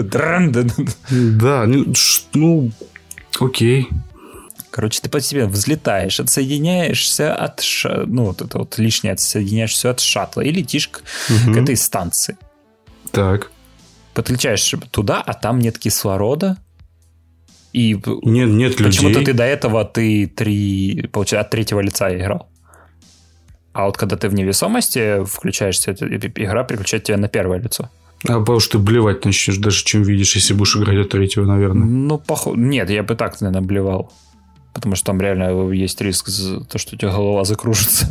Да, 1.11 1.65
ну, 1.67 1.93
ну, 2.35 2.71
окей. 3.41 3.89
Короче, 4.71 5.01
ты 5.03 5.09
по 5.09 5.21
себе 5.21 5.47
взлетаешь, 5.47 6.19
отсоединяешься 6.19 7.33
от 7.33 7.61
ша- 7.61 8.05
ну 8.07 8.25
вот 8.25 8.43
это 8.43 8.59
вот 8.59 8.77
лишнее 8.79 9.13
отсоединяешься 9.13 9.91
от 9.91 10.01
шаттла 10.01 10.41
и 10.41 10.51
летишь 10.51 10.89
к, 10.89 11.03
к 11.03 11.47
Мгм. 11.47 11.63
этой 11.63 11.77
станции. 11.77 12.37
Так. 13.13 13.51
Подключаешь 14.15 14.75
туда, 14.91 15.21
а 15.25 15.35
там 15.35 15.61
нет 15.61 15.79
кислорода. 15.79 16.57
И 17.73 17.95
Нет, 18.23 18.49
нет 18.49 18.77
почему-то 18.77 19.23
ты 19.25 19.33
до 19.33 19.45
этого 19.45 19.85
ты 19.85 20.27
три, 20.27 21.09
получается, 21.13 21.47
от 21.47 21.51
третьего 21.51 21.81
лица 21.81 22.13
играл. 22.17 22.49
А 23.75 23.87
вот 23.87 23.97
когда 23.97 24.17
ты 24.17 24.29
в 24.29 24.35
невесомости 24.35 25.25
включаешься, 25.25 25.91
эта 25.91 26.07
игра 26.07 26.65
переключает 26.65 27.05
тебя 27.05 27.17
на 27.17 27.29
первое 27.29 27.59
лицо. 27.59 27.91
А 28.27 28.39
потому 28.39 28.61
что 28.61 28.79
ты 28.79 28.79
блевать 28.79 29.25
начнешь, 29.25 29.59
даже 29.59 29.85
чем 29.85 30.03
видишь, 30.03 30.37
если 30.37 30.55
будешь 30.55 30.77
играть 30.77 30.97
от 30.97 31.11
третьего, 31.11 31.45
наверное. 31.45 31.85
Ну, 31.85 32.19
походу... 32.19 32.57
Нет, 32.57 32.89
я 32.89 33.03
бы 33.03 33.17
так, 33.17 33.39
наверное, 33.41 33.67
блевал. 33.67 34.13
Потому 34.73 34.95
что 34.95 35.07
там 35.07 35.21
реально 35.21 35.71
есть 35.73 36.01
риск, 36.01 36.29
за 36.29 36.65
то, 36.65 36.79
что 36.79 36.95
у 36.95 36.99
тебя 36.99 37.11
голова 37.11 37.45
закружится. 37.45 38.09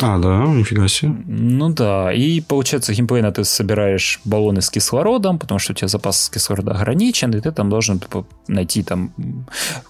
А, 0.00 0.18
да, 0.18 0.44
нифига 0.46 0.88
себе. 0.88 1.12
Ну 1.26 1.68
да, 1.68 2.12
и 2.12 2.40
получается 2.40 2.92
геймплейно 2.92 3.30
ты 3.30 3.44
собираешь 3.44 4.20
баллоны 4.24 4.60
с 4.60 4.70
кислородом, 4.70 5.38
потому 5.38 5.58
что 5.58 5.72
у 5.72 5.76
тебя 5.76 5.88
запас 5.88 6.28
кислорода 6.28 6.72
ограничен, 6.72 7.32
и 7.34 7.40
ты 7.40 7.52
там 7.52 7.70
должен 7.70 8.00
типа, 8.00 8.26
найти 8.48 8.82
там... 8.82 9.12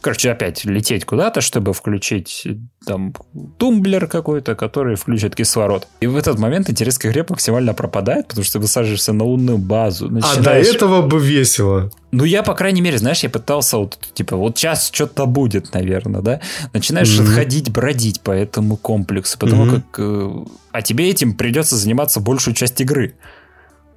Короче, 0.00 0.30
опять 0.30 0.64
лететь 0.64 1.04
куда-то, 1.04 1.40
чтобы 1.40 1.72
включить 1.72 2.46
там 2.86 3.12
тумблер 3.58 4.06
какой-то, 4.06 4.54
который 4.54 4.94
включит 4.96 5.34
кислород. 5.34 5.86
И 6.00 6.06
в 6.06 6.16
этот 6.16 6.38
момент 6.38 6.70
интерес 6.70 6.98
к 6.98 7.06
игре 7.06 7.26
максимально 7.28 7.74
пропадает, 7.74 8.28
потому 8.28 8.44
что 8.44 8.54
ты 8.54 8.58
высаживаешься 8.60 9.12
на 9.12 9.24
лунную 9.24 9.58
базу. 9.58 10.06
А 10.06 10.08
до 10.08 10.14
начинаешь- 10.14 10.68
этого 10.68 11.02
бы 11.02 11.18
весело. 11.20 11.90
ну, 12.12 12.24
я, 12.24 12.42
по 12.42 12.54
крайней 12.54 12.80
мере, 12.80 12.96
знаешь, 12.98 13.22
я 13.24 13.28
пытался 13.28 13.76
вот, 13.78 13.98
типа, 14.14 14.36
вот 14.36 14.56
сейчас 14.56 14.90
что-то 14.92 15.26
будет, 15.26 15.74
наверное, 15.74 16.22
да? 16.22 16.40
Начинаешь 16.72 17.18
Мгм. 17.18 17.26
ходить, 17.34 17.70
бродить 17.70 18.20
по 18.20 18.30
этому 18.30 18.76
комплексу, 18.76 19.36
потому 19.38 19.64
Мгм. 19.64 19.82
как... 19.82 19.98
э, 19.98 20.30
а 20.72 20.82
тебе 20.82 21.10
этим 21.10 21.34
придется 21.34 21.76
заниматься 21.76 22.20
большую 22.20 22.54
часть 22.54 22.80
игры. 22.80 23.16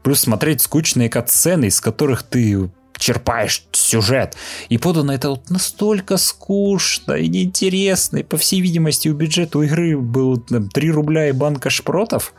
Плюс 0.02 0.22
смотреть 0.22 0.62
скучные 0.62 1.10
катсцены, 1.10 1.66
из 1.66 1.80
которых 1.80 2.24
ты 2.24 2.70
черпаешь 3.00 3.64
сюжет. 3.72 4.36
И 4.68 4.78
подано 4.78 5.14
это 5.14 5.32
вот 5.32 5.50
настолько 5.50 6.18
скучно 6.18 7.14
и 7.14 7.28
неинтересно. 7.28 8.18
И, 8.18 8.24
по 8.24 8.38
всей 8.38 8.62
видимости, 8.62 9.08
у 9.08 9.16
бюджета 9.16 9.58
у 9.58 9.64
игры 9.64 9.98
был 9.98 10.38
там, 10.38 10.70
3 10.70 10.92
рубля 10.92 11.30
и 11.30 11.32
банка 11.32 11.70
шпротов. 11.70 12.34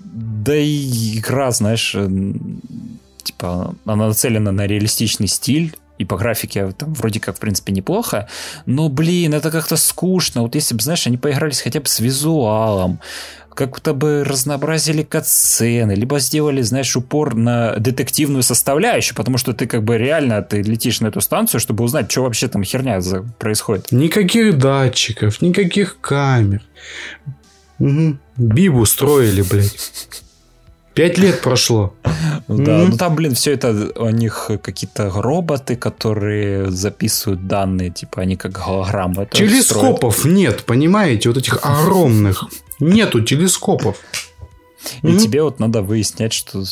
Да 0.00 0.54
и 0.54 1.18
игра, 1.18 1.50
знаешь, 1.52 1.96
типа, 3.22 3.74
она 3.84 4.08
нацелена 4.08 4.50
на 4.52 4.66
реалистичный 4.66 5.28
стиль, 5.28 5.74
и 6.02 6.04
по 6.04 6.16
графике 6.16 6.72
там 6.72 6.92
вроде 6.94 7.20
как, 7.20 7.36
в 7.36 7.40
принципе, 7.40 7.72
неплохо, 7.72 8.28
но, 8.66 8.88
блин, 8.88 9.34
это 9.34 9.50
как-то 9.50 9.76
скучно. 9.76 10.42
Вот 10.42 10.54
если 10.54 10.74
бы, 10.74 10.82
знаешь, 10.82 11.06
они 11.06 11.16
поигрались 11.16 11.60
хотя 11.60 11.80
бы 11.80 11.86
с 11.86 12.00
визуалом, 12.00 13.00
как-то 13.54 13.92
бы 13.94 14.24
разнообразили 14.24 15.02
катсцены, 15.02 15.92
либо 15.92 16.18
сделали, 16.18 16.62
знаешь, 16.62 16.96
упор 16.96 17.34
на 17.34 17.76
детективную 17.76 18.42
составляющую, 18.42 19.14
потому 19.14 19.38
что 19.38 19.52
ты 19.52 19.66
как 19.66 19.82
бы 19.82 19.98
реально 19.98 20.42
ты 20.42 20.62
летишь 20.62 21.00
на 21.00 21.08
эту 21.08 21.20
станцию, 21.20 21.60
чтобы 21.60 21.84
узнать, 21.84 22.10
что 22.10 22.22
вообще 22.22 22.48
там 22.48 22.64
херня 22.64 23.00
происходит. 23.38 23.92
Никаких 23.92 24.58
датчиков, 24.58 25.42
никаких 25.42 26.00
камер. 26.00 26.62
Мгм. 27.78 28.20
Бибу 28.36 28.86
строили, 28.86 29.42
блядь. 29.42 29.76
Пять 30.94 31.18
лет 31.18 31.40
прошло. 31.40 31.94
Да, 32.48 32.78
Мгм. 32.80 32.90
ну 32.90 32.96
там, 32.96 33.14
блин, 33.14 33.34
все 33.34 33.52
это 33.52 33.92
у 33.96 34.10
них 34.10 34.50
какие-то 34.62 35.10
роботы, 35.10 35.76
которые 35.76 36.70
записывают 36.70 37.46
данные, 37.46 37.90
типа 37.90 38.22
они 38.22 38.36
как 38.36 38.52
голограммы. 38.52 39.26
Телескопов 39.30 40.24
нет, 40.24 40.64
понимаете? 40.64 41.28
Вот 41.30 41.38
этих 41.38 41.58
огромных. 41.62 42.44
Нету 42.80 43.20
телескопов. 43.22 43.96
И 45.02 45.16
тебе 45.16 45.42
вот 45.42 45.60
надо 45.60 45.80
выяснять, 45.82 46.32
что 46.32 46.64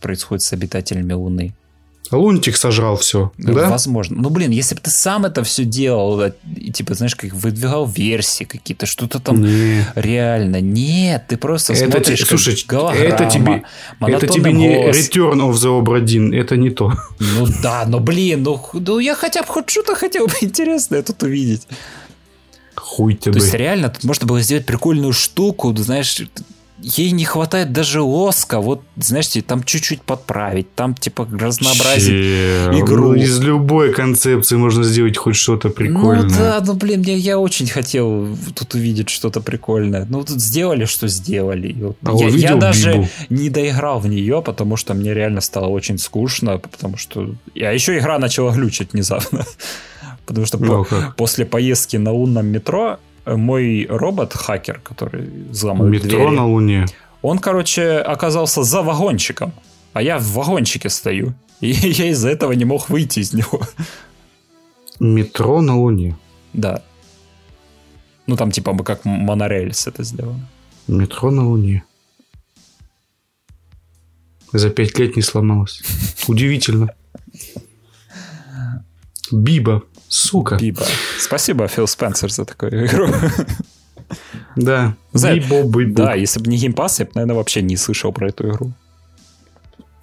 происходит 0.00 0.42
с 0.42 0.52
обитателями 0.52 1.14
Луны. 1.14 1.54
Лунтик 2.16 2.56
сожрал 2.56 2.96
все, 2.96 3.32
да? 3.38 3.68
Возможно. 3.68 4.16
Ну, 4.20 4.30
блин, 4.30 4.50
если 4.50 4.74
бы 4.74 4.80
ты 4.80 4.90
сам 4.90 5.24
это 5.24 5.42
все 5.44 5.64
делал, 5.64 6.16
да, 6.16 6.32
и 6.56 6.70
типа, 6.72 6.94
знаешь, 6.94 7.14
как 7.14 7.32
выдвигал 7.32 7.86
версии 7.86 8.44
какие-то, 8.44 8.86
что-то 8.86 9.20
там 9.20 9.42
Не. 9.42 9.84
реально. 9.94 10.60
Нет, 10.60 11.24
ты 11.28 11.36
просто 11.36 11.72
Это 11.72 11.90
смотришь, 11.92 12.18
те- 12.20 12.26
слушай, 12.26 12.54
это 12.54 13.30
тебе, 13.30 13.62
это 14.00 14.26
тебе 14.26 14.52
не. 14.52 14.90
Return 14.90 15.40
of 15.40 15.52
the 15.52 15.82
Obra 15.82 16.00
Dinn, 16.02 16.34
это 16.34 16.56
не 16.56 16.70
то. 16.70 16.92
Ну 17.20 17.46
да, 17.62 17.84
но 17.86 18.00
блин, 18.00 18.42
ну, 18.42 18.60
ну 18.72 18.98
я 18.98 19.14
хотя 19.14 19.42
бы 19.42 19.48
хоть 19.48 19.68
что-то 19.70 19.94
хотел 19.94 20.26
бы 20.26 20.32
интересное 20.40 21.02
тут 21.02 21.22
увидеть. 21.22 21.66
Хуй 22.76 23.14
То 23.14 23.30
тебе. 23.30 23.40
есть 23.40 23.54
реально 23.54 23.88
тут 23.88 24.04
можно 24.04 24.26
было 24.26 24.40
сделать 24.40 24.66
прикольную 24.66 25.12
штуку, 25.12 25.74
знаешь, 25.76 26.20
ей 26.80 27.12
не 27.12 27.24
хватает 27.24 27.72
даже 27.72 28.00
лоска, 28.00 28.60
вот, 28.60 28.82
знаешь, 28.96 29.28
тебе 29.28 29.42
там 29.42 29.62
чуть-чуть 29.62 30.02
подправить, 30.02 30.74
там 30.74 30.94
типа 30.94 31.26
разнообразить. 31.32 32.08
Чел, 32.10 32.80
игру. 32.80 33.08
ну, 33.08 33.14
из 33.14 33.40
любой 33.40 33.92
концепции 33.92 34.56
можно 34.56 34.82
сделать 34.84 35.16
хоть 35.16 35.36
что-то 35.36 35.70
прикольное. 35.70 36.22
Ну 36.24 36.28
да, 36.36 36.60
ну 36.66 36.74
блин, 36.74 37.02
я, 37.02 37.14
я 37.16 37.38
очень 37.38 37.68
хотел 37.68 38.36
тут 38.54 38.74
увидеть 38.74 39.08
что-то 39.08 39.40
прикольное. 39.40 40.06
Ну 40.08 40.24
тут 40.24 40.40
сделали, 40.40 40.84
что 40.84 41.06
сделали. 41.08 41.68
И 41.68 41.82
вот 41.82 41.96
А 42.04 42.12
я, 42.12 42.28
я 42.28 42.54
даже 42.56 42.92
Бибу? 42.92 43.08
не 43.30 43.50
доиграл 43.50 44.00
в 44.00 44.06
нее, 44.08 44.42
потому 44.42 44.76
что 44.76 44.94
мне 44.94 45.14
реально 45.14 45.40
стало 45.40 45.68
очень 45.68 45.98
скучно, 45.98 46.58
потому 46.58 46.96
что... 46.96 47.34
А 47.56 47.72
еще 47.72 47.96
игра 47.98 48.18
начала 48.18 48.52
глючить 48.52 48.92
внезапно. 48.92 49.44
Потому 50.26 50.46
что 50.46 50.56
Ну, 50.58 50.84
по- 50.84 50.84
как? 50.84 51.16
после 51.16 51.44
поездки 51.44 51.98
на 51.98 52.10
лунном 52.10 52.46
метро 52.46 52.98
мой 53.26 53.86
робот-хакер, 53.88 54.80
который 54.80 55.48
взламывает 55.50 56.04
Метро 56.04 56.18
двери, 56.18 56.36
на 56.36 56.46
Луне. 56.46 56.86
он, 57.22 57.38
короче, 57.38 57.98
оказался 57.98 58.62
за 58.62 58.82
вагончиком. 58.82 59.52
А 59.92 60.02
я 60.02 60.18
в 60.18 60.24
вагончике 60.32 60.88
стою. 60.90 61.34
И 61.60 61.68
я 61.72 62.10
из-за 62.10 62.28
этого 62.28 62.52
не 62.52 62.64
мог 62.64 62.90
выйти 62.90 63.20
из 63.20 63.32
него. 63.32 63.60
Метро 65.00 65.60
на 65.60 65.78
Луне. 65.78 66.16
Да. 66.52 66.82
Ну, 68.26 68.36
там 68.36 68.50
типа 68.50 68.72
бы 68.72 68.84
как 68.84 69.04
монорельс 69.04 69.86
это 69.86 70.02
сделано. 70.04 70.48
Метро 70.88 71.30
на 71.30 71.46
Луне. 71.48 71.84
За 74.52 74.70
пять 74.70 74.98
лет 74.98 75.16
не 75.16 75.22
сломалось. 75.22 75.82
Удивительно. 76.28 76.94
Биба. 79.32 79.82
Сука. 80.14 80.56
Биба. 80.56 80.86
Спасибо, 81.18 81.66
Фил 81.66 81.88
Спенсер, 81.88 82.30
за 82.30 82.44
такую 82.44 82.86
игру. 82.86 83.08
Да. 84.54 84.94
Знаешь, 85.12 85.42
Бибо, 85.44 85.64
бибо. 85.64 85.94
Да, 86.04 86.14
если 86.14 86.38
бы 86.38 86.48
не 86.48 86.56
геймпас, 86.56 87.00
я 87.00 87.06
бы, 87.06 87.10
наверное, 87.14 87.36
вообще 87.36 87.62
не 87.62 87.76
слышал 87.76 88.12
про 88.12 88.28
эту 88.28 88.48
игру. 88.48 88.72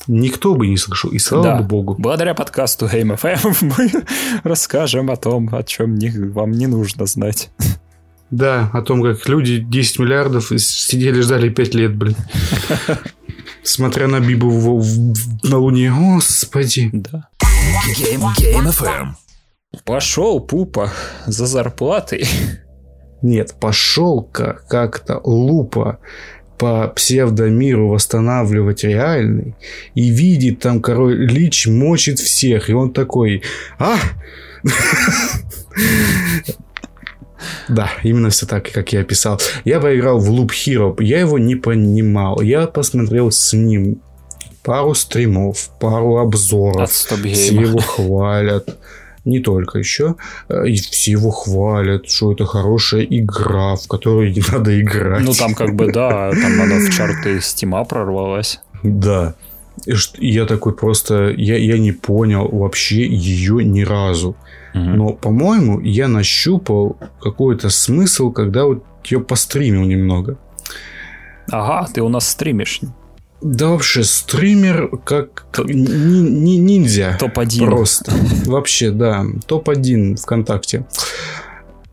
Никто 0.07 0.53
бы 0.55 0.67
не 0.67 0.75
слышал. 0.77 1.11
И 1.11 1.19
слава 1.19 1.43
да. 1.43 1.61
богу. 1.61 1.95
Благодаря 1.97 2.33
подкасту 2.33 2.87
Game 2.87 3.17
FM 3.17 3.57
мы 3.77 4.03
расскажем 4.43 5.09
о 5.11 5.15
том, 5.15 5.49
о 5.55 5.63
чем 5.63 5.95
не- 5.95 6.09
вам 6.31 6.51
не 6.51 6.67
нужно 6.67 7.05
знать. 7.05 7.49
Да, 8.31 8.69
о 8.73 8.81
том, 8.81 9.01
как 9.03 9.29
люди 9.29 9.59
10 9.59 9.99
миллиардов 9.99 10.51
сидели, 10.57 11.21
ждали 11.21 11.47
5 11.49 11.73
лет, 11.75 11.95
блин. 11.95 12.15
Смотря 13.63 14.07
на 14.07 14.19
Бибу 14.19 14.49
в- 14.49 14.81
в- 14.81 15.49
на 15.49 15.57
Луне. 15.57 15.93
Господи. 15.95 16.89
Да. 16.91 17.29
Game, 17.97 18.23
Game 18.37 18.67
FM. 18.67 19.09
Пошел 19.85 20.41
Пупа 20.41 20.91
за 21.25 21.45
зарплатой. 21.45 22.27
Нет, 23.21 23.55
пошел 23.59 24.21
как- 24.21 24.67
как-то 24.67 25.21
лупа 25.23 25.99
по 26.57 26.89
псевдомиру 26.89 27.87
восстанавливать 27.87 28.83
реальный 28.83 29.55
и 29.95 30.09
видит 30.09 30.59
там 30.59 30.81
король 30.81 31.25
Лич 31.25 31.67
мочит 31.67 32.19
всех. 32.19 32.69
И 32.69 32.73
он 32.73 32.91
такой, 32.91 33.43
а? 33.79 33.95
Да, 37.69 37.89
именно 38.03 38.29
все 38.29 38.45
так, 38.45 38.69
как 38.71 38.91
я 38.91 38.99
описал. 39.01 39.39
Я 39.63 39.79
поиграл 39.79 40.19
в 40.19 40.29
Loop 40.29 40.49
Hero. 40.49 41.01
Я 41.01 41.21
его 41.21 41.39
не 41.39 41.55
понимал. 41.55 42.41
Я 42.41 42.67
посмотрел 42.67 43.31
с 43.31 43.53
ним 43.53 44.01
пару 44.63 44.93
стримов, 44.93 45.69
пару 45.79 46.17
обзоров. 46.17 46.89
Все 47.33 47.55
его 47.61 47.79
хвалят. 47.79 48.77
Не 49.23 49.39
только 49.39 49.79
еще. 49.79 50.15
Э, 50.49 50.67
и 50.67 50.75
все 50.75 51.11
его 51.11 51.31
хвалят, 51.31 52.09
что 52.09 52.31
это 52.31 52.45
хорошая 52.45 53.03
игра, 53.03 53.75
в 53.75 53.87
которую 53.87 54.31
не 54.31 54.41
надо 54.51 54.79
играть. 54.79 55.23
Ну, 55.23 55.33
там 55.33 55.53
как 55.53 55.75
бы, 55.75 55.91
да, 55.91 56.31
там 56.31 56.61
она 56.61 56.77
в 56.77 56.89
чарты 56.89 57.41
стима 57.41 57.83
прорвалась. 57.85 58.59
Да. 58.83 59.35
И 59.85 60.27
я 60.27 60.45
такой 60.45 60.73
просто... 60.73 61.33
Я, 61.37 61.57
я 61.57 61.77
не 61.77 61.91
понял 61.91 62.47
вообще 62.47 63.05
ее 63.07 63.63
ни 63.63 63.81
разу. 63.81 64.35
Угу. 64.73 64.83
Но, 64.83 65.13
по-моему, 65.13 65.79
я 65.79 66.07
нащупал 66.07 66.97
какой-то 67.21 67.69
смысл, 67.69 68.31
когда 68.31 68.65
вот 68.65 68.83
ее 69.05 69.19
постримил 69.19 69.83
немного. 69.83 70.37
Ага, 71.49 71.87
ты 71.93 72.01
у 72.01 72.09
нас 72.09 72.29
стримишь. 72.29 72.81
Да 73.41 73.69
вообще, 73.69 74.03
стример 74.03 74.89
как 75.03 75.45
Топ... 75.51 75.67
ниндзя. 75.67 77.17
Топ-1. 77.19 77.65
Просто. 77.65 78.11
Вообще, 78.45 78.91
да. 78.91 79.25
Топ-1 79.47 80.17
ВКонтакте. 80.17 80.85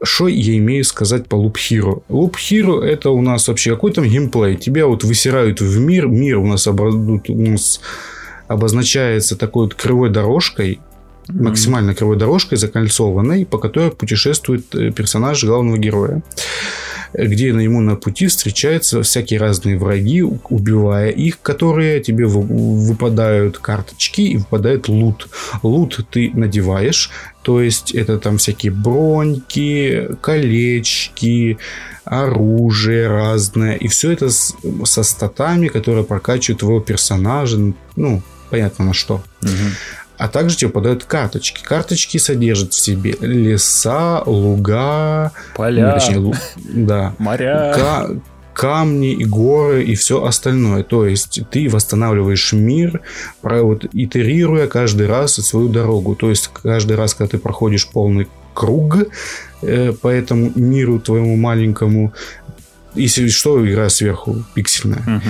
Что 0.02 0.28
я 0.28 0.56
имею 0.58 0.84
сказать 0.84 1.26
по 1.26 1.36
Loop 1.36 1.54
Hero? 1.54 2.02
Loop 2.08 2.34
Hero 2.34 2.80
это 2.80 3.10
у 3.10 3.22
нас 3.22 3.48
вообще 3.48 3.70
какой 3.70 3.92
там 3.92 4.04
геймплей. 4.04 4.56
Тебя 4.56 4.86
вот 4.86 5.04
высирают 5.04 5.60
в 5.60 5.78
мир. 5.78 6.06
Мир 6.06 6.38
у 6.38 6.46
нас, 6.46 6.66
обо... 6.66 6.84
у 6.84 7.50
нас 7.50 7.80
обозначается 8.46 9.34
такой 9.36 9.64
вот 9.64 9.74
кривой 9.74 10.10
дорожкой. 10.10 10.80
Mm-hmm. 11.28 11.42
Максимально 11.42 11.94
кривой 11.94 12.16
дорожкой, 12.16 12.58
закольцованной, 12.58 13.46
по 13.46 13.58
которой 13.58 13.90
путешествует 13.90 14.74
э, 14.74 14.92
персонаж 14.92 15.42
главного 15.44 15.78
героя 15.78 16.22
где 17.12 17.48
ему 17.48 17.80
на 17.80 17.96
пути 17.96 18.26
встречаются 18.26 19.02
всякие 19.02 19.40
разные 19.40 19.78
враги, 19.78 20.22
убивая 20.22 21.10
их, 21.10 21.40
которые 21.40 22.00
тебе 22.00 22.26
выпадают 22.26 23.58
карточки 23.58 24.20
и 24.20 24.36
выпадает 24.36 24.88
лут. 24.88 25.28
Лут 25.62 26.06
ты 26.10 26.30
надеваешь, 26.34 27.10
то 27.42 27.62
есть 27.62 27.94
это 27.94 28.18
там 28.18 28.38
всякие 28.38 28.72
броньки, 28.72 30.08
колечки, 30.20 31.58
оружие 32.04 33.08
разное. 33.08 33.74
И 33.74 33.88
все 33.88 34.12
это 34.12 34.30
с, 34.30 34.54
со 34.84 35.02
статами, 35.02 35.68
которые 35.68 36.04
прокачивают 36.04 36.60
твоего 36.60 36.80
персонажа. 36.80 37.58
Ну, 37.96 38.22
понятно 38.50 38.86
на 38.86 38.94
что. 38.94 39.22
Угу. 39.42 39.50
А 40.18 40.28
также 40.28 40.56
тебе 40.56 40.70
подают 40.70 41.04
карточки. 41.04 41.62
Карточки 41.62 42.18
содержат 42.18 42.72
в 42.72 42.80
себе 42.80 43.14
леса, 43.20 44.22
луга, 44.26 45.32
поля, 45.54 45.86
ну, 45.86 45.92
точнее, 45.92 46.18
лу, 46.18 46.34
да, 46.64 47.14
моря, 47.18 47.72
ка- 47.74 48.10
камни 48.52 49.12
и 49.12 49.24
горы 49.24 49.84
и 49.84 49.94
все 49.94 50.24
остальное. 50.24 50.82
То 50.82 51.06
есть 51.06 51.40
ты 51.52 51.68
восстанавливаешь 51.68 52.52
мир, 52.52 53.00
вот, 53.42 53.86
итерируя 53.92 54.66
каждый 54.66 55.06
раз 55.06 55.34
свою 55.34 55.68
дорогу. 55.68 56.16
То 56.16 56.30
есть 56.30 56.50
каждый 56.62 56.96
раз, 56.96 57.14
когда 57.14 57.30
ты 57.30 57.38
проходишь 57.38 57.86
полный 57.86 58.26
круг 58.54 58.96
э, 59.62 59.92
по 59.92 60.08
этому 60.08 60.50
миру 60.56 60.98
твоему 60.98 61.36
маленькому, 61.36 62.12
если 62.96 63.28
что, 63.28 63.64
игра 63.64 63.88
сверху 63.88 64.42
пиксельная. 64.54 65.22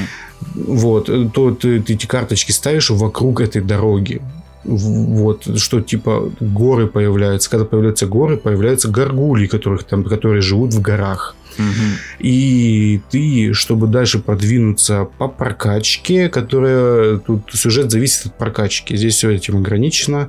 Угу. 0.57 0.75
Вот, 0.75 1.11
то 1.35 1.51
ты, 1.51 1.83
ты 1.83 1.93
эти 1.93 2.07
карточки 2.07 2.53
ставишь 2.53 2.89
вокруг 2.89 3.43
этой 3.43 3.61
дороги 3.61 4.23
вот, 4.65 5.59
что 5.59 5.81
типа 5.81 6.33
горы 6.41 6.87
появляются. 6.87 7.51
Когда 7.51 7.65
появляются 7.65 8.07
горы, 8.07 8.37
появляются 8.37 8.89
горгульи, 8.89 9.47
которых 9.47 9.85
там, 9.85 10.05
которые 10.05 10.43
живут 10.43 10.75
в 10.75 10.81
горах. 10.81 11.37
Угу. 11.59 12.27
И 12.27 13.01
ты, 13.11 13.53
чтобы 13.53 13.87
дальше 13.87 14.19
продвинуться 14.19 15.09
по 15.19 15.29
прокачке, 15.29 16.29
которая 16.29 17.19
тут 17.19 17.51
сюжет 17.53 17.91
зависит 17.91 18.27
от 18.27 18.39
прокачки. 18.39 18.97
Здесь 18.97 19.17
все 19.17 19.31
этим 19.31 19.57
ограничено. 19.57 20.29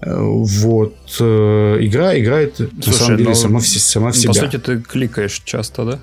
Вот. 0.00 0.94
Э, 1.20 1.78
игра 1.80 2.18
играет 2.18 2.56
Слушай, 2.56 2.86
на 2.86 2.92
самом 2.92 3.16
деле 3.16 3.34
сама, 3.34 3.60
в, 3.60 3.66
сама 3.66 4.10
в 4.10 4.16
себя. 4.16 4.28
По 4.28 4.34
сути, 4.34 4.58
ты 4.58 4.80
кликаешь 4.80 5.42
часто, 5.44 5.84
да? 5.84 6.00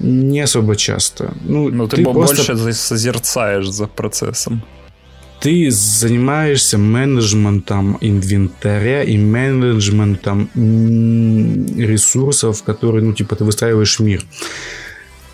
Не 0.00 0.40
особо 0.40 0.76
часто. 0.76 1.34
Ну, 1.42 1.70
ну 1.70 1.88
ты, 1.88 1.96
ты 1.96 2.04
просто... 2.04 2.54
больше 2.54 2.74
созерцаешь 2.74 3.68
за 3.68 3.86
процессом 3.88 4.62
ты 5.40 5.70
занимаешься 5.70 6.78
менеджментом 6.78 7.96
инвентаря 8.00 9.02
и 9.04 9.16
менеджментом 9.16 10.50
ресурсов, 11.76 12.62
которые, 12.64 13.04
ну, 13.04 13.12
типа, 13.12 13.36
ты 13.36 13.44
выстраиваешь 13.44 14.00
мир. 14.00 14.24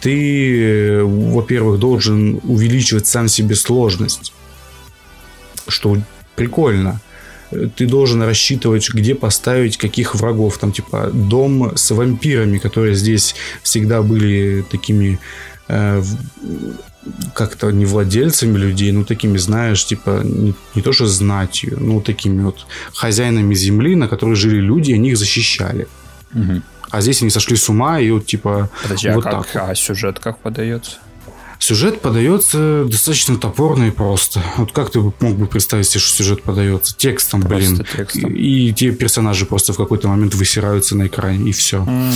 Ты, 0.00 1.00
во-первых, 1.02 1.78
должен 1.80 2.40
увеличивать 2.42 3.06
сам 3.06 3.28
себе 3.28 3.54
сложность, 3.54 4.34
что 5.68 5.96
прикольно. 6.36 7.00
Ты 7.76 7.86
должен 7.86 8.22
рассчитывать, 8.22 8.90
где 8.92 9.14
поставить 9.14 9.78
каких 9.78 10.14
врагов. 10.14 10.58
Там, 10.58 10.72
типа, 10.72 11.10
дом 11.12 11.72
с 11.76 11.90
вампирами, 11.92 12.58
которые 12.58 12.94
здесь 12.94 13.34
всегда 13.62 14.02
были 14.02 14.64
такими 14.70 15.14
э, 15.14 15.53
как-то 17.34 17.70
не 17.70 17.84
владельцами 17.84 18.56
людей, 18.56 18.92
ну, 18.92 19.04
такими, 19.04 19.36
знаешь, 19.36 19.84
типа, 19.84 20.22
не, 20.24 20.54
не 20.74 20.82
то 20.82 20.92
что 20.92 21.06
знатью, 21.06 21.76
ну, 21.80 22.00
такими 22.00 22.42
вот 22.42 22.66
хозяинами 22.94 23.54
земли, 23.54 23.94
на 23.94 24.08
которой 24.08 24.36
жили 24.36 24.60
люди, 24.60 24.92
они 24.92 25.10
их 25.10 25.18
защищали. 25.18 25.86
Угу. 26.34 26.62
А 26.90 27.00
здесь 27.00 27.22
они 27.22 27.30
сошли 27.30 27.56
с 27.56 27.68
ума, 27.68 28.00
и 28.00 28.10
вот, 28.10 28.26
типа, 28.26 28.70
Подожди, 28.82 29.10
вот 29.10 29.26
а, 29.26 29.30
как, 29.30 29.46
так. 29.46 29.68
а 29.68 29.74
сюжет 29.74 30.18
как 30.18 30.38
подается? 30.38 30.98
Сюжет 31.58 32.00
подается 32.00 32.84
достаточно 32.84 33.38
топорно 33.38 33.84
и 33.84 33.90
просто. 33.90 34.42
Вот 34.56 34.72
как 34.72 34.90
ты 34.90 35.00
мог 35.00 35.36
бы 35.36 35.46
представить 35.46 35.88
себе, 35.88 36.00
что 36.00 36.16
сюжет 36.16 36.42
подается? 36.42 36.94
Текстом, 36.96 37.42
просто 37.42 37.70
блин. 37.70 37.86
Текстом. 37.96 38.34
И, 38.34 38.68
и 38.68 38.72
те 38.72 38.92
персонажи 38.92 39.46
просто 39.46 39.72
в 39.72 39.76
какой-то 39.76 40.08
момент 40.08 40.34
высираются 40.34 40.96
на 40.96 41.06
экране, 41.06 41.50
и 41.50 41.52
все. 41.52 41.82
Mm. 41.82 42.12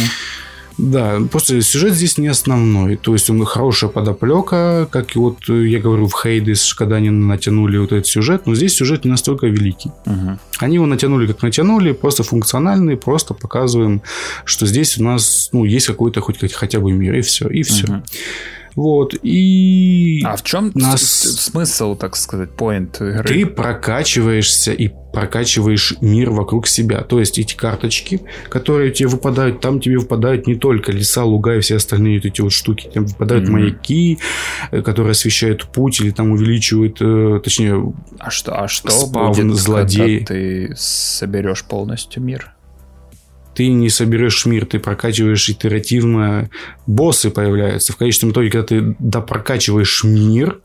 Да, 0.78 1.18
просто 1.31 1.60
сюжет 1.60 1.94
здесь 1.94 2.18
не 2.18 2.28
основной. 2.28 2.97
То 2.97 3.12
есть 3.12 3.28
он 3.28 3.44
хорошая 3.44 3.90
подоплека, 3.90 4.89
как 4.90 5.16
и 5.16 5.18
вот 5.18 5.48
я 5.48 5.81
говорю 5.81 6.07
в 6.07 6.15
Хейдис, 6.15 6.73
когда 6.74 6.97
они 6.97 7.10
натянули 7.10 7.78
вот 7.78 7.92
этот 7.92 8.07
сюжет, 8.07 8.47
но 8.47 8.55
здесь 8.55 8.76
сюжет 8.76 9.05
не 9.05 9.10
настолько 9.10 9.48
великий. 9.48 9.90
Угу. 10.07 10.39
Они 10.58 10.76
его 10.76 10.86
натянули 10.86 11.26
как 11.26 11.42
натянули, 11.42 11.92
просто 11.92 12.23
функциональный, 12.23 12.97
просто 12.97 13.34
показываем, 13.34 14.02
что 14.44 14.66
здесь 14.66 14.98
у 14.98 15.05
нас 15.05 15.50
ну, 15.52 15.65
есть 15.65 15.89
какой-то 15.89 16.20
хоть 16.20 16.52
хотя 16.52 16.78
бы 16.78 16.92
мир, 16.92 17.16
и 17.16 17.23
все, 17.23 17.48
и 17.48 17.62
все. 17.62 17.84
Угу. 17.86 18.02
Вот, 18.76 19.15
и... 19.24 20.23
А 20.24 20.36
в 20.36 20.44
чем 20.44 20.70
нас... 20.76 21.02
смысл, 21.02 21.97
так 21.97 22.15
сказать, 22.15 22.50
поинт 22.52 23.00
игры? 23.00 23.24
Ты 23.24 23.44
прокачиваешься 23.44 24.70
и 24.70 24.90
прокачиваешь 25.19 25.95
мир 26.01 26.31
вокруг 26.31 26.69
себя. 26.69 27.01
То 27.03 27.19
есть 27.19 27.41
эти 27.41 27.57
карточки, 27.57 28.21
которые 28.49 28.93
тебе 28.93 29.09
выпадают, 29.09 29.61
там 29.61 29.81
тебе 29.81 29.99
выпадают 29.99 30.47
не 30.47 30.55
только 30.55 30.93
леса, 30.93 31.25
луга 31.25 31.57
и 31.57 31.61
все 31.61 31.77
остальные 31.77 32.19
вот 32.19 32.27
эти 32.27 32.41
вот 32.41 32.53
штуки. 32.53 32.89
Там 32.95 33.05
выпадают 33.05 33.49
mm-hmm. 33.49 33.53
маяки, 33.53 34.19
э, 34.71 34.81
которые 34.83 35.11
освещают 35.11 35.67
путь 35.73 36.01
или 36.01 36.11
там 36.11 36.31
увеличивают, 36.31 36.99
э, 37.01 37.41
точнее... 37.43 37.93
А 38.21 38.31
что, 38.31 38.63
а 38.63 38.69
что 38.69 38.91
спавн 38.91 39.49
будет, 39.49 39.57
злодей. 39.57 40.19
когда 40.19 40.35
ты 40.35 40.75
соберешь 40.77 41.65
полностью 41.65 42.23
мир? 42.23 42.53
ты 43.55 43.73
не 43.73 43.91
соберешь 43.91 44.47
мир, 44.47 44.67
ты 44.67 44.79
прокачиваешь 44.79 45.49
итеративно, 45.49 46.49
боссы 46.87 47.29
появляются. 47.29 47.93
В 47.93 47.97
конечном 47.97 48.31
итоге, 48.31 48.51
когда 48.51 48.67
ты 48.69 48.95
допрокачиваешь 49.01 50.05
мир, 50.05 50.61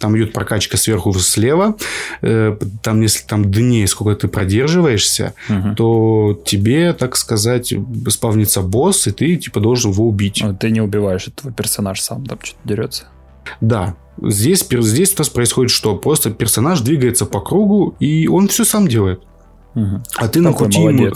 там 0.00 0.16
идет 0.16 0.32
прокачка 0.32 0.76
сверху 0.76 1.12
слева, 1.12 1.76
э, 2.22 2.56
там 2.82 3.00
если 3.02 3.26
там 3.26 3.50
дней, 3.50 3.86
сколько 3.86 4.20
ты 4.20 4.28
продерживаешься, 4.28 5.34
угу. 5.48 5.74
то 5.76 6.40
тебе, 6.44 6.92
так 6.94 7.16
сказать, 7.16 7.72
спавнится 8.08 8.62
босс, 8.62 9.06
и 9.06 9.12
ты 9.12 9.36
типа 9.36 9.60
должен 9.60 9.92
его 9.92 10.08
убить. 10.08 10.40
Но 10.42 10.54
ты 10.54 10.70
не 10.70 10.80
убиваешь, 10.80 11.28
этого 11.28 11.52
персонаж 11.52 12.00
сам 12.00 12.26
там 12.26 12.38
что-то 12.42 12.60
дерется. 12.64 13.04
Да, 13.60 13.94
здесь, 14.22 14.66
здесь 14.68 15.14
у 15.14 15.18
нас 15.18 15.28
происходит 15.28 15.70
что? 15.70 15.96
Просто 15.96 16.30
персонаж 16.30 16.80
двигается 16.80 17.26
по 17.26 17.40
кругу, 17.40 17.94
и 18.00 18.26
он 18.26 18.48
все 18.48 18.64
сам 18.64 18.88
делает. 18.88 19.22
Угу. 19.74 20.02
А 20.16 20.28
ты 20.28 20.42
Такой 20.42 20.42
на 20.42 20.52
пути 20.52 20.78
молодец. 20.78 21.00
ему 21.00 21.14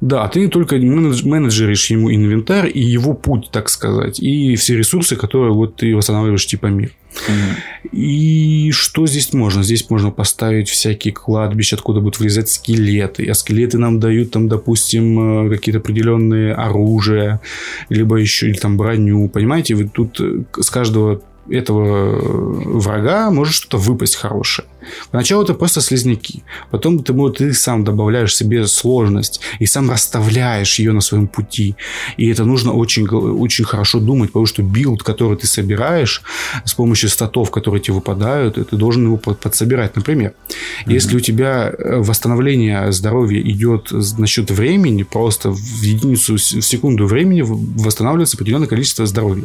да, 0.00 0.28
ты 0.28 0.48
только 0.48 0.76
менеджеришь 0.76 1.90
ему 1.90 2.12
инвентарь 2.12 2.70
и 2.72 2.80
его 2.80 3.14
путь, 3.14 3.50
так 3.50 3.68
сказать, 3.68 4.20
и 4.20 4.54
все 4.56 4.76
ресурсы, 4.76 5.16
которые 5.16 5.52
вот 5.52 5.76
ты 5.76 5.96
восстанавливаешь 5.96 6.46
типа 6.46 6.66
мир. 6.66 6.92
Угу. 7.28 7.96
И 7.96 8.70
что 8.72 9.06
здесь 9.06 9.32
можно? 9.32 9.62
Здесь 9.62 9.88
можно 9.88 10.10
поставить 10.10 10.68
всякие 10.68 11.14
кладбища, 11.14 11.76
откуда 11.76 12.00
будут 12.00 12.18
вылезать 12.18 12.50
скелеты. 12.50 13.26
А 13.26 13.34
скелеты 13.34 13.78
нам 13.78 14.00
дают 14.00 14.32
там, 14.32 14.48
допустим, 14.48 15.46
э, 15.46 15.50
какие-то 15.50 15.78
определенные 15.78 16.52
оружия, 16.52 17.40
либо 17.88 18.16
еще 18.16 18.48
или 18.48 18.58
там 18.58 18.76
броню. 18.76 19.28
Понимаете, 19.30 19.74
вы 19.74 19.88
тут 19.88 20.20
э, 20.20 20.42
с 20.60 20.68
каждого 20.68 21.22
этого 21.48 22.80
врага 22.80 23.30
может 23.30 23.54
что-то 23.54 23.78
выпасть 23.78 24.16
хорошее. 24.16 24.68
Поначалу 25.10 25.42
это 25.42 25.54
просто 25.54 25.80
слизняки. 25.80 26.42
Потом 26.70 27.02
ты, 27.02 27.12
ты 27.30 27.54
сам 27.54 27.84
добавляешь 27.84 28.34
себе 28.34 28.66
сложность 28.66 29.40
и 29.58 29.66
сам 29.66 29.90
расставляешь 29.90 30.78
ее 30.78 30.92
на 30.92 31.00
своем 31.00 31.28
пути. 31.28 31.76
И 32.16 32.28
это 32.28 32.44
нужно 32.44 32.72
очень, 32.72 33.06
очень 33.06 33.64
хорошо 33.64 34.00
думать, 34.00 34.30
потому 34.30 34.46
что 34.46 34.62
build, 34.62 35.02
который 35.02 35.36
ты 35.36 35.46
собираешь 35.46 36.22
с 36.64 36.74
помощью 36.74 37.08
статов, 37.08 37.50
которые 37.50 37.80
тебе 37.80 37.94
выпадают, 37.94 38.54
ты 38.54 38.76
должен 38.76 39.04
его 39.04 39.16
подсобирать. 39.16 39.96
Например, 39.96 40.32
mm-hmm. 40.32 40.92
если 40.92 41.16
у 41.16 41.20
тебя 41.20 41.72
э, 41.76 41.96
восстановление 42.00 42.92
здоровья 42.92 43.40
идет 43.40 43.92
насчет 44.18 44.50
времени, 44.50 45.02
просто 45.02 45.50
в 45.50 45.82
единицу, 45.82 46.34
в 46.34 46.38
секунду 46.38 47.06
времени 47.06 47.42
восстанавливается 47.42 48.36
определенное 48.36 48.68
количество 48.68 49.06
здоровья. 49.06 49.44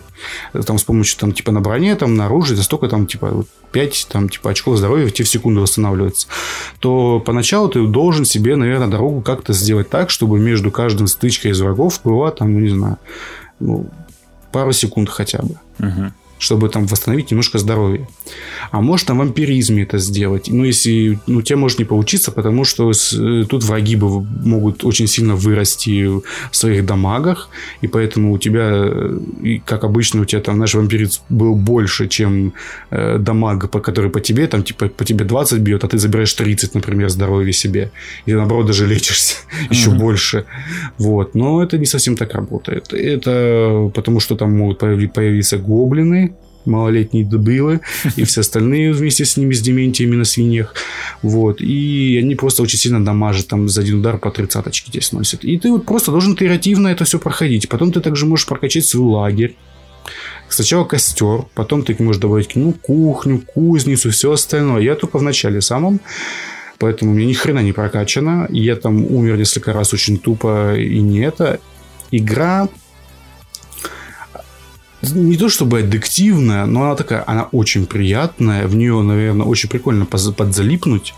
Там 0.65 0.77
с 0.77 0.83
помощью 0.83 1.19
там, 1.19 1.31
типа 1.31 1.51
на 1.51 1.61
броне, 1.61 1.95
там 1.95 2.15
на 2.15 2.25
оружии, 2.25 2.53
это 2.53 2.63
столько 2.63 2.87
там 2.87 3.07
типа 3.07 3.45
5 3.71 4.07
там, 4.09 4.29
типа, 4.29 4.51
очков 4.51 4.77
здоровья 4.77 5.09
тебе 5.09 5.25
в 5.31 5.33
секунду 5.33 5.61
восстанавливается, 5.61 6.27
то 6.79 7.21
поначалу 7.25 7.69
ты 7.69 7.85
должен 7.87 8.25
себе, 8.25 8.55
наверное, 8.55 8.87
дорогу 8.87 9.21
как-то 9.21 9.53
сделать 9.53 9.89
так, 9.89 10.09
чтобы 10.09 10.39
между 10.39 10.71
каждым 10.71 11.07
стычкой 11.07 11.51
из 11.51 11.61
врагов 11.61 12.01
была 12.03 12.31
там, 12.31 12.53
ну, 12.53 12.59
не 12.59 12.69
знаю, 12.69 12.97
ну, 13.59 13.89
пару 14.51 14.73
секунд 14.73 15.09
хотя 15.09 15.39
бы. 15.39 15.55
Угу 15.79 16.11
чтобы 16.41 16.69
там 16.69 16.87
восстановить 16.87 17.31
немножко 17.31 17.59
здоровье. 17.59 18.07
А 18.71 18.81
может 18.81 19.09
на 19.09 19.15
вампиризме 19.15 19.83
это 19.83 19.99
сделать. 19.99 20.47
Ну, 20.47 20.63
если, 20.63 21.19
ну, 21.27 21.41
тебе 21.43 21.57
может 21.57 21.79
не 21.79 21.85
получиться, 21.85 22.31
потому 22.31 22.65
что 22.65 22.91
с, 22.91 23.13
э, 23.13 23.45
тут 23.47 23.63
враги 23.63 23.95
бы 23.95 24.21
могут 24.21 24.83
очень 24.83 25.07
сильно 25.07 25.35
вырасти 25.35 26.07
в 26.07 26.23
своих 26.51 26.83
дамагах, 26.85 27.49
и 27.81 27.87
поэтому 27.87 28.31
у 28.33 28.37
тебя, 28.39 28.69
э, 28.71 29.19
и, 29.43 29.59
как 29.59 29.83
обычно, 29.83 30.21
у 30.21 30.25
тебя 30.25 30.41
там 30.41 30.57
наш 30.57 30.73
вампирец 30.73 31.21
был 31.29 31.53
больше, 31.53 32.07
чем 32.07 32.53
э, 32.89 33.19
дамаг, 33.19 33.69
по 33.69 33.79
который 33.79 34.09
по 34.09 34.19
тебе, 34.19 34.47
там, 34.47 34.63
типа, 34.63 34.87
по 34.87 35.05
тебе 35.05 35.25
20 35.25 35.59
бьет, 35.59 35.83
а 35.83 35.87
ты 35.87 35.99
забираешь 35.99 36.33
30, 36.33 36.73
например, 36.73 37.09
здоровья 37.09 37.51
себе. 37.51 37.91
И 38.25 38.33
наоборот, 38.33 38.65
даже 38.65 38.87
лечишься 38.87 39.35
mm-hmm. 39.51 39.67
еще 39.69 39.91
больше. 39.91 40.45
Вот. 40.97 41.35
Но 41.35 41.61
это 41.61 41.77
не 41.77 41.85
совсем 41.85 42.17
так 42.17 42.33
работает. 42.33 42.93
Это 42.93 43.91
потому, 43.93 44.19
что 44.19 44.35
там 44.35 44.57
могут 44.57 44.79
появиться 44.79 45.57
гоблины, 45.57 46.30
малолетние 46.65 47.23
дебилы 47.23 47.81
и 48.15 48.23
все 48.23 48.41
остальные 48.41 48.93
вместе 48.93 49.25
с 49.25 49.37
ними, 49.37 49.53
с 49.53 49.61
дементиями 49.61 50.15
на 50.15 50.25
свиньях. 50.25 50.75
Вот. 51.21 51.61
И 51.61 52.19
они 52.21 52.35
просто 52.35 52.63
очень 52.63 52.79
сильно 52.79 53.03
дамажат, 53.03 53.47
там 53.47 53.69
за 53.69 53.81
один 53.81 53.99
удар 53.99 54.17
по 54.17 54.31
тридцаточке 54.31 54.89
здесь 54.89 55.11
носят. 55.11 55.43
И 55.43 55.57
ты 55.57 55.71
вот 55.71 55.85
просто 55.85 56.11
должен 56.11 56.35
креативно 56.35 56.87
это 56.87 57.05
все 57.05 57.19
проходить. 57.19 57.69
Потом 57.69 57.91
ты 57.91 58.01
также 58.01 58.25
можешь 58.25 58.45
прокачать 58.45 58.85
свой 58.85 59.07
лагерь. 59.07 59.55
Сначала 60.49 60.83
костер, 60.83 61.45
потом 61.53 61.83
ты 61.83 61.95
можешь 61.99 62.21
добавить 62.21 62.55
ну, 62.55 62.73
кухню, 62.73 63.39
кузницу, 63.39 64.09
все 64.09 64.33
остальное. 64.33 64.81
Я 64.81 64.95
только 64.95 65.17
в 65.17 65.21
начале 65.21 65.61
самом, 65.61 66.01
поэтому 66.77 67.11
у 67.11 67.13
меня 67.13 67.27
ни 67.27 67.33
хрена 67.33 67.59
не 67.59 67.71
прокачано. 67.71 68.47
Я 68.49 68.75
там 68.75 69.05
умер 69.05 69.37
несколько 69.37 69.71
раз 69.71 69.93
очень 69.93 70.17
тупо 70.17 70.75
и 70.75 70.99
не 70.99 71.19
это. 71.19 71.59
Игра 72.11 72.67
не 75.01 75.37
то 75.37 75.49
чтобы 75.49 75.79
аддиктивная, 75.79 76.65
но 76.65 76.83
она 76.83 76.95
такая, 76.95 77.23
она 77.27 77.43
очень 77.51 77.85
приятная. 77.85 78.67
В 78.67 78.75
нее, 78.75 79.01
наверное, 79.01 79.45
очень 79.45 79.69
прикольно 79.69 80.05
подзалипнуть. 80.05 81.13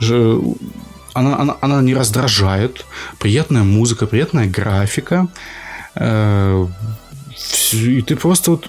Она, 0.00 1.38
она, 1.38 1.56
она 1.60 1.82
не 1.82 1.94
раздражает. 1.94 2.84
Приятная 3.18 3.62
музыка, 3.62 4.06
приятная 4.06 4.46
графика. 4.46 5.28
Э, 5.94 6.66
и 7.72 8.02
ты 8.02 8.16
просто 8.16 8.50
вот 8.52 8.68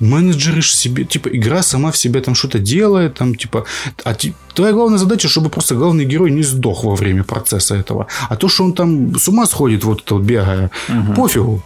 менеджеришь 0.00 0.74
себе, 0.74 1.04
типа, 1.04 1.28
игра 1.28 1.62
сама 1.62 1.90
в 1.90 1.96
себе 1.96 2.20
там 2.20 2.34
что-то 2.34 2.58
делает, 2.58 3.14
там, 3.14 3.34
типа, 3.34 3.64
а 4.04 4.14
ти, 4.14 4.34
твоя 4.54 4.72
главная 4.72 4.98
задача, 4.98 5.28
чтобы 5.28 5.48
просто 5.48 5.74
главный 5.74 6.04
герой 6.04 6.30
не 6.30 6.42
сдох 6.42 6.84
во 6.84 6.94
время 6.94 7.24
процесса 7.24 7.74
этого. 7.76 8.06
А 8.28 8.36
то, 8.36 8.48
что 8.48 8.64
он 8.64 8.72
там 8.72 9.18
с 9.18 9.28
ума 9.28 9.46
сходит, 9.46 9.84
вот 9.84 10.02
это 10.02 10.14
вот 10.14 10.24
бегая, 10.24 10.70
угу. 10.88 11.14
пофигу. 11.14 11.62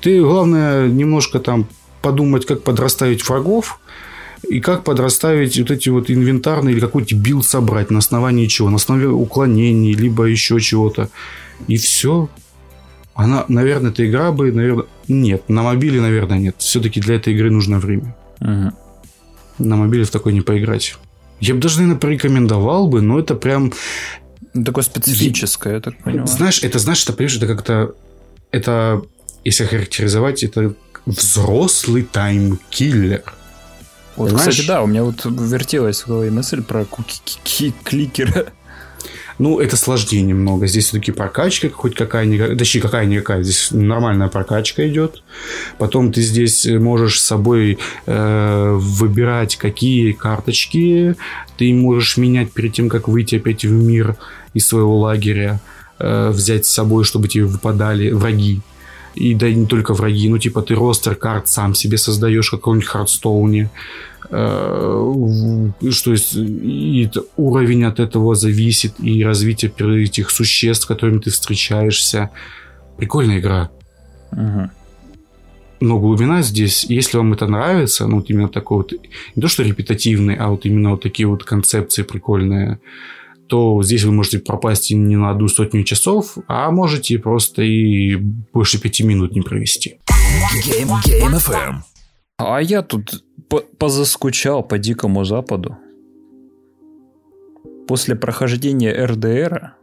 Ты, 0.00 0.20
главное, 0.20 0.88
немножко 0.88 1.38
там 1.38 1.66
подумать, 2.06 2.46
как 2.46 2.62
подрасставить 2.62 3.28
врагов, 3.28 3.80
и 4.48 4.60
как 4.60 4.84
подрасставить 4.84 5.58
вот 5.58 5.70
эти 5.72 5.88
вот 5.88 6.08
инвентарные 6.08 6.72
или 6.72 6.80
какой-то 6.80 7.16
build 7.16 7.44
собрать, 7.44 7.90
на 7.90 7.98
основании 7.98 8.46
чего? 8.46 8.70
На 8.70 8.76
основе 8.76 9.08
уклонений, 9.08 9.92
либо 9.92 10.24
еще 10.24 10.60
чего-то. 10.60 11.08
И 11.66 11.76
все. 11.76 12.28
Она, 13.14 13.44
наверное, 13.48 13.90
эта 13.90 14.08
игра 14.08 14.30
бы, 14.30 14.52
наверное... 14.52 14.84
Нет, 15.08 15.48
на 15.48 15.62
мобиле, 15.62 16.00
наверное, 16.00 16.38
нет. 16.38 16.54
Все-таки 16.58 17.00
для 17.00 17.16
этой 17.16 17.34
игры 17.34 17.50
нужно 17.50 17.80
время. 17.80 18.14
Угу. 18.40 18.72
На 19.58 19.76
мобиле 19.76 20.04
в 20.04 20.10
такой 20.10 20.32
не 20.32 20.42
поиграть. 20.42 20.94
Я 21.40 21.54
бы 21.54 21.60
даже, 21.60 21.78
наверное, 21.78 21.98
порекомендовал 21.98 22.86
бы, 22.86 23.00
но 23.00 23.18
это 23.18 23.34
прям... 23.34 23.72
Такое 24.64 24.84
специфическое, 24.84 25.74
я 25.74 25.80
так 25.80 25.98
понимаю. 26.04 26.28
Знаешь, 26.28 26.62
это, 26.62 26.78
знаешь, 26.78 27.02
это, 27.02 27.14
понимаешь, 27.14 27.36
это 27.36 27.46
как-то... 27.48 27.94
Это, 28.52 29.02
если 29.44 29.64
характеризовать, 29.64 30.44
это 30.44 30.74
взрослый 31.06 32.02
таймкиллер. 32.02 33.22
Вот, 34.16 34.28
Понимаешь? 34.28 34.50
кстати, 34.50 34.66
да, 34.66 34.82
у 34.82 34.86
меня 34.86 35.04
вот 35.04 35.24
вертелась 35.24 36.02
в 36.02 36.08
голове 36.08 36.30
мысль 36.30 36.62
про 36.62 36.86
кликера. 37.84 38.46
Ну, 39.38 39.60
это 39.60 39.76
сложнее 39.76 40.22
немного. 40.22 40.66
Здесь 40.66 40.86
все-таки 40.86 41.12
прокачка 41.12 41.68
хоть 41.68 41.94
какая-никакая, 41.94 42.56
точнее, 42.56 42.80
какая-никакая. 42.80 43.42
Здесь 43.42 43.68
нормальная 43.70 44.28
прокачка 44.28 44.88
идет. 44.88 45.22
Потом 45.76 46.10
ты 46.10 46.22
здесь 46.22 46.64
можешь 46.64 47.20
с 47.20 47.26
собой 47.26 47.78
э, 48.06 48.76
выбирать, 48.78 49.56
какие 49.56 50.12
карточки 50.12 51.16
ты 51.58 51.74
можешь 51.74 52.16
менять 52.16 52.50
перед 52.52 52.72
тем, 52.72 52.88
как 52.88 53.08
выйти 53.08 53.36
опять 53.36 53.64
в 53.64 53.70
мир 53.70 54.16
из 54.54 54.66
своего 54.66 54.98
лагеря. 54.98 55.60
Э, 55.98 56.30
взять 56.30 56.64
с 56.64 56.70
собой, 56.70 57.04
чтобы 57.04 57.28
тебе 57.28 57.44
выпадали 57.44 58.12
враги 58.12 58.62
и 59.16 59.34
да 59.34 59.50
не 59.50 59.66
только 59.66 59.94
враги, 59.94 60.28
ну 60.28 60.38
типа 60.38 60.62
ты 60.62 60.74
ростер 60.74 61.14
карт 61.14 61.48
сам 61.48 61.74
себе 61.74 61.98
создаешь, 61.98 62.50
как 62.50 62.60
какой-нибудь 62.60 62.88
Хардстоуне, 62.88 63.70
э, 64.30 65.70
что 65.90 66.12
есть 66.12 66.34
и 66.36 67.10
уровень 67.36 67.84
от 67.84 67.98
этого 67.98 68.34
зависит, 68.34 68.94
и 69.00 69.24
развитие 69.24 69.72
этих 70.04 70.30
существ, 70.30 70.84
с 70.84 70.86
которыми 70.86 71.18
ты 71.18 71.30
встречаешься. 71.30 72.30
Прикольная 72.98 73.38
игра. 73.38 73.70
Угу. 74.32 74.70
Но 75.80 75.98
глубина 75.98 76.42
здесь, 76.42 76.84
если 76.84 77.18
вам 77.18 77.34
это 77.34 77.46
нравится, 77.46 78.06
ну, 78.06 78.16
вот 78.16 78.30
именно 78.30 78.48
такой 78.48 78.78
вот, 78.78 78.92
не 79.34 79.42
то 79.42 79.48
что 79.48 79.62
репетативный, 79.62 80.34
а 80.34 80.48
вот 80.48 80.64
именно 80.64 80.90
вот 80.90 81.02
такие 81.02 81.26
вот 81.26 81.44
концепции 81.44 82.02
прикольные, 82.02 82.80
то 83.48 83.82
здесь 83.82 84.04
вы 84.04 84.12
можете 84.12 84.38
пропасть 84.38 84.90
не 84.90 85.16
на 85.16 85.30
одну 85.30 85.48
сотню 85.48 85.84
часов, 85.84 86.36
а 86.48 86.70
можете 86.70 87.18
просто 87.18 87.62
и 87.62 88.16
больше 88.16 88.80
пяти 88.80 89.04
минут 89.04 89.32
не 89.32 89.42
провести. 89.42 89.98
Game, 90.66 90.88
Game 91.06 91.36
FM. 91.36 91.74
А 92.38 92.60
я 92.60 92.82
тут 92.82 93.24
позаскучал 93.78 94.62
по 94.62 94.78
Дикому 94.78 95.24
Западу. 95.24 95.76
После 97.88 98.16
прохождения 98.16 98.92
РДР 99.06 99.74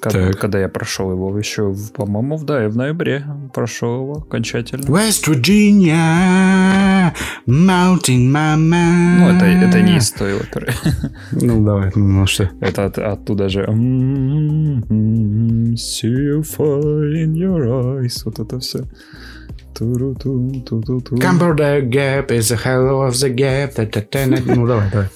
когда, 0.00 0.32
когда 0.32 0.60
я 0.60 0.68
прошел 0.68 1.10
его 1.10 1.36
еще, 1.38 1.74
по-моему, 1.94 2.38
да, 2.42 2.68
в 2.68 2.76
ноябре 2.76 3.24
прошел 3.52 4.02
его 4.02 4.12
окончательно. 4.18 4.84
West 4.86 5.26
Virginia, 5.28 7.14
Mountain 7.46 8.30
Mama. 8.30 9.18
Ну, 9.18 9.28
это, 9.30 9.44
это 9.46 9.80
не 9.82 9.96
из 9.96 10.10
той 10.10 10.36
оперы. 10.36 10.74
Ну, 11.32 11.64
давай, 11.64 11.90
ну 11.94 12.26
что. 12.26 12.50
Это 12.60 12.86
от, 12.86 12.98
оттуда 12.98 13.48
же. 13.48 13.64
See 15.74 16.08
you 16.10 16.42
fire 16.42 17.12
in 17.12 17.32
your 17.34 17.66
eyes. 17.66 18.22
Вот 18.24 18.38
это 18.38 18.58
все. 18.60 18.84
Camber 21.20 21.54
gap 21.88 22.30
is 22.30 22.50
a 22.52 22.56
hell 22.56 23.08
of 23.08 23.12
the 23.12 23.34
gap. 23.34 23.74
Ну, 24.46 24.66
давай, 24.66 24.90
давай. 24.90 25.08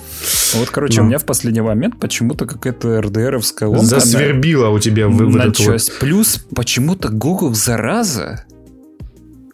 Вот, 0.54 0.70
короче, 0.70 1.02
у 1.02 1.04
меня 1.04 1.18
в 1.18 1.24
последний 1.24 1.60
момент 1.60 1.98
почему-то 2.00 2.46
какая-то 2.46 3.00
РДРовская 3.00 3.68
ломка... 3.68 3.84
Засвербила 3.84 4.68
у 4.70 4.78
тебя 4.78 5.08
в 5.08 5.20
началась. 5.20 5.90
Плюс 5.90 6.44
почему-то 6.54 7.08
Google, 7.08 7.54
зараза, 7.54 8.44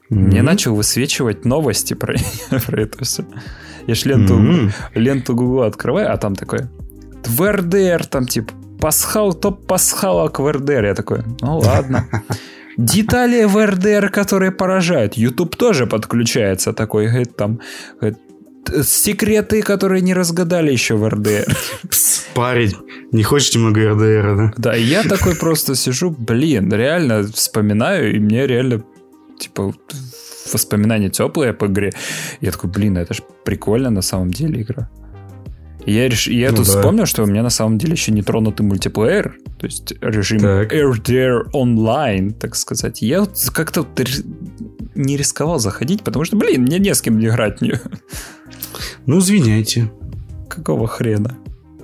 мне 0.08 0.42
начал 0.42 0.74
высвечивать 0.74 1.44
новости 1.44 1.94
про, 1.94 2.14
про 2.66 2.82
это 2.82 3.04
все. 3.04 3.24
Я 3.86 3.94
ж 3.94 4.04
ленту, 4.04 4.70
ленту 4.94 5.34
Google 5.34 5.62
открываю, 5.62 6.12
а 6.12 6.16
там 6.16 6.34
такое 6.34 6.70
в 7.26 7.52
РДР, 7.52 8.06
там 8.06 8.26
типа 8.26 8.52
пасхал, 8.80 9.32
топ 9.34 9.66
пасхалок 9.66 10.38
в 10.38 10.50
РДР. 10.50 10.84
Я 10.84 10.94
такой, 10.94 11.22
ну 11.40 11.58
ладно. 11.58 12.08
Детали 12.76 13.44
в 13.44 13.56
РДР, 13.64 14.10
которые 14.10 14.50
поражают. 14.50 15.16
YouTube 15.16 15.56
тоже 15.56 15.86
подключается 15.86 16.72
такой, 16.72 17.08
говорит, 17.08 17.36
там, 17.36 17.60
говорит, 18.00 18.18
секреты, 18.82 19.62
которые 19.62 20.02
не 20.02 20.14
разгадали 20.14 20.72
еще 20.72 20.94
в 20.94 21.08
РДР. 21.08 21.46
Парень, 22.34 22.74
не 23.12 23.22
хочешь 23.22 23.54
немного 23.54 23.90
РДР, 23.90 24.36
да? 24.36 24.52
Да, 24.56 24.74
я 24.74 25.02
такой 25.02 25.36
просто 25.36 25.74
сижу, 25.74 26.10
блин, 26.10 26.72
реально 26.72 27.22
вспоминаю, 27.22 28.14
и 28.14 28.18
мне 28.18 28.46
реально, 28.46 28.82
типа, 29.38 29.72
воспоминания 30.52 31.10
теплые 31.10 31.52
по 31.52 31.66
игре. 31.66 31.92
Я 32.40 32.50
такой, 32.50 32.70
блин, 32.70 32.96
это 32.96 33.14
ж 33.14 33.22
прикольно 33.44 33.90
на 33.90 34.02
самом 34.02 34.30
деле 34.30 34.62
игра. 34.62 34.90
Я, 35.86 36.08
реш... 36.08 36.28
я 36.28 36.50
Ну 36.50 36.58
тут 36.58 36.66
да. 36.66 36.72
вспомнил, 36.72 37.06
что 37.06 37.22
у 37.22 37.26
меня 37.26 37.42
на 37.42 37.50
самом 37.50 37.78
деле 37.78 37.92
еще 37.92 38.12
не 38.12 38.22
тронутый 38.22 38.64
мультиплеер, 38.66 39.36
то 39.58 39.66
есть 39.66 39.92
режим 40.00 40.40
Так. 40.40 40.72
RDR 40.72 41.50
онлайн, 41.52 42.32
так 42.32 42.56
сказать. 42.56 43.02
Я 43.02 43.20
вот 43.20 43.32
как-то 43.52 43.82
вот 43.82 44.08
не 44.94 45.16
рисковал 45.16 45.58
заходить, 45.58 46.02
потому 46.02 46.24
что, 46.24 46.36
блин, 46.36 46.62
мне 46.62 46.78
не 46.78 46.94
с 46.94 47.02
кем 47.02 47.20
играть. 47.20 47.60
Ну, 49.06 49.18
извиняйте. 49.18 49.90
Какого 50.48 50.86
хрена? 50.86 51.36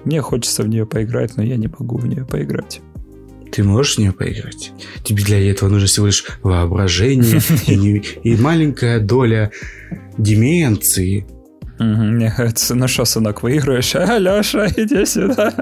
Мне 0.04 0.22
хочется 0.22 0.62
в 0.62 0.68
нее 0.68 0.86
поиграть, 0.86 1.36
но 1.36 1.42
я 1.42 1.56
не 1.56 1.68
могу 1.68 1.98
в 1.98 2.06
нее 2.06 2.24
поиграть. 2.24 2.80
Ты 3.52 3.64
можешь 3.64 3.96
в 3.96 3.98
нее 3.98 4.12
поиграть? 4.12 4.72
Тебе 5.02 5.24
для 5.24 5.50
этого 5.50 5.68
нужно 5.68 5.88
всего 5.88 6.06
лишь 6.06 6.24
воображение 6.42 7.42
и 8.22 8.36
маленькая 8.36 9.00
доля 9.00 9.50
деменции. 10.16 11.26
Мгм, 11.80 12.16
Мне 12.16 12.30
кажется, 12.36 12.74
ну 12.74 12.86
что, 12.88 13.04
сынок, 13.04 13.42
выиграешь? 13.42 13.94
А, 13.96 14.18
Леша, 14.18 14.66
иди 14.76 15.06
сюда. 15.06 15.52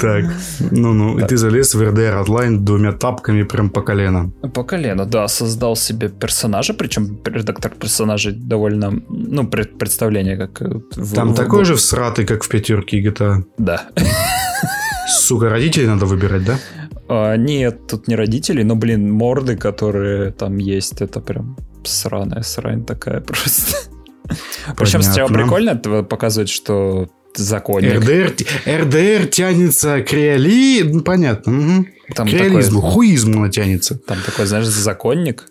Так, 0.00 0.24
ну-ну, 0.70 1.18
и 1.18 1.22
ты 1.26 1.36
залез 1.36 1.74
в 1.74 1.82
RDR 1.82 2.22
онлайн 2.22 2.64
двумя 2.64 2.92
тапками 2.92 3.42
прям 3.44 3.70
по 3.70 3.82
колено. 3.82 4.30
По 4.54 4.62
колено, 4.64 5.04
да, 5.04 5.28
создал 5.28 5.76
себе 5.76 6.08
персонажа, 6.08 6.74
причем 6.74 7.18
редактор 7.24 7.72
персонажей 7.72 8.32
довольно, 8.32 8.92
ну, 9.08 9.46
пред- 9.46 9.78
представление 9.78 10.36
как... 10.36 10.62
э, 10.62 10.80
Там 11.14 11.34
такой 11.34 11.64
же 11.64 11.74
всратый, 11.74 12.24
как 12.24 12.44
в 12.44 12.48
пятерке 12.48 13.02
GTA. 13.02 13.44
Да. 13.58 13.88
Сука, 15.08 15.48
родителей 15.50 15.86
надо 15.86 16.06
выбирать, 16.06 16.44
да? 16.44 16.58
А, 17.08 17.36
нет, 17.36 17.86
тут 17.86 18.08
не 18.08 18.16
родители, 18.16 18.62
но, 18.62 18.74
блин, 18.76 19.10
морды, 19.12 19.56
которые 19.56 20.32
там 20.32 20.58
есть, 20.58 21.00
это 21.00 21.20
прям 21.20 21.56
сраная 21.84 22.42
срань 22.42 22.84
такая 22.84 23.20
просто. 23.26 23.76
Причем 24.76 25.00
Понятно. 25.00 25.38
прикольно 25.38 25.70
это 25.70 26.02
показывать, 26.02 26.48
что 26.48 27.08
законник. 27.34 28.00
РДР, 28.00 28.34
РДР 28.66 29.26
тянется 29.28 30.00
к 30.02 30.12
реали... 30.12 30.82
Ну, 30.82 31.02
понятно. 31.02 31.52
мгм. 31.52 31.86
Там 32.14 32.26
к 32.28 32.30
такой, 32.30 32.48
реализму, 32.48 32.80
хуизму 32.80 33.42
она 33.42 33.50
тянется. 33.50 33.98
там 33.98 34.18
такой, 34.24 34.46
знаешь, 34.46 34.66
законник, 34.66 35.48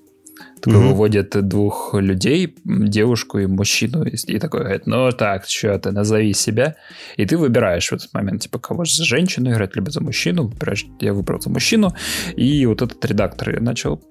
такой 0.65 0.79
Мгм. 0.79 0.89
выводит 0.89 1.47
двух 1.47 1.93
людей, 1.93 2.55
девушку 2.65 3.39
и 3.39 3.45
мужчину, 3.45 4.03
и, 4.03 4.15
и 4.15 4.39
такой 4.39 4.61
говорит, 4.61 4.87
ну 4.87 5.11
так, 5.11 5.45
что 5.47 5.77
ты, 5.79 5.91
назови 5.91 6.33
себя. 6.33 6.75
И 7.17 7.25
ты 7.25 7.37
выбираешь 7.37 7.87
в 7.89 7.93
этот 7.93 8.13
момент, 8.13 8.41
типа, 8.41 8.59
кого 8.59 8.83
же 8.83 8.95
за 8.95 9.05
женщину 9.05 9.51
играть, 9.51 9.75
либо 9.75 9.91
за 9.91 10.01
мужчину. 10.01 10.47
Выбираешь, 10.47 10.85
я 10.99 11.13
выбрал 11.13 11.39
за 11.39 11.49
мужчину. 11.49 11.95
И 12.35 12.65
вот 12.65 12.81
этот 12.81 13.03
редактор 13.05 13.61
начал 13.61 14.01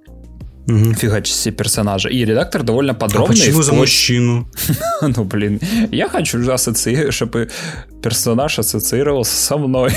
Мгм. 0.67 0.95
фигачить 0.95 1.35
все 1.37 1.51
персонажи. 1.51 2.09
И 2.11 2.25
редактор 2.25 2.63
довольно 2.63 2.93
А 2.93 2.95
подробный. 2.95 3.37
почему 3.37 3.61
за 3.63 3.73
вплоть- 3.73 3.81
мужчину? 3.81 4.49
Ну, 5.03 5.25
блин, 5.25 5.61
я 5.91 6.09
хочу, 6.09 6.51
ассоци... 6.51 7.11
чтобы 7.11 7.51
персонаж 8.03 8.59
ассоциировался 8.59 9.37
со 9.37 9.59
мной. 9.59 9.93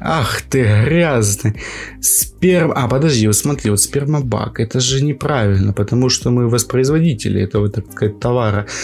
Ах 0.00 0.42
ты 0.42 0.62
грязный. 0.84 1.60
Сперм... 2.00 2.72
А, 2.74 2.88
подожди, 2.88 3.26
вот 3.26 3.36
смотри, 3.36 3.70
вот 3.70 3.80
спермобак. 3.80 4.60
Это 4.60 4.80
же 4.80 5.04
неправильно, 5.04 5.72
потому 5.72 6.08
что 6.08 6.30
мы 6.30 6.48
воспроизводители 6.48 7.42
этого, 7.42 7.68
так 7.68 7.90
сказать, 7.92 8.20
товара. 8.20 8.66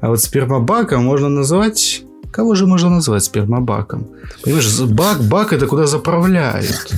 А 0.00 0.08
вот 0.08 0.22
спермобаком 0.22 1.04
можно 1.04 1.28
назвать... 1.28 2.02
Кого 2.32 2.54
же 2.54 2.66
можно 2.66 2.88
назвать 2.90 3.24
спермобаком? 3.24 4.06
Понимаешь, 4.42 4.80
бак, 4.80 5.20
бак 5.22 5.52
это 5.52 5.66
куда 5.66 5.86
заправляют. 5.86 6.90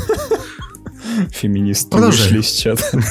Феминисты 1.31 1.91
Продолжай. 1.91 2.29
вышли 2.29 2.41
из 2.41 2.53
чата. 2.53 2.83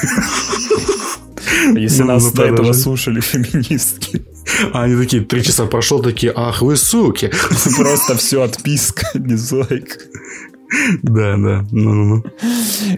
Если 1.76 2.02
Ну, 2.02 2.08
нас 2.08 2.24
ну, 2.24 2.32
до 2.32 2.44
этого 2.44 2.72
слушали 2.72 3.20
феминистки, 3.20 4.24
А 4.72 4.82
они 4.84 4.96
такие, 4.96 5.24
три 5.24 5.42
часа 5.42 5.66
прошло, 5.66 6.02
такие, 6.02 6.32
ах 6.34 6.62
вы 6.62 6.76
суки. 6.76 7.30
просто 7.76 8.16
все 8.16 8.42
отписка, 8.42 9.06
дизлайк. 9.14 9.98
Да, 11.02 11.36
да, 11.36 11.66
ну-ну-ну. 11.70 12.24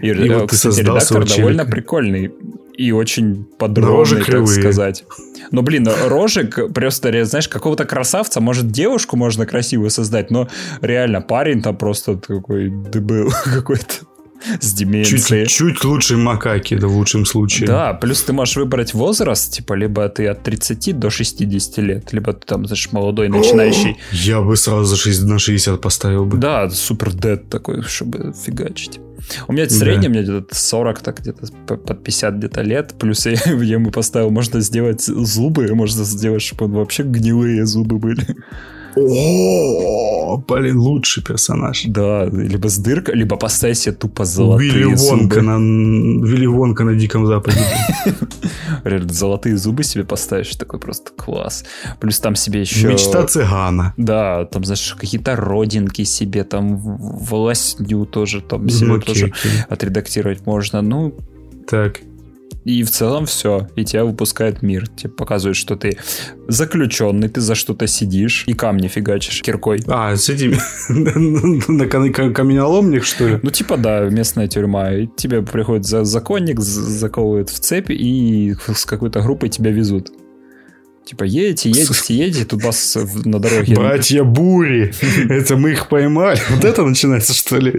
И, 0.01 0.07
И 0.07 0.29
вот 0.29 0.49
ты 0.49 0.55
создал 0.55 0.95
редактор 0.95 1.25
довольно 1.25 1.65
прикольный 1.65 2.31
и 2.77 2.91
очень 2.91 3.47
рожи 3.59 4.17
подробный, 4.17 4.21
так 4.21 4.47
сказать. 4.47 5.05
Но, 5.51 5.61
блин, 5.61 5.87
рожик 6.07 6.73
просто, 6.73 7.25
знаешь, 7.25 7.47
какого-то 7.47 7.85
красавца, 7.85 8.41
может, 8.41 8.71
девушку 8.71 9.15
можно 9.17 9.45
красивую 9.45 9.89
создать, 9.89 10.31
но 10.31 10.47
реально 10.81 11.21
парень 11.21 11.61
там 11.61 11.77
просто 11.77 12.17
такой 12.17 12.69
дебил 12.69 13.31
какой-то 13.43 14.05
с 14.61 14.73
деменцией. 14.73 15.45
Чуть, 15.47 15.75
чуть 15.75 15.83
лучше 15.83 16.17
макаки, 16.17 16.75
да, 16.75 16.87
в 16.87 16.95
лучшем 16.95 17.25
случае. 17.25 17.67
Да, 17.67 17.93
плюс 17.93 18.23
ты 18.23 18.33
можешь 18.33 18.55
выбрать 18.57 18.93
возраст, 18.93 19.53
типа, 19.53 19.73
либо 19.73 20.07
ты 20.09 20.27
от 20.27 20.43
30 20.43 20.97
до 20.99 21.09
60 21.09 21.77
лет, 21.79 22.13
либо 22.13 22.33
ты 22.33 22.45
там, 22.45 22.65
знаешь, 22.65 22.91
молодой, 22.91 23.29
начинающий. 23.29 23.97
Я 24.11 24.41
бы 24.41 24.55
сразу 24.57 24.85
за 24.85 24.97
60 24.97 25.27
на 25.27 25.39
60 25.39 25.81
поставил 25.81 26.25
бы. 26.25 26.37
Да, 26.37 26.69
супер 26.69 27.13
дед 27.13 27.49
такой, 27.49 27.81
чтобы 27.83 28.33
фигачить. 28.33 28.99
У 29.47 29.53
меня 29.53 29.67
средний, 29.69 30.07
у 30.07 30.11
меня 30.11 30.21
где-то 30.21 30.55
40, 30.55 31.01
так 31.01 31.19
где-то 31.19 31.47
под 31.67 32.03
50 32.03 32.35
где-то 32.35 32.61
лет. 32.61 32.95
Плюс 32.99 33.25
я, 33.25 33.31
я 33.45 33.75
ему 33.75 33.91
поставил, 33.91 34.29
можно 34.29 34.61
сделать 34.61 35.01
зубы, 35.01 35.67
можно 35.73 36.03
сделать, 36.03 36.41
чтобы 36.41 36.65
он 36.65 36.73
вообще 36.73 37.03
гнилые 37.03 37.65
зубы 37.65 37.97
были. 37.97 38.25
О, 38.97 40.37
блин, 40.47 40.77
лучший 40.77 41.23
персонаж. 41.23 41.83
Да, 41.85 42.25
либо 42.25 42.69
с 42.69 42.77
дыркой, 42.77 43.15
либо 43.15 43.35
поставить 43.35 43.77
себе 43.77 43.95
тупо 43.95 44.25
золотые 44.25 44.71
Вилли 44.71 44.95
Вонка, 44.95 45.35
зубы. 45.35 45.41
на, 45.41 46.25
Вилли 46.25 46.45
Вонка 46.45 46.83
на 46.83 46.95
Диком 46.95 47.25
Западе. 47.25 47.59
Реально, 48.83 49.13
Золотые 49.13 49.57
зубы 49.57 49.83
себе 49.83 50.03
поставишь, 50.03 50.55
такой 50.55 50.79
просто 50.79 51.11
класс. 51.11 51.65
Плюс 51.99 52.19
там 52.19 52.35
себе 52.35 52.61
еще... 52.61 52.87
Мечта 52.87 53.25
цыгана. 53.25 53.93
Да, 53.97 54.45
там, 54.45 54.63
знаешь, 54.63 54.95
какие-то 54.99 55.35
родинки 55.35 56.03
себе, 56.03 56.43
там 56.43 56.77
волосню 56.77 58.05
тоже 58.05 58.41
там 58.41 58.69
себе 58.69 58.99
тоже 58.99 59.33
отредактировать 59.69 60.45
можно. 60.45 60.81
Ну, 60.81 61.13
Так. 61.67 62.01
И 62.65 62.83
в 62.83 62.89
целом 62.89 63.27
все. 63.27 63.67
И 63.75 63.85
тебя 63.85 64.03
выпускает 64.03 64.61
мир. 64.63 64.87
Тебе 64.87 65.11
показывают, 65.11 65.55
что 65.55 65.75
ты 65.75 65.97
заключенный, 66.47 67.29
ты 67.29 67.39
за 67.39 67.55
что-то 67.55 67.87
сидишь 67.87 68.43
и 68.47 68.53
камни 68.53 68.87
фигачишь 68.87 69.41
киркой. 69.41 69.83
А, 69.87 70.15
с 70.15 70.27
этими 70.29 70.57
на 71.71 71.85
кам- 71.85 72.11
кам- 72.11 72.33
каменоломник, 72.33 73.05
что 73.05 73.27
ли? 73.27 73.39
Ну, 73.41 73.51
типа, 73.51 73.77
да, 73.77 74.01
местная 74.09 74.47
тюрьма. 74.47 74.93
И 74.93 75.07
тебе 75.15 75.43
приходит 75.43 75.85
за 75.85 76.03
законник, 76.03 76.59
заковывают 76.59 77.49
в 77.49 77.59
цепь 77.59 77.91
и 77.91 78.55
с 78.73 78.85
какой-то 78.85 79.21
группой 79.21 79.49
тебя 79.49 79.71
везут. 79.71 80.09
Типа, 81.05 81.23
едете, 81.23 81.69
едете, 81.69 82.13
едете, 82.15 82.45
тут 82.45 82.63
вас 82.63 82.97
на 83.25 83.39
дороге... 83.39 83.75
Братья 83.75 84.23
Бури. 84.23 84.91
Это 85.29 85.55
мы 85.55 85.71
их 85.71 85.87
поймали. 85.87 86.39
Вот 86.49 86.65
это 86.65 86.83
начинается, 86.83 87.33
что 87.33 87.57
ли? 87.57 87.71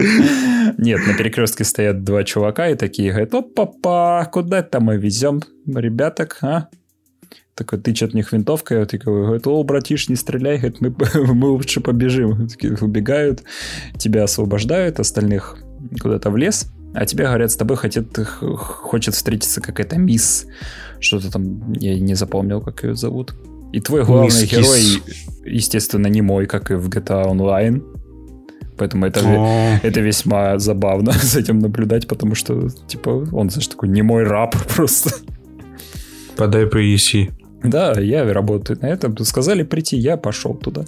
Нет, 0.79 1.07
на 1.07 1.15
перекрестке 1.15 1.65
стоят 1.65 2.05
два 2.05 2.23
чувака 2.23 2.69
и 2.69 2.77
такие 2.77 3.11
говорят, 3.11 3.35
опа-па, 3.35 4.29
куда 4.33 4.59
это 4.59 4.81
мы 4.81 4.97
везем 4.97 5.43
ребяток, 5.67 6.39
а? 6.43 6.69
Такой 7.55 7.81
тычет 7.81 8.15
них 8.15 8.33
винтовкой, 8.33 8.83
а 8.83 8.87
такой 8.87 9.25
говорит, 9.25 9.47
о, 9.47 9.63
братиш, 9.65 10.09
не 10.09 10.17
стреляй, 10.17 10.59
говорит, 10.59 10.81
мы, 10.81 10.95
мы 11.35 11.49
лучше 11.49 11.81
побежим. 11.81 12.47
Такие 12.49 12.77
убегают, 12.81 13.43
тебя 13.99 14.25
освобождают, 14.25 15.01
остальных 15.01 15.57
куда-то 16.01 16.31
в 16.31 16.37
лес, 16.37 16.67
а 16.95 17.07
тебе 17.07 17.25
говорят, 17.25 17.51
с 17.51 17.57
тобой 17.57 17.77
хотят, 17.77 18.07
хочет 18.17 19.15
встретиться 19.15 19.61
какая-то 19.61 19.99
мисс, 19.99 20.47
что-то 21.01 21.31
там, 21.31 21.73
я 21.73 21.99
не 21.99 22.15
запомнил, 22.15 22.61
как 22.61 22.85
ее 22.85 22.95
зовут. 22.95 23.35
И 23.73 23.81
твой 23.81 24.05
главный 24.05 24.27
Мисс 24.27 24.51
герой, 24.51 25.03
естественно, 25.45 26.07
не 26.07 26.23
мой, 26.23 26.47
как 26.47 26.71
и 26.71 26.75
в 26.75 26.89
GTA 26.89 27.27
Online. 27.27 27.83
Поэтому 28.79 29.07
это, 29.07 29.21
О, 29.25 29.81
это 29.83 30.01
весьма 30.01 30.59
забавно 30.59 31.13
за 31.23 31.41
этим 31.41 31.59
наблюдать, 31.59 32.07
потому 32.07 32.35
что, 32.35 32.69
типа, 32.87 33.29
он, 33.33 33.51
знаешь, 33.51 33.69
такой 33.69 33.89
не 33.89 34.03
мой 34.03 34.25
раб 34.25 34.55
просто. 34.77 35.11
Подай 36.37 36.67
принеси. 36.67 37.31
Да, 37.63 37.99
я 37.99 38.33
работаю 38.33 38.79
на 38.81 38.87
этом. 38.87 39.17
Сказали 39.19 39.63
прийти, 39.63 39.97
я 39.97 40.17
пошел 40.17 40.55
туда. 40.55 40.85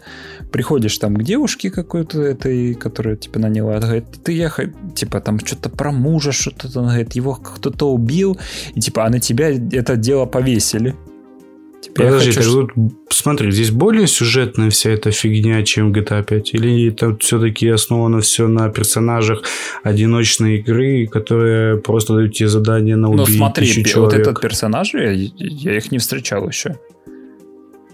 Приходишь 0.52 0.98
там 0.98 1.16
к 1.16 1.22
девушке 1.22 1.70
какой-то 1.70 2.22
этой, 2.22 2.74
которая 2.74 3.16
тебя 3.16 3.40
наняла, 3.40 3.76
она 3.76 3.86
говорит, 3.86 4.04
ты 4.22 4.32
ехай, 4.32 4.72
типа, 4.94 5.20
там 5.20 5.38
что-то 5.40 5.70
про 5.70 5.92
мужа, 5.92 6.32
что-то 6.32 6.72
там, 6.72 6.86
говорит, 6.86 7.14
его 7.14 7.34
кто-то 7.34 7.92
убил, 7.92 8.38
и 8.74 8.80
типа, 8.80 9.04
а 9.04 9.10
на 9.10 9.18
тебя 9.18 9.50
это 9.50 9.96
дело 9.96 10.26
повесили. 10.26 10.94
Типа, 11.88 12.02
я 12.02 12.10
Подожди, 12.10 12.32
хочу, 12.32 12.60
вот, 12.60 12.70
смотри, 13.08 13.50
здесь 13.50 13.70
более 13.70 14.06
сюжетная 14.06 14.70
вся 14.70 14.90
эта 14.90 15.10
фигня, 15.10 15.62
чем 15.64 15.92
GTA 15.92 16.24
5? 16.24 16.54
Или 16.54 16.90
там 16.90 17.18
все-таки 17.18 17.68
основано 17.68 18.20
все 18.20 18.46
на 18.46 18.68
персонажах 18.68 19.42
одиночной 19.82 20.58
игры, 20.58 21.06
которые 21.06 21.78
просто 21.78 22.14
дают 22.14 22.34
тебе 22.34 22.48
задание 22.48 22.96
на 22.96 23.08
Ну 23.08 23.22
убить 23.22 23.36
смотри, 23.36 23.84
вот 23.94 24.12
этот 24.12 24.40
персонаж, 24.40 24.94
я, 24.94 25.10
я 25.10 25.76
их 25.76 25.90
не 25.90 25.98
встречал 25.98 26.46
еще. 26.48 26.76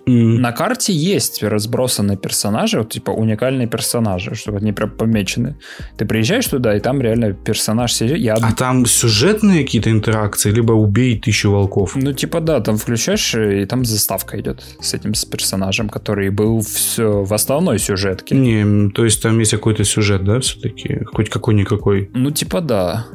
На 0.07 0.53
карте 0.53 0.93
есть 0.93 1.43
разбросаны 1.43 2.17
персонажи, 2.17 2.79
вот 2.79 2.91
типа 2.91 3.11
уникальные 3.11 3.67
персонажи, 3.67 4.35
чтобы 4.35 4.59
они 4.59 4.73
прям 4.73 4.91
помечены. 4.91 5.57
Ты 5.97 6.05
приезжаешь 6.05 6.47
туда, 6.47 6.77
и 6.77 6.81
там 6.81 7.01
реально 7.01 7.33
персонаж 7.33 7.93
сидит. 7.93 8.19
Я 8.19 8.35
А 8.35 8.53
там 8.53 8.87
сюжетные 8.87 9.65
какие-то 9.65 9.91
интеракции, 9.91 10.51
либо 10.51 10.73
убей 10.73 11.19
тысячу 11.19 11.51
волков. 11.51 11.97
Ну, 11.97 12.13
типа, 12.13 12.41
да, 12.41 12.61
там 12.61 12.77
включаешь, 12.77 13.35
и 13.35 13.65
там 13.67 13.85
заставка 13.85 14.39
идет 14.41 14.63
с 14.81 14.95
этим 14.95 15.15
с 15.15 15.25
персонажем, 15.25 15.89
который 15.89 16.31
был 16.31 16.61
в, 16.61 16.99
в 16.99 17.33
основной 17.33 17.79
сюжетке. 17.79 18.35
Не, 18.35 18.91
то 18.91 19.05
есть 19.05 19.23
там 19.23 19.39
есть 19.39 19.53
какой-то 19.53 19.85
сюжет, 19.85 20.25
да, 20.25 20.41
все-таки? 20.41 21.05
Хоть 21.05 21.31
какой-никакой. 21.31 22.11
Ну, 22.15 22.31
типа, 22.31 22.61
да. 22.61 23.07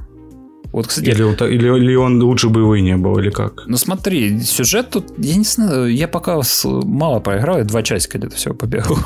Вот, 0.71 0.87
кстати, 0.87 1.09
Или, 1.09 1.23
вот- 1.23 1.41
или, 1.41 1.67
или 1.77 1.95
он 1.95 2.21
лучше 2.21 2.49
бы 2.49 2.61
его 2.61 2.75
и 2.75 2.81
не 2.81 2.95
был, 2.95 3.17
или 3.19 3.31
как? 3.31 3.63
ну 3.65 3.75
смотри, 3.77 4.39
сюжет 4.41 4.89
тут, 4.91 5.05
я 5.17 5.35
не 5.35 5.43
знаю, 5.43 5.91
я 5.93 6.07
пока 6.07 6.41
мало 6.63 7.19
поиграл, 7.19 7.57
я 7.57 7.63
два 7.63 7.81
часика 7.81 8.17
где-то 8.19 8.35
всего 8.35 8.53
побегал 8.53 8.97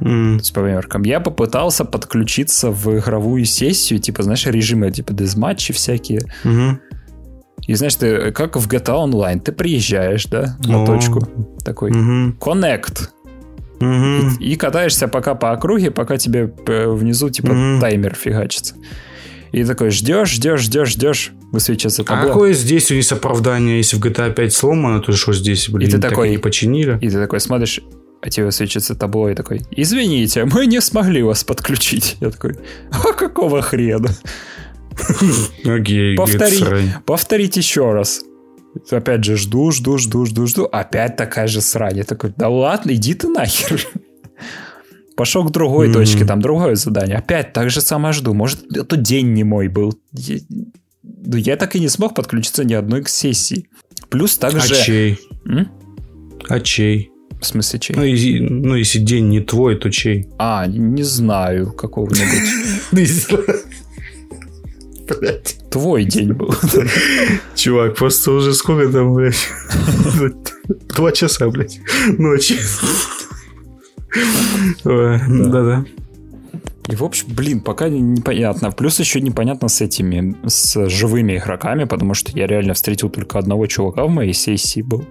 с 0.00 0.50
поверком. 0.50 1.02
Я 1.04 1.20
попытался 1.20 1.84
подключиться 1.84 2.70
в 2.70 2.98
игровую 2.98 3.44
сессию, 3.46 3.98
типа, 3.98 4.22
знаешь, 4.22 4.46
режимы, 4.46 4.90
типа, 4.90 5.12
дезматчи 5.14 5.72
всякие. 5.72 6.20
мгм. 6.44 6.80
И 7.66 7.74
знаешь, 7.74 7.94
ты 7.96 8.30
как 8.32 8.56
в 8.56 8.68
GTA 8.68 9.04
Online, 9.10 9.40
ты 9.40 9.50
приезжаешь, 9.52 10.26
да, 10.26 10.56
на 10.66 10.82
О. 10.82 10.86
точку, 10.86 11.20
такой, 11.64 11.90
Мгм. 11.92 12.36
connect, 12.38 13.08
Мгм. 13.80 14.36
и 14.38 14.54
катаешься 14.56 15.08
пока 15.08 15.34
по 15.34 15.50
округе, 15.52 15.90
пока 15.90 16.16
тебе 16.18 16.52
э, 16.66 16.88
внизу 16.88 17.28
типа 17.30 17.52
Мгм. 17.52 17.80
таймер 17.80 18.14
фигачится. 18.14 18.74
И 19.52 19.64
такой 19.64 19.90
ждешь, 19.90 20.30
ждешь, 20.32 20.60
ждешь, 20.60 20.88
ждешь, 20.90 21.32
высвечивается 21.52 22.02
А 22.02 22.04
табло. 22.04 22.28
какое 22.28 22.52
здесь 22.52 22.90
есть 22.90 23.12
оправдание, 23.12 23.78
если 23.78 23.96
в 23.96 24.00
GTA 24.04 24.32
5 24.32 24.52
сломано, 24.52 25.00
то 25.00 25.12
что 25.12 25.32
здесь, 25.32 25.68
блин, 25.68 25.90
ты 25.90 25.98
так 25.98 26.10
такой- 26.10 26.28
и 26.28 26.30
не 26.32 26.38
починили? 26.38 26.98
И 27.00 27.08
ты 27.08 27.18
такой 27.18 27.40
смотришь, 27.40 27.80
а 28.22 28.28
тебе 28.30 28.46
высвечивается 28.46 28.94
табло 28.94 29.28
и 29.30 29.34
такой, 29.34 29.62
извините, 29.70 30.44
мы 30.44 30.66
не 30.66 30.80
смогли 30.80 31.22
вас 31.22 31.44
подключить. 31.44 32.16
Я 32.20 32.30
такой, 32.30 32.56
а 32.90 33.12
какого 33.12 33.62
хрена? 33.62 34.10
Окей, 35.64 36.16
Повтори. 36.16 36.38
говорит, 36.38 36.58
срань. 36.58 36.92
Повторить 37.04 37.56
еще 37.56 37.92
раз. 37.92 38.22
Опять 38.90 39.24
же, 39.24 39.36
жду, 39.36 39.70
жду, 39.70 39.96
жду, 39.98 40.26
жду, 40.26 40.46
жду. 40.46 40.64
Опять 40.64 41.16
такая 41.16 41.46
же 41.46 41.60
срань. 41.60 41.96
Я 41.98 42.04
такой, 42.04 42.32
да 42.36 42.48
ладно, 42.48 42.92
иди 42.92 43.14
ты 43.14 43.28
нахер. 43.28 43.86
Пошел 45.16 45.44
к 45.44 45.50
другой 45.50 45.88
Мгм. 45.88 45.94
точке, 45.94 46.24
там 46.24 46.40
другое 46.42 46.74
задание. 46.76 47.16
Опять 47.16 47.52
так 47.52 47.70
же 47.70 47.80
самое 47.80 48.12
жду. 48.12 48.34
Может, 48.34 48.64
это 48.76 48.96
день 48.96 49.32
не 49.32 49.44
мой 49.44 49.68
был. 49.68 49.98
Я, 50.12 50.38
ну, 51.02 51.36
я 51.36 51.56
так 51.56 51.74
и 51.74 51.80
не 51.80 51.88
смог 51.88 52.14
подключиться 52.14 52.64
ни 52.64 52.74
одной 52.74 53.02
к 53.02 53.08
сессии. 53.08 53.66
Плюс 54.10 54.36
А 54.38 54.50
также... 54.50 54.74
чей? 54.74 55.18
М? 55.46 55.68
А 56.48 56.60
чей? 56.60 57.10
В 57.40 57.46
смысле, 57.46 57.78
чей? 57.80 57.96
Ну, 57.96 58.02
если, 58.04 58.38
ну, 58.40 58.74
если 58.76 58.98
день 58.98 59.28
не 59.28 59.40
твой, 59.40 59.76
то 59.76 59.90
чей? 59.90 60.28
А, 60.38 60.66
не 60.66 61.02
знаю, 61.02 61.72
какого-нибудь. 61.72 62.50
Блять. 65.20 65.56
Твой 65.70 66.04
день 66.04 66.32
был. 66.32 66.54
Чувак, 67.54 67.94
просто 67.96 68.32
уже 68.32 68.54
сколько 68.54 68.90
там, 68.92 69.14
блядь? 69.14 69.48
Два 70.96 71.12
часа, 71.12 71.48
блядь, 71.48 71.78
ночи. 72.18 72.56
Да-да. 74.84 75.84
И, 76.88 76.94
в 76.94 77.02
общем, 77.02 77.26
блин, 77.34 77.60
пока 77.60 77.88
не- 77.88 78.00
непонятно. 78.00 78.70
Плюс 78.70 79.00
еще 79.00 79.20
непонятно 79.20 79.68
с 79.68 79.80
этими, 79.80 80.36
с 80.46 80.88
живыми 80.88 81.36
игроками, 81.36 81.84
потому 81.84 82.14
что 82.14 82.30
я 82.38 82.46
реально 82.46 82.74
встретил 82.74 83.10
только 83.10 83.38
одного 83.38 83.66
чувака 83.66 84.04
в 84.04 84.10
моей 84.10 84.32
сессии 84.32 84.82
был. 84.82 85.04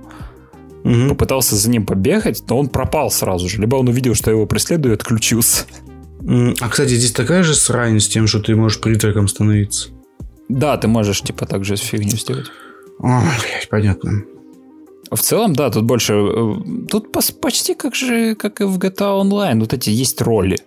Мгм. 0.84 1.10
Попытался 1.10 1.56
за 1.56 1.70
ним 1.70 1.86
побегать, 1.86 2.44
но 2.48 2.60
он 2.60 2.70
пропал 2.70 3.12
сразу 3.12 3.50
же. 3.50 3.60
Либо 3.60 3.76
он 3.76 3.90
увидел, 3.90 4.16
что 4.16 4.32
я 4.32 4.36
его 4.36 4.46
преследую, 4.46 4.94
и 4.94 4.96
отключился. 4.96 5.66
А, 6.62 6.70
кстати, 6.70 6.94
здесь 6.96 7.12
такая 7.12 7.44
же 7.44 7.54
срань 7.54 8.00
с 8.00 8.08
тем, 8.08 8.28
что 8.28 8.40
ты 8.40 8.56
можешь 8.56 8.80
призраком 8.80 9.28
становиться. 9.28 9.90
Да, 10.48 10.78
ты 10.78 10.88
можешь, 10.88 11.22
типа, 11.22 11.46
так 11.46 11.66
же 11.66 11.76
фигню 11.76 12.18
сделать. 12.18 12.48
Ой, 13.00 13.22
блядь, 13.42 13.68
понятно. 13.70 14.24
В 15.12 15.20
целом, 15.20 15.54
да, 15.54 15.70
тут 15.70 15.84
больше... 15.84 16.14
э, 16.14 16.54
Тут 16.90 17.12
почти 17.42 17.76
как 17.76 17.96
же, 17.96 18.36
как 18.36 18.62
и 18.62 18.64
в 18.64 18.78
GTA 18.80 19.22
Online. 19.22 19.60
Вот 19.60 19.74
эти 19.74 19.90
есть 19.90 20.22
роли. 20.22 20.58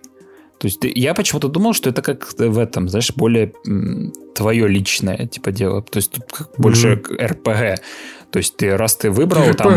То 0.59 0.67
есть 0.67 0.79
я 0.83 1.13
почему-то 1.13 1.47
думал, 1.47 1.73
что 1.73 1.89
это 1.89 2.01
как 2.01 2.33
в 2.37 2.57
этом, 2.59 2.89
знаешь, 2.89 3.13
более 3.15 3.53
твое 4.35 4.67
личное, 4.67 5.27
типа, 5.27 5.51
дело. 5.51 5.81
То 5.81 5.97
есть 5.97 6.11
тут 6.11 6.23
как 6.31 6.49
больше 6.57 6.97
к 6.97 7.11
РПГ. 7.11 7.81
То 8.31 8.37
есть 8.39 8.57
ты, 8.57 8.75
раз 8.77 8.95
ты 8.97 9.09
выбрал 9.09 9.53
там 9.55 9.71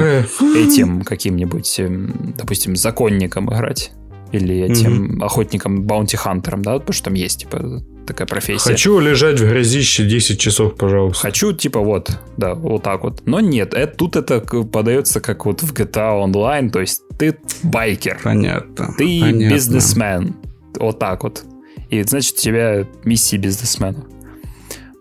этим 0.56 1.02
каким-нибудь, 1.02 1.80
эм, 1.80 2.34
допустим, 2.36 2.76
законником 2.76 3.48
играть, 3.52 3.92
или 4.32 4.60
этим 4.60 5.22
охотником, 5.22 5.82
баунти-хантером, 5.84 6.62
да, 6.62 6.72
потому 6.78 6.92
что 6.92 7.04
там 7.04 7.14
есть, 7.14 7.40
типа, 7.40 7.82
такая 8.06 8.26
профессия. 8.26 8.70
Хочу 8.70 8.98
лежать 8.98 9.40
в 9.40 9.48
грязище 9.48 10.04
10 10.06 10.38
часов, 10.40 10.74
пожалуйста. 10.76 11.22
Хочу, 11.22 11.52
типа, 11.52 11.80
вот, 11.80 12.10
да, 12.36 12.54
вот 12.54 12.82
так 12.82 13.02
вот. 13.04 13.22
Но 13.26 13.40
нет, 13.40 13.74
это, 13.74 13.96
тут 13.96 14.16
это 14.16 14.40
подается 14.40 15.20
как 15.20 15.46
вот 15.46 15.62
в 15.62 15.72
GTA 15.72 16.24
Online, 16.24 16.70
то 16.70 16.80
есть 16.80 17.02
ты 17.18 17.36
байкер, 17.62 18.20
Понятно. 18.22 18.94
ты 18.98 19.20
понятно. 19.20 19.54
бизнесмен, 19.54 20.36
вот 20.78 20.98
так 20.98 21.22
вот. 21.22 21.44
И 21.90 22.02
значит, 22.02 22.34
у 22.38 22.40
тебя 22.40 22.86
миссии 23.04 23.36
бизнесмена. 23.36 24.04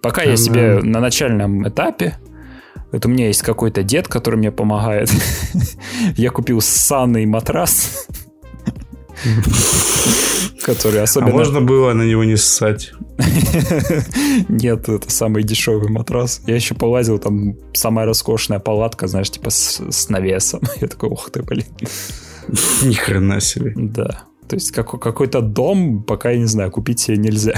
Пока 0.01 0.23
я 0.23 0.33
Ага. 0.33 0.37
себе 0.37 0.79
на 0.81 0.99
начальном 0.99 1.67
этапе, 1.67 2.17
вот 2.91 3.05
у 3.05 3.09
меня 3.09 3.27
есть 3.27 3.41
какой-то 3.43 3.83
дед, 3.83 4.07
который 4.09 4.35
мне 4.35 4.51
помогает. 4.51 5.09
Я 6.17 6.29
купил 6.31 6.59
ссаный 6.59 7.25
матрас, 7.25 8.07
который 10.63 10.99
А 10.99 11.03
особенно... 11.03 11.31
можно 11.31 11.61
было 11.61 11.93
на 11.93 12.03
него 12.03 12.23
не 12.23 12.37
ссать? 12.37 12.93
Нет, 14.49 14.89
это 14.89 15.11
самый 15.11 15.43
дешевый 15.43 15.89
матрас. 15.89 16.41
Я 16.47 16.55
еще 16.55 16.75
полазил, 16.75 17.19
там 17.19 17.55
самая 17.73 18.05
роскошная 18.05 18.59
палатка, 18.59 19.07
знаешь, 19.07 19.29
типа 19.29 19.49
с, 19.49 19.81
с 19.89 20.09
навесом. 20.09 20.61
Я 20.81 20.87
такой, 20.87 21.09
ух 21.09 21.29
ты, 21.31 21.41
блин. 21.43 21.65
Ни 22.83 22.93
хрена 22.93 23.39
себе. 23.39 23.73
Да. 23.75 24.23
То 24.47 24.55
есть 24.55 24.71
как, 24.71 24.99
какой-то 24.99 25.41
дом, 25.41 26.03
пока 26.03 26.31
я 26.31 26.37
не 26.37 26.45
знаю, 26.45 26.71
купить 26.71 26.99
себе 26.99 27.17
нельзя. 27.17 27.53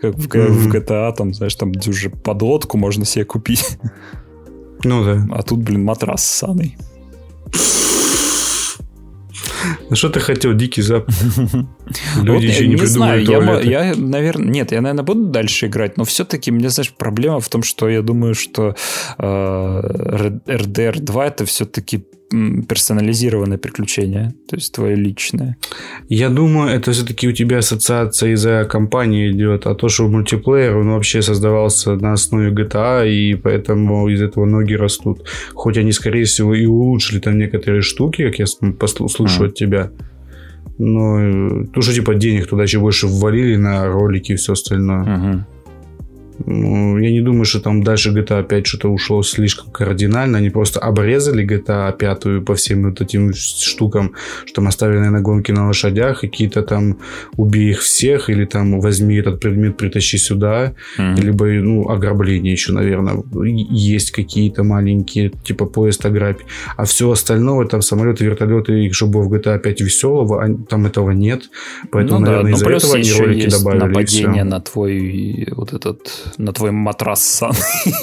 Как 0.00 0.14
в, 0.16 0.28
Г- 0.28 0.48
в. 0.48 0.68
GTA, 0.68 1.14
там, 1.14 1.32
знаешь, 1.32 1.54
там 1.54 1.72
где 1.72 1.90
уже 1.90 2.10
подлодку 2.10 2.76
можно 2.76 3.04
себе 3.04 3.24
купить. 3.24 3.78
Ну 4.84 5.04
да. 5.04 5.26
А 5.30 5.42
тут, 5.42 5.60
блин, 5.60 5.84
матрас 5.84 6.24
ссаный. 6.24 6.76
Ну 9.90 9.96
что 9.96 10.08
ты 10.08 10.20
хотел, 10.20 10.54
дикий 10.54 10.82
запад? 10.82 11.14
Вот, 12.16 12.24
Люди 12.24 12.46
еще 12.46 12.66
не 12.66 12.76
знаю, 12.76 13.24
придумали 13.24 13.62
туалеты. 13.62 13.70
я, 13.70 13.94
наверное, 13.96 14.48
нет, 14.50 14.72
я, 14.72 14.80
наверное, 14.80 15.04
буду 15.04 15.24
дальше 15.26 15.66
играть, 15.66 15.96
но 15.96 16.04
все-таки, 16.04 16.50
мне, 16.50 16.68
знаешь, 16.68 16.92
проблема 16.92 17.40
в 17.40 17.48
том, 17.48 17.62
что 17.62 17.88
я 17.88 18.02
думаю, 18.02 18.34
что 18.34 18.76
э, 19.18 19.22
RDR 19.22 21.00
2 21.00 21.26
это 21.26 21.44
все-таки 21.46 22.04
персонализированное 22.68 23.58
приключение, 23.58 24.34
то 24.48 24.56
есть 24.56 24.72
твое 24.74 24.94
личное. 24.96 25.56
Я 26.08 26.28
думаю, 26.28 26.70
это 26.70 26.92
все-таки 26.92 27.26
у 27.28 27.32
тебя 27.32 27.58
ассоциация 27.58 28.32
из-за 28.32 28.64
компании 28.70 29.30
идет, 29.32 29.66
а 29.66 29.74
то, 29.74 29.88
что 29.88 30.08
мультиплеер, 30.08 30.76
он 30.76 30.90
вообще 30.90 31.22
создавался 31.22 31.94
на 31.96 32.12
основе 32.12 32.50
GTA, 32.50 33.08
и 33.08 33.34
поэтому 33.34 34.08
из 34.08 34.20
этого 34.20 34.44
ноги 34.44 34.74
растут. 34.74 35.26
Хоть 35.54 35.78
они, 35.78 35.92
скорее 35.92 36.24
всего, 36.24 36.54
и 36.54 36.66
улучшили 36.66 37.18
там 37.20 37.38
некоторые 37.38 37.80
штуки, 37.82 38.26
как 38.26 38.38
я 38.38 38.46
с- 38.46 38.58
послу- 38.60 39.08
слышу 39.08 39.36
Мгм. 39.42 39.46
от 39.48 39.54
тебя. 39.54 39.90
Но 40.80 41.18
э, 41.20 41.64
то, 41.74 41.80
что 41.80 41.92
типа 41.92 42.14
денег 42.14 42.46
туда 42.46 42.62
еще 42.62 42.78
больше 42.78 43.06
ввалили 43.08 43.56
на 43.56 43.86
ролики 43.86 44.32
и 44.32 44.36
все 44.36 44.52
остальное. 44.52 45.02
Мгм. 45.02 45.46
Ну, 46.46 46.98
я 46.98 47.10
не 47.10 47.20
думаю, 47.20 47.44
что 47.44 47.60
там 47.60 47.82
дальше 47.82 48.10
GTA 48.10 48.44
5 48.44 48.66
что-то 48.66 48.88
ушло 48.88 49.22
слишком 49.22 49.70
кардинально. 49.72 50.38
Они 50.38 50.50
просто 50.50 50.80
обрезали 50.80 51.44
GTA 51.44 51.96
5 51.96 52.44
по 52.44 52.54
всем 52.54 52.84
вот 52.84 53.00
этим 53.00 53.32
штукам, 53.34 54.14
что 54.44 54.54
там 54.56 54.68
оставили, 54.68 54.98
наверное, 54.98 55.20
гонки 55.20 55.52
на 55.52 55.66
лошадях, 55.66 56.20
какие-то 56.20 56.62
там 56.62 56.98
убей 57.36 57.70
их 57.70 57.80
всех, 57.80 58.30
или 58.30 58.44
там 58.44 58.80
возьми 58.80 59.16
этот 59.16 59.40
предмет, 59.40 59.76
притащи 59.76 60.18
сюда, 60.18 60.74
Мгм. 60.98 61.14
либо, 61.16 61.46
ну, 61.46 61.88
ограбление 61.88 62.52
еще, 62.52 62.72
наверное, 62.72 63.22
есть 63.44 64.10
какие-то 64.10 64.62
маленькие, 64.64 65.30
типа 65.44 65.66
поезд 65.66 66.06
ограбь. 66.06 66.40
А 66.76 66.84
все 66.84 67.10
остальное, 67.10 67.66
там 67.66 67.82
самолеты, 67.82 68.24
вертолеты, 68.24 68.84
и 68.84 68.90
чтобы 68.92 69.22
в 69.22 69.32
GTA 69.32 69.58
5 69.58 69.80
веселого, 69.80 70.44
а 70.44 70.48
там 70.68 70.86
этого 70.86 71.10
нет. 71.10 71.50
Поэтому, 71.90 72.20
ну 72.20 72.26
да, 72.26 72.30
наверное, 72.32 72.50
ну 72.50 72.56
из-за 72.56 72.70
этого 72.70 72.94
они 72.96 73.12
ролики 73.12 73.50
добавили. 73.50 73.82
нападение 73.84 74.44
на 74.44 74.60
твой 74.60 75.48
вот 75.56 75.72
этот, 75.72 75.98
на 76.36 76.52
твой 76.52 76.70
матрас 76.70 77.22
сан. 77.22 77.52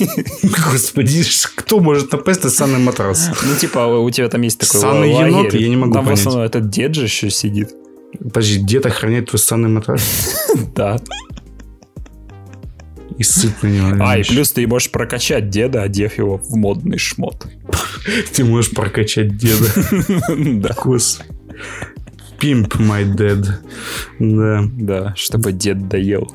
Господи, 0.43 1.23
кто 1.55 1.79
может 1.79 2.11
напасть 2.11 2.43
на 2.43 2.49
санный 2.49 2.79
матрас? 2.79 3.29
Ну, 3.43 3.55
типа, 3.55 3.87
у 3.87 4.09
тебя 4.09 4.29
там 4.29 4.41
есть 4.41 4.59
такой 4.59 4.81
Санный 4.81 5.11
енот, 5.11 5.53
я 5.53 5.69
не 5.69 5.75
могу 5.75 5.93
Там 5.93 6.05
в 6.05 6.11
основном 6.11 6.43
этот 6.43 6.69
дед 6.69 6.95
же 6.95 7.03
еще 7.03 7.29
сидит. 7.29 7.71
Подожди, 8.19 8.59
дед 8.59 8.85
охраняет 8.85 9.29
твой 9.29 9.39
санный 9.39 9.69
матрас? 9.69 10.01
Да. 10.75 10.97
и 13.17 13.23
сыт 13.23 13.61
на 13.61 13.67
него. 13.67 13.97
А, 13.99 14.17
и 14.17 14.23
плюс 14.23 14.51
ты 14.51 14.65
можешь 14.67 14.91
прокачать 14.91 15.49
деда, 15.49 15.83
одев 15.83 16.17
его 16.17 16.37
в 16.37 16.55
модный 16.55 16.97
шмот. 16.97 17.45
Ты 18.33 18.43
можешь 18.43 18.71
прокачать 18.71 19.37
деда. 19.37 19.65
Да. 20.37 20.75
Господи. 20.83 21.29
Pimp 22.39 22.77
my 22.77 23.03
dead. 23.15 23.45
Да. 24.19 24.63
Да, 24.73 25.13
чтобы 25.15 25.51
дед 25.51 25.87
доел. 25.87 26.31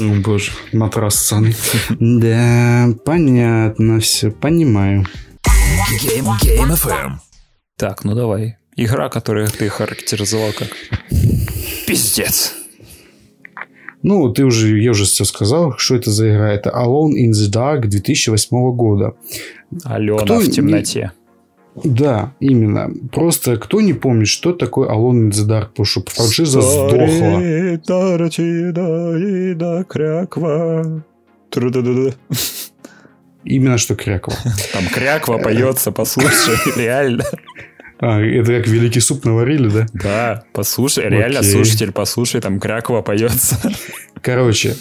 О, 0.00 0.04
боже, 0.24 0.52
матрас 0.72 1.16
ссаный. 1.16 1.54
Да, 2.00 2.88
понятно 3.04 4.00
все, 4.00 4.30
понимаю. 4.30 5.06
Game, 6.02 6.26
Game 6.42 6.72
FM. 6.74 7.12
Так, 7.76 8.04
ну 8.04 8.14
давай. 8.14 8.56
Игра, 8.76 9.08
которую 9.08 9.48
ты 9.48 9.68
характеризовал 9.68 10.52
как 10.52 10.68
пиздец. 11.86 12.52
Ну, 14.02 14.28
ты 14.32 14.44
уже, 14.44 14.78
я 14.80 14.90
уже 14.90 15.04
все 15.04 15.24
сказал, 15.24 15.76
что 15.78 15.96
это 15.96 16.10
за 16.10 16.30
игра. 16.30 16.52
Это 16.52 16.70
Alone 16.70 17.12
in 17.14 17.30
the 17.30 17.50
Dark 17.50 17.86
2008 17.86 18.76
года. 18.76 19.14
Алена 19.84 20.18
Кто 20.18 20.38
в 20.38 20.44
не- 20.46 20.52
темноте. 20.52 21.12
Да, 21.84 22.32
именно. 22.40 22.90
Просто 23.12 23.56
кто 23.56 23.80
не 23.80 23.92
помнит, 23.92 24.28
что 24.28 24.52
такое 24.52 24.88
Alone 24.88 25.28
in 25.28 25.30
the 25.30 25.46
Dark, 25.46 25.68
потому 25.68 25.84
что 25.86 26.02
франшиза 26.08 26.60
сдохла. 26.60 27.40
кряква. 29.84 31.02
Именно 33.44 33.78
что 33.78 33.94
Крякова. 33.94 34.36
Там 34.72 34.88
кряква 34.92 35.38
поется, 35.38 35.92
послушай, 35.92 36.56
реально. 36.76 37.24
А, 37.98 38.20
это 38.20 38.58
как 38.58 38.66
великий 38.66 39.00
суп 39.00 39.24
наварили, 39.24 39.68
да? 39.68 39.86
Да, 39.94 40.44
послушай, 40.52 41.08
реально, 41.08 41.42
слушатель, 41.42 41.92
послушай, 41.92 42.40
там 42.40 42.58
кряква 42.58 43.02
поется. 43.02 43.56
Короче, 44.26 44.74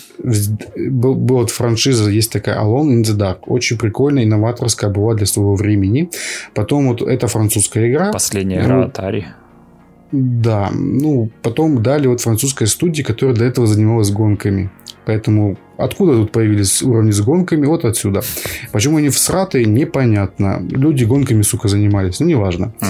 был, 0.75 1.13
была 1.13 1.41
вот 1.41 1.51
франшиза, 1.51 2.09
есть 2.09 2.31
такая 2.31 2.59
Alone 2.59 2.95
in 2.95 3.03
the 3.03 3.15
Dark. 3.15 3.41
Очень 3.45 3.77
прикольная, 3.77 4.23
инноваторская 4.23 4.89
была 4.89 5.13
для 5.13 5.27
своего 5.27 5.53
времени. 5.53 6.09
Потом 6.55 6.87
вот 6.87 7.03
эта 7.03 7.27
французская 7.27 7.91
игра. 7.91 8.11
Последняя 8.11 8.63
Ну, 8.63 8.63
игра 8.63 8.85
Atari. 8.87 9.23
Да, 10.11 10.71
ну, 10.73 11.29
потом 11.43 11.83
дали 11.83 12.07
вот 12.07 12.21
французская 12.21 12.65
студия, 12.65 13.05
которая 13.05 13.35
до 13.35 13.45
этого 13.45 13.67
занималась 13.67 14.09
гонками. 14.09 14.71
Поэтому 15.05 15.59
откуда 15.77 16.13
тут 16.13 16.31
появились 16.31 16.81
уровни 16.81 17.11
с 17.11 17.21
гонками? 17.21 17.67
Вот 17.67 17.85
отсюда. 17.85 18.23
Почему 18.71 18.97
они 18.97 19.09
всратые, 19.09 19.65
непонятно. 19.65 20.59
Люди 20.71 21.03
гонками, 21.03 21.43
сука, 21.43 21.67
занимались. 21.67 22.19
Ну, 22.19 22.25
неважно. 22.25 22.73
Мгм. 22.81 22.89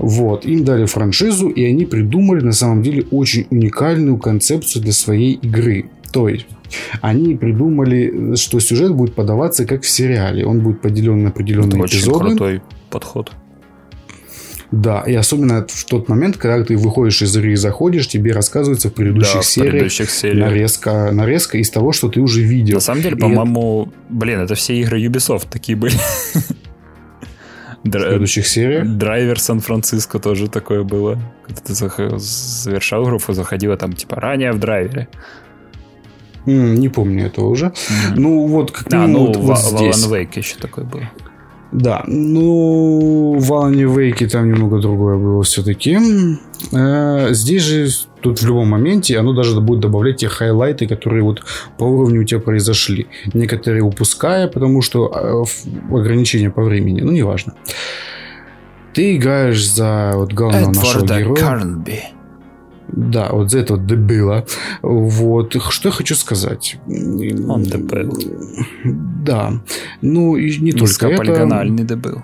Вот, 0.00 0.46
им 0.46 0.64
дали 0.64 0.86
франшизу, 0.86 1.48
и 1.48 1.62
они 1.62 1.84
придумали 1.84 2.40
на 2.40 2.52
самом 2.52 2.82
деле 2.82 3.04
очень 3.10 3.46
уникальную 3.50 4.16
концепцию 4.16 4.82
для 4.82 4.92
своей 4.92 5.34
игры. 5.34 5.90
То 6.10 6.28
есть, 6.28 6.46
они 7.02 7.36
придумали, 7.36 8.34
что 8.34 8.60
сюжет 8.60 8.94
будет 8.94 9.14
подаваться 9.14 9.66
как 9.66 9.82
в 9.82 9.88
сериале. 9.88 10.46
Он 10.46 10.60
будет 10.60 10.80
поделен 10.80 11.18
на 11.22 11.28
Это 11.28 11.34
определенные 11.34 11.82
очень 11.82 11.98
эпизоды. 11.98 12.18
крутой 12.30 12.62
подход. 12.88 13.30
Да, 14.72 15.02
и 15.02 15.12
особенно 15.14 15.66
в 15.68 15.84
тот 15.84 16.08
момент, 16.08 16.36
когда 16.38 16.64
ты 16.64 16.76
выходишь 16.76 17.20
из 17.22 17.36
игры 17.36 17.52
и 17.52 17.56
заходишь, 17.56 18.08
тебе 18.08 18.32
рассказывается 18.32 18.88
в 18.88 18.94
предыдущих 18.94 19.34
Да, 19.34 19.40
в 19.40 19.44
сериях 19.46 19.70
предыдущих 19.72 20.10
сериях. 20.10 20.48
нарезка, 20.48 21.10
нарезка 21.12 21.58
из 21.58 21.68
того, 21.70 21.92
что 21.92 22.08
ты 22.08 22.20
уже 22.20 22.40
видел. 22.40 22.76
На 22.76 22.80
самом 22.80 23.02
деле, 23.02 23.16
по-моему, 23.16 23.92
блин, 24.08 24.40
это 24.40 24.54
все 24.54 24.80
игры 24.80 25.04
Ubisoft 25.04 25.48
такие 25.50 25.76
были. 25.76 25.94
в 27.84 27.88
Дра- 27.88 28.02
предыдущих 28.08 28.46
сериях. 28.46 28.86
Драйвер 28.86 29.40
Сан-Франциско 29.40 30.18
тоже 30.18 30.48
такое 30.48 30.82
было. 30.82 31.18
Когда 31.46 31.60
ты 31.62 31.74
завершал 31.74 33.04
группу, 33.04 33.32
заходила 33.32 33.76
там, 33.76 33.92
типа, 33.94 34.16
ранее 34.16 34.52
в 34.52 34.58
драйвере. 34.58 35.08
Не 36.46 36.88
помню 36.88 37.26
этого 37.26 37.48
уже. 37.48 37.72
Ну, 38.16 38.46
вот 38.46 38.70
как 38.72 38.92
А, 38.92 39.06
ну, 39.06 39.26
вот, 39.26 39.36
в 39.36 39.40
вот 39.40 39.58
в 39.58 39.76
здесь. 39.78 40.06
Wake 40.06 40.38
еще 40.38 40.56
такое 40.56 40.84
было. 40.84 41.10
Да, 41.72 42.02
ну, 42.06 43.36
в 43.38 43.52
Алане 43.52 43.84
Вейке 43.84 44.28
там 44.28 44.48
немного 44.48 44.80
другое 44.80 45.16
было 45.16 45.42
все-таки. 45.44 45.98
здесь 47.32 47.62
же, 47.62 47.88
тут 48.20 48.42
в 48.42 48.46
любом 48.46 48.68
моменте, 48.68 49.18
оно 49.18 49.32
даже 49.32 49.60
будет 49.60 49.80
добавлять 49.80 50.16
те 50.16 50.28
хайлайты, 50.28 50.88
которые 50.88 51.22
вот 51.22 51.42
по 51.78 51.84
уровню 51.84 52.22
у 52.22 52.24
тебя 52.24 52.40
произошли. 52.40 53.06
Некоторые 53.34 53.82
упуская, 53.82 54.48
потому 54.48 54.82
что 54.82 55.12
э, 55.14 55.94
ограничения 55.94 56.50
по 56.50 56.62
времени, 56.62 57.02
ну, 57.02 57.12
неважно. 57.12 57.54
Ты 58.92 59.16
играешь 59.16 59.64
за 59.70 60.12
вот 60.14 60.32
главного 60.32 60.72
нашего 60.72 61.04
Эдварда 61.04 61.18
героя. 61.20 61.36
Карнби. 61.36 62.00
Да, 62.88 63.28
вот 63.30 63.50
за 63.50 63.60
этого 63.60 63.78
дебила. 63.78 64.44
Вот. 64.82 65.54
Что 65.70 65.88
я 65.88 65.92
хочу 65.92 66.16
сказать? 66.16 66.78
Он 66.88 67.62
дебил. 67.62 68.12
Да. 69.24 69.52
Ну, 70.00 70.36
и 70.36 70.56
не 70.58 70.72
только 70.72 70.84
это. 70.84 71.12
Низкополигональный 71.12 71.84
дебил. 71.84 72.22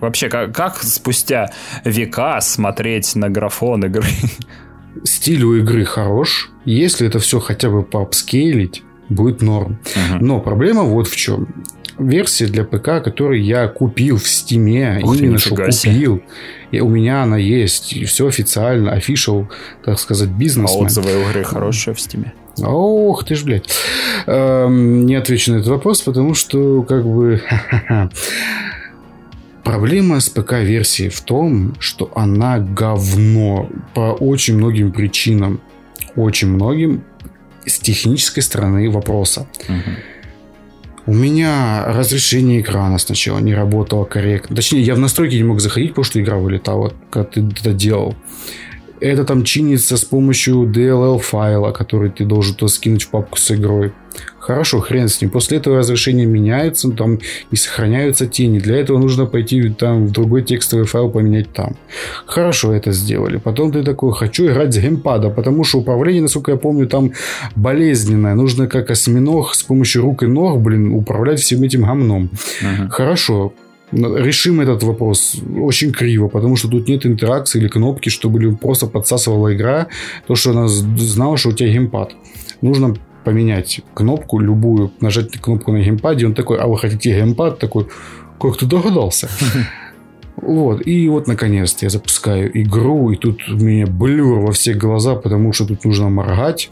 Вообще, 0.00 0.28
как, 0.28 0.54
как 0.54 0.82
спустя 0.82 1.50
века 1.84 2.40
смотреть 2.40 3.14
на 3.14 3.30
графон 3.30 3.84
игры? 3.84 4.08
Стиль 5.04 5.44
у 5.44 5.56
игры 5.56 5.84
хорош. 5.84 6.50
Если 6.64 7.06
это 7.06 7.18
все 7.18 7.38
хотя 7.40 7.70
бы 7.70 7.82
поапскейлить, 7.82 8.82
будет 9.08 9.42
норм. 9.42 9.78
Мгм. 9.94 10.26
Но 10.26 10.40
проблема 10.40 10.82
вот 10.82 11.08
в 11.08 11.16
чем. 11.16 11.48
Версия 11.98 12.46
для 12.46 12.64
ПК, 12.64 13.02
которую 13.04 13.44
я 13.44 13.68
купил 13.68 14.16
в 14.16 14.26
Стиме, 14.28 15.00
именно 15.02 15.38
что 15.38 15.54
купил, 15.54 16.22
и 16.70 16.80
у 16.80 16.88
меня 16.88 17.22
она 17.22 17.36
есть, 17.36 17.92
и 17.92 18.04
все 18.06 18.26
официально, 18.26 18.96
official, 18.96 19.46
так 19.84 19.98
сказать, 20.00 20.30
А 20.30 20.32
бизнесмен. 20.32 20.86
отзывы 20.86 21.10
игры 21.10 21.44
хорошие 21.44 21.94
в 21.94 22.00
стиме. 22.00 22.32
Ох 22.58 23.24
ты 23.24 23.34
ж, 23.34 23.44
блядь. 23.44 23.68
Эм, 24.26 25.06
не 25.06 25.14
отвечу 25.14 25.52
на 25.52 25.56
этот 25.56 25.68
вопрос, 25.68 26.02
потому 26.02 26.34
что, 26.34 26.82
как 26.82 27.04
бы... 27.04 27.42
Проблема 29.64 30.18
с 30.18 30.28
ПК-версией 30.28 31.08
в 31.08 31.20
том, 31.20 31.76
что 31.78 32.10
она 32.16 32.58
говно 32.58 33.70
по 33.94 34.12
очень 34.12 34.56
многим 34.56 34.90
причинам. 34.90 35.60
Очень 36.16 36.48
многим 36.48 37.04
с 37.64 37.78
технической 37.78 38.42
стороны 38.42 38.90
вопроса. 38.90 39.46
У 41.06 41.14
меня 41.14 41.84
разрешение 41.86 42.60
экрана 42.60 42.98
сначала 42.98 43.38
не 43.38 43.54
работало 43.54 44.04
корректно. 44.04 44.54
Точнее, 44.54 44.82
я 44.82 44.94
в 44.94 44.98
настройки 44.98 45.34
не 45.34 45.42
мог 45.42 45.60
заходить, 45.60 45.90
потому 45.90 46.04
что 46.04 46.20
игра 46.20 46.36
вылетала, 46.36 46.92
когда 47.10 47.28
ты 47.28 47.40
это 47.40 47.72
делал. 47.72 48.14
Это 49.02 49.24
там 49.24 49.42
чинится 49.42 49.96
с 49.96 50.04
помощью 50.04 50.62
DLL 50.62 51.18
файла, 51.18 51.72
который 51.72 52.10
ты 52.10 52.24
должен 52.24 52.54
туда 52.54 52.68
скинуть 52.68 53.02
в 53.02 53.08
папку 53.08 53.36
с 53.36 53.50
игрой. 53.50 53.92
Хорошо, 54.38 54.80
хрен 54.80 55.08
с 55.08 55.20
ним. 55.20 55.30
После 55.30 55.58
этого 55.58 55.78
разрешение 55.78 56.26
меняется, 56.26 56.90
там 56.90 57.18
и 57.50 57.56
сохраняются 57.56 58.26
тени. 58.26 58.60
Для 58.60 58.76
этого 58.76 58.98
нужно 58.98 59.26
пойти 59.26 59.70
там 59.70 60.06
в 60.06 60.12
другой 60.12 60.42
текстовый 60.42 60.86
файл 60.86 61.10
поменять 61.10 61.52
там. 61.52 61.76
Хорошо 62.26 62.72
это 62.72 62.92
сделали. 62.92 63.38
Потом 63.38 63.72
ты 63.72 63.82
такой, 63.82 64.12
хочу 64.12 64.46
играть 64.46 64.72
с 64.72 64.78
геймпада, 64.78 65.30
потому 65.30 65.64
что 65.64 65.78
управление, 65.78 66.22
насколько 66.22 66.52
я 66.52 66.56
помню, 66.56 66.86
там 66.86 67.12
болезненное. 67.56 68.34
Нужно 68.34 68.68
как 68.68 68.90
осьминог 68.90 69.54
с 69.54 69.62
помощью 69.64 70.02
рук 70.02 70.22
и 70.22 70.26
ног, 70.26 70.60
блин, 70.60 70.92
управлять 70.92 71.40
всем 71.40 71.62
этим 71.62 71.82
гомном. 71.82 72.30
Мгм. 72.60 72.88
Хорошо. 72.88 73.52
Но 73.92 74.16
Решим 74.16 74.60
этот 74.60 74.82
вопрос 74.82 75.36
очень 75.56 75.92
криво, 75.92 76.28
потому 76.28 76.56
что 76.56 76.68
тут 76.68 76.88
нет 76.88 77.06
интеракции 77.06 77.60
или 77.60 77.68
кнопки, 77.68 78.08
чтобы 78.08 78.56
просто 78.56 78.86
подсасывала 78.86 79.54
игра, 79.54 79.88
то, 80.26 80.34
что 80.34 80.50
она 80.50 80.66
знала, 80.68 81.36
что 81.36 81.50
у 81.50 81.52
тебя 81.52 81.68
геймпад. 81.68 82.14
Нужно 82.62 82.96
поменять 83.24 83.82
кнопку 83.94 84.40
любую, 84.40 84.90
нажать 85.00 85.30
кнопку 85.32 85.72
на 85.72 85.82
геймпаде, 85.82 86.26
он 86.26 86.34
такой, 86.34 86.58
а 86.58 86.66
вы 86.66 86.78
хотите 86.78 87.14
геймпад? 87.14 87.58
Такой, 87.58 87.86
как 88.40 88.56
ты 88.56 88.66
догадался? 88.66 89.28
Вот, 90.36 90.84
и 90.86 91.08
вот 91.08 91.28
наконец-то 91.28 91.86
я 91.86 91.90
запускаю 91.90 92.50
игру, 92.62 93.12
и 93.12 93.16
тут 93.16 93.48
у 93.48 93.54
меня 93.54 93.86
блюр 93.86 94.40
во 94.40 94.52
все 94.52 94.72
глаза, 94.72 95.14
потому 95.14 95.52
что 95.52 95.66
тут 95.66 95.84
нужно 95.84 96.08
моргать. 96.08 96.70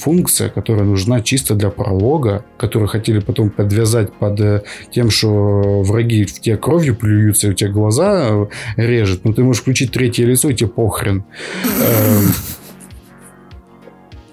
Функция, 0.00 0.48
которая 0.48 0.84
нужна 0.84 1.20
чисто 1.20 1.54
для 1.54 1.68
пролога, 1.70 2.44
которую 2.56 2.88
хотели 2.88 3.18
потом 3.20 3.50
подвязать 3.50 4.12
под 4.14 4.40
э, 4.40 4.62
тем, 4.90 5.10
что 5.10 5.82
враги 5.82 6.24
в 6.24 6.32
тебя 6.40 6.56
кровью 6.56 6.96
плюются, 6.96 7.48
и 7.48 7.50
у 7.50 7.54
тебя 7.54 7.70
глаза 7.70 8.28
э, 8.30 8.46
режет. 8.76 9.24
Но 9.24 9.32
ты 9.34 9.44
можешь 9.44 9.60
включить 9.62 9.92
третье 9.92 10.24
лицо, 10.24 10.48
и 10.48 10.54
тебе 10.54 10.70
похрен. 10.70 11.24
Эм, 11.64 12.32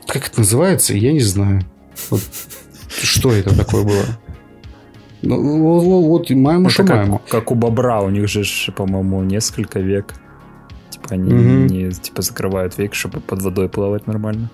Как 0.08 0.28
это 0.28 0.40
называется, 0.40 0.94
я 0.94 1.12
не 1.12 1.20
знаю. 1.20 1.62
Вот 2.10 2.22
Что 2.90 3.34
это 3.34 3.56
такое 3.56 3.84
было? 3.84 4.06
Ну, 5.22 5.62
вот, 5.64 5.84
вот, 5.84 6.30
маему, 6.30 6.70
Это 6.70 6.84
как, 6.86 7.26
как 7.28 7.52
у 7.52 7.56
бобра, 7.56 8.02
у 8.02 8.10
них 8.10 8.28
же, 8.30 8.44
по-моему, 8.72 9.24
несколько 9.24 9.80
век. 9.80 10.14
Типа 10.92 11.08
они 11.16 11.34
Мгм. 11.34 11.68
не 11.68 11.92
типа 11.92 12.22
закрывают 12.22 12.78
век, 12.78 12.94
чтобы 12.94 13.20
под 13.20 13.42
водой 13.42 13.68
плавать 13.68 14.08
нормально. 14.08 14.50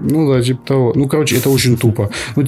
Ну 0.00 0.32
да, 0.32 0.42
типа 0.42 0.66
того. 0.66 0.92
Ну, 0.94 1.06
короче, 1.08 1.36
это 1.36 1.50
очень 1.50 1.76
тупо. 1.76 2.10
Ну, 2.36 2.44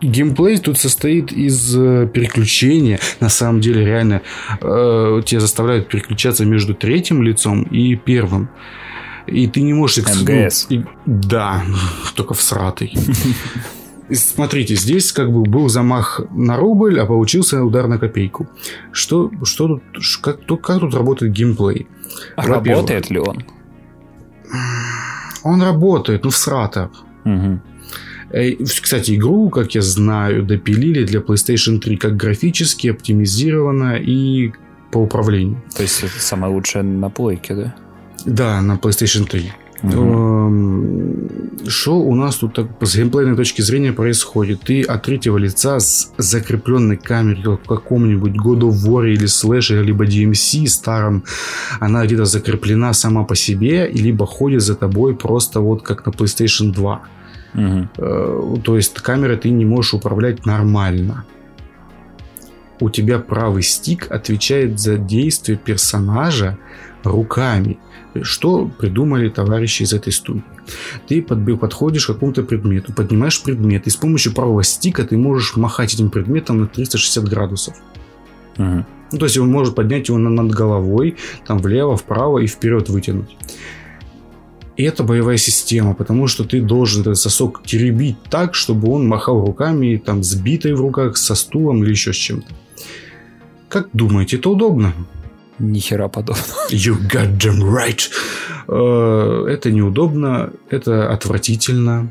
геймплей 0.00 0.58
тут 0.58 0.78
состоит 0.78 1.32
из 1.32 1.74
э, 1.76 2.08
переключения. 2.12 2.98
На 3.20 3.28
самом 3.28 3.60
деле, 3.60 3.84
реально, 3.84 4.22
э, 4.60 5.22
тебя 5.24 5.40
заставляют 5.40 5.88
переключаться 5.88 6.44
между 6.44 6.74
третьим 6.74 7.22
лицом 7.22 7.62
и 7.62 7.96
первым. 7.96 8.48
И 9.26 9.48
ты 9.48 9.62
не 9.62 9.72
можешь... 9.72 9.98
экс- 9.98 10.20
МГС. 10.22 10.66
ну, 10.70 10.76
и- 10.76 10.84
да, 11.06 11.64
только 12.14 12.34
всратый. 12.34 12.92
И 14.08 14.14
Смотрите, 14.14 14.76
здесь 14.76 15.10
как 15.10 15.32
бы 15.32 15.42
был 15.42 15.68
замах 15.68 16.20
на 16.30 16.56
рубль, 16.56 17.00
а 17.00 17.06
получился 17.06 17.64
удар 17.64 17.88
на 17.88 17.98
копейку. 17.98 18.46
Что, 18.92 19.32
что 19.42 19.66
тут, 19.66 19.82
как, 20.22 20.40
тут, 20.46 20.62
как 20.62 20.78
тут 20.78 20.94
работает 20.94 21.32
геймплей? 21.32 21.88
Во-первых, 22.36 22.66
Работает 22.68 23.10
ли 23.10 23.18
он? 23.18 23.44
Он 25.46 25.62
работает, 25.62 26.24
ну 26.24 26.30
всрато. 26.30 26.90
Мгм. 27.24 27.60
Э, 28.32 28.52
Кстати, 28.82 29.16
игру, 29.16 29.50
как 29.50 29.74
я 29.74 29.82
знаю, 29.82 30.42
допилили 30.42 31.04
для 31.04 31.20
PlayStation 31.20 31.78
3 31.78 31.96
как 31.96 32.16
графически, 32.16 32.88
оптимизировано 32.88 33.96
и 33.96 34.52
по 34.90 34.98
управлению. 34.98 35.62
То 35.76 35.82
есть 35.82 36.04
это 36.04 36.18
самое 36.20 36.52
лучшее 36.52 36.82
на 36.82 37.10
плойке, 37.10 37.54
да? 37.54 37.74
Да, 38.26 38.62
на 38.62 38.76
PlayStation 38.76 39.26
3. 39.26 39.52
Эм, 39.82 41.28
Что 41.68 41.98
у 41.98 42.14
нас 42.14 42.36
тут 42.36 42.54
так, 42.54 42.66
с 42.80 42.96
геймплейной 42.96 43.36
точки 43.36 43.62
зрения 43.62 43.92
происходит? 43.92 44.60
Ты 44.60 44.82
от 44.82 45.02
третьего 45.02 45.36
лица 45.36 45.80
с 45.80 46.12
закрепленной 46.16 46.96
камерой 46.96 47.56
в 47.56 47.66
каком-нибудь 47.68 48.32
God 48.32 48.60
of 48.60 48.74
War 48.86 49.08
или 49.10 49.26
слэшере, 49.26 49.82
либо 49.82 50.04
DMC 50.04 50.66
старом, 50.66 51.24
она 51.80 52.04
где-то 52.06 52.24
закреплена 52.24 52.92
сама 52.92 53.24
по 53.24 53.34
себе, 53.34 53.88
либо 53.88 54.26
ходит 54.26 54.62
за 54.62 54.74
тобой 54.76 55.14
просто 55.14 55.60
вот 55.60 55.82
как 55.82 56.06
на 56.06 56.10
PlayStation 56.10 56.72
2. 56.72 57.00
Мгм. 57.54 57.88
Э, 57.98 58.56
То 58.62 58.76
есть 58.76 58.94
камерой 58.94 59.36
ты 59.36 59.50
не 59.50 59.64
можешь 59.64 59.94
управлять 59.94 60.46
нормально. 60.46 61.24
У 62.78 62.90
тебя 62.90 63.18
правый 63.18 63.62
стик 63.62 64.06
отвечает 64.10 64.78
за 64.78 64.98
действие 64.98 65.58
персонажа 65.58 66.58
руками. 67.06 67.78
Что 68.22 68.66
придумали 68.66 69.28
товарищи 69.28 69.82
из 69.82 69.92
этой 69.92 70.12
студии? 70.12 70.42
Ты 71.06 71.20
подби- 71.20 71.56
подходишь 71.56 72.06
к 72.06 72.12
какому-то 72.12 72.42
предмету, 72.42 72.92
поднимаешь 72.92 73.42
предмет, 73.42 73.86
и 73.86 73.90
с 73.90 73.96
помощью 73.96 74.32
правого 74.34 74.62
стика 74.64 75.04
ты 75.04 75.16
можешь 75.16 75.56
махать 75.56 75.94
этим 75.94 76.10
предметом 76.10 76.60
на 76.60 76.66
360 76.66 77.24
градусов. 77.28 77.74
Мгм. 78.56 78.86
Ну, 79.12 79.18
то 79.18 79.26
есть 79.26 79.38
он 79.38 79.48
может 79.48 79.74
поднять 79.74 80.08
его 80.08 80.18
на- 80.18 80.30
над 80.30 80.50
головой, 80.50 81.16
там 81.46 81.58
влево, 81.58 81.96
вправо 81.96 82.38
и 82.38 82.46
вперед 82.46 82.88
вытянуть. 82.88 83.36
И 84.76 84.82
это 84.82 85.04
боевая 85.04 85.38
система, 85.38 85.94
потому 85.94 86.26
что 86.26 86.44
ты 86.44 86.60
должен 86.60 87.00
этот 87.02 87.16
сосок 87.16 87.62
теребить 87.64 88.16
так, 88.30 88.54
чтобы 88.54 88.90
он 88.90 89.06
махал 89.08 89.40
руками, 89.46 90.02
там, 90.04 90.22
сбитой 90.22 90.74
в 90.74 90.80
руках, 90.80 91.16
со 91.16 91.34
стулом 91.34 91.82
или 91.82 91.90
еще 91.90 92.12
с 92.12 92.16
чем-то. 92.16 92.48
Как 93.68 93.88
думаете, 93.92 94.36
это 94.36 94.50
удобно? 94.50 94.92
Ни 95.58 95.78
хера 95.78 96.08
подобного. 96.08 96.44
You 96.70 96.96
got 97.10 97.38
them 97.38 97.60
right. 97.62 98.00
Э, 98.68 99.46
Это 99.48 99.70
неудобно, 99.70 100.50
это 100.70 101.10
отвратительно. 101.10 102.10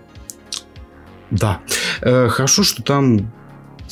Да. 1.31 1.59
Э, 2.01 2.27
Хорошо, 2.27 2.63
что 2.63 2.81
там 2.83 3.31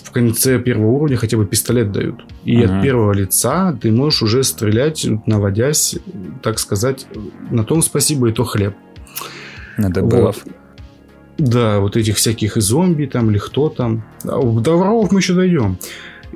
в 0.04 0.12
конце 0.12 0.60
первого 0.60 0.92
уровня 0.92 1.18
хотя 1.18 1.38
бы 1.38 1.46
пистолет 1.46 1.92
дают. 1.92 2.24
И 2.46 2.64
Ага. 2.64 2.78
от 2.78 2.84
первого 2.84 3.14
лица 3.14 3.74
ты 3.82 3.92
можешь 3.92 4.22
уже 4.24 4.44
стрелять, 4.44 5.06
наводясь, 5.26 5.96
так 6.42 6.60
сказать, 6.60 7.08
на 7.52 7.64
том 7.64 7.82
спасибо, 7.82 8.30
и 8.30 8.32
то 8.32 8.44
хлеб. 8.44 8.76
Надо 9.78 10.02
Вот. 10.02 10.12
было. 10.14 10.36
Да, 11.40 11.80
вот 11.80 11.98
этих 11.98 12.18
всяких 12.18 12.56
зомби 12.58 13.06
там, 13.08 13.32
или 13.32 13.40
кто 13.40 13.70
там. 13.70 14.04
А 14.24 14.40
До 14.42 14.78
врагов 14.78 15.12
мы 15.12 15.20
еще 15.20 15.34
дойдем. 15.34 15.78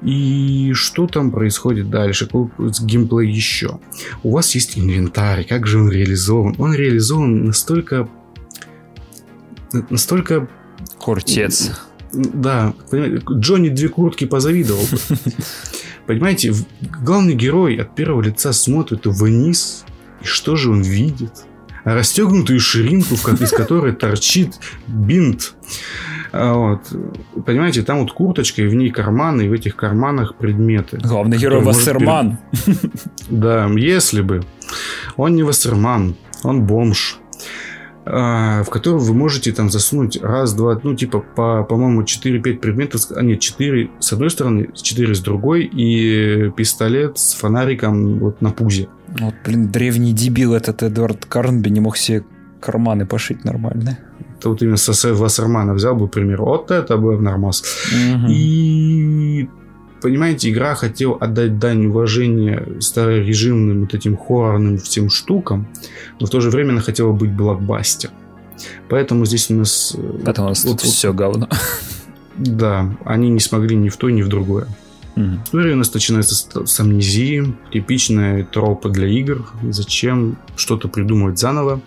И 0.01 0.73
что 0.73 1.07
там 1.07 1.31
происходит 1.31 1.89
дальше? 1.89 2.25
Какой 2.25 2.49
геймплей 2.81 3.31
еще? 3.31 3.79
У 4.23 4.31
вас 4.31 4.53
есть 4.55 4.77
инвентарь. 4.77 5.45
Как 5.45 5.67
же 5.67 5.79
он 5.79 5.89
реализован? 5.89 6.55
Он 6.57 6.73
реализован 6.73 7.45
настолько... 7.45 8.07
Настолько... 9.89 10.47
Куртец. 10.97 11.71
Да, 12.13 12.73
Джонни 13.29 13.69
две 13.69 13.89
куртки 13.89 14.25
позавидовал. 14.25 14.85
Понимаете, 16.05 16.53
главный 17.03 17.35
герой 17.35 17.75
от 17.75 17.93
первого 17.95 18.21
лица 18.21 18.53
смотрит 18.53 19.05
вниз, 19.05 19.83
и 20.21 20.25
что 20.25 20.55
же 20.55 20.71
он 20.71 20.81
видит? 20.81 21.33
Расстегнутую 21.83 22.59
ширинку, 22.59 23.15
из 23.15 23.51
которой 23.51 23.93
торчит 23.93 24.53
бинт. 24.87 25.55
А 26.31 26.53
Вот. 26.53 27.45
Понимаете, 27.45 27.83
там 27.83 27.99
вот 27.99 28.11
курточка, 28.11 28.61
и 28.61 28.67
в 28.67 28.75
ней 28.75 28.91
карманы, 28.91 29.43
и 29.43 29.49
в 29.49 29.53
этих 29.53 29.75
карманах 29.75 30.35
предметы. 30.35 30.97
Главный 30.97 31.37
герой 31.37 31.61
Вассерман. 31.61 32.37
Да, 33.29 33.67
если 33.75 34.21
бы. 34.21 34.43
Он 35.15 35.35
не 35.35 35.43
Вассерман, 35.43 36.15
он 36.43 36.63
бомж. 36.63 37.19
а, 38.09 38.63
в 38.63 38.69
который 38.69 38.99
вы 38.99 39.13
можете 39.13 39.51
там 39.51 39.69
засунуть 39.69 40.21
раз, 40.21 40.53
два, 40.53 40.79
ну, 40.81 40.95
типа, 40.95 41.19
по, 41.19 41.63
по-моему, 41.63 42.03
4-5 42.03 42.57
предметов, 42.59 43.01
а 43.15 43.21
нет, 43.21 43.39
4 43.39 43.89
с 43.99 44.13
одной 44.13 44.29
стороны, 44.29 44.69
4 44.73 45.13
с 45.13 45.19
другой, 45.19 45.65
и 45.65 46.49
пистолет 46.51 47.17
с 47.17 47.33
фонариком 47.33 48.19
вот 48.19 48.41
на 48.41 48.51
пузе. 48.51 48.87
Вот, 49.19 49.35
блин, 49.45 49.69
древний 49.69 50.13
дебил 50.13 50.53
этот 50.53 50.83
Эдвард 50.83 51.25
Карнби 51.25 51.69
не 51.69 51.79
мог 51.79 51.97
себе 51.97 52.23
карманы 52.61 53.05
пошить 53.05 53.43
нормально. 53.43 53.97
Это 54.39 54.49
вот 54.49 54.61
именно 54.61 54.77
с 54.77 54.87
Вассермана 55.11 55.73
взял 55.73 55.95
бы 55.95 56.07
пример. 56.07 56.41
Вот 56.41 56.69
это 56.71 56.97
бы 56.97 57.19
нормас. 57.19 57.63
Мгм. 57.91 58.27
И 58.29 59.49
понимаете, 60.01 60.49
игра 60.51 60.75
хотела 60.75 61.17
отдать 61.17 61.57
дань 61.59 61.87
уважения 61.87 62.67
старорежимным 62.79 63.81
вот 63.81 63.93
этим 63.95 64.15
хоррорным 64.15 64.77
всем 64.77 65.09
штукам, 65.09 65.67
но 66.19 66.27
в 66.27 66.29
то 66.29 66.39
же 66.39 66.49
время 66.51 66.71
она 66.73 66.81
хотела 66.81 67.11
быть 67.13 67.31
блокбастер. 67.31 68.11
Поэтому 68.89 69.25
здесь 69.25 69.49
у 69.51 69.55
нас... 69.55 69.95
э, 69.97 70.19
Поэтому 70.25 70.47
у 70.47 70.49
нас 70.49 70.63
вот- 70.63 70.71
тут 70.73 70.83
вот- 70.83 70.91
все 70.93 71.13
говно. 71.13 71.47
Да, 72.37 72.95
они 73.05 73.29
не 73.29 73.39
смогли 73.39 73.75
ни 73.75 73.89
в 73.89 73.97
то, 73.97 74.09
ни 74.11 74.21
в 74.21 74.27
другое. 74.27 74.67
Мгм. 75.15 75.41
История 75.43 75.73
у 75.73 75.77
нас 75.77 75.91
начинается 75.91 76.35
с, 76.35 76.47
с 76.65 76.79
амнезии, 76.79 77.55
типичная 77.73 78.43
тропа 78.45 78.89
для 78.89 79.07
игр. 79.07 79.47
Зачем 79.69 80.37
что-то 80.55 80.87
придумывать 80.89 81.39
заново? 81.39 81.81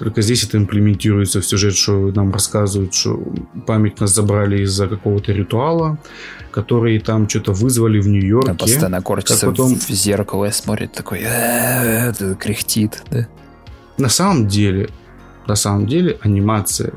Только 0.00 0.22
здесь 0.22 0.44
это 0.44 0.56
имплементируется 0.56 1.42
в 1.42 1.46
сюжет, 1.46 1.76
что 1.76 2.10
нам 2.14 2.32
рассказывают, 2.32 2.94
что 2.94 3.22
память 3.66 4.00
нас 4.00 4.14
забрали 4.14 4.62
из-за 4.62 4.88
какого-то 4.88 5.32
ритуала, 5.32 5.98
который 6.50 6.98
там 7.00 7.28
что-то 7.28 7.52
вызвали 7.52 8.00
в 8.00 8.08
Нью-Йорке. 8.08 8.50
Он 8.52 8.56
постоянно 8.56 9.02
корчится 9.02 9.46
потом- 9.46 9.74
в 9.74 9.90
зеркало 9.90 10.46
и 10.46 10.52
смотрит 10.52 10.92
такой, 10.92 11.20
«Э, 11.22 12.14
кряхтит. 12.40 13.02
да. 13.10 13.28
На 13.98 14.08
самом 14.08 14.48
деле, 14.48 14.88
на 15.46 15.54
самом 15.54 15.86
деле 15.86 16.16
анимация 16.22 16.94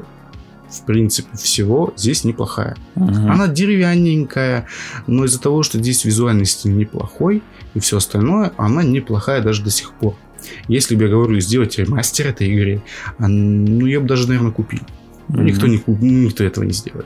в 0.69 0.85
принципе 0.85 1.35
всего 1.35 1.93
здесь 1.97 2.23
неплохая. 2.23 2.77
Мгм. 2.95 3.29
Она 3.29 3.47
деревянненькая, 3.49 4.65
но 5.07 5.25
из-за 5.25 5.41
того, 5.41 5.61
что 5.61 5.77
здесь 5.77 6.05
визуальный 6.05 6.45
стиль 6.45 6.73
неплохой 6.73 7.43
и 7.73 7.79
все 7.79 7.97
остальное, 7.97 8.53
она 8.55 8.81
неплохая 8.81 9.41
даже 9.41 9.61
до 9.61 9.69
сих 9.71 9.91
пор. 9.91 10.15
Если 10.67 10.95
бы 10.95 11.03
я 11.03 11.09
говорю 11.09 11.39
сделать 11.39 11.77
ремастер 11.79 12.27
этой 12.27 12.47
игры, 12.49 12.81
а, 13.17 13.27
ну 13.27 13.85
я 13.85 13.99
бы 13.99 14.07
даже, 14.07 14.27
наверное, 14.27 14.51
купил. 14.51 14.79
Мгм. 15.29 15.45
Никто, 15.45 15.67
не, 15.67 15.77
куп- 15.77 16.01
никто 16.01 16.43
этого 16.43 16.63
не 16.65 16.73
сделает. 16.73 17.05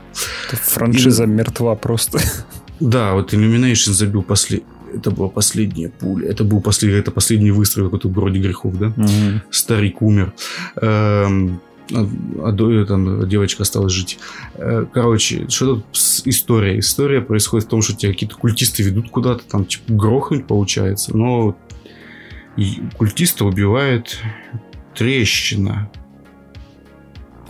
Это 0.52 0.60
Франшиза 0.62 1.26
мертва 1.26 1.74
просто. 1.76 2.18
Да, 2.80 3.14
вот 3.14 3.32
Illumination 3.32 3.92
забил 3.92 4.22
после... 4.22 4.62
Это 4.94 5.10
была 5.10 5.28
последняя 5.28 5.88
пуля. 5.90 6.28
Это 6.30 6.44
был 6.44 6.60
последний, 6.62 6.98
это 6.98 7.10
последний 7.10 7.50
выстрел 7.50 7.84
какой-то 7.84 8.08
вроде 8.08 8.40
грехов, 8.40 8.78
да? 8.78 8.92
Мгм. 8.96 9.42
Старик 9.50 10.00
умер. 10.02 10.32
Эм, 10.80 11.60
а, 11.92 12.08
а 12.44 12.52
до- 12.52 12.86
там 12.86 13.28
девочка 13.28 13.62
осталась 13.62 13.92
жить. 13.92 14.18
Э, 14.54 14.86
Короче, 14.92 15.46
что 15.48 15.76
тут 15.76 15.84
с 15.92 16.22
история? 16.26 16.78
История 16.78 17.20
происходит 17.20 17.66
в 17.66 17.70
том, 17.70 17.82
что 17.82 17.94
тебя 17.94 18.12
какие-то 18.12 18.36
культисты 18.36 18.82
ведут 18.82 19.10
куда-то, 19.10 19.44
там, 19.44 19.64
типа, 19.66 19.84
грохнуть 19.92 20.46
получается. 20.46 21.16
Но 21.16 21.56
и 22.58 22.82
культиста 22.96 23.44
убивает 23.44 24.20
трещина. 24.94 25.88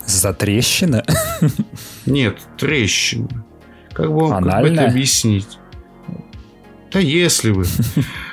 Затрещина? 0.05 1.03
Нет, 2.05 2.37
трещина. 2.57 3.43
Как 3.91 4.07
бы 4.07 4.27
вам 4.27 4.43
как 4.43 4.61
бы 4.61 4.69
это 4.69 4.85
объяснить? 4.85 5.57
Да 6.91 6.99
если 6.99 7.51
бы. 7.51 7.65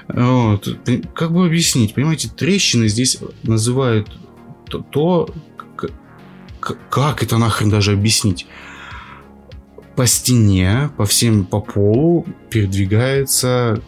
Вот. 0.09 0.69
Как 1.15 1.33
бы 1.33 1.47
объяснить? 1.47 1.95
Понимаете, 1.95 2.29
трещины 2.29 2.89
здесь 2.89 3.19
называют 3.43 4.15
то, 4.67 4.79
то, 4.81 5.35
как 6.91 7.23
это 7.23 7.39
нахрен 7.39 7.71
даже 7.71 7.93
объяснить? 7.93 8.47
По 9.97 10.07
стене, 10.07 10.91
по 10.99 11.07
всем, 11.07 11.47
по 11.47 11.61
полу 11.61 12.27
передвигается 12.51 13.83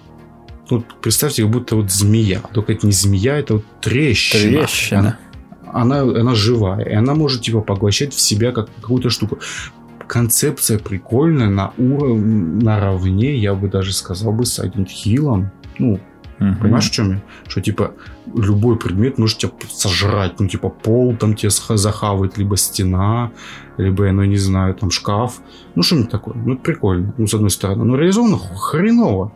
ну, 0.71 0.85
представьте, 1.01 1.43
как 1.43 1.51
будто 1.51 1.77
вот 1.77 1.91
змея. 1.91 2.41
Только 2.53 2.73
это 2.73 2.87
не 2.87 2.93
змея, 2.93 3.39
это 3.39 3.55
вот 3.55 3.65
трещина. 3.81 4.61
Трещина. 4.61 5.19
Она, 5.67 6.01
она 6.01 6.35
живая, 6.35 6.85
и 6.85 6.95
она 6.95 7.15
может 7.15 7.43
типа 7.43 7.61
поглощать 7.61 8.15
в 8.15 8.21
себя 8.21 8.53
как 8.53 8.69
какую-то 8.81 9.11
штуку. 9.11 9.39
Концепция 10.07 10.79
прикольная, 10.79 11.49
на 11.49 11.73
уровне, 11.77 12.63
наравне, 12.65 13.37
я 13.37 13.55
бы 13.55 13.69
даже 13.69 13.93
сказал 13.93 14.33
бы, 14.33 14.47
с 14.47 14.59
Silent 14.59 14.89
Hill. 14.89 15.47
Ну, 15.79 16.01
Угу. 16.41 16.57
Понимаешь, 16.61 16.89
в 16.89 16.93
чем 16.93 17.11
я? 17.11 17.23
Что, 17.49 17.61
типа, 17.61 17.95
любой 18.35 18.77
предмет 18.77 19.19
может 19.19 19.39
тебя 19.39 19.53
сожрать. 19.69 20.39
Ну, 20.39 20.47
типа, 20.47 20.69
пол 20.69 21.17
там 21.17 21.35
тебе 21.35 21.51
захавает, 21.51 22.39
либо 22.39 22.57
стена, 22.57 23.33
либо, 23.77 24.07
я 24.07 24.13
ну, 24.13 24.25
не 24.25 24.37
знаю, 24.37 24.75
там 24.75 24.91
шкаф. 24.91 25.41
Ну, 25.75 25.83
что-нибудь 25.83 26.11
такое. 26.11 26.37
Ну, 26.37 26.55
это 26.55 26.63
прикольно, 26.63 27.15
ну, 27.19 27.27
с 27.27 27.35
одной 27.35 27.51
стороны. 27.51 27.85
Но 27.85 27.97
реализовано 27.97 28.39
хреново. 28.39 29.33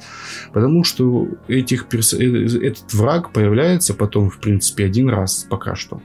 Потому 0.53 0.85
что 0.85 1.29
этих 1.49 1.87
перс... 1.87 2.15
Э, 2.15 2.19
этот 2.19 2.95
враг 2.95 3.33
появляется 3.33 3.95
потом, 3.95 4.31
в 4.31 4.39
принципе, 4.39 4.85
один 4.85 5.09
раз 5.09 5.47
пока 5.51 5.75
что. 5.75 6.01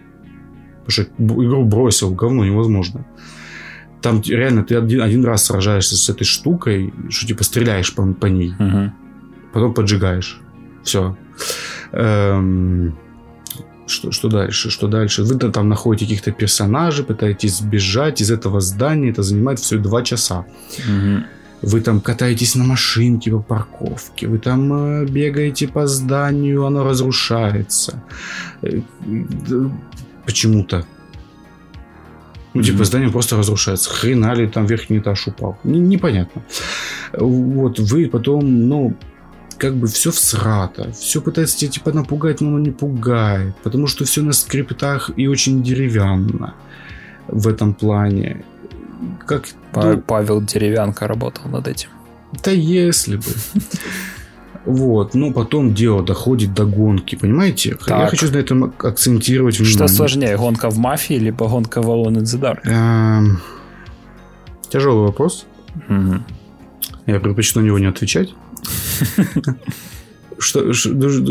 Потому 0.86 0.90
что 0.90 1.04
игру 1.46 1.66
бросил, 1.66 2.12
говно 2.12 2.46
невозможно. 2.46 3.06
Там 4.02 4.22
реально 4.22 4.64
ты 4.64 4.76
один, 4.76 5.02
один 5.02 5.26
раз 5.26 5.46
сражаешься 5.46 5.96
с 5.96 6.10
этой 6.10 6.24
штукой, 6.24 6.94
что 7.10 7.28
типа 7.28 7.44
стреляешь 7.44 7.94
по, 7.94 8.06
по 8.14 8.28
ней, 8.28 8.54
угу. 8.58 8.92
потом 9.54 9.74
поджигаешь. 9.74 10.40
Все. 10.88 11.18
Эм, 11.92 12.98
что, 13.88 14.12
что 14.12 14.30
дальше? 14.30 14.70
Что 14.70 14.88
дальше? 14.88 15.24
Вы 15.24 15.38
там 15.38 15.68
находите 15.68 16.06
каких-то 16.06 16.32
персонажей, 16.32 17.04
пытаетесь 17.04 17.58
сбежать 17.58 18.22
из 18.22 18.32
этого 18.32 18.62
здания. 18.62 19.10
Это 19.10 19.22
занимает 19.22 19.60
все 19.60 19.78
два 19.78 20.02
часа. 20.02 20.46
Угу. 20.80 21.24
Вы 21.64 21.82
там 21.82 22.00
катаетесь 22.00 22.56
на 22.56 22.64
машинке 22.64 23.32
по 23.32 23.40
парковке, 23.40 24.28
вы 24.28 24.38
там 24.38 24.74
э, 24.74 25.06
бегаете 25.06 25.68
по 25.68 25.88
зданию, 25.88 26.66
оно 26.66 26.84
разрушается. 26.84 28.02
Э, 28.62 28.82
почему-то. 30.26 30.86
Ну, 32.54 32.64
типа, 32.64 32.86
здание 32.86 33.10
просто 33.10 33.36
разрушается. 33.36 33.90
Хрена 33.90 34.34
ли 34.36 34.48
там 34.48 34.66
верхний 34.66 35.00
этаж 35.00 35.28
упал? 35.28 35.58
Непонятно. 35.64 36.44
Вот, 37.14 37.80
вы 37.80 38.08
потом, 38.08 38.68
ну, 38.70 38.96
как 39.58 39.76
бы 39.76 39.88
все 39.88 40.12
всрато. 40.12 40.92
Все 40.92 41.22
пытается 41.22 41.58
тебя 41.58 41.72
типа 41.72 41.92
напугать, 41.92 42.42
но 42.42 42.50
оно 42.50 42.60
не 42.60 42.72
пугает. 42.72 43.56
Потому 43.64 43.88
что 43.88 44.06
все 44.06 44.22
на 44.22 44.34
скриптах 44.34 45.12
и 45.16 45.28
очень 45.28 45.64
деревянно 45.64 46.54
в 47.28 47.48
этом 47.48 47.74
плане. 47.74 48.46
Как, 49.26 49.46
ну, 49.76 50.02
Павел 50.02 50.42
Деревянко 50.42 51.08
работал 51.08 51.50
над 51.50 51.68
этим. 51.68 51.90
Да 52.44 52.52
если 52.52 53.18
бы. 53.18 53.24
Вот, 54.66 55.14
но 55.14 55.32
потом 55.32 55.74
дело 55.74 56.04
доходит 56.04 56.54
до 56.54 56.66
гонки, 56.66 57.16
понимаете? 57.16 57.76
Так. 57.76 57.88
Я 57.88 58.08
хочу 58.08 58.30
на 58.32 58.38
этом 58.38 58.74
акцентировать 58.80 59.60
внимание. 59.60 59.88
Что 59.88 59.88
сложнее, 59.88 60.36
гонка 60.36 60.70
в 60.70 60.78
мафии, 60.78 61.14
либо 61.14 61.48
гонка 61.48 61.82
в 61.82 61.86
Alone 61.86 62.18
in 62.18 62.24
the 62.24 62.40
Dark? 62.40 62.68
Эм... 62.70 63.40
Тяжелый 64.70 65.08
вопрос. 65.08 65.46
Угу. 65.88 66.16
Я 67.06 67.20
предпочту 67.22 67.62
на 67.62 67.66
него 67.66 67.80
не 67.80 67.86
отвечать. 67.86 68.34
Что, 70.40 70.72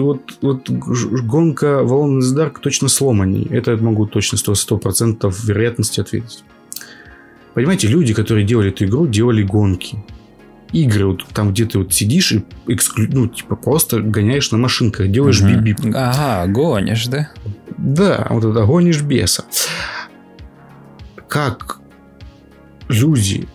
вот, 0.02 0.20
вот 0.42 0.68
гонка 0.68 1.66
in 1.66 2.18
the 2.18 2.36
Dark 2.36 2.60
точно 2.60 2.88
сломанней. 2.88 3.46
Это 3.50 3.70
я 3.72 3.76
могу 3.76 4.06
точно 4.06 4.36
100%, 4.36 4.80
100% 4.82 5.34
вероятности 5.44 6.00
ответить. 6.00 6.42
Понимаете, 7.54 7.88
люди, 7.88 8.12
которые 8.12 8.44
делали 8.44 8.70
эту 8.70 8.84
игру, 8.84 9.06
делали 9.06 9.42
гонки 9.42 10.04
игры, 10.72 11.06
вот 11.06 11.24
там, 11.32 11.52
где 11.52 11.64
ты 11.64 11.78
вот 11.78 11.94
сидишь 11.94 12.32
и 12.32 12.44
эксклю... 12.66 13.08
ну, 13.10 13.28
типа, 13.28 13.56
просто 13.56 14.00
гоняешь 14.00 14.50
на 14.50 14.58
машинках, 14.58 15.08
делаешь 15.08 15.40
угу. 15.40 15.60
бип 15.60 15.78
Ага, 15.94 16.50
гонишь, 16.50 17.06
да? 17.06 17.30
Да, 17.78 18.26
вот 18.30 18.44
это 18.44 18.64
гонишь 18.64 19.02
беса. 19.02 19.44
Как 21.28 21.78
люди 22.88 23.48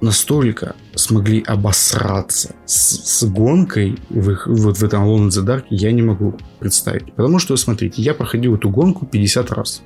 настолько 0.00 0.74
смогли 0.94 1.42
обосраться 1.42 2.54
с, 2.64 3.20
с 3.20 3.24
гонкой 3.24 3.98
в 4.10 4.30
их, 4.30 4.46
вот 4.46 4.78
в 4.78 4.84
этом 4.84 5.04
Alone 5.04 5.28
in 5.28 5.28
the 5.28 5.44
Dark, 5.44 5.64
я 5.70 5.92
не 5.92 6.02
могу 6.02 6.36
представить. 6.58 7.12
Потому 7.14 7.38
что, 7.38 7.56
смотрите, 7.56 8.02
я 8.02 8.14
проходил 8.14 8.54
эту 8.54 8.70
гонку 8.70 9.06
50 9.06 9.50
раз. 9.52 9.82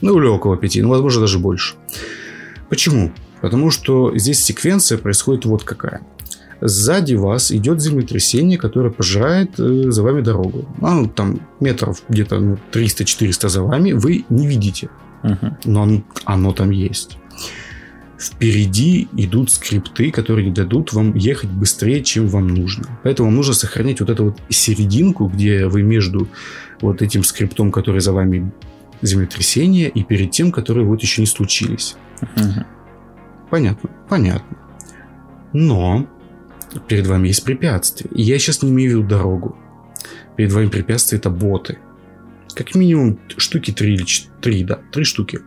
Ну, 0.00 0.18
или 0.18 0.26
около 0.26 0.56
5, 0.56 0.76
ну, 0.82 0.90
возможно, 0.90 1.22
даже 1.22 1.38
больше. 1.38 1.74
Почему? 2.68 3.12
Потому 3.40 3.70
что 3.70 4.16
здесь 4.16 4.44
секвенция 4.44 4.98
происходит 4.98 5.44
вот 5.44 5.62
какая. 5.62 6.02
Сзади 6.60 7.14
вас 7.14 7.52
идет 7.52 7.82
землетрясение, 7.82 8.58
которое 8.58 8.90
пожирает 8.90 9.60
э, 9.60 9.90
за 9.90 10.02
вами 10.02 10.22
дорогу. 10.22 10.66
Оно 10.80 11.06
там 11.06 11.40
метров 11.60 12.02
где-то 12.08 12.40
ну, 12.40 12.58
300-400 12.72 13.48
за 13.48 13.62
вами. 13.62 13.92
Вы 13.92 14.24
не 14.30 14.46
видите. 14.46 14.88
Uh-huh. 15.22 15.52
Но 15.64 15.82
оно, 15.82 16.02
оно 16.24 16.52
там 16.52 16.70
есть. 16.70 17.18
Впереди 18.18 19.08
идут 19.16 19.50
скрипты, 19.50 20.10
которые 20.10 20.50
дадут 20.50 20.92
вам 20.94 21.14
ехать 21.14 21.50
быстрее, 21.50 22.02
чем 22.02 22.28
вам 22.28 22.48
нужно. 22.48 22.98
Поэтому 23.02 23.28
вам 23.28 23.36
нужно 23.36 23.52
сохранять 23.54 24.00
вот 24.00 24.08
эту 24.08 24.24
вот 24.26 24.40
серединку, 24.48 25.26
где 25.26 25.66
вы 25.66 25.82
между 25.82 26.28
вот 26.80 27.02
этим 27.02 27.22
скриптом, 27.24 27.70
который 27.70 28.00
за 28.00 28.12
вами 28.12 28.52
землетрясение, 29.02 29.90
и 29.90 30.02
перед 30.02 30.30
тем, 30.30 30.50
которые 30.50 30.86
вот 30.86 31.02
еще 31.02 31.20
не 31.20 31.26
случились. 31.26 31.96
Uh-huh. 32.20 32.64
Понятно, 33.50 33.90
понятно. 34.08 34.56
Но 35.52 36.06
перед 36.88 37.06
вами 37.06 37.28
есть 37.28 37.44
препятствия. 37.44 38.10
И 38.14 38.22
я 38.22 38.38
сейчас 38.38 38.62
не 38.62 38.70
имею 38.70 38.90
в 38.90 38.94
виду 38.98 39.08
дорогу. 39.08 39.56
Перед 40.36 40.52
вами 40.52 40.68
препятствия 40.68 41.18
это 41.18 41.30
боты. 41.30 41.78
Как 42.54 42.74
минимум 42.74 43.18
штуки 43.36 43.70
три 43.70 43.94
или 43.94 44.06
три, 44.40 44.64
да, 44.64 44.80
три 44.90 45.04
штуки. 45.04 45.40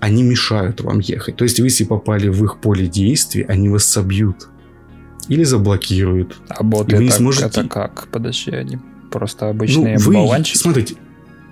Они 0.00 0.22
мешают 0.22 0.80
вам 0.80 0.98
ехать. 0.98 1.36
То 1.36 1.44
есть 1.44 1.60
вы, 1.60 1.66
если 1.66 1.84
попали 1.84 2.28
в 2.28 2.42
их 2.44 2.58
поле 2.58 2.86
действия, 2.86 3.44
они 3.46 3.68
вас 3.68 3.84
собьют. 3.84 4.48
Или 5.28 5.44
заблокируют. 5.44 6.38
А 6.48 6.62
боты 6.62 6.96
вы 6.96 7.04
не 7.04 7.10
сможете... 7.10 7.46
это 7.46 7.68
как? 7.68 8.08
Подожди, 8.10 8.50
они 8.50 8.78
просто 9.10 9.48
обычные 9.50 9.98
ну, 9.98 10.04
вы, 10.04 10.14
болванчики? 10.14 10.56
Смотрите, 10.56 10.94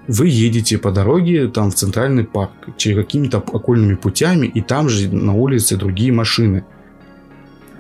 вы 0.09 0.29
едете 0.29 0.79
по 0.79 0.91
дороге 0.91 1.49
там 1.49 1.71
в 1.71 1.75
центральный 1.75 2.25
парк, 2.25 2.51
через 2.79 2.97
какими-то 2.97 3.39
окольными 3.39 3.95
путями, 3.95 4.47
и 4.47 4.63
там 4.63 4.89
же 4.89 5.15
на 5.15 5.35
улице 5.35 5.77
другие 5.77 6.13
машины, 6.13 6.65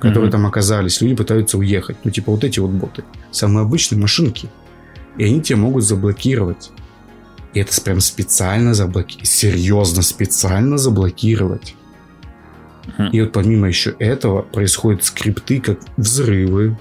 которые 0.01 0.29
mm-hmm. 0.29 0.33
там 0.33 0.47
оказались. 0.47 1.01
Люди 1.01 1.17
пытаются 1.17 1.57
уехать. 1.57 1.97
Ну, 2.05 2.11
типа 2.11 2.31
вот 2.33 2.45
эти 2.45 2.61
вот 2.61 2.71
боты. 2.71 3.03
Самые 3.31 3.65
обычные 3.65 3.99
машинки. 3.99 4.51
И 5.17 5.25
они 5.25 5.41
тебя 5.41 5.57
могут 5.57 5.85
заблокировать. 5.85 6.71
И 7.55 7.61
это 7.61 7.81
прям 7.81 8.01
специально 8.01 8.75
заблокировать. 8.75 9.29
Серьезно, 9.29 10.03
специально 10.03 10.79
заблокировать. 10.79 11.75
Mm-hmm. 12.87 13.11
И 13.13 13.21
вот 13.23 13.33
помимо 13.33 13.69
еще 13.69 13.95
этого 13.99 14.43
происходят 14.43 15.05
скрипты, 15.05 15.61
как 15.61 15.79
взрывы, 15.97 16.79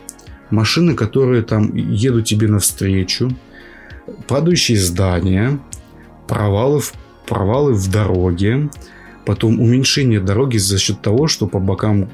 машины, 0.49 0.93
которые 0.93 1.43
там 1.43 1.73
едут 1.75 2.25
тебе 2.25 2.47
навстречу, 2.47 3.35
падающие 4.27 4.77
здания, 4.77 5.59
провалы 6.27 6.79
в, 6.79 6.93
провалы 7.25 7.73
в 7.73 7.91
дороге, 7.91 8.69
потом 9.25 9.59
уменьшение 9.59 10.19
дороги 10.19 10.57
за 10.57 10.77
счет 10.77 11.01
того, 11.01 11.27
что 11.27 11.47
по 11.47 11.59
бокам 11.59 12.09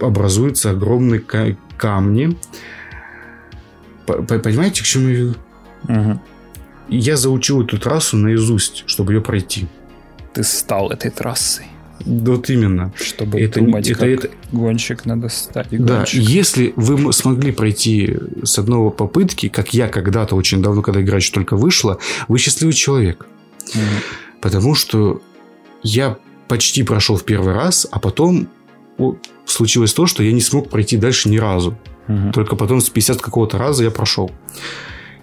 образуются 0.00 0.70
огромные 0.70 1.20
камни. 1.76 2.36
Понимаете, 4.06 4.82
к 4.82 4.86
чему 4.86 5.08
я 5.08 5.14
веду? 5.14 5.34
Угу. 5.88 6.20
Я 6.88 7.16
заучил 7.16 7.62
эту 7.62 7.78
трассу 7.78 8.16
наизусть, 8.16 8.84
чтобы 8.86 9.12
ее 9.14 9.20
пройти. 9.20 9.66
Ты 10.32 10.42
стал 10.42 10.90
этой 10.90 11.10
трассой. 11.10 11.66
Вот 12.04 12.50
именно. 12.50 12.92
Чтобы 12.96 13.40
это, 13.40 13.60
думать, 13.60 13.88
это, 13.88 13.98
как 13.98 14.08
это, 14.08 14.28
гонщик 14.52 15.06
надо 15.06 15.28
стать. 15.28 15.68
Гонщик. 15.70 15.86
Да, 15.86 16.04
если 16.12 16.72
вы 16.76 17.12
смогли 17.12 17.52
пройти 17.52 18.16
с 18.44 18.58
одного 18.58 18.90
попытки, 18.90 19.48
как 19.48 19.74
я 19.74 19.88
когда-то 19.88 20.36
очень 20.36 20.62
давно, 20.62 20.82
когда 20.82 21.00
игра 21.00 21.16
еще 21.16 21.32
только 21.32 21.56
вышла, 21.56 21.98
вы 22.28 22.38
счастливый 22.38 22.74
человек. 22.74 23.26
Mm. 23.74 23.80
Потому 24.40 24.74
что 24.74 25.22
я 25.82 26.18
почти 26.48 26.82
прошел 26.82 27.16
в 27.16 27.24
первый 27.24 27.54
раз, 27.54 27.86
а 27.90 27.98
потом 27.98 28.48
случилось 29.44 29.92
то, 29.92 30.06
что 30.06 30.22
я 30.22 30.32
не 30.32 30.40
смог 30.40 30.70
пройти 30.70 30.96
дальше 30.96 31.28
ни 31.28 31.38
разу. 31.38 31.76
Mm-hmm. 32.08 32.32
Только 32.32 32.56
потом 32.56 32.80
с 32.80 32.88
50 32.88 33.20
какого-то 33.20 33.58
раза 33.58 33.84
я 33.84 33.90
прошел. 33.90 34.30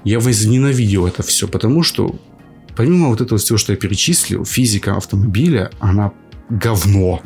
Я 0.03 0.19
возненавидел 0.19 1.07
это 1.07 1.23
все, 1.23 1.47
потому 1.47 1.83
что 1.83 2.15
помимо 2.75 3.09
вот 3.09 3.21
этого 3.21 3.39
всего, 3.39 3.57
что 3.57 3.71
я 3.71 3.77
перечислил, 3.77 4.45
физика 4.45 4.97
автомобиля, 4.97 5.71
она 5.79 6.11
говно. 6.49 7.21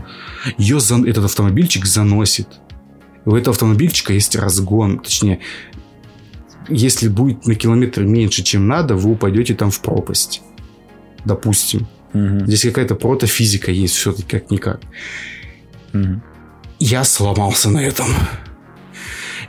Ее 0.57 0.79
за... 0.79 0.95
этот 1.07 1.25
автомобильчик 1.25 1.85
заносит. 1.85 2.47
У 3.25 3.35
этого 3.35 3.53
автомобильчика 3.53 4.13
есть 4.13 4.35
разгон. 4.35 4.99
Точнее, 4.99 5.39
если 6.69 7.07
будет 7.07 7.45
на 7.45 7.55
километр 7.55 8.03
меньше, 8.03 8.43
чем 8.43 8.67
надо, 8.67 8.95
вы 8.95 9.11
упадете 9.11 9.53
там 9.53 9.71
в 9.71 9.81
пропасть. 9.81 10.41
Допустим. 11.25 11.87
Угу. 12.13 12.45
Здесь 12.45 12.61
какая-то 12.61 12.95
протофизика 12.95 13.71
есть 13.71 13.95
все-таки 13.95 14.37
как-никак. 14.37 14.81
Угу. 15.93 16.21
Я 16.79 17.03
сломался 17.03 17.69
на 17.69 17.79
этом. 17.79 18.07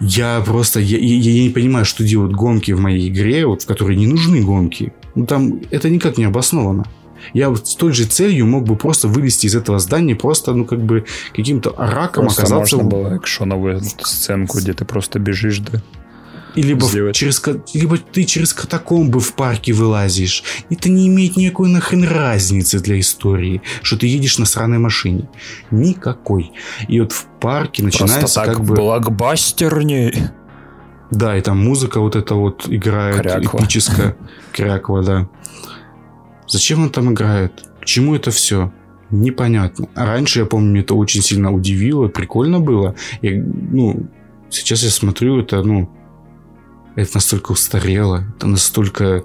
Я 0.01 0.43
просто... 0.45 0.81
Я, 0.81 0.99
я, 0.99 1.17
я 1.17 1.43
не 1.43 1.51
понимаю, 1.51 1.85
что 1.85 2.05
делают 2.05 2.33
гонки 2.33 2.73
в 2.73 2.81
моей 2.81 3.09
игре, 3.09 3.47
вот, 3.47 3.63
в 3.63 3.67
которой 3.67 3.97
не 3.97 4.07
нужны 4.07 4.43
гонки. 4.43 4.93
Ну, 5.15 5.27
там 5.27 5.61
это 5.71 5.91
никак 5.91 6.19
не 6.19 6.25
обосновано. 6.25 6.85
Я 7.35 7.55
с 7.55 7.75
той 7.75 7.93
же 7.93 8.05
целью 8.05 8.47
мог 8.47 8.65
бы 8.65 8.77
просто 8.77 9.09
вылезти 9.09 9.47
из 9.47 9.55
этого 9.55 9.79
здания, 9.79 10.15
просто, 10.15 10.55
ну, 10.55 10.65
как 10.65 10.81
бы 10.81 11.05
каким-то 11.35 11.75
раком 11.77 12.25
просто 12.25 12.43
оказаться... 12.43 12.77
можно 12.77 12.89
было 12.89 13.17
экшоновую 13.17 13.81
сценку, 13.81 14.59
где 14.59 14.73
ты 14.73 14.85
просто 14.85 15.19
бежишь, 15.19 15.59
да? 15.59 15.83
И 16.59 16.63
либо, 16.63 16.87
в- 16.87 17.13
через, 17.13 17.41
либо 17.73 17.99
ты 17.99 18.25
через 18.25 18.53
катакомбы 18.53 19.21
в 19.21 19.35
парке 19.35 19.73
вылазишь. 19.73 20.43
Это 20.71 20.91
не 20.91 21.07
имеет 21.07 21.37
никакой 21.37 21.69
нахрен 21.69 22.03
разницы 22.03 22.81
для 22.81 22.99
истории, 22.99 23.63
что 23.83 23.97
ты 23.97 24.09
едешь 24.09 24.39
на 24.39 24.45
сраной 24.45 24.79
машине. 24.79 25.29
Никакой. 25.71 26.51
И 26.89 26.99
вот 27.01 27.13
в 27.13 27.27
парке 27.39 27.85
начинается 27.85 28.19
Просто 28.19 28.41
так 28.45 28.55
как 28.57 28.65
бы... 28.65 28.75
блокбастерней. 28.75 30.13
Да, 31.13 31.37
и 31.39 31.41
там 31.43 31.65
музыка 31.65 32.01
вот 32.01 32.17
эта 32.17 32.35
вот 32.35 32.69
играет 32.69 33.21
Кряква. 33.23 33.59
эпическая. 33.59 34.17
Кряква, 34.53 35.03
да. 35.05 35.29
Зачем 36.49 36.83
он 36.83 36.91
там 36.91 37.13
играет? 37.13 37.53
К 37.81 37.85
чему 37.85 38.17
это 38.17 38.33
все? 38.33 38.73
Непонятно. 39.11 39.89
А 39.95 40.07
раньше, 40.07 40.41
я 40.41 40.45
помню, 40.45 40.71
меня 40.71 40.81
это 40.83 40.95
очень 40.95 41.23
сильно 41.23 41.53
удивило, 41.53 42.09
прикольно 42.09 42.59
было. 42.59 42.97
Я, 43.23 43.41
ну, 43.45 44.09
сейчас 44.51 44.83
я 44.83 44.91
смотрю, 44.91 45.41
это, 45.41 45.63
ну, 45.63 45.89
это 46.99 47.13
настолько 47.15 47.53
устарело, 47.53 48.25
это 48.37 48.47
настолько, 48.49 49.25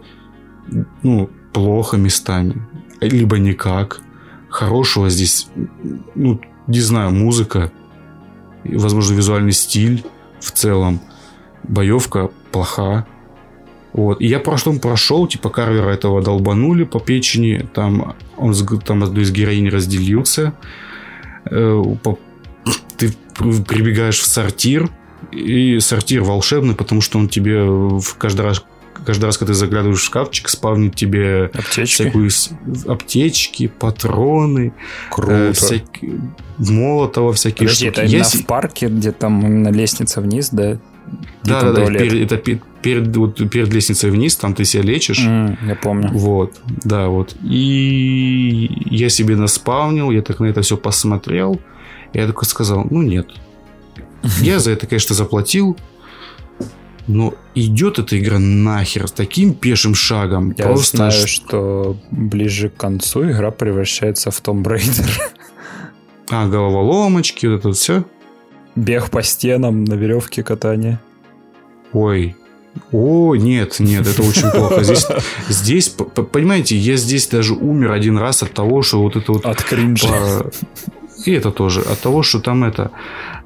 ну, 1.02 1.30
плохо 1.54 1.98
местами. 1.98 2.62
Либо 3.02 3.38
никак. 3.40 4.02
Хорошего 4.50 5.10
здесь, 5.10 5.48
ну, 6.16 6.40
не 6.68 6.80
знаю, 6.80 7.12
музыка, 7.12 7.72
возможно, 8.64 9.16
визуальный 9.16 9.52
стиль 9.52 10.06
в 10.40 10.52
целом. 10.52 11.02
Боевка 11.64 12.30
плоха. 12.52 13.08
Вот. 13.94 14.22
И 14.22 14.28
я 14.28 14.40
потом 14.40 14.80
прошел, 14.80 15.28
типа, 15.28 15.50
Карвера 15.50 15.90
этого 15.90 16.22
долбанули 16.22 16.84
по 16.84 17.00
печени. 17.00 17.68
Там 17.74 18.16
он 18.38 18.54
там 18.86 19.04
одной 19.04 19.24
из 19.24 19.32
героинь 19.32 19.70
разделился. 19.70 20.54
Э, 21.46 21.84
Ты 22.98 23.14
при- 23.38 23.64
прибегаешь 23.64 24.20
в 24.20 24.26
сортир. 24.28 24.90
И 25.32 25.80
сортир 25.80 26.24
волшебный, 26.24 26.76
потому 26.76 27.02
что 27.02 27.20
он 27.20 27.28
тебе 27.30 27.64
в 27.64 28.16
каждый 28.18 28.42
раз 28.42 28.64
каждый 29.06 29.26
раз, 29.26 29.38
когда 29.38 29.54
ты 29.54 29.60
заглядываешь 29.60 30.00
в 30.00 30.04
шкафчик, 30.04 30.48
спавнит 30.48 30.96
тебе 30.96 31.46
Аптечки. 31.54 31.86
всякую 32.04 32.30
аптечки, 32.88 33.68
патроны, 33.68 34.72
Круто. 35.10 35.34
э, 35.34 35.54
всякие 35.54 36.22
молотова, 36.58 37.34
всякие 37.34 37.68
Подожди, 37.68 37.86
штуки. 37.88 37.92
это 38.00 38.02
Я 38.04 38.08
именно 38.10 38.24
си- 38.24 38.38
в 38.38 38.46
парке, 38.46 38.88
где 38.88 39.12
там 39.12 39.46
именно 39.46 39.70
лестница 39.70 40.22
вниз, 40.22 40.50
да? 40.52 40.80
Да, 41.44 41.62
да, 41.64 41.74
да. 41.74 41.86
перед- 41.88 42.32
это 42.32 42.38
пе- 42.38 42.62
перед, 42.82 43.16
вот, 43.18 43.36
перед 43.50 43.74
лестницей 43.74 44.10
вниз, 44.10 44.36
там 44.38 44.54
ты 44.54 44.64
себя 44.64 44.84
лечишь. 44.84 45.20
М, 45.26 45.58
Я 45.68 45.76
помню. 45.76 46.10
Вот, 46.14 46.54
да, 46.86 47.08
вот. 47.08 47.36
И 47.44 48.70
я 48.90 49.10
себе 49.10 49.36
наспавнил, 49.36 50.12
я 50.12 50.22
так 50.22 50.40
на 50.40 50.46
это 50.46 50.62
все 50.62 50.78
посмотрел. 50.78 51.60
И 52.14 52.20
я 52.20 52.28
такой 52.28 52.46
сказал, 52.46 52.86
ну 52.90 53.02
нет. 53.02 53.28
Я 54.40 54.60
за 54.60 54.72
это, 54.72 54.88
конечно, 54.88 55.16
заплатил. 55.16 55.78
Но 57.06 57.34
идет 57.54 58.00
эта 58.00 58.18
игра 58.18 58.40
нахер 58.40 59.08
с 59.08 59.12
таким 59.12 59.54
пешим 59.54 59.94
шагом. 59.94 60.56
Я 60.58 60.66
просто 60.66 60.98
знаю, 60.98 61.28
что 61.28 61.98
ближе 62.12 62.70
к 62.70 62.78
концу 62.78 63.30
игра 63.30 63.52
превращается 63.52 64.32
в 64.32 64.40
Том 64.40 64.64
Брейдер. 64.64 65.10
А, 66.30 66.48
головоломочки, 66.48 67.46
вот 67.46 67.60
это 67.60 67.68
вот 67.68 67.78
все. 67.78 68.06
Бег 68.76 69.10
по 69.10 69.22
стенам 69.22 69.84
на 69.84 69.96
веревке 69.96 70.44
катание. 70.44 71.00
Ой. 71.92 72.36
О, 72.92 73.36
нет, 73.36 73.80
нет, 73.80 74.08
это 74.08 74.24
очень 74.24 74.50
плохо. 74.50 74.84
Здесь, 74.84 75.06
здесь, 75.50 75.90
понимаете, 75.90 76.76
я 76.76 76.96
здесь 76.96 77.28
даже 77.28 77.54
умер 77.54 77.92
один 77.92 78.18
раз 78.18 78.42
от 78.42 78.54
того, 78.54 78.82
что 78.82 79.02
вот 79.02 79.16
это 79.16 79.32
вот 79.32 79.46
От 79.46 79.62
кринжа. 79.62 80.08
По- 80.08 80.52
И 81.26 81.32
это 81.32 81.52
тоже. 81.52 81.82
От 81.82 82.00
того, 82.02 82.24
что 82.24 82.40
там 82.40 82.64
это... 82.64 82.92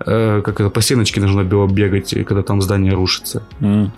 э, 0.05 0.41
как 0.43 0.59
это, 0.59 0.69
по 0.69 0.81
стеночке 0.81 1.21
нужно 1.21 1.43
было 1.43 1.67
бегать, 1.67 2.13
когда 2.25 2.41
там 2.41 2.61
здание 2.61 2.93
рушится. 2.93 3.43
М. 3.59 3.91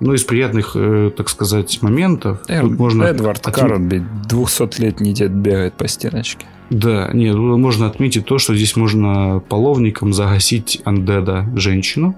Ну, 0.00 0.14
из 0.14 0.24
приятных, 0.24 0.72
э, 0.76 1.10
так 1.16 1.28
сказать, 1.28 1.82
моментов... 1.82 2.38
Эр- 2.48 2.62
тут 2.68 2.78
можно 2.78 3.02
Эдвард 3.04 3.46
отме- 3.46 3.52
Карнби, 3.52 4.02
200-летний 4.30 5.12
дед 5.12 5.30
бегает 5.32 5.74
по 5.74 5.86
стеночке. 5.88 6.46
Да, 6.70 7.10
нет, 7.12 7.34
можно 7.36 7.86
отметить 7.86 8.24
то, 8.26 8.38
что 8.38 8.54
здесь 8.54 8.76
можно 8.76 9.40
половником 9.48 10.12
загасить 10.12 10.80
андеда 10.84 11.46
женщину. 11.56 12.14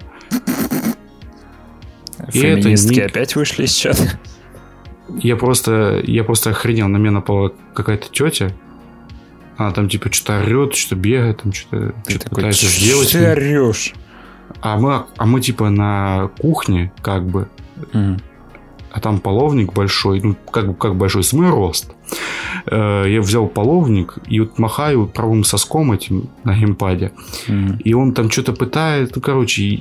И 2.31 2.39
это 2.39 2.61
Феминистки 2.61 2.93
не- 2.95 3.01
опять 3.01 3.35
вышли 3.35 3.63
из 3.65 3.73
чата. 3.73 4.19
Я 5.17 5.35
просто, 5.35 6.01
я 6.05 6.23
просто 6.23 6.51
охренел. 6.51 6.87
На 6.87 6.97
меня 6.97 7.11
напала 7.11 7.51
какая-то 7.73 8.07
тетя. 8.11 8.51
Она 9.63 9.71
там 9.73 9.87
типа 9.89 10.11
что-то 10.11 10.39
орет, 10.41 10.75
что 10.75 10.95
бегает, 10.95 11.41
там 11.41 11.53
что-то, 11.53 11.93
такой, 12.05 12.29
пытается 12.29 12.61
«Чё 12.65 12.67
сделать. 12.67 13.11
ты 13.11 13.25
орешь? 13.25 13.93
А 14.61 14.77
мы, 14.77 15.05
а 15.17 15.25
мы 15.25 15.41
типа 15.41 15.69
на 15.69 16.29
кухне, 16.39 16.91
как 17.01 17.25
бы, 17.25 17.47
М. 17.93 18.19
а 18.91 18.99
там 18.99 19.19
половник 19.19 19.73
большой, 19.73 20.21
ну, 20.21 20.35
как, 20.51 20.77
как 20.77 20.95
большой, 20.95 21.23
с 21.23 21.33
мой 21.33 21.49
рост. 21.49 21.91
Э, 22.67 23.05
Я 23.07 23.21
взял 23.21 23.47
половник 23.47 24.17
и 24.27 24.39
вот 24.41 24.59
махаю 24.59 25.07
правым 25.07 25.43
соском 25.43 25.91
этим 25.91 26.29
на 26.43 26.53
геймпаде. 26.55 27.11
М. 27.47 27.77
И 27.83 27.93
он 27.93 28.13
там 28.13 28.29
что-то 28.29 28.53
пытает, 28.53 29.15
ну, 29.15 29.21
короче, 29.21 29.79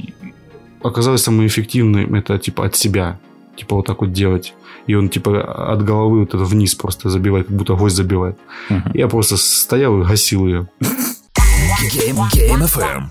оказалось 0.83 1.23
самым 1.23 1.47
эффективным 1.47 2.15
это, 2.15 2.39
типа, 2.39 2.67
от 2.67 2.77
себя. 2.77 3.19
Типа, 3.57 3.77
вот 3.77 3.87
так 3.87 4.01
вот 4.01 4.13
делать. 4.13 4.55
И 4.87 4.95
он, 4.95 5.09
типа, 5.09 5.73
от 5.73 5.85
головы 5.85 6.21
вот 6.21 6.35
это 6.35 6.45
вниз 6.45 6.75
просто 6.75 7.09
забивает, 7.09 7.47
как 7.47 7.57
будто 7.57 7.75
гвоздь 7.75 7.97
забивает. 7.97 8.39
Мгм. 8.69 8.91
Я 8.95 9.09
просто 9.09 9.37
стоял 9.37 10.01
и 10.01 10.05
гасил 10.05 10.47
ее. 10.47 10.69
Game, 11.91 12.19
Game 12.35 12.65
FM. 12.65 13.05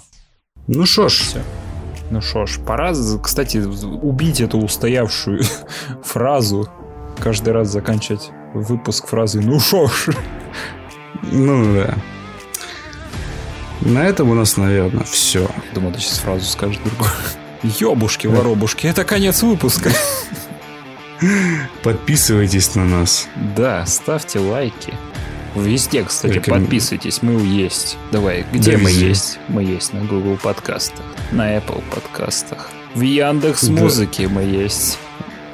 Ну 0.67 0.85
что 0.85 1.09
ж, 1.09 1.22
Ну 2.09 2.22
что 2.22 2.45
ж, 2.45 2.59
пора, 2.66 2.93
кстати, 3.22 3.58
убить 3.58 4.41
эту 4.41 4.58
устоявшую 4.59 5.43
фразу. 6.03 6.69
Каждый 7.19 7.53
раз 7.53 7.69
заканчивать 7.69 8.32
выпуск 8.53 9.08
фразой 9.08 9.43
«Ну 9.43 9.59
шо 9.59 9.88
ж». 9.88 10.09
ну 11.32 11.74
да. 11.74 11.95
На 13.82 14.06
этом 14.06 14.30
у 14.30 14.35
нас, 14.35 14.58
наверное, 14.58 15.03
все. 15.03 15.50
Думал, 15.74 15.91
ты 15.91 16.00
сейчас 16.00 16.19
фразу 16.19 16.45
скажешь 16.45 16.80
другую. 16.83 17.09
Ёбушки, 17.64 18.27
воробушки, 18.27 18.88
это 18.88 19.03
конец 19.03 19.43
выпуска. 19.43 19.91
Подписывайтесь 21.83 22.75
на 22.75 22.85
нас. 22.85 23.27
Да, 23.56 23.85
ставьте 23.85 24.40
лайки. 24.40 24.93
Везде, 25.56 26.03
кстати, 26.03 26.33
Рекомен- 26.33 26.61
подписывайтесь, 26.61 27.22
мы 27.22 27.41
есть. 27.41 27.98
Давай, 28.11 28.45
где 28.53 28.72
Да, 28.74 28.77
мы 28.77 28.90
везде. 28.90 29.08
есть? 29.09 29.40
Мы 29.50 29.64
есть 29.64 29.93
на 29.93 30.00
Google 30.01 30.38
подкастах, 30.38 31.03
на 31.32 31.58
Apple 31.58 31.83
подкастах. 31.93 32.72
В 32.95 33.01
Яндекс 33.01 33.64
Да. 33.67 33.74
Музыке 33.74 34.27
мы 34.30 34.43
есть. 34.43 34.98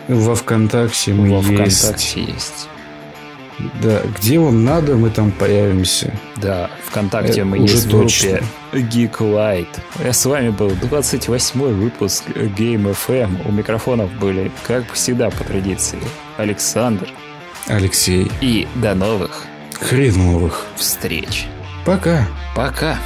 Во 0.08 0.36
ВКонтакте 0.36 1.14
мы 1.14 1.30
Во 1.30 1.42
есть. 1.42 1.80
ВКонтакте 1.82 2.22
есть. 2.24 2.70
Да, 3.82 4.02
где 4.20 4.40
вам 4.40 4.64
надо, 4.64 4.96
мы 4.96 5.10
там 5.10 5.32
появимся. 5.32 6.14
Да, 6.36 6.70
ВКонтакте 6.86 7.42
Э, 7.42 7.44
мы 7.44 7.60
уже 7.60 7.74
есть 7.74 7.86
в 7.88 7.90
группе 7.90 8.44
Geek 8.72 9.18
Light. 9.20 9.68
Я 10.04 10.14
с 10.14 10.26
вами 10.26 10.50
был 10.50 10.70
28 10.70 11.60
выпуск 11.74 12.24
Game 12.30 12.96
FM. 13.08 13.48
У 13.48 13.52
микрофонов 13.52 14.12
были, 14.14 14.52
как 14.68 14.92
всегда 14.94 15.30
по 15.30 15.44
традиции, 15.44 16.00
Александр. 16.38 17.08
Алексей. 17.68 18.32
И 18.42 18.68
до 18.76 18.94
новых 18.96 19.44
Хреновых. 19.80 20.66
встреч. 20.76 21.48
Пока. 21.86 22.28
Пока. 22.56 22.98